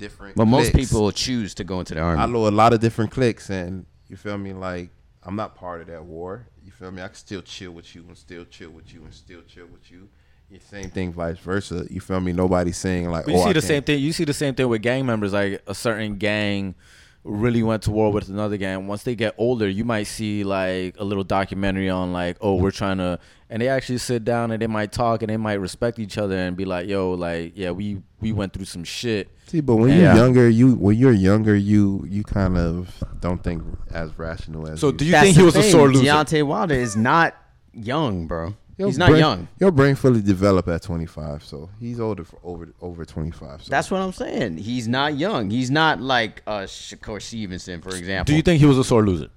different. 0.03 0.35
But 0.35 0.45
most 0.45 0.71
cliques. 0.71 0.89
people 0.91 1.11
choose 1.11 1.53
to 1.55 1.63
go 1.63 1.79
into 1.79 1.93
the 1.95 2.01
army. 2.01 2.21
I 2.21 2.25
know 2.25 2.47
a 2.47 2.49
lot 2.63 2.73
of 2.73 2.79
different 2.79 3.11
cliques, 3.11 3.49
and 3.49 3.85
you 4.09 4.17
feel 4.17 4.37
me? 4.37 4.53
Like 4.53 4.89
I'm 5.23 5.35
not 5.35 5.55
part 5.55 5.81
of 5.81 5.87
that 5.87 6.03
war. 6.03 6.47
You 6.65 6.71
feel 6.71 6.91
me? 6.91 7.01
I 7.01 7.07
can 7.07 7.15
still 7.15 7.41
chill 7.41 7.71
with 7.71 7.95
you 7.95 8.03
and 8.07 8.17
still 8.17 8.45
chill 8.45 8.71
with 8.71 8.93
you 8.93 9.01
and 9.03 9.13
still 9.13 9.41
chill 9.47 9.67
with 9.67 9.89
you. 9.91 10.09
The 10.51 10.59
same 10.59 10.89
thing, 10.91 11.11
vice 11.13 11.39
versa. 11.39 11.87
You 11.89 11.99
feel 12.01 12.19
me? 12.19 12.31
Nobody's 12.31 12.77
saying 12.77 13.09
like, 13.09 13.25
But 13.25 13.31
you 13.31 13.37
oh, 13.39 13.43
see 13.43 13.49
I 13.49 13.53
the 13.53 13.59
can't- 13.61 13.65
same 13.73 13.83
thing. 13.83 13.99
You 13.99 14.13
see 14.13 14.25
the 14.25 14.33
same 14.33 14.53
thing 14.53 14.67
with 14.69 14.81
gang 14.81 15.05
members. 15.05 15.33
Like 15.33 15.63
a 15.65 15.73
certain 15.73 16.17
gang 16.17 16.75
really 17.23 17.63
went 17.63 17.81
to 17.83 17.91
war 17.91 18.11
with 18.11 18.27
another 18.29 18.57
gang. 18.57 18.85
Once 18.85 19.03
they 19.03 19.15
get 19.15 19.33
older, 19.37 19.67
you 19.67 19.83
might 19.85 20.03
see 20.03 20.43
like 20.43 20.95
a 20.99 21.03
little 21.03 21.23
documentary 21.23 21.89
on 21.89 22.11
like, 22.13 22.37
oh, 22.41 22.55
we're 22.55 22.71
trying 22.71 22.97
to, 22.97 23.17
and 23.53 23.61
they 23.61 23.67
actually 23.69 23.99
sit 23.99 24.25
down 24.25 24.49
and 24.49 24.59
they 24.59 24.65
might 24.67 24.91
talk 24.91 25.21
and 25.21 25.29
they 25.29 25.37
might 25.37 25.59
respect 25.61 25.99
each 25.99 26.17
other 26.17 26.35
and 26.35 26.57
be 26.57 26.65
like, 26.65 26.87
yo, 26.87 27.11
like, 27.11 27.53
yeah, 27.55 27.69
we 27.69 28.01
we 28.19 28.31
went 28.31 28.51
through 28.51 28.65
some 28.65 28.83
shit. 28.83 29.29
See, 29.45 29.61
but 29.61 29.75
when 29.75 29.89
Yeah. 29.89 29.95
you're 30.15 30.15
younger, 30.25 30.49
you 30.49 30.73
when 30.73 30.97
you're 30.97 31.11
younger, 31.13 31.55
you 31.55 32.03
you 32.09 32.23
kind 32.23 32.57
of 32.57 32.89
don't 33.19 33.43
think 33.43 33.61
as 33.91 34.17
rational 34.17 34.67
as. 34.67 34.79
So 34.79 34.87
you. 34.87 34.93
do 34.93 35.05
you 35.05 35.11
That's 35.11 35.23
think 35.25 35.35
he 35.35 35.41
the 35.41 35.45
was 35.45 35.55
a 35.55 35.61
thing. 35.61 35.71
sore 35.71 35.87
loser? 35.93 36.03
Deontay 36.05 36.43
Wilder 36.47 36.73
is 36.73 36.95
not 36.95 37.35
young, 37.73 38.25
bro. 38.25 38.55
Your 38.75 38.87
He's 38.87 38.97
not 38.97 39.09
brain- 39.09 39.19
young. 39.19 39.47
Your 39.59 39.69
brain 39.71 39.93
fully 39.93 40.19
developed 40.23 40.67
at 40.67 40.81
25, 40.81 41.43
so 41.43 41.69
he's 41.79 41.99
older 41.99 42.23
for 42.23 42.39
over 42.43 42.69
over 42.81 43.05
25. 43.05 43.61
So. 43.65 43.69
That's 43.69 43.91
what 43.91 44.01
I'm 44.01 44.13
saying. 44.13 44.57
He's 44.57 44.87
not 44.87 45.15
young. 45.15 45.51
He's 45.51 45.69
not 45.69 46.01
like 46.01 46.41
uh, 46.47 46.61
Shakur 46.61 47.21
Stevenson, 47.21 47.81
for 47.83 47.95
example. 47.95 48.31
Do 48.31 48.35
you 48.35 48.41
think 48.41 48.59
he 48.59 48.65
was 48.65 48.79
a 48.79 48.83
sore 48.83 49.05
loser? 49.05 49.29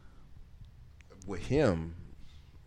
with 1.26 1.42
him, 1.46 1.94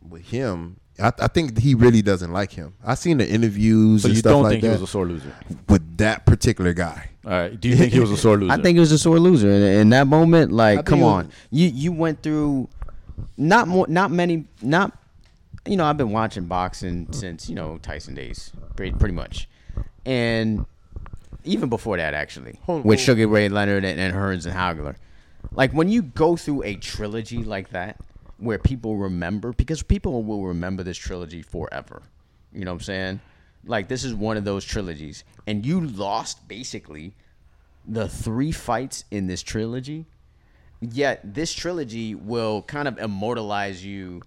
with 0.07 0.21
him. 0.27 0.79
I, 1.01 1.11
I 1.19 1.27
think 1.27 1.57
he 1.57 1.75
really 1.75 2.01
doesn't 2.01 2.31
like 2.31 2.51
him. 2.51 2.73
I 2.85 2.95
seen 2.95 3.17
the 3.17 3.29
interviews 3.29 4.01
So 4.03 4.07
and 4.07 4.15
you 4.15 4.19
stuff 4.19 4.31
don't 4.31 4.43
like 4.43 4.51
think 4.53 4.63
he 4.63 4.69
was 4.69 4.81
a 4.81 4.87
sore 4.87 5.05
loser? 5.05 5.33
with 5.67 5.97
that 5.97 6.25
particular 6.25 6.73
guy. 6.73 7.09
All 7.25 7.31
right. 7.31 7.59
Do 7.59 7.69
you 7.69 7.75
think 7.75 7.93
he 7.93 7.99
was 7.99 8.11
a 8.11 8.17
sore 8.17 8.37
loser? 8.39 8.51
I 8.51 8.57
think 8.61 8.75
he 8.75 8.79
was 8.79 8.91
a 8.91 8.97
sore 8.97 9.19
loser 9.19 9.49
in, 9.49 9.61
in 9.63 9.89
that 9.89 10.07
moment. 10.07 10.51
Like, 10.51 10.85
come 10.85 10.99
it 10.99 11.03
was- 11.03 11.25
on, 11.25 11.31
you 11.51 11.67
you 11.67 11.91
went 11.91 12.21
through 12.23 12.69
not 13.37 13.67
more, 13.67 13.85
not 13.87 14.11
many, 14.11 14.45
not 14.61 14.97
you 15.67 15.75
know. 15.77 15.85
I've 15.85 15.97
been 15.97 16.11
watching 16.11 16.45
boxing 16.45 17.07
since 17.11 17.49
you 17.49 17.55
know 17.55 17.77
Tyson 17.79 18.15
days, 18.15 18.51
pretty, 18.75 18.95
pretty 18.97 19.13
much, 19.15 19.47
and 20.05 20.65
even 21.45 21.69
before 21.69 21.97
that 21.97 22.13
actually, 22.13 22.59
Hold- 22.63 22.85
with 22.85 22.99
hold- 22.99 23.05
Sugar 23.05 23.27
Ray 23.27 23.49
Leonard 23.49 23.83
and, 23.85 23.99
and 23.99 24.13
Hearns 24.15 24.45
and 24.45 24.55
Hagler. 24.55 24.95
Like 25.51 25.71
when 25.71 25.87
you 25.89 26.01
go 26.01 26.35
through 26.35 26.63
a 26.63 26.75
trilogy 26.75 27.43
like 27.43 27.69
that, 27.69 27.97
where 28.39 28.57
people 28.57 28.97
remember, 28.97 29.53
because 29.53 29.83
people 29.83 30.23
will 30.23 30.45
remember 30.45 30.83
this 30.83 30.97
trilogy 30.97 31.41
forever. 31.41 32.01
You 32.53 32.65
know 32.65 32.71
what 32.71 32.81
I'm 32.81 32.85
saying? 32.85 33.19
like 33.65 33.87
this 33.87 34.03
is 34.03 34.13
one 34.13 34.37
of 34.37 34.45
those 34.45 34.63
trilogies, 34.63 35.23
and 35.47 35.65
you 35.65 35.81
lost 35.81 36.47
basically 36.47 37.13
the 37.87 38.07
three 38.07 38.51
fights 38.51 39.03
in 39.11 39.27
this 39.27 39.41
trilogy. 39.41 40.05
Yet 40.81 41.33
this 41.33 41.53
trilogy 41.53 42.15
will 42.15 42.61
kind 42.61 42.87
of 42.87 42.97
immortalize 42.99 43.83
you 43.83 44.21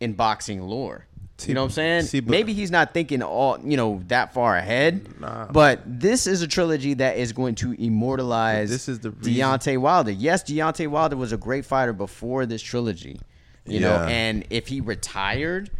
in 0.00 0.14
boxing 0.14 0.60
lore. 0.60 1.06
See, 1.38 1.48
you 1.48 1.54
know 1.54 1.62
what 1.62 1.66
I'm 1.66 1.70
saying? 1.72 2.02
see, 2.02 2.20
but- 2.20 2.30
Maybe 2.30 2.52
he's 2.52 2.70
not 2.70 2.92
thinking 2.94 3.22
all 3.22 3.58
you 3.62 3.76
know 3.76 4.02
that 4.08 4.34
far 4.34 4.56
ahead. 4.56 5.20
Nah. 5.20 5.46
But 5.46 5.82
this 5.86 6.26
is 6.26 6.42
a 6.42 6.48
trilogy 6.48 6.94
that 6.94 7.16
is 7.16 7.32
going 7.32 7.54
to 7.56 7.72
immortalize 7.72 8.70
this 8.70 8.88
is 8.88 9.00
the 9.00 9.10
reason- 9.12 9.34
Deontay 9.34 9.78
Wilder. 9.78 10.10
Yes, 10.10 10.42
Deontay 10.42 10.88
Wilder 10.88 11.16
was 11.16 11.32
a 11.32 11.36
great 11.36 11.64
fighter 11.64 11.92
before 11.92 12.44
this 12.46 12.62
trilogy. 12.62 13.20
You 13.66 13.80
know, 13.80 14.04
and 14.08 14.44
if 14.50 14.68
he 14.68 14.80
retired 14.80 15.70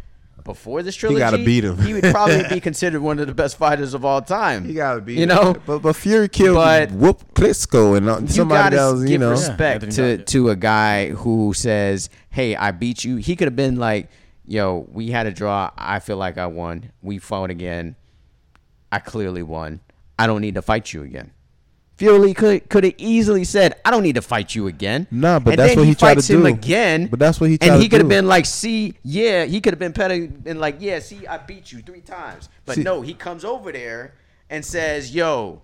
before 0.43 0.83
this 0.83 0.95
trilogy, 0.95 1.15
he 1.15 1.19
gotta 1.19 1.37
beat 1.43 1.63
him. 1.63 1.77
he 1.79 1.93
would 1.93 2.03
probably 2.05 2.43
be 2.49 2.59
considered 2.61 3.01
one 3.01 3.19
of 3.19 3.27
the 3.27 3.33
best 3.33 3.57
fighters 3.57 3.93
of 3.93 4.03
all 4.05 4.21
time. 4.21 4.63
He 4.65 4.73
gotta 4.73 5.01
be, 5.01 5.15
You 5.15 5.25
know, 5.25 5.55
But 5.65 5.79
but 5.79 5.95
Fury 5.95 6.27
killed 6.29 6.55
But- 6.55 6.91
whoop 6.91 7.33
Klitschko 7.33 7.97
and 7.97 8.09
uh, 8.09 8.19
you 8.21 8.27
somebody 8.27 8.75
gotta 8.75 8.77
else. 8.77 9.01
You 9.01 9.07
give 9.07 9.21
know, 9.21 9.31
respect 9.31 9.83
Anthony 9.85 10.17
to 10.17 10.23
to 10.23 10.49
a 10.49 10.55
guy 10.55 11.09
who 11.09 11.53
says, 11.55 12.09
"Hey, 12.29 12.55
I 12.55 12.71
beat 12.71 13.03
you." 13.03 13.17
He 13.17 13.35
could 13.35 13.47
have 13.47 13.55
been 13.55 13.75
like, 13.77 14.09
"Yo, 14.45 14.87
we 14.91 15.09
had 15.11 15.25
a 15.27 15.31
draw. 15.31 15.71
I 15.77 15.99
feel 15.99 16.17
like 16.17 16.37
I 16.37 16.47
won. 16.47 16.91
We 17.01 17.17
fought 17.19 17.49
again. 17.49 17.95
I 18.91 18.99
clearly 18.99 19.43
won. 19.43 19.79
I 20.17 20.27
don't 20.27 20.41
need 20.41 20.55
to 20.55 20.61
fight 20.61 20.91
you 20.93 21.03
again." 21.03 21.31
Fury 21.97 22.33
could 22.33 22.69
could 22.69 22.83
have 22.83 22.93
easily 22.97 23.45
said, 23.45 23.75
"I 23.85 23.91
don't 23.91 24.03
need 24.03 24.15
to 24.15 24.21
fight 24.21 24.53
you 24.53 24.67
again." 24.67 25.07
Nah, 25.11 25.39
but 25.39 25.51
and 25.51 25.59
that's 25.59 25.75
what 25.77 25.83
he 25.83 25.89
he 25.89 25.95
tried 25.95 26.09
to 26.09 26.15
fights 26.15 26.29
him 26.29 26.41
do. 26.41 26.47
again. 26.47 27.07
But 27.07 27.19
that's 27.19 27.39
what 27.39 27.49
he 27.49 27.57
tried 27.57 27.71
And 27.73 27.81
he 27.81 27.87
could 27.87 28.01
have 28.01 28.09
been 28.09 28.27
like, 28.27 28.45
"See, 28.45 28.95
yeah." 29.03 29.45
He 29.45 29.61
could 29.61 29.73
have 29.73 29.79
been 29.79 29.93
petty 29.93 30.29
and 30.45 30.59
like, 30.59 30.77
"Yeah, 30.79 30.99
see, 30.99 31.25
I 31.25 31.37
beat 31.37 31.71
you 31.71 31.79
three 31.79 32.01
times." 32.01 32.49
But 32.65 32.75
See- 32.75 32.83
no, 32.83 33.01
he 33.01 33.13
comes 33.13 33.45
over 33.45 33.71
there 33.71 34.13
and 34.49 34.65
says, 34.65 35.15
"Yo, 35.15 35.61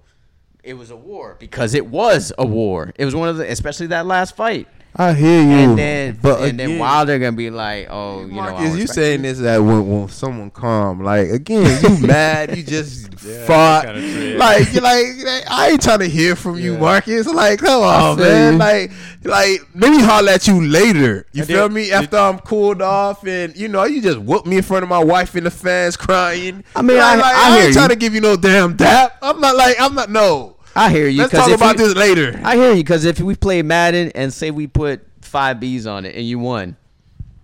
it 0.63 0.75
was 0.75 0.89
a 0.89 0.95
war 0.95 1.35
because 1.37 1.73
it 1.73 1.87
was 1.87 2.31
a 2.37 2.45
war. 2.45 2.93
It 2.97 3.03
was 3.03 3.13
one 3.13 3.27
of 3.27 3.35
the, 3.37 3.51
especially 3.51 3.87
that 3.87 4.05
last 4.05 4.35
fight." 4.35 4.67
I 4.93 5.13
hear 5.13 5.41
you. 5.41 5.49
And 5.51 5.77
then, 5.79 6.19
but 6.21 6.41
and 6.41 6.59
then 6.59 6.67
again, 6.71 6.79
Wilder 6.79 7.17
gonna 7.17 7.31
be 7.31 7.49
like, 7.49 7.87
"Oh, 7.89 8.25
you 8.25 8.33
know, 8.33 8.41
I 8.41 8.51
Marcus, 8.51 8.77
you 8.77 8.87
saying 8.87 9.21
this 9.21 9.39
that 9.39 9.59
when, 9.59 9.87
when 9.89 10.09
someone 10.09 10.51
calm, 10.51 11.01
like 11.01 11.29
again, 11.29 11.81
you 11.83 11.97
mad, 12.07 12.57
you 12.57 12.61
just 12.61 13.13
fought, 13.47 13.85
kinda 13.85 14.01
true, 14.01 14.09
yeah. 14.33 14.37
like 14.37 14.73
you 14.73 14.81
like 14.81 15.05
I 15.49 15.69
ain't 15.71 15.81
trying 15.81 15.99
to 15.99 16.09
hear 16.09 16.35
from 16.35 16.57
you, 16.59 16.73
Yeah. 16.73 16.79
Marcus. 16.79 17.25
Like, 17.27 17.59
come 17.59 17.81
on, 17.83 18.17
feel 18.17 18.25
man, 18.25 18.53
you. 18.53 18.59
like, 18.59 18.91
like 19.23 19.61
let 19.75 19.91
me 19.91 20.01
holler 20.01 20.31
at 20.33 20.45
you 20.47 20.61
later. 20.61 21.25
You 21.31 21.43
And 21.43 21.47
feel 21.47 21.57
then- 21.69 21.73
me? 21.73 21.91
After 21.93 22.17
I'm 22.17 22.39
cooled 22.39 22.81
off, 22.81 23.25
and 23.25 23.55
you 23.55 23.69
know, 23.69 23.85
you 23.85 24.01
just 24.01 24.17
whoop 24.19 24.45
me 24.45 24.57
in 24.57 24.63
front 24.63 24.83
of 24.83 24.89
my 24.89 25.01
wife 25.03 25.35
and 25.35 25.45
the 25.45 25.51
fans 25.51 25.95
crying. 25.95 26.65
I 26.75 26.81
mean, 26.81 26.97
Like, 26.97 27.05
I- 27.05 27.15
like, 27.21 27.35
I 27.35 27.55
ain't 27.55 27.63
hear 27.63 27.71
trying 27.73 27.89
to 27.89 27.95
give 27.95 28.13
you 28.13 28.19
no 28.21 28.35
damn 28.35 28.75
dap. 28.75 29.13
I'm 29.21 29.39
not 29.39 29.55
like 29.55 29.77
I'm 29.79 29.95
not 29.95 30.09
no. 30.09 30.57
I 30.75 30.89
hear 30.89 31.07
you. 31.07 31.19
Let's 31.19 31.33
talk 31.33 31.51
about 31.51 31.77
we- 31.77 31.83
this 31.83 31.95
later. 31.95 32.39
I 32.43 32.55
hear 32.55 32.69
you 32.71 32.83
because 32.83 33.05
if 33.05 33.19
we 33.19 33.35
play 33.35 33.61
Madden 33.61 34.11
and 34.15 34.33
say 34.33 34.51
we 34.51 34.67
put 34.67 35.01
five 35.21 35.59
B's 35.59 35.85
on 35.87 36.05
it 36.05 36.15
and 36.15 36.25
you 36.25 36.39
won, 36.39 36.77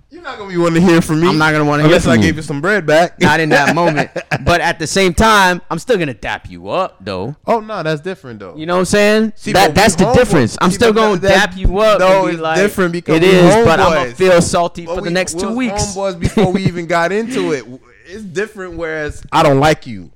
You're 0.09 0.21
not 0.21 0.37
gonna 0.37 0.49
be 0.49 0.57
wanting 0.57 0.81
to 0.81 0.87
hear 0.89 1.01
from 1.01 1.19
me. 1.19 1.27
I'm 1.27 1.37
not 1.37 1.51
gonna 1.51 1.65
wanna 1.65 1.83
hear 1.83 1.87
unless 1.89 2.03
from 2.03 2.13
I 2.13 2.15
you. 2.15 2.21
gave 2.21 2.37
you 2.37 2.41
some 2.41 2.61
bread 2.61 2.85
back. 2.85 3.19
not 3.19 3.39
in 3.39 3.49
that 3.49 3.75
moment. 3.75 4.09
But 4.45 4.61
at 4.61 4.79
the 4.79 4.87
same 4.87 5.13
time, 5.13 5.61
I'm 5.69 5.79
still 5.79 5.97
gonna 5.97 6.13
dap 6.13 6.49
you 6.49 6.69
up 6.69 6.97
though. 7.03 7.35
Oh 7.45 7.59
no, 7.59 7.83
that's 7.83 7.99
different 8.01 8.39
though. 8.39 8.55
You 8.55 8.65
know 8.65 8.75
what 8.75 8.79
I'm 8.79 8.85
saying? 8.85 9.33
See, 9.35 9.51
that 9.51 9.75
that's 9.75 9.95
the 9.95 10.11
difference. 10.13 10.57
I'm 10.61 10.71
still 10.71 10.93
gonna 10.93 11.19
dap 11.19 11.57
you 11.57 11.79
up. 11.79 11.99
no, 11.99 12.27
it's 12.27 12.39
like, 12.39 12.57
different 12.57 12.93
because 12.93 13.17
it 13.21 13.23
we. 13.23 13.63
But 13.65 13.79
I'm 13.81 13.93
gonna 13.93 14.15
feel 14.15 14.41
salty 14.41 14.85
But 14.85 14.95
for 14.95 15.01
the 15.01 15.09
next 15.09 15.35
we 15.35 15.41
two 15.41 15.55
weeks. 15.55 15.83
Homeboys 15.87 16.17
before 16.19 16.51
we 16.53 16.63
even 16.67 16.87
got 16.87 17.11
into 17.11 17.51
it. 17.51 17.65
It's 18.05 18.23
different. 18.23 18.77
Whereas 18.77 19.21
I 19.33 19.43
don't 19.43 19.59
like 19.59 19.85
you. 19.85 20.11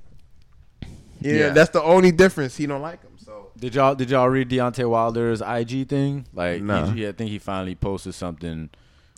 Yeah, 1.24 1.32
Yeah. 1.32 1.48
that's 1.50 1.70
the 1.70 1.82
only 1.82 2.12
difference. 2.12 2.56
He 2.56 2.66
don't 2.66 2.82
like 2.82 3.02
him. 3.02 3.12
So 3.16 3.50
Did 3.58 3.74
y'all 3.74 3.94
did 3.94 4.10
y'all 4.10 4.28
read 4.28 4.48
Deontay 4.50 4.88
Wilder's 4.88 5.40
IG 5.40 5.88
thing? 5.88 6.26
Like, 6.32 6.62
Nah. 6.62 6.86
he, 6.90 7.06
I 7.06 7.12
think 7.12 7.30
he 7.30 7.38
finally 7.38 7.74
posted 7.74 8.14
something. 8.14 8.70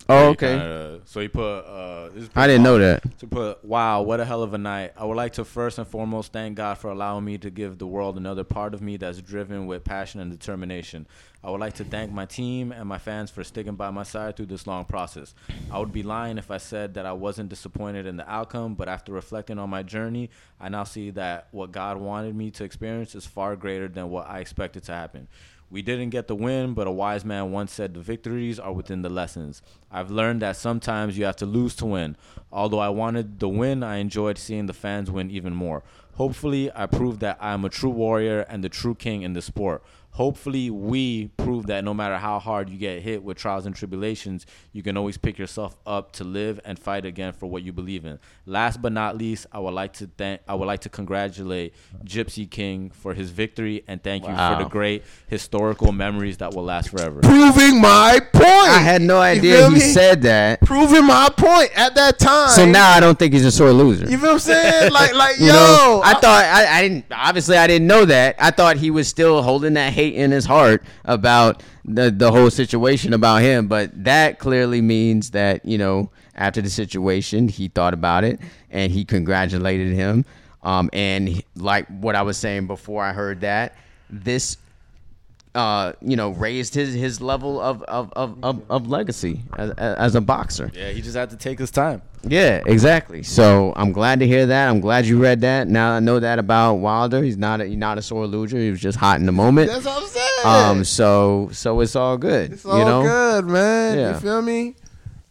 Oh, 0.08 0.28
okay. 0.30 0.58
kinda- 0.58 1.00
so 1.06 1.20
he 1.20 1.28
put. 1.28 1.42
Uh, 1.60 2.08
this 2.10 2.24
is 2.24 2.30
I 2.34 2.46
didn't 2.46 2.62
know 2.62 2.78
that. 2.78 3.18
To 3.20 3.26
put, 3.26 3.64
wow, 3.64 4.02
what 4.02 4.20
a 4.20 4.24
hell 4.24 4.42
of 4.42 4.52
a 4.54 4.58
night. 4.58 4.92
I 4.96 5.04
would 5.04 5.16
like 5.16 5.32
to 5.34 5.44
first 5.44 5.78
and 5.78 5.86
foremost 5.88 6.32
thank 6.32 6.56
God 6.56 6.76
for 6.78 6.90
allowing 6.90 7.24
me 7.24 7.38
to 7.38 7.50
give 7.50 7.78
the 7.78 7.86
world 7.86 8.16
another 8.16 8.44
part 8.44 8.74
of 8.74 8.82
me 8.82 8.96
that's 8.96 9.20
driven 9.22 9.66
with 9.66 9.84
passion 9.84 10.20
and 10.20 10.30
determination. 10.30 11.06
I 11.42 11.50
would 11.50 11.60
like 11.60 11.74
to 11.74 11.84
thank 11.84 12.10
my 12.10 12.24
team 12.24 12.72
and 12.72 12.88
my 12.88 12.96
fans 12.98 13.30
for 13.30 13.44
sticking 13.44 13.74
by 13.74 13.90
my 13.90 14.02
side 14.02 14.34
through 14.36 14.46
this 14.46 14.66
long 14.66 14.86
process. 14.86 15.34
I 15.70 15.78
would 15.78 15.92
be 15.92 16.02
lying 16.02 16.38
if 16.38 16.50
I 16.50 16.56
said 16.56 16.94
that 16.94 17.04
I 17.04 17.12
wasn't 17.12 17.50
disappointed 17.50 18.06
in 18.06 18.16
the 18.16 18.30
outcome, 18.30 18.74
but 18.74 18.88
after 18.88 19.12
reflecting 19.12 19.58
on 19.58 19.68
my 19.68 19.82
journey, 19.82 20.30
I 20.58 20.70
now 20.70 20.84
see 20.84 21.10
that 21.10 21.48
what 21.50 21.70
God 21.70 21.98
wanted 21.98 22.34
me 22.34 22.50
to 22.52 22.64
experience 22.64 23.14
is 23.14 23.26
far 23.26 23.56
greater 23.56 23.88
than 23.88 24.08
what 24.08 24.26
I 24.26 24.38
expected 24.40 24.84
to 24.84 24.92
happen. 24.92 25.28
We 25.70 25.82
didn't 25.82 26.10
get 26.10 26.28
the 26.28 26.36
win, 26.36 26.74
but 26.74 26.86
a 26.86 26.92
wise 26.92 27.24
man 27.24 27.50
once 27.50 27.72
said 27.72 27.94
the 27.94 28.00
victories 28.00 28.58
are 28.58 28.72
within 28.72 29.02
the 29.02 29.08
lessons. 29.08 29.62
I've 29.90 30.10
learned 30.10 30.42
that 30.42 30.56
sometimes 30.56 31.18
you 31.18 31.24
have 31.24 31.36
to 31.36 31.46
lose 31.46 31.74
to 31.76 31.86
win. 31.86 32.16
Although 32.52 32.78
I 32.78 32.90
wanted 32.90 33.40
the 33.40 33.48
win, 33.48 33.82
I 33.82 33.96
enjoyed 33.96 34.38
seeing 34.38 34.66
the 34.66 34.72
fans 34.72 35.10
win 35.10 35.30
even 35.30 35.54
more. 35.54 35.82
Hopefully, 36.14 36.70
I 36.74 36.86
proved 36.86 37.20
that 37.20 37.38
I 37.40 37.52
am 37.52 37.64
a 37.64 37.68
true 37.68 37.90
warrior 37.90 38.42
and 38.48 38.62
the 38.62 38.68
true 38.68 38.94
king 38.94 39.22
in 39.22 39.32
the 39.32 39.42
sport. 39.42 39.82
Hopefully, 40.14 40.70
we 40.70 41.26
prove 41.36 41.66
that 41.66 41.82
no 41.84 41.92
matter 41.92 42.16
how 42.18 42.38
hard 42.38 42.70
you 42.70 42.78
get 42.78 43.02
hit 43.02 43.22
with 43.24 43.36
trials 43.36 43.66
and 43.66 43.74
tribulations, 43.74 44.46
you 44.72 44.80
can 44.80 44.96
always 44.96 45.16
pick 45.18 45.38
yourself 45.38 45.76
up 45.86 46.12
to 46.12 46.22
live 46.24 46.60
and 46.64 46.78
fight 46.78 47.04
again 47.04 47.32
for 47.32 47.46
what 47.46 47.64
you 47.64 47.72
believe 47.72 48.04
in. 48.04 48.20
Last 48.46 48.80
but 48.80 48.92
not 48.92 49.18
least, 49.18 49.46
I 49.50 49.58
would 49.58 49.74
like 49.74 49.92
to 49.94 50.06
thank 50.16 50.40
I 50.46 50.54
would 50.54 50.66
like 50.66 50.80
to 50.82 50.88
congratulate 50.88 51.74
Gypsy 52.04 52.48
King 52.48 52.90
for 52.90 53.12
his 53.14 53.30
victory 53.30 53.82
and 53.88 54.02
thank 54.02 54.22
you 54.22 54.30
for 54.30 54.56
the 54.62 54.68
great 54.70 55.02
historical 55.26 55.90
memories 55.90 56.36
that 56.38 56.54
will 56.54 56.64
last 56.64 56.90
forever. 56.90 57.20
proving 57.20 57.80
my 57.80 58.20
point. 58.32 58.44
I 58.46 58.78
had 58.78 59.02
no 59.02 59.18
idea 59.18 59.66
he 59.68 59.74
me? 59.74 59.80
said 59.80 60.22
that. 60.22 60.60
proving 60.60 61.06
my 61.06 61.28
point 61.36 61.70
at 61.76 61.96
that 61.96 62.20
time. 62.20 62.50
So 62.50 62.64
now 62.64 62.90
I 62.92 63.00
don't 63.00 63.18
think 63.18 63.32
he's 63.32 63.44
a 63.44 63.50
sore 63.50 63.72
loser. 63.72 64.04
you 64.08 64.18
feel 64.18 64.26
what 64.28 64.32
I'm 64.34 64.38
saying? 64.38 64.92
Like 64.94 65.14
like 65.14 65.40
yo, 65.40 65.46
know, 65.48 66.02
I 66.04 66.12
thought 66.14 66.44
I, 66.44 66.78
I 66.78 66.82
didn't. 66.82 67.06
Obviously, 67.10 67.56
I 67.56 67.66
didn't 67.66 67.88
know 67.88 68.04
that. 68.04 68.36
I 68.38 68.50
thought 68.52 68.76
he 68.76 68.90
was 68.92 69.08
still 69.08 69.42
holding 69.42 69.74
that 69.74 69.92
hate 69.92 70.03
in 70.08 70.30
his 70.30 70.44
heart 70.44 70.82
about 71.04 71.62
the 71.84 72.10
the 72.10 72.30
whole 72.30 72.50
situation 72.50 73.12
about 73.12 73.42
him. 73.42 73.68
But 73.68 74.04
that 74.04 74.38
clearly 74.38 74.80
means 74.80 75.30
that 75.30 75.64
you 75.64 75.78
know, 75.78 76.10
after 76.34 76.60
the 76.60 76.70
situation, 76.70 77.48
he 77.48 77.68
thought 77.68 77.94
about 77.94 78.24
it 78.24 78.40
and 78.70 78.92
he 78.92 79.04
congratulated 79.04 79.92
him. 79.92 80.24
Um, 80.62 80.88
and 80.92 81.42
like 81.56 81.86
what 81.88 82.14
I 82.14 82.22
was 82.22 82.36
saying 82.36 82.66
before, 82.66 83.04
I 83.04 83.12
heard 83.12 83.40
that 83.42 83.76
this. 84.10 84.56
Uh, 85.54 85.92
you 86.00 86.16
know, 86.16 86.30
raised 86.30 86.74
his 86.74 86.94
his 86.94 87.20
level 87.20 87.60
of 87.60 87.80
of, 87.84 88.12
of, 88.16 88.36
of, 88.42 88.62
of 88.68 88.88
legacy 88.88 89.40
as, 89.56 89.70
as 89.78 90.14
a 90.16 90.20
boxer. 90.20 90.68
Yeah, 90.74 90.90
he 90.90 91.00
just 91.00 91.14
had 91.16 91.30
to 91.30 91.36
take 91.36 91.60
his 91.60 91.70
time. 91.70 92.02
Yeah, 92.26 92.60
exactly. 92.66 93.22
So 93.22 93.72
I'm 93.76 93.92
glad 93.92 94.18
to 94.18 94.26
hear 94.26 94.46
that. 94.46 94.68
I'm 94.68 94.80
glad 94.80 95.06
you 95.06 95.20
read 95.22 95.42
that. 95.42 95.68
Now 95.68 95.92
I 95.92 96.00
know 96.00 96.18
that 96.18 96.40
about 96.40 96.76
Wilder. 96.76 97.22
He's 97.22 97.36
not 97.36 97.60
a, 97.60 97.66
he's 97.66 97.76
not 97.76 97.98
a 97.98 98.02
sore 98.02 98.26
loser. 98.26 98.58
He 98.58 98.70
was 98.70 98.80
just 98.80 98.98
hot 98.98 99.20
in 99.20 99.26
the 99.26 99.32
moment. 99.32 99.70
that's 99.70 99.84
what 99.84 100.02
I'm 100.02 100.08
saying. 100.08 100.24
Um, 100.44 100.84
so 100.84 101.50
so 101.52 101.78
it's 101.80 101.94
all 101.94 102.16
good. 102.18 102.54
It's 102.54 102.66
all 102.66 102.76
you 102.76 102.84
know? 102.84 103.02
good, 103.02 103.46
man. 103.46 103.96
Yeah. 103.98 104.14
You 104.14 104.20
feel 104.20 104.42
me? 104.42 104.74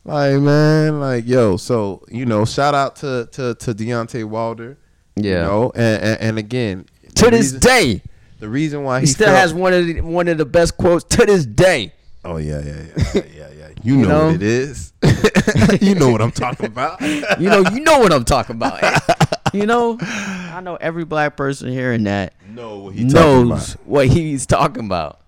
Like 0.05 0.39
man, 0.39 1.01
like 1.01 1.27
yo. 1.27 1.57
So 1.57 2.05
you 2.09 2.25
know, 2.25 2.45
shout 2.45 2.73
out 2.75 2.95
to 2.97 3.27
to 3.33 3.55
to 3.55 3.73
Deontay 3.73 4.23
Wilder. 4.23 4.77
You 5.17 5.31
Yeah. 5.31 5.41
know, 5.43 5.71
and 5.75 6.01
and, 6.01 6.21
and 6.21 6.37
again, 6.37 6.85
To 7.15 7.25
this 7.29 7.51
reason- 7.53 7.59
day, 7.59 8.01
the 8.43 8.49
reason 8.49 8.83
why 8.83 8.99
he, 8.99 9.05
he, 9.05 9.11
still 9.13 9.27
felt- 9.27 9.37
has 9.37 9.53
one 9.53 9.71
of 9.71 9.87
the, 9.87 10.01
one 10.01 10.27
of 10.27 10.37
the 10.37 10.45
best 10.45 10.75
quotes 10.75 11.05
to 11.05 11.25
this 11.25 11.45
day. 11.45 11.93
Oh 12.25 12.35
yeah, 12.35 12.59
yeah, 12.59 12.71
yeah, 12.73 13.03
yeah, 13.13 13.21
yeah. 13.33 13.49
yeah. 13.57 13.69
You 13.81 13.97
know, 13.97 14.07
know? 14.07 14.25
what 14.27 14.35
it 14.35 14.43
is. 14.43 14.91
you 15.81 15.95
know 15.95 16.09
what 16.09 16.21
I'm 16.21 16.31
talking 16.31 16.65
about. 16.65 16.99
You 17.39 17.49
know, 17.49 17.63
you 17.71 17.79
know 17.79 17.99
what 17.99 18.11
I'm 18.11 18.25
talking 18.25 18.57
about. 18.57 18.81
you 19.53 19.65
know, 19.65 19.97
I 20.01 20.59
know 20.61 20.75
every 20.75 21.05
black 21.05 21.37
person 21.37 21.69
hearing 21.69 22.03
that 22.03 22.33
know 22.49 22.79
what 22.79 22.95
he 22.95 23.05
knows 23.05 23.75
about. 23.75 23.87
what 23.87 24.07
he's 24.07 24.45
talking 24.45 24.85
about. 24.85 25.21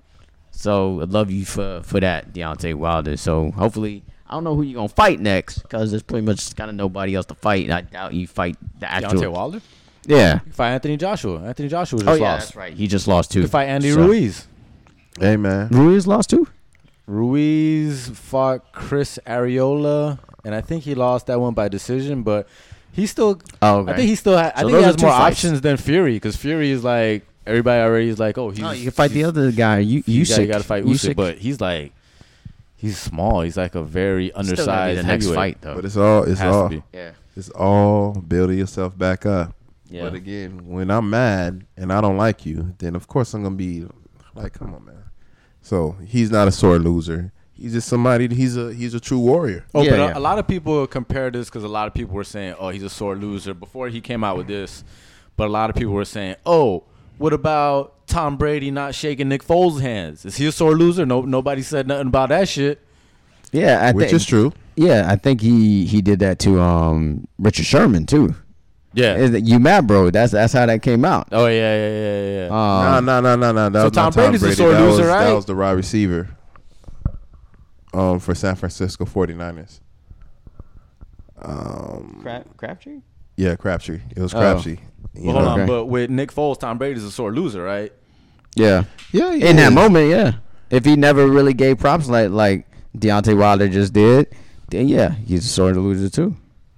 So 0.52 1.00
I 1.00 1.06
love 1.06 1.32
you 1.32 1.46
for 1.46 1.82
for 1.84 2.02
that, 2.02 2.34
Deontay 2.34 2.76
Wilder. 2.76 3.16
So 3.16 3.52
hopefully, 3.52 4.04
I 4.28 4.34
don't 4.34 4.44
know 4.44 4.56
who 4.56 4.64
you 4.64 4.76
gonna 4.76 4.90
fight 4.90 5.22
next 5.22 5.60
because 5.60 5.92
there's 5.92 6.04
pretty 6.04 6.26
much 6.26 6.54
kind 6.58 6.70
of 6.70 6.76
nobody 6.76 7.16
else 7.16 7.28
to 7.28 7.36
fight. 7.36 7.72
I 7.72 7.82
doubt 7.82 8.14
you 8.14 8.28
fight 8.28 8.58
the 8.80 8.92
actual. 8.92 9.22
Deontay 9.22 9.32
Wilder? 9.32 9.62
Yeah. 10.08 10.36
You 10.36 10.40
can 10.42 10.52
fight 10.52 10.72
Anthony 10.72 10.98
Joshua. 10.98 11.42
Anthony 11.44 11.68
Joshua 11.70 12.00
just 12.00 12.10
Oh 12.10 12.14
yeah, 12.14 12.34
lost. 12.34 12.48
that's 12.48 12.56
right. 12.56 12.74
He 12.74 12.88
just 12.88 13.08
lost 13.08 13.32
too. 13.32 13.40
You 13.40 13.46
can 13.46 13.52
fight 13.52 13.66
Andy 13.70 13.92
So- 13.92 14.02
Ruiz. 14.06 14.48
Hey 15.20 15.38
man, 15.38 15.70
Ruiz 15.70 16.06
lost 16.08 16.30
too. 16.30 16.48
Ruiz 17.08 18.10
fought 18.10 18.72
Chris 18.74 19.18
Arreola, 19.26 20.20
and 20.44 20.54
I 20.54 20.62
think 20.62 20.84
he 20.84 20.96
lost 20.96 21.28
that 21.28 21.40
one 21.40 21.54
by 21.54 21.68
decision, 21.70 22.24
but 22.24 22.48
he 22.92 23.06
still. 23.08 23.40
Oh, 23.62 23.78
okay. 23.80 23.92
I 23.92 23.96
think 23.96 24.10
he 24.10 24.16
still. 24.16 24.38
Ha- 24.38 24.52
I 24.56 24.62
So 24.62 24.68
think 24.68 24.78
he 24.80 24.84
has 24.84 25.02
more 25.02 25.12
fights. 25.12 25.38
options 25.38 25.62
than 25.62 25.78
Fury 25.78 26.14
because 26.16 26.36
Fury 26.36 26.72
is 26.72 26.84
like 26.84 27.26
everybody 27.46 27.82
already 27.82 28.10
is 28.10 28.20
like, 28.20 28.38
oh, 28.38 28.50
he's. 28.50 28.60
No, 28.60 28.72
you 28.72 28.84
can 28.84 28.92
fight 28.92 29.12
the 29.12 29.24
other 29.24 29.52
guy. 29.52 29.80
You 29.80 30.04
You, 30.06 30.24
you 30.24 30.48
got 30.48 30.58
to 30.58 30.64
fight 30.64 30.84
Usyk, 30.84 31.12
Usyk. 31.12 31.16
but 31.16 31.38
he's 31.38 31.62
like, 31.62 31.94
he's 32.76 32.98
small. 32.98 33.42
He's 33.42 33.56
like 33.58 33.76
a 33.76 33.84
very 33.84 34.30
Still 34.30 34.42
be 34.44 34.50
undersized 34.50 35.00
the 35.00 35.04
next 35.04 35.26
heavyweight. 35.26 35.36
fight 35.36 35.62
though. 35.62 35.76
but 35.76 35.86
it's 35.86 35.98
all 35.98 36.24
it's 36.24 36.40
Has 36.40 36.54
all 36.56 36.70
to 36.70 36.76
be. 36.78 36.84
yeah. 36.94 37.12
it's 37.38 37.50
all 37.50 38.14
building 38.14 38.58
yourself 38.58 38.98
back 38.98 39.26
up. 39.26 39.56
Yeah. 39.90 40.04
But 40.04 40.14
again, 40.16 40.68
when 40.68 40.90
I'm 40.90 41.10
mad 41.10 41.66
and 41.78 41.94
I 41.94 42.02
don't 42.02 42.18
like 42.18 42.46
you, 42.46 42.74
then 42.80 42.96
of 42.96 43.08
course 43.08 43.34
I'm 43.34 43.44
gonna 43.44 43.56
be 43.56 43.86
like, 44.34 44.54
"Come 44.54 44.74
on, 44.74 44.86
man." 44.86 44.96
So 45.62 45.96
he's 46.06 46.32
not 46.32 46.48
a 46.48 46.52
sore 46.52 46.80
loser. 46.80 47.32
He's 47.54 47.74
just 47.74 47.88
somebody. 47.88 48.28
He's 48.34 48.58
a 48.58 48.74
he's 48.74 48.94
a 48.94 49.00
true 49.00 49.20
warrior. 49.20 49.66
Oh, 49.74 49.82
Yeah, 49.84 49.92
but 49.92 50.00
a- 50.00 50.18
A, 50.18 50.20
lot 50.20 50.40
of 50.40 50.48
people 50.48 50.86
compare 50.88 51.32
this 51.32 51.50
because 51.50 51.64
a 51.64 51.68
lot 51.70 51.88
of 51.88 51.94
people 51.94 52.14
were 52.16 52.24
saying, 52.24 52.56
"Oh, 52.60 52.70
he's 52.70 52.84
a 52.84 52.90
sore 52.90 53.16
loser." 53.16 53.54
Before 53.54 53.88
he 53.90 54.02
came 54.02 54.24
out 54.24 54.38
with 54.38 54.48
this, 54.48 54.84
but 55.38 55.48
a 55.48 55.52
lot 55.52 55.70
of 55.70 55.76
people 55.76 55.94
were 55.94 56.04
saying, 56.06 56.36
"Oh, 56.46 56.84
what 57.18 57.32
about 57.32 57.94
Tom 58.08 58.36
Brady 58.38 58.72
not 58.72 58.94
shaking 58.96 59.30
Nick 59.30 59.44
Foles' 59.46 59.80
hands? 59.82 60.26
Is 60.26 60.36
he 60.38 60.48
a 60.48 60.52
sore 60.52 60.76
loser?" 60.76 61.06
No, 61.06 61.22
nobody 61.22 61.62
said 61.62 61.88
nothing 61.88 62.08
about 62.08 62.30
that 62.30 62.50
shit. 62.50 62.82
Yeah, 63.52 63.80
I 63.82 63.92
which 63.94 64.08
think, 64.08 64.16
is 64.16 64.26
true. 64.26 64.52
Yeah, 64.76 65.06
I 65.10 65.16
think 65.16 65.40
he 65.40 65.86
he 65.86 66.02
did 66.02 66.20
that 66.20 66.40
to 66.40 66.60
um 66.60 67.28
Richard 67.40 67.66
Sherman 67.66 68.06
too. 68.06 68.36
Yeah. 68.96 69.16
Is 69.16 69.32
that- 69.32 69.42
You 69.42 69.60
mad, 69.60 69.86
bro? 69.88 70.10
That's 70.10 70.32
that's 70.32 70.54
how 70.54 70.66
that 70.66 70.82
came 70.82 71.06
out. 71.06 71.28
oh 71.32 71.46
yeah, 71.48 71.54
yeah, 71.54 71.90
yeah, 71.90 72.26
yeah. 72.26 72.44
yeah. 72.46 73.00
No, 73.02 73.20
no, 73.22 73.22
no, 73.22 73.36
no, 73.36 73.52
no. 73.52 73.70
That 73.70 73.80
So 73.80 73.84
was 73.86 73.92
Tom 73.94 74.04
not 74.06 74.14
Brady's 74.16 74.44
a 74.44 74.56
sore 74.56 74.72
that 74.72 74.80
loser, 74.82 75.02
was, 75.04 75.08
right? 75.10 75.26
That 75.26 75.34
was 75.34 75.46
the 75.46 75.56
wide 75.56 75.72
receiver. 75.74 76.30
Um, 77.94 78.20
for 78.20 78.34
San 78.36 78.56
Francisco 78.56 79.06
49ers. 79.06 79.80
Um, 81.42 82.20
Crabtree. 82.58 83.00
yeah, 83.38 83.56
Crabtree. 83.56 84.02
It 84.16 84.22
was 84.22 84.34
Oh. 84.34 84.40
Crabtree. 84.40 84.78
You 85.14 85.28
Well, 85.28 85.34
hold 85.34 85.46
know? 85.46 85.52
on, 85.52 85.60
Okay. 85.62 85.68
but 85.68 85.86
with 85.86 86.10
Nick 86.10 86.34
Foles, 86.34 86.60
Tom 86.60 86.78
Brady's 86.78 87.04
a 87.04 87.12
sore 87.12 87.32
loser, 87.34 87.64
right? 87.64 87.92
Yeah. 88.56 88.84
Yeah, 89.12 89.32
yeah. 89.34 89.50
In 89.50 89.56
that 89.58 89.74
moment, 89.74 90.10
yeah. 90.10 90.34
If 90.70 90.86
he 90.86 90.96
never 90.96 91.28
really 91.28 91.54
gave 91.54 91.78
props 91.78 92.10
like 92.10 92.32
like 92.32 92.66
Deontay 92.98 93.38
Wilder 93.38 93.68
just 93.68 93.94
did, 93.94 94.28
then 94.70 94.88
yeah, 94.88 95.12
he's 95.26 95.46
a 95.46 95.50
sort 95.50 95.78
of 95.78 95.84
loser 95.84 96.10
too. 96.10 96.36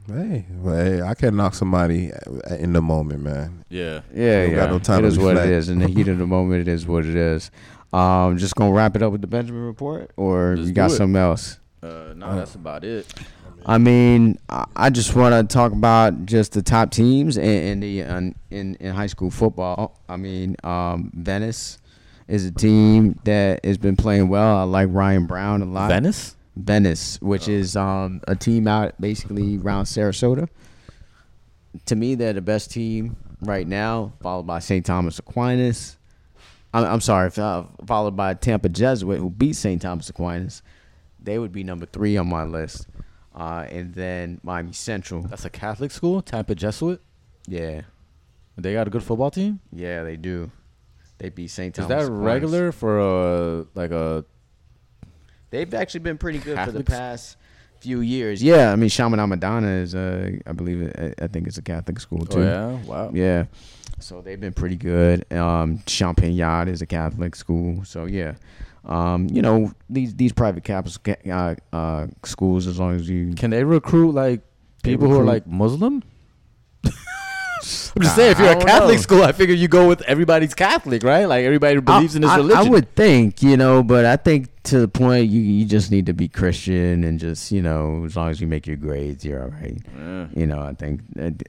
Hey, 0.08 0.46
well, 0.62 0.76
hey, 0.76 1.02
I 1.02 1.14
can 1.16 1.36
knock 1.36 1.54
somebody 1.54 2.12
in 2.58 2.72
the 2.72 2.82
moment, 2.82 3.24
man. 3.24 3.66
Yeah. 3.70 4.02
Yeah, 4.14 4.42
don't 4.44 4.52
yeah. 4.52 4.56
got 4.56 4.70
no 4.70 4.80
time 4.80 5.00
it 5.00 5.02
to 5.02 5.08
is 5.08 5.20
what 5.20 5.36
it 5.36 5.50
is. 5.50 5.68
In 5.68 5.80
the 5.80 5.88
heat 5.88 6.08
of 6.08 6.18
the 6.18 6.26
moment, 6.26 6.62
it 6.62 6.70
is 6.70 6.88
what 6.88 7.06
it 7.06 7.16
is. 7.16 7.52
Um, 7.92 8.38
just 8.38 8.56
gonna 8.56 8.72
wrap 8.72 8.96
it 8.96 9.04
up 9.04 9.12
with 9.12 9.22
the 9.22 9.28
Benjamin 9.28 9.66
report, 9.66 10.12
or 10.16 10.56
Let's 10.56 10.70
you 10.70 10.74
got 10.74 10.92
something 10.92 11.16
else? 11.16 11.60
Uh, 11.84 12.14
no, 12.16 12.36
that's 12.36 12.56
about 12.56 12.84
it. 12.84 13.06
I 13.66 13.78
mean, 13.78 14.38
I 14.48 14.66
I 14.76 14.90
just 14.90 15.14
want 15.16 15.50
to 15.50 15.54
talk 15.54 15.74
about 15.74 16.26
just 16.26 16.54
the 16.54 16.62
top 16.62 16.92
teams 16.92 17.38
in, 17.38 17.44
in 17.44 17.80
the 17.82 18.02
in, 18.02 18.36
in 18.50 18.76
in 18.76 18.94
high 18.94 19.08
school 19.08 19.30
football. 19.30 20.00
I 20.08 20.16
mean, 20.16 20.56
um, 20.64 21.12
Venice 21.14 21.80
is 22.30 22.46
a 22.46 22.52
team 22.52 23.20
that 23.26 23.64
has 23.66 23.78
been 23.78 23.98
playing 23.98 24.30
well. 24.30 24.58
I 24.58 24.64
like 24.64 24.88
Ryan 24.92 25.26
Brown 25.26 25.62
a 25.62 25.66
lot. 25.66 25.90
Venice. 25.90 26.37
Venice, 26.58 27.20
which 27.22 27.48
is 27.48 27.76
um, 27.76 28.22
a 28.28 28.36
team 28.36 28.68
out 28.68 29.00
basically 29.00 29.58
around 29.58 29.86
Sarasota. 29.86 30.48
To 31.86 31.96
me, 31.96 32.16
they're 32.16 32.34
the 32.34 32.42
best 32.42 32.72
team 32.72 33.16
right 33.42 33.68
now, 33.68 34.14
followed 34.22 34.48
by 34.48 34.60
St. 34.60 34.86
Thomas 34.86 35.20
Aquinas. 35.20 35.98
I'm, 36.74 36.84
I'm 36.86 37.02
sorry, 37.02 37.32
uh, 37.38 37.64
followed 37.86 38.16
by 38.16 38.34
Tampa 38.34 38.70
Jesuit, 38.70 39.20
who 39.20 39.30
beat 39.30 39.56
St. 39.56 39.82
Thomas 39.82 40.10
Aquinas. 40.10 40.62
They 41.22 41.38
would 41.40 41.52
be 41.52 41.64
number 41.64 41.86
three 41.86 42.18
on 42.18 42.28
my 42.30 42.44
list. 42.44 42.88
Uh, 43.36 43.68
and 43.70 43.94
then 43.94 44.40
Miami 44.44 44.74
Central. 44.74 45.22
That's 45.22 45.46
a 45.46 45.50
Catholic 45.50 45.92
school, 45.92 46.22
Tampa 46.22 46.56
Jesuit. 46.56 47.00
Yeah, 47.48 47.82
They 48.58 48.74
got 48.74 48.88
a 48.88 48.90
good 48.90 49.04
football 49.04 49.30
team. 49.32 49.60
yeah, 49.72 50.04
they 50.04 50.16
do. 50.18 50.52
They 51.20 51.30
beat 51.30 51.50
St. 51.50 51.74
Thomas. 51.74 51.86
Is 51.86 51.90
that 51.90 52.04
Aquinas. 52.12 52.26
regular 52.26 52.72
for 52.72 53.00
a 53.00 53.66
like 53.76 53.92
a? 53.92 54.26
They've 55.50 55.74
actually 55.74 56.02
been 56.02 56.18
pretty 56.18 56.40
good 56.40 56.60
for 56.60 56.72
the 56.72 56.84
past 56.84 57.38
few 57.80 58.02
years. 58.02 58.42
Yeah, 58.44 58.72
I 58.72 58.76
mean, 58.76 58.90
Chaminade-Madonna 58.90 59.68
is, 59.68 59.96
uh, 59.96 60.32
I 60.46 60.52
believe, 60.52 60.82
it, 60.82 61.16
I 61.22 61.28
think 61.28 61.48
it's 61.48 61.58
a 61.58 61.62
Catholic 61.62 62.00
school 62.00 62.26
too. 62.26 62.40
Oh 62.40 62.44
yeah, 62.44 62.72
wow. 62.86 63.12
Yeah. 63.14 63.46
So 64.00 64.22
they've 64.22 64.40
been 64.40 64.54
pretty 64.54 64.76
good. 64.76 65.32
Um, 65.32 65.80
Champagnat 65.86 66.68
is 66.68 66.82
a 66.82 66.86
Catholic 66.86 67.36
school. 67.36 67.84
So 67.84 68.06
yeah. 68.06 68.36
Um, 68.86 69.28
you 69.30 69.42
know 69.42 69.74
these 69.90 70.16
these 70.16 70.32
private 70.32 70.64
campus 70.64 70.98
uh, 71.30 71.56
uh, 71.74 72.08
schools, 72.24 72.68
as 72.68 72.80
long 72.80 72.96
as 72.96 73.10
you 73.10 73.34
Can 73.34 73.50
they 73.50 73.64
recruit 73.64 74.12
like 74.12 74.42
people 74.82 75.10
who 75.10 75.20
are 75.20 75.26
like 75.26 75.46
Muslim? 75.46 76.04
I'm 77.96 78.02
just 78.04 78.16
saying, 78.16 78.32
if 78.32 78.40
you're 78.40 78.52
a 78.52 78.56
Catholic 78.64 78.96
know. 78.96 79.02
school, 79.02 79.24
I 79.24 79.32
figure 79.32 79.56
you 79.56 79.68
go 79.68 79.88
with 79.88 80.02
everybody's 80.04 80.54
Catholic, 80.54 81.04
right? 81.04 81.26
Like 81.26 81.44
everybody 81.46 81.76
who 81.76 81.82
believes 81.82 82.16
in 82.16 82.22
this 82.22 82.32
I, 82.32 82.36
I- 82.36 82.38
religion. 82.38 82.68
I 82.68 82.70
would 82.70 82.96
think, 82.96 83.42
you 83.44 83.58
know, 83.58 83.84
but 83.84 84.06
I 84.06 84.16
think 84.18 84.50
to 84.64 84.80
the 84.80 84.88
point 84.88 85.30
you 85.30 85.40
you 85.40 85.66
just 85.66 85.92
need 85.92 86.06
to 86.08 86.14
be 86.14 86.28
Christian 86.28 87.06
and 87.06 87.20
just 87.22 87.54
you 87.54 87.62
know 87.62 88.04
as 88.06 88.18
long 88.18 88.30
as 88.30 88.42
you 88.42 88.48
make 88.48 88.68
your 88.68 88.76
grades, 88.76 89.24
you're 89.24 89.42
all 89.44 89.50
right. 89.50 89.78
Yeah. 89.98 90.28
You 90.36 90.46
know, 90.48 90.62
I 90.62 90.74
think 90.74 91.02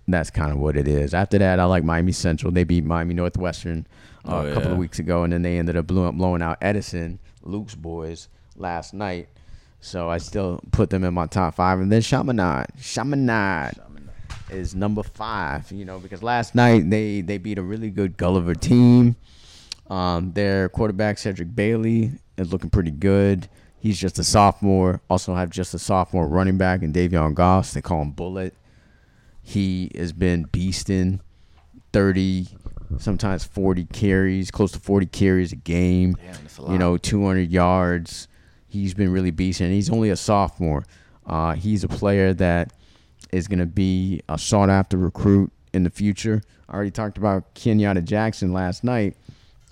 that's 0.07 0.31
kind 0.31 0.53
of 0.53 0.59
what 0.59 0.77
it 0.77 0.86
is. 0.89 1.15
After 1.15 1.39
that, 1.39 1.59
I 1.61 1.65
like 1.65 1.82
Miami 1.85 2.12
Central. 2.12 2.53
They 2.53 2.65
beat 2.65 2.85
Miami 2.85 3.15
Northwestern 3.15 3.86
uh, 4.24 4.31
Oh, 4.31 4.47
a 4.47 4.53
couple 4.55 4.69
yeah. 4.69 4.73
of 4.73 4.78
weeks 4.78 4.99
ago, 4.99 5.24
and 5.24 5.32
then 5.32 5.43
they 5.43 5.59
ended 5.59 5.77
up 5.77 5.86
blowing, 5.86 6.16
blowing 6.16 6.43
out 6.43 6.59
Edison, 6.61 7.19
Luke's 7.43 7.74
boys, 7.74 8.28
last 8.57 8.95
night. 8.95 9.28
So 9.81 10.11
I 10.11 10.19
still 10.19 10.61
put 10.73 10.90
them 10.90 11.05
in 11.05 11.15
my 11.15 11.27
top 11.27 11.55
five. 11.55 11.78
And 11.78 11.90
then 11.90 12.01
Chaminade. 12.03 12.66
Chaminade 12.81 13.74
is 14.51 14.75
number 14.75 15.03
five, 15.03 15.70
you 15.73 15.85
know, 15.85 15.99
because 15.99 16.23
last 16.23 16.55
night 16.55 16.89
they, 16.91 17.20
they 17.20 17.39
beat 17.39 17.59
a 17.59 17.62
really 17.62 17.91
good 17.91 18.16
Gulliver 18.16 18.55
team. 18.55 19.16
Um, 19.89 20.33
their 20.33 20.69
quarterback, 20.69 21.19
Cedric 21.19 21.55
Bailey, 21.55 22.12
is 22.37 22.53
looking 22.53 22.70
pretty 22.70 22.91
good. 22.91 23.49
He's 23.81 23.99
just 23.99 24.19
a 24.19 24.25
sophomore. 24.25 25.01
Also 25.09 25.35
have 25.35 25.51
just 25.51 25.73
a 25.75 25.79
sophomore 25.79 26.29
running 26.29 26.59
back 26.59 26.83
in 26.83 26.93
Davion 26.93 27.35
Goss. 27.35 27.73
They 27.73 27.81
call 27.81 28.03
him 28.03 28.11
Bullet. 28.11 28.55
He 29.43 29.91
has 29.97 30.12
been 30.12 30.45
beasting 30.47 31.20
30, 31.93 32.49
sometimes 32.99 33.45
40 33.45 33.85
carries, 33.87 34.51
close 34.51 34.73
to 34.73 34.79
40 34.81 35.07
carries 35.07 35.53
a 35.53 35.57
game. 35.57 36.15
Damn, 36.15 36.66
a 36.66 36.73
You 36.73 36.79
know, 36.79 36.99
200 36.99 37.51
yards. 37.51 38.29
He's 38.66 38.93
been 38.95 39.11
really 39.11 39.33
beasting. 39.33 39.62
And 39.62 39.73
he's 39.73 39.91
only 39.91 40.11
a 40.11 40.16
sophomore. 40.16 40.85
Uh, 41.25 41.55
he's 41.55 41.85
a 41.85 41.89
player 41.89 42.35
that 42.35 42.73
is 43.31 43.49
going 43.49 43.59
to 43.59 43.67
be 43.67 44.21
a 44.29 44.39
sought 44.39 44.71
after 44.71 44.97
recruit 44.97 45.53
in 45.73 45.85
the 45.85 45.91
future. 45.91 46.43
I 46.69 46.75
already 46.75 46.91
talked 46.91 47.19
about 47.19 47.55
Kenyatta 47.55 48.05
Jackson 48.05 48.53
last 48.53 48.85
night, 48.85 49.17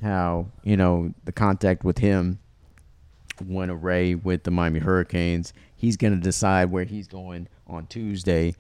how, 0.03 0.47
you 0.63 0.77
know, 0.77 1.13
the 1.25 1.33
contact 1.33 1.85
with 1.85 1.99
him 1.99 2.39
went 3.45 3.71
array 3.71 4.15
with 4.15 4.45
the 4.45 4.51
Miami 4.51 4.81
Hurricanes. 4.81 5.53
He's 5.75 5.97
going 5.97 6.15
to 6.15 6.21
decide 6.21 6.71
where 6.71 6.85
he's 6.85 7.07
going 7.07 7.49
on 7.67 7.87
Tuesday. 7.87 8.55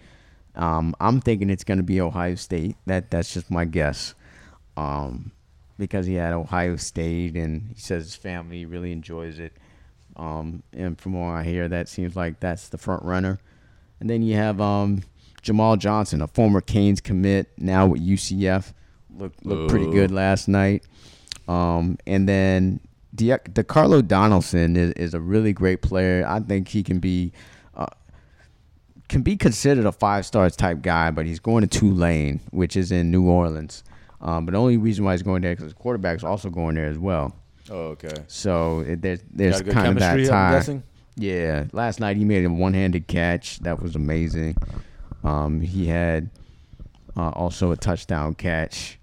Um, 0.55 0.95
I'm 1.01 1.21
thinking 1.21 1.51
it's 1.51 1.65
going 1.65 1.79
to 1.79 1.85
be 1.85 2.01
Ohio 2.01 2.35
State. 2.35 2.77
That 2.87 3.11
that's 3.11 3.33
just 3.33 3.51
my 3.51 3.65
guess, 3.65 4.15
um, 4.77 5.33
because 5.79 6.07
he 6.07 6.15
had 6.15 6.33
Ohio 6.33 6.77
State 6.77 7.37
and 7.37 7.71
he 7.75 7.81
says 7.81 8.05
his 8.05 8.17
family 8.17 8.65
really 8.65 8.93
enjoys 8.93 9.39
it. 9.39 9.53
Um, 10.17 10.63
and 10.73 10.99
from 10.99 11.13
what 11.13 11.33
I 11.33 11.45
hear, 11.45 11.69
that 11.69 11.89
seems 11.89 12.17
like 12.17 12.41
that's 12.41 12.69
the 12.69 12.79
front 12.79 13.03
runner. 13.03 13.39
And 14.01 14.11
then 14.11 14.23
you 14.23 14.35
have 14.37 14.61
um, 14.61 15.03
Jamal 15.43 15.77
Johnson, 15.77 16.23
a 16.23 16.27
former 16.27 16.61
Canes 16.61 17.01
commit, 17.01 17.51
now 17.59 17.87
with 17.87 18.07
UCF. 18.07 18.73
Looked 19.17 19.47
looked 19.47 19.71
pretty 19.71 19.91
good 19.91 20.11
last 20.11 20.49
night. 20.49 20.85
Um, 21.49 21.97
and 22.07 22.29
then 22.29 22.81
De- 23.15 23.39
DeCarlo 23.39 24.07
Donaldson 24.07 24.77
is, 24.77 24.93
is 24.93 25.15
a 25.15 25.21
really 25.21 25.53
great 25.53 25.81
player. 25.81 26.25
I 26.27 26.41
think 26.41 26.69
he 26.69 26.83
can 26.83 26.99
be 26.99 27.33
uh, 27.75 27.87
can 29.09 29.23
be 29.23 29.37
considered 29.37 29.87
a 29.87 29.93
five 29.93 30.27
stars 30.27 30.57
type 30.57 30.83
guy, 30.83 31.11
but 31.11 31.25
he's 31.25 31.41
going 31.41 31.67
to 31.67 31.79
Tulane, 31.79 32.41
which 32.51 32.77
is 32.77 32.93
in 32.93 33.11
New 33.11 33.29
Orleans. 33.29 33.85
Um, 34.21 34.45
but 34.45 34.53
the 34.53 34.59
only 34.59 34.77
reason 34.77 35.05
why 35.05 35.13
he's 35.13 35.23
going 35.23 35.43
there 35.43 35.53
because 35.53 35.65
his 35.65 35.75
quarterback's 35.75 36.25
also 36.25 36.51
going 36.51 36.75
there 36.75 36.89
as 36.89 36.99
well. 36.99 37.35
Oh, 37.71 37.95
okay. 37.95 38.15
So 38.27 38.81
it, 38.81 39.03
there's 39.03 39.21
there's 39.33 39.55
Got 39.55 39.61
a 39.61 39.65
good 39.65 39.75
kind 39.75 39.89
of 39.89 39.99
that 39.99 40.29
tie. 40.29 40.83
Yeah, 41.17 41.65
last 41.73 41.99
night 41.99 42.17
he 42.17 42.25
made 42.25 42.45
a 42.45 42.51
one-handed 42.51 43.07
catch 43.09 43.59
that 43.61 43.83
was 43.83 43.97
amazing. 43.97 44.57
Um, 45.25 45.61
he 45.61 45.87
had 45.87 46.31
uh, 47.17 47.31
also 47.31 47.73
a 47.73 47.77
touchdown 47.77 48.35
catch. 48.35 48.99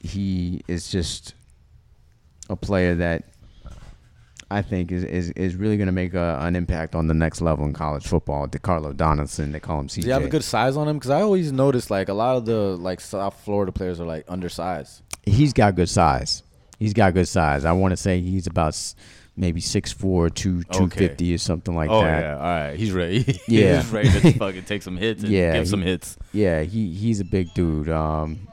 He 0.00 0.62
is 0.66 0.90
just 0.90 1.34
a 2.48 2.56
player 2.56 2.96
that 2.96 3.24
I 4.50 4.62
think 4.62 4.90
is 4.90 5.04
is, 5.04 5.30
is 5.30 5.54
really 5.54 5.76
going 5.76 5.86
to 5.86 5.92
make 5.92 6.14
a, 6.14 6.38
an 6.42 6.56
impact 6.56 6.96
on 6.96 7.06
the 7.06 7.14
next 7.14 7.40
level 7.40 7.64
in 7.64 7.72
college 7.72 8.06
football. 8.06 8.48
DeCarlo 8.48 8.96
Donaldson, 8.96 9.52
they 9.52 9.60
call 9.60 9.78
him 9.78 9.86
CJ. 9.86 10.00
Do 10.02 10.06
you 10.08 10.12
have 10.12 10.24
a 10.24 10.28
good 10.28 10.42
size 10.42 10.76
on 10.76 10.88
him? 10.88 10.98
Because 10.98 11.10
I 11.10 11.20
always 11.20 11.52
notice 11.52 11.90
like 11.90 12.08
a 12.08 12.14
lot 12.14 12.36
of 12.36 12.44
the 12.46 12.76
like 12.76 13.00
South 13.00 13.38
Florida 13.44 13.70
players 13.70 14.00
are 14.00 14.06
like 14.06 14.24
undersized. 14.28 15.02
he's 15.24 15.52
got 15.52 15.76
good 15.76 15.88
size. 15.88 16.42
He's 16.80 16.94
got 16.94 17.14
good 17.14 17.28
size. 17.28 17.64
I 17.64 17.72
want 17.72 17.92
to 17.92 17.96
say 17.96 18.20
he's 18.20 18.46
about 18.46 18.74
maybe 19.40 19.60
6'4", 19.60 20.32
2, 20.34 20.62
250 20.64 21.34
or 21.34 21.38
something 21.38 21.74
like 21.74 21.88
oh 21.90 22.02
that. 22.02 22.20
yeah, 22.22 22.34
all 22.36 22.40
right. 22.42 22.76
He's 22.78 22.92
ready. 22.92 23.40
Yeah. 23.48 23.80
he's 23.80 23.90
ready 23.90 24.10
to 24.10 24.32
fucking 24.38 24.64
take 24.64 24.82
some 24.82 24.96
hits 24.96 25.22
and 25.22 25.32
Yeah, 25.32 25.52
give 25.54 25.64
he- 25.64 25.70
some 25.70 25.82
hits. 25.82 26.16
Yeah, 26.32 26.62
he 26.62 26.92
he's 26.92 27.20
a 27.20 27.24
big 27.24 27.52
dude. 27.54 27.88
Um, 27.88 28.46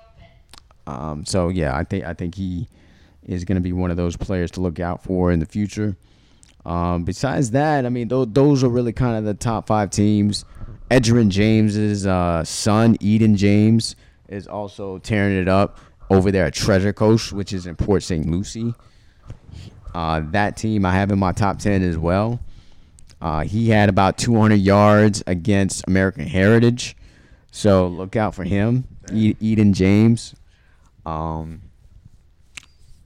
um, 0.88 1.26
so 1.26 1.50
yeah, 1.50 1.76
I 1.76 1.84
think 1.84 2.06
I 2.06 2.14
think 2.14 2.36
he 2.36 2.68
is 3.24 3.44
going 3.44 3.58
to 3.58 3.62
be 3.62 3.74
one 3.74 3.92
of 3.92 3.98
those 3.98 4.16
players 4.16 4.52
to 4.52 4.62
look 4.62 4.80
out 4.80 5.04
for 5.04 5.32
in 5.32 5.40
the 5.40 5.46
future. 5.46 5.98
Um, 6.66 7.04
besides 7.04 7.52
that, 7.52 7.86
I 7.86 7.90
mean, 7.90 8.08
those 8.08 8.28
those 8.32 8.64
are 8.64 8.70
really 8.70 8.94
kind 8.94 9.18
of 9.18 9.26
the 9.26 9.34
top 9.34 9.68
five 9.68 9.90
teams. 9.90 10.46
Edgerrin 10.90 11.28
James's 11.30 12.08
uh, 12.08 12.46
son, 12.46 12.96
Eden 13.02 13.36
James, 13.36 13.98
is 14.30 14.48
also 14.48 15.00
tearing 15.00 15.38
it 15.38 15.50
up 15.50 15.80
over 16.10 16.32
there 16.32 16.46
at 16.46 16.54
Treasure 16.54 16.94
Coast, 16.94 17.34
which 17.34 17.52
is 17.52 17.66
in 17.68 17.76
Port 17.76 18.04
St. 18.04 18.26
Lucie. 18.26 18.74
Uh, 19.94 20.22
that 20.32 20.58
team 20.58 20.86
I 20.86 20.94
have 20.94 21.12
in 21.12 21.20
my 21.20 21.32
top 21.32 21.60
10 21.60 21.82
as 21.82 21.98
well. 21.98 22.40
Uh, 23.22 23.44
he 23.44 23.70
had 23.70 23.90
about 23.90 24.18
200 24.18 24.56
yards 24.56 25.24
against 25.26 25.84
American 25.88 26.28
Heritage. 26.28 26.96
So 27.52 27.88
look 27.88 28.16
out 28.16 28.36
for 28.36 28.44
him. 28.44 28.88
Eden 29.12 29.74
James. 29.74 30.36
Um, 31.06 31.62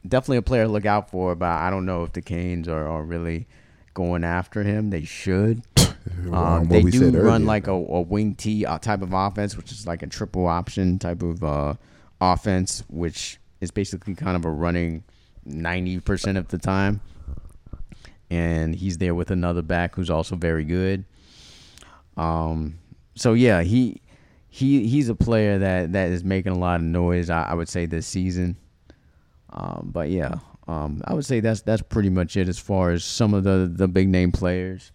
definitely 0.07 0.37
a 0.37 0.41
player 0.41 0.63
to 0.63 0.69
look 0.69 0.85
out 0.85 1.09
for, 1.09 1.35
but 1.35 1.49
I 1.49 1.69
don't 1.69 1.85
know 1.85 2.03
if 2.03 2.13
the 2.13 2.21
Canes 2.21 2.67
are, 2.67 2.87
are 2.87 3.03
really 3.03 3.47
going 3.93 4.23
after 4.23 4.63
him. 4.63 4.89
They 4.89 5.03
should. 5.03 5.63
Um, 6.33 6.67
they 6.67 6.81
do 6.81 7.11
run 7.11 7.45
like 7.45 7.67
a, 7.67 7.73
a 7.73 8.01
wing 8.01 8.33
T 8.33 8.65
uh, 8.65 8.79
type 8.79 9.03
of 9.03 9.13
offense, 9.13 9.55
which 9.55 9.71
is 9.71 9.85
like 9.85 10.01
a 10.01 10.07
triple 10.07 10.47
option 10.47 10.97
type 10.97 11.21
of 11.21 11.43
uh, 11.43 11.75
offense, 12.19 12.83
which 12.89 13.39
is 13.59 13.69
basically 13.69 14.15
kind 14.15 14.35
of 14.35 14.43
a 14.43 14.49
running 14.49 15.03
90% 15.47 16.37
of 16.37 16.47
the 16.49 16.57
time. 16.57 17.01
And 18.29 18.73
he's 18.73 18.97
there 18.97 19.13
with 19.13 19.31
another 19.31 19.61
back 19.61 19.95
who's 19.95 20.09
also 20.09 20.35
very 20.35 20.63
good. 20.63 21.03
Um, 22.15 22.79
so 23.15 23.33
yeah, 23.33 23.61
he 23.61 24.01
he 24.47 24.87
he's 24.87 25.09
a 25.09 25.15
player 25.15 25.57
that, 25.59 25.93
that 25.93 26.09
is 26.09 26.23
making 26.23 26.53
a 26.53 26.57
lot 26.57 26.75
of 26.75 26.83
noise. 26.83 27.29
I, 27.29 27.43
I 27.43 27.53
would 27.53 27.69
say 27.69 27.85
this 27.85 28.07
season. 28.07 28.55
Um, 29.49 29.89
but 29.91 30.09
yeah, 30.09 30.35
um, 30.67 31.01
I 31.05 31.13
would 31.13 31.25
say 31.25 31.39
that's 31.39 31.61
that's 31.61 31.81
pretty 31.81 32.09
much 32.09 32.37
it 32.37 32.47
as 32.47 32.57
far 32.57 32.91
as 32.91 33.03
some 33.03 33.33
of 33.33 33.43
the 33.43 33.69
the 33.73 33.87
big 33.87 34.07
name 34.07 34.31
players 34.31 34.91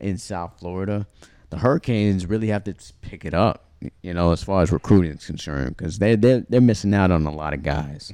in 0.00 0.16
South 0.16 0.58
Florida. 0.58 1.06
The 1.50 1.58
Hurricanes 1.58 2.26
really 2.26 2.48
have 2.48 2.64
to 2.64 2.74
pick 3.00 3.24
it 3.24 3.34
up, 3.34 3.64
you 4.02 4.14
know, 4.14 4.32
as 4.32 4.42
far 4.42 4.62
as 4.62 4.72
recruiting 4.72 5.12
is 5.12 5.26
concerned, 5.26 5.76
because 5.76 5.98
they 5.98 6.16
they 6.16 6.44
they're 6.48 6.60
missing 6.60 6.94
out 6.94 7.10
on 7.10 7.26
a 7.26 7.30
lot 7.30 7.52
of 7.52 7.62
guys. 7.62 8.12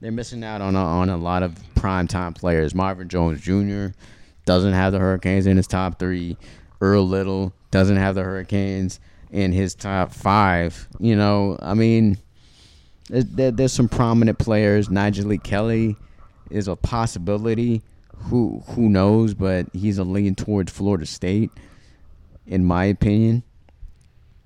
They're 0.00 0.10
missing 0.10 0.42
out 0.42 0.62
on 0.62 0.76
a, 0.76 0.82
on 0.82 1.10
a 1.10 1.16
lot 1.16 1.42
of 1.42 1.54
prime 1.74 2.08
time 2.08 2.32
players. 2.32 2.74
Marvin 2.74 3.08
Jones 3.08 3.40
Jr. 3.40 3.88
doesn't 4.46 4.72
have 4.72 4.92
the 4.92 4.98
Hurricanes 4.98 5.46
in 5.46 5.58
his 5.58 5.66
top 5.66 5.98
three. 5.98 6.38
Earl 6.80 7.06
Little 7.06 7.52
doesn't 7.70 7.98
have 7.98 8.14
the 8.14 8.22
Hurricanes 8.22 8.98
in 9.30 9.52
his 9.52 9.74
top 9.74 10.12
five. 10.12 10.88
You 10.98 11.16
know, 11.16 11.58
I 11.60 11.74
mean, 11.74 12.16
there, 13.10 13.22
there, 13.22 13.50
there's 13.50 13.74
some 13.74 13.90
prominent 13.90 14.38
players. 14.38 14.88
Nyjalik 14.88 15.42
Kelly 15.42 15.96
is 16.50 16.66
a 16.66 16.76
possibility. 16.76 17.82
Who 18.24 18.62
who 18.68 18.88
knows? 18.88 19.34
But 19.34 19.66
he's 19.74 19.98
a 19.98 20.04
lean 20.04 20.34
towards 20.34 20.72
Florida 20.72 21.04
State, 21.04 21.50
in 22.46 22.64
my 22.64 22.86
opinion. 22.86 23.42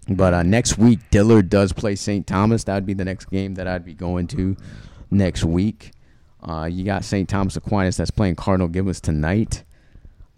But 0.08 0.34
uh, 0.34 0.42
next 0.42 0.78
week, 0.78 0.98
Dillard 1.10 1.48
does 1.48 1.72
play 1.72 1.94
St. 1.94 2.26
Thomas. 2.26 2.64
That 2.64 2.74
would 2.74 2.86
be 2.86 2.92
the 2.92 3.06
next 3.06 3.26
game 3.30 3.54
that 3.54 3.66
I'd 3.66 3.84
be 3.84 3.94
going 3.94 4.26
to 4.28 4.56
next 5.14 5.44
week. 5.44 5.92
Uh, 6.42 6.68
you 6.70 6.84
got 6.84 7.04
St. 7.04 7.28
Thomas 7.28 7.56
Aquinas 7.56 7.96
that's 7.96 8.10
playing 8.10 8.36
Cardinal 8.36 8.68
Gibbons 8.68 9.00
tonight. 9.00 9.64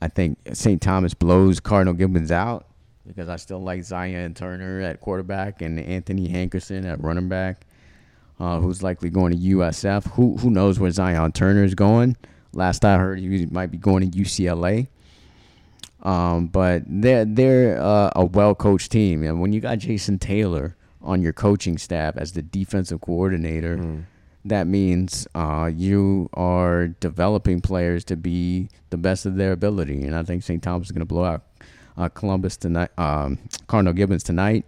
I 0.00 0.08
think 0.08 0.38
St. 0.52 0.80
Thomas 0.80 1.14
blows 1.14 1.58
Cardinal 1.58 1.94
Gibbons 1.94 2.30
out 2.30 2.66
because 3.06 3.28
I 3.28 3.36
still 3.36 3.60
like 3.60 3.82
Zion 3.82 4.34
Turner 4.34 4.80
at 4.80 5.00
quarterback 5.00 5.62
and 5.62 5.80
Anthony 5.80 6.28
Hankerson 6.28 6.84
at 6.84 7.02
running 7.02 7.28
back, 7.28 7.66
uh, 8.38 8.60
who's 8.60 8.82
likely 8.82 9.10
going 9.10 9.32
to 9.32 9.38
USF. 9.38 10.12
Who 10.12 10.36
who 10.36 10.50
knows 10.50 10.78
where 10.78 10.90
Zion 10.90 11.32
Turner 11.32 11.64
is 11.64 11.74
going? 11.74 12.16
Last 12.52 12.84
I 12.84 12.96
heard, 12.98 13.18
he 13.18 13.46
might 13.46 13.70
be 13.70 13.78
going 13.78 14.08
to 14.08 14.18
UCLA. 14.18 14.88
Um, 16.02 16.46
but 16.46 16.82
they're 16.86 17.24
they're 17.24 17.80
uh, 17.80 18.12
a 18.14 18.24
well 18.24 18.54
coached 18.54 18.92
team, 18.92 19.24
and 19.24 19.40
when 19.40 19.52
you 19.52 19.60
got 19.60 19.78
Jason 19.78 20.18
Taylor 20.18 20.76
on 21.02 21.22
your 21.22 21.32
coaching 21.32 21.78
staff 21.78 22.16
as 22.16 22.32
the 22.32 22.42
defensive 22.42 23.00
coordinator, 23.00 23.76
that 24.48 24.66
means 24.66 25.26
uh, 25.34 25.70
you 25.74 26.28
are 26.34 26.88
developing 26.88 27.60
players 27.60 28.04
to 28.04 28.16
be 28.16 28.68
the 28.90 28.96
best 28.96 29.26
of 29.26 29.36
their 29.36 29.52
ability. 29.52 30.04
And 30.04 30.14
I 30.14 30.22
think 30.22 30.42
St. 30.42 30.62
Thomas 30.62 30.88
is 30.88 30.92
going 30.92 31.00
to 31.00 31.06
blow 31.06 31.24
out 31.24 31.44
uh, 31.96 32.08
Columbus 32.08 32.56
tonight, 32.56 32.90
um, 32.98 33.38
Cardinal 33.66 33.92
Gibbons 33.92 34.22
tonight, 34.22 34.64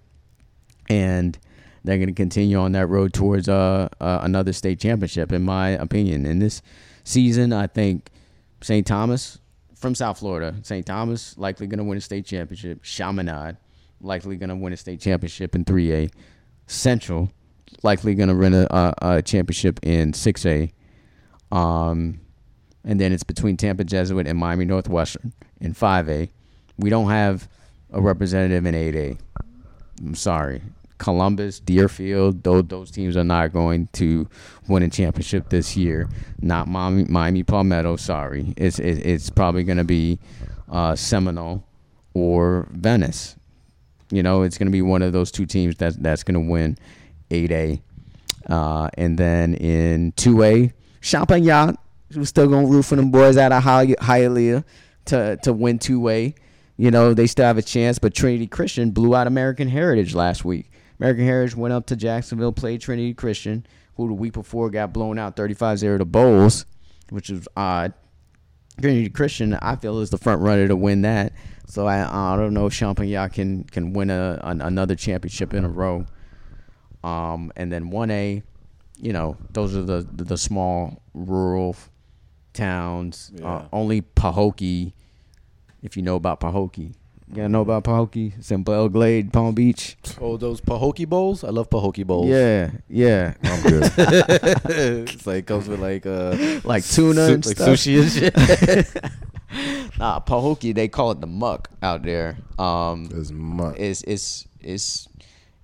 and 0.88 1.38
they're 1.84 1.98
going 1.98 2.08
to 2.08 2.14
continue 2.14 2.58
on 2.58 2.72
that 2.72 2.86
road 2.86 3.12
towards 3.12 3.48
uh, 3.48 3.88
uh, 4.00 4.18
another 4.22 4.52
state 4.52 4.80
championship, 4.80 5.32
in 5.32 5.42
my 5.42 5.70
opinion. 5.70 6.26
In 6.26 6.38
this 6.38 6.60
season, 7.04 7.52
I 7.52 7.66
think 7.66 8.10
St. 8.60 8.86
Thomas 8.86 9.38
from 9.76 9.94
South 9.94 10.18
Florida, 10.18 10.56
St. 10.62 10.84
Thomas 10.84 11.38
likely 11.38 11.68
going 11.68 11.78
to 11.78 11.84
win 11.84 11.98
a 11.98 12.00
state 12.00 12.26
championship. 12.26 12.82
Chaminade 12.82 13.56
likely 14.00 14.36
going 14.36 14.48
to 14.48 14.56
win 14.56 14.72
a 14.72 14.76
state 14.76 15.00
championship 15.00 15.54
in 15.54 15.64
3A. 15.64 16.10
Central 16.66 17.30
likely 17.82 18.14
going 18.14 18.28
to 18.28 18.34
win 18.34 18.54
a, 18.54 18.66
a, 18.70 18.94
a 19.00 19.22
championship 19.22 19.80
in 19.82 20.12
6A. 20.12 20.72
Um, 21.50 22.20
and 22.84 23.00
then 23.00 23.12
it's 23.12 23.22
between 23.22 23.56
Tampa 23.56 23.84
Jesuit 23.84 24.26
and 24.26 24.38
Miami 24.38 24.64
Northwestern 24.64 25.32
in 25.60 25.74
5A. 25.74 26.30
We 26.78 26.90
don't 26.90 27.10
have 27.10 27.48
a 27.92 28.00
representative 28.00 28.64
in 28.66 28.74
8A. 28.74 29.18
I'm 30.00 30.14
sorry. 30.14 30.62
Columbus, 30.98 31.60
Deerfield, 31.60 32.42
those, 32.42 32.64
those 32.66 32.90
teams 32.90 33.16
are 33.16 33.24
not 33.24 33.52
going 33.52 33.88
to 33.92 34.28
win 34.68 34.82
a 34.82 34.90
championship 34.90 35.48
this 35.48 35.76
year. 35.76 36.08
Not 36.40 36.66
Miami, 36.66 37.04
Miami 37.04 37.44
Palmetto, 37.44 37.96
sorry. 37.96 38.52
It's 38.56 38.78
it, 38.80 39.06
it's 39.06 39.30
probably 39.30 39.62
going 39.62 39.78
to 39.78 39.84
be 39.84 40.18
uh, 40.70 40.96
Seminole 40.96 41.64
or 42.14 42.66
Venice. 42.72 43.36
You 44.10 44.22
know, 44.22 44.42
it's 44.42 44.58
going 44.58 44.66
to 44.66 44.72
be 44.72 44.82
one 44.82 45.02
of 45.02 45.12
those 45.12 45.30
two 45.30 45.46
teams 45.46 45.76
that, 45.76 46.02
that's 46.02 46.24
going 46.24 46.34
to 46.34 46.50
win 46.50 46.76
8A. 47.30 47.80
Uh, 48.48 48.88
and 48.94 49.18
then 49.18 49.54
in 49.54 50.12
2A, 50.12 50.72
Champagnat, 51.02 51.76
who's 52.12 52.28
still 52.28 52.48
going 52.48 52.66
to 52.66 52.72
root 52.72 52.84
for 52.84 52.96
them 52.96 53.10
boys 53.10 53.36
out 53.36 53.52
of 53.52 53.62
Hi- 53.62 53.86
Hialeah 53.86 54.64
to, 55.06 55.36
to 55.42 55.52
win 55.52 55.78
2A. 55.78 56.34
You 56.76 56.90
know, 56.90 57.12
they 57.12 57.26
still 57.26 57.44
have 57.44 57.58
a 57.58 57.62
chance, 57.62 57.98
but 57.98 58.14
Trinity 58.14 58.46
Christian 58.46 58.92
blew 58.92 59.14
out 59.14 59.26
American 59.26 59.68
Heritage 59.68 60.14
last 60.14 60.44
week. 60.44 60.70
American 61.00 61.24
Heritage 61.24 61.56
went 61.56 61.74
up 61.74 61.86
to 61.86 61.96
Jacksonville, 61.96 62.52
played 62.52 62.80
Trinity 62.80 63.14
Christian, 63.14 63.66
who 63.94 64.08
the 64.08 64.14
week 64.14 64.32
before 64.32 64.70
got 64.70 64.92
blown 64.92 65.18
out 65.18 65.36
35 65.36 65.78
0 65.78 65.98
to 65.98 66.04
Bolles, 66.04 66.66
which 67.10 67.30
is 67.30 67.48
odd. 67.56 67.94
Trinity 68.80 69.10
Christian, 69.10 69.54
I 69.54 69.74
feel, 69.76 69.98
is 70.00 70.10
the 70.10 70.18
front 70.18 70.40
runner 70.40 70.68
to 70.68 70.76
win 70.76 71.02
that. 71.02 71.32
So 71.66 71.86
I, 71.86 72.32
I 72.32 72.36
don't 72.36 72.54
know 72.54 72.66
if 72.66 72.72
Champagnat 72.72 73.32
can, 73.32 73.64
can 73.64 73.92
win 73.92 74.10
a, 74.10 74.40
an, 74.44 74.60
another 74.60 74.94
championship 74.94 75.52
in 75.52 75.64
a 75.64 75.68
row. 75.68 76.06
Um, 77.04 77.52
and 77.56 77.70
then 77.72 77.90
1A, 77.90 78.42
you 79.00 79.12
know, 79.12 79.36
those 79.52 79.76
are 79.76 79.82
the, 79.82 80.06
the, 80.12 80.24
the 80.24 80.36
small 80.36 81.00
rural 81.14 81.76
towns. 82.52 83.30
Uh, 83.42 83.64
only 83.72 84.02
Pahokee, 84.02 84.92
if 85.82 85.96
you 85.96 86.02
know 86.02 86.16
about 86.16 86.40
Pahokee. 86.40 86.94
You 87.30 87.34
gotta 87.36 87.48
know 87.50 87.60
about 87.60 87.84
Pahokee? 87.84 88.32
It's 88.38 88.50
in 88.50 88.62
Belle 88.62 88.88
Glade, 88.88 89.32
Palm 89.34 89.54
Beach. 89.54 89.98
Oh, 90.18 90.38
those 90.38 90.62
Pahokee 90.62 91.06
bowls. 91.06 91.44
I 91.44 91.50
love 91.50 91.68
Pahokee 91.68 92.06
bowls. 92.06 92.26
Yeah, 92.28 92.70
yeah. 92.88 93.34
I'm 93.44 93.62
good. 93.62 93.92
it's 93.98 95.26
like 95.26 95.44
comes 95.46 95.68
with 95.68 95.78
like 95.80 96.06
uh 96.06 96.60
Like 96.64 96.84
tuna 96.86 97.26
su- 97.26 97.32
and 97.34 97.46
like 97.46 97.56
stuff. 97.56 97.68
sushi 97.68 98.00
and 98.02 98.10
shit. 98.10 99.12
Nah, 99.98 100.20
Pahokee, 100.20 100.74
they 100.74 100.88
call 100.88 101.10
it 101.10 101.20
the 101.20 101.26
muck 101.26 101.70
out 101.82 102.02
there. 102.02 102.36
Um, 102.58 103.08
It's 103.12 103.30
much. 103.30 103.76
it's 103.78 104.02
it's 104.02 104.46
it's 104.60 105.07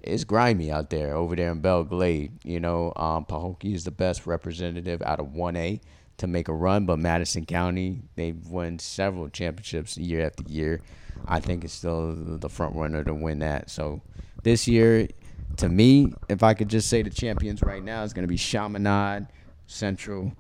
it's 0.07 0.25
grimy 0.25 0.71
out 0.71 0.91
there 0.91 1.15
over 1.15 1.35
there 1.35 1.51
in 1.51 1.61
Belle 1.61 1.85
Glade. 1.85 2.33
You 2.45 2.61
know, 2.61 2.93
um, 2.97 3.25
Pahokee 3.25 3.75
is 3.75 3.85
the 3.85 3.91
best 3.91 4.27
representative 4.27 5.03
out 5.03 5.21
of 5.21 5.33
one 5.33 5.57
A 5.57 5.81
to 6.19 6.27
make 6.27 6.49
a 6.49 6.53
run, 6.53 6.87
but 6.87 6.99
Madison 6.99 7.45
County 7.45 8.03
they've 8.15 8.47
won 8.47 8.79
several 8.79 9.29
championships 9.29 9.97
year 9.97 10.27
after 10.27 10.45
year. 10.45 10.81
I 11.27 11.41
think 11.41 11.65
it's 11.65 11.73
still 11.73 12.15
the 12.15 12.49
front 12.49 12.77
runner 12.77 13.03
to 13.05 13.15
win 13.15 13.39
that. 13.41 13.71
So 13.71 14.03
this 14.43 14.69
year, 14.69 15.09
to 15.57 15.69
me, 15.69 16.13
if 16.29 16.43
I 16.43 16.55
could 16.55 16.69
just 16.69 16.89
say 16.89 17.03
the 17.03 17.11
champions 17.11 17.63
right 17.63 17.83
now, 17.83 18.05
it's 18.05 18.13
going 18.13 18.25
to 18.25 18.29
be 18.29 18.37
Chaminade, 18.37 19.27
Central, 19.67 20.33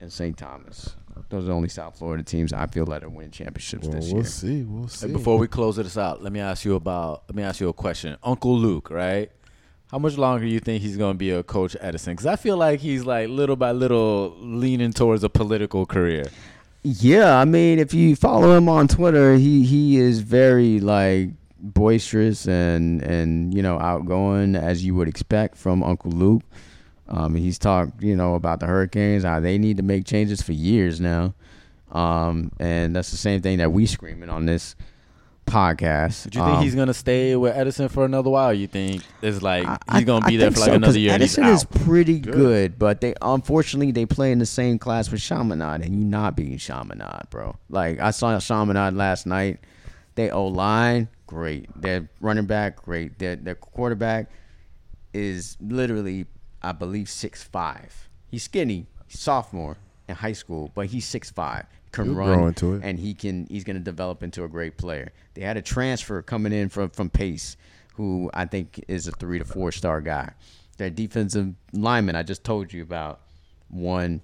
and 0.00 0.12
St. 0.12 0.36
Thomas. 0.36 0.96
Those 1.28 1.44
are 1.44 1.46
the 1.48 1.52
only 1.52 1.68
South 1.68 1.98
Florida 1.98 2.22
teams 2.22 2.52
I 2.52 2.66
feel 2.66 2.84
that 2.86 3.02
are 3.04 3.08
winning 3.08 3.30
championships 3.30 3.86
Well, 3.86 3.96
this 3.96 4.06
we'll 4.06 4.16
year. 4.22 4.24
see. 4.24 4.62
We'll 4.62 4.88
see. 4.88 5.06
Hey, 5.06 5.12
Before 5.12 5.38
we 5.38 5.48
close 5.48 5.76
this 5.76 5.96
out, 5.96 6.22
let 6.22 6.32
me 6.32 6.40
ask 6.40 6.64
you 6.64 6.74
about. 6.74 7.24
Let 7.28 7.36
me 7.36 7.42
ask 7.42 7.60
you 7.60 7.68
a 7.68 7.72
question. 7.72 8.16
Uncle 8.22 8.58
Luke, 8.58 8.90
right? 8.90 9.30
How 9.90 9.98
much 9.98 10.16
longer 10.16 10.46
do 10.46 10.50
you 10.50 10.60
think 10.60 10.82
he's 10.82 10.96
going 10.96 11.14
to 11.14 11.18
be 11.18 11.30
a 11.30 11.42
coach 11.42 11.74
at 11.76 11.84
Edison? 11.84 12.14
Because 12.14 12.26
I 12.26 12.36
feel 12.36 12.56
like 12.56 12.80
he's 12.80 13.04
like 13.04 13.28
little 13.28 13.56
by 13.56 13.72
little 13.72 14.34
leaning 14.40 14.92
towards 14.92 15.22
a 15.22 15.28
political 15.28 15.84
career. 15.84 16.24
Yeah, 16.82 17.38
I 17.38 17.44
mean, 17.44 17.78
if 17.78 17.92
you 17.94 18.16
follow 18.16 18.56
him 18.56 18.68
on 18.68 18.88
Twitter, 18.88 19.34
he 19.34 19.64
he 19.64 19.98
is 19.98 20.20
very 20.20 20.80
like 20.80 21.30
boisterous 21.58 22.48
and 22.48 23.02
and 23.02 23.54
you 23.54 23.62
know 23.62 23.78
outgoing 23.78 24.56
as 24.56 24.84
you 24.84 24.94
would 24.94 25.08
expect 25.08 25.56
from 25.56 25.82
Uncle 25.82 26.10
Luke. 26.10 26.42
Um, 27.12 27.34
he's 27.34 27.58
talked 27.58 28.02
you 28.02 28.16
know 28.16 28.34
about 28.34 28.58
the 28.60 28.66
Hurricanes, 28.66 29.22
how 29.24 29.38
they 29.38 29.58
need 29.58 29.76
to 29.76 29.82
make 29.82 30.06
changes 30.06 30.40
for 30.42 30.52
years 30.52 31.00
now, 31.00 31.34
um, 31.92 32.50
and 32.58 32.96
that's 32.96 33.10
the 33.10 33.16
same 33.18 33.40
thing 33.42 33.58
that 33.58 33.70
we 33.70 33.84
screaming 33.86 34.30
on 34.30 34.46
this 34.46 34.74
podcast. 35.46 36.30
Do 36.30 36.38
you 36.38 36.44
think 36.44 36.56
Um, 36.58 36.62
he's 36.62 36.74
gonna 36.74 36.94
stay 36.94 37.36
with 37.36 37.54
Edison 37.54 37.88
for 37.88 38.04
another 38.04 38.30
while? 38.30 38.54
You 38.54 38.66
think 38.66 39.02
it's 39.20 39.42
like 39.42 39.66
I- 39.66 39.78
he's 39.98 40.04
gonna 40.04 40.24
be 40.26 40.36
I 40.36 40.38
there 40.38 40.50
for 40.52 40.60
like 40.60 40.68
so, 40.70 40.74
another 40.74 40.98
year 40.98 41.12
Edison 41.12 41.44
is 41.46 41.64
pretty 41.64 42.18
good. 42.20 42.78
but 42.78 43.00
they 43.00 43.14
unfortunately 43.20 43.92
they 43.92 44.06
play 44.06 44.32
in 44.32 44.38
the 44.38 44.46
same 44.46 44.78
class 44.78 45.10
with 45.10 45.20
Chaminade, 45.20 45.82
and 45.82 45.94
you 45.94 46.04
not 46.04 46.36
being 46.36 46.56
Chaminade, 46.58 47.28
bro. 47.30 47.56
Like 47.68 48.00
I 48.00 48.10
saw 48.12 48.38
Chaminade 48.38 48.94
last 48.94 49.26
night. 49.26 49.58
They 50.14 50.30
O 50.30 50.46
line 50.46 51.08
great. 51.26 51.68
Their 51.80 52.08
running 52.20 52.46
back 52.46 52.82
great. 52.84 53.18
Their 53.18 53.36
their 53.36 53.54
quarterback 53.54 54.30
is 55.12 55.56
literally 55.60 56.26
I 56.62 56.72
believe 56.72 57.08
six 57.08 57.42
five. 57.42 58.08
He's 58.30 58.44
skinny. 58.44 58.86
Sophomore 59.08 59.76
in 60.08 60.14
high 60.14 60.32
school, 60.32 60.70
but 60.74 60.86
he's 60.86 61.04
six 61.06 61.30
five. 61.30 61.66
Can 61.90 62.06
He'll 62.06 62.14
run 62.14 62.38
grow 62.38 62.46
into 62.46 62.74
it. 62.74 62.80
and 62.82 62.98
he 62.98 63.12
can 63.12 63.46
he's 63.50 63.64
going 63.64 63.76
to 63.76 63.82
develop 63.82 64.22
into 64.22 64.44
a 64.44 64.48
great 64.48 64.78
player. 64.78 65.12
They 65.34 65.42
had 65.42 65.56
a 65.58 65.62
transfer 65.62 66.22
coming 66.22 66.52
in 66.52 66.68
from 66.70 66.88
from 66.90 67.10
Pace, 67.10 67.56
who 67.96 68.30
I 68.32 68.46
think 68.46 68.82
is 68.88 69.06
a 69.06 69.12
three 69.12 69.38
to 69.38 69.44
four 69.44 69.70
star 69.72 70.00
guy. 70.00 70.30
Their 70.78 70.88
defensive 70.88 71.54
lineman 71.74 72.16
I 72.16 72.22
just 72.22 72.44
told 72.44 72.72
you 72.72 72.82
about, 72.82 73.20
one, 73.68 74.22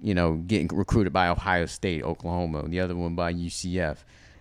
you 0.00 0.14
know, 0.14 0.34
getting 0.34 0.66
recruited 0.76 1.12
by 1.12 1.28
Ohio 1.28 1.66
State, 1.66 2.02
Oklahoma, 2.02 2.64
the 2.68 2.80
other 2.80 2.96
one 2.96 3.14
by 3.14 3.32
UCF, 3.32 3.98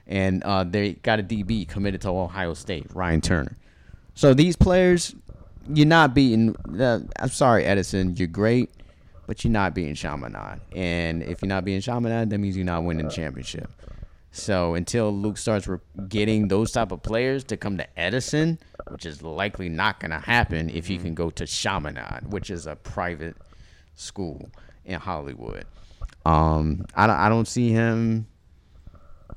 and 0.07 0.43
uh, 0.43 0.63
they 0.63 0.93
got 0.93 1.19
a 1.19 1.23
DB 1.23 1.67
committed 1.67 2.01
to 2.01 2.09
Ohio 2.09 2.55
State, 2.55 2.87
Ryan 2.95 3.21
Turner. 3.21 3.57
So 4.15 4.33
these 4.33 4.55
players, 4.55 5.13
you're 5.73 5.87
not 5.87 6.13
beating. 6.13 6.55
Uh, 6.79 6.99
I'm 7.19 7.29
sorry, 7.29 7.65
Edison, 7.65 8.15
you're 8.15 8.27
great, 8.27 8.69
but 9.27 9.43
you're 9.43 9.51
not 9.51 9.73
beating 9.73 9.95
Chaminade. 9.95 10.61
And 10.75 11.23
if 11.23 11.41
you're 11.41 11.49
not 11.49 11.65
beating 11.65 11.81
Chaminade, 11.81 12.29
that 12.29 12.37
means 12.37 12.55
you're 12.55 12.65
not 12.65 12.83
winning 12.83 13.07
the 13.07 13.11
championship. 13.11 13.69
So 14.31 14.75
until 14.75 15.11
Luke 15.11 15.37
starts 15.37 15.65
re- 15.65 15.79
getting 16.09 16.49
those 16.49 16.71
type 16.73 16.91
of 16.91 17.01
players 17.01 17.45
to 17.45 17.57
come 17.57 17.77
to 17.77 17.99
Edison, 17.99 18.59
which 18.89 19.05
is 19.05 19.21
likely 19.21 19.69
not 19.69 19.99
going 20.01 20.11
to 20.11 20.19
happen 20.19 20.69
if 20.69 20.87
he 20.87 20.97
can 20.97 21.15
go 21.15 21.29
to 21.29 21.45
Chaminade, 21.47 22.31
which 22.31 22.49
is 22.49 22.67
a 22.67 22.75
private 22.75 23.37
school 23.95 24.49
in 24.83 24.99
Hollywood. 24.99 25.65
Um, 26.25 26.85
I 26.95 27.07
I 27.07 27.29
don't 27.29 27.47
see 27.47 27.69
him, 27.69 28.27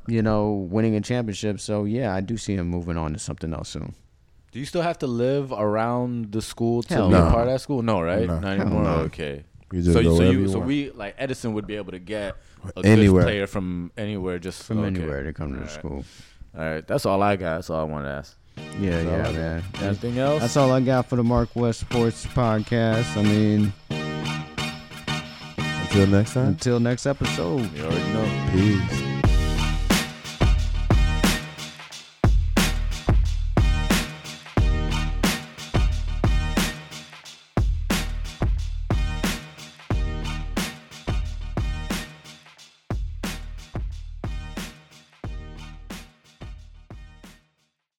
you 0.09 0.21
know, 0.23 0.67
winning 0.71 0.97
a 0.97 1.01
championship. 1.01 1.61
So 1.61 1.85
yeah, 1.85 2.13
I 2.13 2.21
do 2.21 2.37
see 2.37 2.55
him 2.55 2.67
moving 2.67 2.97
on 2.97 3.13
to 3.13 3.19
something 3.19 3.55
else 3.55 3.69
soon. 3.69 3.95
Do 4.53 4.59
you 4.59 4.65
still 4.65 4.83
have 4.83 4.99
to 5.01 5.07
live 5.07 5.53
around 5.53 6.33
the 6.33 6.41
school 6.41 6.83
to 6.85 6.95
Hell 6.95 7.09
be 7.09 7.15
no. 7.15 7.27
a 7.27 7.31
part 7.31 7.47
of 7.49 7.53
that 7.55 7.61
school? 7.61 7.83
No, 7.83 8.01
right? 8.01 8.27
No. 8.27 8.39
Not 8.39 8.57
Hell 8.57 8.67
anymore. 8.67 8.83
no. 8.83 8.91
Okay. 9.09 9.45
You 9.73 9.83
just 9.83 9.93
so, 9.93 10.03
go 10.03 10.11
so 10.11 10.15
wherever 10.19 10.33
you, 10.33 10.41
you 10.41 10.49
so 10.49 10.55
want. 10.59 10.67
we 10.69 10.91
like 10.93 11.15
Edison 11.19 11.53
would 11.53 11.67
be 11.67 11.77
able 11.77 11.93
to 11.93 11.99
get 11.99 12.37
a 12.75 12.81
Anywhere. 12.87 13.23
good 13.23 13.27
player 13.29 13.47
from 13.47 13.93
anywhere, 13.99 14.39
just 14.39 14.63
From 14.63 14.79
okay. 14.79 14.87
anywhere 14.89 15.23
to 15.25 15.33
come 15.35 15.49
to 15.51 15.55
the 15.57 15.61
Alright. 15.61 15.75
school. 15.75 16.05
All 16.57 16.65
right, 16.65 16.87
that's 16.87 17.05
all 17.05 17.23
I 17.23 17.37
got. 17.37 17.57
That's 17.57 17.69
all 17.71 17.81
I 17.81 17.85
wanted 17.85 18.05
to 18.07 18.11
ask. 18.15 18.37
Yeah, 18.81 19.03
That's 19.03 19.05
yeah, 19.05 19.29
I 19.29 19.33
man. 19.33 19.65
That's, 19.73 19.83
Anything 19.85 20.19
else? 20.19 20.41
that's 20.41 20.57
all 20.57 20.73
I 20.73 20.81
got 20.81 21.07
for 21.07 21.17
the 21.17 21.23
Mark 21.23 21.51
West 21.55 21.81
Sports 21.81 22.25
Podcast. 22.27 23.17
I 23.17 23.23
mean, 23.23 23.73
Until 25.83 26.07
next 26.07 26.33
time. 26.35 26.47
until 26.49 26.81
next 26.81 27.07
episode. 27.07 27.71
you 27.77 27.85
already 27.85 28.13
know. 28.13 28.51
Peace. 28.53 29.08